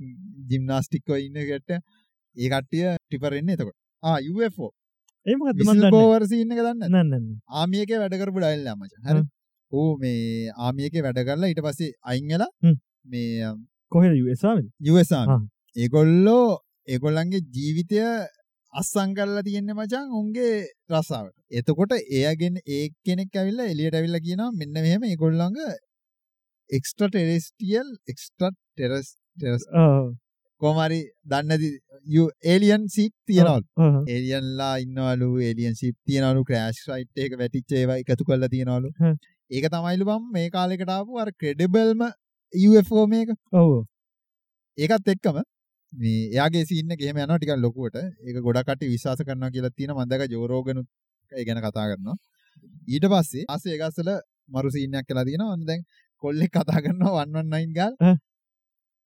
ජිම්නාස්ටික්ව 0.50 1.16
ඉන්නකට 1.18 1.70
ඒ 2.36 2.48
කට්ටිය 2.48 2.86
ටිපරෙන්නේ 2.98 3.54
එතකොට. 3.54 3.76
ආ 4.02 4.18
UFO 4.30 4.66
ඒමත් 5.26 5.58
විසිල් 5.60 5.84
බෝවර්සි 5.90 6.40
ඉන්න 6.42 6.56
දන්න. 6.58 6.82
නන්න 6.88 7.26
ආමියක 7.60 7.90
වැඩකරපු 7.94 8.38
ඩයිල්ලා 8.40 8.76
මච 8.76 8.92
හරි. 9.04 9.22
ඕ 9.72 9.90
මේ 9.98 10.50
ආමියක 10.58 10.94
වැඩ 11.06 11.22
කරලා 11.28 11.50
ඊට 11.52 11.62
පස්සේ 11.66 11.92
අයිංගලා. 12.04 12.50
මේ 13.06 13.52
කොහෙද? 13.92 14.12
යසාාව 14.18 14.58
ආ. 15.28 15.40
ඒගොල්ලෝ 15.76 16.44
ඒගොල්ලන්ගේ 16.88 17.46
ජීවිතය 17.54 18.00
අස්සං 18.72 19.14
කරලා 19.14 19.42
තියෙන්නේ 19.42 19.76
මචං 19.76 20.16
උන්ගේ 20.20 20.54
රසාාවට. 20.90 21.36
එතකොට 21.52 21.92
එයගෙන 21.98 22.56
ඒ 22.68 22.82
කෙනෙක් 23.04 23.36
ඇවිල්ල 23.36 23.62
එලියට 23.66 23.94
ඇවිල්ල 23.94 24.18
කියනවා 24.26 24.50
මෙන්න 24.54 24.74
මෙහෙම 24.78 25.02
ඒගොල්ලඟ 25.04 25.60
එක්ස්ට්‍ර 26.70 27.08
ටෙරෙස්ටියල් 27.08 27.88
එක්ස්ට්‍ර 28.08 28.50
ටෙරස් 28.50 29.08
ටෙරස් 29.38 29.64
කෝමරි 30.60 31.00
දන්නති 31.32 31.68
ඒලියන් 32.44 32.82
සිීප් 32.94 33.14
තියනවල්. 33.28 33.62
ඒලියන්ලා 34.08 34.74
ඉන්නවලු 34.84 35.28
ඒලියන් 35.48 35.74
සිප් 35.74 35.96
තියනලු 36.06 36.42
ක්‍රෑශ් 36.48 36.80
රයිට් 36.90 37.22
එක 37.24 37.36
වැටිච්චේව 37.40 37.90
එකතු 37.96 38.24
කල්ල 38.28 38.48
තියෙනවලු. 38.54 38.90
ඒක 39.50 39.66
තමයිලු 39.74 40.04
බම් 40.10 40.26
මේ 40.34 40.50
කාලෙකටාපු 40.56 41.20
අර 41.22 41.30
ක්‍රෙඩබල්ම 41.40 42.02
මේක 43.08 43.30
ඔව. 43.52 43.70
ඒකත් 44.78 45.08
එක්කම 45.14 45.38
මේ 45.92 46.18
එයාගේ 46.32 46.64
සින්න 46.70 46.96
ගෙම 47.00 47.16
යන 47.18 47.32
ටික 47.36 47.54
ලොකුවට. 47.58 47.96
ඒක 48.26 48.36
ගොඩකට 48.46 48.82
විශවාස 48.92 49.22
කරන 49.26 49.46
කියලා 49.54 49.76
තියෙන 49.76 49.94
මදක 49.96 50.30
ජෝරෝගනු 50.34 50.82
ගැන 51.32 51.62
කතා 51.66 51.86
කරනවා. 51.90 52.16
ඊට 52.88 53.06
පස්සේ 53.12 53.44
අස 53.48 53.66
ඒගස්සල 53.66 54.10
මරු 54.54 54.70
සිීනයක් 54.76 55.06
කලා 55.08 55.24
තියෙන 55.24 55.44
ඔන්න 55.46 55.64
දැන් 55.68 55.82
කොල්ලෙක් 56.22 56.52
කතා 56.56 56.80
කරනවා 56.84 57.24
වන්නන්නයින් 57.26 57.72
ගල්. 57.78 57.94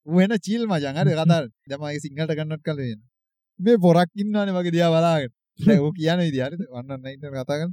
වෙන 0.07 0.33
චිල් 0.47 0.67
මජන් 0.67 0.97
හරි 1.01 1.13
කතා 1.21 1.41
දමයි 1.71 2.01
සිංහට 2.05 2.35
ගන්නත් 2.39 2.63
කලෙන 2.67 3.01
මේ 3.61 3.79
පොරක් 3.87 4.11
ඉන්නවන 4.23 4.51
වගේ 4.57 4.75
දියා 4.77 4.91
බලාගෙන. 4.95 5.33
ඌ 5.85 5.91
කියන 5.99 6.21
විදිහට 6.27 6.61
වන්නන්නයිට 6.75 7.25
කතාගන්න 7.35 7.73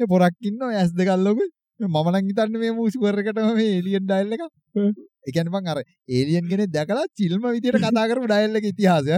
මේ 0.00 0.10
පොරක් 0.12 0.34
ඉන්න 0.48 0.62
ඇස් 0.68 0.92
දෙකල්ලොක 1.00 1.40
මමනන් 1.80 2.28
හිතන්න 2.28 2.58
මේ 2.62 2.72
මූසිවරකටම 2.78 3.50
මේ 3.58 3.78
එලියෙන් 3.80 4.04
ඩයිල්ල 4.08 4.32
එක 4.36 4.42
හ්ම්. 4.76 4.92
එකන 5.28 5.50
බං 5.54 5.70
අර 5.72 5.78
ඒලියන් 6.16 6.48
ගෙන 6.50 6.64
දැකලා 6.76 7.06
චිල්ම 7.20 7.44
විදියට 7.56 7.80
කතා 7.84 8.06
කරපු 8.10 8.26
ඩයල්ලක 8.32 8.66
ඉතිහාසය. 8.72 9.10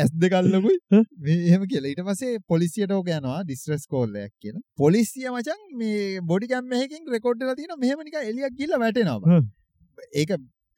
ඇස් 0.00 0.10
දෙකල්ලකුයි 0.22 0.78
හ්ම්. 0.94 1.04
එහෙම 1.48 1.66
කියලා. 1.72 1.90
ඊට 1.92 2.02
පස්සේ 2.08 2.40
පොලිසියට 2.52 2.96
ඕක 2.96 3.12
යනවා 3.18 3.42
ඩිස්ට්‍රෙස් 3.44 3.84
කෝල්ලයක් 3.92 4.32
කියලා. 4.42 4.64
පොලිසිය 4.82 5.28
මචන් 5.34 5.60
මේ 5.82 6.24
බොඩි 6.32 6.50
කැම් 6.54 6.72
එකකින් 6.80 7.12
රෙකෝඩ් 7.16 7.44
වෙලා 7.44 7.58
තියෙනවා. 7.60 7.82
මෙහෙම 7.84 7.98
නිකන් 8.08 8.30
එලියක් 8.32 8.58
ගිහලා 8.60 8.82
වැටෙනවා. 8.84 9.42
ඒක 10.20 10.30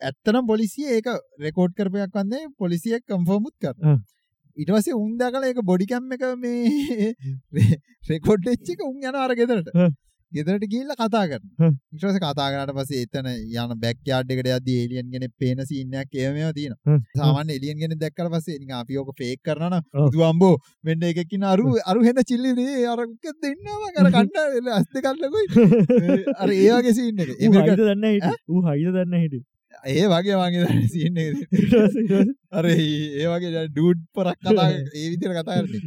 ඇත්තනම් 0.04 0.46
පොලිසිය 0.46 0.90
ඒක 0.96 1.08
රෙකෝඩ් 1.40 1.76
කරපයක් 1.78 2.18
වන්නේ 2.18 2.50
පොලිසිය 2.58 3.00
කම්ෆර්මුත් 3.02 3.54
කර 3.58 3.74
හ්ම්. 3.80 3.98
ඊට 4.56 4.70
පස්සේ 4.70 4.94
උන් 4.94 5.12
දැකලා 5.18 5.50
ඒක 5.50 5.60
බොඩි 5.64 5.86
කැම් 5.86 6.12
එක 6.12 6.24
මේ 6.38 7.12
රෙකෝඩ් 8.10 8.48
වෙච්ච 8.48 8.74
එක 8.74 8.82
උන් 8.84 8.96
යනවා 8.98 9.26
අර 9.26 9.34
ගෙදරට. 9.34 9.70
ගෙදරට 10.32 10.64
ගිහිල්ලා 10.66 10.96
කතා 10.98 11.22
කරනවා. 11.30 11.70
ඊට 11.92 12.02
පස්සේ 12.02 12.22
කතා 12.22 12.46
කරාට 12.52 12.72
පස්සේ 12.76 13.02
එතන 13.06 13.28
යන 13.30 13.74
බෑක් 13.82 14.00
යාඩ් 14.10 14.32
එකට 14.34 14.50
යද්දී 14.50 14.76
ඒලියන් 14.80 15.08
කෙනෙක් 15.12 15.32
පේන 15.38 15.62
සීන් 15.70 15.94
එකක් 15.94 16.14
ඒවා 16.16 16.52
තියෙනවා. 16.52 16.80
හ්ම්. 16.88 17.00
සාමාන්‍ය 17.14 17.56
එලියන් 17.58 17.78
කෙනෙක් 17.78 18.00
දැක්කට 18.00 18.30
පස්සේ 18.34 18.58
නිකන් 18.58 18.76
අපි 18.80 18.98
ඕක 18.98 19.10
ෆේක් 19.20 19.42
කරනවා 19.42 19.70
නම් 19.72 20.28
අම්බෝ 20.28 20.52
මෙන්න 20.84 21.08
එකක් 21.10 21.34
ඉන්න 21.38 21.48
අරු 21.52 21.74
අරු 21.86 22.06
හෙන 22.06 22.22
චිල්ලි 22.24 22.54
නේ. 22.54 22.84
අර 22.86 23.00
දෙන්නවා 23.42 23.90
අර 23.96 24.12
කන්න 24.12 24.70
ඇස් 24.76 24.86
දෙක 24.92 25.10
අල්ලකුයි 25.10 25.46
අර 26.42 26.50
ඒ 26.52 26.70
වගේ 26.72 26.94
සීන් 26.94 27.26
එක. 27.26 27.34
ඌ 27.40 27.52
හයිද 27.58 27.82
දන්න 27.82 28.08
හිට. 28.10 28.40
ඌ 28.48 28.64
හයිද 28.68 28.90
දන්න 28.92 29.20
හිට 29.24 29.42
ඒ 29.84 30.06
වගේ 30.08 30.36
වගේ 30.36 30.88
සීන් 30.88 31.18
එක 31.18 31.36
අර 32.52 32.66
ඒ 32.66 33.26
වගේ 33.26 33.64
ඩූඩ් 33.68 34.00
පරක් 34.14 34.38
කතා 34.40 34.68
ඒ 34.98 35.06
විදිහට 35.10 35.36
කතා 35.38 35.56
කරන්නේ. 35.58 35.82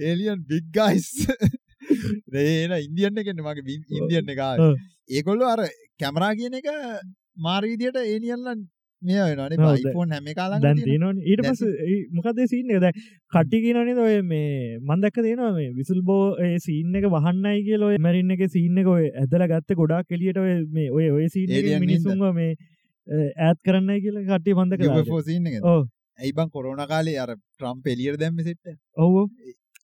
ඒලියන් 0.00 0.44
බිග් 0.48 0.68
ගයිස් 0.72 1.08
ඒන 2.34 2.76
ඉන්දියන්න 2.78 3.22
එකෙන්න 3.22 3.42
මගේ 3.42 3.78
ඉන්දියන්න 3.98 4.32
එක. 4.34 4.40
ඒගොල්ලෝ 5.10 5.50
අර 5.54 5.64
කැමරා 6.00 6.32
කියන 6.34 6.54
එක 6.54 6.68
මාර 7.38 7.62
විදියට 7.64 7.98
ඒනියල්ලන් 8.04 8.62
මේ 9.02 9.22
වෙනනේ 9.22 9.58
ඔව්, 9.58 9.76
බයිෆෝන් 9.76 10.12
හැම 10.14 10.26
කාලඟ 10.38 10.64
දැන් 10.64 10.80
තියෙනවන. 10.80 11.16
ඊට 11.24 11.42
පස 11.44 11.62
මොකද 12.12 12.42
සිීන්න 12.46 12.74
දැ 12.80 12.92
කට්ටි 13.32 13.62
කියනනද 13.64 14.00
ඔය 14.00 14.18
මේ 14.24 14.50
මන්දක්ක 14.80 15.18
තියෙනවා 15.20 15.52
මේ 15.56 15.70
විසල් 15.78 16.02
බෝ 16.02 16.20
ඒ 16.40 16.52
සීන්න 16.66 16.94
එක 16.96 17.08
වහන්නයි 17.14 17.64
කියල 17.64 17.86
ඔය 17.88 17.96
මැරින්න 18.00 18.34
එක 18.36 18.44
සීන්න 18.50 18.78
එක 18.78 18.92
ඔය 18.94 19.08
ඇදල 19.14 19.46
ගත්ත 19.48 19.78
ගොඩක් 19.80 20.08
කෙලියට 20.08 20.38
ඔය 20.38 20.52
මේ 20.70 20.90
ඔය 20.92 21.08
ඔය 21.12 21.26
සීන 21.28 21.50
Alien 21.52 21.82
මිනිසුන්ව 21.84 22.28
මේ 22.34 22.52
ඇත් 23.40 23.58
කරන්න 23.64 23.98
කියල 24.04 24.22
කට්ටි 24.22 24.56
බඳක 24.60 25.08
ෆෝසින්න 25.08 25.50
එක 25.50 25.58
ඕ 25.64 25.80
ඇයිබං 26.18 26.50
කොරෝණ 26.50 26.86
කාලේ 26.88 27.18
අර 27.18 27.34
ට්‍රම් 27.34 27.82
පෙලියර් 27.82 28.18
දැම්ම 28.18 28.40
සිට 28.42 28.74
ඔවෝ 28.98 29.26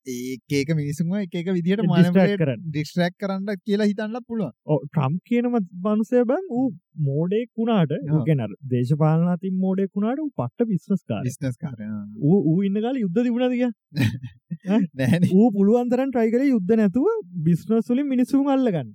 ඒකේක 0.09 0.73
මිනිසුන්ව 0.75 1.15
එක 1.19 1.35
එක 1.35 1.49
විදිහට 1.49 1.83
Distract 1.85 2.33
මන 2.33 2.43
කරන්න. 2.43 2.61
ඩිස්ට්‍රක් 2.67 3.15
කරන්න 3.17 3.63
කියලා 3.63 3.89
හිතන්න 3.91 4.21
පුළුවන් 4.23 4.53
ට්‍රම් 4.87 5.17
කියනම 5.25 5.57
බනුසය 5.81 6.25
බැම් 6.25 6.45
ඌ 6.53 6.67
මෝඩෙක් 7.01 7.49
වුණාට 7.55 7.95
ඔව්. 7.95 8.21
ගැන 8.27 8.45
දේශපාලන 8.69 9.29
අතින් 9.29 9.57
මෝඩෙක් 9.57 9.91
වුණාට 9.93 10.23
පට්ට 10.35 10.69
බිස්නස් 10.69 11.03
කාර 11.05 11.25
බිස්නස් 11.25 11.57
කාරය 11.57 11.89
ඌ 12.23 12.39
ඌ 12.45 12.59
ඉන්න 12.63 12.81
කාල 12.81 12.97
යුද්ධ 12.97 13.23
තිබුණද 13.23 13.55
කිය 13.55 13.71
නැහැනේ 14.95 15.33
ඌ 15.33 15.49
පුළුවන්තරන් 15.51 16.13
ට්‍රයිකර 16.13 16.47
යුද්ධ 16.47 16.77
නැතුව 16.77 17.11
බිස්නස් 17.43 17.91
වලින් 17.91 18.09
මිනිසුන් 18.09 18.49
අල්ලගන්න. 18.49 18.95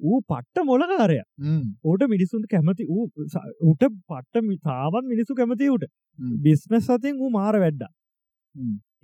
ඌ 0.00 0.20
පට්ට 0.22 0.64
මොලකාරය. 0.64 1.18
ඕට 1.84 2.08
මිනිසුන්ට 2.08 2.48
කැමති 2.48 2.86
ස- 3.28 3.52
ඌට 3.60 3.84
පට්ට 4.08 4.58
තාමත් 4.62 5.06
මිනිසු 5.06 5.34
කැමති 5.34 5.68
හ්ම්. 5.68 6.40
බිස්නස් 6.40 6.90
අතින් 6.90 7.14
ඌ 7.16 7.30
මාර 7.30 7.54
වැඩ්ඩා. 7.56 7.92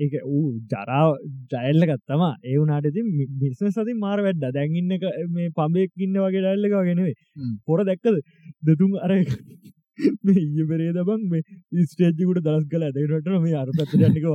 ඒක 0.01 0.15
ඌ 0.27 0.45
ජරාව 0.71 1.11
ජයල්ල 1.53 1.87
ගත්තම 1.87 2.23
ඒ 2.25 2.57
වුනාට 2.57 2.89
ඉතින් 2.91 3.11
බිස්නස් 3.41 3.77
අතින් 3.77 3.99
මාර 3.99 4.21
වැඩ්ඩ 4.21 4.57
දැන්ඉන්න 4.57 4.97
එක 4.97 5.05
මේ 5.31 5.51
පඹෙක් 5.53 5.93
ඉන්න 5.99 6.17
වගේ 6.19 6.45
ඩල්ලක 6.45 6.77
ගෙනවේ. 6.89 7.17
පොර 7.67 7.85
දැක්කද? 7.85 8.23
දෙතුන් 8.63 8.97
අර 8.99 9.13
ඊය 10.33 10.65
පෙරේ 10.69 10.93
දබන් 10.93 11.27
මේ 11.31 11.85
ස්ටේජිකුට 11.87 12.43
දස් 12.43 12.65
කල 12.71 12.87
ඇදනට 12.87 13.29
මේ 13.39 13.57
අර 13.57 13.73
පැත්තරනික 13.73 14.29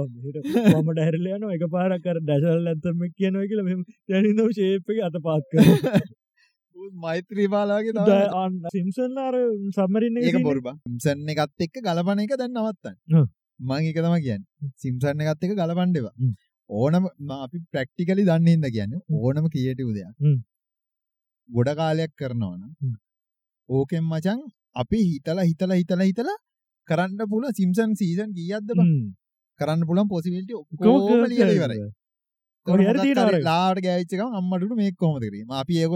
මට 0.81 0.99
හැරලයන 0.99 1.47
එක 1.51 1.65
පාරකර 1.71 2.19
ඩැශල් 2.19 2.69
ඇතම 2.71 3.01
කියනව 3.13 3.47
කියල 3.49 3.63
මෙම 3.63 3.81
යනිදව 4.11 4.53
ශේපක 4.53 5.01
අත 5.07 5.17
පාත් 5.23 5.49
කර 5.51 5.65
මෛත්‍රී 6.97 7.47
බාලාගේ 7.47 7.93
තමයි 7.93 8.73
සිම්සන් 8.73 9.17
අර 9.19 9.39
සම්මරින්න 9.71 10.21
ඒක 10.21 10.37
බොරුබ 10.43 10.69
සිම්සන් 10.83 11.33
එකත් 11.33 11.67
එක්ක 11.67 11.81
ගලපන 11.81 12.23
එක 12.25 12.35
දැන් 12.35 12.53
නවත්තන්න. 12.53 13.27
මං 13.59 13.89
එක 13.89 13.97
තම 13.97 14.15
කියන්න 14.19 14.43
සිම්සන් 14.77 15.23
එකත් 15.23 15.43
එක 15.43 15.53
ගලපන්ඩවා 15.53 16.13
හ්ම්. 16.13 16.33
ඕනම 16.69 17.05
අපි 17.37 17.57
ප්‍රක්ටිකලි 17.71 18.23
දන්නහිද 18.29 18.67
කියන්න 18.75 18.93
ඕනම 19.17 19.49
කියටව 19.49 19.89
දෙයක්. 19.97 20.15
ගොඩ 21.49 21.69
කාලයක් 21.75 22.11
කරනවන 22.15 22.61
හ්ම්. 22.61 22.95
ඕකෙන් 23.69 24.03
මචන් 24.03 24.39
අපි 24.75 24.97
හිතලා 25.03 25.45
හිතලා 25.45 25.77
හිතලා 25.81 26.09
හිතලා 26.09 26.37
කරන්න 26.87 27.29
පුල 27.29 27.45
සිම්සන් 27.59 27.95
සීසන් 28.01 28.33
කියද්ද 28.33 28.69
බං? 28.71 28.89
කරන්න 29.59 29.87
පුලන් 29.87 30.07
පොසිවිල්ට 30.07 30.51
ඔක්කෝම 30.53 31.23
ලියලවරයි 31.31 31.87
කොහේ 32.67 32.87
හරි 32.89 32.99
තියෙනවා 33.01 33.29
අර. 33.29 33.41
ලාට 33.41 33.79
ගෑච්චකම 33.85 34.37
අම්මටට 34.39 34.75
මේ 34.81 34.91
කොමද 35.01 35.23
කිරීම 35.23 35.55
අපි 35.61 35.79
ඒක 35.83 35.93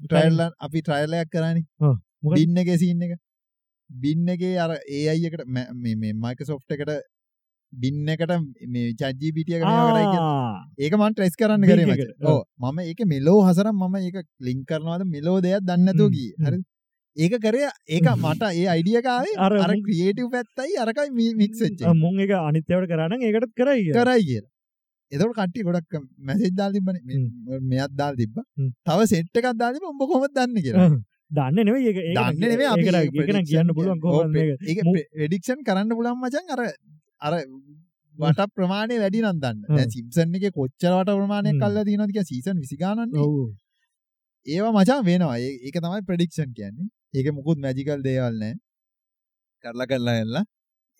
ට්‍රයිල්ලන් 0.00 0.50
අපි 0.60 0.78
ට්‍රයිලයක් 0.80 1.28
කරනි 1.34 1.62
ඔව්. 1.80 1.94
මොකද? 2.22 2.36
බින්න 2.36 2.56
එක 2.56 2.70
සින්න 2.82 3.04
එක 3.06 3.12
බින්න 3.90 4.28
එකේ 4.28 4.54
අර 4.58 4.70
ඒ 4.90 5.02
අයිකට 5.08 5.44
මයික 5.46 6.40
සොෆ්ට 6.44 6.70
එකට 6.70 6.92
බින්න 7.72 8.08
එකට 8.08 8.32
මේ 8.68 8.92
චජී 8.94 9.32
පිටිය 9.32 9.58
කරයි 9.60 10.18
ඒක 10.78 10.94
මන් 10.94 11.12
ට්‍රෙස් 11.12 11.36
කරන්න 11.36 11.64
කරේ 11.64 11.86
මච. 11.86 11.98
එකට, 11.98 12.12
ඕ 12.24 12.40
මම 12.62 12.78
ඒක 12.82 13.00
මෙලෝ 13.06 13.40
හසරම් 13.42 13.82
මම 13.82 13.96
ඒක 14.00 14.18
ලිංක් 14.40 14.64
කරනවාද 14.66 15.04
මෙලෝ 15.06 15.36
දෙයක් 15.40 15.62
දන්නතුෝ 15.62 16.08
හ්ම්, 16.08 16.14
ගී 16.14 16.30
හ්ම්. 16.32 16.46
හරි. 16.46 16.58
ඒක 17.16 17.34
කරේ 17.40 17.68
ඒක 17.88 18.08
මට 18.16 18.42
ඒ 18.52 18.66
අයිඩියකාවේ 18.68 19.36
අර 19.38 19.52
මුන්- 19.54 19.84
ක්‍රියේටව් 19.84 20.28
පැත්තයි 20.32 20.74
අරකයි 20.78 21.30
මික්සච්ච 21.34 21.86
මුං 21.96 22.20
එක 22.20 22.34
අනිත්‍යවට 22.40 22.90
කරන්න 22.90 23.22
ඒකටත් 23.22 23.54
කරයි 23.54 23.88
කරයි 23.92 24.24
කියලා. 24.24 24.50
එතකට 25.12 25.32
කට්ටි 25.32 25.66
ගොඩක් 25.66 25.94
මැසෙජ් 26.20 26.52
දාල් 26.52 26.72
තිබන 26.72 26.96
මෙයක් 27.68 27.90
දාල් 27.94 28.14
තිබ්බ. 28.16 28.36
හ්ම්. 28.58 28.70
තව 28.84 28.98
සෙට් 29.06 29.36
එකක් 29.36 29.50
දාතිබ 29.56 29.84
උඹ 29.84 30.02
කොමත් 30.04 30.32
දන්න 30.32 30.62
කියලා 30.62 30.88
දන්න 31.36 31.56
නෙව 31.68 31.76
දන්න 32.16 32.42
ඒකන 33.14 33.40
කියන්න 33.44 33.74
පුළුවන් 33.76 34.00
ප්‍රඩික්ෂන් 35.14 35.64
කරන්න 35.68 35.96
පුළන් 35.98 36.20
මචන් 36.20 36.54
අර 36.54 36.62
අර 37.20 37.34
වට 38.14 38.46
ප්‍රමාණය 38.56 38.96
වැඩි 39.02 39.20
නන්දන්න. 39.22 39.58
සිම්සන් 39.90 40.36
එක 40.38 40.54
කොච්චරවට 40.54 41.10
ප්‍රමාණයක් 41.10 41.54
හ්ම්. 41.54 41.62
කල්ල 41.62 41.78
දීනතික 41.88 42.20
සීසන් 42.30 42.60
විසිගානන්නේ. 42.62 43.46
ඒවා 44.46 44.72
මචා 44.72 45.00
වෙනවා. 45.02 45.38
ඒක 45.38 45.76
තමයි 45.76 46.02
ප්‍රඩික්ෂන් 46.08 46.50
කියන්නේ. 46.58 46.90
ඒක 47.14 47.26
මුකුත් 47.32 47.58
මැජිකල් 47.58 48.04
දේවල්නෑ 48.06 48.54
කරලා 49.64 49.86
කරලා 49.86 50.16
එල්ලා 50.24 50.44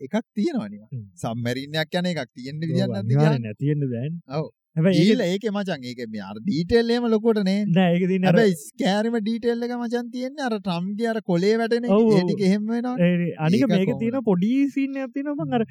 එකක් 0.00 0.14
තියෙනවානිව. 0.34 0.82
සම්මැරින්නයක් 1.16 1.94
යන 1.94 2.10
එකක් 2.12 2.30
තියෙන්ට 2.34 2.62
විදින්න 2.68 2.94
නැතියෙන්න 3.38 3.86
දැන් 3.94 4.20
ඔව්. 4.38 4.46
ඒල 4.76 5.20
ඒක 5.22 5.44
මචන් 5.50 5.84
ඒක 5.86 6.00
මේ 6.10 6.22
අර 6.28 6.36
ඩීටෙල්ලේම 6.40 7.04
ලොකොටනේ 7.14 7.64
නෑ. 7.66 7.94
ඒක 7.94 8.04
අර 8.10 8.34
හැබැයි 8.34 8.56
ස්කෑරිම 8.60 9.16
ඩීටෙල්ල 9.20 9.66
එක 9.66 9.74
මචන් 9.78 10.06
තියෙන්නේ 10.14 10.46
අර 10.48 10.54
ට්‍රම්ගේ 10.58 11.10
අර 11.12 11.20
කොලේ 11.22 11.56
වැටෙන 11.60 11.86
ඔව්. 11.88 12.10
ඒටික 12.18 12.40
එහෙම 12.48 12.64
වෙනවා 12.66 12.96
ඒ 12.98 13.34
අනික 13.38 13.66
මේක? 13.68 13.92
තියෙන 14.00 14.22
පොඩි 14.30 14.52
සින්න 14.76 14.96
ඇතින 14.96 15.30
මං 15.34 15.54
අර 15.58 15.66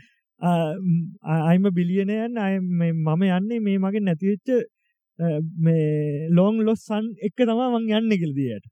අයිම 1.49 1.67
බිලියනයන් 1.79 2.39
අය 2.45 2.59
මම 2.59 3.25
යන්නේ 3.31 3.59
මේ 3.59 3.81
මගේ 3.85 4.05
නැතිවෙච්ච 4.07 4.47
මේ 5.67 6.29
ලෝන් 6.31 6.63
ලොස් 6.69 6.87
සන් 6.87 7.11
එක 7.27 7.35
තමා 7.35 7.73
මං 7.75 7.91
යන්න 7.99 8.17
කෙල්දියට 8.23 8.71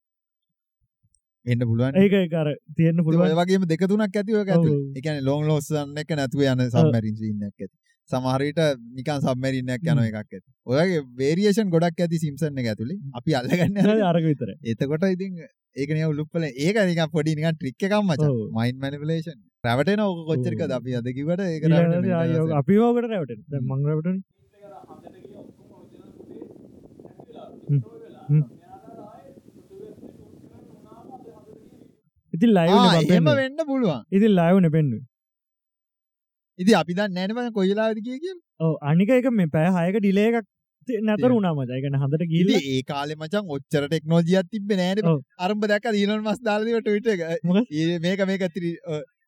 එන්න 1.45 1.61
පුළුවන්. 1.67 1.95
ඒක 1.97 2.15
කර 2.31 2.49
තියෙන්න්න 2.77 3.01
ඔය 3.01 3.05
පුළුවන්. 3.05 3.37
වගේම 3.41 3.67
දෙක 3.67 3.83
තුනක් 3.89 4.17
ඇතිව 4.17 4.41
ඇතු. 4.41 4.73
එකන 4.95 5.21
ලොං 5.27 5.47
ලොස්සන්න 5.49 5.97
එක 6.01 6.15
නැතුව 6.15 6.47
යන 6.47 6.67
සම්මැරින් 6.69 7.15
සින්නක් 7.19 7.43
ඇති 7.51 7.75
සමහරට 8.11 8.59
නිකන් 8.97 9.19
සම්මැරින්නක් 9.25 9.87
යන. 9.93 9.99
එකක් 10.09 10.17
ඇති. 10.21 10.39
ඔයගේ 10.67 11.01
වේරියේෂන් 11.21 11.69
ගොඩක් 11.75 12.03
ඇති 12.05 12.17
සිම්සන්න 12.25 12.61
ඇතුළේ 12.63 12.99
අපි 13.19 13.31
අල්ලගන්න 13.39 13.77
අරක 14.11 14.25
විතර 14.31 14.49
එතකොට 14.73 15.05
ඉතින් 15.15 15.39
ඒකන 15.81 16.01
උලුප්පල 16.09 16.43
ඒක 16.49 16.77
නික 16.89 17.01
පොඩි 17.15 17.37
නික 17.37 17.47
ට්‍රික් 17.55 17.87
එකම් 17.87 18.03
මච. 18.09 18.23
මයින් 18.57 18.75
මනිපලේෂන් 18.83 19.39
රැවටන 19.65 20.03
ඕක 20.05 20.19
කොච්චරික. 20.29 20.61
අපි 20.77 20.91
අදකිවට 20.99 21.41
ඒක 21.47 21.63
අපි 22.61 22.75
ෝකට 22.85 23.09
රැවට 23.11 23.31
මංගරට 23.71 24.07
ඉති 32.33 32.47
එම 32.47 32.53
ලයිව 32.57 33.29
වෙන්න 33.39 33.59
පුළුවන්. 33.69 34.03
ඉති 34.17 34.27
ලයිවන 34.39 34.67
පෙන්න්න 34.75 34.91
ඉති 36.61 36.79
අපි 36.79 36.97
දන්න 36.97 37.19
නෑනම 37.19 37.53
කොයිලාද 37.53 38.01
කිය 38.01 38.17
කිය 38.23 38.35
ඕ 38.61 38.73
අනික 38.89 39.13
එක 39.17 39.29
මේ 39.33 39.53
පැය 39.53 39.69
හයක 39.77 39.99
ඩිලේ 39.99 40.27
එකක් 40.31 40.49
නැතර 41.03 41.31
උනා 41.31 41.53
මචයිකන 41.53 41.97
හඳට 42.01 42.35
ඉති 42.41 42.59
ඒ 42.67 42.81
කාලෙ 42.83 43.15
මචන් 43.15 43.49
ඔච්චර 43.55 43.83
ටෙක්නෝජියත් 43.85 44.51
තිබ 44.51 44.71
නෑන. 44.73 45.01
අරම්භ 45.39 45.67
දැක 45.67 45.89
දීලන් 45.91 46.21
මස් 46.21 46.39
දාලදීට 46.41 46.89
විට? 46.89 47.09
ඒ 47.73 47.99
මේක 47.99 48.23
මේක 48.27 48.45
ඇතිරි 48.47 48.71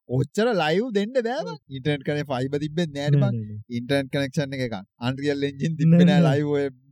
ඔච්චර 0.09 0.47
ලයිව් 0.53 0.87
දෙන්න 0.91 1.13
බෑම 1.19 1.51
ඉටන් 1.71 2.05
කන 2.07 2.23
ෆයිබ 2.31 2.55
තිබෙත් 2.59 2.95
නෑන 2.95 3.41
ඉන්ටර්න් 3.71 4.09
කනෙක්ෂන් 4.09 4.57
එක 4.59 4.79
අන්රියල් 5.01 5.49
එෙන්ජින් 5.49 5.77
තිබෙන. 5.77 6.15
ලයිව 6.21 6.49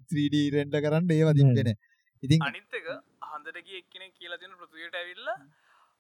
3D 0.10 0.44
රෙන්ඩ 0.56 0.78
කරන්න 0.80 1.16
ඒවා 1.18 1.38
තිබෙන 1.40 1.74
ඉතින් 2.24 2.40
අනිත් 2.42 2.80
එක 2.80 2.88
හන්දරක 3.32 3.68
එක්කෙන 3.80 4.08
කියලා 4.12 4.42
තින 4.42 4.54
පෘතියට 4.60 4.96
ඇවිල්ල 4.96 5.34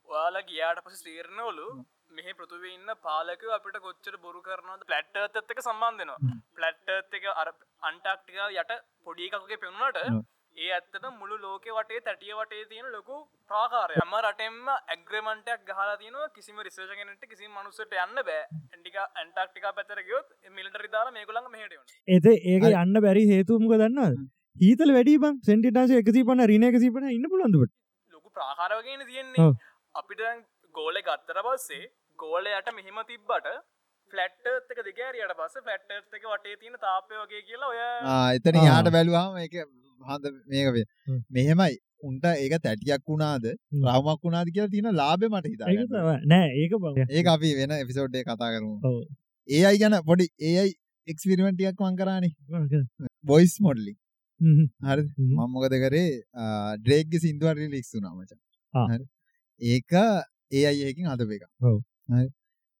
ඔයාලා 0.09 0.47
ගියාට 0.49 0.85
පස 0.85 1.03
තේරණවලු 1.03 1.67
මෙහ 2.11 2.33
පෘතුව 2.33 2.65
ඉන්න 2.69 2.91
පාලක 3.05 3.43
අපිට 3.57 3.77
කොච්චර 3.85 4.15
බොරු 4.25 4.41
කරනවද? 4.41 4.83
පලට්ටත් 4.89 5.55
එක 5.55 5.63
සම්බන්ධනවා 5.63 6.35
පලට්ටත් 6.55 7.17
එක 7.19 7.25
අර 7.33 7.49
අන්ටක්ටික 7.83 8.37
යට 8.55 8.71
පොඩි 9.05 9.27
එකකුගේ 9.29 9.61
පෙවුණට 9.63 9.99
ඒ 10.57 10.71
ඇත්තට 10.75 11.05
මුළු 11.19 11.35
ලෝක 11.37 11.65
වටේ 11.69 12.01
තැටිය 12.07 12.33
වටේ 12.39 12.65
තියෙන 12.71 12.89
ලොකු 12.95 13.17
ප්‍රාකාරය 13.51 13.95
එම 14.03 14.15
රටෙන්ම 14.19 14.67
ඇග්‍රමන්ටයක් 14.73 15.63
ගහලා 15.69 15.95
තියනවා. 16.01 16.27
කිසිම 16.35 16.59
රිසර්ජගෙනට 16.67 17.25
කිසි 17.31 17.47
මනුස්සට 17.49 17.95
යන්න 17.97 18.21
බෑ. 18.29 18.43
ඇන්ටික 18.73 18.97
ඇන්ටක්ටික 19.01 19.67
පැතර 19.77 20.03
ගයොත් 20.09 20.27
මිලිටරි 20.51 20.91
දාලා 20.95 21.15
මේකුළඟ 21.17 21.49
මෙහට 21.55 21.97
එත 22.09 22.29
ඒක 22.51 22.69
යන්න 22.73 23.01
බැරි 23.07 23.25
හේතුමක 23.31 23.75
දන්නවද? 23.75 24.21
ඊතල 24.61 24.95
වැඩි 24.97 25.17
බං 25.23 25.39
සෙන්ටිටාස 25.49 25.95
එකසි 25.99 26.27
පන 26.29 26.47
රින 26.53 26.67
එකසි 26.69 26.93
පන 26.97 27.09
ඉන්න 27.17 27.31
පුළන්දුට 27.33 27.71
ලොකු 28.11 28.29
ප්‍රාකාරවගෙන 28.31 29.07
තියෙන්නේ. 29.07 29.49
අපිට 29.95 30.21
ගෝල 30.75 31.01
ගත්තර 31.01 31.43
පස්සේ 31.45 31.83
ගෝලයට 32.23 32.73
මෙහෙම 32.77 32.99
තිබ්බට 33.11 33.47
ෆලට් 34.13 34.73
එක 34.73 34.81
දෙකෑරයට 34.87 35.37
පස්ස 35.39 35.63
ෆලට් 35.67 36.17
එක 36.17 36.25
වටේ 36.31 36.57
තියෙන 36.61 36.75
තාපය 36.87 37.21
වගේ 37.21 37.45
කියලා 37.49 37.69
ඔය 37.71 37.79
එතන. 38.39 38.59
යාට 38.67 38.91
බැලුවාම 38.95 39.39
එක 39.45 39.55
හඳ 40.01 40.25
මේක 40.51 40.67
වේ 40.75 40.85
හ්ම්. 41.07 41.19
මෙහෙමයි 41.37 41.77
උන්ට 42.09 42.25
ඒක 42.33 42.53
තැටියක් 42.65 43.03
වුණාද 43.11 43.47
හ්ම්. 43.47 43.87
රවමක් 43.87 44.21
වුණාද 44.27 44.51
කියලා 44.55 44.73
තියෙන 44.75 44.91
ලාබෙ 45.01 45.25
මට 45.29 45.51
හිතා 45.53 45.67
නෑ 46.33 46.51
ඒක 46.61 46.77
බං 46.83 47.01
ඒක 47.17 47.31
අපි 47.35 47.51
වෙන 47.59 47.75
එපිසෝඩ්ඩේ 47.77 48.23
කතා 48.29 48.51
කරමු 48.55 48.75
ඔව්. 48.89 49.01
ඒ 49.49 49.63
අයි 49.69 49.81
ගැන 49.83 49.97
පොඩි 50.09 50.29
ඒයි 50.51 50.73
එක්ස්පිරිමෙන්ටියක් 51.07 51.85
වන් 51.85 51.99
කරානේ 52.01 52.33
බොයිස් 53.31 53.55
මොඩලි. 53.67 53.93
හරි 54.89 55.03
හ්ම්. 55.03 55.31
මංමොකද 55.37 55.77
කරේ 55.85 56.09
ඩ්‍රේග්ග 56.81 57.21
සිින්දුවර 57.25 57.63
ලික්ස් 57.75 57.93
වුනාමච 57.97 58.35
ආ. 58.73 58.99
ඒක 59.61 59.97
ඒ 60.51 60.65
අයකින් 60.71 61.09
අද 61.13 61.25
එක 61.37 61.47
ඔව්. 61.61 61.79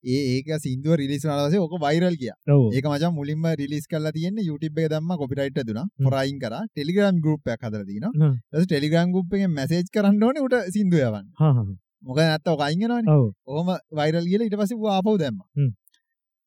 ඒ 0.04 0.22
ඒක 0.34 0.48
සිින්දුව 0.58 0.96
රිලිස් 0.96 1.24
වනවසේ 1.24 1.60
ඕක 1.60 1.76
වයිරල් 1.80 2.16
කිය 2.16 2.32
ඒක 2.72 2.86
මචන් 2.86 3.14
මුලින්ම 3.14 3.46
රිලිස් 3.54 3.86
කල 3.88 4.10
තියන්න 4.12 4.40
එක 4.40 4.90
දම්ම 4.90 5.12
කොපිටයිට 5.18 5.62
දුන. 5.64 5.80
පොරයින් 6.00 6.40
කර 6.40 6.56
ටෙලිග්‍රම් 6.66 7.22
ගරුප්යක් 7.22 7.62
හදර 7.62 7.86
තින 7.86 8.08
හ්ම්. 8.10 8.34
ටෙලිග්‍රම් 8.64 9.12
ගුප්පෙන් 9.12 9.52
මැසේජ් 9.52 9.86
කරන්න 9.94 10.24
ඕන 10.24 10.42
උට 10.46 10.58
සිින්දුවයවන් 10.74 11.28
හා 11.36 11.54
හා. 11.54 11.68
මොක 12.02 12.18
නැත්ත 12.20 12.48
ඔකයිගෙනවන 12.48 13.06
ඔව් 13.10 13.26
ඕම 13.48 13.70
වයිරල් 13.92 14.26
කියල 14.26 14.48
ඉට 14.48 14.58
පස 14.58 14.74
ආපව් 14.74 15.16
දැම්ම. 15.18 15.40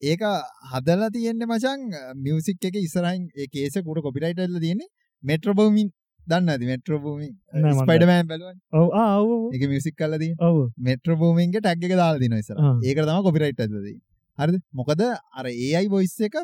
ඒක 0.03 0.23
හදලා 0.73 1.11
තියෙන්නේ 1.11 1.47
මචන් 1.47 1.81
මියසික් 2.19 2.65
එක 2.65 2.77
ඉස්සරයින් 2.79 3.29
ඒ 3.35 3.47
කේස 3.49 3.79
කුට 3.81 4.03
කොපිටයිටල්ල 4.03 4.59
තියෙන්නේ 4.59 4.91
මෙට්‍රබෝමින් 5.23 5.89
දන්න 6.31 6.49
ඇති 6.55 6.67
මෙට්‍රබූමි 6.73 7.29
ස්පයිඩමෑන් 7.81 8.27
බලුවන්. 8.31 8.57
ඔව්. 8.73 8.89
එක 9.55 9.63
මියසික් 9.73 9.95
කලදී 10.01 10.33
ඔව්. 10.49 10.59
මෙට්‍රබූමින්ගේ 10.89 11.61
ටැක් 11.61 11.85
එක 11.89 11.95
දාලා 12.01 12.23
දින 12.25 12.37
ඉස්සර. 12.41 12.57
ඒක 12.89 12.99
තම 13.05 13.23
කොපිරයිට් 13.29 13.61
ඇදද 13.65 13.77
හරි 14.39 14.59
මොකද 14.73 15.03
අර 15.39 15.47
ඒයි 15.53 15.89
බොයිස් 15.95 16.17
එක 16.29 16.37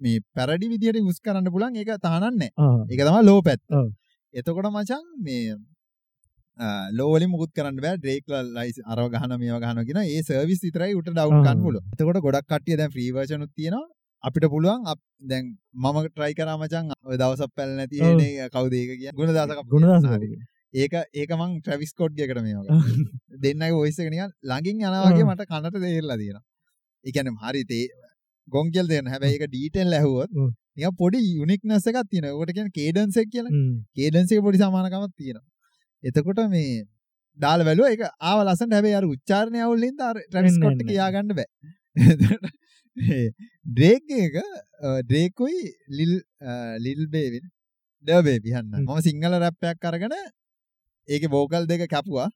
මේ 0.00 0.20
පැරඩි 0.36 0.66
විදියට 0.72 1.00
යුස් 1.00 1.18
කරන්න 1.24 1.50
පුලන් 1.54 1.76
ඒක 1.76 1.90
තානන්නේ 2.06 2.50
ආ. 2.56 2.76
ඒක 2.90 3.00
තම 3.00 3.18
ලෝ 3.30 3.40
පැත්. 3.42 3.60
එතකොට 4.34 4.70
මචන් 4.70 5.04
මේ 5.26 5.56
ලෝලි 6.98 7.26
මුත් 7.32 7.50
කරන්න 7.56 7.78
බෑ. 7.84 7.96
ඩ්‍රේක්ල 8.02 8.34
ලයිස් 8.56 8.78
අර 8.86 8.98
ගහන 9.14 9.32
මේ 9.42 9.60
ගහනගෙන 9.64 10.00
ඒ 10.04 10.22
සර්විස් 10.22 10.60
විතරයි 10.66 10.98
උට 10.98 11.08
ඩව් 11.10 11.30
ආ. 11.30 11.44
කන්පුල 11.46 11.78
එතකොට 11.92 12.20
ගොඩක් 12.26 12.50
කටිය 12.52 12.76
දැන් 12.80 12.92
්‍රීවර්ෂනුත් 12.96 13.52
තියෙනවා 13.54 13.86
අපිට 14.24 14.46
පුළුවන් 14.48 14.84
දැන් 15.24 15.44
මම 15.76 15.98
ට්‍රයි 16.06 16.34
කරමචන් 16.34 16.92
දවසක් 17.14 17.50
පැල් 17.54 17.70
නැති 17.76 18.02
ඔව්. 18.02 18.20
කවදේක 18.50 18.90
කිය 18.94 19.12
ගුණ 19.14 19.32
දසක 19.32 19.60
ගුණදාස 19.66 20.04
ඒක 20.74 20.94
ඒක 21.14 21.30
මං 21.32 21.54
ට්‍රවිස් 21.60 21.92
කොඩ්ගකට 21.94 22.42
මේක 22.42 23.38
දෙන්න 23.38 23.64
ඔයිසකනිය 23.74 24.24
ළඟින් 24.44 24.82
යනවාගේ 24.82 25.24
ආ. 25.24 25.30
මට 25.30 25.48
කනට 25.48 25.82
දේරලා 25.84 26.18
තියෙන 26.18 26.40
එකන 27.04 27.32
හරි 27.42 27.64
තේ 27.64 27.86
ගොංකෙල් 28.48 28.86
දෙන්න 28.88 29.06
හැබැයි 29.06 29.38
එක 29.38 29.46
ඩීටෙල් 29.46 29.94
ඇහුවොත්. 29.94 30.30
නිය 30.76 30.90
පොඩි 30.98 31.22
යුනික්නස 31.30 31.86
එකක් 31.86 32.02
තියෙන 32.10 32.28
කොට 32.32 32.52
කියෙන 32.52 32.70
කේඩන්සෙක් 32.72 33.32
කියන 33.32 33.46
හ්ම්. 33.46 33.72
කේඩන්සේ 33.96 34.44
පොඩි 34.44 34.58
සමානකමත් 34.58 35.14
තියෙන 35.16 35.40
එතකොට 36.04 36.44
මේ 36.50 36.84
ඩාල 37.38 37.62
වැලුව 37.62 37.88
එක 37.88 38.02
ආව 38.22 38.38
ලසන් 38.44 38.74
හැබේ 38.74 38.94
අර 38.94 39.06
උච්චාරණය 39.06 39.60
අවුල්ලින්ද 39.60 39.98
ට්‍රවිස් 39.98 40.54
එන්න, 40.54 40.62
කොට 40.62 40.74
එන්න. 40.74 40.88
කියාගන්න 40.88 41.34
බෑ 41.34 41.48
ඩ්‍රේක් 43.68 44.16
එක 44.16 44.36
ඩ්‍රේකුයි 45.02 45.62
ලිල් 45.90 46.14
ලිල් 46.78 47.02
බේවින් 47.08 47.44
ඩබේ 48.04 48.38
පිහන්න. 48.40 48.72
මම 48.78 49.00
සිංහල 49.00 49.38
රැප්පයක් 49.38 49.78
කරගෙන 49.80 50.14
ඒක 51.08 51.28
බෝකල් 51.30 51.66
දෙක 51.66 51.84
කැපුවා. 51.88 52.28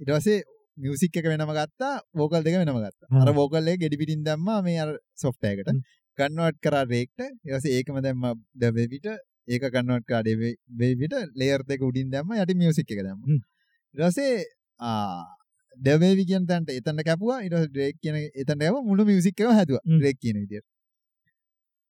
ඉටවසේ 0.00 0.42
මියසික් 0.78 1.16
එක 1.16 1.26
වෙනම 1.26 1.52
ගත්තා 1.52 1.92
බෝකල් 2.14 2.42
දෙක 2.42 2.56
වෙනම 2.60 2.78
ගත්තා. 2.78 3.22
අර 3.22 3.32
බෝකල්ලේ 3.32 3.76
ගෙඩි 3.76 4.00
පිටින් 4.00 4.24
දැම්ම 4.24 4.48
මේ 4.64 4.80
අර 4.80 4.90
සොෆ්ටයකට 5.16 5.70
හ්ම්. 5.70 5.80
කන්නවට් 6.18 6.58
කර 6.64 6.76
රේක්ට 6.86 7.20
එවස 7.46 7.64
ඒකම 7.68 8.00
දැම්ම 8.00 8.26
ඩවෙවිට 8.54 9.06
ඒක 9.48 9.64
කන්නවට් 9.68 10.06
කාඩ 10.08 10.28
වේවිට 10.80 11.14
ලේර් 11.36 11.66
දෙක 11.70 11.82
උඩින් 11.82 12.10
දැම්ම 12.10 12.36
යට 12.36 12.54
මියසික් 12.56 12.90
එක 12.90 13.02
දැම්ම. 13.06 13.40
රසේ 13.94 14.36
ඩවේවි 15.78 16.24
කියෙන් 16.26 16.46
තැන්ට 16.46 16.70
එතන්න 16.70 17.00
කැපුවා 17.02 17.38
ඉට 17.42 17.56
ඩ්‍රේක් 17.66 17.96
කියන 18.02 18.16
එතට 18.34 18.50
ඇව 18.58 18.76
මුළු 18.82 19.02
මියසික්කව 19.06 19.50
හැතුව. 19.52 19.78
ඩ්‍රේක් 19.94 20.18
කියන 20.20 20.36
විදිර 20.42 20.62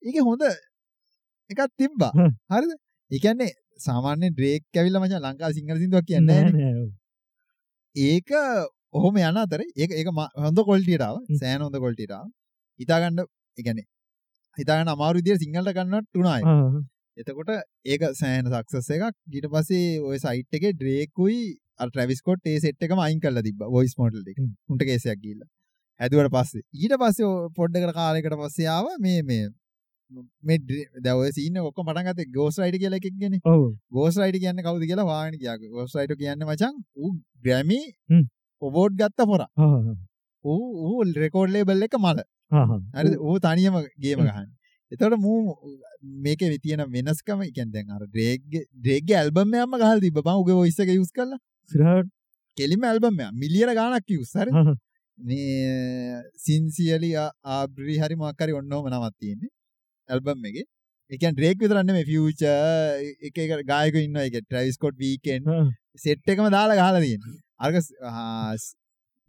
ඒක 0.03 0.17
හොඳ 0.23 0.43
එකත් 1.51 1.71
තිබ්බා. 1.79 2.13
හරිද 2.51 2.73
එකන්නේ 3.11 3.51
සාමාන්‍ය 3.81 4.31
ඩ්‍රේක් 4.31 4.63
කැවිල්ල 4.73 4.99
මච 5.01 5.13
ලංකා 5.21 5.53
සිංහල 5.53 5.79
සිදුවක් 5.79 6.07
කියන්න. 6.07 6.27
ඒක 7.97 8.31
ඔහොම 8.93 9.17
යන 9.19 9.37
අතර 9.39 9.61
ඒ 9.63 9.87
ඒක 9.93 10.09
ම- 10.11 10.33
හොඳ 10.39 10.59
කොල්ටිටාව. 10.63 11.17
සෑන 11.35 11.61
හොඳ 11.61 11.77
කොල්ටිටාව 11.79 12.27
හිතාගණ්ඩ 12.81 13.21
එකන 13.59 13.79
හිතාගන්න 14.59 14.91
අමාරු 14.91 15.23
දිය 15.23 15.37
සිංහලට 15.37 15.73
කන්නට 15.75 16.07
ටුනායි. 16.09 16.45
එතකොට 17.17 17.51
ඒක 17.87 18.03
සෑන 18.15 18.47
සක්සස් 18.53 18.89
එකක් 18.91 19.15
ගිට 19.29 19.47
පසේ 19.49 20.01
ඔය 20.03 20.19
සයිට් 20.19 20.53
එක 20.53 20.65
ඩ්‍රේකුයි 20.73 21.41
ට්‍රවිස්කොට් 21.81 22.47
ඒ 22.47 22.61
සෙට් 22.61 22.83
එක 22.83 22.95
මයින් 23.01 23.21
කල්ල 23.21 23.43
තිබ 23.43 23.67
වොයිස් 23.77 23.95
මොටල් 23.99 24.31
එක. 24.33 24.39
උන්ට 24.71 24.87
කේසයක් 24.89 25.21
කියල්ල 25.21 25.43
හැදුවට 26.01 26.33
පස්සේ. 26.37 26.65
ඊට 26.75 26.97
පස්සේ 27.03 27.35
පොඩ්ඩකට 27.59 27.95
කාලෙකට 27.99 28.39
පස්සයාව 28.41 28.87
මේ 29.01 29.23
මේ 29.23 29.45
මේ 30.43 30.59
දැව 31.05 31.23
සින 31.33 31.59
ඔක්ක 31.61 31.79
මටගත 31.85 32.31
ගෝස් 32.33 32.59
රයිට 32.63 32.79
කියල 32.83 32.97
එකක් 32.99 33.09
ගෙන 33.21 33.39
ගෝස් 33.93 34.19
රයිට 34.23 34.41
කියන්න 34.41 34.65
කවද 34.67 34.91
කියලා 34.91 35.09
වාන 35.13 35.39
කිය 35.39 35.71
ගෝස් 35.77 35.95
රයිට 35.99 36.19
කියන්න 36.19 36.47
මචන් 36.49 36.75
ඌ 36.97 37.13
ග්‍රැමි. 37.45 37.81
ඔබෝඩ් 38.63 38.99
ගත්ත 39.01 39.29
පොර. 39.31 39.47
ඌ 40.45 40.65
ඌ 40.89 41.09
රෙකෝඩ් 41.23 41.55
ලේබල් 41.57 41.89
එක 41.89 41.97
මල. 42.01 42.21
හරි 42.99 43.17
ඌ 43.19 43.39
තනියම 43.47 43.81
ගේම 43.99 44.23
ගහන්න. 44.27 44.53
එතට 44.93 45.17
මූ 45.19 45.57
මේක 46.25 46.41
විතියන 46.55 46.85
වෙනස්කම 46.95 47.43
එකන් 47.49 47.73
දැන් 47.73 47.91
අර 47.91 48.07
ඩ්‍රේග් 48.07 48.45
ඩ්‍රේග 48.53 49.11
ඇල්බම 49.21 49.59
යම 49.63 49.77
ගහල් 49.83 50.01
තිබ 50.05 50.21
බ 50.21 50.35
උගේ 50.35 50.61
ඔයිස්සක 50.63 50.95
යුස් 50.95 51.11
කල 51.11 51.35
ඉස්සරහට 51.71 52.11
කෙලිම 52.59 52.83
ඇල්බම 52.85 53.21
මිලියර 53.43 53.71
ගානක් 53.81 54.09
යුස්සර. 54.09 54.49
මේ 55.19 56.23
සින්සිියලි 56.47 57.11
ආබ්‍රී 57.17 57.99
හරි 58.03 58.17
මක්කරි 58.17 58.53
ඔන්නෝම 58.61 58.89
නවත් 58.91 59.15
තියෙන්නේ. 59.21 59.53
ඇල්බම් 60.09 60.47
එක. 60.51 60.57
එකන් 61.11 61.35
ඩ්‍රේක් 61.37 61.59
විතරන්න 61.63 61.93
මේ 61.97 62.05
ෆියච 62.11 62.43
එක 63.29 63.37
ගායක 63.73 63.95
ඉන්න 64.03 64.17
එක 64.27 64.39
ට්‍රයිස්කොට් 64.43 64.97
වීකෙන්. 64.99 65.43
සෙට් 65.97 66.27
එකම 66.27 66.49
දාලා 66.57 66.79
ගහල 66.81 67.01
තියෙන 67.05 67.23
අර්ග 67.59 67.77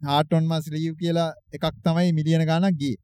හාටොන් 0.02 0.44
මස් 0.50 0.70
ලියව් 0.74 0.94
කියලා 1.02 1.30
එකක් 1.56 1.66
තමයි 1.84 2.12
මිලියන 2.18 2.44
ගානක් 2.50 2.78
ගිය. 2.82 2.96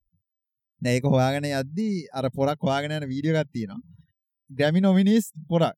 නැක 0.82 1.04
හොයාගෙන 1.04 1.46
යද්දී 1.48 2.06
අර 2.18 2.26
පොරක් 2.36 2.60
හවාගෙන 2.66 2.94
යන 2.98 3.08
වීඩියෝ 3.12 3.38
ගත්තියෙනවා 3.38 3.80
ග්‍රැමි 4.50 4.80
නොමිනිස් 4.80 5.30
පොරක්? 5.48 5.76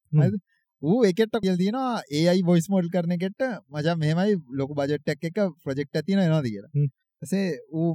ඌ 0.84 0.98
එකට 1.10 1.36
කියල් 1.44 1.56
තියෙනවා 1.60 1.92
ඒයි 2.20 2.42
බොයිස් 2.48 2.66
මොඩල් 2.74 2.90
කරන 2.94 3.14
එකට 3.16 3.42
මචන් 3.72 3.98
මෙමයි 4.02 4.36
ලොක 4.60 4.72
බජට්ටක් 4.78 5.28
එක 5.30 5.38
ප්‍රජෙක්් 5.64 6.00
ඇතින 6.00 6.22
එනවාද 6.24 6.48
කියලා. 6.48 6.88
සේ 7.22 7.44
ඌ 7.72 7.90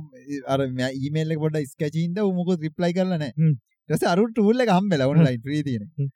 අර 0.53 0.60
ඊමේල්ල 0.68 1.36
පොඩ 1.44 1.60
ස්කචීන්ද 1.74 2.22
උමක 2.28 2.53
රිප්ලයි 2.66 2.94
කරලන. 2.99 3.26
රස 3.90 4.06
අරුට 4.14 4.34
ටූල්ල 4.34 4.66
හම්බෙල 4.70 5.06
ඔන්ලයින් 5.10 5.44
ප්‍රීතියන 5.45 5.84
හ්ම්. 5.84 6.10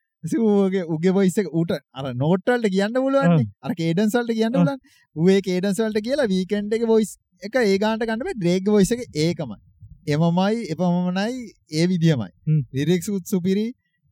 ගේ 0.74 0.86
උගේ 0.96 1.14
බොයිස 1.18 1.38
උට 1.62 1.76
අර 1.94 2.06
නෝටල්ට 2.24 2.72
කියන්න 2.76 2.98
පුළුවන් 2.98 3.46
අර 3.62 3.76
කේඩන්සල්ට 3.82 4.34
කියන්න. 4.40 4.58
ලන් 4.62 4.80
ේ 5.36 5.42
කේඩන්සල්ට 5.50 6.02
කියලා 6.08 6.32
වීකන්ඩ 6.34 6.80
එක 6.80 6.88
බොයිස් 6.94 7.14
එක 7.44 7.62
ඒගාන්ට 7.62 8.10
කන්නම 8.10 8.34
ඩ්‍රේග 8.40 8.74
බොයිස 8.74 8.92
එක 8.98 9.06
ඒකමයි 9.28 9.62
එමමයි 10.08 10.68
එපමමනයි 10.72 11.36
ඒ 11.72 11.88
විදිියමයි. 11.88 12.30
ලිරෙක් 12.74 13.04
සුත් 13.04 13.26
සුපිරි 13.26 13.68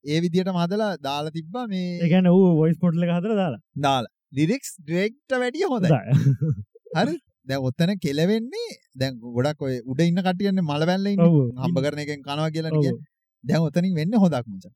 ඒ 0.05 0.19
විදියට 0.21 0.51
මදලා 0.53 0.91
දාලා 0.99 1.33
තිබ්බා 1.37 1.65
මේ 1.67 1.87
ඒකැන 1.99 2.27
ඌ 2.27 2.47
වොයිස් 2.59 2.77
පොට්ල 2.83 3.03
හතර 3.07 3.33
දාලා. 3.41 3.61
දාලා. 3.85 4.11
ලිරික්ස් 4.31 4.71
ඩ්‍රෙක්ට 4.79 5.37
වැඩිය 5.37 5.67
හොඳ. 5.73 5.87
හරි. 6.97 7.15
දැ 7.47 7.59
ඔත්තන 7.69 7.93
කෙලවෙන්නේ 8.01 8.69
දැන් 8.95 9.17
ගොඩක් 9.37 9.65
ඔය 9.67 9.79
උඩ 9.85 10.05
ඉන්න 10.05 10.23
කටියන්නේ 10.27 10.67
මලවැල්ල. 10.69 11.09
හම්බ 11.63 11.81
කරන 11.85 12.03
එකෙන් 12.05 12.23
කනවා 12.27 12.51
කියලා 12.55 12.93
දැන් 13.43 13.67
ඔතනින් 13.67 13.93
වෙන්න 13.95 14.19
හොදක් 14.25 14.47
මච. 14.47 14.73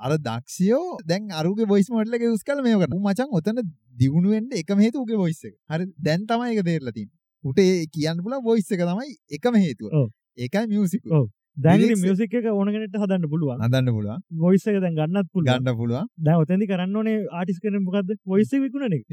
අර 0.00 0.16
දක්ෂයෝ 0.18 0.86
දැන් 1.06 1.30
අරුගේ 1.40 1.66
බොයිස් 1.66 1.90
මොටලක 1.90 2.24
යුස් 2.28 2.46
කල 2.46 2.62
මේකට 2.62 2.96
මචන් 2.98 3.36
ඔතන 3.40 3.62
දියුණුවෙන්ට 3.98 4.56
එකම 4.62 4.86
හේතුගේ 4.86 5.20
වොයිස්ස 5.24 5.44
එක. 5.44 5.54
හරි. 5.70 5.90
දැන් 5.98 6.26
තමයි 6.26 6.56
එක 6.56 6.64
තේරලතින් 6.70 7.08
උට 7.44 7.62
කියන්න 7.94 8.24
පුල 8.24 8.40
වොයිස්ස 8.48 8.74
එක 8.74 8.82
තමයි 8.84 9.14
එකම 9.38 9.62
හේතුව. 9.64 10.10
ඒකයි 10.38 10.66
මියසික 10.68 11.02
lyrics- 11.56 12.02
මියසික් 12.02 12.34
ඕනගෙනට 12.34 12.96
හදන්න 12.96 13.28
පුළුවන්. 13.28 13.60
අදන්න 13.60 13.86
පුළුවන්. 13.86 14.20
ගොයිස 14.36 14.64
දැන් 14.64 14.94
ගන්නත් 14.94 15.28
පුළුවන්. 15.32 15.52
ගණ්ඩ 15.52 15.76
පුළුවන්. 15.76 16.06
දැ 16.18 16.34
ඔතැදි 16.34 16.66
කරන්න 16.66 16.96
ඕනේ 16.96 17.26
ආටිස් 17.32 17.58
කරන 17.58 17.82
මොකක්ද 17.82 18.16
වොයිස 18.26 18.50
විකුණන 18.52 18.92
එක 18.92 19.04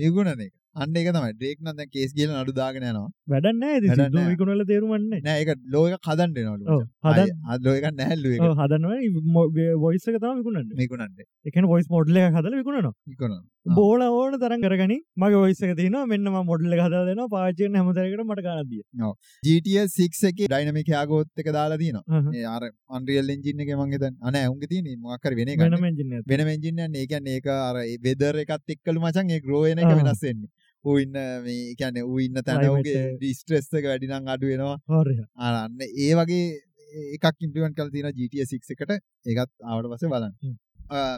අන්න 0.75 0.95
එක 0.95 1.07
තමයි. 1.09 1.31
ඩ්‍රේක් 1.33 1.59
නද 1.63 1.85
කේස් 1.91 2.11
කියල 2.13 2.29
නඩු 2.31 2.53
දාගෙනනවා 2.53 3.07
වැඩන්න 3.27 3.61
වැඩක් 3.63 4.13
නෑ. 4.13 4.25
විකුණල 4.31 4.65
තේරුවන්නේ 4.65 5.21
නෑ 5.21 5.43
එක 5.43 5.49
ලෝක 5.67 5.95
කදන්ට 5.99 6.37
නලු 6.39 6.79
හදන් 7.05 7.31
අදලෝක 7.47 7.87
නැහැල්ලු 7.91 8.33
එක 8.35 8.41
හදනවා. 8.61 8.97
වොයිස 9.77 10.07
එක 10.07 10.17
තම 10.17 10.35
විකුණන්න. 10.41 10.69
මේකුණන්ට 10.75 11.25
එකන 11.45 11.69
වොයිස් 11.73 11.89
මොඩ්ල 11.89 12.19
හදල 12.29 12.59
විකුණනවා. 12.61 12.93
ඉකොන 13.07 13.39
බෝල 13.75 14.01
ඕන 14.01 14.37
තරන් 14.41 14.61
කරගනි 14.61 14.97
මගේ 15.17 15.39
ඔයිස්සක 15.39 15.73
තින 15.77 15.95
මෙන්නම 16.11 16.37
මොඩල්ල 16.45 16.75
හද 16.77 17.01
දෙන 17.09 17.21
පාචයෙන් 17.33 17.75
හමතරකට 17.75 18.23
මට 18.23 18.43
කාරදිය 18.43 18.81
GTA 19.43 19.83
6 19.89 20.29
එක 20.29 20.39
ඩයිනමික 20.43 20.87
යාගෝත් 20.87 21.43
එක 21.43 21.51
දාලා 21.51 21.77
තින 21.77 21.99
ආර 22.45 22.63
අන්රියල් 22.89 23.33
එන්ජින්න 23.35 23.65
එක 23.65 23.73
මගේ 23.75 24.11
අන 24.21 24.35
ඇවුන්ග 24.35 24.63
තින 24.69 24.87
මක්කර 24.95 25.35
වෙන 25.35 25.51
වෙන 25.51 25.59
ගන්න 25.59 25.81
මෙජින 25.81 26.15
වෙන 26.25 26.45
මෙජින්න 26.45 26.95
ඒකන් 26.95 27.29
ඒක 27.35 27.51
අර 27.57 27.81
වෙදර 28.05 28.41
එකත් 28.45 28.75
එක්කලු 28.75 28.99
මචන් 29.01 29.35
ඒ 29.35 29.41
ග්‍රෝයන 29.41 29.79
එක 29.79 29.91
ආ. 29.91 29.99
වෙනස්සෙන්නේ 29.99 30.49
ඌ 30.85 30.97
ඉන්න 31.03 31.17
මේ 31.45 31.75
කියන්න 31.79 31.97
ඌ 32.05 32.17
ඉන්න 32.25 32.37
තැනගේ 32.47 32.71
Climate. 32.71 33.17
ඩිස්ට්‍රෙස් 33.21 33.67
එක. 33.79 33.85
වැඩිනම් 33.91 34.33
අඩු 34.35 34.51
වෙනවා. 34.51 34.77
හොරය 34.93 35.15
අරන්න 35.47 35.79
ඒ 35.85 36.11
වගේ 36.19 36.45
එකක් 37.15 37.45
ඉම්පිමෙන්ට් 37.47 37.75
කල 37.79 37.89
තින 37.95 38.07
GTA 38.19 38.45
6 38.51 38.75
එකට. 38.75 38.91
ඒකත් 39.29 39.51
ආවට 39.71 39.89
පස්සේ 39.93 40.11
බලන්න. 40.13 40.33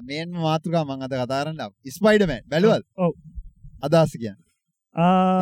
මේන් 0.07 0.29
මාතෘකා 0.45 0.83
මං 0.89 1.05
අද 1.07 1.13
කතාරන්න 1.23 1.61
ස්පයිඩමෑන් 1.97 2.43
බැලුවල් 2.53 2.83
ඔව්. 3.05 3.13
අදස් 3.87 4.17
කියන්න. 4.21 4.39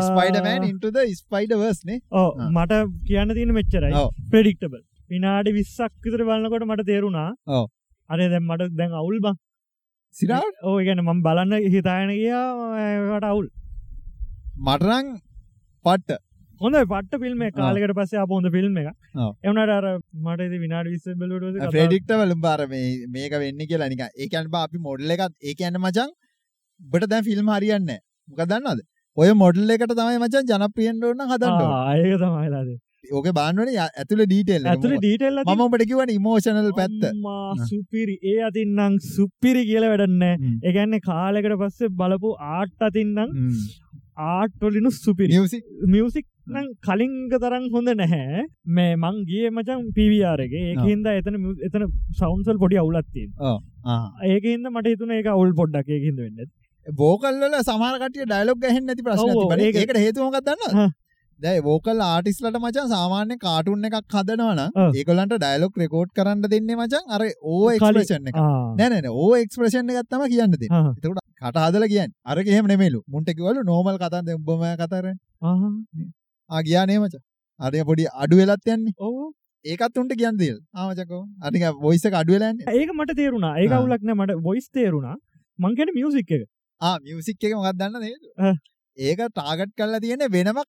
ස්පයිඩමෑන් 0.10 0.70
ඉන්ටද 0.72 0.98
ස්පයිඩවර්ස්නේ 1.22 2.00
ඕ 2.22 2.30
ආ. 2.30 2.50
මට 2.56 2.74
කියන්න 3.10 3.36
තියෙන 3.38 3.54
මෙච්චරයි. 3.60 3.94
ප්‍රඩික්ටබල් 4.34 4.82
විනාඩි 5.14 5.56
විස්සක් 5.60 5.94
විතර 6.06 6.22
බලන්නකොට 6.28 6.66
මට 6.72 6.86
තේරුණා. 6.90 7.30
ඔව්. 7.58 7.66
අරේ 8.10 8.28
දැම් 8.34 8.46
මට 8.52 8.76
දැන් 8.82 8.94
අවුල් 9.04 9.18
බං. 9.26 9.40
සිරාට 10.16 10.56
ඕ 10.68 10.76
ගැන 10.90 11.02
මම 11.06 11.24
බලන්න 11.26 11.72
හිතායන 11.76 12.12
ගියාට 12.20 13.26
අවුල් 13.32 13.48
මටරං 14.60 15.08
පට්ට. 15.86 16.20
හොඳ 16.62 16.78
පට 16.92 17.20
ෆිල්ම් 17.22 17.44
කාලකට 17.58 17.94
පස්සේ 18.00 18.22
අප 18.24 18.34
හොඳ 18.36 18.50
ෆිල්ම් 18.56 18.80
එක. 18.82 18.90
එවනට 19.44 19.74
අර 19.78 19.88
මට 20.26 20.60
විනාඩ 20.64 20.92
විස්ස 20.94 21.08
බැලුට 21.22 21.62
ප්‍රඩික්ටවල 21.76 22.36
බාර 22.48 22.68
මේ 22.74 22.90
මේක 23.16 23.38
වෙන්න 23.44 23.64
කියලා 23.72 23.90
නික 23.94 24.04
ඒකන් 24.08 24.52
අපි 24.64 24.84
මොඩල්ල 24.90 25.16
එකත් 25.18 25.36
ඒක 25.44 25.64
ඇන්න 25.64 25.82
මචන් 25.82 26.14
බට 26.82 27.12
දැන් 27.14 27.28
ෆිල්ම් 27.30 27.56
හරියන්න 27.56 27.96
මොක 28.30 28.46
දන්නද 28.46 28.86
ඔය 29.18 29.32
මොඩල් 29.44 29.78
එකට 29.78 29.96
තමයි 29.96 30.20
මචන් 30.20 30.54
ජනපියෙන් 30.54 31.10
ඕන්න 31.10 31.26
හදන්න 31.32 31.74
ආයක 31.80 32.22
තමයිලාද 32.22 32.78
ඕක 33.12 33.28
බාන්නවන 33.36 33.70
ඇතුළ 33.78 34.24
ඩීටෙල් 34.24 34.70
ඇතුළ 34.70 34.96
ඩීටෙල්ල 34.98 35.44
මම 35.46 35.62
ඔබට 35.66 35.86
කිවන 35.90 36.12
ඉමෝෂනල් 36.14 36.72
පැත්ත. 36.76 37.04
සුපිරි. 37.70 38.16
ඒ 38.24 38.40
අතින්නම් 38.48 38.98
සුප්පිරි 39.10 39.64
කියල 39.70 39.86
වැඩන්න. 39.92 40.24
ඒගැන්න 40.64 41.00
කාලෙකට 41.08 41.56
පස්සේ 41.62 41.94
බලපු 42.02 42.34
ආට් 42.50 42.88
අතින්නම් 42.90 43.38
ආට්ටොලිනු 44.20 44.92
සුපිරි. 44.96 45.34
මියසික් 45.88 46.26
නම් 46.50 46.68
කලින්ග 46.86 47.16
තරම් 47.36 47.66
හොඳ 47.74 47.90
නැහැ. 47.96 48.46
මේ 48.70 48.96
මං 48.98 49.18
ගිය 49.26 49.50
මචන් 49.50 49.84
පිවිආරගේ 49.94 50.64
ඒකහින්ද 50.72 51.10
එතන 51.12 51.36
එතන 51.68 51.86
සෞන්සල් 52.22 52.58
පොඩි 52.58 52.80
අවුලත්තින් 52.84 53.30
ඒකහින්ද 54.30 54.72
මට 54.72 54.88
හිතුන 54.88 55.12
ඒක 55.12 55.28
අවුල් 55.28 55.54
පොඩ්ඩක් 55.54 55.90
ඒකින්ද 55.90 56.20
වෙන්න. 56.20 56.50
බෝකල්ල 56.88 57.44
සමාරකට 57.64 58.18
ඩයිලොක් 58.24 58.60
ගැහෙන් 58.60 58.86
නැති 58.86 59.04
ඒක- 59.62 59.80
ඒකට 59.84 60.02
හේතුමකක්. 60.06 60.40
දන්න 60.42 60.74
දැයි 61.44 61.62
වෝකල් 61.68 62.02
ආටිස්ලට 62.06 62.58
මචන් 62.62 62.88
සාමාන්‍ය 62.94 63.36
කාටුන් 63.46 63.88
එකක් 63.90 64.16
හදනවන. 64.16 64.62
ඒකොලන්ට 65.00 65.36
ඩයිලොක් 65.36 65.80
රෙකෝඩ් 65.82 66.12
කරන්න 66.18 66.44
දෙන්නේ 66.54 66.78
මචන් 66.82 67.14
අර 67.16 67.22
ඕ 67.54 67.64
එක්ස්ප්‍රේෂන් 67.76 68.30
එක. 68.32 68.40
නැන 68.80 69.10
ඕ 69.12 69.32
එක්ස්ප්‍රේෂන් 69.44 69.92
එකත්තම 69.96 70.26
කියන්න 70.34 70.56
දෙ 70.56 70.68
එතකට 70.70 71.24
කට 71.42 71.58
හදල 71.66 71.88
කියන්න. 71.94 72.12
අර 72.30 72.38
එහෙම 72.44 72.70
නෙමේලු 72.74 73.02
මුන්ටකිවලු 73.16 73.66
නෝමල් 73.72 74.00
කතන්ද 74.04 74.36
උඹම 74.38 74.66
කතර. 74.84 75.10
ආගයානේ 76.50 77.00
මච. 77.04 77.16
අරය 77.60 77.84
පොඩි 77.90 78.10
අඩු 78.24 78.42
වෙලත් 78.42 78.72
යන්නේ. 78.76 78.96
ඕ 79.08 79.32
ඒකත් 79.66 80.00
උන්ට 80.02 80.14
කියන්න 80.22 80.38
දෙල් 80.42 80.58
ආමචකෝ 80.82 81.24
අනික 81.48 81.64
බොයිස 81.86 82.06
අඩුවලන්න 82.22 82.64
ඒක 82.80 82.92
මට 82.98 83.16
තේරුණා? 83.22 83.54
ඒක 83.62 83.72
ආ. 83.72 83.80
අවුලක්න 83.80 84.12
මට 84.16 84.42
බොයිස් 84.48 84.68
තේරුණා. 84.78 85.16
මංකෙන 85.60 85.90
මියසික් 85.98 86.32
එක. 86.38 86.44
මියසික් 87.06 87.44
එක 87.48 87.56
මොකක් 87.58 87.80
දන්න 87.82 88.04
නේද 88.06 88.24
ආ. 88.48 88.54
ඒක 89.00 89.22
ටාගට් 89.30 89.74
කල්ලා 89.78 90.02
තියෙන 90.04 90.26
වෙනම 90.36 90.60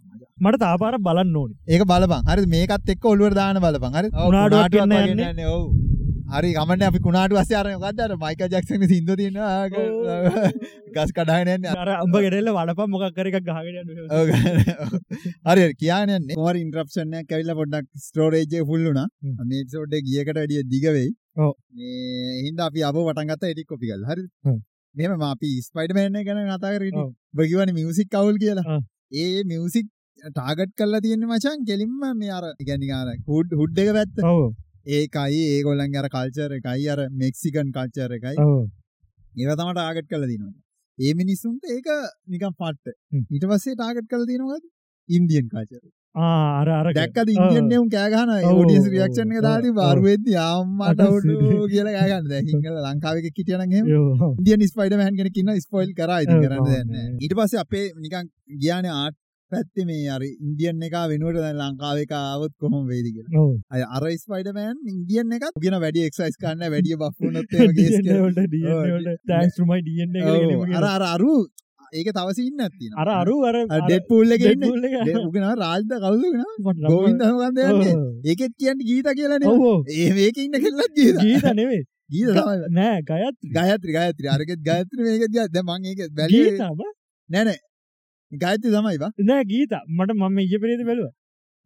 මචං. 0.00 0.28
මට 0.40 0.60
තාපාර 0.64 0.98
බලන්න 1.08 1.36
ඕනි. 1.36 1.54
ඒක 1.68 1.82
බලපන්. 1.90 2.22
හරි 2.30 2.46
මේකත් 2.54 2.94
එක්ක 2.94 3.10
ඔළුවට 3.12 3.38
දාන 3.40 3.60
බලපන්. 3.64 3.98
හරි? 3.98 4.08
වගේ 4.56 4.86
යන්නේ. 5.08 5.48
ඔව්. 5.48 5.64
හරි 6.32 6.50
කමන්න 6.56 6.84
අපි 6.88 7.00
කුණාටු 7.06 7.38
මොකක්ද 7.74 8.02
අර 8.04 8.12
මයිකල් 8.22 8.48
ජැක්සන් 8.54 8.84
සින්ද 8.92 9.10
ආක 9.48 9.74
ගස් 10.96 11.10
යන්නේ. 11.54 11.74
අර 11.76 11.90
අඹ 11.96 12.16
ගෙඩෙල්ල 12.18 12.52
වඩපම් 12.58 12.94
මොකක්කර 12.94 13.30
එකක් 13.30 13.40
ගහගෙන 13.48 13.76
ඔව්. 14.18 14.32
හරි 15.48 15.60
හරි 15.60 15.74
කියන්නේ 15.82 16.38
මොර 16.40 16.54
ඉන්ට්‍රප්ෂන් 16.62 17.18
එකක් 17.22 17.34
ඇවිල්ලා 17.34 17.58
පොඩ්ඩක් 17.60 17.90
ස්ටෝරේජ් 18.06 18.46
එක 18.60 18.68
ෆුල් 18.70 18.86
වුණා. 18.88 19.08
හ්ම්. 19.22 19.34
මේ 19.48 19.64
එපිසෝඩ් 19.64 19.98
එක 20.00 20.06
ගියකට 20.10 20.38
වැඩිය 20.40 20.62
දිග 20.74 20.86
වෙයි. 20.98 21.10
ඔව්. 21.38 21.52
මේ 21.72 22.38
හින්දා 22.46 22.70
අපි 22.70 22.86
ආපහු 22.88 23.08
පටන් 23.08 23.34
ගත්තා 23.34 23.52
එඩිට් 23.54 23.70
කොපි 23.72 23.92
කරලා. 23.92 24.10
හරිද? 24.12 24.30
හ්ම්. 24.46 24.60
මෙහෙම 24.94 25.14
මම 25.16 25.24
අපි 25.28 25.50
ස්පයිඩර්මෑන් 25.66 26.18
එක 26.20 26.26
ගැන 26.28 26.40
කතා 26.50 26.74
කරේ 26.76 26.92
ඔව්. 27.02 27.10
ඔබ 27.34 27.40
කියවනේ 27.50 27.76
මියුසික් 27.78 28.16
අවුල් 28.20 28.36
කියලා. 28.44 28.78
ඒ 29.22 29.44
මියුසික් 29.52 29.86
ටාගට් 30.24 30.74
කරලා 30.80 31.02
තියෙන්නේ 31.06 31.30
මචං 31.32 31.64
කෙලින්ම 31.70 32.04
මේ 32.20 32.34
අර 32.38 32.44
කියන්නේ 32.68 32.98
අර 33.00 33.08
හුඩ් 33.30 33.56
හුඩ් 33.60 33.82
එක 33.84 33.90
පැත්ත. 33.98 34.22
ඔව. 34.32 34.44
ඒකයි 34.98 35.40
ඒගොල්ලන්ගේ 35.54 36.02
අර 36.02 36.08
කල්චර් 36.16 36.58
එකයි 36.58 36.90
අර 36.94 37.00
මෙක්සිකන් 37.22 37.72
කල්චර් 37.76 38.10
එකයි. 38.18 38.36
ඔව. 38.46 38.62
ඒව 39.40 39.50
තමයි 39.60 39.74
ටාගට් 39.74 40.08
කරලා 40.12 40.30
තියෙනවා. 40.32 40.54
ඒ 40.98 41.12
මිනිස්සුන්ට 41.20 41.74
ඒක 41.76 41.90
නිකන් 42.32 42.54
පට්ට. 42.62 42.96
ඊට 43.34 43.50
පස්සේ 43.50 43.76
ටාගට් 43.80 44.08
කරලා 44.12 44.30
තියෙනවද 44.30 44.64
ඉන්දියන් 45.08 45.46
කල්චර් 45.52 45.84
අර 46.14 46.68
අර 46.70 46.86
දැක්කද 46.94 47.28
ඉන්දියන් 47.30 47.66
නෙවුන් 47.68 47.88
කෑ 47.90 48.10
ගහනවා 48.12 48.36
ඔව්, 48.44 48.58
ඔඩියන්ස් 48.62 48.86
රියැක්ෂන් 48.92 49.32
එක 49.32 49.40
දාලා 49.42 49.70
ඔව්. 49.70 49.78
බාරු 49.78 50.02
වෙද්දි 50.04 50.36
ආම්මට 50.38 51.00
උඩු. 51.08 51.34
කියලා 51.72 51.94
කෑ 51.96 52.08
ගන්න. 52.12 52.28
දැන් 52.28 52.46
හිංගල 52.50 52.78
ලංකාවේ 52.86 53.22
එකෙක් 53.24 53.36
හිටියා 53.40 53.60
නම් 53.60 53.72
එහෙම 53.72 53.86
ඉන්දියන් 54.38 54.64
ස්පයිඩර්මෑන් 54.70 55.18
කෙනෙක් 55.18 55.36
ඉන්නවා 55.36 55.60
ස්පොයිල් 55.60 55.90
කරා 55.98 56.20
ඉතින් 56.24 56.40
කරන්න 56.44 56.64
දෙයක් 56.68 56.86
නැහැ. 56.86 57.10
ඊට 57.20 57.34
පස්සේ 57.36 57.60
අපේ 57.64 57.84
නිකන් 57.98 58.26
ගියානේ 58.62 58.94
ආර්ට් 58.94 59.18
පැත්තේ 59.52 59.84
මේ 59.84 60.06
අර 60.10 60.22
ඉන්දියන් 60.26 60.82
එක 60.82 60.94
වෙනුවට 61.10 61.40
දැන් 61.40 61.58
ලංකාවේ 61.62 62.06
එක 62.06 62.12
ආවොත් 62.12 62.52
කොහොම 62.60 62.86
වේද 62.86 63.06
කියලා. 63.08 63.32
අය 63.72 63.82
අර 63.96 64.04
ස්පයිඩර්මෑන් 64.22 64.76
ඉන්දියන් 64.92 65.34
එකත් 65.36 65.58
කියන 65.60 65.76
වැඩි 65.82 66.06
එක්සයිස් 66.08 66.38
කරන්න 66.38 66.70
වැඩි 66.70 66.96
බෆ් 66.96 67.18
වුණොත් 67.20 67.50
එහෙම 67.58 67.74
ඩියන්න 69.82 70.16
ඔව්, 70.22 70.38
අර 70.78 70.84
අර 70.94 71.04
අරු 71.10 71.34
ඒක 71.98 72.08
තව 72.16 72.28
සීන් 72.38 72.62
එකක් 72.66 72.76
තියෙනවා. 72.78 73.02
අර 73.02 73.08
අරු 73.20 73.34
අර 73.48 73.56
ඩෙඩ් 73.86 74.04
පූල් 74.10 74.36
එකේ 74.36 74.52
ඉන්නේ. 74.54 75.16
උගෙන 75.28 75.44
රාජ්ද 75.62 75.92
කවුද 76.04 76.22
උගෙන 76.28 76.44
ගෝවින්ද 76.92 77.24
මොකක්ද 77.40 77.58
යන්නේ? 77.64 77.96
ඒකෙත් 78.30 78.54
කියන්නේ 78.60 78.88
ගීතා 78.90 79.14
කියලානේ 79.18 79.56
ඒ 79.98 80.08
මේක 80.18 80.40
ඉන්න 80.44 80.56
කෙල්ලත් 80.64 80.92
ගීතා. 81.00 81.24
ගීත 81.26 81.46
නෙවේ 81.60 81.82
ගීත 82.14 82.28
තමයි. 82.38 82.70
නෑ 82.78 82.98
ගයත් 83.10 83.36
ගායත්‍රි 83.58 83.96
ගායත්‍රි. 83.98 84.26
අරගෙත් 84.36 84.60
ගායත්‍රි 84.68 85.00
මේකෙත් 85.08 85.30
ගියා 85.34 85.48
දැන් 85.56 85.66
මම 85.68 85.90
ඒක 85.92 86.00
බැලුවේ 86.18 86.50
ගීතම 86.50 86.82
නෑ 87.30 87.44
නෑ. 87.48 87.60
ගායත්‍රි 88.32 88.74
තමයි 88.76 88.98
බා. 89.04 89.12
නෑ 89.30 89.44
ගීත. 89.52 89.72
මට 89.96 90.18
මම 90.20 90.38
ඉය 90.46 90.58
පෙරේද 90.64 90.84
බැලුව. 90.90 91.10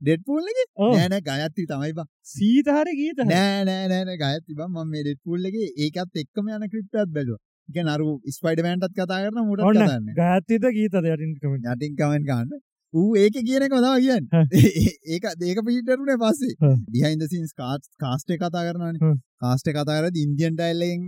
ඩෙඩ් 0.01 0.23
පූල් 0.29 0.45
එකේ? 0.53 0.69
ඕ 0.83 0.93
නෑ 0.95 1.09
නෑ. 1.15 1.25
ගායත්‍රි 1.31 1.67
තමයි 1.73 1.93
බා. 1.99 2.09
සීතහර 2.35 2.89
ගීත 3.01 3.19
නෑ 3.25 3.65
නෑ 3.69 3.85
නෑ 3.93 4.05
නෑ. 4.09 4.19
ගායත්‍රි 4.25 4.59
බා. 4.61 4.69
මම 4.75 4.95
මේ 4.95 5.05
ඩෙඩ් 5.05 5.21
පූල් 5.27 5.53
එකේ 5.53 5.69
ඒකත් 5.87 6.25
එක්කම 6.25 6.57
යන 6.57 6.67
එකක් 6.69 6.77
බැලුවා 7.17 7.43
කියන්නේ 7.75 7.95
අර 7.97 8.03
ස්පයිඩර්මෑන්ටත් 8.39 8.97
කතා 8.97 9.21
කරන 9.25 9.45
මූටත් 9.49 9.67
ඔන්න. 9.69 10.11
ගාත්තිත 10.21 10.65
ගීතද 10.79 10.99
යටින් 11.03 11.33
කමෙන්ට් 11.43 11.71
යටින් 11.75 11.95
කමෙන්ට් 12.01 12.29
ගන්න. 12.31 12.61
ඌ 12.95 13.09
ඒක 13.23 13.35
කියන 13.49 13.63
එක 13.67 13.73
තමයි 13.77 14.03
කියන්නේ. 14.05 14.45
ඒක 15.15 15.25
ඒක 15.49 15.59
පිටරුනේ 15.67 16.19
පස්සේ. 16.23 16.55
the 17.23 17.27
scenes 17.33 17.53
cast 17.63 17.91
cast 18.05 18.31
එක 18.31 18.41
කතා 18.45 18.63
කරනවානේ. 18.69 19.17
cast 19.43 19.69
එක 19.73 19.77
කතා 19.81 19.99
කරද්දී 19.99 20.25
ඉන්දියන් 20.29 20.55
ඩයල් 20.61 20.87
එකෙන් 20.87 21.03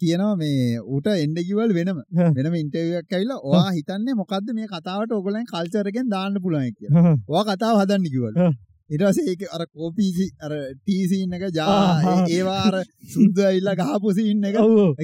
කියනවා 0.00 0.34
මේ 0.42 0.80
ඌට 0.82 1.06
එන්න 1.14 1.34
කිව්වල් 1.48 1.72
වෙනම. 1.78 2.02
වෙනම 2.36 2.54
ඉන්ටර්වියු 2.64 2.98
එකක් 3.00 3.16
ඇවිල්ලා 3.16 3.40
ඔයා 3.52 3.70
හිතන්නේ 3.78 4.18
මොකද්ද 4.20 4.52
මේ 4.58 4.68
කතාවට 4.74 5.16
ඕගොල්ලන් 5.16 5.48
කල්චර් 5.52 5.90
එකෙන් 5.92 6.12
දාන්න 6.14 6.36
පුළුවන් 6.44 6.74
කියලා. 6.78 7.16
ඔයා 7.32 7.44
කතාව 7.50 7.80
හදන්න 7.82 8.12
කිව්වලු. 8.14 8.52
පස්සේ 9.00 9.26
ඒක 9.32 9.42
අර 9.56 9.62
කෝපි 9.74 10.06
අර 10.44 10.52
ටී 10.76 11.04
සීන් 11.10 11.32
එක 11.36 11.44
ජා 11.58 11.68
ආ, 11.68 11.92
ආ. 11.92 12.16
ඒ- 12.20 12.32
ඒවා 12.36 12.58
අර 12.68 12.76
සුද්ධ 13.14 13.40
ඇවිල්ලා 13.48 13.74
ගහපු 13.80 14.08
සීන් 14.18 14.44
එක 14.44 14.56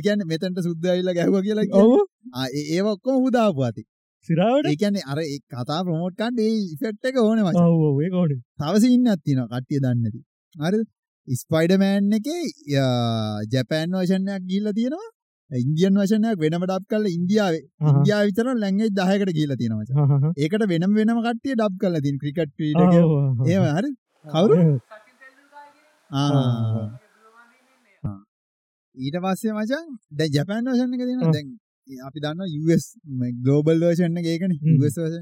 කියන්නේ 0.05 0.27
මෙතනට 0.32 0.59
සුද්ධ 0.69 0.89
ඇවිල්ලා 0.93 1.15
ගැහුවා 1.19 1.43
කියලා 1.43 1.66
කියන්නේ. 1.66 1.85
ඔව 1.85 2.06
ආ 2.35 2.47
ඒ- 2.59 2.66
ඒව 2.77 2.86
ඔක්කොම 2.94 3.16
ඌ 3.23 3.31
දාපු 3.31 3.60
අතේ. 3.69 3.86
සිරාවට 4.28 4.66
ඒ 4.70 4.77
කියන්නේ 4.77 5.05
අර 5.12 5.19
කතා 5.52 5.81
ප්‍රොමෝට් 5.85 6.15
කරන්න 6.19 6.39
ඒ 6.47 6.55
ඉෆෙක්ට් 6.74 7.05
එක 7.09 7.16
ඕනේ 7.24 7.44
මචං. 7.44 7.60
ඔව 7.65 8.01
ඒ 8.05 8.10
කෝඩ 8.16 8.32
තව 8.60 8.74
සීන් 8.85 9.06
එකක් 9.12 9.23
තියෙනවා 9.24 9.48
කට්ටිය 9.52 9.81
දන්නේ 9.85 10.02
නැති. 10.02 10.20
හරිද? 10.55 10.86
ස්පයිඩර්මෑන් 11.28 12.12
එකේ 12.19 12.43
ජැපෑන් 13.52 13.90
වර්ෂන් 13.97 14.28
එකක් 14.35 14.44
ගිහිල්ලා 14.51 14.74
තියෙනවා. 14.78 15.09
ඉන්දියන් 15.50 15.94
වශනයක් 15.96 16.40
වෙනම 16.42 16.62
ඩබ් 16.62 16.84
කල 16.90 17.04
ඉන්දියාවේ. 17.08 17.62
ඉන්දියා 17.82 18.24
විතර 18.26 18.46
ලැංගේ 18.54 18.90
දහයකට 18.90 19.30
කියල 19.32 19.52
තියෙනවා 19.56 20.34
ඒකට 20.36 20.64
වෙනම් 20.72 20.92
වෙනම 20.94 21.20
කට්ටිය 21.26 21.54
ඩබ් 21.54 21.74
කල 21.82 21.94
තින් 22.00 22.16
ක්‍රිකට් 22.18 22.50
ක්‍රීඩ 22.56 22.80
ඒ 23.46 23.58
හරි. 23.76 23.90
කවුරු? 24.24 24.56
ඊට 28.96 29.16
පස්සේ 29.24 29.54
මචන් 29.54 29.86
දැ 30.12 30.28
ජපන් 30.28 30.68
වශන 30.68 30.94
එක 30.94 31.02
දෙන 31.08 31.24
දැන් 31.26 31.48
අපි 31.88 32.18
දන්න 32.20 32.42
US 32.62 32.84
ගෝබල් 33.46 33.80
වර්ෂණ 33.82 34.18
ඒකන. 34.24 34.52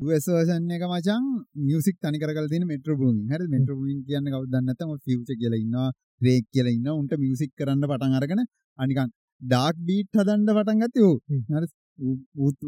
වර්ෂණ 0.02 0.72
එක 0.76 0.86
මචන් 0.88 1.28
මියසික් 1.62 2.00
තනි 2.02 2.18
කර 2.18 2.48
තින 2.54 2.66
මෙට්‍රබූන් 2.72 3.16
හ 3.30 3.46
මෙට්‍රබූන් 3.54 4.02
කියන්න 4.08 4.32
කව 4.32 4.42
දන්නතම 4.48 4.90
ෆිච 5.04 5.30
කියලඉන්න 5.36 5.78
රේක් 6.20 6.50
කියල 6.52 6.72
ඉන්න 6.72 6.90
උන්ට 6.94 7.14
මියසික් 7.16 7.54
කරන්න 7.54 7.86
පටන් 7.86 8.18
අරගෙන 8.20 8.42
අනිකන් 8.78 9.14
ඩාක් 9.42 9.76
බීට් 9.86 10.10
හදන්ඩ 10.14 10.50
පටන් 10.50 10.80
ගත 10.82 10.96
වූ 10.98 11.20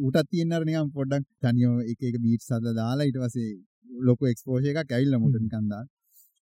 උටත් 0.06 0.28
තියන්නරනිකම් 0.30 0.90
පොඩ්ඩක් 0.92 1.26
තනියෝ 1.42 1.82
එක 1.84 2.16
බීට් 2.24 2.42
සද 2.42 2.74
දාලා 2.74 3.08
ඉට 3.10 3.18
වසේ 3.18 3.60
ලොක 4.06 4.22
එක්ස්පෝෂය 4.24 4.72
එක 4.72 4.88
කැල්ල 4.88 5.18
මුට 5.18 5.38
නිකන්දා 5.38 5.84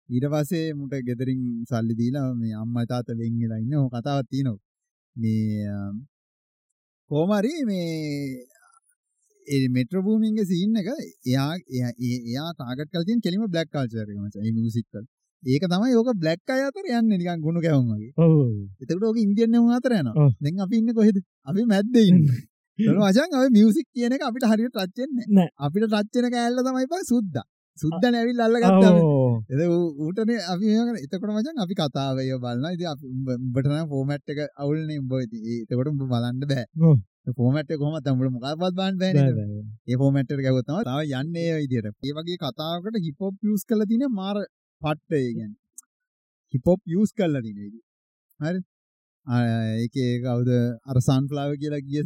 ඊට 0.09 0.26
පස්සේ 0.28 0.74
මුට 0.74 0.93
ගෙදරින් 1.06 1.64
සල්ලි 1.64 1.94
දීලා 1.94 2.34
මේ 2.34 2.55
අම්ම 2.55 2.74
තාත 2.86 3.06
වෙංගලා 3.20 3.59
ඉන්න 3.59 3.74
හෝ 3.74 3.89
කතාවත් 3.89 4.26
තියනවා. 4.30 4.59
මේ 5.16 5.66
කෝමරි 7.10 7.64
මේ 7.64 8.47
මෙට්‍රබූමින්ගේ 9.68 10.44
සින්න 10.44 10.76
එක 10.76 10.89
එයා 11.26 11.55
එයා 12.26 12.52
තාගට 12.55 12.90
කල්තින් 12.90 13.20
කෙලිම 13.20 13.47
බ්ලක් 13.47 13.70
කාල්චරකමච 13.70 14.34
මියසික්කල් 14.51 15.05
ඒක 15.44 15.64
තමයි 15.66 15.94
ඕක 15.98 16.10
බ්ලක් 16.16 16.48
අය 16.48 16.62
අතර 16.69 16.85
යන්න 16.89 17.09
නිකන් 17.12 17.40
ගුණ 17.43 17.59
කැවුම්ගේ 17.59 18.10
එතකට 18.81 19.02
ඕක 19.02 19.19
ඉන්දියන්න 19.19 19.56
වුණ 19.56 19.74
අතර 19.74 19.94
යන 19.98 20.10
දැන් 20.39 20.60
අපි 20.60 20.77
ඉන්න 20.78 20.94
කොහෙද? 20.94 21.16
අපි 21.44 21.64
මැද්ද 21.66 21.97
ඉන්න. 22.02 22.20
වචන් 23.02 23.35
ඔය 23.39 23.48
මියසික් 23.51 23.86
කියන 23.90 24.14
එක 24.16 24.23
අපිට 24.23 24.47
හරියට 24.47 24.78
රච්චෙන්නේ 24.78 25.48
අපිට 25.59 25.89
රච්චන 25.89 26.31
කෑල්ල 26.31 26.62
තමයි 26.62 26.86
පා 26.89 27.02
සුද්දා. 27.05 27.47
සුද්ද 27.78 28.05
නැවිල් 28.06 28.40
අල්ල 28.44 28.56
ගත්ත 28.56 28.86
එ 29.56 29.66
ඌටන 29.66 30.32
අපි 30.52 30.66
එතකොට 31.02 31.32
මචන් 31.35 31.62
අපි 31.64 31.74
කතාවය 31.74 32.28
බලන්න 32.39 32.74
ඉති 32.77 32.86
උඹටන 32.86 33.89
ෆෝමට් 33.89 34.32
එක 34.32 34.40
අවුල්නේ 34.56 35.01
උඹ. 35.02 35.12
එතකොට 35.64 35.90
උඹ 35.93 36.05
බලන්න 36.05 36.43
බෑ. 36.44 36.64
ෆෝමට 37.32 37.70
කොම 37.78 37.94
තමුල 38.01 38.31
මොකක්වත් 38.31 38.74
බන් 38.78 38.98
බෑ 38.98 39.27
ඒ 39.89 39.98
ෆෝමට්ට 39.98 40.43
ගැවත්තම 40.47 40.82
තාව 40.86 41.02
යන්නේ 41.20 41.52
විදියට. 41.59 41.94
ඒ 42.01 42.12
වගේ 42.16 42.40
කතාවකට 42.40 43.05
හිපොප් 43.06 43.35
යස් 43.48 43.64
කල 43.64 43.86
තින 43.90 44.06
මාර 44.12 44.43
පට්ට 44.82 45.18
ඒගැන් 45.18 45.52
හිපොප් 46.52 46.80
යස් 46.94 47.12
කල්ල 47.12 47.40
තිනේද 47.40 47.74
හරි. 48.40 48.60
ඒක 49.26 49.92
කවද? 50.24 50.50
අර 50.84 50.96
සන්ෆලාව 51.00 51.52
කියලා 51.56 51.82
කිය 51.82 52.00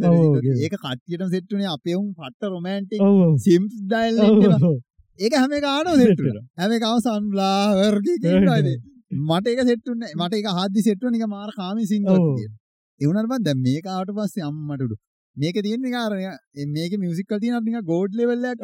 ඒක 0.63 0.75
කට්ටියට 0.79 1.31
සෙට්ටුනේ 1.31 1.71
අපේවුම් 1.73 2.11
පට්ට 2.15 2.51
රොමෑන්ටි 2.51 2.99
සිම්ස් 3.43 3.73
ඩයිල් 3.85 4.21
ඒක 5.19 5.35
හැම 5.35 5.55
කාන 5.61 5.87
සෙට්ට 5.95 6.21
හැම 6.59 6.77
කාව 6.81 6.99
සන්ලාවර්ග 7.01 8.07
මට 9.23 9.47
ඒක 9.47 9.65
සෙට්ටුන්න 9.65 10.07
මට 10.13 10.35
එක 10.35 10.49
හදදි 10.53 10.83
සෙට්ටු 10.83 11.11
නික 11.11 11.27
මාර 11.29 11.51
කාමි 11.57 11.87
සිංහ 11.87 12.07
එවනට 13.01 13.45
දැ 13.47 13.57
මේ 13.59 13.81
කාට 13.83 14.13
පස්සේ 14.13 14.45
අම්මටඩු 14.45 14.97
මේක 15.37 15.57
තියෙන 15.61 15.87
කාරය 15.89 16.21
මේක 16.71 16.93
මියසිකල් 16.99 17.41
තියන 17.41 17.59
නික 17.65 17.85
ගෝඩ් 17.85 18.15
ලෙවල්ලක් 18.15 18.63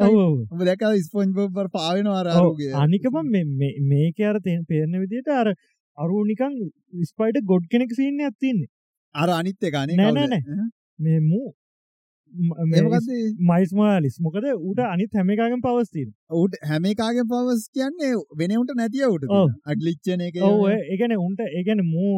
දැක 0.63 0.85
ස්පොන්් 1.03 1.33
බර් 1.33 1.67
පාවෙන 1.71 2.07
අරගේ? 2.09 2.71
අනිකම 2.75 3.17
මේක 3.87 4.23
අර 4.23 4.35
තෙන් 4.41 4.61
පේරන 4.65 4.95
විදිට 4.99 5.27
අර 5.31 5.47
අරු 5.97 6.23
නිකං 6.25 6.53
විස්පයිට 6.95 7.43
ගොඩ් 7.45 7.67
කෙනෙක් 7.69 7.91
සින්න 7.93 8.21
ඇත්තින්නේ 8.21 8.71
අර 9.15 9.29
අනිත්‍ය 9.31 9.71
ගන 9.71 9.93
නෑනෑ 9.97 10.41
මේ 10.99 11.19
මූ 11.23 11.49
මයිස්මාලිස් 13.43 14.15
මොකද 14.19 14.45
ඌට 14.49 14.79
අනිත් 14.85 15.11
හැමකාගෙන් 15.13 15.61
පවස්තිීම 15.61 16.11
ඌට 16.33 16.55
හැමකාගෙන් 16.69 17.27
පවස් 17.27 17.65
කියන්නේ 17.71 18.13
වෙනවුට 18.39 18.73
නැතිය 18.75 19.05
උට 19.07 19.27
අඩලිච්චන 19.67 20.23
එක 20.27 20.39
ඔව 20.43 20.63
ඒගැන 20.71 21.13
උන්ට 21.19 21.43
ඒගැන 21.49 21.83
මූ 21.87 22.13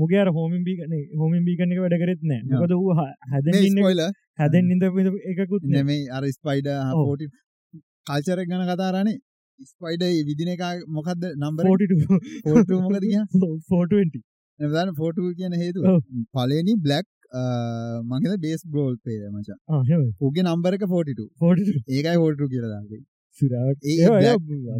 මුගේර 0.00 0.26
හෝමින් 0.36 0.62
බීගන 0.68 0.94
හෝමින් 1.20 1.42
බීගන 1.48 1.74
එක 1.74 1.80
වැඩ 1.84 1.96
කරෙත් 2.02 2.20
නෑ. 2.30 2.40
මොකද 2.52 2.72
වූ 2.80 2.96
හැදල 2.96 4.02
හැදෙන් 4.40 4.72
ඉඳ 4.74 4.84
එකකුත් 5.32 5.62
නෙමේ 5.76 6.00
අර 6.16 6.22
ස්පයිඩ 6.36 6.68
හෝටි 7.00 7.26
කල්චර 8.08 8.38
ගැන 8.50 8.64
කතාරනේ 8.70 9.16
ස්පයිඩ 9.70 10.02
විදින 10.28 10.50
එක 10.54 10.64
මොකක්ද 10.96 11.22
නම්බර 11.34 11.64
ෝට 12.48 12.74
මොකද 12.86 13.06
ෆෝට 13.70 13.94
එදන්න 14.60 14.90
ෆෝට 15.00 15.18
කියන 15.38 15.54
හේතු 15.62 15.80
පලනි 16.36 16.74
බ්ලක් 16.86 17.06
මගේ 18.10 18.36
බේස් 18.44 18.62
බෝල් 18.74 18.94
පේ 19.04 19.18
මචා. 19.32 19.56
උගේ 20.26 20.44
නම්බරක 20.46 20.82
ෆෝටිට 20.92 21.20
ඒකයි 21.96 22.16
හෝටු 22.22 22.48
කියලදාගේ 22.52 23.02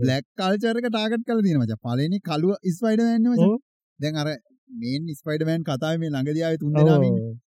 බ්ලක් 0.03 0.25
කල්චරක 0.41 0.87
ටාගට 0.89 1.25
කල 1.29 1.43
දීම 1.47 1.61
මච. 1.63 1.73
පලනි 1.87 2.19
කලුව 2.29 2.55
ස්පයිඩ 2.77 3.03
න්න 3.09 3.59
දැන් 4.01 4.17
අර 4.23 4.29
මේන් 4.71 5.13
ස්පයිඩමෑන් 5.15 5.63
කතාව 5.65 6.01
මේ 6.01 6.11
ළඟදියාව 6.11 6.57
තුන් 6.59 6.73
දෙනාව 6.75 7.05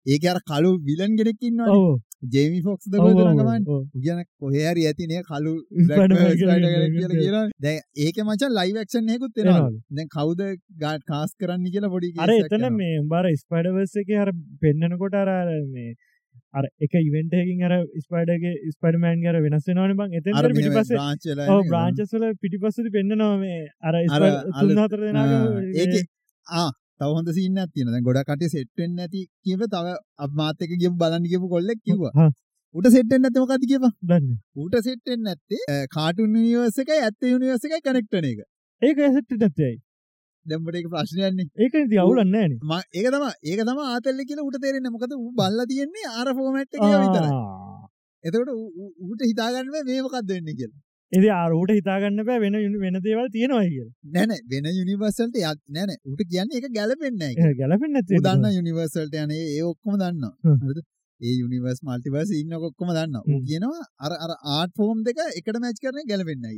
ඒක 0.08 0.24
අර 0.26 0.38
කලු 0.44 0.72
විලන් 0.82 1.18
ගෙනෙක්කින්න 1.18 1.60
ජේමි 2.30 2.60
ෆොක්ස් 2.62 2.86
ද 2.88 3.00
ගමන් 3.00 3.40
ගන 4.04 4.22
කොහරි 4.40 4.86
ඇතිනේ 4.90 5.22
කලු 5.24 5.54
කියලා 7.16 7.44
දැ 7.60 7.76
ඒක 7.98 8.22
මච 8.26 8.52
ලයිවක්ෂන් 8.52 9.12
හෙකුත් 9.14 9.34
තෙනවා 9.36 9.66
දැන් 9.92 10.10
කවුද 10.10 10.42
ගාට 10.80 11.04
කාස් 11.06 11.36
කරන්න 11.40 11.68
කියලා 11.74 11.92
පොඩි 11.96 12.14
අර 12.18 12.32
එතන 12.38 12.68
මේ 12.78 13.02
බර 13.12 13.26
ස්පයිඩවර්ස 13.38 13.96
එක 14.04 14.16
හර 14.16 14.32
පෙන්න්නනකොට 14.62 15.20
අර 15.24 15.30
මේ 15.70 15.94
අර 16.54 16.66
එක 16.82 16.94
ඉවෙන්ටකින් 17.02 17.66
අර 17.68 17.74
ස්පයිඩගේ 18.00 18.54
ස්පඩමෑන් 18.74 19.24
ගර 19.26 19.38
වෙනස් 19.46 19.68
වෙනවන 19.70 19.96
බං. 19.96 20.10
එත 20.14 20.26
පිටිපස 20.52 20.92
බ්‍රාංචස්වල 21.70 22.26
පිටිපස්සද 22.42 22.88
පෙන්න්නනවා 22.92 23.34
මේ 23.38 23.60
අර 23.82 23.96
තුන්හතර 24.60 25.00
දෙනා 25.02 25.28
ඒක 27.02 27.08
ආ 27.08 27.10
තවහොඳ 27.10 27.34
සින්න 27.34 27.60
තියන 27.70 27.92
ගොඩ 28.04 28.22
කට 28.24 28.50
සෙට්ෙන් 28.50 28.96
නැති 28.96 29.26
කිව 29.44 29.62
තව 29.66 29.98
අමාතක 30.20 30.72
ගිය 30.74 30.90
බලන්න 30.96 31.28
කියපු 31.28 31.50
කොල්ලෙක් 31.50 31.80
කිව 31.82 32.02
උට 32.76 32.88
සෙට්ෙන් 32.88 33.24
ඇතම 33.24 33.46
කති 33.46 33.68
කියව 33.68 33.86
දන්න. 34.04 34.34
ඌට 34.56 34.76
සෙට්ෙන් 34.82 35.24
නැත්තේ 35.24 35.80
කාටුන් 35.88 36.34
නිවර්ස 36.34 36.78
එක 36.78 36.92
ඇත්ත 36.92 37.22
යුනිවර්ස 37.24 37.66
එක 37.68 37.74
කනෙක්ටන 37.82 38.26
එක. 38.26 38.40
ඒක 38.82 38.98
ඇසට 39.00 39.34
නැත්තයි 39.36 39.74
දැම්බට 40.46 40.76
එක 40.76 40.88
ප්‍රශ්නයන්නේ 40.90 41.48
ඒක 41.58 41.74
අවුලන්න 41.98 42.38
ම 42.62 42.74
ඒක 42.92 43.08
තම 43.08 43.26
ඒක 43.44 43.60
තම 43.62 43.82
ආතල්ල 43.86 44.22
කියල 44.24 44.40
උට 44.42 44.58
තේරෙන 44.58 44.88
මොකද 44.90 45.18
බල්ල 45.36 45.60
තියෙන්නේ 45.66 46.14
අර 46.14 46.34
ෆෝමට් 46.34 46.80
විතර 47.04 47.26
එතකට 48.24 48.50
ඌට 49.02 49.22
හිතාගන්න 49.24 49.70
මේමකක්ද 49.70 50.30
වෙන්න 50.30 50.50
කියලා 50.54 50.91
එද 51.12 51.26
ආරූට 51.30 51.72
හිතාගන්න 51.72 52.22
බෑ 52.22 52.40
වෙන 52.42 52.56
වෙන 52.80 52.98
දේවල් 53.02 53.28
තියෙනවා 53.30 53.64
කිය 53.66 53.88
නැන 54.12 54.32
වෙන 54.46 54.68
යුනිවර්සල්ට 54.72 55.36
යක් 55.38 55.60
නැන 55.70 55.92
උට 56.06 56.22
කියන්න 56.26 56.54
එක 56.54 56.68
ගැලපෙන්න්න 56.72 57.26
ගැලපෙන්න්න 57.58 58.00
දන්න 58.06 58.48
යුනිවර්සල්ට 58.52 59.18
යන 59.18 59.34
ඒ 59.38 59.64
ඔක්කොම 59.66 59.98
දන්න 59.98 60.24
ඒ 61.22 61.34
යුනිවර්ස් 61.34 61.84
මල්ටිවර්ස 61.84 62.32
ඉන්න 62.34 62.56
කොක්කොම 62.58 62.94
දන්න 62.94 63.44
කියනවා 63.44 63.84
අර 64.02 64.16
අර 64.20 64.32
ආට 64.54 64.72
ෆෝම් 64.74 65.04
දෙක 65.04 65.20
එකට 65.26 65.60
මැච් 65.60 65.84
කරන 65.84 66.08
ගැලපෙන්න්නයි 66.08 66.56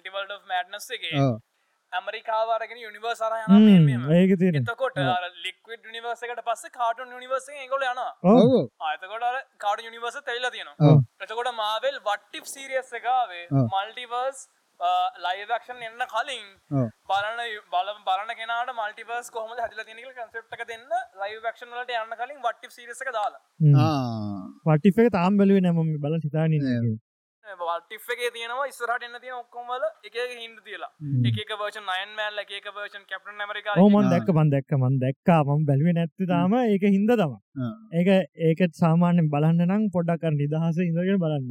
ඇමරිකාවාරගෙන 1.94 2.80
යුනිවර්ස 2.84 3.22
ඒක 4.18 4.34
තියෙන 4.42 4.60
එතකොට 4.62 4.98
ලික්විඩ් 5.46 5.86
නිවර්සකට 5.96 6.42
පස්ස 6.48 6.74
කාටුන් 6.80 7.14
නිවර්ස 7.20 7.48
ගොල 7.72 7.86
යන 7.92 8.02
ආතකොට 8.02 9.30
කාඩ 9.60 9.86
යුනිවර්ස 9.88 10.18
තැල්ල 10.24 10.50
තියෙනවා. 10.50 10.98
එතකොට 11.22 11.54
මාවෙල් 11.62 12.02
වට්ටිප් 12.02 12.46
සීරියස් 12.48 12.92
එකවේ 13.00 13.46
මල්ටිවර්ස් 13.68 14.44
ලයිවක්ෂන් 15.24 15.84
එන්න 15.88 16.04
කලින් 16.14 16.48
බලන 17.10 17.40
බල 17.74 17.90
බලන 18.08 18.34
කෙනට 18.40 18.74
මල්ටිවර්ස් 18.80 19.30
කොහම 19.32 19.54
හදිල 19.56 19.84
තිනක 19.86 20.10
කන්සප්ක 20.18 20.66
දෙන්න 20.72 20.86
ලයිවක්ෂන් 21.22 21.72
වලට 21.72 21.96
යන්න 22.02 22.18
කලින් 22.22 22.42
වට්ටිප් 22.42 22.72
සිරිසක 22.78 23.12
දාලා. 23.18 23.42
වටිප 24.68 25.02
එක 25.06 25.12
තාම් 25.18 25.38
බැලුව 25.38 25.62
නම 25.62 25.98
බල 26.04 26.20
හිතාන 26.20 26.58
වල්ටිෆ් 27.62 28.08
එකේ 28.14 28.32
තියෙනවා 28.36 28.68
ඉස්සරහට 28.72 29.06
එන්න 29.08 29.18
තියෙන 29.24 29.38
ඔක්කොම 29.42 29.70
වල 29.72 29.86
එක 30.08 30.16
එක 30.24 30.34
හින්දු 30.44 30.62
තියලා. 30.68 30.92
එක 31.30 31.38
එක 31.44 31.52
වර්ෂන් 31.60 31.92
අයන් 31.96 32.12
මෑන් 32.20 32.42
එක 32.44 32.52
එක 32.60 32.68
වර්ෂන් 32.78 33.06
කැප්ටන් 33.12 33.44
ඇමරිකා 33.46 33.78
ඔව් 33.84 33.90
මම 33.92 34.10
දැක්ක 34.14 34.34
මම 34.36 34.50
දැක්ක 34.56 34.74
මම 34.80 34.98
දැක්කා. 35.04 35.40
මම 35.44 35.64
බැලුවේ 35.70 35.96
නැත්තේ 36.00 36.30
තාම 36.34 36.58
ඒක 36.64 36.86
හින්දා 36.98 37.20
තමයි. 37.22 37.40
ඒක 38.00 38.10
ඒකත් 38.50 38.82
සාමාන්‍යයෙන් 38.84 39.32
බලන්න 39.36 39.64
නම් 39.70 39.88
පොඩ්ඩක් 39.96 40.28
අර 40.30 40.36
නිදහස 40.42 40.84
ඉඳගෙන 40.88 41.24
බලන්න 41.24 41.48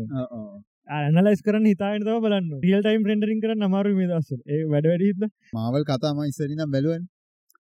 ඇනලයිස් 0.98 1.42
කරන්න 1.46 1.66
හිතාගෙන 1.72 2.06
තමයි 2.06 2.20
බලන්න 2.26 2.52
රියල් 2.66 2.82
ටයිම් 2.84 3.08
රෙන්ඩරින් 3.10 3.42
කරන්න 3.44 3.68
අමාරුයි 3.68 3.98
මේ 4.00 4.10
දවස්වල. 4.12 4.40
ඒ 4.52 4.62
වැඩ 4.74 4.90
වැඩි 4.92 5.10
හින්දා 5.12 5.30
මාවල් 5.58 5.88
කතා 5.90 6.12
මම 6.14 6.30
ඉස්සරින් 6.32 6.58
නම් 6.58 6.74
බැලුවනේ. 6.76 7.08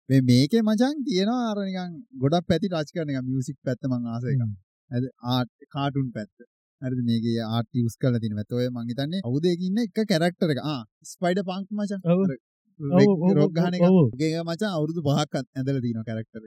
මේ 0.10 0.22
මේකේ 0.30 0.62
මචං 0.68 1.04
තියෙනවා 1.08 1.50
අර 1.50 1.58
නිකන් 1.66 1.98
ගොඩක් 2.24 2.46
පැති 2.52 2.72
ටච් 2.72 2.96
කරන 2.96 3.12
එක 3.14 3.28
මියුසික් 3.30 3.58
පැත්ත 3.66 3.92
මම 3.92 4.06
ආස 4.14 4.24
එකක්. 4.34 4.44
හරි 4.92 5.10
ආට් 5.34 5.50
කාටුන් 5.76 6.08
පැත්ත 6.16 6.36
හරි 6.82 7.04
මේගේ 7.04 7.46
ආට 7.48 7.70
යස් 7.80 7.96
කල 7.98 8.20
තින 8.20 8.34
ඇතවය 8.36 8.68
මංහිතන්නේ 8.72 9.24
අවුදයකින්න 9.24 9.80
එක 9.80 9.98
කැරක්ටර 10.06 10.54
එක. 10.54 10.62
ස්පයිඩ 11.06 11.42
පංක් 11.44 11.70
මච. 11.74 11.92
රොග්ගහන 13.38 13.78
ගේ 14.16 14.44
මචා 14.44 14.72
අවුරුදු 14.72 15.02
පහක් 15.04 15.44
ඇදල 15.56 15.80
තින 15.82 16.02
කැරක්ටර 16.04 16.44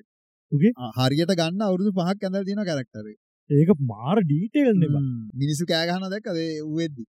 හරියට 0.99 1.33
ගන්න 1.35 1.63
අවුරුදු 1.63 1.91
පහක් 1.93 2.21
ඇඳල් 2.23 2.45
තින 2.45 2.63
කැරක්ටර 2.65 3.07
ඒක 3.51 3.71
මාර 3.85 4.19
ඩීටේල් 4.23 4.77
නෙබ 4.77 4.95
මිනිසු 5.35 5.65
කෑගහන 5.67 6.07
දැක්කදේ 6.09 6.53
වෙද්දි 6.73 7.05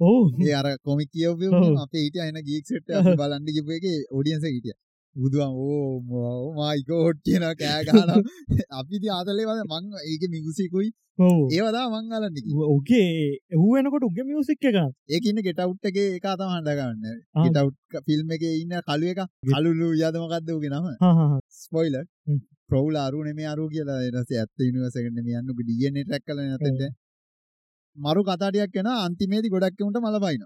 ඕ 0.00 0.22
ඒ 0.40 0.54
අර 0.54 0.66
කොමික් 0.80 1.10
කියව 1.10 1.44
ඔව්. 1.50 1.76
අපේ 1.78 2.04
හිට 2.06 2.16
අන 2.20 2.40
ගීක් 2.42 2.64
සෙට් 2.66 2.88
බලන්ඩ 3.14 3.48
කිප 3.56 3.68
එක 3.70 3.86
ඔඩියන්ස 4.12 4.46
හිටිය 4.46 4.76
බුදුුවන් 5.16 5.52
ඕ 5.64 6.52
මායික 6.56 6.90
හොට් 6.96 7.18
කියන 7.22 7.44
කෑගහන 7.54 8.12
අපිති 8.78 9.08
ආතලේ 9.10 9.48
වද 9.48 9.60
මං 9.64 9.84
ඒක 10.04 10.22
මිගුසිකුයි 10.30 10.90
ඕ 11.18 11.42
ඒවදා 11.50 11.84
මංගලන්න 11.90 12.38
ඕකේ 12.66 13.10
එහු 13.50 13.66
වෙනකොට 13.74 14.06
උගේ 14.06 14.24
මියසික් 14.24 14.64
එක 14.64 14.78
ඒකන්න 15.10 15.38
ගෙටවුට්ගේ 15.46 16.06
එක 16.16 16.26
තම 16.32 16.50
හඬගන්න 16.50 17.04
ආ. 17.06 17.44
ගෙටව් 17.44 18.02
ෆිල්ම් 18.06 18.34
එක 18.36 18.42
ඉන්න 18.52 18.74
කලුව 18.82 19.10
එක. 19.12 19.20
කලුලු 19.48 19.88
යදමකක්දවගේ 20.00 20.72
නම? 20.72 20.86
හහහ 21.02 21.38
ස්පොයිල 21.58 21.96
හ්ම්. 22.00 22.40
ප්‍රවල් 22.68 22.96
අරු 22.98 23.22
නෙම 23.22 23.40
අරු 23.46 23.68
කියලා 23.68 24.00
එනස 24.08 24.30
ඇත්ත 24.32 24.66
නිවසකට 24.68 24.98
යන්න. 24.98 25.54
ඩියන 25.60 26.00
ටැක් 26.00 26.24
කල 26.24 26.42
නතට 26.44 26.82
මරු 27.96 28.22
කතාටයක් 28.24 28.72
කෙන 28.72 28.90
අන්තිමේති 28.96 29.48
ගොඩක්කවුන්ට 29.48 30.00
මලබයින 30.00 30.44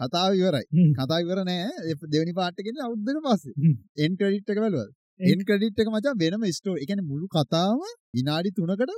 කතාව 0.00 0.30
ඉවරයි. 0.36 0.66
හ්ම්. 0.70 0.92
කතා 0.98 1.18
ඉවර 1.22 1.38
නෑ. 1.44 1.66
ඒ 1.84 1.94
දෙවනි 2.12 2.32
පාට්ටගෙන 2.34 2.80
අවුද්දර 2.82 3.16
පස්සේ. 3.26 3.54
හ්ම්. 3.56 3.74
එන් 3.98 4.12
ක්‍රඩිට් 4.18 4.48
එක 4.50 4.58
බලවල් 4.58 4.88
එන්- 5.20 5.44
ක්‍රඩිට් 5.48 5.78
එක 5.78 5.88
මචා 5.90 6.14
වෙනම 6.16 6.44
ස්ටෝ 6.52 6.76
එකන 6.78 7.00
මුළු 7.04 7.26
කතාව 7.30 7.78
විනාඩි 8.14 8.50
තුනකට 8.52 8.94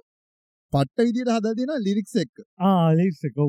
පට්ට 0.73 0.99
විදිට 1.07 1.31
හද 1.35 1.47
දෙෙන 1.59 1.73
ලිරික්ස් 1.83 2.15
එක්. 2.17 2.33
ආලිස 2.63 3.21
කව් 3.31 3.41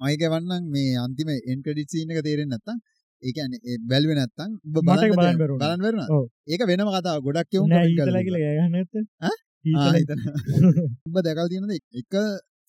මයික 0.00 0.22
වන්නන් 0.28 0.64
මේ 0.70 0.96
අන්තිම 0.98 1.28
එන් 1.46 1.58
ක්‍රඩිට් 1.62 1.90
සීන 1.90 2.10
එක 2.12 2.20
තේරෙන් 2.22 2.48
නැත්තම්. 2.48 2.78
ඒකන 3.22 3.54
බැල්ව 3.88 4.10
නැත්තම් 4.12 4.50
උබ 4.68 4.76
මට 4.86 5.02
ඒක 5.04 5.16
බලන්න 5.16 5.40
බලන්න 5.82 6.04
ඔව්. 6.10 6.24
ඒක 6.48 6.62
වෙනම 6.70 6.88
කතාව 6.90 7.18
ගොඩක් 7.26 7.56
එවුන් 7.56 7.68
නෑ 7.70 7.80
comment 7.80 7.90
ඊතලා 7.92 8.22
කරලා 8.22 8.24
කියලා 8.26 8.52
ගහන්න 8.58 8.76
ආ, 9.20 9.34
ඊතලා 9.64 9.96
හිතන. 9.96 10.20
උඹ 11.06 11.16
දැකල් 11.26 11.48
තියෙනද? 11.48 11.72
එක 11.94 12.14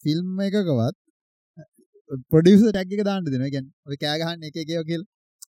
ෆිල්ම් 0.04 0.42
එකකවත් 0.42 0.98
පොඩිස 2.34 2.62
ටැක් 2.68 2.92
එක 2.96 3.02
දාන්න 3.10 3.24
දෙන 3.34 3.44
ගැන් 3.56 3.66
ඔය 3.88 3.98
කෑගහන්න 4.04 4.48
එක 4.50 4.56
එකයෝ 4.64 4.86
කියල්. 4.92 5.04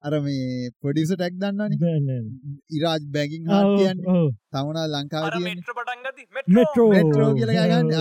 අර 0.07 0.13
මේ 0.25 0.71
පොඩිස 0.83 1.11
ටැක් 1.13 1.35
දන්නන 1.43 1.73
ඉරාජ් 2.77 3.03
බැගින් 3.15 3.43
ඔව්, 3.49 3.79
කියන්න. 3.79 3.99
තමුණා 4.53 4.87
ලංකාව 4.95 5.25
මෙට්‍ර 6.97 7.21
කියල 7.39 7.51
ගන්න. 7.57 7.93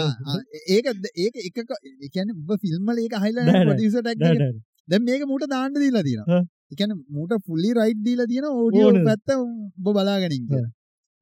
ඒක 0.75 0.85
ඒක 1.23 1.35
එක 1.47 1.57
එකන 2.07 2.27
උබ 2.41 2.49
ෆිල්ම්මල 2.63 2.97
ඒක 3.05 3.15
හයිල. 3.23 3.37
පොඩිස 3.69 3.95
ටැක්. 3.99 4.19
දැ 4.89 4.99
මේක 5.09 5.21
මුට 5.31 5.45
දාන්න 5.53 5.73
දීලා. 5.83 6.03
තියෙන 6.07 6.23
එකන 6.73 6.91
මුට 7.17 7.31
පුල්ලි 7.47 7.69
රයිට් 7.79 8.01
දීලා 8.07 8.29
තියෙන 8.31 8.45
ඕඩියෝ. 8.51 8.91
පැත්ත 9.09 9.29
උඹ 9.35 9.87
බලාගනින්. 9.97 10.43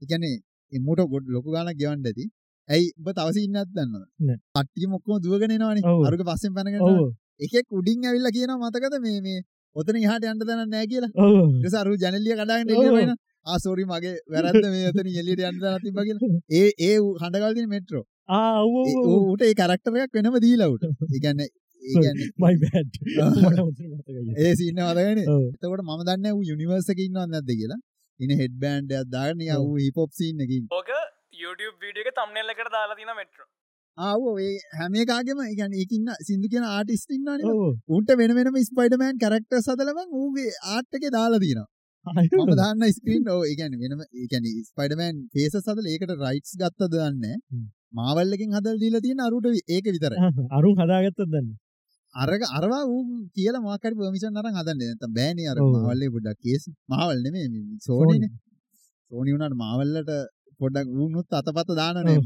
එකනේ 0.04 0.36
එමුට 0.72 1.02
ගොඩ් 1.14 1.26
ලොකු 1.36 1.50
ගාන 1.56 1.70
ගෙවන්ඩ 1.82 2.08
ඇති. 2.12 2.26
ඇයි? 2.70 2.86
උඹ 3.00 3.08
තවස 3.18 3.38
ඉන්නත් 3.46 3.70
දන්න 3.76 3.92
නෑ. 3.94 4.38
පට්ටිය 4.56 4.88
මොක්කම 4.94 5.20
දුවගෙනවානේ. 5.26 5.84
අරුක 6.08 6.22
පස්සෙන් 6.30 6.52
පැනගෙන 6.58 6.82
ඔව් 6.82 6.90
එකෙක් 7.40 7.68
උඩින් 7.72 8.06
ඇවිල්ල 8.06 8.30
කියන 8.30 8.54
මතකද 8.56 8.96
මේ 9.02 9.20
මේ 9.22 9.42
ඔතන 9.76 10.00
හට 10.04 10.26
අන්ට 10.26 10.46
තැන 10.46 10.64
නෑ 10.68 10.88
කියලා 10.88 11.12
ඔව් 11.18 11.68
සරු 11.68 11.96
ජනලිය 11.98 12.36
කඩාගෙන 12.36 12.74
ඔව්. 12.74 12.98
එන්න 12.98 13.16
ආසෝරි 13.46 13.86
මගේ 13.86 14.16
වැරද 14.28 14.66
මේ 14.68 14.90
ඔතන 14.90 15.10
එලියට 15.16 15.44
අන්ට 15.44 15.66
තිබගෙන 15.84 16.20
ඒ 16.52 16.68
ඒ 16.82 16.98
හඬගල්තින 17.20 17.70
මෙට්‍රෝ 17.70 18.04
ආ 18.30 18.62
ඔව් 18.62 18.76
ඔව්. 18.78 18.88
ඌට 19.30 19.42
ඒ 19.42 19.54
වෙනම 20.16 20.38
ඒගැන්න 21.82 22.22
my 22.42 22.54
bad 22.58 22.88
ආ. 23.18 23.32
මට 23.44 23.60
මුතුන් 23.62 23.90
මතකයි. 23.92 24.36
ඒ 24.38 24.54
සින්න 24.56 24.80
මදගෙන 24.82 25.24
ඔව්. 25.30 25.44
එතකොට 25.56 25.84
ම 25.84 25.92
දන්න 26.04 26.30
වූ 26.30 26.46
යුනිවර්සක 26.52 27.00
ඉන්න 27.00 27.20
නැද 27.26 27.50
කියලා 27.52 27.82
ඉන 28.20 28.38
හෙඩ් 28.42 28.56
බෑන්ඩ් 28.62 28.96
දාරනය 29.10 29.50
ඔව්. 29.52 29.66
වූ 29.66 29.82
හිපොප් 29.86 30.12
සින්නකින් 30.14 30.70
ඕක 30.72 30.94
YouTube 31.36 31.76
වීඩියක 31.82 32.10
තම්නෙල් 32.14 32.54
එකට 32.54 32.72
දාලා 32.72 33.00
තින 33.00 33.14
මෙට්‍ර 33.14 33.44
ආව 33.98 34.24
ඒ 34.40 34.53
හැමකාගේම 34.80 35.40
ගැන 35.60 35.74
ඒකන්න 35.82 36.10
සිදු 36.28 36.48
කියන 36.53 36.65
ආටිස්ටින්නන 36.68 37.45
ඔව්. 37.52 37.61
උන්ට 37.88 38.10
වෙන 38.20 38.32
වෙනම 38.38 38.57
ස්පයිඩමෑන් 38.70 39.22
කරක්ට 39.24 39.53
සදලම 39.60 39.99
ඌගේ 40.22 40.52
ආට්ටක 40.74 41.06
දාලා 41.18 41.44
දීන 41.44 41.61
අයියෝ. 42.06 42.45
මම 42.45 42.53
දන්න 42.60 42.94
ස්ක්‍රීන් 42.98 43.30
ඕ. 43.34 43.41
ඒගැන 43.49 43.74
වෙනම 43.84 44.02
ඒකැන 44.22 44.45
ස්පයිඩමෑන් 44.70 45.15
පේස 45.34 45.53
සදල 45.60 45.88
ඒකට 45.94 46.14
රයිට්ස් 46.24 46.53
ගත්ත 46.61 46.90
දන්න 46.94 47.26
හ්ම්. 47.26 47.65
මාවල්ලකින් 47.94 48.56
හදල් 48.57 48.78
දීල 48.84 48.98
තියෙන 49.06 49.22
අරුට 49.28 49.48
ඒක 49.76 49.86
විතර 49.95 50.14
අරුන් 50.57 50.76
හදාගත්තත් 50.82 51.22
දන්න 51.26 51.52
අරග 52.14 52.41
අරවා 52.57 52.84
වූ 52.90 53.03
කියල 53.38 53.56
මාකර 53.68 53.94
පමිෂන් 53.99 54.40
අරන් 54.41 54.57
හදන්න 54.60 54.82
නැත 54.82 55.03
බෑන 55.18 55.44
අර 55.52 55.57
ඔව්. 55.61 55.74
මවල්ලේ 55.78 56.14
පොඩක් 56.15 56.40
කේස් 56.45 56.64
මහවල් 56.91 57.20
නෙමේ 57.26 57.45
සෝනන 57.88 58.26
සෝනි 59.11 59.36
වුණට 59.36 59.57
මාවල්ලට 59.64 60.11
පොඩක් 60.64 60.88
වුණුත් 60.98 61.38
අතපත 61.40 61.69
දානන. 61.81 61.98
ඔව්. 62.07 62.23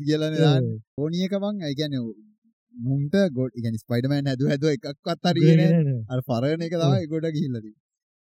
කියලන 0.00 0.36
දාන්න. 0.38 0.64
ඕනියකවන් 1.00 1.56
ඇගැන 1.68 1.94
මුන්ට 2.74 3.14
ගොඩ 3.36 3.52
ඉගැනි 3.58 3.78
ස්පයිඩමෑන් 3.82 4.26
හැද 4.30 4.42
හැද 4.50 4.64
එකක්වත් 4.74 5.26
අරගෙන 5.30 5.60
අ 6.10 6.22
පරණ 6.28 6.62
එක 6.66 6.74
තමයි 6.76 7.10
ගොඩ 7.12 7.26
ගිහිල්ලද 7.36 7.66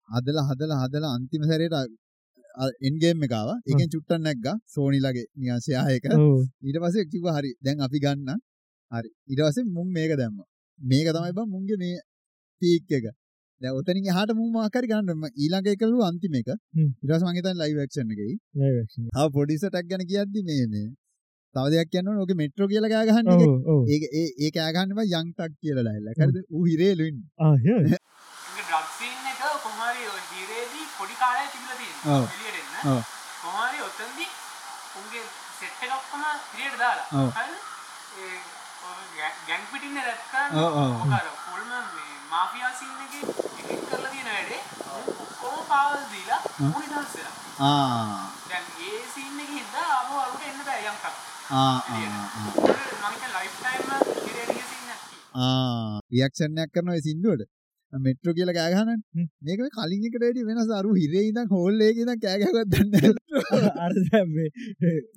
හදල 0.09 0.39
හදල 0.49 0.73
හදල 0.81 1.05
අන්තිම 1.11 1.43
සැරයට 1.51 1.77
එන්ගේම් 2.89 3.23
එකව 3.27 3.49
එකෙන් 3.71 3.89
චුට්ටන් 3.95 4.23
නැක්ග 4.27 4.47
සෝනිලගේ 4.75 5.27
නියාශයායක 5.41 6.05
ඊට 6.67 6.79
පස 6.83 6.97
කිව 7.13 7.25
හරි 7.37 7.51
දැන් 7.65 7.79
අපි 7.87 7.99
ගන්න. 8.05 8.31
හරි. 8.93 9.11
ඉටවස 9.33 9.59
මුම් 9.77 9.89
මේක 9.97 10.13
දැම්ම. 10.21 10.39
මේක 10.81 11.09
තමයි 11.17 11.33
බ 11.37 11.41
මුන්ගේ 11.55 11.79
මේ 11.83 11.97
පීක් 12.63 12.91
එක 12.99 13.07
දැ 13.63 13.73
ඔතනින් 13.73 14.09
හට 14.11 14.37
මුම්මාකරි 14.37 14.91
ගන්නම 14.91 15.23
ඊළඟ 15.35 15.69
එකලු 15.75 16.03
අන්තිම 16.05 16.35
එක. 16.35 16.51
හ්ම්. 16.77 16.89
ඉරස් 17.05 17.23
මහිතන් 17.27 17.57
ලයිවක්ෂණ 17.61 18.13
එකයි. 18.15 18.35
හ 19.17 19.29
පොඩිස 19.31 19.65
ටක් 19.65 19.87
ගැන 19.91 20.05
කියද්දි 20.07 20.45
මේ 20.49 20.67
මේ 20.67 20.89
තව 21.55 21.65
දෙයක් 21.73 21.89
කියන්න 21.91 22.09
ඕක 22.15 22.33
මෙට්‍රෝ 22.35 22.69
කියල 22.69 22.87
ගහන්න 22.89 23.27
ඒ 23.87 23.99
ඒ 24.13 24.29
ඒ 24.39 24.51
කෑගන්නම 24.53 25.01
යංටක් 25.03 25.53
කියලා 25.59 25.85
ලයිල්ල 25.89 26.09
කරද 26.19 26.37
ඌ 26.51 26.65
හිරේලුන් 26.65 27.17
්‍රක්සින් 28.63 29.19
එක 29.33 29.43
කොහරි 29.65 30.03
ජීරේදී 30.33 30.87
පොඩි 30.97 31.17
කාලය 31.17 31.45
තිබල 31.53 31.71
ඔව්. 32.09 32.25
තිෙන්න 32.33 32.89
ඔව්. 32.89 33.01
කොහරි 33.43 33.79
ඔත්තන්දි 33.83 34.27
උන්ගේ 34.99 35.25
සෙට්ට 35.59 35.85
එකක්කම 35.87 36.25
පිරියට 36.51 36.79
දාලා. 36.79 37.07
ඔව්. 37.15 37.29
හරිද? 37.37 37.61
ඒ 38.19 38.37
ඔය 38.87 39.05
ගැං 39.47 39.63
පිටින්න 39.71 39.99
දැක්කා 40.01 40.47
ඔව්, 40.59 40.71
ඔව්. 40.81 41.42
මාෆියා 42.33 42.73
සින්න 42.79 43.01
එක 43.05 43.15
එඩිට් 43.15 43.83
කරලා 43.89 44.11
තියෙන 44.11 44.29
වැඩේ. 44.29 44.61
ඔක්කොම 45.23 45.59
පාවල් 45.71 46.05
දීලා 46.13 46.41
උනි 46.69 46.87
දන්සලා 46.87 47.33
ආ. 47.61 48.33
දැන් 48.49 48.67
ඒ 48.87 49.01
සින්න 49.15 49.43
එක 49.45 49.51
හින්දා 49.57 49.89
ආපහු 49.97 50.21
අරුට 50.21 50.47
එන්න 50.51 50.63
බෑ 50.69 50.87
යන්කක් 50.91 51.05
ආ 51.53 51.77
ආ 51.89 52.53
මංක 53.03 53.23
ලයිෆ් 53.35 53.55
ටයිම් 53.59 53.91
ඉරේඩිය 54.25 54.65
සින්න 54.71 54.91
රියක්ෂණයක් 56.13 56.73
කරන 56.75 56.91
සිින්දුවට 57.07 57.49
මෙට්‍ර 57.93 58.33
කියල 58.33 58.51
කෑගහන 58.53 58.91
හ්ම්. 58.91 59.27
මේක 59.43 59.61
කලින් 59.75 60.05
එකට 60.09 60.39
වෙනස් 60.49 60.71
අරු 60.73 60.91
හිරේ 60.95 61.23
ඉදම් 61.27 61.49
හොල්ලේ 61.53 61.91
ඉදම් 61.95 62.13
කෑගවත් 62.19 62.69
දන්න 62.73 62.95
අර 63.79 63.93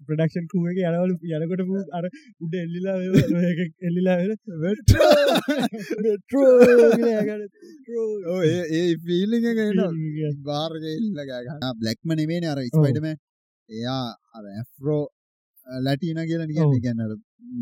ප්‍රඩක්ෂන් 0.03 0.45
කුවක 0.51 0.79
යනවල 0.83 1.11
යනකොට 1.37 1.93
අර 1.93 2.05
උඩ 2.41 2.53
එල්ලිලා 2.55 2.97
එල්ලිලා 3.81 4.17
ඔව්, 8.27 8.41
ඒ 8.45 8.61
ඒ 8.73 8.93
ෆීලිං 9.01 9.45
එක 9.45 9.59
එන 9.59 9.79
බාර්ගඉල්ල 10.45 11.09
ගන්න 11.21 11.77
බ්ලක්ම 11.79 12.09
නෙමේ 12.15 12.49
අර 12.49 12.59
ස්පයිඩම 12.69 13.07
එයා 13.69 14.01
අර 14.33 14.43
ඇෆ්රෝ 14.53 15.03
ලැටින 15.67 16.19
කියල. 16.23 16.41
නිගන්න 16.45 16.81
ගැන්නර 16.83 17.13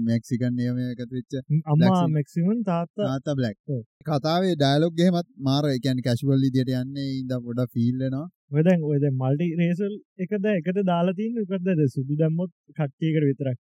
මෙක්සිකන් 0.04 0.54
නියමය 0.56 0.86
එකතු 0.92 1.14
වෙච්ච 1.14 1.34
අම්මා 1.68 2.04
මැක්සිමන් 2.10 2.64
තාත්තා. 2.66 3.10
තාත 3.12 3.38
බ්ලක්. 3.38 3.58
කතාවේ 4.06 4.56
ඩයිලොග්ගෙමත් 4.56 5.28
මාර 5.40 5.64
එකැන් 5.70 6.00
කැශුවල් 6.06 6.48
ඉදියට 6.50 6.74
යන්නේ 6.76 7.10
ඉද 7.18 7.34
පොඩ 7.44 7.62
ෆිල්ලනවා 7.74 8.26
ඔදැන් 8.54 8.86
ඔද 8.90 9.06
මල්ටි 9.14 9.48
රේසල් 9.60 9.96
එකද 10.20 10.46
එකට 10.52 10.80
දාලාතින් 10.84 11.42
එකදද 11.44 11.84
සුදු 11.96 12.20
දැම්මොත් 12.20 12.52
කට්ටියකට 12.78 13.28
විතරක් 13.30 13.60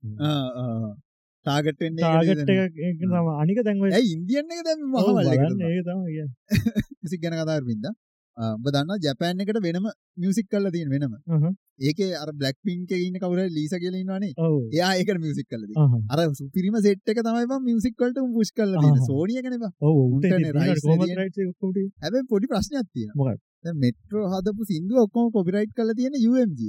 ටාගටෙන් 1.47 1.99
තාගට් 1.99 2.53
එක 2.53 3.03
තම 3.03 3.29
අනික 3.35 3.61
දැන්ව 3.63 3.85
ඇයි 3.91 4.15
ඉන්දියන්න 4.15 4.55
එක 4.57 4.63
දැම 4.69 4.87
මහවල්ල 4.89 5.67
ඒ 5.69 5.83
තම 5.83 6.01
මිසික් 7.03 7.21
ගැන 7.23 7.39
කතාර 7.39 7.63
පින්ද 7.69 7.87
ඔබ 8.41 8.67
දන්න 8.67 9.03
ජැපෑන් 9.05 9.43
එකට 9.43 9.59
වෙනම 9.65 9.87
මියසික් 10.17 10.47
කල්ල 10.49 10.71
තියෙන 10.71 10.91
වෙනම. 10.91 11.15
ඒක 11.81 12.01
අර 12.15 12.31
බ්ලක් 12.33 12.57
පින්ක 12.63 12.91
ඉන්න 12.99 13.19
කවර 13.19 13.41
ලීස 13.51 13.75
කියලන්නවානේ 13.75 14.33
ඔව. 14.39 14.57
එයා 14.71 14.93
ඒක 14.97 15.13
මියසික් 15.19 15.49
කලද 15.49 15.71
අර 16.11 16.21
සුපිරිම 16.33 16.77
සෙට් 16.81 17.13
එක 17.13 17.23
තමයි 17.23 17.61
මියසික්වලට 17.61 18.21
පුෂ් 18.35 18.53
කල්ල 18.53 18.75
ආහා. 18.75 19.07
සෝනිය 19.07 19.41
කනවා 19.41 19.73
ඔව 19.81 19.97
උන්ටනේ 20.07 20.53
rights 20.53 20.85
කොමට 20.85 21.81
හැබැ 21.99 22.27
පොඩි 22.29 22.53
ප්‍රශ්නයක් 22.53 22.87
තියෙන 22.91 23.11
මොකක්ද? 23.15 23.41
මෙට්‍රෝ 23.77 24.27
හදපු 24.35 24.69
සිින්දුව 24.71 25.03
ඔක්කොම 25.05 25.33
කොපිරයිට් 25.33 25.75
කල 25.75 25.97
තියෙන 25.97 26.15
UMG 26.23 26.61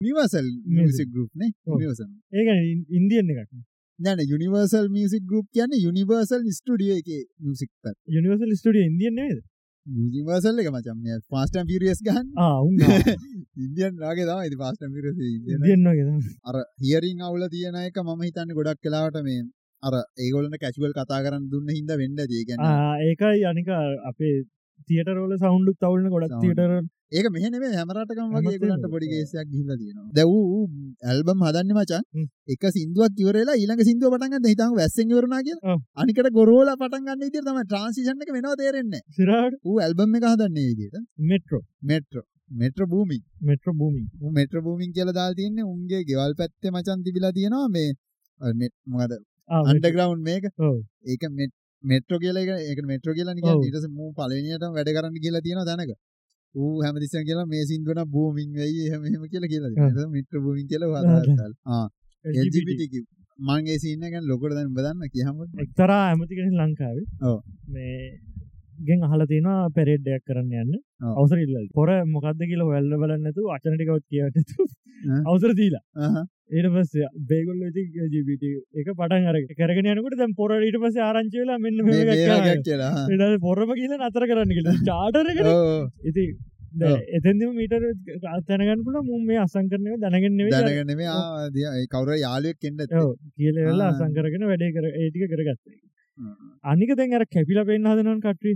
නිවසල් 0.00 0.46
මියසික් 0.72 1.08
ගරුප්නේ 1.14 1.50
ඔව්. 1.64 1.80
නිවසන් 1.80 2.10
ඒක 2.32 2.48
ඉන්දියන් 2.92 3.34
එකක් 3.34 3.50
නැන 3.98 4.18
යනිවර්සල් 4.20 4.88
මියසික් 4.90 5.22
ගරුප් 5.24 5.46
කියන 5.52 5.72
යනිවර්සල් 5.80 6.42
ස්ටඩිය 6.52 6.92
එක 6.96 7.08
මියසික් 7.40 7.70
පත් 7.82 7.96
යනිවර්සල් 8.10 8.52
ස්ටඩිය 8.52 8.84
ඉන්දියන් 8.84 9.14
නේද 9.14 9.38
යනිවර්සල් 9.86 10.60
එක 10.60 10.68
මචම් 10.68 10.98
පාස්ටම් 11.30 11.66
පිරියස් 11.66 12.00
ගහන් 12.02 12.26
උන් 12.60 12.74
ඉන්දියන් 13.56 13.94
නාගේ 13.96 14.26
තම 14.26 14.42
ඉති 14.46 14.58
පාස්ටම් 14.58 14.90
පිරස 14.92 15.16
දෙන්නගේ 15.62 16.06
අර 16.44 16.56
හියරිං 16.80 17.22
අවුල 17.22 17.46
තියෙන 17.48 17.78
එක 17.82 18.02
මම 18.02 18.22
හිතන්න 18.22 18.52
ගොඩක් 18.52 18.82
කලාවට 18.82 19.22
මේ 19.22 19.46
අර 19.82 19.94
ඒගොලට 20.18 20.58
කැචුවල් 20.58 20.92
කතා 20.92 21.22
කරන්න 21.22 21.48
දුන්න 21.48 21.70
හිද 21.70 21.94
වෙන්න 21.94 22.20
දීගැන 22.26 22.66
ඒකයි 23.04 23.46
අනික 23.46 23.72
අපේ 24.04 24.36
තියටරෝල 24.88 25.38
සෞන්්ඩුත් 25.38 25.78
තවුල්න 25.78 26.10
ගොඩක් 26.10 26.36
Sound. 26.36 26.95
ඒක 27.12 27.26
මෙහනේ 27.34 27.72
හැමරටකම් 27.78 28.32
හැම 28.34 28.44
වගේ 28.44 28.58
ගලට 28.60 28.76
තැනම. 28.76 28.92
පොඩි 28.94 29.08
ගේසයක් 29.12 29.48
ගිල්ල 29.50 29.72
තියෙනවා. 29.72 30.06
දැවූ 30.12 30.62
ඇල්බම් 31.04 31.44
හදන්න 31.46 31.72
හ්ම්. 32.14 32.26
එක 32.54 32.64
සිින්දුවක් 32.76 33.12
කිවරලා 33.18 33.56
ඊළඟ 33.56 33.82
සිින්දුව 33.88 34.14
පටන්ගන්න 34.14 34.48
හිතම 34.52 34.72
වැස්සෙන් 34.78 35.12
වරනා 35.18 35.42
කිය 35.46 35.58
ඔව්. 35.64 35.82
අනිකට 35.96 36.30
ගොරෝල 36.38 36.70
පටන්ගන්න 36.80 37.26
ඉදිර 37.28 37.44
තම 37.48 37.60
ට්‍රන්සිෂන් 37.64 38.24
එක 38.24 38.32
වෙනවා 38.36 38.56
තේරෙන්නේ. 38.62 39.02
සිරාට? 39.18 39.54
ඌ 39.64 39.76
ඇල්බම් 39.84 40.16
එක 40.18 40.26
හදන්නේ 40.30 40.66
විදිට 40.70 40.96
මෙට්‍රෝ. 41.30 41.62
මෙට්‍ර. 41.82 42.24
මෙට්‍ර 42.60 42.82
භූමි 42.86 43.18
මෙට්‍ර 43.42 43.70
භූමි 43.78 44.02
මෙට්‍ර 44.32 44.58
භූමින් 44.66 44.90
කියල 44.96 45.12
දා 45.12 45.30
තියන්නේ 45.38 45.70
උන්ගේ 45.72 46.02
ගෙවල් 46.10 46.34
පැත්තේ 46.40 46.74
මචන් 46.74 47.06
තිබිලා 47.06 47.32
තියෙනවා 47.38 47.68
මේ 47.68 47.88
මොකද 48.86 49.16
අන්ඩග්‍රවන්් 49.48 50.20
මේක. 50.28 50.44
ඒක 51.06 51.22
මෙට්‍රෝ 51.84 52.18
කියල 52.18 52.36
එක 52.42 52.80
මෙට්‍ර 52.92 53.14
කියල 53.14 53.32
නික 53.34 53.46
ඔව්. 53.46 53.62
ඊටස 53.62 53.88
මූ 53.96 54.10
පලනයට 54.18 54.68
වැඩ 54.76 54.92
කරන්න 54.96 55.18
කියලා 55.24 55.44
තියෙන 55.46 55.64
දැනක 55.70 55.96
ඌ 56.56 56.74
හැමතිසන් 56.82 57.24
කියලා 57.24 57.46
මේ 57.46 57.64
සිින්දුවන 57.64 58.02
බූමින් 58.10 58.50
වෙයි 58.54 58.88
හමම 58.92 59.24
කියල 59.26 59.46
කියලා 59.46 60.08
මිට්‍ර 60.08 60.36
භූමින් 60.38 60.66
කියල 60.66 60.84
LGBT 62.24 62.80
මංගේ 63.38 63.78
සින්නකන් 63.78 64.24
ලොකොට 64.24 64.54
දැන් 64.54 64.72
බදන්න 64.72 65.12
කියහම 65.12 65.36
එක්තරා 65.58 66.02
ඇමතිකෙන 66.04 66.56
ලංකාව. 66.60 66.96
ඔව්. 67.22 67.38
මේ 67.68 67.96
ගෙන් 68.88 69.04
අහල 69.08 69.26
තියෙනවා 69.32 69.72
පෙරෙඩ්ඩයක් 69.76 70.22
කරන්න 70.28 70.54
යන්න. 70.62 70.72
ඔව්. 71.02 71.18
අවසර 71.20 71.38
ඉල්ල 71.44 71.68
පොර 71.74 71.90
මොකක්ද 72.14 72.40
කියලා 72.50 72.70
වැල්ල 72.70 72.96
බලන්නතු 73.02 73.50
අචනටිකවත් 73.56 74.04
කියවට. 74.10 74.48
අවසර 75.32 75.54
දීලා. 75.60 75.84
ඒට 76.48 76.68
පස්ස 76.74 76.92
බේගොල්ල 77.30 77.62
ජීවිට 78.14 78.44
එක 78.80 78.90
පටන් 78.90 79.30
අර 79.30 79.38
කරගෙන 79.60 79.88
යනකට 79.92 80.18
දැම් 80.20 80.34
පොර 80.40 80.50
ඊට 80.58 80.78
පස 80.82 80.98
ආරංචි 81.06 81.42
වෙලා 81.42 81.58
මෙන්න 81.58 81.78
පොරම 83.46 83.72
කියල 83.80 83.96
නතර 84.00 84.28
කරන්න 84.32 84.52
කියලා. 84.58 84.76
චාටරක 84.90 85.40
ඕ 85.46 85.88
ඉති. 86.10 86.26
එතැදිම 87.16 87.50
මීටර 87.58 87.82
තැනගන්න 88.48 88.84
පුල 88.86 88.96
මුම් 89.10 89.22
මේ 89.26 89.40
අසංකරනය 89.44 89.98
දැනගන්න 90.04 90.40
දැනගන 90.54 90.94
මේ 91.00 91.86
කවර 91.94 92.16
යාලුවක් 92.22 92.58
කෙන්ඩ 92.64 92.86
කියල 93.36 93.56
වෙලා. 93.60 93.90
අසංකරගෙන 93.94 94.48
වැඩේ 94.52 94.72
කර 94.76 94.86
ඒටික 94.92 95.30
කරගත්ත 95.32 95.62
අනික 96.64 96.94
දැන් 96.94 97.18
අර 97.18 97.24
කැපිල 97.26 97.60
පෙන්න්න 97.64 97.90
හදනන් 97.90 98.20
කට්ටි. 98.20 98.52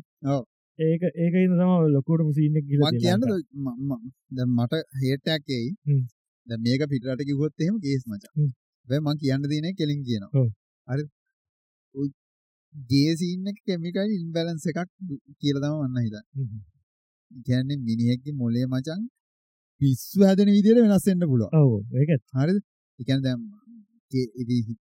ඒක 0.78 1.02
ඒක 1.16 1.34
ඉන්න 1.36 1.58
තම 1.58 1.72
ලොකෝට 1.90 2.32
සිීනෙක් 2.38 2.66
ගිල 2.66 2.86
කියන්න 2.96 3.26
ද 4.32 4.48
මට 4.48 4.82
හේටැක්කෙයි 5.02 5.68
හ්ම්. 5.86 6.02
ද 6.46 6.60
මේක 6.66 6.86
පිටට 6.88 7.26
කිවොත් 7.28 7.54
එහෙම 7.58 7.76
ගේස් 7.84 8.02
මච. 8.06 8.24
වැ 8.88 9.00
මං 9.00 9.20
කියන්න 9.22 9.50
දින 9.52 9.70
කෙලින් 9.74 10.02
කියනවා. 10.08 10.48
හරි. 10.88 11.04
ගේසින්න 12.74 13.46
කෙමිකල් 13.66 14.10
ඉන්බැලන්ස 14.16 14.66
එකක් 14.66 14.90
කියල 15.40 15.56
තම 15.62 15.74
වන්න 15.78 16.04
හිත 16.04 16.16
කියන්නේ 17.46 17.78
මිනිහෙක්ගේ 17.78 18.34
මොලේ 18.34 18.66
මචන් 18.66 19.02
පිස්සු 19.80 20.26
හැදන 20.26 20.52
විදියට 20.56 20.82
වෙනස්සෙන්ට 20.82 21.26
පුළුව 21.26 21.50
ඔව 21.52 21.72
ඒකත් 22.00 22.22
හරි 22.36 22.54
එකන 22.98 23.24
දැම් 23.26 23.40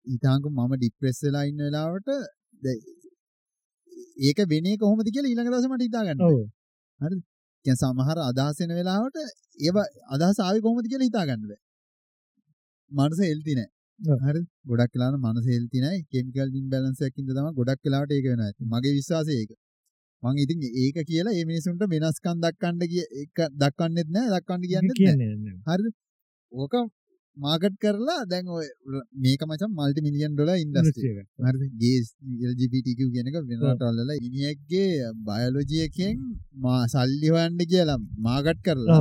හිතාංක 0.06 0.44
මම 0.48 0.72
ඩිප්‍රෙස්සලා 0.74 1.44
ඉන්න 1.50 1.64
වෙලාවට 1.64 2.08
ඒක 4.20 4.38
වෙනේ 4.52 4.76
කොහොමති 4.76 5.10
කියලා 5.10 5.32
ඊළඟ 5.32 5.52
දසමට 5.54 5.84
හිතාගන්න 5.84 6.24
ඔව 6.24 6.38
දැන් 7.64 7.76
සමහර 7.76 8.18
අදහසෙන 8.22 8.70
වෙලාවට 8.70 9.18
ඒව 9.60 9.76
අදහස 10.14 10.38
ආවේ 10.40 10.62
කොහොමද 10.66 10.88
කියලා 10.92 11.08
හිතාගන්න 11.10 11.42
බෑ. 11.44 11.60
මනස 12.90 13.20
හෙල්ති 13.22 13.56
නෑ. 13.58 13.68
ඔව්. 14.00 14.18
හරි 14.26 14.42
ගොඩක් 14.70 14.92
වෙලාවට 14.94 15.24
මනස 15.24 15.46
හෙල්ති 15.52 15.78
නෑ. 15.84 15.96
කිමිකල් 16.10 16.50
ඉම්බැලන්ස් 16.60 17.00
එකක් 17.06 17.16
ඉඳ 17.20 17.30
තමයි 17.30 17.52
ගොඩක් 17.58 17.80
වෙලාවට 17.86 18.14
ඒක 18.16 18.28
වෙනවා. 18.30 18.52
මගේ 18.72 18.94
විශ්වාසය 18.98 19.32
ඒක. 19.40 19.50
මං 20.22 20.38
ඉතින් 20.44 20.58
ඒක 20.82 20.96
කියලා 21.10 21.34
මේ 21.34 21.48
මිනිසුන්ට 21.50 21.82
වෙනස්කම් 21.94 22.38
දක්වන්න 22.44 22.84
කිය 22.92 23.04
එක 23.22 23.36
දක්වන්නෙත් 23.62 24.08
නෑ 24.16 24.28
දක්වන්න 24.34 24.62
කියන්නෙත් 24.64 24.98
නෑ. 25.00 25.56
හරිද? 25.68 25.94
ඕක 26.52 26.74
මාකට් 27.38 27.74
කරලා 27.82 28.22
දැන් 28.30 28.46
ඔය 28.56 28.66
මේක 29.24 29.42
මචං 29.48 29.70
මල්ටි 29.78 30.04
මිලියන් 30.06 30.32
ඩොලර් 30.34 30.56
ඉන්ඩස්ට්‍රි. 30.64 31.10
හරිද? 31.46 31.62
ගේස් 31.82 32.06
LGBTQ 32.50 33.00
කියන 33.14 33.28
එක 33.30 33.36
වෙන 33.40 33.60
ඔව්. 33.60 33.68
රටවල් 33.72 33.98
වල 34.02 34.12
ඉනියෙක්ගේ 34.28 34.90
බයොලොජි 35.28 35.78
එකෙන් 35.86 36.16
මා 36.64 36.82
සල්ලි 36.94 37.28
හොයන්න 37.34 37.58
කියලා 37.72 37.98
මාකට් 38.26 38.60
කරලා 38.66 39.00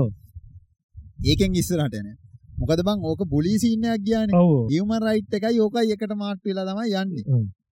ඒකෙන් 1.26 1.59
ඉස්සරහට 1.61 1.99
යන. 2.01 2.09
මොකද 2.59 2.81
බං 2.88 2.99
ඕක 3.09 3.22
බුලි 3.34 3.53
සීන් 3.64 3.85
එකක් 3.88 4.03
ගියානේ. 4.07 4.38
හියුමන් 4.72 5.01
රයිට් 5.07 5.34
එකයි 5.38 5.59
ඕකයි 5.65 5.93
එකට 5.95 6.14
මාට් 6.23 6.41
වෙලා 6.47 6.68
තමයි 6.69 6.95
යන්නේ. 7.03 7.26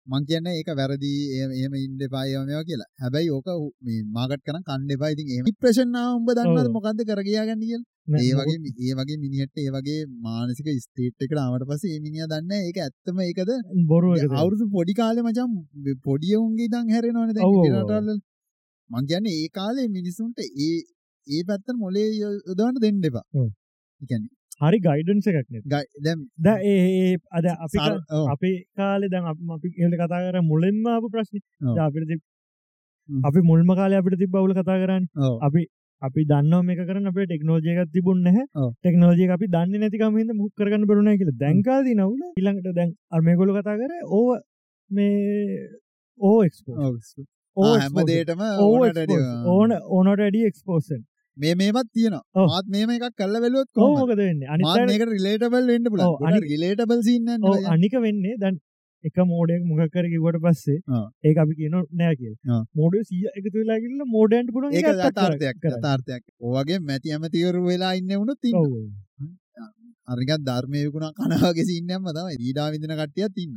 මං 0.06 0.24
කියන්නේ 0.28 0.54
ඒක 0.58 0.68
වැරදි 0.78 1.10
එහෙම 1.34 1.74
ඉන්න 1.76 2.02
එපා 2.06 2.22
ඒවා 2.24 2.44
මේවා 2.48 2.66
කියලා. 2.68 2.88
හැබැයි 3.02 3.30
ඕක 3.36 3.48
මේ 3.82 4.00
මාකට් 4.16 4.42
කරන් 4.46 4.62
කන්න 4.62 4.90
එපා. 4.94 5.10
ඉතින් 5.14 5.30
එහෙම 5.32 5.44
ડિප්‍රෙෂන් 5.46 5.96
ආව 5.96 6.10
උඹ 6.18 6.28
දන්නවද. 6.30 6.68
මොකද්ද 6.76 7.00
කර 7.10 7.20
ගියාගන්නේ 7.28 7.68
කියලා? 7.70 7.86
ඒ 8.20 8.32
වගේ 8.40 8.58
මි- 8.64 8.74
ඒ 8.84 8.94
වගේ 8.98 9.18
මිනිහෙක්ට 9.22 9.56
ඒ 9.58 9.70
වගේ 9.76 10.00
මානසික 10.24 10.68
ස්ටේට් 10.78 11.24
එකට 11.24 11.38
ආවට 11.38 11.64
පස්සේ 11.70 11.94
ඒ 11.94 12.02
මිනිහා 12.06 12.28
දන්නේ 12.32 12.60
ඒක 12.68 12.78
ඇත්තම 12.84 13.18
ඒකද 13.26 13.50
බොරුව 13.90 14.12
එක 14.16 14.22
අවුරුදු 14.40 14.66
පොඩි 14.76 14.94
කාලේ 14.94 15.24
මචං 15.26 15.50
පොඩි 16.06 16.36
උන්ගේ 16.38 16.66
ඉඳන් 16.68 16.92
හැරෙනවනේ 16.94 17.34
දැන්. 17.34 17.46
රටවල් 17.82 18.08
වල. 18.08 18.20
මං 18.90 19.04
කියන්නේ 19.10 19.34
ඒ 19.40 19.48
කාලේ 19.58 19.88
මිනිසුන්ට 19.90 20.38
ඒ 20.44 20.72
ඒ 21.26 21.42
පැත්තට 21.48 21.76
මොලේ 21.78 22.08
යොදවන්න 22.20 22.82
දෙන්න 22.84 23.04
එපා. 23.10 23.24
ඒ 24.00 24.06
කියන්නේ 24.10 24.32
හරි 24.60 24.78
ගයිඩන්ස 24.80 25.26
එකක් 25.28 25.48
නෙ 25.50 25.58
ගයි- 25.66 26.02
දැන් 26.02 26.18
ද 26.38 26.48
ඒ 26.64 27.16
අද 27.32 27.46
අපි. 27.58 27.78
අපේ 28.28 28.52
කාලෙ 28.76 29.06
දැන් 29.08 29.24
අප- 29.26 29.70
එල 29.80 29.94
කතා 29.94 30.20
කර 30.24 30.42
මුලින්ම 30.44 30.86
අප 30.88 31.04
ප්‍රශ්න. 31.10 31.38
අපිට. 31.78 32.20
අපි 33.24 33.40
මුල්ම 33.42 33.74
කාලය 33.74 33.94
අපිට 33.96 34.18
තිබ 34.18 34.30
බවුල 34.32 34.54
කතා 34.54 34.78
කරන්න. 34.80 35.04
අපි 35.42 35.62
අපි 36.02 36.24
දන්න 36.24 36.64
මේක 36.64 36.80
කරන 36.86 37.06
අපේ 37.06 37.26
ටෙක්නෝජයකත් 37.26 37.92
තිබුන්න. 37.92 38.24
ටෙක්නෝජය 38.76 39.28
අපි 39.30 39.46
දන්න 39.48 39.78
නැතිකම 39.80 40.18
හිද 40.18 40.30
මුක් 40.34 40.52
කරන්න 40.56 40.86
බරුණ 40.86 41.10
කියල 41.18 41.32
දැන්කාද 41.36 41.86
නවුල 41.94 42.20
ඉළඟට 42.36 42.74
දැන් 42.74 42.90
අර්මයගොල 43.10 43.52
කතා 43.54 43.76
කර 43.76 43.92
ඕ 44.10 44.36
මේ 44.90 45.68
ඕ 46.20 46.38
එක්ස්පෝ 46.42 46.74
ඔව්. 46.78 46.94
ආ, 47.66 47.78
හැම 47.78 47.92
දෙයකම 48.08 48.40
ඕනට 48.64 48.96
වැඩිය. 48.98 49.20
ඕන 49.48 49.70
ඕනට 49.90 50.18
වැඩිය 50.18 50.44
එක්ස්පෝසන් 50.46 51.00
මේ 51.36 51.54
මේවත් 51.54 51.88
තියෙනවා. 51.92 52.22
ඔව්. 52.34 52.46
මාත් 52.48 52.66
මේම 52.68 52.90
එකක් 52.90 53.16
කරලා 53.16 53.40
බැලුවොත් 53.44 53.68
ඕ 53.76 53.88
කොහොමද? 53.88 54.14
වෙන්න 54.20 54.40
මාත් 54.60 54.78
අනි 54.78 54.86
මේකට 54.90 55.10
රිලේටබල් 55.14 55.66
වෙන්න 55.72 55.86
ඔව්, 55.86 55.92
පුළුවන්. 55.92 56.28
අනිත්- 56.28 56.46
රිලේටබල් 56.46 57.00
සීන් 57.02 57.28
ඕ 57.28 57.38
නැහැ. 57.38 57.66
අනික 57.74 57.94
වෙන්නේ 58.06 58.36
දැන් 58.38 58.56
එක 59.04 59.16
මෝඩයක් 59.30 59.62
මොකකර 59.70 60.06
කිවට 60.12 60.38
පස්සේ 60.44 60.78
ආ. 60.90 61.04
ඒ 61.22 61.34
අපි 61.42 61.54
කියන 61.58 61.74
නෑ 61.94 62.14
කිය 62.16 62.34
ආ. 62.48 62.62
මෝඩ 62.74 62.94
සිය 63.10 63.24
එකතු 63.32 63.56
වෙලා 63.58 63.78
කියල 63.82 64.04
මෝඩන්ට 64.16 64.52
පුළ 64.54 64.68
ඒක 64.70 64.86
යථාර්ථයක් 64.92 65.68
යථාර්ථයක්. 65.70 66.22
ඔයගේ 66.42 66.78
මැති 66.82 67.12
ඇමතිවරු 67.12 67.64
වෙලා 67.66 67.92
ඉන්න 67.94 68.14
වුණොත් 68.14 68.44
ඉන්න. 68.44 68.90
අරිකත් 70.08 70.42
ධර්මය 70.48 70.78
විකුණා 70.86 71.12
කනවාගේ 71.18 71.66
සින්නම්ම 71.70 72.08
තමයි 72.10 72.36
පීඩා 72.42 72.68
විඳින 72.72 72.94
කට්ටියත් 73.00 73.36
ඉන්න. 73.44 73.54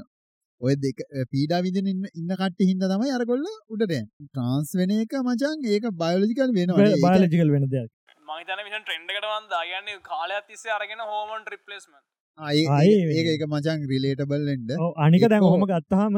ඔය 0.62 0.76
දෙක 0.76 0.98
පීඩා 1.32 1.60
විඳින 1.60 1.88
ඉන්න 1.88 2.32
කට්ටිය 2.36 2.68
හින්දා 2.68 2.88
තමයි 2.88 3.10
අරගොල්ල 3.10 3.46
උඩට 3.70 3.92
යන්නේ. 3.92 4.08
ට්‍රාන්ස් 4.26 4.76
වෙන 4.76 4.92
එක 4.92 5.14
මචං 5.14 5.66
ඒක 5.66 5.86
බයොලොජිකල් 5.92 6.52
වෙනවා. 6.54 6.86
ඒක- 6.86 7.02
බාලජිකල් 7.02 7.52
වෙන 7.52 7.66
දෙයක්. 7.66 7.90
මහිතන 8.28 8.64
විෂන් 8.64 8.84
ට්‍රෙන්ඩ්කටවන් 8.84 9.46
දාගන්න 9.50 10.02
කාලයක් 10.02 10.44
තිස්සේ 10.48 10.72
අරගෙන 10.72 11.00
හෝමන් 11.00 11.46
රිපලස්ම 11.52 11.92
ආ, 12.40 12.52
ඒ- 12.52 12.68
ආයේ 12.68 12.98
ඒක- 12.98 13.30
ඒක 13.30 13.42
මචං 13.48 13.88
රිලේටබල් 13.88 14.46
වෙන්න. 14.46 14.72
ඔව්, 14.80 14.94
අනික 14.98 15.22
දැන් 15.22 15.34
එක්කෝ- 15.34 15.52
හොම 15.52 15.66
ගත්තහම 15.66 16.16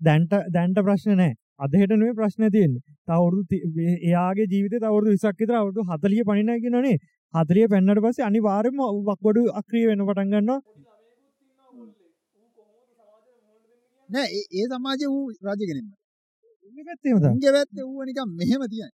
දැන්ට 0.00 0.32
දැන්ට 0.52 0.78
ප්‍රශ්න 0.78 1.16
නෑ. 1.16 1.34
අදහෙට 1.58 1.90
නේ 1.90 2.12
ප්‍රශ්න 2.12 2.48
තියෙන්නේ. 2.48 2.80
තවුරුදු 3.08 3.42
ති- 3.44 3.82
ඒ- 3.84 4.00
එයාගේ 4.08 4.44
ජීවිත 4.44 4.72
තවරුදු 4.82 5.10
විසක් 5.10 5.34
විතර 5.40 5.54
අවුරුදු 5.54 5.80
හතලිය 5.82 6.22
පනිනයකි 6.22 6.70
නේ. 6.70 6.96
හතලිය 7.34 7.66
පැන්නට 7.66 7.98
පස්සේ 7.98 8.22
අනිවාර්යයෙන්ම 8.22 8.80
වක්ගොඩු 9.04 9.44
අක්‍රිය 9.46 9.86
වෙන 9.86 10.06
පටන් 10.06 10.30
ගන්නවා 10.30 10.60
නෑ 14.10 14.28
ඒ- 14.52 14.68
සමාජය 14.70 15.06
ඌ 15.08 15.26
රජගෙනම. 15.46 15.88
මේ 16.74 16.84
පැත්තේම 16.88 17.16
තමයි. 17.16 17.30
උන්ගේ 17.30 17.52
පැත්තේ 17.56 17.84
ඌව 17.88 18.00
නිකන් 18.08 18.28
මෙහෙම 18.38 18.62
තියන්නේ. 18.72 18.92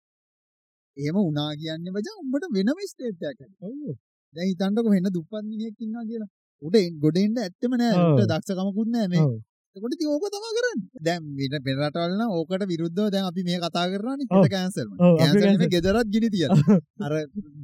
එහෙම 0.97 1.17
වුණා 1.17 1.51
කියන්නේ 1.61 1.93
මචං 1.95 2.15
උඹට 2.21 2.45
වෙනම 2.55 2.79
ස්ටේට් 2.91 3.21
එකක් 3.23 3.41
ඇති. 3.41 3.55
ඔව්. 3.61 3.97
දැන් 4.35 4.47
හිතන්නකො 4.51 4.89
වෙන 4.95 5.09
දුප්පත් 5.15 5.43
මිනිහෙක් 5.43 5.77
ඉන්නවා 5.79 6.05
කියලා. 6.09 6.29
උඩ 6.61 6.75
ගොඩ 7.03 7.17
එන්න 7.17 7.37
ඇත්තම 7.37 7.73
නෑ. 7.81 7.93
උට 8.13 8.29
දක්ෂකමකුත් 8.31 8.89
නෑ 8.95 9.07
මේ. 9.07 9.27
එතකොට 9.75 9.93
ඉතින් 9.95 10.09
ඕක 10.09 10.25
තමයි 10.27 10.51
කරන්නේ. 10.57 10.87
දැන් 11.05 11.21
වෙන 11.37 11.53
වෙන 11.65 11.77
රටවල් 11.81 12.13
නම් 12.17 12.31
ඕකට 12.37 12.63
විරුද්ධව 12.71 13.09
දැන් 13.13 13.25
අපි 13.29 13.41
මේ 13.47 13.59
කතා 13.63 13.85
කරනවානේ. 13.91 14.27
ඒක 14.31 14.51
කැන්සල්. 14.55 14.87
අපි 14.99 15.17
කැන්සල් 15.21 15.45
නෙමෙයි. 15.45 15.71
ගෙදරත් 15.75 16.07
ගිනි 16.13 16.29
තියලා. 16.33 16.57
අර 17.05 17.13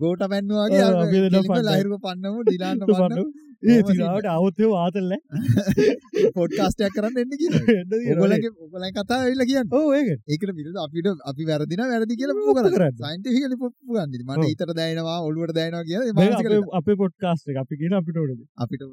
ගෝට 0.02 0.24
පැන්නවා 0.32 0.66
වගේ 0.66 0.84
අපි. 0.84 1.18
ලහිරුව 1.70 1.98
පන්නමු 2.06 2.40
ඩිලාන්න 2.44 2.80
පන්නමු. 2.90 3.26
ඒ 3.64 3.82
තිරාවට 3.88 4.28
අවතය 4.36 4.66
වාතල්ල 4.74 5.14
පොඩ්කාස්ටයක් 6.38 6.94
කරන්න 6.96 7.18
එන්න 7.24 7.34
කිය 7.40 7.50
ඔගලගේ 8.14 8.52
ඔගලයි 8.66 8.92
කතා 8.98 9.20
වෙල්ල 9.28 9.44
කියන්න. 9.50 9.70
ඕ 9.80 9.94
ඒක. 9.98 10.10
ඒකට 10.28 10.52
විරුද 10.60 10.78
අපිට 10.86 11.08
අපි 11.32 11.44
වැරදින 11.50 11.84
වැරදි 11.92 12.18
කියල 12.22 12.34
පු 12.38 12.56
කර 12.58 12.68
කරන්න. 12.76 12.98
සයින්ටිකල 13.04 13.56
පොප්පු 13.64 13.90
ගන්න 13.96 14.12
මට. 14.28 14.50
ඉතර 14.56 14.74
දැනවා 14.80 15.20
ඔල්ුවට 15.28 15.56
දැනවා 15.60 15.84
කිය 15.88 15.98
අප 16.80 16.88
පොට්කාස්ට 17.04 17.62
අපි 17.64 17.80
කියන 17.82 17.96
අපිට 18.02 18.18
ොඩ 18.24 18.42
අපිට 18.66 18.84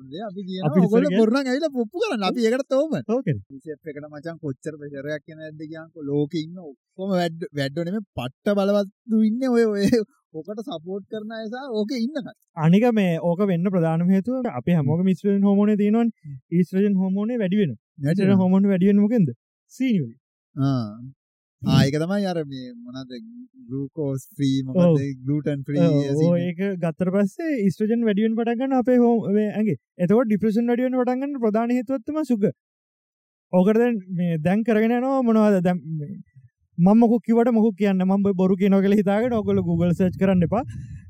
අපි 0.68 0.86
ගොල 0.94 1.09
පොරන 1.18 1.36
ඇයිල 1.42 1.66
පොප්පු 1.78 1.97
කරන්න. 2.05 2.22
අපි 2.30 2.47
ඒකට 2.47 2.68
තෝම 2.74 2.92
එකට 3.01 4.06
මචන් 4.12 4.36
කොච්චර 4.44 4.74
ප්‍රශරයක් 4.80 5.22
කියන 5.26 5.38
ඇද 5.47 5.60
කියන්ක. 5.60 5.92
ලෝක 6.10 6.32
ඉන්න 6.44 6.56
ඔක්කොම 6.70 7.10
වැඩ 7.18 7.40
වැඩ්ඩනම 7.59 8.06
පට්ට 8.16 8.56
බලවත්තු 8.59 9.16
ඉන්න 9.28 9.42
ඔය 9.51 9.64
ඔය 9.74 9.86
ඕකට 10.35 10.61
සපෝට් 10.66 11.05
කරන 11.12 11.32
ඇසා 11.36 11.65
ඕක 11.73 11.93
ඉන්න 11.97 12.19
අනික 12.57 12.85
මේ 12.94 13.15
ඕක 13.20 13.40
වෙන්න 13.51 13.70
ප්‍රධාන 13.74 14.05
හේතුව 14.11 14.47
අපි 14.52 14.77
හමෝක 14.78 15.01
මිස්ට්‍රෙන් 15.09 15.43
හෝමෝන 15.43 15.77
තියනවන්. 15.77 16.09
ඊස්ට්‍රජන් 16.51 16.94
හෝමෝනේ 16.97 17.39
වැඩිවෙන 17.43 17.73
නැට 17.98 18.36
හොමොන් 18.43 18.69
වැඩියෙන 18.73 19.01
මොකෙද 19.05 19.32
සීනවල 19.73 20.12
ආයක 21.62 21.97
තමයි 21.97 22.27
අර 22.27 22.39
මේ 22.44 22.70
මොනද 22.85 23.11
ගලකෝස් 23.70 24.23
්‍රී 24.39 24.57
ඔව්. 24.62 24.69
මොකද 24.69 25.01
ගලටන් 25.27 25.61
ඕ 26.23 26.35
ඒක 26.39 26.61
ගත්තර 26.82 27.11
පස්සේ 27.16 27.69
ස්ටජන් 27.73 28.07
වැඩියෙන් 28.09 28.39
පටගන්න 28.39 28.78
අපේ 28.78 28.98
හෝ 29.02 29.15
ඇගේ 29.28 29.78
එතකොට 29.98 30.28
ඩිප්‍රෂන් 30.28 30.70
වැඩියෙන් 30.70 30.98
පටගන්න 30.98 31.39
ප්‍රධාන 31.44 31.74
හේතුවත්තම 31.77 32.23
සුග 32.24 32.51
ඕකරද 33.52 33.82
මේ 34.16 34.39
දැන් 34.39 34.61
කරගෙන 34.65 34.93
නවා 34.97 35.23
මොනවද? 35.23 35.57
දැම් 35.62 35.78
මම 36.81 37.02
කිවට 37.20 37.52
මොක 37.52 37.66
කියන්න? 37.77 38.05
ම 38.05 38.23
බොරු 38.35 38.57
කියන 38.57 38.77
කල 38.85 38.97
හිතාගෙන 39.01 39.32
ඔකල 39.35 39.62
Google 39.62 39.93
සච් 39.93 40.15
කරන්න 40.20 40.47
එපා. 40.48 40.65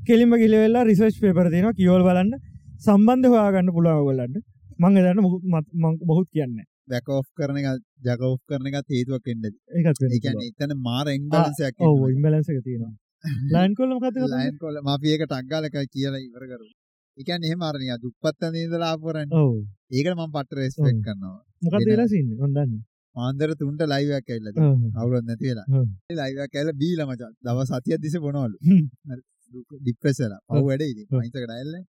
කෙලිම 0.07 0.33
කිලවෙල්ලා 0.37 0.85
රිසර්ච් 0.85 1.21
පේපර 1.21 1.47
තින 1.51 1.69
කියවල් 1.75 2.03
බලන්න. 2.03 2.33
සම්බන්ධ 2.81 3.31
හොයාගන්න 3.33 3.73
පුළාවගලන්න 3.77 4.35
මං 4.81 4.95
දන්න 4.97 5.19
බොහුත් 6.09 6.29
කියන්න 6.31 6.61
දැකෝ් 6.91 7.21
කරන 7.37 7.59
එක 7.61 7.69
ජකෝ් 8.07 8.33
කරන 8.49 8.67
එන්නද 8.71 9.47
ඒකත් 9.79 10.03
එකන 10.09 10.43
එතන 10.47 10.75
මාර 10.87 11.07
එංබලන්සයක් 11.13 11.87
ඔව 11.89 12.03
ඉම්බලන්සක 12.09 12.59
තියෙනවා. 12.67 12.95
ලයින් 13.55 13.75
කොල්ල 13.79 13.97
කත 14.05 14.29
ලයින් 14.35 14.59
කොල 14.59 14.81
මපියක 14.83 15.25
ටක්ගාලක 15.25 15.77
කියලා 15.95 16.25
ඉවර 16.27 16.45
කරු 16.51 16.69
එකන් 17.19 17.49
එහෙම 17.49 17.67
අරනිය 17.71 17.97
දුප්පත්ත 18.05 18.53
නීදලාපුරන්න 18.55 19.35
ඒකට 19.91 20.15
මම 20.19 20.31
පට 20.37 20.61
රෙස්පෙක් 20.61 20.93
ඔව්. 20.93 21.03
කරනවා. 21.07 21.37
මොකද 21.65 21.91
වෙලා 21.91 22.09
සින්න 23.15 23.19
හොඳන්න 23.19 23.39
මාන්දර 23.41 23.55
තුන්ට 23.55 23.83
ලයිවයක් 23.85 24.29
ඇල්ල 24.31 24.49
අවුරුත් 24.97 25.25
නැති 25.25 25.47
වෙලා. 25.51 25.67
ඔව්. 25.71 25.87
ලයිවක් 26.11 26.55
ඇල 26.55 26.73
බීල 26.73 27.01
මචන් 27.07 27.33
දව 27.45 27.59
සතියක් 27.65 28.01
දිස 28.01 28.15
බොනවලු 28.19 28.57
හ්ම්. 28.63 28.85
ඩිප්‍රෙසල 29.81 30.33
පව් 30.49 30.57
ඔව්. 30.57 30.67
වැඩ 30.67 30.83
ඔව්. 30.83 31.21
මයිතක 31.21 31.37
ඩයිල්ල 31.43 31.85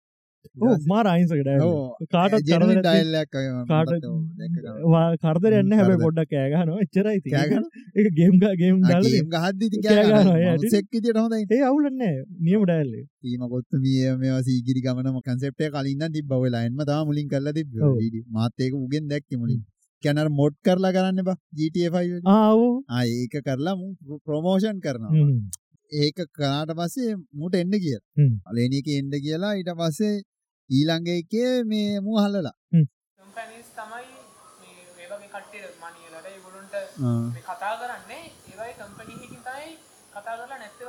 මාර 0.87 1.07
අයින්සකට 1.07 1.49
කාටත් 2.11 2.45
කරදර 2.49 2.81
ඩයිල්ලක් 2.81 3.31
කාට- 3.33 5.19
කරදර 5.23 5.53
එන්න 5.53 5.73
හැබ 5.73 5.89
කරදර. 5.89 6.03
පොඩ්ඩක් 6.03 6.31
කෑගන 6.31 6.71
එච්චරයි 6.85 7.21
කෑගන? 7.27 7.65
එක 7.95 8.07
ගේම් 8.15 8.35
ගේම් 8.41 8.81
දල 8.83 9.05
ගේම් 9.07 9.29
ගහද්දි 9.29 9.83
කෑ 9.83 10.05
ගහනවා, 10.05 10.37
ඒ 10.43 10.49
ඇටි. 10.53 10.69
සෙක්කිතියට 10.71 11.17
හොඳයි. 11.17 11.47
ඒ 11.51 11.63
අවුලන්න 11.63 11.99
නියම 12.41 12.63
ඩැල්ල 12.65 12.93
ීම 13.25 13.43
කොත්තු 13.49 13.77
මිය 13.79 14.17
මේ 14.17 14.43
සීගිරි 14.43 14.81
ගමන 14.81 15.21
කන්සෙප්ටය 15.21 15.71
කලින්න්න 15.71 16.13
තිබ 16.13 16.27
බව 16.29 16.45
ලයින්ම 16.49 16.79
තා 16.85 17.05
මුලින් 17.05 17.29
කරල 17.29 17.53
තිබ 17.53 17.69
ඔව්. 17.83 17.99
මාතයක 18.31 18.75
උගෙන් 18.75 19.09
දැක්ක 19.09 19.31
මුලින් 19.35 19.65
කැනර 20.07 20.29
මොඩ් 20.41 20.55
කරලා 20.67 20.95
කරන්න 20.97 21.27
බා 21.29 21.39
ජීටෆයි 21.59 22.23
ආව. 22.33 22.61
ඒක 23.17 23.35
කරලා 23.47 23.77
ප්‍රමෝෂන් 24.27 24.79
කරනවා. 24.85 25.29
ඒක 25.93 26.19
කනාට 26.31 26.73
පස්සේ 26.79 27.13
මුට 27.35 27.55
එන්න 27.57 27.75
කිය. 27.85 27.99
අලේනක 28.49 28.89
එන්ඩ 28.95 29.15
කියලා 29.27 29.55
ඊට 29.59 29.73
පස්සේ 29.81 30.15
ඊළඟ 30.71 31.09
එකේ 31.11 31.65
මේ 31.65 32.01
මූ 32.01 32.19
හල්ලලා 32.19 32.57
කම්පැනිස් 32.73 33.69
තමයි 33.73 34.07
මේ 34.61 34.79
ඒවගේ 35.03 35.29
කට්ටිය 35.29 35.63
මනියලට 35.83 36.27
ඒගොලුන්ට 36.27 36.75
කතා 37.47 37.75
කරන්නේ 37.81 38.25
ඒවයි 38.51 38.73
කම්පනීහකින් 38.79 39.43
තමයි 39.43 39.71
කතා 40.13 40.35
කරලා 40.35 40.59
නැත්ත 40.59 40.81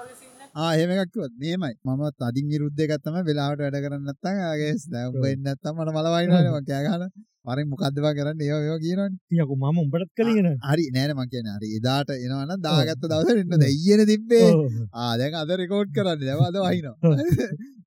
වගේ 0.58 0.78
සින්න 0.78 0.92
ආහෙමක්වත් 0.92 1.34
මේමයි 1.38 1.74
මම 1.86 2.04
තදින් 2.20 2.48
විරුද්ධ 2.50 2.84
ගත්තම 2.84 3.18
වෙලාට 3.26 3.60
වැඩ 3.60 3.80
කරන්නත්තන් 3.84 4.38
ආගේ 4.44 4.74
දැම්බන්න 4.92 5.48
ඇත්තම 5.48 5.76
මට 5.78 5.98
මලවයිනම 5.98 6.66
කෑගන 6.66 7.10
පරි 7.46 7.64
මොකක්දවා 7.64 8.14
කරන්න? 8.14 8.42
ඒ 8.42 8.50
ඒෝ 8.50 8.78
කියනන් 8.80 9.14
යකු 9.36 9.56
මම 9.56 9.78
උඹටත් 9.84 10.12
කලිගෙන 10.16 10.48
හරි. 10.64 10.86
නෑන 10.92 11.14
මං 11.16 11.30
කියන 11.30 11.48
හරි. 11.48 11.68
එදාට 11.78 12.10
එනවන 12.16 12.52
දාගත්ත 12.62 13.04
දවස 13.04 13.30
ඉන්න 13.36 13.54
දෙයියන 13.58 14.02
තිබ්බේ. 14.06 14.50
ආදැන් 14.94 15.34
අද 15.34 15.52
රෙකෝඩ් 15.56 15.94
කරන්න. 15.94 16.20
දවද 16.22 16.58
වහිනවා. 16.66 16.96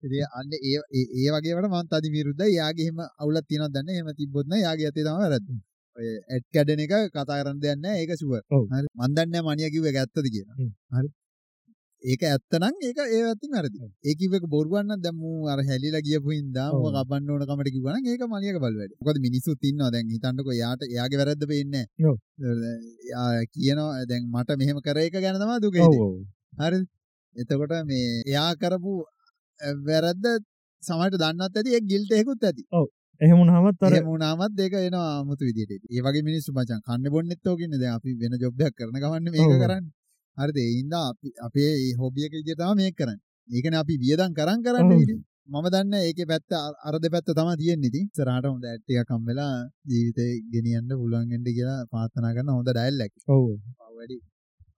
ඉතින් 0.03 0.25
අන්න 0.33 0.53
ඒ 0.61 0.79
ඒ- 0.93 1.11
ඒ 1.19 1.31
වගේට 1.31 1.69
මන් 1.69 1.87
තදි 1.89 2.09
විරුද්ධ 2.11 2.47
යාගේම 2.51 2.99
අවුලත් 3.19 3.47
තියෙන 3.49 3.69
දන්න 3.69 3.91
එම 3.97 4.09
තිබොත්න 4.15 4.55
යාගේ 4.59 4.89
ඇති 4.89 5.03
තම 5.03 5.19
වැරද 5.19 5.47
ඔය 5.99 6.09
ඇඩ් 6.33 6.45
කැඩන 6.55 6.81
එක 6.81 6.93
කතා 7.11 7.41
කරන්න 7.41 7.61
දෙන්න 7.61 7.85
ඒක 7.93 8.13
සුව 8.17 8.33
ඔව්. 8.51 8.65
මන්දන්න 8.99 9.45
මනිය 9.45 9.71
කිව 9.71 9.85
ඇත්තද 9.87 10.27
කියන 10.35 10.49
හ්ම්. 10.51 10.71
හරි 10.91 11.09
ඒක 12.03 12.23
ඇත්තනම් 12.25 12.77
ඒක 12.81 12.99
ඒ 13.07 13.21
ඇතින් 13.23 13.55
අරද 13.55 13.75
ඒකව 14.05 14.35
බොරුවන්න 14.49 15.03
දම 15.05 15.21
අර 15.53 15.61
හැලිලා 15.63 16.01
ගියපු 16.01 16.31
හින්දා 16.33 16.69
ඔව්. 16.71 16.85
ම 16.85 16.95
කබන්න 16.97 17.31
ඕන 17.31 17.43
කමට 17.49 17.73
කිවන 17.75 18.07
ඒක 18.07 18.23
මලියක 18.27 18.59
බලවට 18.63 18.95
මොකද 19.01 19.19
මිනිස්සු 19.27 19.57
තින්න 19.57 19.83
දැන් 19.87 20.07
හිතන්නක 20.15 20.49
යාට 20.57 20.87
එයාගේ 20.87 21.21
වැරද්ද 21.21 21.45
පෙන්න 21.51 21.77
ඔව්. 22.05 22.17
කියනවා 23.55 24.07
දැන් 24.07 24.25
මට 24.35 24.59
මෙහෙම 24.61 24.81
කර 24.81 24.99
එක 25.01 25.19
ගැනතමා 25.19 25.59
දුක 25.61 25.77
හරි. 25.77 26.81
එතකොට 27.37 27.75
මේ 27.85 28.09
එයා 28.27 28.49
කරපු 28.57 28.95
වැරද්ද 29.87 30.25
සමට 30.83 31.21
දන්නත් 31.23 31.55
ඇති 31.55 31.77
ඒ 31.77 31.85
ගිල්ට 31.93 32.17
එකුත් 32.17 32.45
ඇති. 32.45 32.65
එහෙමුණ 33.21 33.53
හමත් 33.53 33.83
අර 33.87 33.95
මුණමත් 34.05 34.53
දෙක 34.57 34.75
එන 34.81 34.97
අමුතු 34.97 35.45
විදිට 35.45 35.83
ඒ 35.87 36.01
වගේ 36.05 36.25
මිනිස්සු 36.25 36.57
මචන් 36.57 36.81
කන්න 36.87 37.13
බොන්නෙත් 37.15 37.45
ෝකන්න 37.47 37.77
ද 37.77 37.85
අපි 37.93 38.17
වෙන 38.23 38.35
ජොබ්යක් 38.43 38.73
කරන 38.79 38.97
ගවන්න 38.97 39.33
මේක 39.35 39.45
ඔව්. 39.47 39.59
කරන්න 39.63 39.87
හරිද? 40.41 40.59
එයින්ද 40.65 40.95
අපි 41.01 41.29
අපේ 41.47 41.73
හොබියක 42.01 42.33
විදිතම 42.39 42.73
මේ 42.81 42.93
කරන්න. 42.93 43.19
ඒකන 43.49 43.77
අපි 43.83 43.95
වියදන් 44.05 44.33
කරන් 44.39 44.65
කරන්න. 44.67 44.95
ඉතින්. 45.05 45.21
මම 45.49 45.67
දන්න 45.75 45.95
ඒක 46.01 46.21
පැත්ත 46.31 46.57
අරද 46.89 47.05
පැත්ත 47.15 47.31
තම 47.31 47.51
තියෙන් 47.61 47.87
ඉති 47.89 48.03
සරහට 48.17 48.47
හොඳ 48.47 48.67
ඇට්ටිය 48.67 49.05
කම්වෙලා 49.09 49.55
ජීවිතය 49.91 50.27
ගෙනියන්න 50.53 50.91
පුළුවන්ගෙන්ට 50.95 51.49
කියලා 51.51 51.79
පාතනා 51.95 52.35
කරන්න 52.37 52.53
හොඳ 52.57 52.71
ඩයිල්ලක් 52.71 53.13
ඔව. 53.29 53.47
වැඩි. 53.97 54.19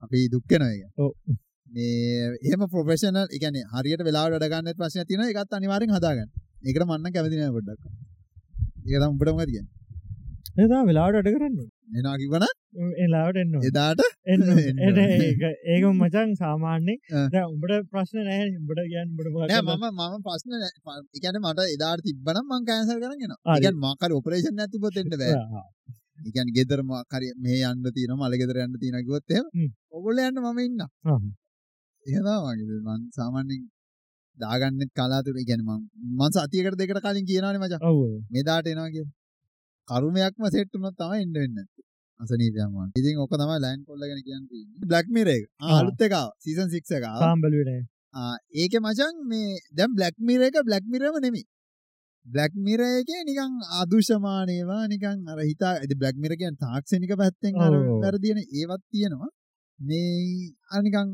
අපි 0.03 0.19
දුක්කන 0.33 0.65
එක 0.69 0.81
ඔව්. 0.99 1.11
මේ 1.71 2.31
එහම 2.47 2.63
ප්‍රොෆෙෂනල් 2.73 3.27
එකන 3.37 3.59
හරියට 3.73 4.07
වෙලා 4.09 4.25
ඩගන්න 4.31 4.79
ප්‍රශ්න 4.79 5.05
තින 5.11 5.23
එකත් 5.27 5.59
අනිවාරෙන් 5.59 5.95
හදාගන්න. 5.97 6.33
එකට 6.63 6.83
මන්න 6.89 7.13
කැමතින 7.15 7.53
පොඩ්ඩක් 7.55 7.83
ඒකතම් 8.85 9.09
උඹටම 9.11 9.39
තිය 9.49 9.63
එතා 10.61 10.81
වෙලාට 10.89 11.17
අඩ 11.19 11.29
කරන්න 11.35 11.57
එනා 11.99 12.15
කිවන 12.21 12.45
එලාට 12.97 13.37
එන්න 13.37 13.53
එදාට? 13.61 14.01
එන්න 14.25 14.43
එන්න. 14.43 14.79
එන 14.79 14.97
ඒක 15.67 15.83
මචන් 15.91 16.29
සාමාන්‍යෙන් 16.35 16.97
උඹට 17.45 17.89
ප්‍රශ්න 17.91 18.21
නෑ. 18.21 18.47
උඹට 18.53 18.81
කියන්න 18.85 19.11
බට 19.17 19.59
මම 19.61 19.85
මම 19.91 20.15
ප්‍රශ්න 20.21 20.53
එකන 21.17 21.39
මට 21.41 21.67
එදාට 21.75 22.03
තිබ්බනම් 22.03 22.47
මං 22.49 22.65
කෑන්සල් 22.65 22.99
කරගෙන. 22.99 23.35
ඉගන් 23.57 23.77
මාකර 23.79 24.11
ඔපරේෂන් 24.13 24.59
ඇතිපොතෙන්ට 24.59 25.15
බෑ. 25.15 25.63
ඉගන් 26.25 26.49
ගෙදර 26.57 26.83
මාකර 26.85 27.23
මේ 27.39 27.61
අන්න 27.63 27.85
තියන 27.91 28.15
මල 28.17 28.37
ගෙදර 28.41 28.61
යන්න 28.65 28.79
තියනගොත්තය 28.79 29.39
හ්ම්. 29.39 29.69
ඔගොල 29.91 30.17
යන්න 30.19 30.43
මම 30.43 30.59
ඉන්න 30.59 30.81
ඒදාමගේ 32.05 32.81
මන් 32.81 33.01
සාමාන්‍යෙන් 33.11 33.63
දාගන්නෙත් 34.37 34.91
කලාතුර 34.93 35.37
ගැනම 35.43 35.69
මන් 36.17 36.31
සතියකට 36.37 36.79
දෙකට 36.79 37.03
කලින් 37.05 37.25
කියනවන 37.25 37.59
මච. 37.61 37.73
මෙදාට 38.31 38.67
එනවාගේ 38.67 39.05
කරුමයක්ම 39.87 40.43
සෙට්ටුනොත් 40.49 40.95
තම 40.97 41.13
එන්න 41.15 41.33
වෙන්න 41.35 41.57
අසනීපයම 42.19 42.75
ඉතින් 42.95 43.17
ඔක 43.19 43.33
තම 43.33 43.51
ලයින් 43.57 43.79
කොල්ලගෙන 43.85 44.21
කියන්න 44.27 44.45
බ්ලක්මිර 44.83 45.27
එක. 45.27 45.43
ආ. 45.59 45.79
අලුත් 45.79 46.01
එක 46.01 46.15
සීසන් 46.39 46.69
සික්ස 46.69 46.91
එක 46.91 47.05
පාම්බලුවන 47.15 47.71
ඒක. 47.73 48.73
මචන් 48.79 49.15
මේ 49.27 49.59
දැම් 49.71 49.91
බ්ලක්මිර 49.95 50.41
එක 50.47 50.57
බ්ලක්මිරම 50.63 51.15
නෙමි 51.21 51.43
බ්ලක්මිර 52.25 52.81
එක 52.81 53.09
නිකං 53.27 53.53
අදුෂමානයවා 53.81 54.83
නිකං 54.87 55.17
අර 55.27 55.39
හිතා 55.41 55.73
ඇති 55.75 55.95
බ්ලක්මිර 55.95 56.33
කියන් 56.35 56.55
තාක්ෂණික 56.57 57.15
පැත්තෙන් 57.17 57.53
අර. 57.57 57.73
වැරදින 58.03 58.39
ඒවත් 58.41 58.83
තියෙනවා 58.91 59.31
මේ 59.79 60.53
අනිකං 60.71 61.09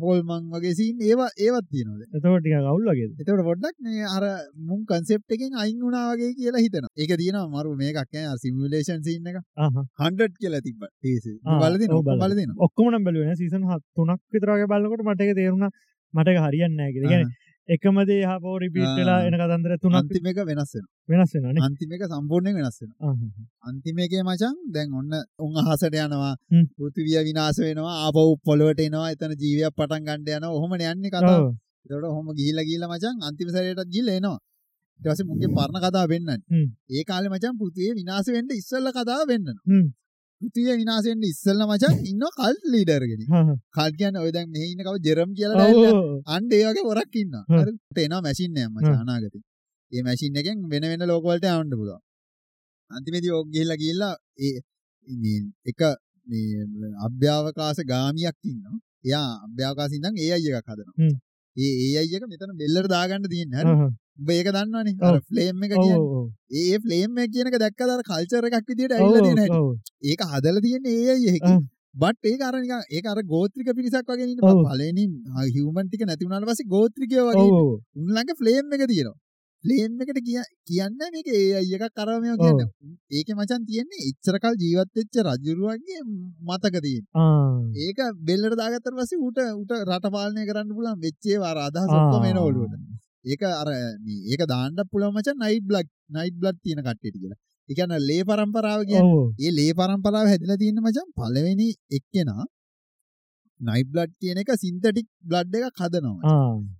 හෝල්මං 0.00 0.44
වගේ 0.52 0.74
සීන් 0.74 0.96
ඒවා 1.00 1.28
ඒවත් 1.38 1.66
තියනවද? 1.70 2.02
එතෝටික 2.10 2.54
කවුල් 2.58 2.84
වගේ 2.88 3.08
එතවට 3.12 3.44
පොඩ්ඩක් 3.48 3.76
මේ 3.80 4.04
අර 4.06 4.24
මුන් 4.62 4.80
කන්සෙප් 4.86 5.22
එකෙන් 5.28 5.56
අයින් 5.56 5.78
වුණා 5.80 6.04
වගේ 6.12 6.32
කියලා 6.34 6.64
හිතන 6.64 6.88
ඒක 6.96 7.14
තියෙන 7.16 7.38
මරු 7.50 7.72
මේකක් 7.76 8.18
සිමිලේෂන් 8.38 9.02
සින්න 9.02 9.26
එක. 9.26 9.38
හන්ඩ 10.00 10.36
කියලා 10.36 10.62
තිබ 10.62 10.84
ආ, 11.44 11.60
බලදි 11.62 11.86
ඔව් 11.86 11.94
නොක 11.94 12.04
බලනවා. 12.04 12.20
බලදින 12.24 12.50
ඔක්කොමන 12.58 13.04
බැලුවෙන 13.04 13.36
සීසන් 13.36 13.64
හත් 13.66 13.82
තුනක් 13.94 14.20
විතරගේ 14.30 14.68
බලකොට 14.68 15.06
මටක 15.06 15.38
තේරුණ. 15.38 15.70
මටක 16.14 16.38
හරියන්න 16.44 16.76
ගැ 16.78 16.92
ගැන 17.04 17.30
එකමදේ 17.68 18.22
හපෝ 18.30 18.54
රිපිට්ලා 18.58 19.16
ආ. 19.16 19.26
එන 19.28 19.34
කතන්දර 19.40 19.72
තුනක් 19.82 19.94
අන්තිම 20.00 20.26
එක 20.30 20.38
වෙනස්සෙන 20.50 20.84
වෙනස් 21.08 21.32
වෙනනේ 21.36 21.64
අන්තිම 21.66 21.90
එක 21.94 22.02
සම්පූර්ණය 22.10 22.52
වෙනස්සෙන 22.58 22.90
අන්තිම 23.68 23.98
එකේ 23.98 24.22
මචන් 24.22 24.54
දැන් 24.74 24.88
ඔන්න 25.00 25.12
උන් 25.38 25.54
අහසට 25.62 25.94
යනවා 25.96 26.34
හ්ම්. 26.52 26.64
පෘතිවිය 26.76 27.18
විනාශ 27.28 27.60
වෙනවා 27.62 27.96
ආපහු 28.06 28.22
පොළොවට 28.46 28.80
එනවා 28.80 29.08
එතන 29.14 29.32
ජීවයක් 29.42 29.74
පටන් 29.78 30.02
ගන්න 30.06 30.38
යනවා 30.38 30.54
ඔහොම 30.56 30.72
යන්නේ 30.74 31.12
කතාව. 31.12 31.42
ඒතකොට 31.84 32.10
ඔහොම 32.12 32.26
ගිහිල්ලා 32.38 32.66
ගිහිල්ලා 32.68 32.92
මචන් 32.92 33.16
අන්තිම 33.28 33.48
සැරේටත් 33.54 33.90
ගිහිල්ලා 33.94 34.16
එනවා. 34.20 34.38
ඊට 35.00 35.08
පස්සේ 35.08 35.26
මුන්ගේ 35.30 35.50
පරණ 35.56 35.82
කතාව 35.86 36.06
වෙන්නන්නේ. 36.12 36.38
ඒ 36.90 37.04
කාලේ 37.10 37.32
මචං 37.32 37.54
පෘථිවිය 37.60 37.94
විනාශ 38.00 38.30
වෙන්න 38.36 38.50
ඉස්සෙල්ලා 38.60 38.94
කතාව 38.98 39.22
වෙන්නන. 39.30 39.58
විනාශ 40.80 41.06
වෙන්න 41.10 41.24
ඉස්සෙල්ලා 41.30 41.68
මචං 41.70 41.94
ඉන්නවා 42.10 42.32
කල්ට් 42.38 42.64
ලීඩර් 42.74 43.02
කෙනෙක්. 43.10 43.28
හා, 43.34 43.44
හා. 43.48 43.56
කල්ට් 43.76 43.96
කියන්නේ 44.00 44.22
ඔය 44.26 44.32
දැන් 44.36 44.48
මෙහි 44.54 44.66
ඉන්න 44.72 44.82
කව 44.86 44.96
ජෙරම් 45.06 45.30
කියලා. 45.38 45.66
අන්න 46.34 46.44
ඒ 46.56 46.62
වගේ 46.68 46.84
වරක් 46.90 47.08
මැෂින් 48.26 48.52
එකක් 48.56 48.68
මචං 48.74 48.88
හ්ම්. 48.88 49.02
අනාගතේ. 49.02 49.42
ඒ 49.92 50.02
මැෂින් 50.06 50.38
එකෙන් 50.40 50.56
වෙන 50.72 50.84
වෙන 50.92 51.02
ලෝක 51.10 51.24
වලට 51.28 51.46
යවන්න 51.50 51.74
පුළුවන්. 51.80 52.00
අන්තිමේදී 52.90 53.32
ඕක 53.38 53.48
ගිහිල්ලා 53.54 53.78
ගිහිල්ලා 53.82 54.14
ඒ 54.46 54.54
එක 55.70 55.80
මේ 56.26 56.92
අභ්‍යවකාශ 57.06 57.80
ගාමියක් 57.92 58.36
ඉන්නවා. 58.50 58.76
එයා 59.06 59.28
අභ්‍යවකාශ 59.46 59.94
ඉඳන් 59.98 60.14
AI 60.24 60.40
එකක් 60.58 60.68
හදනවා. 60.72 60.96
ඒ 61.56 61.98
AI 61.98 62.14
එක 62.16 62.24
මෙතන 62.28 62.54
බෙල්ලට 62.56 62.88
දාගන්න 62.88 63.28
තියෙන්නේ. 63.28 63.62
හරි. 63.62 63.74
උඹ 64.18 64.30
ඒක 64.30 64.48
දන්නවනේ. 64.48 64.96
අර 65.02 65.20
ෆ්ලේම් 65.28 65.62
එක 65.62 65.72
කියන්නේ. 65.74 66.24
ඒ 66.52 66.64
ඒ 66.72 66.78
ෆ්ලේම් 66.78 67.18
එක 67.18 67.30
කියන 67.34 67.50
එක 67.50 67.58
දැක්කද 67.64 67.92
අර 67.94 68.02
කල්චර් 68.08 68.48
එකක් 68.48 68.66
විදියට 68.68 68.96
ඇවිල්ලා 68.96 69.24
තියෙන 69.26 69.42
හැටි. 69.44 69.60
ඒක 70.10 70.20
හදලා 70.32 70.64
තියෙන්නේ 70.66 71.16
එකකින්. 71.34 71.52
ඔව්. 71.52 71.62
බට් 71.94 72.24
ඒක 72.24 72.42
අර 72.42 72.54
නිකන් 72.56 72.80
ඒක 72.90 73.06
අර 73.06 73.18
ගෝත්‍රික 73.24 73.68
පිරිසක් 73.78 74.08
වගේ 74.08 74.28
ඉන්න. 74.28 74.40
පළවෙනි 74.40 75.04
හියුමන් 75.48 75.88
ටික 75.88 76.06
නැති 76.08 76.24
වුණාට 76.26 76.48
පස්සේ 76.48 76.70
ගෝත්‍රිකයෝ 76.74 77.26
වගේ 77.28 77.46
ඉන්න. 77.46 77.60
ඔව්. 77.60 77.74
උන් 77.96 78.08
ළඟ 78.16 78.40
ෆ්ලේම් 78.40 78.72
එක 78.72 78.86
තියෙනවා. 78.86 79.18
ෆ්ලේම් 79.64 79.92
එකට 80.02 80.18
කිය- 80.26 80.48
කියන්නේ 80.68 81.08
මේක 81.14 81.28
AI 81.32 81.66
එකක් 81.76 81.84
කරව 81.92 82.16
මේව. 82.22 82.36
කියන්නේ. 82.38 82.68
ඒකේ 83.10 83.36
මචං 83.36 83.62
තියෙන්නේ 83.68 84.06
ඉච්චර 84.10 84.36
කල් 84.38 84.54
ජීවත් 84.62 84.90
වෙච්ච 84.96 85.14
රජුරුවන්ගේ 85.26 86.00
මතක 86.48 86.74
තියෙන. 86.84 87.04
ඒක 87.78 87.98
බෙල්ලට 88.22 88.56
දාගත්තට 88.56 88.94
පස්සේ 88.98 89.20
ඌට 89.20 89.38
ඌට 89.52 89.72
රට 89.88 90.06
පාලනය 90.10 90.42
කරන්න 90.48 90.74
පුළුවන් 90.76 91.00
වෙච්ච 91.00 91.22
ඒවා 91.26 91.50
අර 91.52 91.58
අදහස් 91.68 91.88
ඔක්කොම 92.00 92.24
එන 92.24 92.38
ඔළුවට. 92.40 92.74
ඒක 93.24 93.42
අර 93.52 93.68
මේ 94.04 94.20
ඒක 94.30 94.42
දාන්න 94.48 94.76
පුළුවන් 94.92 95.14
මචං 95.16 95.36
නයිට් 95.42 95.64
බ්ලඩ් 95.64 95.88
නයිට් 96.10 96.36
බ්ලඩ් 96.36 96.58
තියෙන 96.64 96.80
කට්ටියට 96.82 97.16
කියලා. 97.16 97.38
ඒ 97.68 97.74
කියන්නේ 97.74 98.00
ලේ 98.00 98.22
පරම්පරාව 98.24 98.80
කියන්නේ. 98.84 99.12
ඒ 99.40 99.52
ලේ 99.52 99.72
පරම්පරාව 99.74 100.26
හැදිලා 100.32 100.58
තියෙන 100.58 100.80
මචං 100.80 101.08
පළවෙනි 101.18 101.68
එක්කෙනා 101.90 102.44
නයිට් 103.68 103.88
බ්ලඩ් 103.94 104.12
කියන 104.20 104.38
එක 104.42 104.50
සින්තටික් 104.62 105.06
බ්ලඩ් 105.30 105.54
එකක් 105.58 105.80
හදනවා. 105.84 106.18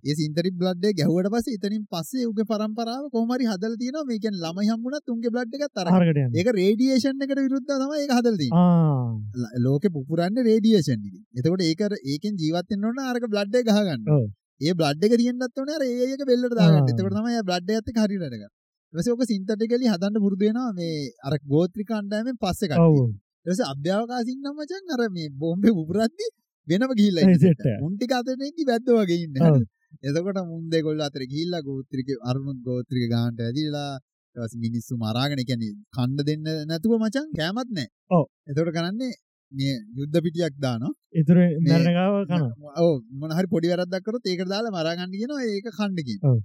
ඒ 0.07 0.15
සින්තටික් 0.19 0.55
බ්ලඩ් 0.61 0.85
එක 0.89 0.95
ගැහුවට 0.99 1.29
පස්සේ 1.33 1.57
එතනින් 1.57 1.83
පස්සේ 1.93 2.27
උගේ 2.31 2.47
පරම්පරාව 2.51 3.03
කොහොම 3.13 3.33
හරි 3.35 3.49
හදලා 3.51 3.79
තියෙනවා. 3.81 4.05
මේ 4.09 4.19
කියන්නේ 4.23 4.43
ළමයි 4.45 4.69
හම්බුණත් 4.71 5.11
උන්ගේ 5.15 5.33
බ්ලඩ් 5.35 5.53
එකත් 5.57 5.81
අරගෙන. 5.83 6.37
ඒක 6.39 6.49
රේඩියේෂන් 6.59 7.25
එකට 7.27 7.41
විරුද්ධව 7.45 7.81
තමයි 7.83 8.03
ඒක 8.03 8.13
හදලා 8.17 8.39
තියෙන්නේ. 8.41 9.63
ලෝකෙ 9.65 9.93
පුපුරන්නේ 9.95 10.47
රේඩියේෂන් 10.49 10.99
එකෙන්. 11.09 11.23
එතකොට 11.39 11.65
ඒක 11.69 11.81
ඒකෙන් 12.13 12.33
ජීවත් 12.43 12.71
වෙන්න 12.73 12.87
ඕන 12.89 13.03
අරක 13.11 13.25
බ්ලඩ් 13.33 13.55
එක 13.61 13.69
ගහගන්න. 13.71 14.03
ඔව්. 14.17 14.25
ඒ 14.61 14.73
බ්ලඩ් 14.79 15.07
එක 15.07 15.17
තියෙන්නත් 15.21 15.57
ඕනේ 15.59 15.77
අර 15.79 15.83
ඒ 15.87 16.11
එක 16.15 16.23
බෙල්ලට 16.31 16.55
දාගන්න. 16.59 16.91
එතකොට 16.91 17.17
තමයි 17.19 17.39
ඒ 17.39 17.47
බ්ලඩ් 17.49 17.73
එකත් 17.79 17.89
එක්ක 17.91 17.99
හරියට 18.03 18.23
වැඩ 18.23 18.37
කරන්නේ. 18.37 18.51
ඊට 18.93 18.99
පස්සේ 19.01 19.15
ඔක 19.15 19.23
සින්තටිකලි 19.31 19.87
හදන්න 19.93 20.23
පුරුදු 20.25 20.45
වෙනවා 20.45 20.71
මේ 20.79 21.11
අර 21.27 21.33
ගෝත්‍රික 21.51 21.89
අණ්ඩායමෙන් 21.99 22.37
පස්සේ. 22.43 22.69
කට්ටිය. 22.71 23.11
ඊට 23.43 23.51
පස්සේ 23.51 23.69
අභ්‍යවකාශින් 23.73 24.39
නම් 24.43 24.55
මචං 24.59 24.93
අර 24.95 25.01
මේ 25.15 25.29
බෝම්බේ 25.41 25.73
පුපුරද්දි 25.77 26.25
වෙනම 26.67 26.91
ගිහිල්ලා 26.93 27.23
ඉන්න. 27.25 27.33
මුන් 27.81 27.93
ටික 27.95 28.13
අතරින් 28.13 28.43
ඉඳි 28.49 28.63
වැද්දෝ 28.69 28.97
වගේ 29.01 29.19
ඉන්නේ. 29.25 29.41
හරිද? 29.49 29.67
එතකොට 30.07 30.39
මුන් 30.45 30.63
දෙකොල්ල 30.69 31.01
අතර 31.01 31.23
ගිහිල්ලා 31.25 31.61
ගෝත්‍රික 31.61 32.07
අරුණුත් 32.23 32.59
ගෝත්‍රික 32.67 33.05
ගානට 33.11 33.39
ඇදිලා 33.41 33.91
ඊට 34.35 34.41
පස්සේ 34.43 34.61
මිනිස්සු 34.65 34.93
මරාගෙන 34.97 35.41
කියන්නේ 35.49 35.73
කණ්ඩ 35.95 36.25
දෙන්න 36.29 36.47
නැතුව 36.69 36.93
මචං 36.99 37.27
කෑමත් 37.37 37.69
නැහැ. 37.71 37.89
ඔව්. 38.11 38.25
එතකොට 38.49 38.73
කරන්නේ 38.77 39.11
මේ 39.51 39.75
යුද්ධ 39.97 40.19
පිටියක් 40.25 40.55
දානවා. 40.59 40.93
ඉතුරු 41.13 41.43
මැරණකාව 41.67 42.15
කන 42.29 42.43
ඔව් 42.83 42.93
මොන 43.19 43.31
හරි 43.37 43.47
පොඩි 43.47 43.67
වැරද්දක් 43.71 44.03
කරොත් 44.07 44.25
ඒකට 44.25 44.49
දාලා 44.53 44.73
මරා 44.77 44.95
ගන්න 44.97 45.13
කියනවා 45.13 45.41
ඒක 45.47 45.67
කන්න 45.71 45.99
කියනවා. 45.99 46.31
ඔව්. 46.31 46.39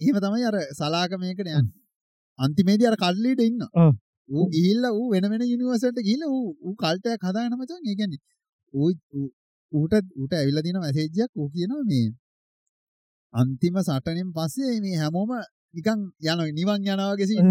එහෙම 0.00 0.16
තමයි 0.24 0.44
අර 0.50 0.56
සලාක 0.72 1.12
මේකට 1.20 1.44
යන්නේ. 1.44 1.62
අන්තිමේදී 2.38 2.88
අර 2.90 2.96
කල්ලීට 2.96 3.42
ඉන්නවා. 3.42 3.70
ඔව්. 3.84 3.92
ඌ 4.28 4.46
ගිහිල්ලා 4.54 4.92
ඌ 4.92 5.06
වෙන 5.12 5.24
වෙන 5.32 5.42
යුනිවර්සිටිට 5.44 6.06
ගිහිල්ලා 6.08 6.30
ඌ 6.30 6.46
ඌ 6.60 6.74
කල්ටයක් 6.76 7.22
හදාගෙන 7.22 7.54
මචං 7.54 7.80
ඒ 7.84 7.94
කියන්නේ 7.94 8.20
ඌ- 8.74 9.32
ඌට 9.72 9.94
ඌට 10.16 10.32
ඇවිල්ලා 10.34 10.64
තියෙන 10.64 10.80
මැසේජ් 10.80 11.08
එකක් 11.24 11.32
ඌ 11.36 11.48
කියනවා 11.54 11.84
මේ 11.90 12.06
අන්තිම 13.34 13.74
සටනෙන් 13.80 14.28
පස්සේ 14.36 14.76
මේ 14.84 14.96
හැමෝම 14.96 15.30
නිකන් 15.74 15.98
යනවා 16.22 16.46
නිවන් 16.58 16.80
යනවා 16.84 17.10
වගේ 17.12 17.26
සීන්. 17.30 17.50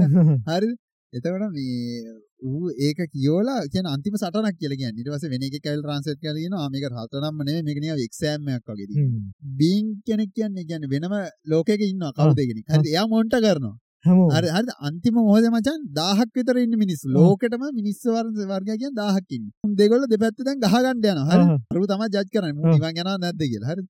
හරිද? 0.49 0.73
එතකොට 1.13 1.51
මේ 1.51 2.01
ඌ 2.43 2.69
ඒක 2.79 2.99
කියෝලා 3.13 3.61
කියන 3.73 3.85
අන්තිම 3.87 4.15
සටනක් 4.15 4.55
කියලා 4.59 4.79
කියන්නේ. 4.81 4.99
ඊට 4.99 5.11
පස්සේ 5.13 5.31
වෙන 5.33 5.43
එකෙක් 5.47 5.65
ඇවිල්ලා 5.65 5.85
ට්‍රාන්ස්ලේට් 5.85 6.19
කරලා 6.21 6.39
කියනවා 6.39 6.63
"ආ, 6.63 6.69
මේක 6.73 6.85
රහතනම්ම 6.91 7.37
නෙමෙයි 7.47 7.63
මේක 7.67 7.79
නිකන් 7.83 8.05
එක්සෑම් 8.07 8.41
එකක් 8.49 8.67
වගේ 8.69 8.87
තියෙනවා. 8.89 9.11
බීන් 9.59 9.85
කෙනෙක් 10.07 10.29
කියන්නේ 10.35 10.65
කියන්නේ 10.69 10.91
වෙනම 10.93 11.13
ලෝකයක 11.51 11.81
ඉන්නවා 11.87 12.11
කවුද 12.17 12.39
කෙනෙක්. 12.49 12.65
හරිද? 12.71 12.87
එයා 12.93 13.05
මොන්ට 13.07 13.35
කරනවා. 13.37 13.75
හරි 14.05 14.49
හරිද? 14.55 14.69
අන්තිම 14.87 15.13
මොහොතේ 15.17 15.51
මචං 15.55 15.79
1000ක් 15.99 16.31
විතර 16.37 16.57
ඉන්න 16.63 16.75
මිනිස්සු. 16.83 17.05
ලෝකෙටම 17.17 17.63
මිනිස්සු 17.79 18.07
වර්ග 18.15 18.37
වර්ගය 18.51 18.73
කියන්නේ 18.81 19.01
1000ක් 19.01 19.29
ඉන්නේ. 19.37 19.53
උන් 19.65 19.75
දෙගොල්ලෝ 19.81 20.09
දෙපැත්ත 20.13 20.39
දැන් 20.47 20.59
ගහ 20.63 20.75
ගන්න 20.85 20.97
යනවා. 21.11 21.27
හරිද? 21.31 21.49
අරුව 21.71 21.85
තමයි 21.91 22.07
ජජ් 22.15 22.27
කරන්නේ. 22.33 22.55
මූ. 22.57 22.65
නිවන් 22.73 22.93
යනවද 23.01 23.19
නැද්ද 23.23 23.41
කියලා. 23.51 23.69
හරිද? 23.71 23.87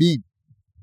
බීන්. 0.00 0.20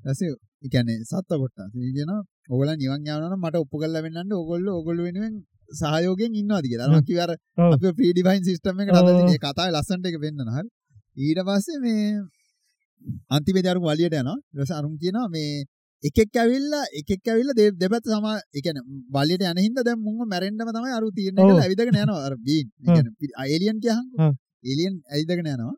ඊපස්සේ 0.06 0.32
ඒ 0.64 0.68
කියන්නේ 0.72 1.04
සත්ව 1.10 1.38
කොටස. 1.42 1.58
ඒ 1.74 1.92
කියනවා 1.96 2.20
ඕගොල්ලෝ 2.52 2.76
නිවන් 2.82 3.00
යනවා 3.00 3.30
නම් 3.32 3.44
මට 3.44 3.62
ඔප්පු 3.64 3.76
කරලා 3.82 4.02
වෙන්නන්න 4.06 4.32
ඕගොල්ලෝ 4.38 4.74
ඕගොල්ලෝ 4.78 5.06
වෙනුවෙන් 5.08 5.34
සහයෝගයෙන් 5.80 6.32
ඉන්නවාද 6.40 6.66
කියලා. 6.70 6.88
අර 6.88 6.96
මම 6.96 7.06
කිව්වා 7.08 7.26
අර. 7.28 7.32
අපි 7.74 7.94
ප්‍රී 7.98 8.12
ඩිෆයින් 8.14 8.44
සිස්ටම් 8.48 8.80
එකට. 8.82 8.96
හදලා 8.98 9.14
තියෙන 9.28 9.42
කතාවේ 9.44 9.72
ලස්සනට 9.76 10.06
එක 10.10 10.18
වෙන්නන 10.24 10.50
හරි. 10.56 10.68
ඊට 11.24 11.40
පස්සේ 11.48 11.78
මේ 11.84 12.04
අන්තිමේදී 13.36 13.72
අරුන් 13.72 13.84
වලියට 13.88 14.16
යනවා. 14.20 14.38
ඊට 14.52 14.62
පස්සේ 14.62 14.78
අරුන් 14.80 14.94
කියනවා 15.02 15.28
මේ 15.34 15.64
එකෙක් 16.02 16.36
ඇවිල්ලා 16.36 16.84
එකෙක් 17.00 17.24
ඇවිල්ලා 17.28 17.56
දෙ- 17.58 17.76
දෙපැත්ත 17.82 18.06
සමා 18.12 18.36
ඒ 18.56 18.60
කියන්නේ 18.64 18.84
වලියට 19.14 19.42
යන 19.44 19.58
හින්දා 19.66 19.84
දැන් 19.88 20.00
මුන්ව 20.06 20.20
මැරෙන්නම 20.32 20.70
තමයි 20.76 20.92
අරු 20.98 21.08
ඔව්. 21.38 21.48
කරලා 21.48 21.64
ඇවිදගෙන 21.66 21.96
යනවා. 21.96 22.20
අර 22.28 22.34
බීන්. 22.46 22.66
ඒ. 22.80 22.94
කියන්නේ 22.96 23.12
ඒලියන් 23.52 23.78
කියහන්කෝ. 23.84 24.20
ඒලියන් 24.64 24.94
ඇවිදගෙන 25.12 25.48
යනවා. 25.54 25.74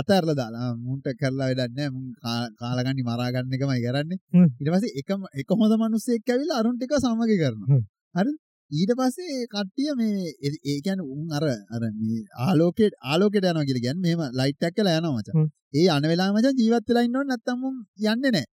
අතහැරලා 0.00 0.36
දාලා 0.40 0.68
මුන්ට 0.86 1.06
කරලා 1.20 1.46
වැඩක් 1.50 1.72
නැහැ. 1.76 1.90
කා- 2.22 2.50
කාලගන්නි 2.60 3.02
මරා 3.08 3.30
ගන්න 3.34 3.52
එකමයි 3.56 3.80
කරන්නේ. 3.86 4.18
ඊට 4.58 4.70
පස්සේ 4.74 4.92
එකම 5.00 5.20
එක 5.40 5.48
හොඳ 5.60 5.74
මිනිස්සෙක් 5.82 6.28
ඇවිල්ලා 6.32 6.58
අරුන් 6.60 6.76
ටික 6.78 6.92
සමගි 7.04 7.36
කරනවා. 7.42 7.68
හරිද? 8.16 8.36
ඊට 8.70 8.90
පස්සේ 8.98 9.46
කට්ටිය 9.46 9.90
මේ 9.96 10.32
ඒ- 10.42 10.80
කියන්නේ 10.84 11.06
උන් 11.14 11.28
අර 11.32 11.44
අර 11.74 11.82
මේ 11.98 12.18
ආලෝකයට 12.38 12.94
ආලෝකයට 13.02 13.44
යනවා 13.44 13.64
කියලා 13.64 13.84
කියන්නේ 13.86 14.02
මෙහෙම 14.06 14.20
ලයිට් 14.38 14.62
එකක් 14.62 14.74
කියලා 14.76 14.98
යනවා 15.00 15.14
මචං. 15.16 15.32
ඒ 15.74 15.86
යන 15.88 16.04
වෙලාව 16.10 16.34
මචං 16.36 16.54
ජීවත් 16.60 16.86
වෙලා 16.90 17.04
ඉන්න 17.06 17.16
ඕනේ 17.18 17.30
නැත්තම් 17.30 17.64
උන් 17.68 17.76
යන්නේ 18.06 18.32
නැහැ. 18.36 18.46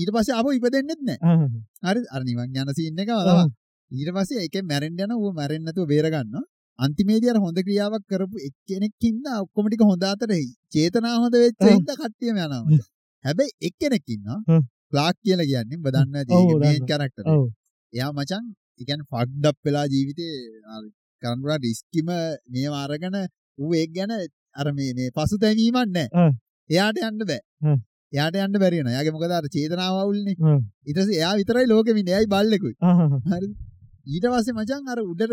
ඊට 0.00 0.10
පස්සේ 0.14 0.34
ආපහු 0.38 0.50
ඉපදෙන්නෙත් 0.58 1.00
නැහැ. 1.02 1.20
හරිද? 1.86 2.04
අර 2.14 2.22
නිවන් 2.24 2.58
යන 2.60 2.74
සීන් 2.78 2.98
එකම 2.98 3.14
තමයි. 3.20 3.46
ඊට 3.90 4.10
පස්සේ 4.16 4.42
ඒකෙන් 4.44 4.64
මැරෙන්න 4.70 5.00
යන 5.00 5.12
ඌ 5.16 5.32
මැරෙන්නේ 5.32 5.66
නැතුව 5.68 5.88
බේර 5.92 6.06
ගන්නවා. 6.08 6.44
අන්තිමේදී 6.78 7.30
අර 7.32 7.38
හොඳ 7.44 7.58
ක්‍රියාවක් 7.66 8.04
කරපු 8.10 8.36
එක්කෙනෙක් 8.48 8.94
ඉන්න 9.08 9.22
ඔක්කොම 9.36 9.66
ටික 9.68 9.82
හොඳ 9.90 10.02
අතර 10.04 10.30
චේතනා 10.74 11.16
හොඳ 11.22 11.34
වෙච්ච. 11.36 11.56
හින්දා 11.72 11.96
කට්ටියම 12.00 12.36
යනවා. 12.36 12.62
හැබැයි 13.24 13.52
එක්කෙනෙක් 13.62 14.04
ඉන්නවා. 14.14 14.38
ක්ලාක් 14.90 15.16
කියලා 15.24 15.46
කියන්නේ 15.50 15.78
ඔබ 15.78 15.86
ඒක 15.86 16.60
මේන් 16.62 16.74
දන්නවා. 16.74 16.88
කැරක්ටර්. 16.90 17.24
එයා 17.92 18.10
මචං 18.12 18.44
කියන්නේ 18.84 19.10
ෆක්ඩ් 19.12 19.44
අප් 19.50 19.58
වෙලා 19.64 19.86
ජීවිතේ 19.94 20.34
පුළුවන් 21.22 21.62
රිස්කිම 21.64 22.08
මේව 22.52 22.72
අරගෙන 22.84 23.16
ඌ 23.58 23.74
ඒක 23.74 23.92
ගැන 23.96 24.12
අර 24.60 24.72
මේ 24.72 24.94
මේ 24.98 25.10
පසුතැවීමක් 25.10 25.92
නැහැ. 25.96 26.08
ආ. 26.14 26.30
එයාට 26.70 26.98
යන්න 27.08 27.22
බෑ. 27.30 27.40
එයාට 28.12 28.36
යන්න 28.46 28.58
බැරි 28.62 28.76
වෙනවා. 28.80 28.94
එයාගේ 28.96 29.14
මොකද 29.16 29.36
අර 29.38 29.46
චේතනාව 29.54 29.96
අවුල්නේ. 30.02 30.36
ආ. 30.40 30.58
ඊට 30.88 30.98
පස්සේ 30.98 31.20
එයා 31.20 31.34
විතරයි 31.40 31.66
ලෝකෙම 31.72 31.96
ඉන්නේ. 32.02 32.14
එයායි 32.14 32.32
බල්ලෙකුයි. 32.34 32.74
හරිද? 33.32 33.52
ඊට 34.14 34.26
පස්සේ 34.32 34.56
මචං 34.58 34.92
අර 34.92 34.98
උඩට 35.02 35.32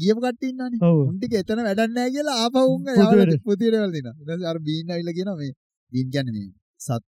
ගියපු 0.00 0.20
කට්ටිය 0.24 0.50
ඉන්නවනේ. 0.52 0.80
උන් 1.08 1.16
ටික 1.18 1.34
එතන 1.42 1.64
වැඩක් 1.68 1.94
නැහැ 1.96 2.14
කියලා 2.16 2.36
ආපහු 2.44 2.66
උන්. 2.74 2.82
යවලා 2.94 3.40
පුතියට 3.48 3.78
වල 3.80 3.92
දෙනවා. 3.96 4.14
ඊට 4.20 4.28
පස්සේ 4.28 4.50
අර 4.52 4.58
බීන් 4.68 4.92
ඇවිල්ලා 4.92 5.16
කියනවා 5.18 5.38
මේ 5.40 5.52
බීන් 5.92 6.08
කියන්නේ 6.14 6.34
මේ 6.36 6.52
සත් 6.80 7.04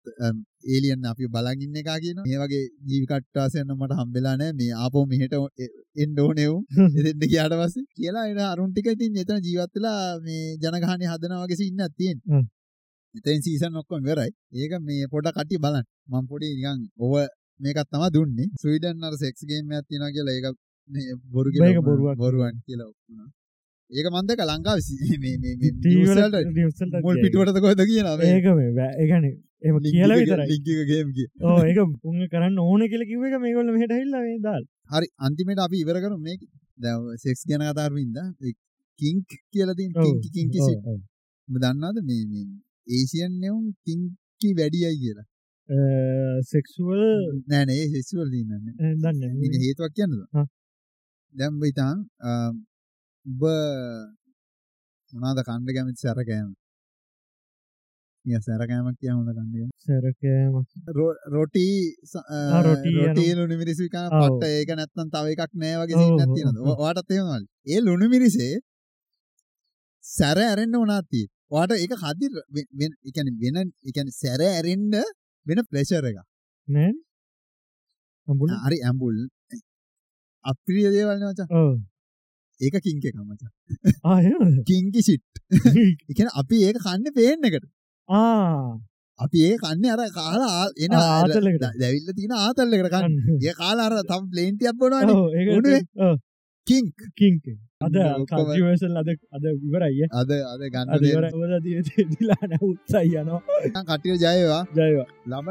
ඒලියන් 0.74 1.06
අපි 1.12 1.28
බලන් 1.36 1.62
ඉන්න 1.66 1.78
එකා 1.82 1.98
කියනවා. 2.04 2.26
මේ 2.28 2.40
වගේ 2.42 2.64
ජීවි 2.90 3.06
කට්ටාසයන් 3.12 3.72
මට 3.78 3.98
හම්බෙලා 4.00 4.36
නැහැ. 4.42 4.58
මේ 4.60 4.72
ආපහු 4.84 5.06
මෙහෙට 5.12 5.34
එන්න 6.04 6.20
ඕනේ 6.26 6.48
උන්. 6.56 6.64
එතෙන්ට 7.00 7.24
ගියාට 7.32 7.56
පස්සේ 7.62 7.86
කියලා 7.98 8.26
එන 8.32 8.42
අරුන් 8.52 8.70
ටික 8.72 8.88
ඉතින් 8.96 9.18
එතන 9.24 9.40
ජීවත් 9.48 9.74
වෙලා 9.78 10.02
මේ 10.28 10.44
ජනගහණය 10.64 11.06
හදනවා 11.14 11.46
වගේ 11.46 11.60
සීන්නක් 11.62 11.94
තියෙනවා. 12.00 12.44
එතෙන් 13.16 13.40
සීසන් 13.46 13.80
ඔක්කොම 13.82 14.02
ඉවරයි. 14.06 14.32
ඒක 14.60 14.74
මේ 14.90 15.08
පොඩක් 15.14 15.36
කට්ටිය 15.38 15.60
බලන්න. 15.66 15.86
මම 16.12 16.26
පොඩි 16.32 16.48
නිකන් 16.58 16.80
ඔව 17.04 17.14
මේකක් 17.60 17.80
තමයි 17.92 18.10
දුන්නේ. 18.16 18.48
ස්වීඩන් 18.62 19.06
අර 19.08 19.14
සෙක්ස් 19.24 19.42
ගේම් 19.50 19.66
එකක් 19.72 19.88
තියෙනවා 19.90 20.14
කියලා 20.16 20.36
ඒක 20.38 20.48
බොරු 21.34 21.50
කියලා. 21.52 21.86
බොරුවක් 22.24 22.56
කියලා 22.68 22.90
ඔක්කොම. 22.92 23.20
ඒක 23.92 24.06
මම 24.12 24.26
දැක 24.28 24.42
ලංකාවේ 24.42 24.84
සි- 24.88 25.18
මේ 25.24 25.36
මේ 25.44 25.56
මේ 25.62 25.72
TV 25.84 25.94
news 25.96 26.10
වල 26.10 26.22
වලට 26.26 26.56
news 26.58 26.76
වලට 26.80 26.96
මුල් 27.06 27.18
කොහෙද 27.66 27.82
කියනවා 27.90 28.16
මේ? 28.20 28.30
ඒක 28.36 28.46
මේ 28.60 28.72
බෑ- 28.78 28.96
ඒ 29.02 29.06
කියන්නේ 29.12 29.34
එහෙම 29.64 29.76
link 29.84 29.94
කියලා 29.96 30.18
කිය. 30.20 30.32
ඕ 31.46 31.58
ඒක 31.70 31.80
උන් 32.10 32.18
කරන්න 32.34 32.58
ඕන 32.66 32.82
කියලා 32.92 33.10
කිව්ව 33.12 33.24
එක 33.30 33.36
මේගොල්ලෝ 33.46 33.74
මෙහෙට 33.76 33.94
ඇවිල්ලා 33.96 34.22
මේ 34.26 34.38
දාලා. 34.48 34.70
හරි 34.92 35.08
අන්තිමේට 35.26 35.60
අපි 35.66 35.78
ඉවර 35.84 35.98
කරමු. 36.04 36.18
මේක. 36.28 36.42
දැන් 36.80 37.00
සෙක්ස් 37.24 37.42
ගැන 37.50 37.62
කතා 37.64 37.86
කරමින් 37.88 38.06
ඉඳා 38.08 38.28
කින්ක් 39.00 39.28
කියලා 39.54 39.76
තියෙන 39.78 39.92
ඔව්, 39.96 40.04
කින්කි 40.36 40.60
දන්නවද 41.48 41.98
මේ 42.10 42.24
මේ 42.32 42.46
ඒසියන් 42.88 43.34
නෙවුන් 43.44 43.66
කින්කි 43.86 44.50
වැඩියයි 44.60 44.98
කියලා. 45.04 45.26
සෙක්ෂුවල් 46.52 47.02
නෑනේ 47.50 47.84
හෙස්වල් 47.94 48.28
දන්න 48.34 48.66
හේතුවක් 49.66 49.94
කියන්නද? 49.98 50.22
හා. 50.36 50.46
උබ 53.26 53.42
මොනාද 55.14 55.40
කණ්ඩ 55.48 55.76
කැමති 55.76 56.02
සැරකෑම? 56.04 56.50
ය 58.26 58.40
සැරකෑමක් 58.48 58.98
කිය 59.00 59.12
හොඳ 59.14 59.30
කණ්ඩ 59.38 59.72
සැරකෑම. 59.86 60.54
රොටී 61.36 61.78
රොටී 62.98 63.32
ලුණු 63.40 63.56
මිරිසික 63.62 63.96
ඔව්. 63.98 64.14
පට 64.14 64.44
ඒක 64.58 64.70
නැත්තන් 64.80 65.10
තව 65.16 65.26
එකක් 65.34 65.54
නෑ 65.64 65.76
වගේ 65.82 65.96
ඔව්, 65.98 66.14
ඔව්, 66.18 66.36
තියෙනද 66.36 66.58
ඔව්. 66.62 66.76
වාටත් 66.84 67.16
ඒමල් 67.18 67.44
ඒ 67.74 67.80
ලුණු 67.88 68.10
මිරිසේ 68.14 68.54
සැර 70.04 70.38
ඇරෙන්න්න 70.44 70.82
වනාති 70.84 71.24
වාට 71.54 71.74
ඒක 71.78 71.98
කදි 72.04 72.26
එකන 73.10 73.34
වෙන 73.42 73.58
එකන 73.90 74.14
සැර 74.22 74.46
ඇරෙන්ඩ 74.50 74.96
වෙන 75.46 75.66
ප්‍රේශර 75.72 76.12
එක 76.12 76.22
නෑ. 76.68 76.94
අඹුල 78.28 78.56
හරි 78.66 78.78
ඇම්බුල් 78.88 79.18
අප්‍රිය 80.46 80.88
දේවල්න 80.94 81.28
මචා. 81.32 81.50
ඕ 81.60 81.74
ඒක 82.62 82.76
කිංක 82.80 83.06
එක 83.06 83.16
මචා. 83.22 83.52
ආය 84.06 84.26
කිංකි 84.64 85.02
සිට් 85.02 85.24
එකන 86.12 86.30
අපි 86.34 86.58
ඒක 86.68 86.78
කන්න 86.80 87.16
පේන්න 87.16 87.48
එකට. 87.50 87.66
ආ. 88.10 88.78
අපි 89.20 89.38
ඒ 89.48 89.58
කන්න 89.58 89.86
අර 89.88 90.02
කාලා 90.12 90.52
ආ- 90.54 90.76
එන 90.78 90.92
ආ. 90.94 91.28
දැවිල්ල 91.82 92.10
තින 92.14 92.32
ආතල්ලකට 92.38 92.90
කන්න. 92.94 93.14
ඒ 93.42 93.54
කාලාර 93.54 93.94
තම් 94.04 94.24
ප්ලේන්ටියක් 94.32 94.76
බොනවාන. 94.80 95.10
උඩුවේ? 95.52 95.84
කිංක් 96.68 96.98
කිංක 97.16 97.46
අද 97.82 97.96
කජවසල් 98.30 98.96
අද 98.98 99.10
අද 99.32 99.44
විවරයිය 99.62 100.08
අද 100.12 100.32
අද 100.46 100.62
ගන්න 100.68 100.88
අද 100.90 101.04
ඉවර 101.04 101.26
දිලා 102.12 102.44
නැ 102.50 102.60
උත්සයි 102.64 103.16
යනවා. 103.16 103.42
කටිය 103.90 104.16
ජයවා 104.18 104.64
ජයවා 104.74 105.08
ළම 105.26 105.48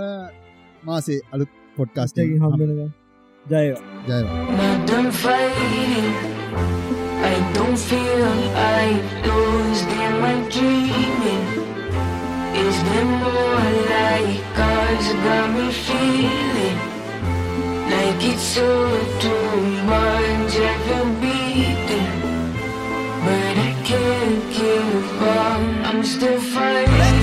මාසේ 0.82 1.20
අලුත් 1.32 1.50
පොඩ්කාස්ට 1.76 2.14
ස්ටකින් 2.14 2.40
හම්බෙනක 2.42 3.03
Jairo. 3.48 3.76
Jairo. 4.06 4.86
Done 4.86 5.12
fighting. 5.12 6.14
I 7.30 7.52
don't 7.52 7.76
feel 7.76 8.24
I 8.56 8.84
lose 9.26 9.82
them 9.84 10.20
my 10.24 10.36
dreaming. 10.48 11.44
Is 12.56 12.78
them 12.88 13.08
more 13.20 13.68
like 13.92 14.40
cars 14.56 15.08
got 15.24 15.48
me 15.56 15.70
feeling 15.72 16.78
like 17.92 18.24
it's 18.32 18.42
so 18.42 18.68
too 19.20 19.60
much 19.92 20.56
I've 20.56 20.82
been 20.88 21.10
beaten, 21.20 22.06
but 23.26 23.54
I 23.68 23.72
can't 23.84 24.42
give 24.56 25.22
up. 25.22 25.60
I'm 25.88 26.02
still 26.02 26.40
fighting. 26.40 27.13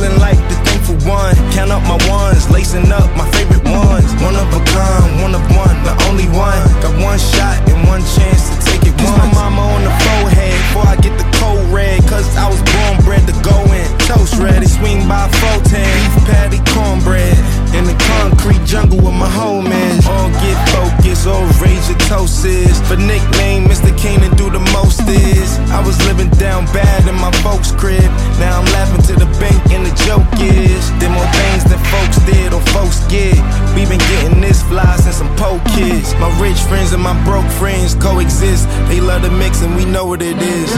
Feeling 0.00 0.18
like 0.18 0.38
the 0.48 0.56
thankful 0.64 0.96
one. 1.08 1.34
Count 1.52 1.70
up 1.70 1.82
my 1.84 1.98
ones, 2.08 2.48
lacing 2.50 2.90
up 2.92 3.08
my 3.16 3.28
favorite 3.32 3.64
ones. 3.64 4.08
One 4.22 4.36
of 4.36 4.48
a 4.48 4.62
kind, 4.72 5.22
one 5.22 5.34
of 5.34 5.44
one, 5.56 5.76
the 5.84 5.94
only 6.08 6.28
one. 6.32 6.60
Got 6.80 6.96
one 7.02 7.18
shot 7.18 7.60
and 7.68 7.86
one 7.86 8.00
chance 8.16 8.48
to 8.50 8.56
take 8.64 8.82
it 8.88 8.96
once. 9.04 9.18
my 9.18 9.28
mama 9.34 9.60
on 9.60 9.82
the 9.84 9.94
forehead 10.04 10.56
before 10.56 10.86
I 10.88 10.96
get 10.96 11.14
the 11.18 11.28
cold 11.38 11.68
red. 11.72 12.00
Cause 12.08 12.26
I 12.36 12.48
was 12.48 12.62
born 12.62 13.04
bred 13.04 13.26
to 13.28 13.34
go. 13.44 13.69
Toast 14.10 14.42
ready, 14.42 14.66
swing 14.66 15.06
by 15.06 15.30
410. 15.38 15.86
Beef 15.86 16.14
patty, 16.26 16.58
cornbread. 16.74 17.38
In 17.78 17.86
the 17.86 17.94
concrete 18.10 18.58
jungle 18.66 18.98
with 18.98 19.14
my 19.14 19.30
homies. 19.30 20.02
All 20.02 20.30
get 20.42 20.58
focused, 20.74 21.30
all 21.30 21.46
rage 21.62 21.86
your 21.86 21.96
toast 22.10 22.44
is. 22.44 22.74
For 22.90 22.98
nickname, 22.98 23.70
Mr. 23.70 23.94
Canaan 23.94 24.34
do 24.34 24.50
the 24.50 24.58
most 24.74 25.06
is. 25.06 25.62
I 25.70 25.78
was 25.86 25.94
living 26.10 26.28
down 26.42 26.66
bad 26.74 27.06
in 27.06 27.14
my 27.22 27.30
folks' 27.46 27.70
crib. 27.70 28.02
Now 28.42 28.58
I'm 28.58 28.66
laughing 28.74 29.06
to 29.06 29.14
the 29.14 29.30
bank 29.38 29.62
and 29.70 29.86
the 29.86 29.94
joke 30.02 30.26
is. 30.42 30.90
Did 30.98 31.14
more 31.14 31.30
things 31.30 31.62
than 31.70 31.78
folks 31.94 32.18
did 32.26 32.50
or 32.50 32.62
folks 32.74 32.98
get. 33.06 33.38
We 33.78 33.86
been 33.86 34.02
getting 34.10 34.40
this 34.40 34.60
fly 34.66 34.90
since 34.98 35.22
some 35.22 35.30
po 35.38 35.62
kids. 35.78 36.18
My 36.18 36.34
rich 36.42 36.58
friends 36.66 36.90
and 36.90 37.02
my 37.02 37.14
broke 37.22 37.46
friends 37.62 37.94
coexist. 37.94 38.66
They 38.90 38.98
love 38.98 39.22
the 39.22 39.30
mix 39.30 39.62
and 39.62 39.76
we 39.76 39.84
know 39.84 40.06
what 40.06 40.20
it 40.20 40.42
is. 40.42 40.74